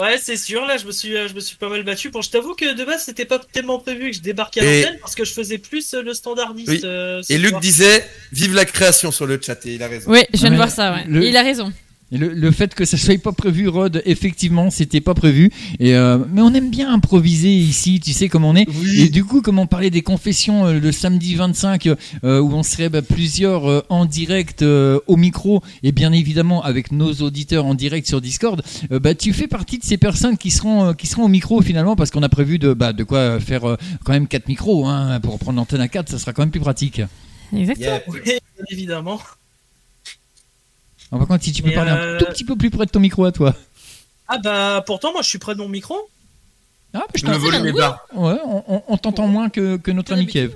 Ouais, 0.00 0.16
c'est 0.20 0.38
sûr. 0.38 0.64
Là, 0.64 0.78
je 0.78 0.86
me 0.86 0.90
suis, 0.90 1.10
je 1.10 1.34
me 1.34 1.40
suis 1.40 1.56
pas 1.56 1.68
mal 1.68 1.82
battu. 1.82 2.08
Bon, 2.08 2.22
je 2.22 2.30
t'avoue 2.30 2.54
que 2.54 2.74
de 2.74 2.84
base, 2.84 3.04
c'était 3.04 3.26
pas 3.26 3.38
tellement 3.38 3.78
prévu 3.78 4.10
que 4.10 4.16
je 4.16 4.22
débarque 4.22 4.56
à 4.56 4.62
l'antenne 4.62 4.98
parce 5.00 5.14
que 5.14 5.24
je 5.24 5.32
faisais 5.32 5.58
plus 5.58 5.92
le 5.92 6.14
standardiste. 6.14 6.84
et 7.28 7.38
Luc 7.38 7.60
disait, 7.60 8.08
vive 8.32 8.54
la 8.54 8.64
création 8.64 9.12
sur 9.12 9.26
le 9.26 9.38
chat 9.40 9.64
et 9.66 9.74
il 9.74 9.82
a 9.82 9.88
raison. 9.88 10.10
Oui, 10.10 10.24
je 10.32 10.38
viens 10.38 10.50
de 10.50 10.56
voir 10.56 10.70
ça. 10.70 10.94
Ouais. 10.94 11.04
Il 11.08 11.36
a 11.36 11.42
raison 11.42 11.72
le, 12.18 12.50
fait 12.50 12.74
que 12.74 12.84
ça 12.84 12.98
soit 12.98 13.20
pas 13.20 13.32
prévu, 13.32 13.68
Rod, 13.68 14.02
effectivement, 14.04 14.70
c'était 14.70 15.00
pas 15.00 15.14
prévu. 15.14 15.50
Et 15.78 15.94
euh, 15.94 16.18
mais 16.30 16.42
on 16.42 16.52
aime 16.52 16.70
bien 16.70 16.92
improviser 16.92 17.50
ici, 17.50 18.00
tu 18.00 18.12
sais 18.12 18.28
comme 18.28 18.44
on 18.44 18.54
est. 18.54 18.66
Et 18.96 19.08
du 19.08 19.24
coup, 19.24 19.40
comme 19.40 19.58
on 19.58 19.66
parlait 19.66 19.90
des 19.90 20.02
confessions 20.02 20.66
euh, 20.66 20.78
le 20.78 20.92
samedi 20.92 21.34
25, 21.34 21.88
euh, 22.24 22.40
où 22.40 22.52
on 22.52 22.62
serait 22.62 22.90
bah, 22.90 23.02
plusieurs 23.02 23.84
en 23.90 24.04
direct 24.04 24.62
au 24.62 25.16
micro, 25.16 25.62
et 25.82 25.92
bien 25.92 26.12
évidemment 26.12 26.62
avec 26.62 26.92
nos 26.92 27.12
auditeurs 27.14 27.64
en 27.64 27.74
direct 27.74 28.06
sur 28.06 28.20
Discord, 28.20 28.62
bah 28.90 29.14
tu 29.14 29.32
fais 29.32 29.46
partie 29.46 29.78
de 29.78 29.84
ces 29.84 29.96
personnes 29.96 30.36
qui 30.36 30.50
seront 30.50 30.92
qui 30.94 31.06
seront 31.06 31.24
au 31.24 31.28
micro 31.28 31.62
finalement, 31.62 31.96
parce 31.96 32.10
qu'on 32.10 32.22
a 32.22 32.28
prévu 32.28 32.58
de 32.58 32.74
bah, 32.74 32.92
de 32.92 33.04
quoi 33.04 33.40
faire 33.40 33.62
quand 34.04 34.12
même 34.12 34.26
quatre 34.26 34.48
micros, 34.48 34.86
hein, 34.86 35.18
pour 35.20 35.38
prendre 35.38 35.56
l'antenne 35.56 35.80
à 35.80 35.88
4 35.88 36.10
ça 36.10 36.18
sera 36.18 36.32
quand 36.32 36.42
même 36.42 36.50
plus 36.50 36.60
pratique. 36.60 37.00
Exactement. 37.54 38.00
évidemment. 38.70 39.18
Par 41.18 41.26
contre, 41.26 41.44
si 41.44 41.52
tu 41.52 41.62
peux 41.62 41.72
parler 41.72 41.90
un 41.90 41.96
euh, 41.96 42.18
tout 42.18 42.24
petit 42.26 42.44
peu 42.44 42.56
plus 42.56 42.70
près 42.70 42.86
de 42.86 42.90
ton 42.90 43.00
micro 43.00 43.24
à 43.24 43.32
toi. 43.32 43.54
Ah 44.28 44.38
bah 44.38 44.82
pourtant 44.86 45.12
moi 45.12 45.20
je 45.20 45.28
suis 45.28 45.38
près 45.38 45.54
de 45.54 45.60
mon 45.60 45.68
micro. 45.68 45.94
Ah 46.94 47.00
bah, 47.00 47.06
je 47.14 47.26
le 47.26 47.72
Ouais, 47.72 48.38
on, 48.88 48.96
t'entend 48.96 49.26
moins 49.26 49.50
que, 49.50 49.90
notre 49.90 50.14
ami 50.14 50.26
Kev. 50.26 50.54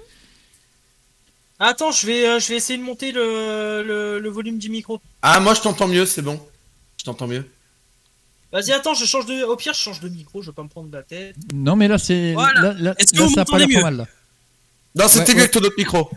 Attends, 1.58 1.90
je 1.90 2.06
vais, 2.06 2.26
euh, 2.26 2.38
je 2.38 2.48
vais 2.48 2.56
essayer 2.56 2.78
de 2.78 2.84
monter 2.84 3.12
le, 3.12 3.82
le, 4.20 4.28
volume 4.28 4.58
du 4.58 4.68
micro. 4.70 5.00
Ah 5.22 5.40
moi 5.40 5.54
je 5.54 5.60
t'entends 5.60 5.88
mieux, 5.88 6.06
c'est 6.06 6.22
bon. 6.22 6.40
Je 6.98 7.04
t'entends 7.04 7.26
mieux. 7.26 7.46
Vas-y, 8.52 8.72
attends, 8.72 8.94
je 8.94 9.04
change 9.04 9.26
de. 9.26 9.44
Au 9.44 9.56
pire, 9.56 9.74
je 9.74 9.80
change 9.80 10.00
de 10.00 10.08
micro, 10.08 10.40
je 10.40 10.50
vais 10.50 10.54
pas 10.54 10.62
me 10.62 10.68
prendre 10.68 10.88
la 10.90 11.02
tête. 11.02 11.34
Non, 11.52 11.76
mais 11.76 11.88
là, 11.88 11.98
c'est. 11.98 12.34
Là, 12.34 12.94
Est-ce 12.98 13.12
que 13.12 13.22
vous 13.22 13.34
ça 13.34 13.44
pas 13.44 13.58
mieux 13.58 13.82
mal. 13.82 13.96
Là. 13.96 14.06
Non, 14.94 15.08
c'était 15.08 15.34
mieux 15.34 15.46
que 15.46 15.58
ton 15.58 15.60
autre 15.60 15.74
micro. 15.76 16.08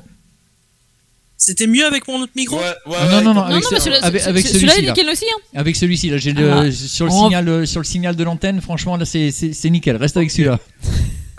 C'était 1.49 1.65
mieux 1.65 1.83
avec 1.83 2.07
mon 2.07 2.21
autre 2.21 2.33
micro 2.35 2.57
ouais, 2.57 2.75
ouais, 2.85 3.09
Non, 3.09 3.23
non, 3.23 3.33
non, 3.33 3.41
avec, 3.41 3.63
celui-ci. 3.63 4.53
Celui-là 4.53 4.77
est 4.77 4.81
nickel 4.83 5.09
aussi. 5.09 5.25
Hein. 5.25 5.41
Avec 5.55 5.75
celui-ci, 5.75 6.11
là, 6.11 6.17
j'ai 6.19 6.31
ah. 6.37 6.71
sur, 6.71 7.05
le 7.05 7.11
signal, 7.11 7.49
euh, 7.49 7.65
sur 7.65 7.79
le 7.79 7.85
signal 7.85 8.15
de 8.15 8.23
l'antenne, 8.23 8.61
franchement, 8.61 8.97
là, 8.97 9.05
c'est 9.05 9.69
nickel. 9.71 9.95
Reste 9.95 10.15
avec 10.15 10.29
celui-là. 10.29 10.59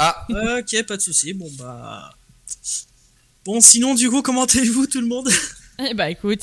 Ah, 0.01 0.27
ok, 0.29 0.83
pas 0.89 0.97
de 0.97 1.01
souci. 1.01 1.33
Bon, 1.33 1.49
bah. 1.57 2.11
Bon, 3.45 3.61
sinon, 3.61 3.95
du 3.95 4.11
coup, 4.11 4.21
comment 4.21 4.47
allez-vous, 4.47 4.89
tout 4.89 5.01
le 5.01 5.07
monde? 5.07 5.29
Eh 5.89 5.95
bah, 5.95 6.11
écoute. 6.11 6.41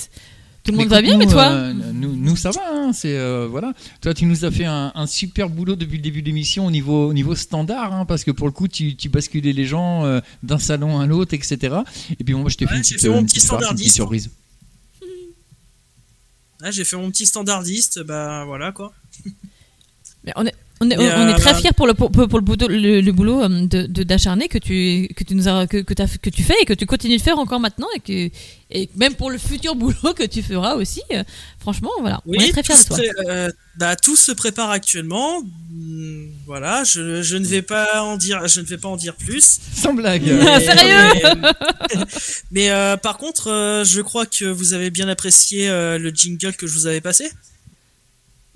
Tout 0.67 0.73
le 0.73 0.79
monde 0.79 0.89
va 0.89 1.01
bien, 1.01 1.17
mais 1.17 1.27
toi 1.27 1.49
euh, 1.49 1.71
nous, 1.71 2.13
nous, 2.13 2.35
ça 2.35 2.51
va. 2.51 2.59
Hein, 2.69 2.91
c'est 2.91 3.17
euh, 3.17 3.47
voilà. 3.49 3.73
Toi, 4.01 4.13
tu 4.13 4.25
nous 4.25 4.43
as 4.43 4.51
fait 4.51 4.65
un, 4.65 5.07
super 5.07 5.47
boulot 5.47 5.77
depuis 5.77 5.95
le 5.95 6.03
début 6.03 6.21
de 6.21 6.27
l'émission 6.27 6.65
au 6.65 6.71
niveau, 6.71 7.07
au 7.07 7.13
niveau 7.13 7.35
standard, 7.35 7.93
hein, 7.93 8.03
parce 8.03 8.25
que 8.25 8.31
pour 8.31 8.47
le 8.47 8.51
coup, 8.51 8.67
tu, 8.67 8.97
tu 8.97 9.07
basculais 9.07 9.53
les 9.53 9.65
gens 9.65 10.03
euh, 10.03 10.19
d'un 10.43 10.59
salon 10.59 10.99
à 10.99 11.05
l'autre, 11.05 11.33
etc. 11.33 11.77
Et 12.19 12.23
puis 12.25 12.33
moi, 12.33 12.49
je 12.49 12.57
t'ai 12.57 12.67
fait 12.67 12.75
une 12.75 12.81
petite, 12.81 13.05
mon 13.05 13.23
petit 13.23 13.39
standardiste, 13.39 13.95
surprise. 13.95 14.29
j'ai 16.69 16.83
fait 16.83 16.97
mon 16.97 17.11
petit 17.11 17.25
standardiste, 17.25 18.03
bah 18.03 18.43
voilà 18.43 18.73
quoi. 18.73 18.91
Mais 20.25 20.33
on 20.35 20.45
est, 20.45 20.55
on 20.79 20.89
est, 20.89 20.97
on 20.97 21.27
est 21.29 21.39
très 21.39 21.55
fiers 21.55 21.71
pour 21.75 21.87
le, 21.87 21.93
pour, 21.93 22.11
pour 22.11 22.21
le, 22.21 22.41
boulot, 22.41 22.67
le, 22.67 23.11
boulot 23.11 23.43
euh, 23.43 23.47
de 23.67 24.03
d'acharné 24.03 24.47
que 24.47 24.59
tu, 24.59 25.09
que, 25.15 25.23
tu 25.23 25.33
nous 25.33 25.47
as, 25.47 25.65
que, 25.65 25.77
que, 25.77 25.99
as, 26.01 26.17
que 26.17 26.29
tu 26.29 26.43
fais 26.43 26.55
et 26.61 26.65
que 26.65 26.73
tu 26.73 26.85
continues 26.85 27.17
de 27.17 27.21
faire 27.21 27.39
encore 27.39 27.59
maintenant 27.59 27.87
et, 27.95 27.99
que, 27.99 28.35
et 28.69 28.89
même 28.95 29.15
pour 29.15 29.31
le 29.31 29.39
futur 29.39 29.75
boulot 29.81 30.13
que 30.15 30.23
tu 30.25 30.43
feras 30.43 30.75
aussi. 30.75 31.01
Euh, 31.13 31.23
franchement, 31.59 31.89
voilà, 31.99 32.21
on 32.27 32.33
est 32.33 32.51
très 32.51 32.63
fiers 32.63 32.75
de 32.75 32.87
toi. 32.87 32.97
Euh, 33.27 33.49
bah, 33.77 33.95
tout 33.95 34.15
se 34.15 34.31
prépare 34.31 34.69
actuellement. 34.69 35.41
Hmm, 35.71 36.25
voilà, 36.45 36.83
je, 36.83 37.23
je, 37.23 37.37
ne 37.37 37.45
vais 37.45 37.63
pas 37.63 38.03
en 38.03 38.17
dire, 38.17 38.47
je 38.47 38.61
ne 38.61 38.65
vais 38.65 38.77
pas 38.77 38.89
en 38.89 38.97
dire 38.97 39.15
plus. 39.15 39.59
Sans 39.73 39.93
blague. 39.93 40.25
Sérieux 40.59 41.31
Mais, 42.51 42.69
par 43.01 43.17
contre, 43.17 43.83
je 43.83 44.01
crois 44.01 44.25
que 44.27 44.45
vous 44.45 44.73
avez 44.73 44.91
bien 44.91 45.07
apprécié 45.07 45.69
le 45.69 46.09
jingle 46.13 46.55
que 46.55 46.67
je 46.67 46.73
vous 46.73 46.87
avais 46.87 47.01
passé. 47.01 47.31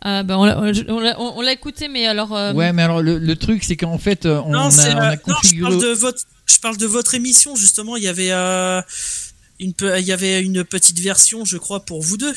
Ah 0.03 0.23
bah 0.23 0.37
on 0.39 1.41
l'a 1.41 1.51
écouté, 1.51 1.87
mais 1.87 2.07
alors. 2.07 2.35
Euh, 2.35 2.53
ouais, 2.53 2.73
mais 2.73 2.81
alors 2.81 3.03
le, 3.03 3.35
truc, 3.35 3.63
c'est 3.63 3.77
qu'en 3.77 3.99
fait, 3.99 4.25
euh, 4.25 4.41
on, 4.45 4.53
a, 4.53 4.67
on 4.67 4.97
a 4.97 5.17
configuré. 5.17 5.71
Non, 5.71 5.79
je, 5.79 5.83
parle 5.83 5.91
de 5.91 5.99
votre, 5.99 6.21
je 6.47 6.59
parle 6.59 6.77
de 6.77 6.85
votre 6.87 7.13
émission, 7.13 7.55
justement. 7.55 7.97
Il 7.97 8.03
y 8.03 8.07
avait, 8.07 8.31
euh, 8.31 8.81
une, 9.59 9.73
il 9.99 10.03
y 10.03 10.11
avait 10.11 10.41
une 10.41 10.63
petite 10.63 10.99
version, 10.99 11.45
je 11.45 11.57
crois, 11.57 11.85
pour 11.85 12.01
vous 12.01 12.17
deux. 12.17 12.33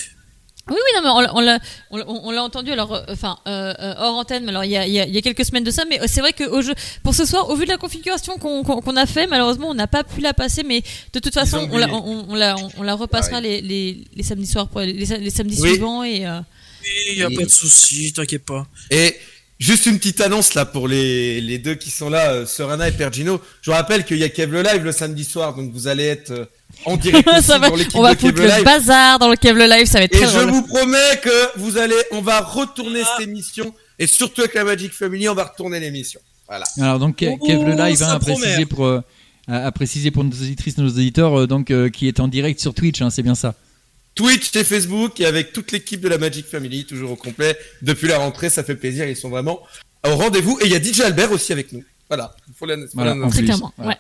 Oui, 0.69 0.77
oui, 0.77 0.91
non, 0.95 1.03
mais 1.03 1.29
on, 1.33 1.41
l'a, 1.41 1.59
on, 1.91 2.31
l'a 2.31 2.43
entendu, 2.43 2.71
alors, 2.71 3.03
enfin, 3.09 3.39
hors 3.47 4.17
antenne, 4.17 4.45
mais 4.45 4.51
alors 4.51 4.65
il 4.65 4.71
y, 4.71 4.79
a, 4.79 4.87
il 4.87 4.95
y 4.95 5.19
a, 5.19 5.21
quelques 5.21 5.45
semaines 5.45 5.65
de 5.65 5.71
ça, 5.71 5.85
mais 5.89 6.01
c'est 6.07 6.21
vrai 6.21 6.33
que 6.33 6.45
au 6.45 6.63
jeu, 6.63 6.73
pour 7.03 7.15
ce 7.15 7.27
soir, 7.27 7.51
au 7.51 7.57
vu 7.57 7.65
de 7.67 7.71
la 7.71 7.77
configuration 7.77 8.39
qu'on, 8.39 8.97
a 8.97 9.07
fait, 9.07 9.27
malheureusement, 9.27 9.69
on 9.69 9.75
n'a 9.75 9.87
pas 9.87 10.05
pu 10.05 10.23
la 10.23 10.33
passer, 10.33 10.63
mais 10.63 10.83
de 11.13 11.19
toute 11.19 11.35
façon, 11.35 11.69
on 11.71 11.77
la, 11.77 11.89
on, 11.93 12.35
la, 12.35 12.57
on, 12.79 12.83
la 12.83 12.95
repassera 12.95 13.43
les, 13.43 13.61
les, 13.61 14.05
les, 14.15 14.23
samedis 14.23 14.47
soirs, 14.47 14.69
les, 14.77 14.93
les 14.93 15.31
samedis 15.31 15.61
suivants 15.61 16.03
et. 16.03 16.27
Il 17.11 17.17
n'y 17.17 17.23
a 17.23 17.31
pas 17.31 17.45
de 17.45 17.51
souci, 17.51 18.13
t'inquiète 18.13 18.45
pas. 18.45 18.67
Et 18.91 19.17
juste 19.59 19.87
une 19.87 19.99
petite 19.99 20.21
annonce 20.21 20.55
là 20.55 20.65
pour 20.65 20.89
les, 20.89 21.41
les 21.41 21.59
deux 21.59 21.75
qui 21.75 21.91
sont 21.91 22.11
là, 22.11 22.33
euh, 22.33 22.47
Serena 22.47 22.89
et 22.89 22.93
Pergino. 22.93 23.41
Je 23.63 23.71
vous 23.71 23.77
rappelle 23.77 24.05
qu'il 24.05 24.19
y 24.19 24.25
a 24.25 24.29
Kev 24.29 24.53
le 24.53 24.63
Live 24.63 24.83
le 24.83 24.93
samedi 24.93 25.25
soir, 25.25 25.55
donc 25.55 25.73
vous 25.73 25.89
allez 25.89 26.05
être 26.05 26.31
euh, 26.31 26.45
en 26.85 26.97
direct 26.97 27.29
aussi 27.33 27.43
ça 27.43 27.59
va, 27.59 27.71
dans 27.71 27.77
l'équipe 27.77 27.97
On 27.97 28.03
va 28.03 28.17
foutre 28.17 28.41
le 28.41 28.65
bazar 28.65 29.19
dans 29.19 29.29
le 29.29 29.37
Kev 29.37 29.59
le 29.59 29.67
Live, 29.67 29.87
ça 29.87 29.99
va 29.99 30.05
être 30.05 30.13
très 30.13 30.25
Et 30.25 30.41
je 30.41 30.47
vous 30.47 30.63
promets 30.63 31.21
que 31.23 31.59
vous 31.59 31.79
allez, 31.79 31.97
on 32.13 32.21
va 32.21 32.41
retourner 32.41 33.01
ah. 33.05 33.15
cette 33.17 33.29
émission 33.29 33.75
et 33.99 34.07
surtout 34.07 34.43
avec 34.43 34.55
la 34.55 34.65
Magic 34.65 34.93
Family, 34.93 35.29
on 35.29 35.35
va 35.35 35.45
retourner 35.45 35.81
l'émission. 35.81 36.21
Voilà. 36.49 36.67
Alors 36.79 36.99
donc 36.99 37.17
Kev 37.17 37.39
le 37.65 37.75
Live 37.75 38.03
hein, 38.03 38.09
a 38.09 38.19
précisé 38.19 38.67
pour 38.67 38.85
euh, 38.85 39.01
a 39.47 39.71
précisé 39.73 40.11
pour 40.11 40.25
nos 40.25 40.31
auditrices, 40.31 40.79
nos 40.79 40.89
auditeurs, 40.89 41.47
donc 41.47 41.73
qui 41.91 42.09
est 42.09 42.19
en 42.19 42.29
direct 42.29 42.61
sur 42.61 42.75
Twitch, 42.75 43.03
hein, 43.03 43.11
c'est 43.11 43.23
bien 43.23 43.35
ça. 43.35 43.55
Twitch 44.15 44.55
et 44.55 44.65
Facebook 44.65 45.21
et 45.21 45.27
avec 45.27 45.53
toute 45.53 45.73
l'équipe 45.73 46.01
de 46.01 46.09
la 46.09 46.19
Magic 46.19 46.47
Family, 46.47 46.85
toujours 46.85 47.13
au 47.13 47.17
complet. 47.17 47.57
Depuis 47.83 48.09
la 48.09 48.19
rentrée, 48.19 48.51
ça 48.51 48.63
fait 48.63 48.77
plaisir. 48.77 49.09
Ils 49.09 49.17
sont 49.17 49.29
vraiment 49.29 49.61
au 50.07 50.17
rendez-vous. 50.17 50.59
Et 50.63 50.67
il 50.67 50.73
y 50.73 50.77
a 50.77 50.83
DJ 50.83 51.01
Albert 51.01 51.33
aussi 51.33 51.53
avec 51.53 51.73
nous. 51.73 51.85
Voilà. 52.09 52.35
Il 52.49 52.55
faut 52.55 52.67
la, 52.67 52.77
voilà, 52.93 53.15
ouais. 53.17 53.97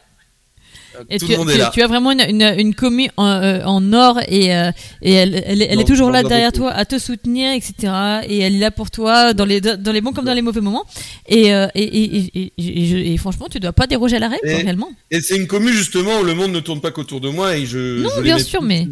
Euh, 0.94 1.18
tu, 1.18 1.26
tu, 1.72 1.82
as 1.82 1.86
vraiment 1.86 2.12
une, 2.12 2.20
une, 2.20 2.42
une 2.58 2.74
commu 2.74 3.08
en, 3.16 3.26
euh, 3.26 3.64
en, 3.64 3.92
or 3.92 4.20
et, 4.28 4.54
euh, 4.54 4.70
et 5.02 5.12
elle, 5.12 5.42
elle, 5.46 5.62
elle 5.62 5.80
est 5.80 5.84
toujours 5.84 6.10
là 6.10 6.22
derrière 6.22 6.52
toi 6.52 6.70
à 6.70 6.84
te 6.84 6.98
soutenir, 6.98 7.52
etc. 7.52 7.92
Et 8.28 8.38
elle 8.40 8.56
est 8.56 8.60
là 8.60 8.70
pour 8.70 8.90
toi 8.90 9.34
dans 9.34 9.44
les, 9.44 9.60
dans 9.60 9.92
les 9.92 10.00
bons 10.00 10.12
comme 10.12 10.24
dans 10.24 10.34
les 10.34 10.42
mauvais 10.42 10.60
moments. 10.60 10.84
Et, 11.28 11.48
et, 11.74 13.16
franchement, 13.18 13.48
tu 13.50 13.60
dois 13.60 13.72
pas 13.72 13.86
déroger 13.86 14.16
à 14.16 14.20
la 14.20 14.28
règle, 14.28 14.46
réellement. 14.46 14.92
Et 15.10 15.20
c'est 15.20 15.36
une 15.36 15.46
commu 15.46 15.72
justement 15.72 16.20
où 16.20 16.24
le 16.24 16.34
monde 16.34 16.52
ne 16.52 16.60
tourne 16.60 16.80
pas 16.80 16.90
qu'autour 16.90 17.20
de 17.20 17.28
moi 17.28 17.56
et 17.56 17.66
je. 17.66 18.02
Non, 18.02 18.20
bien 18.22 18.38
sûr, 18.38 18.62
mais. 18.62 18.86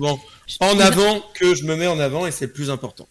En 0.60 0.78
avant 0.80 1.22
que 1.34 1.54
je 1.54 1.64
me 1.64 1.76
mets 1.76 1.86
en 1.86 1.98
avant 1.98 2.26
et 2.26 2.30
c'est 2.30 2.46
le 2.46 2.52
plus 2.52 2.70
important. 2.70 3.06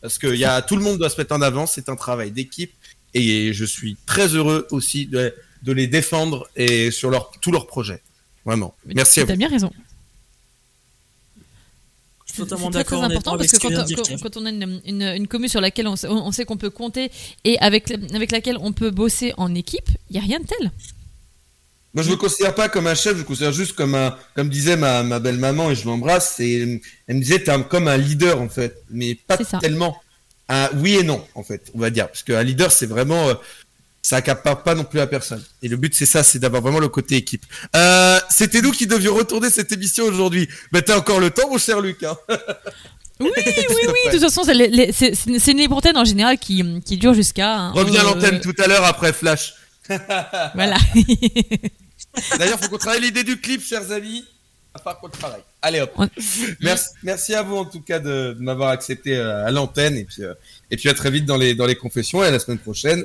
Parce 0.00 0.18
que 0.18 0.34
y 0.34 0.44
a, 0.44 0.62
tout 0.62 0.76
le 0.76 0.82
monde 0.82 0.98
doit 0.98 1.10
se 1.10 1.20
mettre 1.20 1.34
en 1.34 1.42
avant, 1.42 1.66
c'est 1.66 1.88
un 1.88 1.96
travail 1.96 2.30
d'équipe 2.30 2.72
et 3.12 3.52
je 3.52 3.64
suis 3.64 3.96
très 4.06 4.28
heureux 4.28 4.66
aussi 4.70 5.06
de, 5.06 5.34
de 5.62 5.72
les 5.72 5.86
défendre 5.86 6.48
et 6.56 6.90
sur 6.90 7.10
leur, 7.10 7.30
tous 7.40 7.52
leurs 7.52 7.66
projets. 7.66 8.00
Vraiment. 8.44 8.74
Merci 8.86 9.20
à 9.20 9.24
vous. 9.24 9.32
as 9.32 9.36
bien 9.36 9.48
raison. 9.48 9.70
Je 12.26 12.32
suis 12.32 12.42
totalement 12.42 12.70
d'accord. 12.70 13.00
C'est 13.00 13.16
important 13.16 13.36
parce 13.36 13.50
que 13.50 13.58
quand, 14.22 14.36
on 14.36 14.46
a 14.46 14.50
une, 14.50 14.80
une, 14.86 15.02
une 15.02 15.26
commune 15.26 15.48
sur 15.48 15.60
laquelle 15.60 15.88
on, 15.88 15.96
on 16.04 16.32
sait 16.32 16.44
qu'on 16.44 16.56
peut 16.56 16.70
compter 16.70 17.10
et 17.44 17.58
avec, 17.58 17.90
avec 18.14 18.30
laquelle 18.30 18.56
on 18.60 18.72
peut 18.72 18.90
bosser 18.90 19.32
en 19.36 19.54
équipe, 19.54 19.88
il 20.08 20.12
n'y 20.14 20.18
a 20.18 20.22
rien 20.22 20.38
de 20.38 20.46
tel. 20.46 20.70
Moi, 21.92 22.04
je 22.04 22.10
me 22.10 22.16
considère 22.16 22.54
pas 22.54 22.68
comme 22.68 22.86
un 22.86 22.94
chef, 22.94 23.14
je 23.14 23.22
me 23.22 23.24
considère 23.24 23.52
juste 23.52 23.72
comme 23.72 23.96
un, 23.96 24.16
comme 24.36 24.48
disait 24.48 24.76
ma, 24.76 25.02
ma 25.02 25.18
belle 25.18 25.38
maman 25.38 25.72
et 25.72 25.74
je 25.74 25.84
l'embrasse. 25.86 26.38
Et 26.38 26.80
elle 27.08 27.16
me 27.16 27.20
disait, 27.20 27.42
t'es 27.42 27.52
comme 27.68 27.88
un 27.88 27.96
leader 27.96 28.40
en 28.40 28.48
fait, 28.48 28.84
mais 28.90 29.16
pas 29.16 29.36
tellement. 29.60 29.96
Un 30.48 30.68
oui 30.78 30.96
et 30.96 31.04
non 31.04 31.24
en 31.36 31.44
fait, 31.44 31.70
on 31.74 31.78
va 31.78 31.90
dire, 31.90 32.08
parce 32.08 32.24
qu'un 32.24 32.42
leader 32.42 32.72
c'est 32.72 32.86
vraiment, 32.86 33.28
euh, 33.28 33.34
ça 34.02 34.16
accapare 34.16 34.62
pas 34.62 34.74
non 34.74 34.84
plus 34.84 35.00
à 35.00 35.06
personne. 35.06 35.42
Et 35.62 35.68
le 35.68 35.76
but, 35.76 35.94
c'est 35.94 36.06
ça, 36.06 36.22
c'est 36.22 36.38
d'avoir 36.38 36.62
vraiment 36.62 36.78
le 36.78 36.88
côté 36.88 37.16
équipe. 37.16 37.44
Euh, 37.76 38.18
C'était 38.30 38.62
nous 38.62 38.72
qui 38.72 38.86
devions 38.86 39.14
retourner 39.14 39.50
cette 39.50 39.72
émission 39.72 40.04
aujourd'hui. 40.04 40.48
Mais 40.72 40.82
t'as 40.82 40.96
encore 40.96 41.20
le 41.20 41.30
temps, 41.30 41.48
mon 41.50 41.58
cher 41.58 41.80
Luc. 41.80 42.02
Hein 42.02 42.16
oui, 43.20 43.30
oui, 43.36 43.42
oui. 43.68 44.06
De 44.06 44.10
toute 44.12 44.20
façon, 44.20 44.42
c'est 44.44 45.52
une 45.52 45.58
libre 45.58 45.80
en 45.94 46.04
général 46.04 46.38
qui, 46.38 46.64
qui 46.82 46.96
dure 46.96 47.14
jusqu'à. 47.14 47.56
Hein, 47.56 47.72
Reviens 47.72 48.00
à 48.00 48.04
euh, 48.04 48.14
l'antenne 48.14 48.40
tout 48.40 48.54
à 48.58 48.66
l'heure 48.66 48.84
après 48.84 49.12
Flash. 49.12 49.54
voilà. 50.54 50.76
D'ailleurs, 52.38 52.58
faut 52.60 52.68
qu'on 52.68 52.78
travaille 52.78 53.02
l'idée 53.02 53.24
du 53.24 53.40
clip, 53.40 53.62
chers 53.62 53.92
amis. 53.92 54.24
À 54.72 54.78
part 54.78 55.00
qu'on 55.00 55.08
travaille. 55.08 55.42
Allez 55.62 55.80
hop. 55.80 55.92
Merci, 56.60 56.86
merci 57.02 57.34
à 57.34 57.42
vous 57.42 57.56
en 57.56 57.64
tout 57.64 57.80
cas 57.80 57.98
de, 57.98 58.36
m'avoir 58.38 58.70
accepté 58.70 59.16
euh, 59.16 59.44
à 59.44 59.50
l'antenne 59.50 59.96
et 59.96 60.04
puis 60.04 60.22
euh, 60.22 60.32
et 60.70 60.76
puis 60.76 60.88
à 60.88 60.94
très 60.94 61.10
vite 61.10 61.24
dans 61.26 61.36
les 61.36 61.54
dans 61.56 61.66
les 61.66 61.74
confessions 61.74 62.22
et 62.22 62.28
à 62.28 62.30
la 62.30 62.38
semaine 62.38 62.60
prochaine 62.60 63.04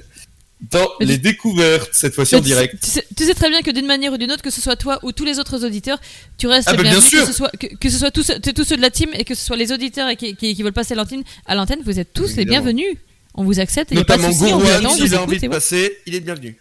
dans 0.62 0.90
les 1.00 1.18
découvertes, 1.18 1.90
cette 1.92 2.16
fois-ci 2.16 2.36
en 2.36 2.40
direct. 2.40 2.76
Tu 3.16 3.26
sais, 3.26 3.34
très 3.34 3.50
bien 3.50 3.62
que 3.62 3.72
d'une 3.72 3.86
manière 3.86 4.14
ou 4.14 4.18
d'une 4.18 4.32
autre, 4.32 4.42
que 4.42 4.50
ce 4.50 4.62
soit 4.62 4.76
toi 4.76 5.00
ou 5.04 5.12
tous 5.12 5.26
les 5.26 5.40
autres 5.40 5.66
auditeurs, 5.66 6.00
tu 6.38 6.48
restes 6.48 6.70
ah 6.72 6.76
bah, 6.76 6.84
bien, 6.84 7.02
sûr. 7.02 7.22
Que, 7.22 7.28
ce 7.28 7.34
soit, 7.34 7.52
que, 7.52 7.90
ce 7.90 7.98
soit 7.98 8.12
tous, 8.12 8.32
tous, 8.56 8.64
ceux 8.64 8.78
de 8.78 8.82
la 8.82 8.90
team 8.90 9.10
et 9.14 9.26
que 9.26 9.36
ce 9.36 9.46
soit 9.46 9.58
les 9.58 9.72
auditeurs 9.72 10.10
et 10.10 10.16
qui, 10.16 10.36
qui, 10.36 10.64
veulent 10.64 10.74
passer 10.74 10.94
à 10.94 10.98
l'antenne, 10.98 11.24
à 11.46 11.56
l'antenne, 11.56 11.80
vous 11.86 12.00
êtes 12.00 12.14
tous 12.14 12.36
les 12.38 12.46
bienvenus. 12.46 12.98
on 13.34 13.44
vous 13.44 13.60
accepte. 13.60 13.92
Notamment 13.92 14.30
Gourou, 14.30 14.64
s'il 14.96 15.14
a 15.16 15.22
envie 15.22 15.40
de 15.40 15.48
passer, 15.48 15.98
il 16.06 16.16
est 16.16 16.22
bienvenu. 16.22 16.58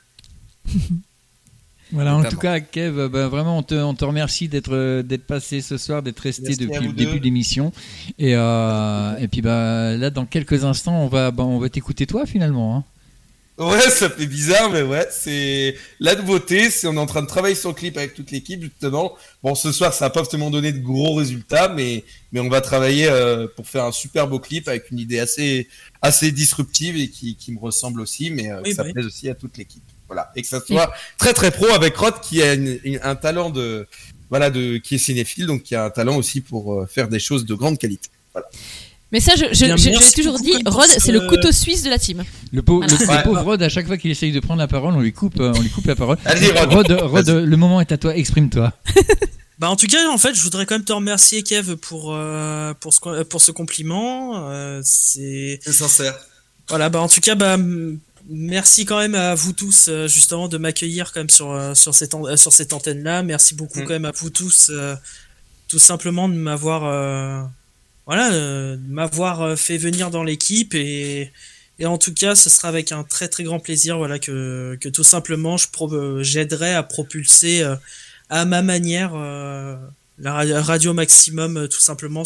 Voilà, 1.93 2.17
en 2.17 2.25
tout 2.25 2.39
cas, 2.39 2.59
Kev, 2.59 3.09
bah, 3.09 3.29
vraiment, 3.29 3.59
on 3.59 3.63
te, 3.63 3.75
on 3.77 3.95
te 3.95 4.05
remercie 4.05 4.49
d'être 4.49 5.03
d'être 5.03 5.27
passé 5.27 5.61
ce 5.61 5.79
soir, 5.79 6.03
d'être 6.03 6.19
resté 6.19 6.57
depuis 6.57 6.89
le 6.89 6.93
début 6.93 7.21
de 7.21 7.25
l'émission. 7.25 7.73
Et, 8.19 8.35
euh, 8.35 9.17
et 9.19 9.29
puis 9.29 9.43
bah, 9.43 9.97
là, 9.97 10.11
dans 10.11 10.27
quelques 10.27 10.65
instants, 10.65 11.05
on 11.05 11.07
va, 11.07 11.31
bah, 11.31 11.45
on 11.45 11.59
va 11.59 11.69
t'écouter 11.69 12.07
toi 12.07 12.27
finalement. 12.27 12.77
Hein. 12.77 12.85
Ouais, 13.57 13.89
ça 13.89 14.11
fait 14.11 14.27
bizarre, 14.27 14.69
mais 14.71 14.83
ouais, 14.83 15.07
c'est 15.11 15.77
la 16.01 16.17
nouveauté. 16.17 16.71
C'est 16.71 16.89
on 16.89 16.95
est 16.95 16.99
en 16.99 17.07
train 17.07 17.23
de 17.23 17.29
travailler 17.29 17.55
sur 17.55 17.69
le 17.69 17.75
clip 17.77 17.97
avec 17.97 18.15
toute 18.15 18.33
l'équipe 18.33 18.61
justement. 18.61 19.17
Bon, 19.45 19.55
ce 19.55 19.71
soir, 19.71 19.95
ça 19.95 20.07
n'a 20.07 20.11
pas 20.11 20.21
forcément 20.21 20.51
donné 20.51 20.73
de 20.73 20.81
gros 20.81 21.15
résultats, 21.15 21.69
mais 21.69 22.03
mais 22.33 22.41
on 22.41 22.49
va 22.49 22.61
travailler 22.61 23.07
euh, 23.09 23.47
pour 23.55 23.69
faire 23.69 23.85
un 23.85 23.93
super 23.93 24.27
beau 24.27 24.41
clip 24.41 24.67
avec 24.67 24.91
une 24.91 24.99
idée 24.99 25.21
assez 25.21 25.69
assez 26.03 26.33
disruptive 26.33 26.97
et 26.97 27.09
qui, 27.09 27.37
qui 27.37 27.53
me 27.53 27.61
ressemble 27.61 28.01
aussi, 28.01 28.31
mais 28.31 28.51
euh, 28.51 28.61
ça 28.75 28.83
plaît 28.83 29.05
aussi 29.05 29.29
à 29.29 29.35
toute 29.37 29.57
l'équipe. 29.57 29.85
Voilà, 30.09 30.33
et 30.35 30.43
que 30.43 30.49
ça 30.49 30.61
soit 30.61 30.93
très 31.17 31.33
très 31.33 31.53
pro 31.53 31.67
avec 31.69 31.97
Rod 31.97 32.21
qui 32.21 32.43
a 32.43 32.57
un 33.03 33.15
talent 33.15 33.51
de 33.51 33.87
voilà 34.31 34.51
de 34.51 34.79
qui 34.79 34.97
est 34.97 34.99
cinéphile, 34.99 35.47
donc 35.47 35.63
qui 35.63 35.77
a 35.77 35.85
un 35.85 35.91
talent 35.91 36.17
aussi 36.17 36.41
pour 36.41 36.75
euh, 36.75 36.87
faire 36.87 37.09
des 37.09 37.21
choses 37.21 37.45
de 37.45 37.55
grande 37.55 37.79
qualité. 37.79 38.09
Voilà. 38.33 38.49
Mais 39.15 39.21
ça, 39.21 39.35
je, 39.37 39.45
je, 39.53 39.65
l'ai 39.65 40.11
toujours 40.13 40.41
dit, 40.41 40.57
Rod, 40.67 40.89
c'est 40.89 41.13
le 41.13 41.21
couteau 41.21 41.53
suisse 41.53 41.85
de 41.85 41.89
la 41.89 42.01
team. 42.01 42.25
Le, 42.53 42.63
pauvre, 42.63 42.85
Rod, 43.43 43.63
à 43.63 43.69
chaque 43.69 43.87
fois 43.87 43.97
qu'il 43.97 44.11
essaye 44.11 44.33
de 44.33 44.41
prendre 44.41 44.59
la 44.59 44.67
parole, 44.67 44.93
on 44.93 45.01
lui 45.01 45.13
coupe, 45.13 45.39
euh, 45.39 45.53
on 45.55 45.63
lui 45.63 45.71
coupe 45.71 45.87
la 45.87 45.95
parole. 45.95 46.19
Allez, 46.25 46.51
Rod. 46.51 46.91
Rod, 46.91 47.29
le 47.29 47.57
moment 47.57 47.81
est 47.81 47.93
à 47.93 47.97
toi, 47.97 48.17
exprime-toi. 48.17 48.73
Bah 49.61 49.71
en 49.71 49.77
tout 49.77 49.87
cas, 49.87 50.11
en 50.11 50.19
fait, 50.19 50.35
je 50.35 50.43
voudrais 50.43 50.67
quand 50.67 50.75
même 50.75 50.85
te 50.85 50.93
remercier, 50.93 51.45
Kev, 51.45 51.77
pour 51.77 52.13
euh, 52.13 52.75
pour 52.75 52.93
ce 52.93 53.23
pour 53.23 53.41
ce 53.41 53.53
compliment. 53.53 54.49
Euh, 54.51 54.81
c'est 54.83 55.61
sincère. 55.65 56.19
Voilà, 56.69 56.89
bah 56.89 57.01
en 57.01 57.07
tout 57.07 57.21
cas, 57.21 57.37
bah 57.37 57.57
merci 58.29 58.85
quand 58.85 58.99
même 58.99 59.15
à 59.15 59.37
vous 59.37 59.53
tous 59.53 59.89
justement 60.09 60.49
de 60.49 60.59
m'accueillir 60.59 61.13
quand 61.13 61.21
même 61.21 61.31
sur 61.31 61.57
sur 61.77 61.95
cette 61.95 62.17
sur 62.35 62.53
cette 62.53 62.73
antenne 62.73 63.05
là. 63.05 63.23
Merci 63.23 63.55
beaucoup 63.55 63.79
mm. 63.79 63.85
quand 63.85 63.93
même 63.93 64.07
à 64.07 64.11
vous 64.11 64.31
tous, 64.31 64.73
tout 65.69 65.79
simplement 65.79 66.29
de 66.29 66.35
m'avoir 66.35 67.49
voilà, 68.07 68.33
euh, 68.33 68.77
m'avoir 68.89 69.43
euh, 69.43 69.57
fait 69.57 69.79
venir 69.79 70.11
dans 70.11 70.23
l'équipe 70.23 70.75
et, 70.75 71.33
et 71.79 71.87
en 71.87 71.99
tout 71.99 72.13
cas, 72.13 72.35
ce 72.35 72.51
sera 72.51 72.69
avec 72.69 72.93
un 72.93 73.03
très 73.03 73.29
très 73.29 73.45
grand 73.45 73.61
plaisir, 73.61 73.97
voilà, 73.97 74.19
que, 74.19 74.77
que 74.81 74.89
tout 74.89 75.05
simplement 75.05 75.57
je 75.57 75.69
euh, 75.81 76.23
j'aiderai 76.23 76.75
à 76.75 76.83
propulser 76.83 77.65
à 78.31 78.45
ma 78.45 78.63
manière 78.63 79.13
la 80.19 80.63
radio 80.63 80.95
maximum, 80.95 81.69
tout 81.69 81.81
simplement 81.81 82.25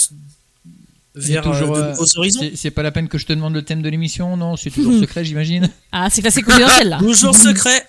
vers 1.14 1.42
toujours, 1.42 1.76
de 1.76 1.82
nouveaux 1.82 2.18
horizons. 2.18 2.50
C'est 2.54 2.70
pas 2.70 2.82
la 2.82 2.92
peine 2.92 3.08
que 3.08 3.18
je 3.18 3.26
te 3.26 3.32
demande 3.32 3.54
le 3.54 3.62
thème 3.62 3.82
de 3.82 3.88
l'émission, 3.88 4.36
non? 4.36 4.56
C'est 4.56 4.70
toujours 4.70 4.98
secret, 5.00 5.24
j'imagine? 5.24 5.68
Ah, 5.92 6.08
c'est 6.10 6.22
classé 6.22 6.42
confidentiel 6.42 6.88
là. 6.88 6.98
toujours 6.98 7.36
secret. 7.36 7.86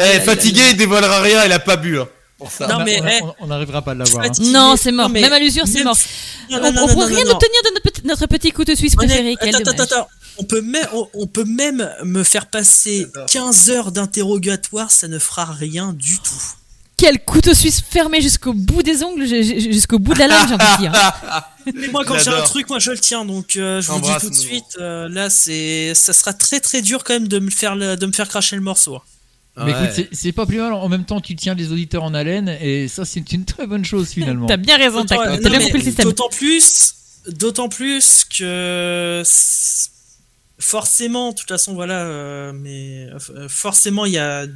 Eh, 0.00 0.20
fatigué, 0.20 0.60
il 0.70 0.76
dévoilera 0.76 1.20
rien, 1.20 1.44
il 1.44 1.52
a 1.52 1.58
pas 1.58 1.76
bu. 1.76 1.98
Hein. 1.98 2.08
Non, 2.68 2.84
mais, 2.84 3.00
on 3.40 3.46
n'arrivera 3.46 3.82
pas 3.82 3.92
à 3.92 3.94
l'avoir. 3.94 4.24
Hein. 4.24 4.30
Non, 4.40 4.74
c'est 4.76 4.92
mort. 4.92 5.08
Même 5.08 5.32
à 5.32 5.38
l'usure, 5.38 5.66
c'est 5.66 5.84
mort. 5.84 5.96
on, 6.50 6.54
ne 6.54 6.92
pourrait 6.92 7.06
rien 7.06 7.26
obtenir 7.26 7.62
de 7.64 7.74
notre 7.74 7.82
petit, 7.82 8.02
notre 8.06 8.26
petit 8.26 8.50
couteau 8.50 8.74
suisse 8.74 8.96
préféré. 8.96 9.36
Attends, 9.40 9.70
attends, 9.70 9.82
attends. 9.82 10.08
On 10.38 10.44
peut, 10.44 10.62
même, 10.62 10.86
on, 11.12 11.26
peut 11.26 11.44
même 11.44 11.90
me 12.04 12.24
faire 12.24 12.46
passer 12.46 13.06
15 13.30 13.70
heures 13.70 13.92
d'interrogatoire, 13.92 14.90
ça 14.90 15.06
ne 15.06 15.18
fera 15.18 15.44
rien 15.44 15.92
du 15.92 16.18
tout. 16.18 16.42
Quel 16.96 17.22
couteau 17.24 17.52
suisse 17.52 17.82
fermé 17.82 18.20
jusqu'au 18.20 18.54
bout 18.54 18.82
des 18.82 19.02
ongles, 19.02 19.26
jusqu'au 19.26 19.98
bout 19.98 20.14
de 20.14 20.20
la 20.20 20.28
lame, 20.28 20.48
j'ai 20.48 20.54
envie 20.54 20.76
de 20.76 20.80
dire. 20.80 20.92
Mais 21.74 21.88
moi, 21.88 22.04
quand 22.04 22.18
j'ai 22.18 22.30
un 22.30 22.42
truc, 22.42 22.68
moi 22.68 22.78
je 22.78 22.92
le 22.92 22.98
tiens, 22.98 23.24
donc 23.24 23.56
euh, 23.56 23.80
je 23.80 23.90
vous 23.90 24.00
dis 24.00 24.10
tout 24.20 24.30
de 24.30 24.34
suite, 24.34 24.76
euh, 24.78 25.08
là, 25.08 25.28
c'est, 25.28 25.94
ça 25.94 26.12
sera 26.12 26.32
très 26.32 26.60
très 26.60 26.80
dur 26.80 27.04
quand 27.04 27.14
même 27.14 27.28
de 27.28 27.38
me 27.38 27.50
faire, 27.50 27.76
de 27.76 28.06
me 28.06 28.12
faire 28.12 28.28
cracher 28.28 28.56
le 28.56 28.62
morceau. 28.62 29.00
Mais 29.56 29.70
écoute, 29.70 30.08
c'est 30.12 30.32
pas 30.32 30.46
plus 30.46 30.58
mal. 30.58 30.72
En 30.72 30.88
même 30.88 31.04
temps, 31.04 31.20
tu 31.20 31.36
tiens 31.36 31.54
les 31.54 31.72
auditeurs 31.72 32.04
en 32.04 32.14
haleine 32.14 32.48
et 32.60 32.88
ça, 32.88 33.04
c'est 33.04 33.32
une 33.32 33.44
très 33.44 33.66
bonne 33.66 33.84
chose 33.84 34.08
finalement. 34.12 34.46
t'as 34.46 34.56
bien 34.56 34.76
raison, 34.76 35.04
t'as 35.04 35.36
bien 35.36 35.60
compris 35.60 35.78
le 35.78 35.84
système. 35.84 36.06
D'autant 36.06 36.28
plus, 36.28 36.94
d'autant 37.28 37.68
plus 37.68 38.24
que 38.24 39.22
forcément, 40.62 41.32
de 41.32 41.36
toute 41.36 41.48
façon, 41.48 41.74
voilà, 41.74 42.06
euh, 42.06 42.52
mais 42.54 43.08
euh, 43.12 43.48
forcément, 43.48 44.06
il 44.06 44.12
y 44.12 44.18
a 44.18 44.46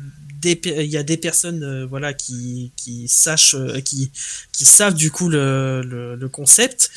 des 0.41 0.59
il 0.65 0.91
y 0.91 0.97
a 0.97 1.03
des 1.03 1.17
personnes, 1.17 1.63
euh, 1.63 1.87
voilà, 1.87 2.15
qui 2.15 2.73
qui 2.77 3.09
sachent, 3.09 3.57
qui 3.85 4.11
qui 4.53 4.65
savent 4.65 4.95
du 4.95 5.11
coup 5.11 5.29
le, 5.29 5.83
le, 5.85 6.15
le, 6.15 6.29
concept, 6.29 6.91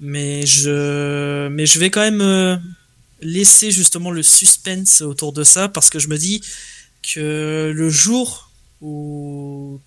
mais 0.00 0.44
je 0.46 1.48
mais 1.48 1.66
je 1.66 1.78
vais 1.78 1.90
quand 1.90 2.00
même 2.10 2.60
laisser 3.20 3.70
justement 3.70 4.10
le 4.10 4.22
suspense 4.22 5.00
autour 5.00 5.32
de 5.32 5.44
ça 5.44 5.68
parce 5.68 5.90
que 5.90 5.98
je 5.98 6.08
me 6.08 6.18
dis 6.18 6.42
que 7.14 7.72
le 7.74 7.90
jour 7.90 8.50
où 8.80 9.80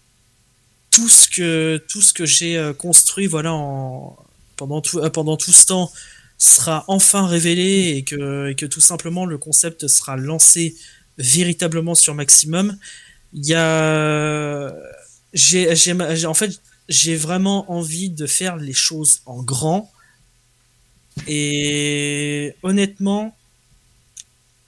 tout 0.91 1.09
ce 1.09 1.29
que 1.29 1.83
tout 1.89 2.01
ce 2.01 2.13
que 2.13 2.25
j'ai 2.25 2.57
euh, 2.57 2.73
construit 2.73 3.27
voilà 3.27 3.53
en, 3.53 4.17
pendant 4.57 4.81
tout 4.81 4.99
euh, 4.99 5.09
pendant 5.09 5.37
tout 5.37 5.51
ce 5.51 5.65
temps 5.67 5.91
sera 6.37 6.85
enfin 6.87 7.27
révélé 7.27 7.95
et 7.97 8.03
que 8.03 8.49
et 8.49 8.55
que 8.55 8.65
tout 8.65 8.81
simplement 8.81 9.25
le 9.25 9.37
concept 9.37 9.87
sera 9.87 10.17
lancé 10.17 10.75
véritablement 11.17 11.95
sur 11.95 12.15
maximum 12.15 12.77
il 13.33 13.45
y 13.45 13.53
a 13.53 14.73
j'ai 15.33 15.75
j'ai 15.75 16.25
en 16.25 16.33
fait 16.33 16.59
j'ai 16.89 17.15
vraiment 17.15 17.71
envie 17.71 18.09
de 18.09 18.25
faire 18.25 18.57
les 18.57 18.73
choses 18.73 19.21
en 19.27 19.41
grand. 19.41 19.91
Et 21.27 22.55
honnêtement 22.63 23.35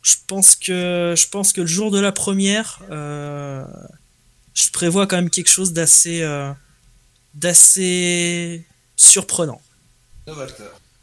je 0.02 0.16
pense 0.28 0.56
que 0.56 1.14
je 1.16 1.28
pense 1.28 1.54
que 1.54 1.62
le 1.62 1.68
jour 1.68 1.92
de 1.92 2.00
la 2.00 2.12
première, 2.12 2.80
euh, 2.90 3.64
je 4.54 4.70
prévois 4.72 5.08
quand 5.08 5.18
même 5.18 5.30
quelque 5.30 5.50
chose 5.50 5.74
d'assez 5.74 6.22
euh, 6.22 6.52
d'assez 7.34 8.66
surprenant. 8.96 9.62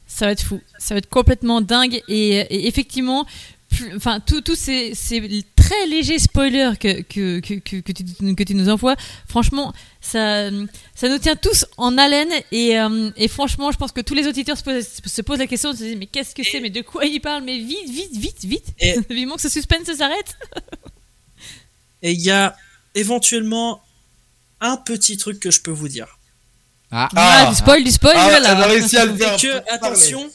Ça 0.06 0.26
va 0.26 0.32
être 0.32 0.42
fou, 0.42 0.60
ça 0.78 0.94
va 0.94 0.98
être 0.98 1.08
complètement 1.08 1.60
dingue. 1.60 2.02
Et, 2.08 2.66
effectivement, 2.66 3.26
enfin 3.94 4.20
tous 4.20 4.56
ces, 4.56 4.94
ces, 4.94 5.44
très 5.68 5.86
légers 5.86 6.18
spoilers 6.18 6.72
que, 6.80 7.02
que, 7.02 7.40
que, 7.40 7.80
que, 7.80 7.92
tu, 7.92 8.04
que 8.34 8.42
tu 8.42 8.54
nous 8.54 8.68
envoies, 8.70 8.96
franchement, 9.28 9.74
ça, 10.00 10.50
ça 10.94 11.08
nous 11.08 11.18
tient 11.18 11.36
tous 11.36 11.66
en 11.76 11.98
haleine 11.98 12.32
et, 12.52 12.78
euh, 12.80 13.10
et 13.16 13.28
franchement, 13.28 13.70
je 13.70 13.76
pense 13.76 13.92
que 13.92 14.00
tous 14.00 14.14
les 14.14 14.26
auditeurs 14.26 14.56
se 14.56 14.62
posent, 14.62 14.88
se 15.04 15.22
posent 15.22 15.38
la 15.38 15.46
question, 15.46 15.72
se 15.72 15.78
disent 15.78 15.96
mais 15.98 16.06
qu'est-ce 16.06 16.34
que 16.34 16.42
c'est, 16.42 16.60
mais 16.60 16.70
de 16.70 16.80
quoi 16.80 17.04
il 17.04 17.20
parle, 17.20 17.44
mais 17.44 17.58
vite, 17.58 17.90
vite, 17.90 18.16
vite, 18.16 18.44
vite, 18.44 18.66
et... 18.78 18.98
vivement 19.10 19.36
que 19.36 19.42
ce 19.42 19.50
suspense 19.50 19.92
s'arrête. 19.94 20.36
et 22.02 22.12
il 22.12 22.20
y 22.20 22.30
a 22.30 22.56
éventuellement 22.94 23.82
un 24.60 24.78
petit 24.78 25.18
truc 25.18 25.38
que 25.38 25.50
je 25.50 25.60
peux 25.60 25.70
vous 25.70 25.88
dire. 25.88 26.18
Ah, 26.90 27.10
ah, 27.14 27.46
du 27.50 27.56
spoil, 27.56 27.84
du 27.84 27.90
spoil, 27.90 28.16
ah, 28.16 28.28
voilà. 28.30 28.66
réussi 28.66 28.96
à 28.96 29.04
le 29.04 29.14
faire. 29.14 29.36
que, 29.36 29.70
attention, 29.74 30.30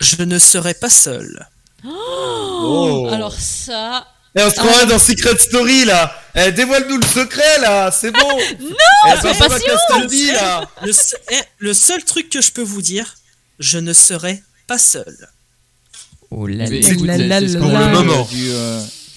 je 0.00 0.24
ne 0.24 0.40
serai 0.40 0.74
pas 0.74 0.90
seul. 0.90 1.46
Oh, 1.84 3.08
Alors 3.12 3.34
ça. 3.34 4.08
Et 4.36 4.42
on 4.42 4.50
se 4.50 4.56
croirait 4.56 4.82
ah. 4.82 4.86
dans 4.86 4.98
Secret 4.98 5.38
Story 5.38 5.86
là. 5.86 6.14
Eh, 6.34 6.52
dévoile-nous 6.52 6.98
le 6.98 7.06
secret 7.06 7.58
là, 7.60 7.90
c'est 7.90 8.10
bon. 8.10 8.20
non, 8.60 8.76
eh, 9.08 9.10
c'est 9.22 9.38
pas 9.38 9.48
là. 9.48 10.68
Le, 10.82 10.92
eh, 11.32 11.34
le, 11.58 11.72
seul 11.72 12.04
truc 12.04 12.28
que 12.28 12.42
je 12.42 12.52
peux 12.52 12.62
vous 12.62 12.82
dire, 12.82 13.16
je 13.58 13.78
ne 13.78 13.94
serai 13.94 14.42
pas 14.66 14.78
seul. 14.78 15.16
Oh 16.30 16.46
là 16.46 16.66
là 16.66 17.16
là 17.16 17.40
là. 17.40 18.22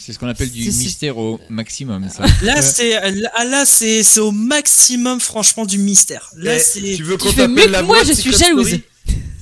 C'est 0.10 0.14
ce 0.14 0.18
qu'on 0.18 0.28
appelle 0.28 0.50
du 0.50 0.64
mystère 0.64 1.18
au 1.18 1.40
maximum. 1.50 2.10
Ça. 2.10 2.24
Là, 2.42 2.64
c'est 2.64 2.96
ah, 2.96 3.46
là, 3.46 3.64
c'est 3.64 4.20
au 4.20 4.32
maximum, 4.32 5.20
franchement, 5.20 5.68
du 5.68 5.78
mystère. 5.78 6.32
Là, 6.36 6.58
c'est. 6.58 6.82
Tu 6.96 7.04
veux 7.04 7.16
qu'on 7.16 7.32
t'appelle 7.32 7.70
la 7.70 7.84
Moi, 7.84 8.04
je 8.04 8.14
suis 8.14 8.36
jalouse 8.36 8.80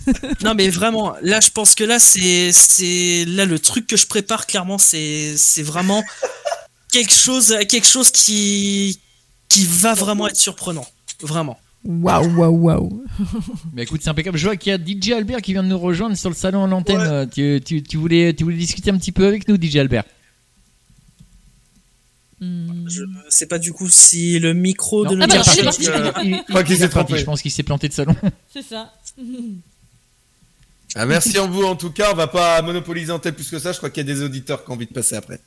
non 0.44 0.54
mais 0.56 0.70
vraiment, 0.70 1.16
là 1.22 1.40
je 1.40 1.50
pense 1.50 1.76
que 1.76 1.84
là 1.84 2.00
c'est 2.00 2.52
c'est 2.52 3.26
là 3.28 3.46
le 3.46 3.60
truc 3.60 3.88
que 3.88 3.98
je 3.98 4.08
prépare 4.08 4.48
clairement 4.48 4.78
c'est 4.78 5.36
c'est 5.38 5.64
vraiment 5.64 6.04
quelque 6.92 7.14
chose 7.14 7.56
quelque 7.70 7.88
chose 7.88 8.12
qui 8.12 9.00
qui 9.50 9.66
va 9.66 9.94
vraiment 9.94 10.28
être 10.28 10.38
surprenant, 10.38 10.86
vraiment. 11.22 11.60
Waouh 11.86 12.36
waouh 12.36 12.58
waouh. 12.58 13.06
Mais 13.74 13.84
écoute, 13.84 14.02
c'est 14.04 14.10
impeccable. 14.10 14.38
Je 14.38 14.46
vois 14.46 14.58
qu'il 14.58 14.72
y 14.72 14.74
a 14.74 14.78
DJ 14.78 15.12
Albert 15.12 15.42
qui 15.42 15.54
vient 15.54 15.64
de 15.64 15.70
nous 15.70 15.80
rejoindre 15.80 16.18
sur 16.18 16.30
le 16.30 16.36
salon 16.36 16.60
en 16.60 16.72
antenne. 16.72 17.30
Tu, 17.30 17.62
tu, 17.64 17.82
tu, 17.82 17.98
voulais 17.98 18.34
tu 18.34 18.44
voulais 18.44 18.58
discuter 18.58 18.92
un 18.92 18.98
petit 18.98 19.14
peu 19.14 19.26
avec 19.26 19.48
nous 19.48 19.56
DJ 19.56 19.78
Albert? 19.78 20.04
Je 22.40 23.04
sais 23.30 23.48
pas 23.48 23.58
du 23.58 23.74
coup 23.74 23.90
si 23.90 24.38
le 24.38 24.54
micro 24.54 25.06
de 25.06 25.18
ah 25.20 25.28
bah, 25.28 26.64
Je 26.68 27.24
pense 27.24 27.42
qu'il 27.42 27.52
s'est 27.52 27.64
planté 27.64 27.88
de 27.88 27.94
salon. 27.94 28.16
C'est 28.54 28.64
ça. 28.64 28.94
Ah, 30.96 31.06
merci 31.06 31.38
en 31.40 31.48
vous 31.48 31.64
en 31.64 31.76
tout 31.76 31.92
cas. 31.92 32.12
On 32.12 32.16
va 32.16 32.28
pas 32.28 32.62
monopoliser 32.62 33.12
en 33.12 33.20
tête 33.20 33.36
plus 33.36 33.50
que 33.50 33.60
ça. 33.60 33.72
Je 33.72 33.78
crois 33.78 33.90
qu'il 33.90 34.08
y 34.08 34.12
a 34.12 34.14
des 34.14 34.22
auditeurs 34.22 34.64
qui 34.64 34.72
ont 34.72 34.74
envie 34.74 34.88
de 34.88 34.94
passer 34.94 35.16
après. 35.16 35.40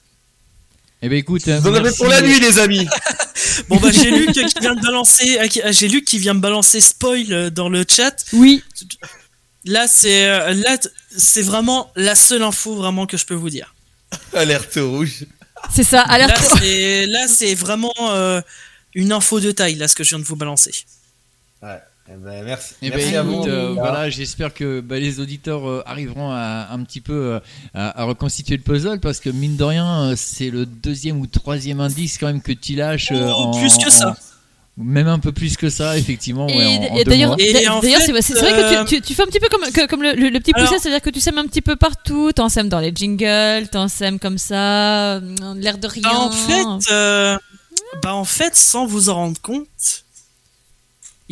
Eh 1.02 1.08
ben 1.08 1.16
écoute, 1.16 1.48
vous 1.48 1.68
en 1.68 1.74
avez 1.74 1.92
pour 1.92 2.08
la 2.08 2.20
nuit, 2.20 2.38
les 2.40 2.58
amis. 2.58 2.86
bon 3.68 3.76
bah 3.78 3.88
j'ai 3.90 4.10
lu 4.10 4.26
qui 4.26 4.44
vient 4.60 4.74
de 4.74 4.82
balancer, 4.82 5.38
j'ai 5.70 5.88
lu 5.88 6.04
qui 6.04 6.18
vient 6.18 6.34
me 6.34 6.40
balancer 6.40 6.80
spoil 6.80 7.50
dans 7.50 7.70
le 7.70 7.86
chat. 7.88 8.24
Oui. 8.34 8.62
Là, 9.64 9.86
c'est 9.88 10.28
euh, 10.28 10.52
là, 10.54 10.78
c'est 11.16 11.42
vraiment 11.42 11.90
la 11.96 12.14
seule 12.14 12.42
info 12.42 12.74
vraiment 12.74 13.06
que 13.06 13.16
je 13.16 13.24
peux 13.24 13.34
vous 13.34 13.50
dire. 13.50 13.74
Alerte 14.34 14.76
rouge. 14.76 15.24
C'est 15.74 15.84
ça, 15.84 16.02
alerte. 16.02 16.38
Là, 16.60 17.06
là, 17.06 17.28
c'est 17.28 17.54
vraiment 17.54 17.92
euh, 18.00 18.40
une 18.94 19.12
info 19.12 19.40
de 19.40 19.52
taille 19.52 19.76
là 19.76 19.88
ce 19.88 19.94
que 19.94 20.04
je 20.04 20.10
viens 20.10 20.18
de 20.18 20.24
vous 20.24 20.36
balancer. 20.36 20.74
Ouais. 21.62 21.78
Eh 22.12 22.16
ben, 22.16 22.44
merci. 22.44 22.74
Eh 22.82 22.90
ben, 22.90 22.96
merci 22.98 23.16
à 23.16 23.22
vous. 23.22 23.44
euh, 23.46 23.72
voilà, 23.74 24.10
j'espère 24.10 24.52
que 24.52 24.80
bah, 24.80 24.98
les 24.98 25.20
auditeurs 25.20 25.68
euh, 25.68 25.82
arriveront 25.86 26.30
à 26.32 26.68
un 26.72 26.82
petit 26.82 27.00
peu 27.00 27.12
euh, 27.12 27.40
à, 27.72 28.00
à 28.02 28.04
reconstituer 28.04 28.56
le 28.56 28.62
puzzle 28.62 28.98
parce 29.00 29.20
que 29.20 29.30
mine 29.30 29.56
de 29.56 29.62
rien, 29.64 30.14
c'est 30.16 30.50
le 30.50 30.66
deuxième 30.66 31.20
ou 31.20 31.26
troisième 31.26 31.80
indice 31.80 32.18
quand 32.18 32.26
même 32.26 32.42
que 32.42 32.52
tu 32.52 32.74
lâches. 32.74 33.12
Oh, 33.14 33.16
en, 33.16 33.50
plus 33.58 33.76
que 33.78 33.90
ça. 33.90 34.10
en- 34.10 34.14
même 34.82 35.08
un 35.08 35.18
peu 35.18 35.30
plus 35.30 35.56
que 35.56 35.68
ça, 35.68 35.98
effectivement. 35.98 36.48
Et, 36.48 36.56
ouais, 36.56 37.04
d'ailleurs, 37.04 37.36
c'est 37.38 38.32
vrai 38.34 38.52
euh, 38.52 38.84
que 38.84 38.88
tu, 38.88 38.96
tu, 38.96 39.02
tu 39.02 39.14
fais 39.14 39.22
un 39.22 39.26
petit 39.26 39.40
peu 39.40 39.48
comme, 39.48 39.70
que- 39.70 39.86
comme 39.86 40.02
le, 40.02 40.12
le- 40.14 40.30
le 40.30 40.40
petit 40.40 40.52
Alors- 40.54 40.66
poussette, 40.66 40.82
c'est-à-dire 40.82 41.02
que 41.02 41.10
tu 41.10 41.20
sèmes 41.20 41.38
un 41.38 41.46
petit 41.46 41.60
peu 41.60 41.76
partout, 41.76 42.32
t'en 42.32 42.48
sèmes 42.48 42.68
dans 42.70 42.80
les 42.80 42.92
jingles, 42.94 43.68
t'en 43.70 43.88
sèmes 43.88 44.18
comme 44.18 44.38
ça, 44.38 45.20
l'air 45.56 45.76
de 45.78 45.86
rien. 45.86 46.02
Bah, 46.02 46.18
en 46.18 46.30
fait, 46.30 46.92
euh, 46.92 47.36
bah 48.02 48.14
en 48.14 48.24
fait, 48.24 48.56
sans 48.56 48.86
vous 48.86 49.10
en 49.10 49.14
rendre 49.16 49.40
compte, 49.40 49.66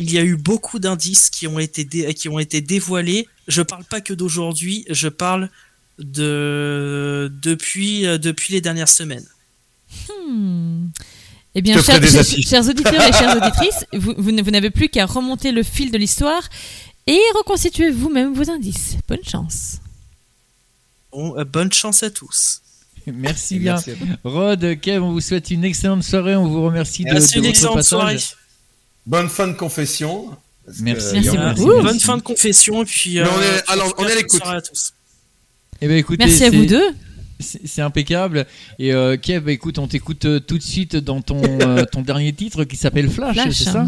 il 0.01 0.11
y 0.11 0.17
a 0.17 0.23
eu 0.23 0.37
beaucoup 0.37 0.79
d'indices 0.79 1.29
qui 1.29 1.45
ont 1.45 1.59
été 1.59 1.83
dé- 1.83 2.13
qui 2.13 2.29
ont 2.29 2.39
été 2.39 2.61
dévoilés. 2.61 3.27
Je 3.49 3.61
parle 3.61 3.83
pas 3.83 3.99
que 4.01 4.13
d'aujourd'hui, 4.13 4.85
je 4.89 5.09
parle 5.09 5.49
de 5.99 7.31
depuis 7.41 8.05
euh, 8.07 8.17
depuis 8.17 8.53
les 8.53 8.61
dernières 8.61 8.87
semaines. 8.89 9.25
Hmm. 10.25 10.87
Eh 11.55 11.61
bien, 11.61 11.81
chers, 11.81 11.97
auditeurs 12.69 13.01
et 13.07 13.11
chères 13.11 13.35
auditrices, 13.41 13.85
vous, 13.93 14.13
vous 14.17 14.31
ne- 14.31 14.41
n'avez 14.41 14.69
plus 14.69 14.87
qu'à 14.89 15.05
remonter 15.05 15.51
le 15.51 15.63
fil 15.63 15.91
de 15.91 15.97
l'histoire 15.97 16.43
et 17.07 17.19
reconstituer 17.35 17.89
vous-même 17.91 18.33
vos 18.33 18.49
indices. 18.49 18.95
Bonne 19.07 19.23
chance. 19.27 19.79
Bon, 21.11 21.37
euh, 21.37 21.43
bonne 21.43 21.73
chance 21.73 22.03
à 22.03 22.09
tous. 22.11 22.61
Merci 23.07 23.57
bien. 23.59 23.75
Merci. 23.85 23.93
Rod, 24.23 24.79
Kev, 24.79 24.99
on 25.03 25.11
vous 25.11 25.21
souhaite 25.21 25.49
une 25.49 25.63
excellente 25.65 26.03
soirée. 26.03 26.35
On 26.35 26.47
vous 26.47 26.63
remercie 26.63 27.03
de, 27.03 27.09
Merci 27.11 27.33
de 27.33 27.37
une 27.39 27.41
votre 27.45 27.49
excellente 27.49 27.75
passage. 27.77 27.89
soirée. 27.89 28.17
Bonne 29.09 29.27
fin 29.27 29.47
de 29.47 29.53
confession. 29.53 30.29
Merci. 30.81 31.19
beaucoup. 31.21 31.81
Bonne 31.81 31.99
fin 31.99 32.15
de 32.17 32.21
confession 32.21 32.83
et 32.83 32.85
puis. 32.85 33.15
Mais 33.15 33.21
on 33.21 33.41
est- 33.41 33.45
euh, 33.45 33.61
alors, 33.69 33.91
on 33.97 34.07
est 34.07 34.11
à 34.11 34.15
l'écoute. 34.15 34.39
soirée 34.39 34.57
à 34.57 34.61
tous. 34.61 34.93
Eh 35.81 35.87
ben, 35.87 35.97
écoutez, 35.97 36.23
Merci 36.25 36.43
à 36.43 36.51
vous 36.51 36.65
deux. 36.65 36.89
C'est 37.39 37.81
impeccable. 37.81 38.45
Et 38.77 38.93
euh, 38.93 39.17
Kev, 39.17 39.49
écoute, 39.49 39.79
on 39.79 39.87
t'écoute 39.87 40.25
euh, 40.25 40.39
tout 40.39 40.57
de 40.59 40.63
suite 40.63 40.95
dans 40.95 41.21
ton, 41.21 41.41
euh, 41.61 41.85
ton 41.91 42.01
dernier 42.03 42.33
titre 42.33 42.65
qui 42.65 42.75
s'appelle 42.77 43.09
Flash, 43.09 43.33
Flash. 43.33 43.53
c'est 43.55 43.63
ça? 43.63 43.87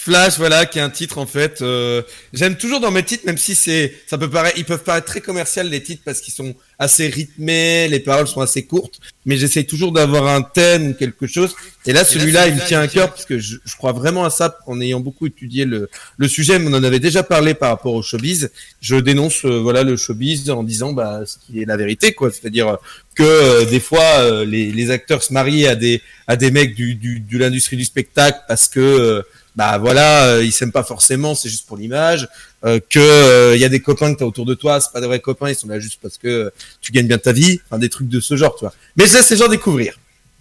Flash, 0.00 0.38
voilà, 0.38 0.64
qui 0.64 0.78
est 0.78 0.82
un 0.82 0.90
titre 0.90 1.18
en 1.18 1.26
fait. 1.26 1.60
euh, 1.60 2.02
J'aime 2.32 2.56
toujours 2.56 2.78
dans 2.78 2.92
mes 2.92 3.02
titres, 3.02 3.26
même 3.26 3.36
si 3.36 3.56
c'est, 3.56 3.92
ça 4.06 4.16
peut 4.16 4.30
paraître, 4.30 4.56
ils 4.56 4.64
peuvent 4.64 4.84
paraître 4.84 5.06
très 5.08 5.20
commercial 5.20 5.68
les 5.68 5.82
titres 5.82 6.02
parce 6.04 6.20
qu'ils 6.20 6.32
sont 6.32 6.54
assez 6.78 7.08
rythmés, 7.08 7.88
les 7.88 7.98
paroles 7.98 8.28
sont 8.28 8.40
assez 8.40 8.64
courtes, 8.64 9.00
mais 9.26 9.36
j'essaye 9.36 9.66
toujours 9.66 9.90
d'avoir 9.90 10.28
un 10.28 10.42
thème 10.42 10.90
ou 10.90 10.94
quelque 10.94 11.26
chose. 11.26 11.52
Et 11.84 11.92
là, 11.92 12.04
celui-là, 12.04 12.46
il 12.46 12.54
me 12.54 12.64
tient 12.64 12.80
à 12.80 12.86
cœur 12.86 13.08
parce 13.10 13.24
que 13.24 13.40
je, 13.40 13.56
je 13.64 13.76
crois 13.76 13.90
vraiment 13.92 14.24
à 14.24 14.30
ça 14.30 14.56
en 14.66 14.80
ayant 14.80 15.00
beaucoup 15.00 15.26
étudié 15.26 15.64
le, 15.64 15.90
le 16.16 16.28
sujet. 16.28 16.60
Mais 16.60 16.68
on 16.68 16.74
en 16.74 16.84
avait 16.84 17.00
déjà 17.00 17.24
parlé 17.24 17.54
par 17.54 17.70
rapport 17.70 17.94
au 17.94 18.02
showbiz. 18.02 18.50
Je 18.80 18.94
dénonce, 18.94 19.44
euh, 19.46 19.58
voilà, 19.58 19.82
le 19.82 19.96
showbiz 19.96 20.48
en 20.50 20.62
disant, 20.62 20.92
bah, 20.92 21.22
ce 21.26 21.36
qui 21.44 21.60
est 21.60 21.64
la 21.64 21.76
vérité, 21.76 22.12
quoi. 22.12 22.30
C'est-à-dire 22.30 22.78
que 23.16 23.24
euh, 23.24 23.64
des 23.64 23.80
fois, 23.80 24.04
euh, 24.20 24.44
les, 24.44 24.70
les 24.70 24.90
acteurs 24.92 25.24
se 25.24 25.32
marient 25.32 25.66
à 25.66 25.74
des 25.74 26.00
à 26.28 26.36
des 26.36 26.52
mecs 26.52 26.74
du, 26.76 26.94
du 26.94 27.18
de 27.18 27.38
l'industrie 27.38 27.76
du 27.76 27.84
spectacle 27.84 28.38
parce 28.46 28.68
que 28.68 28.78
euh, 28.80 29.22
bah 29.58 29.76
voilà, 29.76 30.26
euh, 30.26 30.44
ils 30.44 30.52
s'aiment 30.52 30.70
pas 30.70 30.84
forcément, 30.84 31.34
c'est 31.34 31.48
juste 31.48 31.66
pour 31.66 31.76
l'image. 31.76 32.28
Euh, 32.64 32.78
que 32.78 33.00
euh, 33.00 33.56
il 33.56 33.60
y 33.60 33.64
a 33.64 33.68
des 33.68 33.80
copains 33.80 34.14
que 34.14 34.20
t'as 34.20 34.24
autour 34.24 34.46
de 34.46 34.54
toi, 34.54 34.80
c'est 34.80 34.92
pas 34.92 35.00
des 35.00 35.08
vrais 35.08 35.18
copains, 35.18 35.48
ils 35.48 35.56
sont 35.56 35.66
là 35.66 35.80
juste 35.80 35.98
parce 36.00 36.16
que 36.16 36.28
euh, 36.28 36.50
tu 36.80 36.92
gagnes 36.92 37.08
bien 37.08 37.18
ta 37.18 37.32
vie, 37.32 37.60
enfin 37.66 37.80
des 37.80 37.88
trucs 37.88 38.08
de 38.08 38.20
ce 38.20 38.36
genre, 38.36 38.54
tu 38.54 38.60
vois. 38.60 38.72
Mais 38.96 39.08
ça, 39.08 39.20
c'est 39.20 39.36
genre 39.36 39.48
découvrir, 39.48 39.98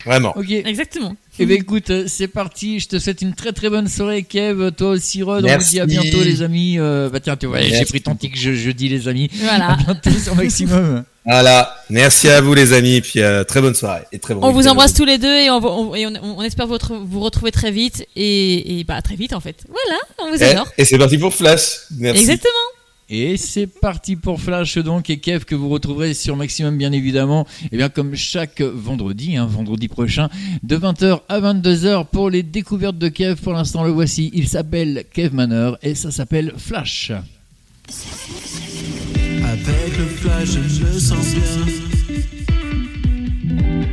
vraiment. 0.07 0.33
Ok. 0.35 0.49
Exactement. 0.49 1.15
Eh 1.39 1.45
ben 1.45 1.57
écoute, 1.57 1.91
euh, 1.91 2.05
c'est 2.07 2.27
parti. 2.27 2.79
Je 2.79 2.87
te 2.87 2.97
souhaite 2.97 3.21
une 3.21 3.35
très 3.35 3.51
très 3.51 3.69
bonne 3.69 3.87
soirée, 3.87 4.23
Kev. 4.23 4.71
Toi 4.71 4.89
aussi, 4.89 5.21
Rod. 5.21 5.37
On 5.37 5.41
vous 5.41 5.45
Merci. 5.47 5.75
dit 5.75 5.79
à 5.81 5.85
bientôt, 5.85 6.23
les 6.23 6.41
amis. 6.41 6.79
Euh, 6.79 7.09
bah 7.11 7.19
tiens, 7.19 7.35
tu 7.37 7.45
vois, 7.45 7.61
j'ai 7.61 7.85
pris 7.85 8.01
ton 8.01 8.15
tic. 8.15 8.35
Je, 8.39 8.53
je 8.53 8.71
dis 8.71 8.89
les 8.89 9.07
amis. 9.07 9.29
À 9.43 9.45
Voilà. 9.57 9.77
bientôt 9.85 10.09
sur 10.11 10.35
Maximum. 10.35 11.03
Voilà, 11.29 11.75
merci 11.89 12.29
à 12.29 12.39
vous 12.39 12.53
les 12.53 12.71
amis, 12.71 13.01
puis 13.01 13.19
euh, 13.19 13.43
très 13.43 13.59
bonne 13.59 13.73
soirée 13.75 14.03
et 14.13 14.17
très 14.17 14.33
bon. 14.33 14.39
On 14.47 14.53
vous 14.53 14.69
embrasse 14.69 14.93
tous 14.93 15.03
les 15.03 15.17
deux 15.17 15.27
et 15.39 15.49
on, 15.49 15.59
va- 15.59 15.71
on- 15.71 15.93
et 15.93 16.07
on- 16.07 16.13
on 16.37 16.41
espère 16.41 16.67
vous, 16.67 16.75
retrouver- 16.75 17.01
vous 17.05 17.19
retrouver 17.19 17.51
très 17.51 17.69
vite 17.69 18.07
et, 18.15 18.79
et 18.79 18.83
bah 18.85 19.01
très 19.01 19.15
vite 19.17 19.33
en 19.33 19.41
fait. 19.41 19.65
Voilà, 19.67 19.99
on 20.19 20.31
vous 20.33 20.41
Eh, 20.41 20.51
adore. 20.51 20.69
Et, 20.77 20.85
c'est 20.85 20.97
parti 20.97 21.17
pour 21.17 21.33
Flash. 21.33 21.79
Merci. 21.97 22.21
Exactement. 22.21 22.53
Et 23.09 23.37
c'est 23.37 23.67
parti 23.67 24.17
pour 24.17 24.41
Flash 24.41 24.77
donc 24.77 25.09
et 25.09 25.19
Kev 25.19 25.45
que 25.45 25.55
vous 25.55 25.69
retrouverez 25.69 26.13
sur 26.13 26.35
Maximum 26.35 26.77
bien 26.77 26.91
évidemment. 26.91 27.47
Et 27.71 27.77
bien 27.77 27.87
comme 27.87 28.15
chaque 28.15 28.61
vendredi, 28.61 29.37
hein, 29.37 29.45
vendredi 29.45 29.87
prochain, 29.87 30.29
de 30.63 30.77
20h 30.77 31.21
à 31.29 31.39
22h 31.39 32.05
pour 32.07 32.29
les 32.29 32.43
découvertes 32.43 32.97
de 32.97 33.07
Kev. 33.07 33.41
Pour 33.41 33.53
l'instant 33.53 33.83
le 33.83 33.91
voici. 33.91 34.29
Il 34.33 34.49
s'appelle 34.49 35.05
Kev 35.13 35.33
Manor 35.33 35.77
et 35.81 35.95
ça 35.95 36.11
s'appelle 36.11 36.53
Flash. 36.57 37.11
Avec 39.43 39.97
le 39.97 40.05
flash, 40.05 40.49
je 40.67 40.99
sens 40.99 41.33
bien. 41.33 41.43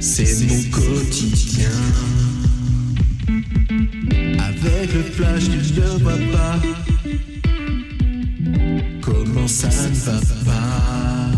C'est 0.00 0.46
mon 0.46 0.70
quotidien. 0.70 1.70
Avec 4.40 4.92
le 4.92 5.02
flash, 5.02 5.44
tu 5.44 5.80
ne 5.80 6.02
vois 6.02 6.18
pas. 6.32 6.58
Comment 9.00 9.46
ça 9.48 9.68
ne 9.68 9.94
va 9.94 10.20
pas. 10.44 11.30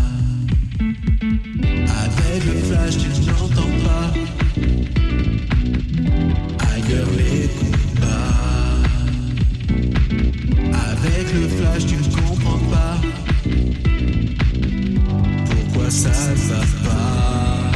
Avec 2.03 2.45
le 2.45 2.53
flash, 2.63 2.97
tu 2.97 3.09
n'entends 3.25 3.73
pas. 3.85 4.13
Ailleurs 6.73 7.11
les 7.17 7.47
combats. 7.59 8.37
Avec 10.73 11.33
le 11.33 11.47
flash, 11.47 11.85
tu 11.85 11.95
ne 11.95 12.03
comprends 12.15 12.59
pas 12.69 13.01
pourquoi 15.45 15.89
ça 15.89 16.09
ne 16.09 16.35
va 16.49 16.61
pas. 16.83 17.71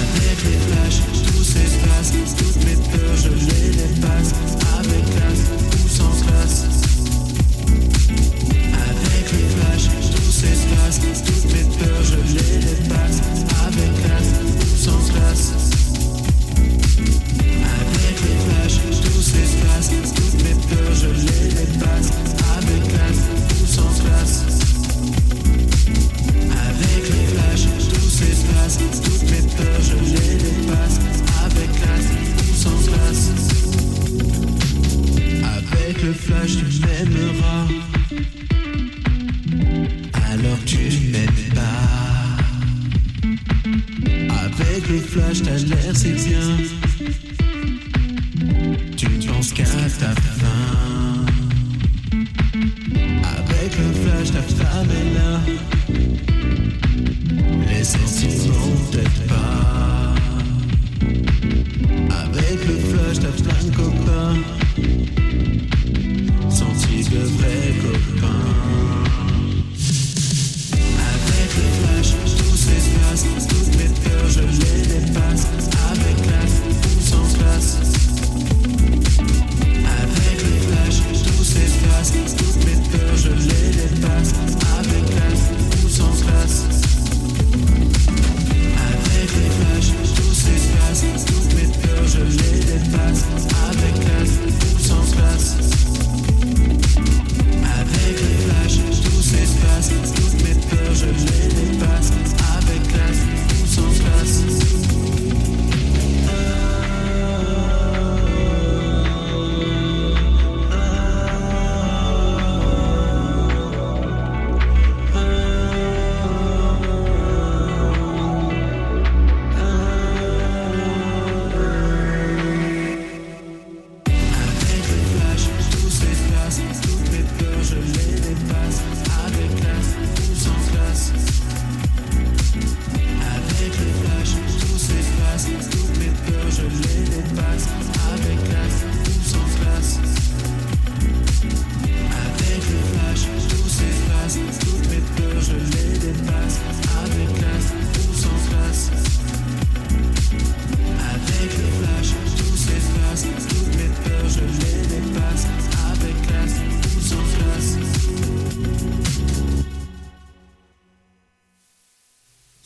Avec 0.00 0.38
les 0.44 0.58
flashs, 0.66 1.00
tout 1.26 1.44
s'espace, 1.44 2.12
toutes 2.36 2.64
mes 2.64 2.76
peurs, 2.76 3.16
je 3.16 3.28
les 3.30 3.70
dépasse. 3.76 4.32
Avec 4.78 5.04
classe, 5.04 5.44
tout 5.70 5.88
sans 5.88 6.26
classe. 6.26 6.87
Je. 14.76 15.72
Avec 17.74 18.20
les 18.20 18.36
flashs, 18.44 18.78
tout 19.02 19.22
toutes 20.14 20.42
mes 20.44 20.54
peurs, 20.68 20.94
je 20.94 21.06
les. 21.06 22.08
Avec 22.56 22.82
classe. 22.88 24.44
Avec 26.50 27.04
les 27.10 27.24
flashs, 27.26 27.58
toutes 29.02 29.30
mes 29.30 29.42
peurs, 29.56 29.82
je 29.82 29.94
les 29.96 30.36
dépasse. 30.36 30.98
Avec 31.44 31.72
classe, 31.72 32.08
sans 32.54 32.78
classe. 32.86 33.30
Avec 35.42 36.02
le 36.02 36.12
flash, 36.12 36.56
tu 36.58 36.64
m'aimeras. 36.80 37.97
Alors 40.38 40.58
tu 40.64 40.78
m'aimes 41.10 41.28
pas. 41.54 41.62
Avec 44.44 44.88
le 44.88 45.00
flash, 45.00 45.42
t'as 45.42 45.56
l'air 45.56 45.94
c'est 45.94 46.12
bien. 46.12 46.58
Tu 48.96 49.06
ne 49.08 49.26
penses 49.26 49.52
qu'à 49.52 49.64
ta 49.64 49.68
fin. 49.68 50.46
Avec 53.36 53.78
le 53.78 53.92
flash, 53.92 54.30
ta 54.32 54.42
femme 54.42 54.90
est 54.90 55.10
là. 55.18 55.40
Les 57.68 57.84
sentiments 57.84 58.76
peut-être 58.92 59.22
pas. 59.26 60.14
Avec 62.22 62.58
le 62.66 62.76
flash, 62.78 63.18
t'as 63.20 63.42
plein 63.42 63.62
de 63.64 63.76
copains. 63.76 64.57
Toutes 73.20 73.76
mes 73.76 73.88
peurs, 74.04 74.28
je 74.28 74.40
les 74.40 74.82
dépasse. 74.86 75.46
Avec 75.90 76.22
classe, 76.22 76.56
ou 76.86 77.00
sans 77.00 77.26
classe. 77.36 77.78
Avec 80.02 80.38
le 80.42 80.54
flash, 80.68 80.96
tout. 81.24 82.34
Toutes 82.36 82.64
mes 82.64 82.78
peurs, 82.90 83.16
je 83.16 83.30
les 83.30 83.70
dépasse. 83.72 84.30
Avec 84.78 85.04
classe, 85.06 85.46
ou 85.84 85.88
sans 85.88 86.14
classe. 86.22 86.62
Avec 88.86 89.30
les 89.34 89.50
flashs, 89.56 89.90
tout 90.14 90.32
toutes 91.26 91.54
mes 91.54 91.68
peurs, 91.82 92.06
je 92.06 92.20
les 92.20 92.58
dépasse. 92.60 93.37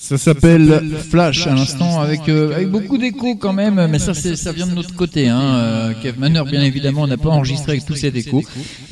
Ça 0.05 0.19
s'appelle 0.19 0.83
Flash 1.11 1.47
à 1.47 1.55
l'instant 1.55 2.01
avec, 2.01 2.29
euh, 2.29 2.53
avec 2.57 2.69
beaucoup 2.71 2.99
d'écho 2.99 3.37
quand 3.37 3.53
même, 3.53 3.87
mais 3.89 4.01
ça 4.01 4.15
c'est- 4.15 4.35
ça 4.35 4.51
vient 4.51 4.67
de 4.67 4.75
notre 4.75 4.95
côté. 4.97 5.29
Hein. 5.29 5.41
Euh, 5.41 5.93
Kev 6.03 6.19
Manner, 6.19 6.43
bien 6.51 6.61
évidemment, 6.63 7.07
n'a 7.07 7.17
pas 7.17 7.29
enregistré 7.29 7.73
avec 7.73 7.87
tous 7.87 7.95
ces 7.95 8.09
échos. 8.09 8.43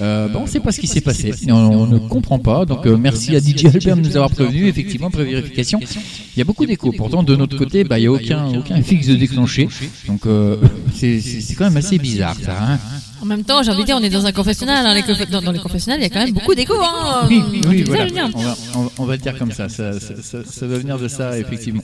Euh, 0.00 0.28
bah, 0.28 0.38
on 0.38 0.44
ne 0.44 0.48
sait 0.48 0.60
pas 0.60 0.70
ce 0.70 0.78
qui 0.80 0.86
s'est 0.86 1.00
passé, 1.00 1.32
on, 1.48 1.52
on 1.54 1.86
ne 1.88 1.98
comprend 1.98 2.38
pas. 2.38 2.64
Donc 2.64 2.86
euh, 2.86 2.96
merci 2.96 3.34
à 3.34 3.40
DJ 3.40 3.66
Albert 3.66 3.96
de 3.96 4.02
nous 4.02 4.16
avoir 4.16 4.30
prévenu. 4.30 4.68
Effectivement, 4.68 5.10
pré-vérification, 5.10 5.80
il 5.82 6.38
y 6.38 6.42
a 6.42 6.44
beaucoup 6.44 6.64
d'échos. 6.64 6.92
Pourtant, 6.96 7.24
de 7.24 7.34
notre 7.34 7.56
côté, 7.58 7.82
bah, 7.82 7.98
il 7.98 8.02
n'y 8.02 8.06
a 8.06 8.12
aucun, 8.12 8.46
aucun 8.56 8.80
fixe 8.80 9.08
de 9.08 9.16
déclenché. 9.16 9.68
Donc 10.06 10.26
euh, 10.26 10.56
c'est 10.94 11.20
quand 11.58 11.64
même 11.64 11.76
assez 11.76 11.98
bizarre 11.98 12.36
ça. 12.40 12.56
Hein. 12.74 12.78
En 13.22 13.26
même 13.26 13.44
temps, 13.44 13.62
j'ai 13.62 13.70
envie 13.70 13.82
de 13.82 13.86
dire, 13.86 13.96
on 14.00 14.02
est 14.02 14.08
dans 14.10 14.26
un 14.26 14.32
confessionnal. 14.32 14.86
hein, 14.86 14.94
les 14.94 15.02
conf- 15.02 15.28
dans, 15.30 15.42
dans 15.42 15.52
les 15.52 15.58
confessionnels, 15.58 16.00
il 16.00 16.04
y 16.04 16.06
a 16.06 16.08
quand 16.10 16.24
même 16.24 16.32
beaucoup 16.34 16.54
d'écho. 16.54 16.74
Hein. 16.80 17.26
Oui, 17.28 17.42
oui, 17.68 17.82
voilà. 17.86 18.06
On 18.34 18.40
va, 18.40 18.56
on 18.74 18.82
va- 18.82 18.92
on 18.98 19.04
va 19.04 19.12
le 19.16 19.22
dire 19.22 19.38
comme 19.38 19.52
ça. 19.52 19.68
Ça, 19.68 19.98
ça, 20.00 20.14
ça- 20.22 20.38
ça 20.44 20.66
va 20.66 20.78
venir 20.78 20.98
de 20.98 21.08
ça, 21.08 21.38
effectivement. 21.38 21.82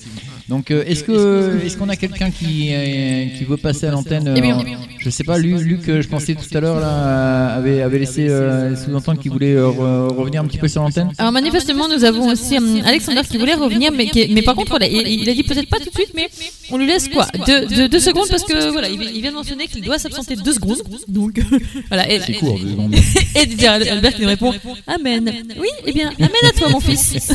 Donc, 0.48 0.70
euh, 0.70 0.84
est-ce 0.86 1.04
que, 1.04 1.60
est-ce 1.64 1.76
qu'on 1.76 1.88
a 1.88 1.96
quelqu'un 1.96 2.30
qui, 2.30 2.70
euh, 2.72 3.26
qui 3.36 3.44
veut 3.44 3.56
passer 3.56 3.86
à 3.86 3.90
l'antenne 3.90 4.32
Eh 4.36 4.40
euh. 4.40 4.54
Je 4.98 5.10
sais 5.10 5.24
pas, 5.24 5.38
Luc, 5.38 5.60
Luc, 5.60 5.88
euh, 5.88 6.02
je 6.02 6.08
pensais 6.08 6.34
tout 6.34 6.56
à 6.56 6.60
l'heure 6.60 6.80
là, 6.80 7.54
avait, 7.54 7.82
avait 7.82 7.98
laissé 7.98 8.28
euh, 8.28 8.74
sous-entendre 8.76 9.20
qu'il 9.20 9.30
voulait 9.30 9.54
euh, 9.54 9.68
re- 9.68 10.12
revenir 10.14 10.40
un 10.42 10.46
petit 10.46 10.58
peu 10.58 10.68
sur 10.68 10.82
l'antenne. 10.82 11.10
Alors 11.18 11.32
manifestement, 11.32 11.88
nous 11.88 12.02
avons 12.04 12.28
aussi 12.32 12.56
Alexander 12.84 13.20
qui 13.28 13.36
voulait 13.38 13.54
revenir, 13.54 13.92
mais, 13.92 14.06
qui- 14.08 14.28
mais 14.32 14.42
par 14.42 14.54
contre, 14.54 14.70
voilà, 14.70 14.86
il, 14.88 15.06
il 15.22 15.28
a 15.30 15.34
dit 15.34 15.42
peut-être 15.44 15.68
pas 15.68 15.78
tout 15.78 15.90
de 15.90 15.94
suite, 15.94 16.12
mais 16.14 16.28
on 16.70 16.78
lui 16.78 16.86
laisse 16.86 17.08
quoi 17.08 17.26
deux, 17.46 17.66
deux, 17.66 17.88
deux 17.88 18.00
secondes 18.00 18.26
parce 18.28 18.42
que 18.44 18.70
voilà, 18.72 18.88
il, 18.88 19.00
il 19.14 19.20
vient 19.20 19.30
de 19.30 19.36
mentionner 19.36 19.66
qu'il 19.68 19.82
doit 19.84 19.98
s'absenter 19.98 20.34
deux 20.36 20.52
secondes. 20.52 20.82
Donc 21.08 21.25
voilà. 21.88 22.10
Et, 22.10 22.20
C'est 22.20 22.34
court, 22.34 22.58
deux 22.58 22.70
secondes. 22.70 22.94
et 22.94 23.66
Albert 23.90 24.14
qui 24.14 24.22
nous 24.22 24.28
répond 24.28 24.54
Amen. 24.86 25.32
Oui, 25.58 25.68
eh 25.84 25.92
bien, 25.92 26.10
Amen 26.18 26.30
à 26.44 26.52
toi, 26.52 26.68
mon 26.68 26.80
fils. 26.80 27.32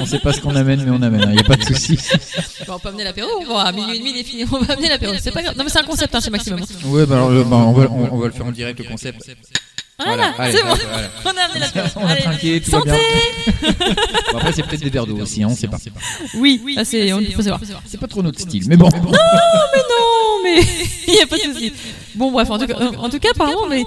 On 0.00 0.06
sait 0.06 0.18
pas 0.18 0.32
ce 0.32 0.40
qu'on 0.40 0.54
amène, 0.56 0.82
mais 0.84 0.90
on 0.90 1.02
amène. 1.02 1.24
Il 1.28 1.34
n'y 1.34 1.40
a 1.40 1.44
pas 1.44 1.56
de 1.56 1.64
souci. 1.64 1.98
Bon, 2.66 2.74
on 2.74 2.78
peut 2.78 2.88
amener 2.88 3.04
l'apéro. 3.04 3.28
Bon, 3.46 3.56
à 3.56 3.72
minuit 3.72 3.96
et 3.96 3.98
demi, 3.98 4.10
il 4.10 4.18
est 4.18 4.24
fini. 4.24 4.44
On 4.50 4.58
va 4.58 4.74
amener 4.74 4.88
l'apéro. 4.88 5.14
C'est 5.20 5.30
pas 5.30 5.42
grave. 5.42 5.56
Non, 5.56 5.64
mais 5.64 5.70
c'est 5.70 5.78
un 5.78 5.84
concept 5.84 6.14
hein, 6.14 6.20
chez 6.20 6.30
Maximum. 6.30 6.60
Ouais, 6.86 7.06
bah 7.06 7.16
alors, 7.16 7.30
euh, 7.30 7.44
bah, 7.44 7.56
on, 7.56 7.72
va, 7.72 7.88
on, 7.90 8.14
on 8.14 8.18
va 8.18 8.26
le 8.26 8.32
faire 8.32 8.46
en 8.46 8.52
direct 8.52 8.78
le 8.78 8.84
concept. 8.84 9.30
Voilà, 10.04 10.32
allez, 10.38 10.56
c'est 10.56 10.62
bon. 10.62 10.74
voilà. 10.92 11.08
On 11.24 11.28
a 11.30 11.40
amené 11.42 11.58
l'apéro. 11.60 11.88
On 11.96 12.06
a 12.06 12.14
trinqué, 12.16 12.60
tout 12.60 12.70
va 12.70 12.78
santé. 12.78 12.90
bien. 12.90 13.72
Bon, 14.32 14.38
après, 14.38 14.52
c'est 14.52 14.62
peut-être 14.62 14.82
des 14.82 14.90
verres 14.90 15.06
d'eau 15.06 15.18
aussi, 15.20 15.42
hein, 15.42 15.48
on 15.50 15.56
sait 15.56 15.66
pas. 15.66 15.78
Oui, 16.36 16.62
ah, 16.76 16.84
c'est, 16.84 17.12
on 17.12 17.18
peut 17.20 17.42
savoir. 17.42 17.60
C'est 17.84 17.98
pas 17.98 18.06
trop 18.06 18.22
notre 18.22 18.38
style, 18.40 18.64
mais 18.68 18.76
bon. 18.76 18.88
Non, 18.88 19.00
mais 19.02 19.10
non, 19.10 20.17
mais 20.42 20.60
il 21.08 21.14
n'y 21.14 21.20
a 21.20 21.26
pas 21.26 21.36
de 21.38 21.42
souci. 21.42 21.72
Bon, 22.14 22.30
bref, 22.30 22.50
en 22.50 22.58
tout 22.58 22.66
cas, 22.66 22.74
en 22.98 23.08
tout 23.10 23.18
cas 23.18 23.30
apparemment, 23.30 23.66
mais. 23.68 23.84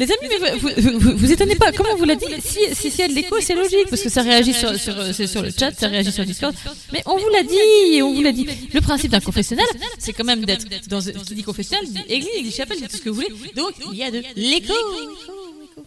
Les 0.00 0.04
amis, 0.04 0.28
mais 0.40 0.50
vous, 0.52 0.68
vous, 0.76 0.98
vous, 1.00 1.16
vous 1.16 1.32
étonnez 1.32 1.56
pas, 1.56 1.72
comme 1.72 1.88
on 1.92 1.96
vous 1.96 2.04
l'a 2.04 2.14
dit, 2.14 2.24
si 2.38 2.60
si- 2.72 2.88
s'il 2.88 3.00
y 3.00 3.02
a 3.02 3.08
de 3.08 3.14
l'écho, 3.14 3.34
c'est 3.40 3.56
logique, 3.56 3.88
parce 3.90 4.00
que 4.00 4.08
ça 4.08 4.22
réagit 4.22 4.54
sur, 4.54 4.72
sur, 4.78 4.94
le 5.42 5.50
chat, 5.50 5.72
ça 5.76 5.88
réagit 5.88 6.12
sur 6.12 6.24
Discord. 6.24 6.54
Mais 6.92 7.02
on 7.04 7.16
vous 7.16 7.28
l'a 7.30 7.42
dit, 7.42 8.00
on 8.00 8.14
vous 8.14 8.22
l'a 8.22 8.30
dit. 8.30 8.46
Le 8.72 8.80
principe 8.80 9.10
d'un 9.10 9.18
confessionnal, 9.18 9.66
c'est 9.98 10.12
quand 10.12 10.22
même 10.22 10.44
d'être 10.44 10.66
dans, 10.88 11.00
qui 11.00 11.34
dit 11.34 11.42
confessionnal, 11.42 11.84
dit 11.84 11.98
église, 12.08 12.44
dit 12.44 12.52
chapelle, 12.52 12.76
dit 12.78 12.86
tout 12.86 12.96
ce 12.96 13.02
que 13.02 13.08
vous 13.10 13.16
voulez. 13.16 13.32
Donc, 13.56 13.72
il 13.92 13.98
y 13.98 14.04
a 14.04 14.12
de 14.12 14.22
l'écho. 14.36 14.72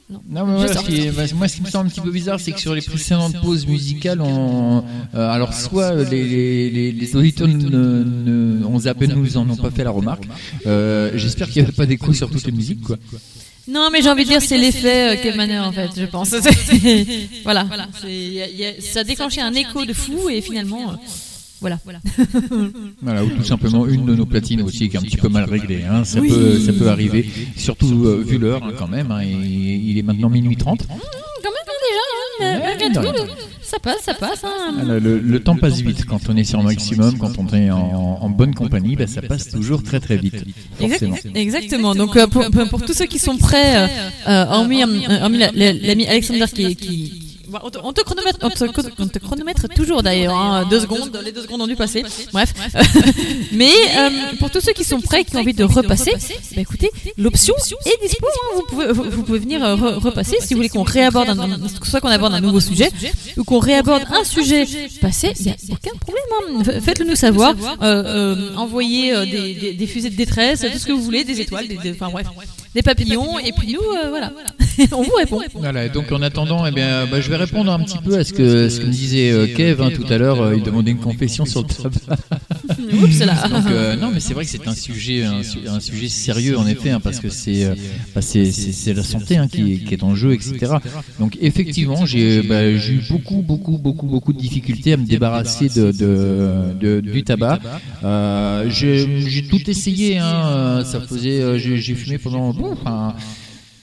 Non, 0.09 0.45
mais 0.45 0.55
voilà, 0.55 0.73
ce 0.73 0.79
qui 0.85 1.01
est- 1.01 1.11
bah, 1.11 1.23
moi, 1.35 1.47
ce 1.47 1.55
qui 1.55 1.61
me 1.61 1.67
semble 1.69 1.87
un 1.87 1.89
petit 1.89 2.01
peu 2.01 2.11
bizarre, 2.11 2.39
c'est 2.39 2.51
que 2.51 2.59
sur 2.59 2.73
les 2.75 2.81
précédentes 2.81 3.39
pauses 3.41 3.65
musicales, 3.65 4.19
on, 4.21 4.83
euh, 5.15 5.29
alors 5.29 5.53
soit 5.53 5.93
les, 6.03 6.23
les, 6.23 6.69
les, 6.69 6.91
les 6.91 7.15
auditeurs 7.15 7.47
ne, 7.47 8.03
ne, 8.03 8.65
on 8.65 8.79
zappé, 8.79 9.07
nous 9.07 9.37
en 9.37 9.49
ont 9.49 9.55
pas 9.55 9.71
fait 9.71 9.83
la 9.83 9.91
remarque. 9.91 10.23
Euh, 10.65 11.11
J'espère 11.15 11.47
qu'il 11.49 11.61
n'y 11.61 11.67
avait 11.67 11.75
pas 11.75 11.85
d'écho 11.85 12.13
sur 12.13 12.29
toutes 12.29 12.45
les 12.45 12.51
musiques, 12.51 12.81
quoi. 12.81 12.97
Non, 13.67 13.89
mais 13.91 14.01
j'ai 14.01 14.09
envie 14.09 14.23
de 14.23 14.29
dire, 14.29 14.41
c'est 14.41 14.57
l'effet 14.57 15.15
euh, 15.17 15.21
Kev 15.21 15.37
Manner, 15.37 15.59
en 15.59 15.71
fait, 15.71 15.89
je 15.95 16.05
pense. 16.05 16.29
Voilà. 17.43 17.67
C'est- 18.01 18.07
il 18.11 18.33
y 18.33 18.41
a- 18.41 18.49
il 18.49 18.57
y 18.59 18.65
a- 18.65 18.73
ça 18.81 19.01
a 19.01 19.03
déclenché 19.03 19.39
un 19.41 19.53
écho 19.53 19.85
de 19.85 19.93
fou 19.93 20.29
et 20.29 20.41
finalement, 20.41 20.91
euh, 20.91 20.95
voilà. 21.61 21.80
Voilà, 23.01 23.23
ou 23.23 23.30
tout 23.30 23.43
simplement 23.43 23.88
une 23.88 24.06
de 24.06 24.15
nos 24.15 24.25
platines 24.25 24.61
aussi 24.61 24.90
qui 24.90 24.95
est 24.95 24.99
un 24.99 25.03
petit 25.03 25.17
peu 25.17 25.30
mal 25.30 25.45
réglée. 25.45 25.83
Hein. 25.90 26.03
Ça, 26.03 26.19
Oui. 26.19 26.30
peut, 26.30 26.59
ça 26.59 26.73
peut 26.73 26.90
arriver, 26.90 27.27
surtout 27.56 28.06
euh, 28.06 28.23
vu 28.25 28.38
l'heure 28.38 28.64
hein, 28.64 28.73
quand 28.77 28.88
même. 28.88 29.11
Hein, 29.11 29.23
il, 29.23 29.90
il 29.90 29.98
est 29.98 30.03
maintenant 30.03 30.30
minuit 30.30 30.56
30. 30.56 30.85
Quand 30.88 30.93
même, 30.93 32.91
déjà, 32.93 33.01
le- 33.01 33.30
ça 33.61 33.80
passe, 33.80 34.01
ça 34.03 34.14
passe. 34.14 34.43
Hein. 34.43 34.75
Ah, 34.80 34.99
Le, 34.99 35.19
le 35.19 35.40
temps 35.40 35.56
passe 35.56 35.80
vite 35.81 36.06
quand 36.06 36.19
on 36.30 36.35
est 36.35 36.43
sur 36.43 36.61
maximum, 36.61 37.17
quand 37.17 37.31
on 37.40 37.48
est 37.56 37.72
en, 37.72 37.77
en 38.22 38.30
bonne 38.30 38.53
compagnie, 38.53 38.95
bah, 38.95 39.07
ça 39.07 39.22
passe 39.22 39.49
toujours 39.49 39.81
très 39.83 39.99
très 39.99 40.17
vite. 40.17 40.43
Forcément. 40.77 41.15
exactement. 41.35 41.95
Donc 41.95 42.17
euh, 42.17 42.27
pour, 42.27 42.49
pour, 42.51 42.67
pour 42.69 42.81
tous 42.85 42.93
ceux 42.93 43.06
qui 43.06 43.19
sont 43.19 43.38
prêts, 43.38 43.77
euh, 43.77 43.88
euh, 44.27 44.45
hormis, 44.49 44.83
euh, 44.83 45.22
hormis 45.22 45.38
la- 45.38 45.51
la- 45.53 45.73
l'ami 45.73 46.06
Alexander 46.07 46.45
qui, 46.53 46.75
qui 46.75 47.31
on, 47.63 47.69
te, 47.69 47.77
on 47.83 47.93
te 47.93 48.01
chronomètre, 48.01 48.39
on 48.41 48.49
te, 48.49 48.63
on 48.99 49.07
te 49.07 49.19
chronomètre 49.19 49.67
toujours 49.75 50.03
d'ailleurs, 50.03 50.35
hein, 50.35 50.65
deux 50.69 50.80
secondes, 50.80 51.19
les 51.23 51.31
deux 51.31 51.41
secondes 51.43 51.61
ont 51.61 51.67
dû 51.67 51.75
passer. 51.75 52.03
Bref, 52.33 52.53
mais 53.51 53.71
euh, 53.97 54.09
pour 54.39 54.49
tous 54.51 54.61
ceux 54.61 54.73
qui 54.73 54.83
sont 54.83 55.01
prêts, 55.01 55.23
qui 55.23 55.35
ont 55.35 55.39
envie 55.39 55.53
de 55.53 55.63
repasser, 55.63 56.11
bah 56.55 56.61
écoutez, 56.61 56.89
l'option 57.17 57.53
est 57.85 58.01
dispo. 58.01 58.25
hein, 58.27 58.55
vous 58.55 58.63
pouvez, 58.69 58.91
vous, 58.91 59.03
vous 59.09 59.23
pouvez 59.23 59.39
venir 59.39 59.63
euh, 59.63 59.75
re- 59.75 59.95
repasser 59.99 60.38
si 60.41 60.53
vous 60.53 60.57
voulez 60.59 60.69
qu'on 60.69 60.83
réaborde, 60.83 61.30
un, 61.30 61.57
soit 61.83 62.01
qu'on 62.01 62.07
aborde 62.09 62.33
un 62.33 62.41
nouveau 62.41 62.59
sujet 62.59 62.89
ou 63.38 63.43
qu'on 63.43 63.59
réaborde 63.59 64.03
un 64.11 64.23
sujet 64.23 64.65
passé. 65.01 65.33
Il 65.39 65.45
n'y 65.45 65.51
a 65.51 65.55
aucun 65.71 65.97
problème. 65.97 66.67
hein. 66.75 66.80
Faites-le 66.81 67.05
nous 67.05 67.15
savoir. 67.15 67.55
Euh, 67.81 68.03
euh, 68.05 68.55
envoyez 68.55 69.13
euh, 69.13 69.25
des, 69.25 69.53
des, 69.53 69.73
des 69.73 69.88
fusées 69.88 70.09
de 70.09 70.15
détresse, 70.15 70.61
tout 70.71 70.77
ce 70.77 70.85
que 70.85 70.91
vous 70.91 71.01
voulez, 71.01 71.23
des 71.23 71.39
étoiles, 71.41 71.67
des, 71.67 71.91
enfin 71.91 72.09
bref, 72.11 72.27
des 72.75 72.81
papillons, 72.81 73.38
et 73.39 73.51
puis 73.51 73.73
nous, 73.73 73.80
euh, 73.81 74.09
voilà, 74.09 74.31
on 74.93 75.01
vous 75.03 75.16
répond. 75.18 75.42
Voilà, 75.56 75.90
donc 75.90 76.11
en 76.11 76.22
attendant, 76.22 76.66
eh 76.66 76.72
bien, 76.72 77.06
bah, 77.08 77.22
je 77.22 77.30
vais 77.30 77.35
répondre 77.38 77.72
un 77.72 77.80
petit 77.80 77.98
peu 77.98 78.18
à 78.18 78.24
ce 78.24 78.34
que, 78.34 78.69
ce 78.69 78.80
que 78.82 78.85
me 78.85 78.92
disait 78.92 79.32
euh, 79.32 79.48
Kev 79.48 79.82
hein, 79.82 79.90
tout 79.93 80.06
à 80.11 80.18
l'heure. 80.18 80.42
euh, 80.42 80.56
il 80.56 80.64
demandait 80.64 80.92
une 80.92 81.00
confession 81.00 81.45
sur 81.45 81.61
le 81.61 81.68
tabac. 82.00 82.18
Oups 83.01 83.19
là. 83.26 83.48
Donc, 83.48 83.66
euh, 83.72 83.95
non, 83.95 84.11
mais 84.14 84.19
c'est 84.19 84.34
vrai 84.34 84.45
que 84.45 84.51
c'est 84.51 84.68
un 84.68 84.76
sujet, 84.76 85.24
un, 85.24 85.43
su- 85.43 85.68
un 85.68 85.80
sujet 85.80 86.08
sérieux 86.10 86.58
en 86.58 86.68
effet, 86.68 86.90
hein, 86.90 87.00
parce 87.00 87.19
que 87.19 87.30
c'est, 87.30 87.66
euh, 87.66 87.76
bah, 88.16 88.22
la 88.95 89.03
santé 89.03 89.38
hein, 89.38 89.48
qui, 89.48 89.74
est, 89.74 89.77
qui 89.77 89.93
est 89.93 90.03
en 90.03 90.16
jeu, 90.16 90.34
etc. 90.34 90.74
Donc 91.19 91.38
effectivement, 91.42 92.06
j'ai, 92.06 92.42
bah, 92.42 92.76
j'ai 92.77 92.93
eu 92.93 93.01
beaucoup, 93.10 93.42
beaucoup, 93.42 93.77
beaucoup, 93.77 94.08
beaucoup 94.08 94.34
de 94.34 94.40
difficultés 94.40 94.93
à 94.93 94.98
me 94.98 95.06
débarrasser 95.06 95.69
de, 95.69 95.92
de, 95.92 96.74
de- 96.80 97.00
du 97.01 97.24
tabac. 97.24 97.60
Euh, 98.03 98.66
j'ai, 98.69 99.43
tout 99.50 99.69
essayé. 99.69 100.18
Hein, 100.18 100.45
euh, 100.45 100.84
ça 100.84 101.00
faisait, 101.01 101.42
euh, 101.42 101.58
j'ai, 101.58 101.95
fumé 101.95 102.18
pendant 102.18 102.53
bon, 102.53 102.76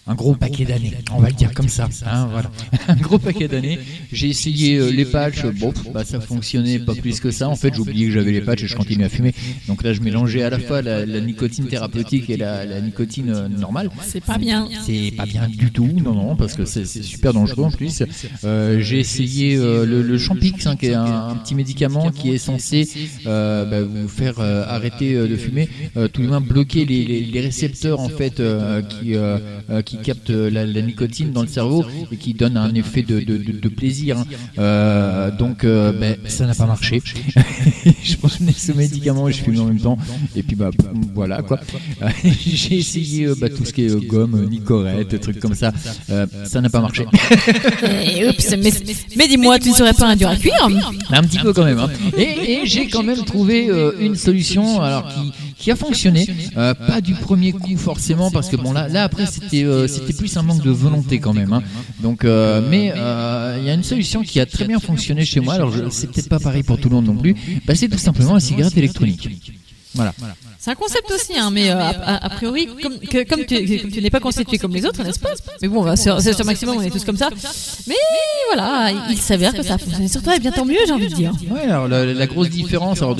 un 0.08 0.14
gros 0.14 0.34
paquet 0.34 0.64
d'années, 0.64 0.94
on 1.14 1.20
va 1.20 1.28
le 1.28 1.34
dire 1.34 1.52
comme 1.54 1.68
ça. 1.68 1.88
Hein, 2.06 2.28
voilà. 2.32 2.50
un 2.88 2.96
gros 2.96 3.18
paquet 3.18 3.46
d'années. 3.48 3.78
J'ai 4.12 4.28
essayé 4.28 4.76
euh, 4.78 4.90
les 4.90 5.04
patchs, 5.04 5.44
bon, 5.46 5.72
bah, 5.92 6.04
ça 6.04 6.18
fonctionnait 6.20 6.78
pas 6.78 6.94
plus 6.94 7.20
que 7.20 7.30
ça. 7.30 7.48
En 7.48 7.56
fait, 7.56 7.74
j'ai 7.74 7.80
oublié 7.80 8.06
que 8.06 8.12
j'avais 8.12 8.32
les 8.32 8.40
patchs 8.40 8.62
et 8.64 8.66
je 8.66 8.76
continuais 8.76 9.04
à 9.04 9.08
fumer. 9.08 9.34
Donc 9.68 9.82
là, 9.82 9.92
je 9.92 10.00
mélangeais 10.00 10.42
à 10.42 10.50
la 10.50 10.58
fois 10.58 10.82
la, 10.82 11.04
la 11.06 11.20
nicotine 11.20 11.66
thérapeutique 11.66 12.30
et 12.30 12.36
la, 12.36 12.64
la 12.64 12.80
nicotine 12.80 13.30
euh, 13.30 13.48
normale. 13.48 13.90
C'est 14.02 14.24
pas 14.24 14.38
bien. 14.38 14.68
C'est 14.86 15.12
pas 15.16 15.26
bien 15.26 15.46
du 15.48 15.70
tout, 15.70 15.88
non, 16.02 16.14
non, 16.14 16.36
parce 16.36 16.54
que 16.54 16.64
c'est 16.64 16.86
super 16.86 17.32
dangereux 17.32 17.64
en 17.64 17.70
plus. 17.70 18.02
Euh, 18.44 18.80
j'ai 18.80 18.98
essayé 18.98 19.56
euh, 19.56 19.84
le, 19.84 20.02
le 20.02 20.18
Champix, 20.18 20.66
hein, 20.66 20.76
qui 20.76 20.86
est 20.86 20.94
un, 20.94 21.04
un 21.28 21.34
petit 21.36 21.54
médicament 21.54 22.10
qui 22.10 22.30
est 22.32 22.38
censé 22.38 22.88
euh, 23.26 23.64
bah, 23.64 23.82
vous 23.82 24.08
faire 24.08 24.38
euh, 24.38 24.64
arrêter 24.66 25.14
euh, 25.14 25.28
de 25.28 25.36
fumer, 25.36 25.68
euh, 25.96 26.08
tout 26.08 26.22
du 26.22 26.28
moins 26.28 26.40
bloquer 26.40 26.84
les, 26.84 27.04
les- 27.04 27.20
les 27.20 27.40
récepteurs 27.40 28.00
en 28.00 28.08
fait 28.08 28.40
euh, 28.40 28.80
qui, 28.82 29.14
euh, 29.14 29.38
euh, 29.70 29.82
qui 29.98 30.04
captent 30.04 30.30
la, 30.30 30.64
la 30.66 30.82
nicotine 30.82 31.32
dans 31.32 31.42
le 31.42 31.48
cerveau 31.48 31.84
et 32.12 32.16
qui 32.16 32.34
donnent 32.34 32.56
un 32.56 32.74
effet 32.74 33.02
de, 33.02 33.20
de- 33.20 33.36
de- 33.36 33.58
de 33.60 33.68
plaisir. 33.68 34.18
hein. 34.18 34.24
Euh, 34.58 35.30
donc 35.30 35.64
euh, 35.64 35.92
ben, 35.92 36.16
ça 36.26 36.46
n'a 36.46 36.54
pas 36.54 36.66
marché. 36.66 37.02
je 38.02 38.16
prenais 38.16 38.52
ce 38.52 38.72
médicament 38.72 39.28
et 39.28 39.32
je 39.32 39.42
fumais 39.42 39.58
en 39.60 39.66
même 39.66 39.80
temps. 39.80 39.98
Et 40.36 40.42
puis 40.42 40.56
bah 40.56 40.70
voilà 41.14 41.42
quoi. 41.42 41.60
j'ai 42.24 42.76
essayé 42.78 43.26
euh, 43.26 43.34
bah, 43.40 43.48
tout 43.48 43.64
ce 43.64 43.72
qui 43.72 43.84
est 43.84 43.90
euh, 43.90 44.00
gomme, 44.00 44.34
euh, 44.34 44.48
nicorette, 44.48 45.20
trucs 45.20 45.40
comme 45.40 45.54
ça. 45.54 45.72
Euh, 46.10 46.26
ça 46.44 46.60
n'a 46.60 46.68
pas 46.70 46.80
marché. 46.80 47.04
Oups, 48.28 48.54
mais, 48.58 48.70
mais 49.16 49.28
dis-moi, 49.28 49.58
tu 49.58 49.70
ne 49.70 49.74
serais 49.74 49.92
pas 49.94 50.06
un 50.08 50.16
dur 50.16 50.28
à 50.28 50.36
cuire 50.36 50.68
Un 51.10 51.22
petit 51.22 51.38
peu 51.38 51.52
quand 51.52 51.64
même. 51.64 51.78
hein. 51.78 51.88
Et, 52.16 52.52
et 52.52 52.60
j'ai 52.66 52.86
quand 52.88 53.02
même 53.02 53.24
trouvé 53.24 53.68
euh, 53.68 53.92
une 54.00 54.16
solution 54.16 54.80
alors 54.80 55.08
qui, 55.08 55.32
qui 55.58 55.70
a 55.72 55.76
fonctionné. 55.76 56.24
Euh, 56.56 56.72
pas 56.74 57.00
du 57.00 57.14
premier 57.14 57.52
coup 57.52 57.76
forcément 57.76 58.30
parce 58.30 58.48
que 58.48 58.56
bon 58.56 58.72
là, 58.72 58.88
là 58.88 59.02
après 59.04 59.26
c'était 59.26 59.64
euh, 59.64 59.88
c'était 59.88 60.12
plus 60.12 60.36
un 60.36 60.42
manque 60.42 60.62
de 60.62 60.70
volonté 60.70 61.18
quand 61.18 61.32
même. 61.34 61.52
hein. 61.52 61.62
Donc 62.00 62.24
euh, 62.24 62.62
mais 62.70 62.92
euh, 62.96 63.56
il 63.58 63.64
y 63.66 63.70
a 63.70 63.74
une 63.74 63.82
solution 63.82 64.22
qui 64.22 64.38
a 64.40 64.46
très 64.46 64.66
bien 64.66 64.78
fonctionné 64.78 65.24
chez 65.24 65.40
moi. 65.40 65.54
Alors 65.54 65.70
je- 65.72 65.88
c'est 65.90 66.06
peut-être 66.12 66.28
pas 66.28 66.38
pareil 66.38 66.62
pour 66.62 66.78
tout 66.78 66.88
le 66.88 66.94
monde 66.94 67.06
non 67.06 67.16
plus. 67.16 67.34
Bah, 67.66 67.74
c'est 67.74 67.88
tout 67.88 67.98
simplement 67.98 68.34
la 68.34 68.40
cigarette 68.40 68.76
électronique. 68.76 69.28
Voilà. 69.94 70.14
C'est 70.60 70.72
un 70.72 70.74
concept 70.74 71.08
aussi, 71.12 71.38
hein, 71.38 71.50
mais 71.52 71.70
euh, 71.70 71.78
a, 71.78 72.28
priori, 72.30 72.66
comme, 72.82 72.94
comme 73.28 73.44
tu, 73.46 74.02
n'es 74.02 74.10
pas 74.10 74.18
constitué 74.18 74.58
comme 74.58 74.72
les 74.72 74.84
autres, 74.84 75.04
n'est-ce 75.04 75.20
pas 75.20 75.30
Mais 75.62 75.68
bon, 75.68 75.94
c'est 75.94 76.32
sur 76.32 76.44
maximum, 76.44 76.78
on 76.78 76.82
est 76.82 76.90
tous 76.90 77.04
comme 77.04 77.16
ça. 77.16 77.28
Mais 77.86 77.94
voilà, 78.52 78.90
il 79.08 79.18
s'avère 79.18 79.54
que 79.54 79.62
ça 79.62 79.74
a 79.74 79.78
fonctionné 79.78 80.08
sur 80.08 80.20
toi, 80.20 80.34
et 80.34 80.40
bien 80.40 80.50
tant 80.50 80.64
mieux, 80.64 80.78
j'ai 80.84 80.92
envie 80.92 81.06
de 81.06 81.14
dire. 81.14 81.32
Ouais, 81.48 81.60
alors 81.62 81.86
la, 81.86 82.26
grosse 82.26 82.50
différence, 82.50 83.02
alors 83.02 83.16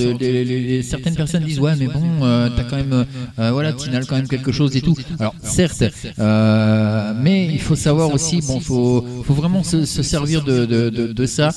certaines 0.83 1.15
personnes 1.15 1.43
disent 1.45 1.59
ouais, 1.61 1.75
mais 1.79 1.87
bon, 1.87 2.03
euh, 2.23 2.49
t'as 2.55 2.63
quand 2.63 2.75
même, 2.75 3.05
euh, 3.39 3.51
voilà, 3.51 3.71
Tinal 3.71 4.05
quand 4.05 4.17
même 4.17 4.27
quelque 4.27 4.51
chose 4.51 4.75
et 4.75 4.81
tout. 4.81 4.97
Alors 5.17 5.33
certes, 5.41 5.83
mais 6.17 7.45
il 7.45 7.61
faut 7.61 7.77
savoir 7.77 8.13
aussi, 8.13 8.41
bon, 8.41 8.59
faut, 8.59 9.05
faut 9.25 9.33
vraiment 9.33 9.63
se, 9.63 9.85
servir 9.85 10.43
de, 10.43 10.65
de, 10.65 11.25
ça 11.25 11.51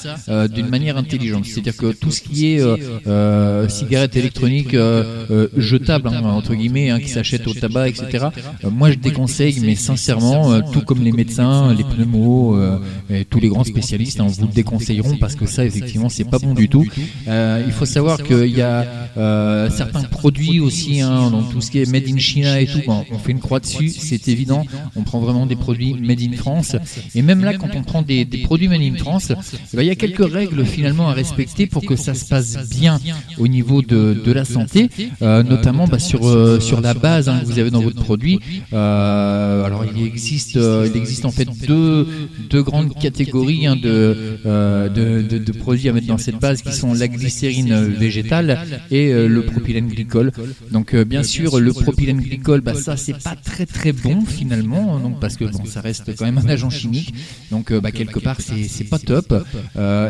d'une 0.47 0.69
manière 0.69 0.97
intelligente. 0.97 1.45
C'est-à-dire 1.45 1.77
que 1.77 1.91
tout 1.91 2.13
ce 2.13 2.21
qui 2.21 2.55
est 2.55 3.69
cigarette 3.69 4.15
électronique 4.15 4.77
jetable 5.73 6.09
hein, 6.09 6.23
entre 6.25 6.55
guillemets 6.55 6.91
hein, 6.91 7.01
qui 7.01 7.09
s'achètent 7.09 7.47
au 7.47 7.55
tabac 7.55 7.89
etc 7.89 8.27
euh, 8.65 8.71
moi 8.71 8.91
je 8.91 8.97
déconseille 8.97 9.59
mais 9.63 9.75
sincèrement 9.75 10.53
euh, 10.53 10.61
tout 10.73 10.83
comme 10.83 11.03
les 11.03 11.13
médecins 11.13 11.75
les 11.75 11.85
pneumos 11.85 12.57
euh, 12.57 12.79
et 13.11 13.25
tous 13.25 13.41
les 13.41 13.49
grands 13.49 13.65
spécialistes 13.65 14.21
hein, 14.21 14.27
vous 14.29 14.47
le 14.47 14.53
déconseilleront 14.53 15.17
parce 15.17 15.35
que 15.35 15.47
ça 15.47 15.65
effectivement 15.65 16.09
c'est 16.09 16.25
pas 16.25 16.39
bon 16.39 16.55
du 16.55 16.69
tout. 16.69 16.85
il 17.27 17.73
faut 17.73 17.87
savoir 17.87 18.23
qu'il 18.23 18.55
y 18.57 18.63
a 18.63 18.87
certains 19.71 20.03
produits 20.03 20.61
aussi 20.61 21.01
dans 21.01 21.43
tout 21.43 21.61
ce 21.61 21.71
qui 21.71 21.79
est 21.81 21.91
made 21.91 22.09
in 22.09 22.19
China 22.19 22.61
et 22.61 22.67
tout 22.67 22.83
on 22.89 23.19
fait 23.19 23.33
une 23.33 23.41
croix 23.41 23.61
dessus 23.61 23.89
c'est 23.89 24.29
évident. 24.29 24.65
on 24.97 25.03
prend 25.03 25.21
vraiment 25.21 25.47
des 25.47 25.57
produits 25.57 25.95
made 25.95 26.21
in 26.21 26.37
France. 26.37 26.77
et 27.15 27.23
même 27.23 27.43
là 27.45 27.55
quand 27.55 27.75
on 27.75 27.83
prend 27.83 28.03
des, 28.03 28.25
produits 28.45 28.69
made 28.69 28.83
in 28.83 28.97
France 28.97 29.33
eh 29.33 29.77
ben, 29.77 29.83
il 29.83 29.89
y 29.89 29.91
a 29.91 29.95
quelques 29.95 30.31
règles 30.31 30.65
finalement 30.65 31.09
à 31.09 31.13
respecter 31.13 31.67
pour 31.67 31.83
que 31.85 31.97
ça 31.97 32.15
se 32.15 32.27
passe 32.27 32.69
bien 32.71 33.01
au 33.39 33.49
niveau 33.49 33.81
de, 33.83 34.21
de 34.25 34.33
la 34.33 34.45
santé 34.45 34.89
notamment 35.63 35.87
bah, 35.87 36.01
sur, 36.01 36.27
euh, 36.27 36.59
sur 36.59 36.81
la 36.81 36.93
base 36.93 37.29
hein, 37.29 37.39
que 37.41 37.47
vous 37.47 37.59
avez 37.61 37.71
dans 37.71 37.83
votre 37.83 38.03
produit. 38.03 38.41
Euh, 38.73 39.65
alors 39.65 39.85
il 39.85 40.05
existe, 40.05 40.57
euh, 40.57 40.89
il 40.93 41.01
existe 41.01 41.25
en 41.25 41.31
fait 41.31 41.49
deux, 41.67 42.09
deux 42.51 42.63
grandes 42.63 42.99
catégories 42.99 43.67
hein, 43.67 43.77
de, 43.77 44.39
de, 44.45 45.39
de, 45.39 45.53
produits 45.53 45.89
à 45.89 45.93
mettre 45.93 46.09
dans 46.09 46.19
cette 46.19 46.41
base 46.41 46.63
qui 46.63 46.73
sont 46.73 46.95
la 46.95 47.07
glycérine 47.07 47.87
végétale 47.87 48.59
et 48.91 49.13
le 49.13 49.43
propylène 49.43 49.87
glycol. 49.87 50.33
Donc 50.73 50.97
bien 50.97 51.23
sûr 51.23 51.61
le 51.61 51.73
propylène 51.73 52.21
glycol, 52.21 52.61
bah, 52.61 52.75
ça 52.75 52.97
c'est 52.97 53.23
pas 53.23 53.37
très 53.37 53.67
très 53.67 53.93
bon 53.93 54.25
finalement, 54.25 54.99
donc 54.99 55.21
parce 55.21 55.37
que 55.37 55.45
bon 55.45 55.65
ça 55.65 55.81
reste 55.81 56.17
quand 56.17 56.25
même 56.25 56.39
un 56.39 56.49
agent 56.49 56.71
chimique. 56.71 57.15
Donc 57.53 57.73
bah, 57.73 57.93
quelque 57.93 58.19
part 58.19 58.39
c'est 58.41 58.85
pas 58.85 58.99
top. 58.99 59.33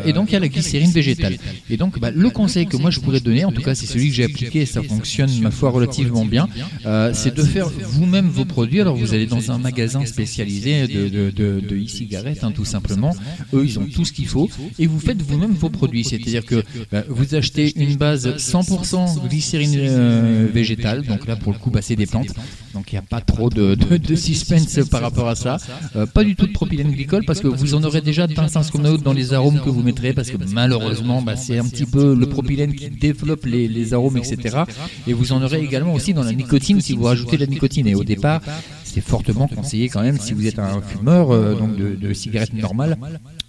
et 0.05 0.13
donc 0.13 0.31
il 0.31 0.33
y 0.33 0.35
a 0.35 0.39
la 0.39 0.47
glycérine 0.47 0.91
végétale. 0.91 1.37
Et 1.69 1.77
donc 1.77 1.99
bah, 1.99 2.09
le 2.09 2.29
conseil 2.31 2.65
que 2.65 2.77
moi 2.77 2.89
je 2.89 2.99
pourrais 2.99 3.19
donner, 3.19 3.45
en 3.45 3.51
tout 3.51 3.61
cas 3.61 3.75
c'est 3.75 3.85
celui 3.85 4.09
que 4.09 4.15
j'ai 4.15 4.23
appliqué 4.23 4.61
et 4.61 4.65
ça 4.65 4.81
fonctionne 4.81 5.42
ma 5.43 5.51
foi 5.51 5.69
relativement 5.69 6.25
bien, 6.25 6.47
euh, 6.85 7.11
c'est 7.13 7.35
de 7.35 7.43
faire 7.43 7.69
vous-même 7.69 8.27
vos 8.27 8.45
produits. 8.45 8.81
Alors 8.81 8.95
vous 8.95 9.13
allez 9.13 9.25
dans 9.25 9.51
un 9.51 9.57
magasin 9.57 10.05
spécialisé 10.05 10.87
de, 10.87 11.29
de, 11.29 11.75
e-cigarettes, 11.75 12.43
hein, 12.43 12.51
tout 12.51 12.65
simplement. 12.65 13.15
Eux, 13.53 13.65
ils 13.65 13.79
ont 13.79 13.85
tout 13.85 14.05
ce 14.05 14.11
qu'il 14.11 14.27
faut 14.27 14.49
et 14.79 14.87
vous 14.87 14.99
faites 14.99 15.21
vous-même 15.21 15.53
vos 15.53 15.69
produits. 15.69 16.03
C'est-à-dire 16.03 16.45
que 16.45 16.63
bah, 16.91 17.03
vous 17.07 17.35
achetez 17.35 17.73
une 17.79 17.95
base 17.95 18.27
100% 18.27 19.27
glycérine 19.27 19.75
euh, 19.77 20.47
végétale. 20.51 21.03
Donc 21.03 21.27
là, 21.27 21.35
pour 21.35 21.51
le 21.53 21.59
coup, 21.59 21.69
bah, 21.69 21.81
c'est 21.81 21.95
des 21.95 22.05
plantes. 22.05 22.33
Donc 22.73 22.91
il 22.91 22.95
n'y 22.95 22.99
a 22.99 23.03
pas 23.03 23.21
trop 23.21 23.49
de, 23.49 23.75
suspense 24.15 24.79
par 24.89 25.01
rapport 25.01 25.27
à 25.27 25.35
ça. 25.35 25.57
Euh, 25.95 26.05
pas 26.05 26.23
du 26.23 26.35
tout 26.35 26.47
de 26.47 26.53
propylène 26.53 26.91
glycol 26.91 27.23
parce 27.25 27.39
que 27.39 27.47
vous 27.47 27.75
en 27.75 27.83
aurez 27.83 28.01
déjà 28.01 28.27
d'un 28.27 28.47
sens 28.47 28.71
dans 29.03 29.13
les 29.13 29.33
arômes 29.33 29.59
que 29.59 29.69
vous 29.69 29.83
mettrez 29.83 30.13
parce 30.13 30.29
que 30.29 30.37
malheureusement, 30.51 31.21
bah, 31.21 31.35
c'est 31.35 31.57
un 31.57 31.65
petit 31.65 31.85
peu 31.85 32.15
le 32.15 32.25
propylène 32.27 32.73
qui 32.73 32.89
développe 32.89 33.45
les, 33.45 33.67
les 33.67 33.93
arômes, 33.93 34.17
etc. 34.17 34.63
Et 35.07 35.13
vous 35.13 35.32
en 35.33 35.43
aurez 35.43 35.61
également 35.61 35.93
aussi 35.93 36.13
dans 36.13 36.23
la 36.23 36.33
nicotine 36.33 36.79
si 36.81 36.95
vous 36.95 37.03
rajoutez 37.03 37.37
de 37.37 37.41
la 37.41 37.47
nicotine. 37.47 37.87
Et 37.87 37.95
au 37.95 38.03
départ, 38.03 38.41
c'est 38.83 39.01
fortement 39.01 39.47
conseillé 39.47 39.89
quand 39.89 40.01
même 40.01 40.19
si 40.19 40.33
vous 40.33 40.45
êtes 40.47 40.59
un 40.59 40.81
fumeur 40.81 41.31
euh, 41.31 41.55
donc 41.55 41.75
de, 41.75 41.95
de 41.95 42.13
cigarettes 42.13 42.53
normales 42.53 42.97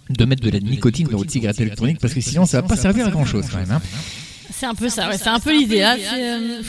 de 0.09 0.25
mettre 0.25 0.43
de 0.43 0.49
la 0.49 0.59
nicotine 0.59 1.07
dans 1.07 1.17
votre 1.17 1.31
cigarette 1.31 1.59
électronique 1.59 1.99
parce 1.99 2.13
que 2.13 2.21
sinon 2.21 2.45
ça 2.45 2.61
va 2.61 2.67
pas 2.67 2.77
servir 2.77 3.07
à 3.07 3.11
grand 3.11 3.25
chose 3.25 3.45
quand 3.51 3.57
même. 3.57 3.71
Hein. 3.71 3.81
C'est 4.57 4.67
un 4.67 4.75
peu 4.75 4.89
ça, 4.89 5.09
c'est 5.17 5.27
un 5.27 5.39
peu 5.39 5.51
l'idée. 5.51 5.81
Hein. 5.81 5.97
Euh, 6.17 6.61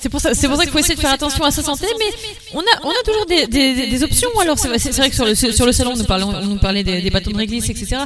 c'est 0.00 0.08
pour 0.08 0.20
ça, 0.20 0.34
c'est 0.34 0.48
pour 0.48 0.56
ça 0.56 0.64
qu'il 0.64 0.72
faut 0.72 0.78
essayer 0.78 0.96
de 0.96 1.00
faire 1.00 1.12
attention 1.12 1.44
à 1.44 1.50
sa 1.50 1.62
santé, 1.62 1.86
mais 1.98 2.06
on 2.54 2.60
a, 2.60 2.80
on 2.82 2.90
a 2.90 3.02
toujours 3.04 3.26
des, 3.26 3.46
des, 3.46 4.02
options. 4.02 4.30
Alors 4.40 4.58
c'est 4.58 4.68
vrai 4.68 5.10
que 5.10 5.14
sur 5.14 5.26
le, 5.26 5.34
sur 5.34 5.66
le 5.66 5.72
salon, 5.72 5.92
on 5.94 5.98
nous 5.98 6.04
parlait, 6.04 6.24
on 6.24 6.46
nous 6.46 6.58
parlait 6.58 6.82
des, 6.82 7.02
des 7.02 7.10
bâtons 7.10 7.30
de 7.30 7.36
réglisse, 7.36 7.68
etc. 7.68 7.98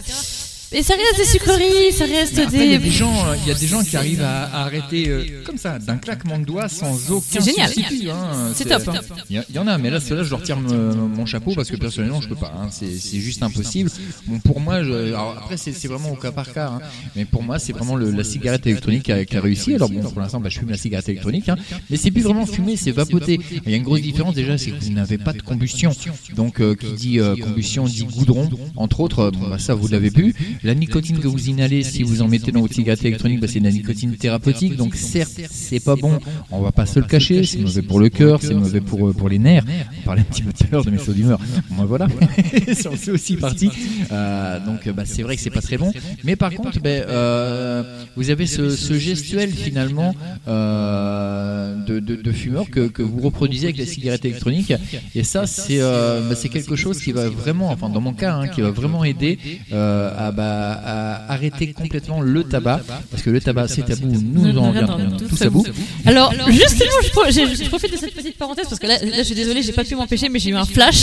Et 0.73 0.83
ça 0.83 0.95
reste 0.95 1.17
des 1.17 1.25
sucreries, 1.25 1.93
ça 1.93 2.05
reste 2.05 2.35
des. 2.51 2.65
Il 2.65 2.73
y 2.73 2.75
a 2.75 2.79
des 2.79 2.91
gens, 2.91 3.13
il 3.43 3.49
y 3.49 3.51
a 3.51 3.55
des 3.55 3.67
gens 3.67 3.83
qui 3.83 3.97
arrivent 3.97 4.23
à, 4.23 4.65
arrêter 4.65 5.09
euh, 5.09 5.43
comme 5.45 5.59
ça, 5.59 5.79
d'un 5.79 5.97
claquement 5.97 6.39
de 6.39 6.45
doigts, 6.45 6.69
sans 6.69 7.11
aucun 7.11 7.25
C'est 7.29 7.45
génial. 7.45 7.71
Hein. 8.11 8.53
c'est 8.55 8.65
top. 8.65 8.83
Hein. 8.89 9.01
Il 9.31 9.45
y, 9.51 9.59
en 9.59 9.67
a, 9.67 9.79
mais 9.79 9.91
là, 9.91 10.01
cela, 10.01 10.23
je 10.23 10.31
leur 10.31 10.43
tire 10.43 10.59
mon 10.59 11.27
chapeau 11.27 11.53
parce 11.55 11.71
que 11.71 11.77
personnellement, 11.77 12.21
je 12.21 12.29
peux 12.29 12.37
pas. 12.37 12.53
Hein. 12.57 12.69
C'est 12.71 13.21
juste 13.21 13.43
impossible. 13.43 13.91
Bon, 14.27 14.39
pour 14.41 14.61
moi, 14.61 14.83
je, 14.83 15.15
après, 15.15 15.57
c'est 15.57 15.89
vraiment 15.89 16.11
au 16.11 16.17
cas 16.17 16.33
par 16.33 16.53
cas. 16.53 16.69
Hein. 16.69 16.81
Mais 17.17 17.25
pour 17.25 17.43
moi, 17.43 17.59
c'est 17.59 17.73
vraiment 17.73 17.97
le, 17.97 18.11
la 18.11 18.25
cigarette 18.25 18.67
électronique 18.67 19.05
qui 19.05 19.13
a, 19.13 19.25
qui 19.25 19.37
a, 19.37 19.41
réussi. 19.41 19.75
Alors 19.75 19.89
bon, 19.89 20.03
pour 20.03 20.21
l'instant, 20.21 20.41
bah, 20.41 20.49
je 20.49 20.59
fume 20.59 20.71
la 20.71 20.77
cigarette 20.77 21.09
électronique, 21.09 21.51
mais 21.91 21.97
c'est 21.97 22.11
plus 22.11 22.23
vraiment 22.23 22.47
fumer, 22.47 22.77
c'est 22.77 22.93
vapoter. 22.93 23.39
Il 23.65 23.71
y 23.71 23.75
a 23.75 23.77
une 23.77 23.83
grosse 23.83 24.03
différence 24.03 24.35
déjà, 24.35 24.59
c'est 24.59 24.71
que 24.71 24.85
vous 24.85 24.93
n'avez 24.93 25.19
pas 25.19 25.33
de 25.33 25.43
combustion. 25.43 25.93
Donc, 26.35 26.61
euh, 26.61 26.75
qui 26.75 26.93
dit 26.93 27.21
euh, 27.21 27.37
combustion 27.37 27.85
dit 27.85 28.05
goudron, 28.05 28.49
entre 28.77 29.01
autres. 29.01 29.31
Bon, 29.31 29.49
bah, 29.49 29.59
ça, 29.59 29.75
vous 29.75 29.89
l'avez 29.89 30.11
vu. 30.11 30.35
La 30.63 30.75
nicotine 30.75 31.19
que 31.19 31.29
vous 31.29 31.49
inhalez, 31.49 31.83
si 31.83 32.03
vous 32.03 32.23
en 32.23 32.29
mettez 32.29 32.53
dans 32.53 32.61
votre 32.61 32.75
cigarette 32.75 33.05
électronique, 33.05 33.41
bah, 33.41 33.47
c'est 33.49 33.61
de 33.61 33.65
la 33.65 33.71
nicotine 33.71 34.17
thérapeutique. 34.17 34.77
Donc 34.77 34.95
certes, 34.95 35.41
c'est 35.51 35.81
pas 35.81 35.97
bon, 35.97 36.19
on 36.51 36.61
va 36.61 36.73
pas 36.73 36.87
se 36.87 36.99
le 36.99 37.07
cacher, 37.07 37.45
c'est 37.45 37.59
mauvais 37.59 37.83
pour 37.83 38.01
le 38.01 38.09
cœur, 38.09 38.41
c'est 38.43 38.55
mauvais 38.55 38.81
pour, 38.81 39.09
euh, 39.09 39.13
pour 39.13 39.29
les 39.29 39.39
nerfs. 39.39 39.65
On 40.01 40.03
parlait 40.03 40.23
un 40.23 40.25
petit 40.25 40.43
peu 40.43 40.53
tout 40.53 40.65
à 40.65 40.67
l'heure 40.71 40.85
de 40.85 40.91
mes 40.91 40.99
sauts 40.99 41.13
d'humeur. 41.13 41.39
Moi 41.71 41.87
voilà, 41.87 42.07
c'est 42.75 43.11
aussi 43.11 43.37
parti. 43.37 43.71
Euh, 44.13 44.65
donc 44.65 44.89
bah, 44.89 45.05
c'est 45.05 45.23
vrai 45.23 45.37
que 45.37 45.43
c'est 45.43 45.51
pas 45.51 45.63
très 45.63 45.79
bon. 45.79 45.93
Mais 46.25 46.37
par 46.37 46.53
contre, 46.55 46.81
bah, 46.81 46.89
euh, 46.89 48.05
vous 48.17 48.31
avez 48.31 48.47
ce, 48.47 48.69
gestuel 48.99 49.51
finalement 49.51 50.15
de, 50.47 51.99
de, 51.99 52.33
fumeur 52.33 52.71
que, 52.71 52.89
que, 52.89 53.03
vous 53.03 53.21
reproduisez 53.21 53.67
avec 53.67 53.79
la 53.79 53.87
cigarette 53.87 54.25
électronique. 54.25 54.73
Et 55.15 55.25
ça, 55.25 55.47
c'est 55.47 55.81
bah, 55.81 56.35
c'est 56.35 56.49
quelque 56.49 56.77
chose 56.77 57.01
qui 57.01 57.13
va 57.13 57.29
vraiment, 57.29 57.71
enfin 57.71 57.89
dans 57.89 58.01
mon 58.01 58.13
cas, 58.13 58.35
hein, 58.35 58.49
qui 58.49 58.61
va 58.61 58.71
vraiment 58.71 59.05
aider 59.05 59.39
à, 59.73 60.31
à 60.45 61.33
arrêter 61.33 61.73
complètement 61.73 62.21
le 62.21 62.45
tabac, 62.45 62.81
parce 63.11 63.23
que 63.23 63.31
le 63.31 63.41
tabac 63.41 63.69
c'est 63.69 63.83
tabou, 63.83 64.13
nous 64.13 64.59
en 64.59 64.71
vient 64.73 64.87
tout 65.29 65.43
à 65.43 65.49
bout. 65.51 65.67
Alors, 66.07 66.33
justement, 66.49 66.91
je, 67.03 67.69
profite 67.69 67.93
de 67.93 67.97
cette 67.97 68.15
petite 68.15 68.37
parenthèse, 68.37 68.67
parce 68.69 68.81
que 68.81 68.87
là, 68.87 68.99
là 68.99 69.19
je 69.19 69.23
suis 69.23 69.35
désolée, 69.35 69.63
j'ai 69.63 69.73
pas 69.73 69.85
pu 69.85 69.95
m'empêcher, 69.95 70.29
mais 70.29 70.39
j'ai 70.39 70.51
eu 70.51 70.57
un 70.57 70.65
flash, 70.65 71.03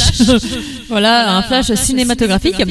voilà, 0.90 1.38
un 1.38 1.42
flash 1.44 1.74
cinématographique. 1.74 2.62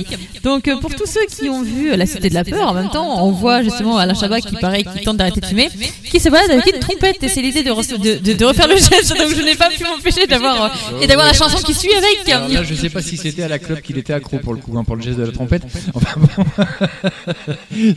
Donc, 0.42 0.68
euh, 0.68 0.78
pour 0.78 0.94
tous 0.94 1.06
ceux 1.06 1.26
qui 1.26 1.48
ont 1.48 1.62
vu 1.62 1.94
La 1.96 2.06
Cité 2.06 2.28
de 2.28 2.34
la 2.34 2.44
Peur, 2.44 2.68
en 2.68 2.74
même 2.74 2.90
temps, 2.90 3.24
on 3.24 3.30
voit 3.32 3.62
justement 3.62 3.96
Alain 3.98 4.14
Chabat 4.14 4.40
qui, 4.40 4.56
pareil, 4.56 4.84
qui 4.84 5.04
tente 5.04 5.16
d'arrêter 5.16 5.40
de 5.40 5.46
fumer, 5.46 5.68
qui 6.10 6.20
se 6.20 6.28
balade 6.28 6.50
avec 6.50 6.66
une 6.74 6.80
trompette, 6.80 7.22
et 7.22 7.28
c'est 7.28 7.42
l'idée 7.42 7.62
de, 7.62 7.70
de, 7.70 8.32
de, 8.32 8.44
refaire 8.44 8.68
le 8.68 8.76
geste, 8.76 9.16
donc 9.16 9.34
je 9.34 9.42
n'ai 9.42 9.54
pas 9.54 9.68
pu 9.68 9.84
m'empêcher 9.84 10.26
d'avoir, 10.26 10.72
et 11.02 11.06
d'avoir 11.06 11.26
la 11.26 11.32
chanson 11.32 11.58
qui 11.58 11.74
suit 11.74 11.92
avec. 11.92 12.50
là, 12.52 12.62
je 12.62 12.74
sais 12.74 12.90
pas 12.90 13.02
si 13.02 13.16
c'était 13.16 13.42
à 13.42 13.48
la 13.48 13.58
club 13.58 13.80
qu'il 13.80 13.98
était 13.98 14.12
accro 14.12 14.38
pour 14.38 14.54
le 14.54 14.60
coup, 14.60 14.78
hein, 14.78 14.84
pour 14.84 14.96
le 14.96 15.02
geste 15.02 15.18
de 15.18 15.24
la 15.24 15.32
trompette. 15.32 15.62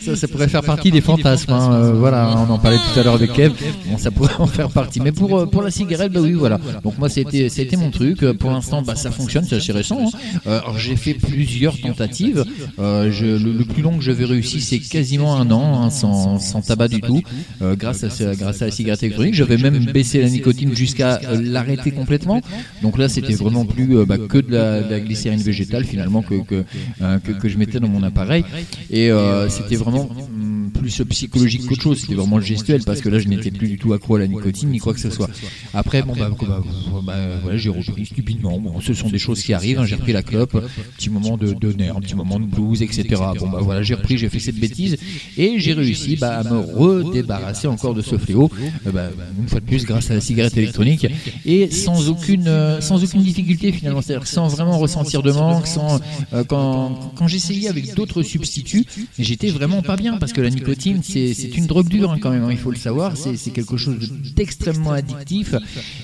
Ça, 0.02 0.16
ça, 0.16 0.28
pourrait 0.28 0.48
faire 0.48 0.62
partie 0.62 0.92
des 0.92 1.02
fantasmes. 1.02 1.52
Hein. 1.52 1.74
Euh, 1.74 1.94
voilà, 1.94 2.34
on 2.38 2.52
en 2.52 2.60
parlait 2.60 2.78
tout 2.78 3.00
à 3.00 3.04
l'heure 3.04 3.20
de 3.20 3.26
Kev. 3.26 3.54
Bon, 3.86 3.98
ça 3.98 4.12
pourrait 4.12 4.36
en 4.40 4.48
faire 4.48 4.70
partie. 4.70 5.00
Mais 5.00 5.12
pour, 5.12 5.38
euh, 5.38 5.46
pour 5.46 5.62
la 5.62 5.72
cigarette, 5.72 6.12
bah 6.12 6.20
oui, 6.22 6.34
voilà. 6.34 6.60
Donc 6.84 6.98
moi, 6.98 7.10
c'était, 7.10 7.50
c'était 7.50 7.78
mon 7.78 7.92
truc. 7.92 8.20
Pour 8.34 8.52
l'instant, 8.52 8.82
bah, 8.82 8.96
ça 8.96 9.12
fonctionne, 9.12 9.46
c'est 9.46 9.56
assez 9.56 9.72
récent. 9.72 10.00
Hein. 10.00 10.18
Euh, 10.48 10.60
alors 10.62 10.78
j'ai 10.78 10.96
fait 10.96 11.14
plusieurs 11.14 11.80
tentatives. 11.80 12.44
Je, 12.78 13.26
le, 13.26 13.66
plus 13.66 13.82
long 13.82 13.98
que 13.98 14.04
j'avais 14.04 14.26
réussi, 14.26 14.62
c'est 14.62 14.80
quasiment 14.80 15.38
un 15.38 15.50
an, 15.52 15.82
hein, 15.82 15.90
sans, 15.90 16.40
sans, 16.40 16.62
tabac 16.62 16.88
du 16.88 17.02
tout, 17.02 17.22
grâce, 17.62 18.04
à, 18.04 18.36
grâce 18.36 18.62
à 18.62 18.66
la 18.66 18.72
cigarette 18.72 19.04
électronique. 19.04 19.34
J'avais 19.34 19.58
même 19.58 19.86
baissé 19.86 20.22
la 20.22 20.30
nicotine 20.30 20.76
jusqu'à 20.76 21.20
l'arrêter 21.32 21.92
complètement. 21.92 22.42
Donc 22.82 22.98
là, 22.98 23.10
c'était 23.10 23.34
vraiment 23.34 23.66
plus 23.66 24.06
bah, 24.06 24.18
que 24.18 24.38
de 24.38 24.52
la, 24.52 25.00
glycérine 25.00 25.42
végétale 25.42 25.84
finalement 25.86 26.22
que, 26.22 26.36
que, 26.44 26.64
que, 27.00 27.32
que, 27.32 27.50
je 27.50 27.58
mettais 27.58 27.80
dans 27.80 27.88
mon 27.88 28.04
appareil. 28.04 28.46
Et 28.90 29.12
euh, 29.12 29.50
c'était 29.50 29.76
vraiment 29.76 30.10
mm, 30.32 30.70
plus 30.72 31.02
psychologique 31.10 31.66
qu'autre 31.68 31.82
chose, 31.82 32.00
c'était 32.02 32.16
vraiment 32.16 32.40
gestuel 32.40 32.84
parce 32.86 33.02
que 33.02 33.10
là 33.10 33.20
je 33.20 33.28
n'étais 33.28 33.52
plus 33.52 33.68
du 33.68 33.78
tout 33.78 33.94
accro 33.94 34.16
à 34.16 34.20
la 34.20 34.28
nicotine 34.28 34.70
ni 34.70 34.80
quoi 34.80 34.94
que 34.94 35.00
ce 35.00 35.10
soit. 35.10 35.30
Après, 35.74 36.02
bon, 36.02 36.14
bah, 36.16 36.30
bah, 36.40 36.62
bah 37.06 37.14
voilà, 37.42 37.58
j'ai 37.58 37.70
repris 37.70 38.06
stupidement. 38.06 38.60
Bon, 38.60 38.80
ce 38.82 38.94
sont 38.94 39.10
des 39.10 39.20
choses 39.20 39.42
qui 39.42 39.54
arrivent, 39.54 39.80
hein, 39.80 39.86
j'ai 39.86 39.96
repris 39.96 40.14
la 40.14 40.24
clope, 40.24 40.62
petit 40.98 41.10
moment 41.10 41.38
de, 41.38 41.54
de 41.54 41.74
nerfs, 41.74 41.98
un 41.98 42.02
petit 42.02 42.16
moment 42.16 42.40
de 42.40 42.46
blues, 42.46 42.82
etc. 42.82 43.04
Bon, 43.40 43.50
bah 43.50 43.60
voilà, 43.62 43.84
j'ai 43.84 43.96
repris, 43.96 44.18
j'ai 44.18 44.30
fait 44.30 44.40
cette 44.40 44.60
bêtise 44.60 44.98
et 45.38 45.60
j'ai 45.60 45.74
réussi 45.74 46.16
bah, 46.16 46.40
à 46.40 46.44
me 46.44 46.60
redébarrasser 46.60 47.68
encore 47.68 47.94
de 47.94 48.02
ce 48.02 48.18
fléau, 48.18 48.50
euh, 48.88 48.92
bah, 48.92 49.10
une 49.40 49.48
fois 49.48 49.60
de 49.60 49.66
plus 49.66 49.86
grâce 49.86 50.12
à 50.12 50.16
la 50.16 50.22
cigarette 50.22 50.58
électronique 50.58 51.08
et 51.46 51.70
sans 51.72 52.10
aucune, 52.10 52.48
euh, 52.48 52.82
sans 52.82 53.04
aucune 53.04 53.22
difficulté 53.22 53.72
finalement, 53.72 54.02
c'est-à-dire 54.02 54.28
sans 54.28 54.48
vraiment 54.48 54.78
ressentir 54.78 55.22
de 55.22 55.32
manque, 55.32 55.68
sans, 55.68 56.00
quand, 56.48 57.14
quand 57.16 57.28
j'essayais 57.28 57.70
avec 57.70 57.96
d'autres 57.96 58.22
substituts, 58.44 58.86
j'étais 59.18 59.50
vraiment 59.50 59.82
pas 59.82 59.96
bien 59.96 60.18
parce 60.18 60.34
que 60.34 60.42
la 60.42 60.50
nicotine 60.50 61.02
c'est 61.04 61.58
une 61.58 61.68
drogue 61.68 61.88
dure 61.88 62.12
hein, 62.12 62.18
quand 62.20 62.32
même, 62.32 62.44
hein, 62.44 62.52
il 62.52 62.58
faut 62.58 62.72
le 62.72 62.78
savoir. 62.78 63.16
C'est 63.18 63.52
quelque 63.52 63.78
chose 63.78 64.12
d'extrêmement 64.36 64.92
addictif. 64.92 65.56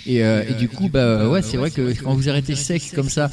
Et, 0.05 0.17
et, 0.17 0.53
du 0.57 0.69
coup, 0.69 0.89
bah 0.89 1.29
ouais, 1.29 1.41
c'est 1.41 1.57
vrai 1.57 1.71
que 1.71 1.93
quand 2.01 2.13
vous 2.13 2.29
arrêtez 2.29 2.55
sec 2.55 2.91
comme 2.95 3.09
ça, 3.09 3.29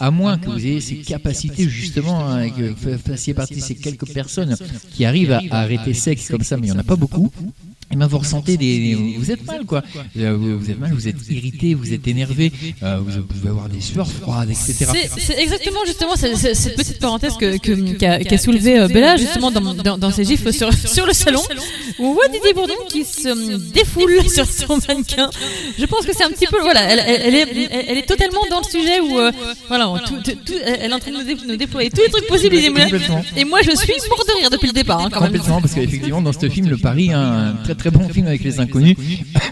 à 0.00 0.10
moins 0.10 0.38
que 0.38 0.50
vous 0.50 0.66
ayez 0.66 0.80
ces 0.80 0.96
capacités 0.96 1.68
justement, 1.68 2.28
hein, 2.28 2.48
que 2.50 2.70
vous 2.70 2.98
fassiez 2.98 3.34
partie 3.34 3.56
de 3.56 3.60
ces 3.60 3.74
quelques 3.74 4.08
personnes 4.12 4.56
qui 4.94 5.04
arrivent 5.04 5.32
à, 5.32 5.42
arrêter 5.50 5.94
sec 5.94 6.20
comme 6.28 6.42
ça, 6.42 6.56
mais 6.56 6.68
il 6.68 6.70
n'y 6.70 6.76
en 6.76 6.80
a 6.80 6.84
pas 6.84 6.96
beaucoup. 6.96 7.30
Et 7.90 7.96
ben 7.96 8.06
vous 8.06 8.18
ressentez 8.18 8.58
des, 8.58 9.16
vous 9.18 9.30
êtes 9.30 9.46
mal 9.46 9.64
quoi. 9.64 9.82
Euh, 10.18 10.36
vous, 10.38 10.70
êtes 10.70 10.78
mal, 10.78 10.92
vous 10.92 11.08
êtes 11.08 11.16
irrité, 11.30 11.72
vous 11.72 11.94
êtes 11.94 12.06
énervé, 12.06 12.52
euh, 12.82 12.98
vous 13.00 13.22
pouvez 13.22 13.48
avoir 13.48 13.70
des 13.70 13.80
sueurs 13.80 14.10
froides, 14.10 14.50
etc. 14.50 14.86
C'est 15.16 15.38
exactement 15.38 15.80
justement 15.86 16.14
cette, 16.16 16.76
petite 16.76 16.98
parenthèse 16.98 17.34
que 17.38 17.56
qu'a 17.96 18.18
qu 18.18 18.36
soulevé 18.36 18.78
euh, 18.78 18.88
Bella 18.88 19.16
justement 19.16 19.50
dans, 19.50 19.72
dans, 19.72 19.96
dans, 19.96 20.10
ses 20.10 20.24
gifs 20.24 20.50
sur, 20.50 20.70
sur 20.74 21.06
le 21.06 21.14
salon 21.14 21.40
où 21.98 22.08
on 22.08 22.12
voit 22.12 22.28
Didier 22.28 22.52
Bourdon 22.52 22.74
qui 22.90 23.04
se 23.04 23.56
défoule 23.72 24.22
sur 24.28 24.44
son 24.44 24.78
mannequin. 24.86 25.30
Je 25.78 25.86
pense 25.86 26.04
que 26.04 26.14
c'est 26.14 26.24
un 26.24 26.30
petit 26.30 26.46
peu 26.46 26.60
voilà, 26.60 26.82
elle, 26.82 27.00
elle, 27.06 27.34
est, 27.34 27.68
elle, 27.88 27.96
est 27.96 28.06
totalement 28.06 28.42
dans 28.50 28.58
le 28.60 28.64
sujet 28.64 29.00
où 29.00 29.18
voilà, 29.68 29.94
tout, 30.06 30.20
tout, 30.22 30.52
elle 30.62 30.90
est 30.90 30.94
en 30.94 30.98
train 30.98 31.12
de 31.12 31.46
nous, 31.46 31.56
déployer 31.56 31.88
tous 31.88 32.02
les 32.02 32.10
trucs 32.10 32.26
possibles. 32.26 32.56
Et 33.34 33.44
moi 33.46 33.60
je 33.62 33.70
suis 33.70 33.94
mort 34.10 34.24
de 34.26 34.40
rire 34.40 34.50
depuis 34.50 34.66
le 34.66 34.74
départ. 34.74 35.00
Hein, 35.00 35.08
quand 35.10 35.20
Complètement 35.20 35.62
parce 35.62 35.72
qu'effectivement 35.72 36.20
dans 36.20 36.34
ce 36.34 36.50
film 36.50 36.68
le 36.68 36.76
pari 36.76 37.12
un 37.14 37.56
très 37.64 37.77
très 37.78 37.90
bon 37.90 38.08
film 38.08 38.26
avec 38.26 38.44
les 38.44 38.60
inconnus. 38.60 38.96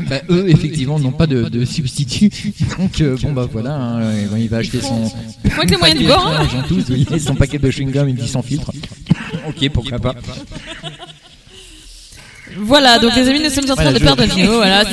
bah, 0.08 0.20
eux, 0.28 0.48
effectivement, 0.48 0.98
n'ont 0.98 1.12
pas 1.12 1.26
de, 1.26 1.44
de, 1.44 1.64
substitut. 1.64 2.30
Donc, 2.78 3.00
euh, 3.00 3.16
bon, 3.22 3.32
bah 3.32 3.48
voilà, 3.50 3.74
hein, 3.74 4.12
il 4.38 4.48
va 4.48 4.58
acheter 4.58 4.80
son. 4.80 5.10
paquet, 5.56 5.76
de 5.94 6.06
bord, 6.06 6.26
hein. 6.26 7.18
son 7.18 7.34
paquet 7.34 7.58
de 7.58 7.70
chewing-gum, 7.70 8.08
il 8.08 8.16
dit 8.16 8.28
sans 8.28 8.42
filtre. 8.42 8.72
ok, 9.48 9.68
pourquoi 9.70 9.98
pas. 9.98 10.14
Voilà, 12.58 12.98
donc 12.98 13.14
les 13.16 13.28
amis, 13.28 13.40
nous 13.42 13.50
sommes 13.50 13.70
en 13.70 13.74
train 13.74 13.92
de 13.92 13.98
perdre 13.98 14.24
niveau. 14.34 14.56
Voilà, 14.56 14.84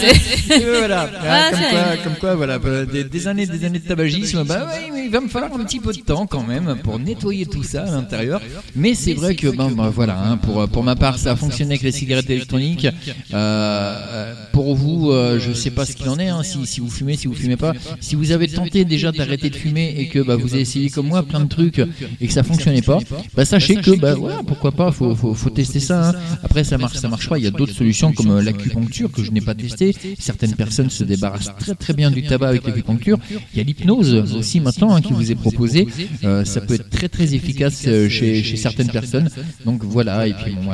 voilà. 0.78 1.10
Ah, 1.22 1.50
comme, 1.52 1.60
quoi, 1.60 1.98
comme, 2.04 2.16
quoi, 2.16 2.36
voilà, 2.36 2.60
bah, 2.60 2.86
des, 2.86 3.28
années, 3.28 3.46
des 3.46 3.66
années 3.66 3.80
de 3.80 3.88
tabagisme. 3.88 4.44
Bah 4.44 4.68
il 5.04 5.10
va 5.10 5.22
me 5.22 5.28
falloir 5.28 5.54
un 5.54 5.64
petit 5.64 5.80
peu 5.80 5.94
de 5.94 6.00
temps 6.00 6.26
quand 6.26 6.44
même 6.46 6.78
pour 6.84 7.00
nettoyer 7.00 7.46
tout 7.46 7.64
ça 7.64 7.84
à 7.84 7.92
l'intérieur. 7.92 8.42
Mais 8.76 8.94
c'est 8.94 9.14
vrai 9.14 9.36
que, 9.36 9.48
ben, 9.48 9.70
bah, 9.72 9.92
voilà, 9.94 10.18
hein, 10.20 10.38
pour 10.38 10.68
pour 10.70 10.84
ma 10.84 10.96
part, 10.96 11.18
ça 11.18 11.32
a 11.32 11.36
fonctionné 11.36 11.74
avec 11.74 11.84
les 11.84 11.92
cigarettes 11.92 12.30
électroniques. 12.30 12.88
Euh, 13.34 14.34
pour 14.52 14.76
vous, 14.76 15.12
euh, 15.12 15.40
je 15.40 15.54
sais 15.54 15.72
pas 15.72 15.86
ce 15.86 15.94
qu'il 15.94 16.10
en 16.10 16.20
est. 16.20 16.30
Hein, 16.30 16.44
si, 16.44 16.66
si 16.66 16.80
vous 16.80 16.90
fumez, 16.90 17.16
si 17.16 17.28
vous 17.28 17.36
fumez 17.36 17.58
pas, 17.58 17.74
si 18.00 18.16
vous 18.16 18.32
avez 18.32 18.48
tenté 18.48 18.86
déjà 18.86 19.12
d'arrêter 19.12 19.50
de 19.50 19.56
fumer 19.56 19.94
et 19.98 20.08
que 20.08 20.20
bah, 20.20 20.36
vous 20.36 20.54
avez 20.54 20.62
essayé 20.62 20.90
comme 20.90 21.08
moi 21.08 21.24
plein 21.24 21.42
de 21.42 21.50
trucs 21.50 21.82
et 22.22 22.28
que 22.28 22.34
ça 22.34 22.44
fonctionnait 22.44 22.82
pas, 22.82 23.00
bah 23.36 23.46
sachez 23.46 23.76
que, 23.76 23.92
bah 24.00 24.16
voilà, 24.16 24.42
pourquoi 24.46 24.72
pas, 24.72 24.92
faut, 24.92 25.16
faut, 25.16 25.34
faut 25.34 25.50
tester 25.50 25.80
ça. 25.80 26.10
Hein. 26.10 26.14
Après, 26.44 26.64
ça 26.64 26.78
marche, 26.78 26.98
ça 26.98 27.08
marche 27.08 27.30
pas. 27.30 27.38
Il 27.38 27.44
y 27.44 27.48
a 27.48 27.52
d'autres 27.54 27.74
solutions 27.74 28.12
comme 28.14 28.32
euh, 28.32 28.42
l'acupuncture 28.42 29.12
que 29.12 29.24
je 29.24 29.32
n'ai 29.32 29.42
pas 29.42 29.56
testé. 29.56 29.96
Certaines 30.20 30.56
personnes 30.56 30.90
se 30.90 31.04
débarrassent 31.04 31.54
très 31.60 31.76
très 31.76 31.94
bien 31.94 32.12
du 32.12 32.24
tabac 32.24 32.50
avec 32.50 32.66
l'acupuncture. 32.66 33.18
Il 33.54 33.58
y 33.58 33.62
a 33.62 33.64
l'hypnose 33.64 34.14
aussi 34.36 34.60
maintenant 34.60 34.94
hein, 34.96 35.02
qui 35.02 35.14
vous 35.14 35.32
est 35.32 35.36
proposée. 35.36 35.88
Euh, 36.24 36.46
ça 36.46 36.62
peut 36.62 36.76
être 36.76 36.90
très 36.90 37.10
très 37.10 37.34
efficace 37.34 37.84
euh, 37.88 38.10
chez, 38.10 38.44
certaines 38.58 38.90
personnes. 38.90 39.30
Donc 39.66 39.84
voilà, 39.84 40.28
et 40.28 40.34
puis 40.34 40.56
bon, 40.56 40.72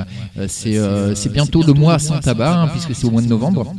c'est 0.47 1.31
bientôt 1.31 1.63
le 1.63 1.73
mois 1.73 1.99
sans 1.99 2.19
tabac 2.19 2.61
hein, 2.61 2.67
puisque 2.67 2.95
c'est 2.95 3.05
au 3.05 3.11
mois 3.11 3.21
de 3.21 3.27
novembre 3.27 3.73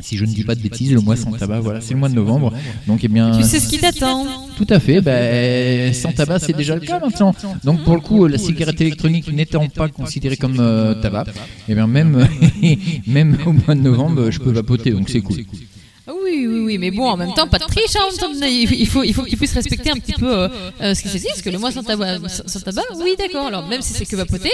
si 0.00 0.16
je 0.16 0.24
ne 0.24 0.32
dis 0.32 0.44
pas 0.44 0.54
de 0.54 0.60
bêtises, 0.60 0.92
le 0.92 1.00
mois 1.00 1.16
sans 1.16 1.32
tabac, 1.32 1.60
voilà, 1.60 1.80
c'est 1.80 1.94
le 1.94 2.00
mois 2.00 2.08
de 2.08 2.14
novembre. 2.14 2.52
Donc, 2.86 3.00
eh 3.02 3.08
bien. 3.08 3.36
Tu 3.36 3.42
sais 3.44 3.60
ce 3.60 3.68
qui 3.68 3.78
t'attend. 3.78 4.26
Tout 4.56 4.66
à 4.70 4.80
fait. 4.80 5.00
Ben, 5.00 5.92
sans 5.92 6.12
tabac, 6.12 6.40
c'est 6.40 6.52
déjà 6.52 6.74
le 6.74 6.80
cas 6.80 7.00
maintenant. 7.00 7.34
Donc, 7.64 7.82
pour 7.84 7.94
le 7.94 8.00
coup, 8.00 8.26
la 8.26 8.38
cigarette 8.38 8.80
électronique 8.80 9.32
n'étant 9.32 9.66
pas 9.68 9.88
considérée 9.88 10.36
comme 10.36 10.56
euh, 10.58 10.94
tabac, 10.94 11.26
eh 11.68 11.74
bien, 11.74 11.86
même, 11.86 12.26
même 13.06 13.38
au 13.46 13.52
mois 13.52 13.74
de 13.74 13.80
novembre, 13.80 14.30
je 14.30 14.38
peux 14.38 14.52
vapoter, 14.52 14.90
donc 14.90 15.08
c'est 15.08 15.20
cool. 15.20 15.44
Oui, 16.08 16.46
oui, 16.46 16.60
oui, 16.64 16.78
mais 16.78 16.90
bon, 16.90 17.06
en 17.06 17.16
même 17.18 17.34
temps, 17.34 17.46
pas 17.46 17.58
de 17.58 17.64
triche. 17.64 17.94
Hein, 17.96 18.08
il 18.42 18.86
faut, 18.86 19.02
il 19.02 19.12
faut 19.12 19.24
qu'il 19.24 19.36
puisse 19.36 19.52
respecter 19.52 19.90
un 19.90 19.96
petit 19.96 20.14
peu 20.14 20.48
euh, 20.80 20.94
ce 20.94 21.02
qui 21.02 21.08
s'est 21.08 21.18
dit, 21.18 21.26
parce 21.28 21.42
que 21.42 21.50
le 21.50 21.58
mois 21.58 21.70
sans 21.70 21.82
tabac, 21.82 22.18
sans 22.28 22.60
tabac, 22.60 22.82
oui, 22.96 23.14
d'accord. 23.18 23.46
Alors, 23.46 23.66
même 23.68 23.82
si 23.82 23.92
c'est 23.92 24.06
que 24.06 24.16
vapoter, 24.16 24.50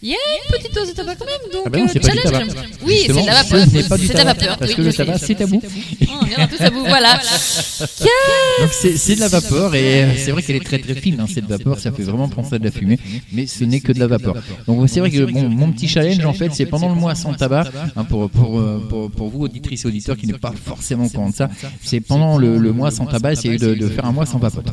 il 0.00 0.10
y 0.10 0.12
a 0.12 0.16
une 0.16 0.56
petite 0.56 0.74
dose 0.74 0.88
de 0.88 0.92
tabac 0.94 1.16
quand 1.16 1.24
même, 1.24 1.52
donc 1.52 1.62
ah 1.66 1.70
bah 1.70 1.78
non, 1.78 1.86
c'est 1.88 1.98
pas 1.98 2.12
du 2.12 2.20
tabac. 2.20 2.44
Oui, 2.86 3.02
c'est 3.06 3.12
de 3.12 3.26
la 3.26 3.42
vapeur. 3.42 3.66
C'est 3.98 4.12
de 4.12 4.16
la 4.16 4.24
vapeur. 4.24 4.58
Parce 4.58 4.74
que 4.74 4.82
le 4.82 4.92
tabac, 4.92 5.18
c'est 5.18 5.34
tabou. 5.34 5.60
On 6.08 6.24
vient 6.24 6.46
tous 6.46 6.60
à 6.60 6.70
bout, 6.70 6.84
voilà. 6.86 7.14
donc 8.60 8.70
c'est 8.72 9.14
de 9.16 9.20
la 9.20 9.28
vapeur 9.28 9.74
et 9.74 10.04
euh, 10.04 10.12
c'est 10.16 10.30
vrai 10.30 10.42
qu'elle 10.42 10.56
est 10.56 10.64
très 10.64 10.78
très 10.78 10.94
fine, 10.94 11.18
hein, 11.20 11.26
cette 11.32 11.46
vapeur, 11.46 11.80
ça 11.80 11.90
fait 11.90 12.04
vraiment 12.04 12.28
penser 12.28 12.54
à 12.54 12.58
de 12.58 12.64
la 12.64 12.70
fumée, 12.70 12.98
mais 13.32 13.46
ce 13.46 13.64
n'est 13.64 13.80
que 13.80 13.92
de 13.92 13.98
la 13.98 14.06
vapeur. 14.06 14.36
Donc 14.66 14.88
c'est 14.88 15.00
vrai 15.00 15.10
que 15.10 15.24
bon, 15.24 15.48
mon 15.48 15.72
petit 15.72 15.88
challenge 15.88 16.24
en 16.24 16.32
fait, 16.32 16.52
c'est 16.52 16.66
pendant 16.66 16.88
le 16.88 16.94
mois 16.94 17.14
sans 17.14 17.34
tabac, 17.34 17.64
hein, 17.96 18.04
pour, 18.04 18.30
pour, 18.30 18.60
euh, 18.60 18.86
pour, 18.88 19.10
pour, 19.10 19.28
vous, 19.28 19.40
auditrices 19.42 19.84
et 19.84 19.88
auditeurs 19.88 20.16
qui 20.16 20.26
ne 20.26 20.34
parlent 20.34 20.56
forcément 20.56 21.06
au 21.06 21.08
courant 21.08 21.30
de 21.30 21.34
ça, 21.34 21.48
c'est 21.82 22.00
pendant 22.00 22.38
le, 22.38 22.58
le, 22.58 22.72
mois 22.72 22.90
sans 22.90 23.06
tabac, 23.06 23.32
essayer 23.32 23.58
de, 23.58 23.74
de 23.74 23.88
faire 23.88 24.04
un 24.04 24.12
mois 24.12 24.26
sans 24.26 24.38
vapote. 24.38 24.66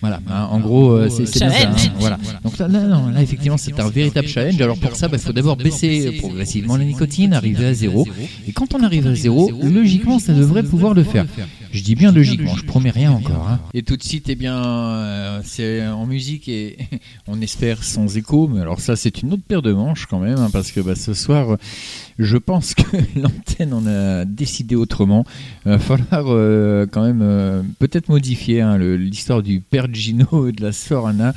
Voilà, 0.00 0.20
hein, 0.28 0.48
en 0.50 0.60
gros, 0.60 0.92
euh, 0.92 1.08
c'est 1.08 1.22
bien 1.38 1.50
ça. 1.50 1.68
Hein, 1.68 1.74
voilà. 1.98 2.18
Donc 2.44 2.58
là, 2.58 2.68
non, 2.68 3.08
là, 3.08 3.22
effectivement, 3.22 3.56
c'est 3.56 3.78
un 3.80 3.88
véritable 3.88 4.28
challenge. 4.28 4.60
Alors 4.60 4.78
pour 4.78 4.94
ça, 4.94 5.06
il 5.06 5.12
bah, 5.12 5.18
faut 5.18 5.32
d'abord 5.32 5.56
baisser 5.56 6.12
progressivement 6.18 6.76
la 6.76 6.84
nicotine, 6.84 7.32
arriver 7.32 7.66
à 7.66 7.74
zéro. 7.74 8.06
Et 8.46 8.52
quand 8.52 8.74
on 8.74 8.82
arrive 8.82 9.06
à 9.06 9.14
zéro, 9.14 9.50
logiquement, 9.62 10.18
ça 10.18 10.32
devrait 10.32 10.62
pouvoir 10.62 10.94
le 10.94 11.02
faire. 11.02 11.26
Je 11.76 11.82
dis 11.82 11.94
bien 11.94 12.10
logiquement, 12.10 12.56
je 12.56 12.64
promets 12.64 12.88
rien 12.88 13.12
encore. 13.12 13.46
Hein. 13.46 13.60
Et 13.74 13.82
tout 13.82 13.98
de 13.98 14.02
suite, 14.02 14.30
eh 14.30 14.34
bien, 14.34 14.56
euh, 14.64 15.40
c'est 15.44 15.86
en 15.86 16.06
musique 16.06 16.48
et 16.48 16.78
on 17.26 17.42
espère 17.42 17.84
sans 17.84 18.16
écho. 18.16 18.48
Mais 18.48 18.62
alors 18.62 18.80
ça, 18.80 18.96
c'est 18.96 19.20
une 19.20 19.34
autre 19.34 19.42
paire 19.46 19.60
de 19.60 19.74
manches 19.74 20.06
quand 20.06 20.18
même, 20.18 20.38
parce 20.54 20.72
que 20.72 20.80
bah, 20.80 20.94
ce 20.94 21.12
soir, 21.12 21.58
je 22.18 22.36
pense 22.38 22.74
que 22.74 22.96
l'antenne 23.18 23.74
en 23.74 23.86
a 23.86 24.24
décidé 24.24 24.74
autrement. 24.74 25.24
Il 25.64 25.72
va 25.72 25.78
falloir 25.78 26.24
euh, 26.28 26.86
quand 26.90 27.02
même 27.02 27.20
euh, 27.22 27.62
peut-être 27.78 28.08
modifier 28.08 28.62
hein, 28.62 28.78
l'histoire 28.78 29.42
du 29.42 29.60
père 29.60 29.92
Gino 29.92 30.48
et 30.48 30.52
de 30.52 30.62
la 30.62 30.72
sœur 30.72 31.06
Anna. 31.06 31.34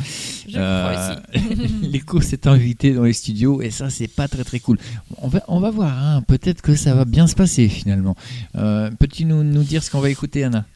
Euh, 0.56 1.16
L'écho 1.82 2.22
s'est 2.22 2.48
invité 2.48 2.94
dans 2.94 3.04
les 3.04 3.14
studios 3.14 3.62
et 3.62 3.72
ça, 3.72 3.90
c'est 3.90 4.08
pas 4.08 4.28
très 4.28 4.44
très 4.44 4.60
cool. 4.60 4.78
On 5.18 5.28
va, 5.28 5.44
on 5.48 5.60
va 5.60 5.72
voir, 5.72 5.98
hein. 5.98 6.22
peut-être 6.28 6.62
que 6.62 6.76
ça 6.76 6.94
va 6.94 7.06
bien 7.06 7.28
se 7.28 7.36
passer 7.36 7.68
finalement. 7.68 8.16
Peux-tu 8.54 9.26
nous, 9.26 9.44
nous, 9.44 9.64
dire 9.64 9.84
ce 9.84 9.92
qu'on 9.92 10.00
va 10.00 10.10
écouter, 10.10 10.29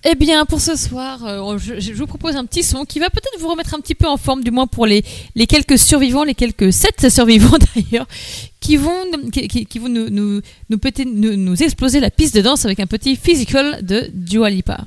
Eh 0.03 0.15
bien, 0.15 0.45
pour 0.45 0.61
ce 0.61 0.75
soir, 0.75 1.19
je, 1.57 1.79
je, 1.79 1.93
vous 1.93 2.07
propose 2.07 2.35
un 2.35 2.45
petit 2.45 2.63
son 2.63 2.85
qui 2.85 2.99
va 2.99 3.09
peut-être 3.09 3.39
vous 3.39 3.47
remettre 3.47 3.73
un 3.73 3.79
petit 3.79 3.95
peu 3.95 4.07
en 4.07 4.17
forme, 4.17 4.43
du 4.43 4.51
moins 4.51 4.67
pour 4.67 4.85
les, 4.85 5.03
quelques 5.47 5.77
survivants, 5.77 6.23
les 6.23 6.35
quelques 6.35 6.71
sept 6.73 7.09
survivants 7.13 7.57
d'ailleurs, 7.75 8.07
qui 8.59 8.77
vont, 8.77 8.91
qui, 9.31 9.79
vont 9.79 9.89
nous, 9.89 11.63
exploser 11.63 11.99
la 11.99 12.09
piste 12.09 12.35
de 12.35 12.41
danse 12.41 12.65
avec 12.65 12.79
un 12.79 12.87
petit 12.87 13.15
physical 13.15 13.85
de 13.85 14.09
Dua 14.13 14.49
Lipa. 14.49 14.85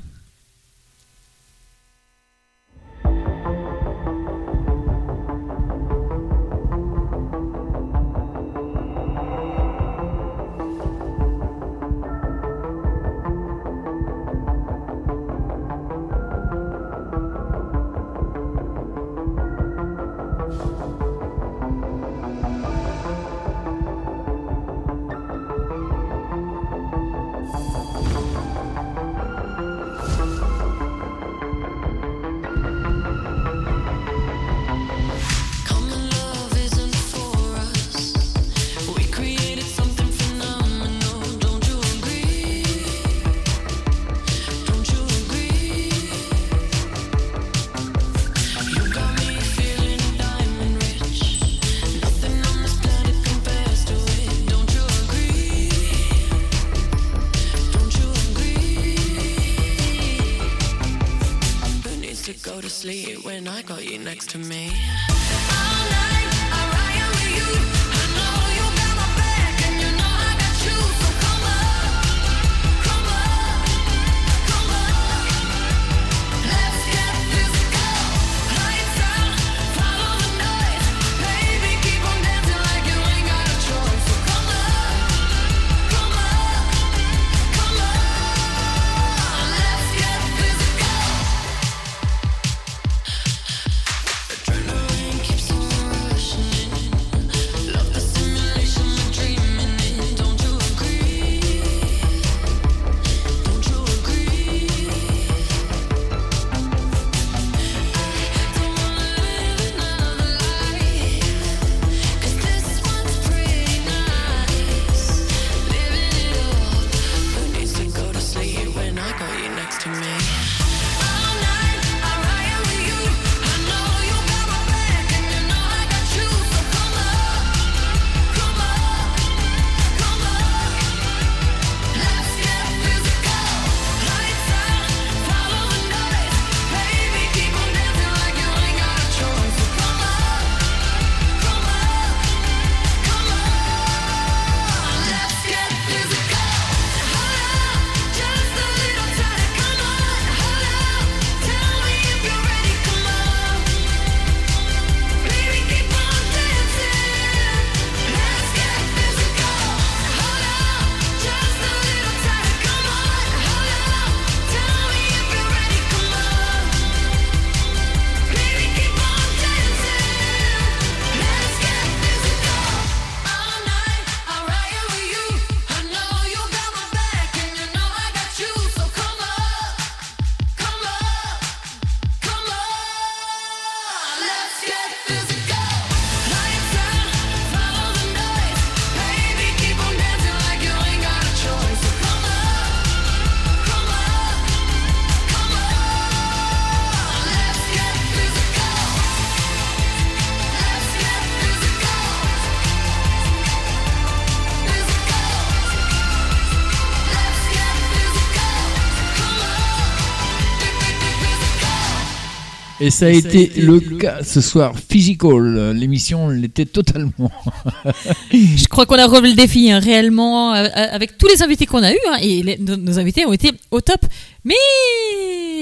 Et 212.87 212.89
ça 212.89 213.07
a, 213.07 213.09
été, 213.09 213.51
le 213.57 213.81
cas 213.81 214.23
ce 214.23 214.39
soir. 214.39 214.73
Physical, 214.77 215.71
l'émission 215.71 216.29
l'était 216.29 216.63
totalement. 216.63 217.29
Je 218.31 218.65
crois 218.67 218.85
qu'on 218.85 218.95
a 218.95 219.05
relevé 219.05 219.31
le 219.31 219.35
défi 219.35 219.69
hein, 219.69 219.79
réellement 219.79 220.53
euh, 220.53 220.69
avec 220.73 221.17
tous 221.17 221.27
les 221.27 221.43
invités 221.43 221.65
qu'on 221.65 221.83
a 221.83 221.91
eu 221.91 221.97
hein, 222.09 222.17
et 222.21 222.57
nos, 222.59 222.97
invités 222.97 223.25
ont 223.25 223.33
été 223.33 223.51
au 223.71 223.81
top. 223.81 223.99
Mais 224.45 224.55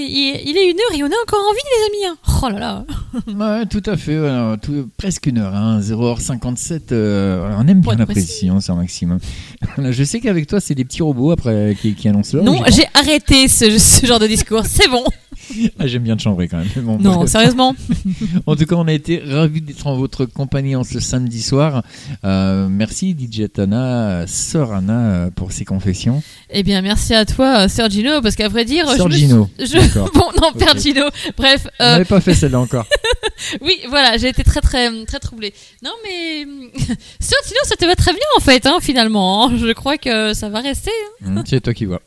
il, 0.07 0.55
est 0.55 0.69
une 0.69 0.77
heure 0.77 0.99
et 0.99 1.03
on 1.03 1.07
a 1.07 1.21
encore 1.23 1.39
envie, 1.49 1.59
les 1.65 1.85
amis. 1.87 2.13
Hein. 2.13 2.17
Oh 2.43 2.49
là 2.49 2.59
là. 2.59 2.85
Ouais, 3.59 3.65
tout 3.65 3.81
à 3.87 3.97
fait. 3.97 4.19
presque 4.95 5.25
une 5.25 5.39
heure. 5.39 5.55
Hein, 5.55 5.79
0h57. 5.79 6.91
Euh, 6.91 7.55
on 7.57 7.67
aime 7.67 7.81
bien 7.81 7.95
la 7.95 8.05
précision, 8.05 8.59
c'est 8.59 8.71
un 8.71 8.75
maximum. 8.75 9.17
Je 9.89 10.03
sais 10.03 10.19
qu'avec 10.19 10.45
toi, 10.45 10.59
c'est 10.59 10.75
des 10.75 10.85
petits 10.85 11.01
robots 11.01 11.31
après 11.31 11.75
qui, 11.81 11.95
qui 11.95 12.07
annoncent 12.07 12.37
l'heure. 12.37 12.45
Non, 12.45 12.61
j'ai 12.67 12.85
arrêté 12.93 13.47
ce, 13.47 13.79
ce 13.79 14.05
genre 14.05 14.19
de 14.19 14.27
discours. 14.27 14.61
C'est 14.67 14.89
bon. 14.89 15.03
Ah, 15.79 15.87
j'aime 15.87 16.03
bien 16.03 16.15
te 16.15 16.21
chambrer 16.21 16.47
quand 16.47 16.57
même. 16.57 16.97
non, 17.01 17.27
sérieusement. 17.27 17.75
en 18.45 18.55
tout 18.55 18.65
cas, 18.65 18.75
on 18.75 18.87
a 18.87 18.93
été 18.93 19.19
ravis 19.19 19.61
d'être 19.61 19.87
en 19.87 19.95
votre 19.95 20.25
compagnie 20.25 20.75
en 20.75 20.83
ce 20.83 20.99
samedi 20.99 21.41
soir. 21.41 21.83
Euh, 22.23 22.67
merci 22.69 23.15
DJ 23.17 23.51
Tana, 23.51 24.25
Sœur 24.27 24.73
Anna, 24.73 25.29
pour 25.35 25.51
ces 25.51 25.65
confessions. 25.65 26.23
Eh 26.49 26.63
bien, 26.63 26.81
merci 26.81 27.13
à 27.13 27.25
toi, 27.25 27.67
Sœur 27.67 27.89
Gino, 27.89 28.21
parce 28.21 28.35
qu'à 28.35 28.47
vrai 28.47 28.65
dire, 28.65 28.87
Sœur 28.89 29.11
Gino. 29.11 29.49
Je... 29.59 29.85
Bon, 30.15 30.27
non, 30.41 30.53
Père 30.57 30.77
Gino. 30.77 31.05
Bref. 31.37 31.67
Euh... 31.67 31.69
On 31.79 31.83
n'avait 31.83 32.05
pas 32.05 32.21
fait 32.21 32.33
celle-là 32.33 32.59
encore. 32.59 32.85
oui, 33.61 33.79
voilà, 33.89 34.17
j'ai 34.17 34.29
été 34.29 34.43
très, 34.43 34.61
très, 34.61 35.05
très 35.05 35.19
troublée. 35.19 35.53
Non, 35.83 35.91
mais 36.03 36.45
Sœur 37.19 37.39
Gino, 37.47 37.59
ça 37.63 37.75
te 37.75 37.85
va 37.85 37.95
très 37.95 38.13
bien 38.13 38.21
en 38.37 38.39
fait, 38.39 38.65
hein, 38.65 38.77
finalement. 38.81 39.47
Hein. 39.47 39.53
Je 39.57 39.71
crois 39.73 39.97
que 39.97 40.33
ça 40.33 40.49
va 40.49 40.61
rester. 40.61 40.91
Hein. 41.25 41.31
Mmh, 41.31 41.43
c'est 41.45 41.61
toi 41.61 41.73
qui 41.73 41.85
vois. 41.85 42.01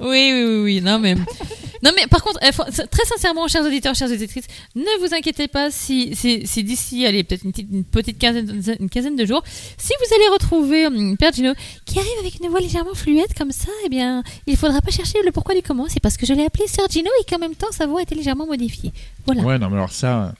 Oui, 0.00 0.30
oui, 0.32 0.44
oui, 0.44 0.62
oui. 0.62 0.80
Non, 0.80 0.98
mais, 0.98 1.14
non, 1.14 1.90
mais 1.96 2.06
par 2.08 2.22
contre, 2.22 2.40
très 2.40 3.04
sincèrement, 3.04 3.48
chers 3.48 3.64
auditeurs, 3.64 3.94
chères 3.94 4.10
auditrices, 4.10 4.46
ne 4.74 5.00
vous 5.00 5.14
inquiétez 5.14 5.48
pas 5.48 5.70
si, 5.70 6.14
si, 6.14 6.64
d'ici, 6.64 7.06
allez, 7.06 7.24
peut-être 7.24 7.44
une 7.44 7.84
petite, 7.84 8.18
quinzaine, 8.18 8.62
une 8.80 8.88
quinzaine 8.88 9.16
de 9.16 9.26
jours, 9.26 9.42
si 9.76 9.92
vous 9.98 10.14
allez 10.14 10.28
retrouver 10.28 10.86
um, 10.86 11.16
Père 11.16 11.32
Gino 11.32 11.52
qui 11.84 11.98
arrive 11.98 12.18
avec 12.20 12.40
une 12.40 12.48
voix 12.48 12.60
légèrement 12.60 12.94
fluette 12.94 13.34
comme 13.36 13.52
ça, 13.52 13.70
eh 13.84 13.88
bien, 13.88 14.22
il 14.46 14.56
faudra 14.56 14.80
pas 14.80 14.90
chercher 14.90 15.18
le 15.24 15.32
pourquoi 15.32 15.54
du 15.54 15.62
comment. 15.62 15.86
C'est 15.88 16.00
parce 16.00 16.16
que 16.16 16.26
je 16.26 16.32
l'ai 16.32 16.44
appelé 16.44 16.66
Sir 16.66 16.86
Gino 16.90 17.10
et 17.20 17.24
qu'en 17.24 17.38
même 17.38 17.54
temps, 17.54 17.70
sa 17.70 17.86
voix 17.86 18.02
était 18.02 18.14
légèrement 18.14 18.46
modifiée. 18.46 18.92
Voilà. 19.26 19.42
Ouais, 19.42 19.58
non, 19.58 19.68
mais 19.68 19.76
alors 19.76 19.92
ça, 19.92 20.34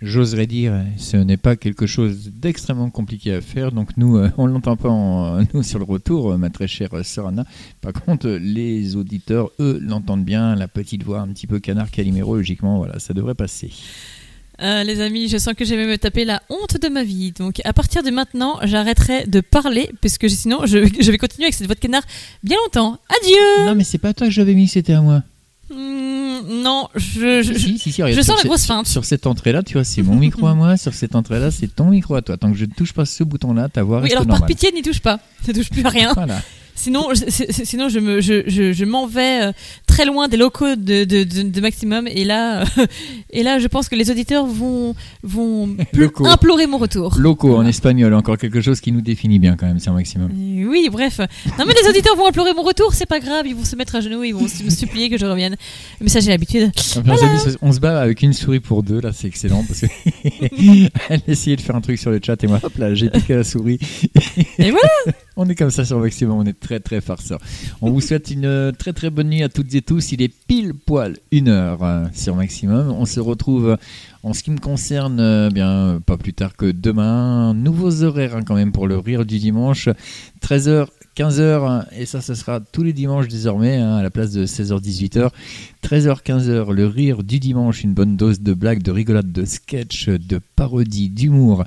J'oserais 0.00 0.46
dire, 0.46 0.72
ce 0.96 1.16
n'est 1.16 1.36
pas 1.36 1.56
quelque 1.56 1.86
chose 1.86 2.30
d'extrêmement 2.32 2.88
compliqué 2.88 3.34
à 3.34 3.40
faire. 3.40 3.72
Donc 3.72 3.96
nous, 3.96 4.16
euh, 4.16 4.30
on 4.38 4.46
ne 4.46 4.52
l'entend 4.52 4.76
pas 4.76 4.88
en, 4.88 5.42
nous 5.54 5.64
sur 5.64 5.80
le 5.80 5.84
retour, 5.84 6.32
euh, 6.32 6.36
ma 6.36 6.50
très 6.50 6.68
chère 6.68 6.90
sœur 7.04 7.26
Anna. 7.26 7.44
Par 7.80 7.92
contre, 7.92 8.28
les 8.28 8.94
auditeurs, 8.94 9.50
eux, 9.58 9.80
l'entendent 9.82 10.24
bien. 10.24 10.54
La 10.54 10.68
petite 10.68 11.02
voix 11.02 11.20
un 11.20 11.28
petit 11.28 11.48
peu 11.48 11.58
canard 11.58 11.90
caliméro, 11.90 12.36
logiquement, 12.36 12.78
voilà, 12.78 13.00
ça 13.00 13.12
devrait 13.12 13.34
passer. 13.34 13.72
Euh, 14.60 14.84
les 14.84 15.00
amis, 15.00 15.28
je 15.28 15.38
sens 15.38 15.54
que 15.54 15.64
je 15.64 15.74
vais 15.74 15.86
me 15.86 15.98
taper 15.98 16.24
la 16.24 16.42
honte 16.48 16.80
de 16.80 16.88
ma 16.88 17.02
vie. 17.02 17.32
Donc 17.32 17.60
à 17.64 17.72
partir 17.72 18.04
de 18.04 18.10
maintenant, 18.10 18.58
j'arrêterai 18.62 19.26
de 19.26 19.40
parler, 19.40 19.90
puisque 20.00 20.30
sinon, 20.30 20.64
je, 20.64 20.78
je 21.00 21.10
vais 21.10 21.18
continuer 21.18 21.46
avec 21.46 21.54
cette 21.54 21.66
voix 21.66 21.74
de 21.74 21.80
canard 21.80 22.02
bien 22.44 22.56
longtemps. 22.64 22.98
Adieu 23.20 23.66
Non 23.66 23.74
mais 23.74 23.84
c'est 23.84 23.98
pas 23.98 24.14
toi 24.14 24.28
que 24.28 24.32
j'avais 24.32 24.54
mis, 24.54 24.68
c'était 24.68 24.92
à 24.92 25.00
moi. 25.00 25.24
Hmm, 25.70 26.62
non, 26.62 26.88
je, 26.94 27.42
je, 27.42 27.52
je 27.52 28.22
sens 28.22 28.42
la 28.42 28.44
grosse 28.44 28.64
feinte. 28.64 28.86
Sur 28.86 29.04
cette 29.04 29.26
entrée-là, 29.26 29.62
tu 29.62 29.74
vois, 29.74 29.84
c'est 29.84 30.02
mon 30.02 30.14
micro 30.14 30.46
à 30.46 30.54
moi. 30.54 30.76
Sur 30.76 30.94
cette 30.94 31.14
entrée-là, 31.14 31.50
c'est 31.50 31.66
ton 31.74 31.86
micro 31.86 32.14
à 32.14 32.22
toi. 32.22 32.36
Tant 32.38 32.50
que 32.50 32.56
je 32.56 32.64
ne 32.64 32.70
touche 32.72 32.92
pas 32.94 33.04
ce 33.04 33.22
bouton-là, 33.22 33.68
ta 33.68 33.82
voix 33.82 33.98
oui, 33.98 34.04
reste 34.04 34.16
alors 34.16 34.26
par 34.26 34.46
pitié, 34.46 34.72
n'y 34.72 34.82
touche 34.82 35.00
pas. 35.00 35.18
Ne 35.46 35.52
touche 35.52 35.68
plus 35.70 35.84
à 35.84 35.90
rien. 35.90 36.14
Voilà. 36.14 36.40
Sinon, 36.78 37.08
je, 37.12 37.24
sinon 37.64 37.88
je 37.88 37.98
me, 37.98 38.20
je, 38.20 38.48
je, 38.72 38.84
m'en 38.84 39.08
vais 39.08 39.48
euh, 39.48 39.52
très 39.88 40.04
loin 40.04 40.28
des 40.28 40.36
locaux 40.36 40.76
de, 40.76 41.02
de, 41.02 41.24
de, 41.24 41.60
maximum. 41.60 42.06
Et 42.06 42.24
là, 42.24 42.64
et 43.30 43.42
là, 43.42 43.58
je 43.58 43.66
pense 43.66 43.88
que 43.88 43.96
les 43.96 44.12
auditeurs 44.12 44.46
vont, 44.46 44.94
vont 45.24 45.68
implorer 46.24 46.68
mon 46.68 46.78
retour. 46.78 47.16
Locaux 47.18 47.56
en 47.56 47.66
espagnol, 47.66 48.14
encore 48.14 48.38
quelque 48.38 48.60
chose 48.60 48.80
qui 48.80 48.92
nous 48.92 49.00
définit 49.00 49.40
bien 49.40 49.56
quand 49.56 49.66
même, 49.66 49.80
c'est 49.80 49.90
un 49.90 49.94
maximum. 49.94 50.30
oui, 50.32 50.88
bref. 50.90 51.18
Non, 51.58 51.64
mais 51.66 51.74
les 51.82 51.88
auditeurs 51.88 52.14
vont 52.14 52.28
implorer 52.28 52.54
mon 52.54 52.62
retour, 52.62 52.94
c'est 52.94 53.06
pas 53.06 53.18
grave. 53.18 53.46
Ils 53.48 53.56
vont 53.56 53.64
se 53.64 53.74
mettre 53.74 53.96
à 53.96 54.00
genoux, 54.00 54.22
ils 54.22 54.32
vont 54.32 54.42
me 54.42 54.70
supplier 54.70 55.10
que 55.10 55.18
je 55.18 55.26
revienne. 55.26 55.56
Mais 56.00 56.08
ça, 56.08 56.20
j'ai 56.20 56.30
l'habitude. 56.30 56.70
on 57.60 57.72
se 57.72 57.80
bat 57.80 58.00
avec 58.00 58.22
une 58.22 58.32
souris 58.32 58.60
pour 58.60 58.84
deux, 58.84 59.00
là, 59.00 59.10
c'est 59.12 59.26
excellent 59.26 59.64
parce 59.64 59.80
que 59.80 59.86
elle 61.08 61.22
essayait 61.26 61.56
de 61.56 61.60
faire 61.60 61.74
un 61.74 61.80
truc 61.80 61.98
sur 61.98 62.12
le 62.12 62.20
chat 62.24 62.42
et 62.44 62.46
moi, 62.46 62.60
hop 62.62 62.78
là, 62.78 62.94
j'ai 62.94 63.10
piqué 63.10 63.34
la 63.34 63.42
souris. 63.42 63.80
et 64.58 64.70
voilà. 64.70 65.18
On 65.40 65.48
est 65.48 65.54
comme 65.54 65.70
ça 65.70 65.84
sur 65.84 66.00
Maximum, 66.00 66.36
on 66.36 66.44
est 66.46 66.58
très 66.58 66.80
très 66.80 67.00
farceur. 67.00 67.38
On 67.80 67.92
vous 67.92 68.00
souhaite 68.00 68.32
une 68.32 68.72
très 68.76 68.92
très 68.92 69.08
bonne 69.08 69.28
nuit 69.28 69.44
à 69.44 69.48
toutes 69.48 69.72
et 69.72 69.82
tous. 69.82 70.10
Il 70.10 70.20
est 70.20 70.34
pile 70.48 70.74
poil 70.74 71.16
une 71.30 71.46
heure 71.46 71.84
euh, 71.84 72.06
sur 72.12 72.34
Maximum. 72.34 72.90
On 72.90 73.04
se 73.04 73.20
retrouve 73.20 73.76
en 74.24 74.34
ce 74.34 74.42
qui 74.42 74.50
me 74.50 74.58
concerne, 74.58 75.20
euh, 75.20 75.48
bien 75.48 76.02
pas 76.04 76.16
plus 76.16 76.32
tard 76.34 76.56
que 76.56 76.66
demain. 76.72 77.54
Nouveaux 77.54 78.02
horaires 78.02 78.34
hein, 78.34 78.42
quand 78.44 78.56
même 78.56 78.72
pour 78.72 78.88
le 78.88 78.98
rire 78.98 79.24
du 79.24 79.38
dimanche. 79.38 79.88
13h 80.42 80.88
15h, 81.16 81.84
et 81.96 82.04
ça, 82.04 82.20
ce 82.20 82.34
sera 82.34 82.58
tous 82.58 82.82
les 82.82 82.92
dimanches 82.92 83.28
désormais, 83.28 83.76
hein, 83.76 83.96
à 83.96 84.02
la 84.02 84.10
place 84.10 84.32
de 84.32 84.44
16h-18h. 84.44 85.30
13h, 85.84 86.22
15h, 86.22 86.72
le 86.72 86.86
rire 86.86 87.22
du 87.22 87.38
dimanche, 87.38 87.84
une 87.84 87.94
bonne 87.94 88.16
dose 88.16 88.40
de 88.40 88.54
blagues, 88.54 88.82
de 88.82 88.90
rigolade, 88.90 89.30
de 89.30 89.44
sketch, 89.44 90.08
de 90.08 90.40
parodie, 90.56 91.10
d'humour. 91.10 91.64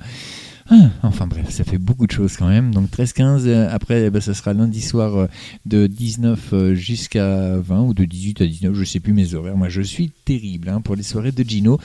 Ah, 0.70 0.90
enfin 1.02 1.26
bref, 1.26 1.50
ça 1.50 1.64
fait 1.64 1.78
beaucoup 1.78 2.06
de 2.06 2.12
choses 2.12 2.36
quand 2.36 2.48
même. 2.48 2.72
Donc 2.72 2.90
13-15, 2.90 3.46
euh, 3.46 3.68
après, 3.70 4.10
bah, 4.10 4.20
ça 4.20 4.34
sera 4.34 4.52
lundi 4.52 4.80
soir 4.80 5.16
euh, 5.16 5.26
de 5.66 5.86
19 5.86 6.52
euh, 6.52 6.74
jusqu'à 6.74 7.56
20 7.58 7.82
ou 7.82 7.94
de 7.94 8.04
18 8.04 8.40
à 8.42 8.46
19, 8.46 8.74
je 8.74 8.84
sais 8.84 9.00
plus 9.00 9.12
mes 9.12 9.34
horaires. 9.34 9.56
Moi, 9.56 9.68
je 9.68 9.82
suis 9.82 10.10
terrible 10.24 10.68
hein, 10.68 10.80
pour 10.80 10.94
les 10.94 11.02
soirées 11.02 11.32
de 11.32 11.42
Gino. 11.42 11.78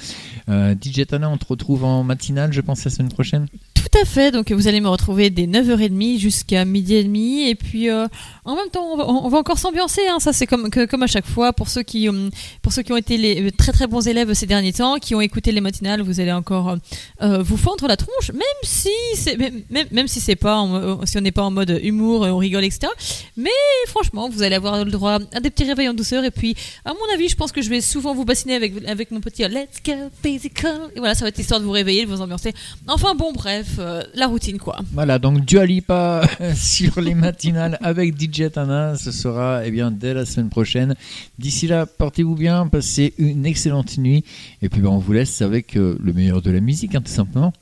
DJ 0.47 1.05
Tana, 1.07 1.29
on 1.29 1.37
te 1.37 1.45
retrouve 1.45 1.83
en 1.83 2.03
matinale, 2.03 2.53
je 2.53 2.61
pense, 2.61 2.83
la 2.85 2.91
semaine 2.91 3.11
prochaine? 3.11 3.47
Tout 3.89 3.99
à 3.99 4.05
fait. 4.05 4.31
Donc 4.31 4.51
vous 4.51 4.67
allez 4.67 4.81
me 4.81 4.89
retrouver 4.89 5.29
dès 5.29 5.45
9h30 5.45 6.19
jusqu'à 6.19 6.65
midi 6.65 6.95
et 6.95 7.03
demi. 7.03 7.47
Et 7.47 7.55
puis 7.55 7.89
euh, 7.89 8.07
en 8.43 8.55
même 8.55 8.69
temps, 8.69 8.83
on 8.83 9.29
va, 9.29 9.37
encore 9.37 9.59
s'ambiancer. 9.59 10.01
Hein. 10.09 10.19
Ça, 10.19 10.33
c'est 10.33 10.45
comme, 10.45 10.69
comme 10.69 11.03
à 11.03 11.07
chaque 11.07 11.25
fois. 11.25 11.53
Pour 11.53 11.69
ceux, 11.69 11.83
qui, 11.83 12.09
euh, 12.09 12.29
pour 12.61 12.73
ceux 12.73 12.81
qui 12.81 12.91
ont 12.91 12.97
été 12.97 13.17
les 13.17 13.51
très 13.51 13.71
très 13.71 13.87
bons 13.87 14.05
élèves 14.07 14.33
ces 14.33 14.45
derniers 14.45 14.73
temps, 14.73 14.97
qui 14.97 15.15
ont 15.15 15.21
écouté 15.21 15.51
les 15.51 15.61
matinales, 15.61 16.01
vous 16.01 16.19
allez 16.19 16.33
encore 16.33 16.75
euh, 17.21 17.41
vous 17.41 17.55
fendre 17.55 17.87
la 17.87 17.95
tronche, 17.95 18.31
même 18.33 18.41
si 18.67 18.89
c'est 19.15 19.37
même, 19.37 19.63
même 19.91 20.07
si 20.07 20.19
c'est 20.19 20.35
pas 20.35 20.57
si 21.05 21.17
on 21.17 21.21
n'est 21.21 21.31
pas 21.31 21.43
en 21.43 21.51
mode 21.51 21.79
humour, 21.83 22.21
on 22.21 22.37
rigole, 22.37 22.65
etc. 22.65 22.87
Mais 23.35 23.49
franchement, 23.87 24.29
vous 24.29 24.43
allez 24.43 24.55
avoir 24.55 24.83
le 24.83 24.91
droit 24.91 25.19
à 25.33 25.39
des 25.39 25.49
petits 25.49 25.65
réveils 25.65 25.89
en 25.89 25.93
douceur. 25.93 26.23
Et 26.23 26.31
puis, 26.31 26.55
à 26.85 26.93
mon 26.93 27.13
avis, 27.13 27.29
je 27.29 27.35
pense 27.35 27.51
que 27.51 27.61
je 27.61 27.69
vais 27.69 27.81
souvent 27.81 28.13
vous 28.13 28.25
bassiner 28.25 28.55
avec, 28.55 28.73
avec 28.87 29.11
mon 29.11 29.21
petit 29.21 29.43
Let's 29.43 29.81
Go 29.85 29.93
Physical. 30.21 30.91
Et 30.95 30.99
voilà, 30.99 31.15
ça 31.15 31.25
va 31.25 31.29
être 31.29 31.39
histoire 31.39 31.59
de 31.59 31.65
vous 31.65 31.71
réveiller, 31.71 32.05
de 32.05 32.09
vous 32.09 32.21
ambiancer. 32.21 32.53
Enfin 32.87 33.15
bon, 33.15 33.31
bref. 33.33 33.77
Euh, 33.79 34.03
la 34.13 34.27
routine 34.27 34.57
quoi. 34.57 34.79
Voilà, 34.93 35.19
donc 35.19 35.45
Dua 35.45 35.65
Lipa 35.65 36.21
sur 36.55 36.99
les 36.99 37.13
matinales 37.13 37.77
avec 37.81 38.19
DJ 38.19 38.51
Tana, 38.51 38.95
ce 38.95 39.11
sera 39.11 39.65
eh 39.65 39.71
bien, 39.71 39.91
dès 39.91 40.13
la 40.13 40.25
semaine 40.25 40.49
prochaine. 40.49 40.95
D'ici 41.39 41.67
là, 41.67 41.85
portez-vous 41.85 42.35
bien, 42.35 42.67
passez 42.67 43.13
une 43.17 43.45
excellente 43.45 43.97
nuit 43.97 44.23
et 44.61 44.69
puis 44.69 44.81
ben, 44.81 44.89
on 44.89 44.97
vous 44.97 45.13
laisse 45.13 45.41
avec 45.41 45.77
euh, 45.77 45.97
le 46.03 46.13
meilleur 46.13 46.41
de 46.41 46.51
la 46.51 46.59
musique, 46.59 46.95
hein, 46.95 47.01
tout 47.01 47.11
simplement. 47.11 47.53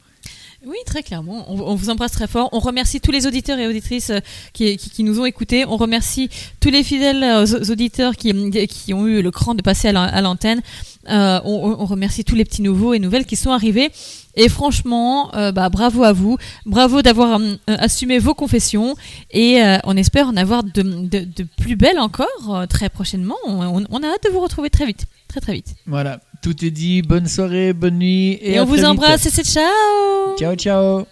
Oui, 0.65 0.77
très 0.85 1.03
clairement. 1.03 1.45
On, 1.47 1.75
vous 1.75 1.89
embrasse 1.89 2.11
très 2.11 2.27
fort. 2.27 2.49
On 2.51 2.59
remercie 2.59 2.99
tous 2.99 3.11
les 3.11 3.27
auditeurs 3.27 3.59
et 3.59 3.67
auditrices 3.67 4.09
euh, 4.09 4.19
qui, 4.53 5.03
nous 5.03 5.19
ont 5.19 5.25
écoutés. 5.25 5.65
On 5.65 5.77
remercie 5.77 6.29
tous 6.59 6.69
les 6.69 6.83
fidèles 6.83 7.45
auditeurs 7.69 8.15
qui, 8.15 8.33
ont 8.93 9.07
eu 9.07 9.21
le 9.21 9.31
cran 9.31 9.53
de 9.55 9.61
passer 9.61 9.89
à 9.89 10.21
l'antenne. 10.21 10.61
on, 11.07 11.75
on, 11.79 11.85
remercie 11.85 12.23
tous 12.23 12.35
les 12.35 12.45
petits 12.45 12.61
nouveaux 12.61 12.93
et 12.93 12.99
nouvelles 12.99 13.25
qui 13.25 13.35
sont 13.35 13.51
arrivés. 13.51 13.91
Et 14.35 14.49
franchement, 14.49 15.33
euh, 15.35 15.51
bah, 15.51 15.69
bravo 15.69 16.03
à 16.03 16.11
vous. 16.11 16.37
Bravo 16.65 17.01
d'avoir 17.01 17.39
euh, 17.39 17.55
assumé 17.67 18.19
vos 18.19 18.33
confessions. 18.33 18.95
Et 19.31 19.61
euh, 19.63 19.77
on 19.85 19.95
espère 19.97 20.27
en 20.27 20.35
avoir 20.35 20.63
de, 20.63 20.81
de, 20.81 21.43
plus 21.57 21.75
belles 21.75 21.99
encore 21.99 22.65
très 22.69 22.89
prochainement. 22.89 23.35
On, 23.45 24.03
a 24.03 24.07
hâte 24.07 24.23
de 24.25 24.29
vous 24.29 24.41
retrouver 24.41 24.69
très 24.69 24.85
vite. 24.85 25.05
Très 25.27 25.39
très 25.39 25.53
vite. 25.53 25.75
Voilà, 25.87 26.19
tout 26.45 26.63
est 26.63 26.69
dit. 26.69 27.01
Bonne 27.01 27.27
soirée, 27.27 27.73
bonne 27.73 27.97
nuit. 27.97 28.37
Et, 28.39 28.59
on 28.59 28.65
vous 28.65 28.85
embrasse 28.85 29.25
et 29.25 29.31
c'est 29.31 29.43
ciao. 29.43 30.37
Ciao, 30.37 30.55
ciao. 30.55 31.05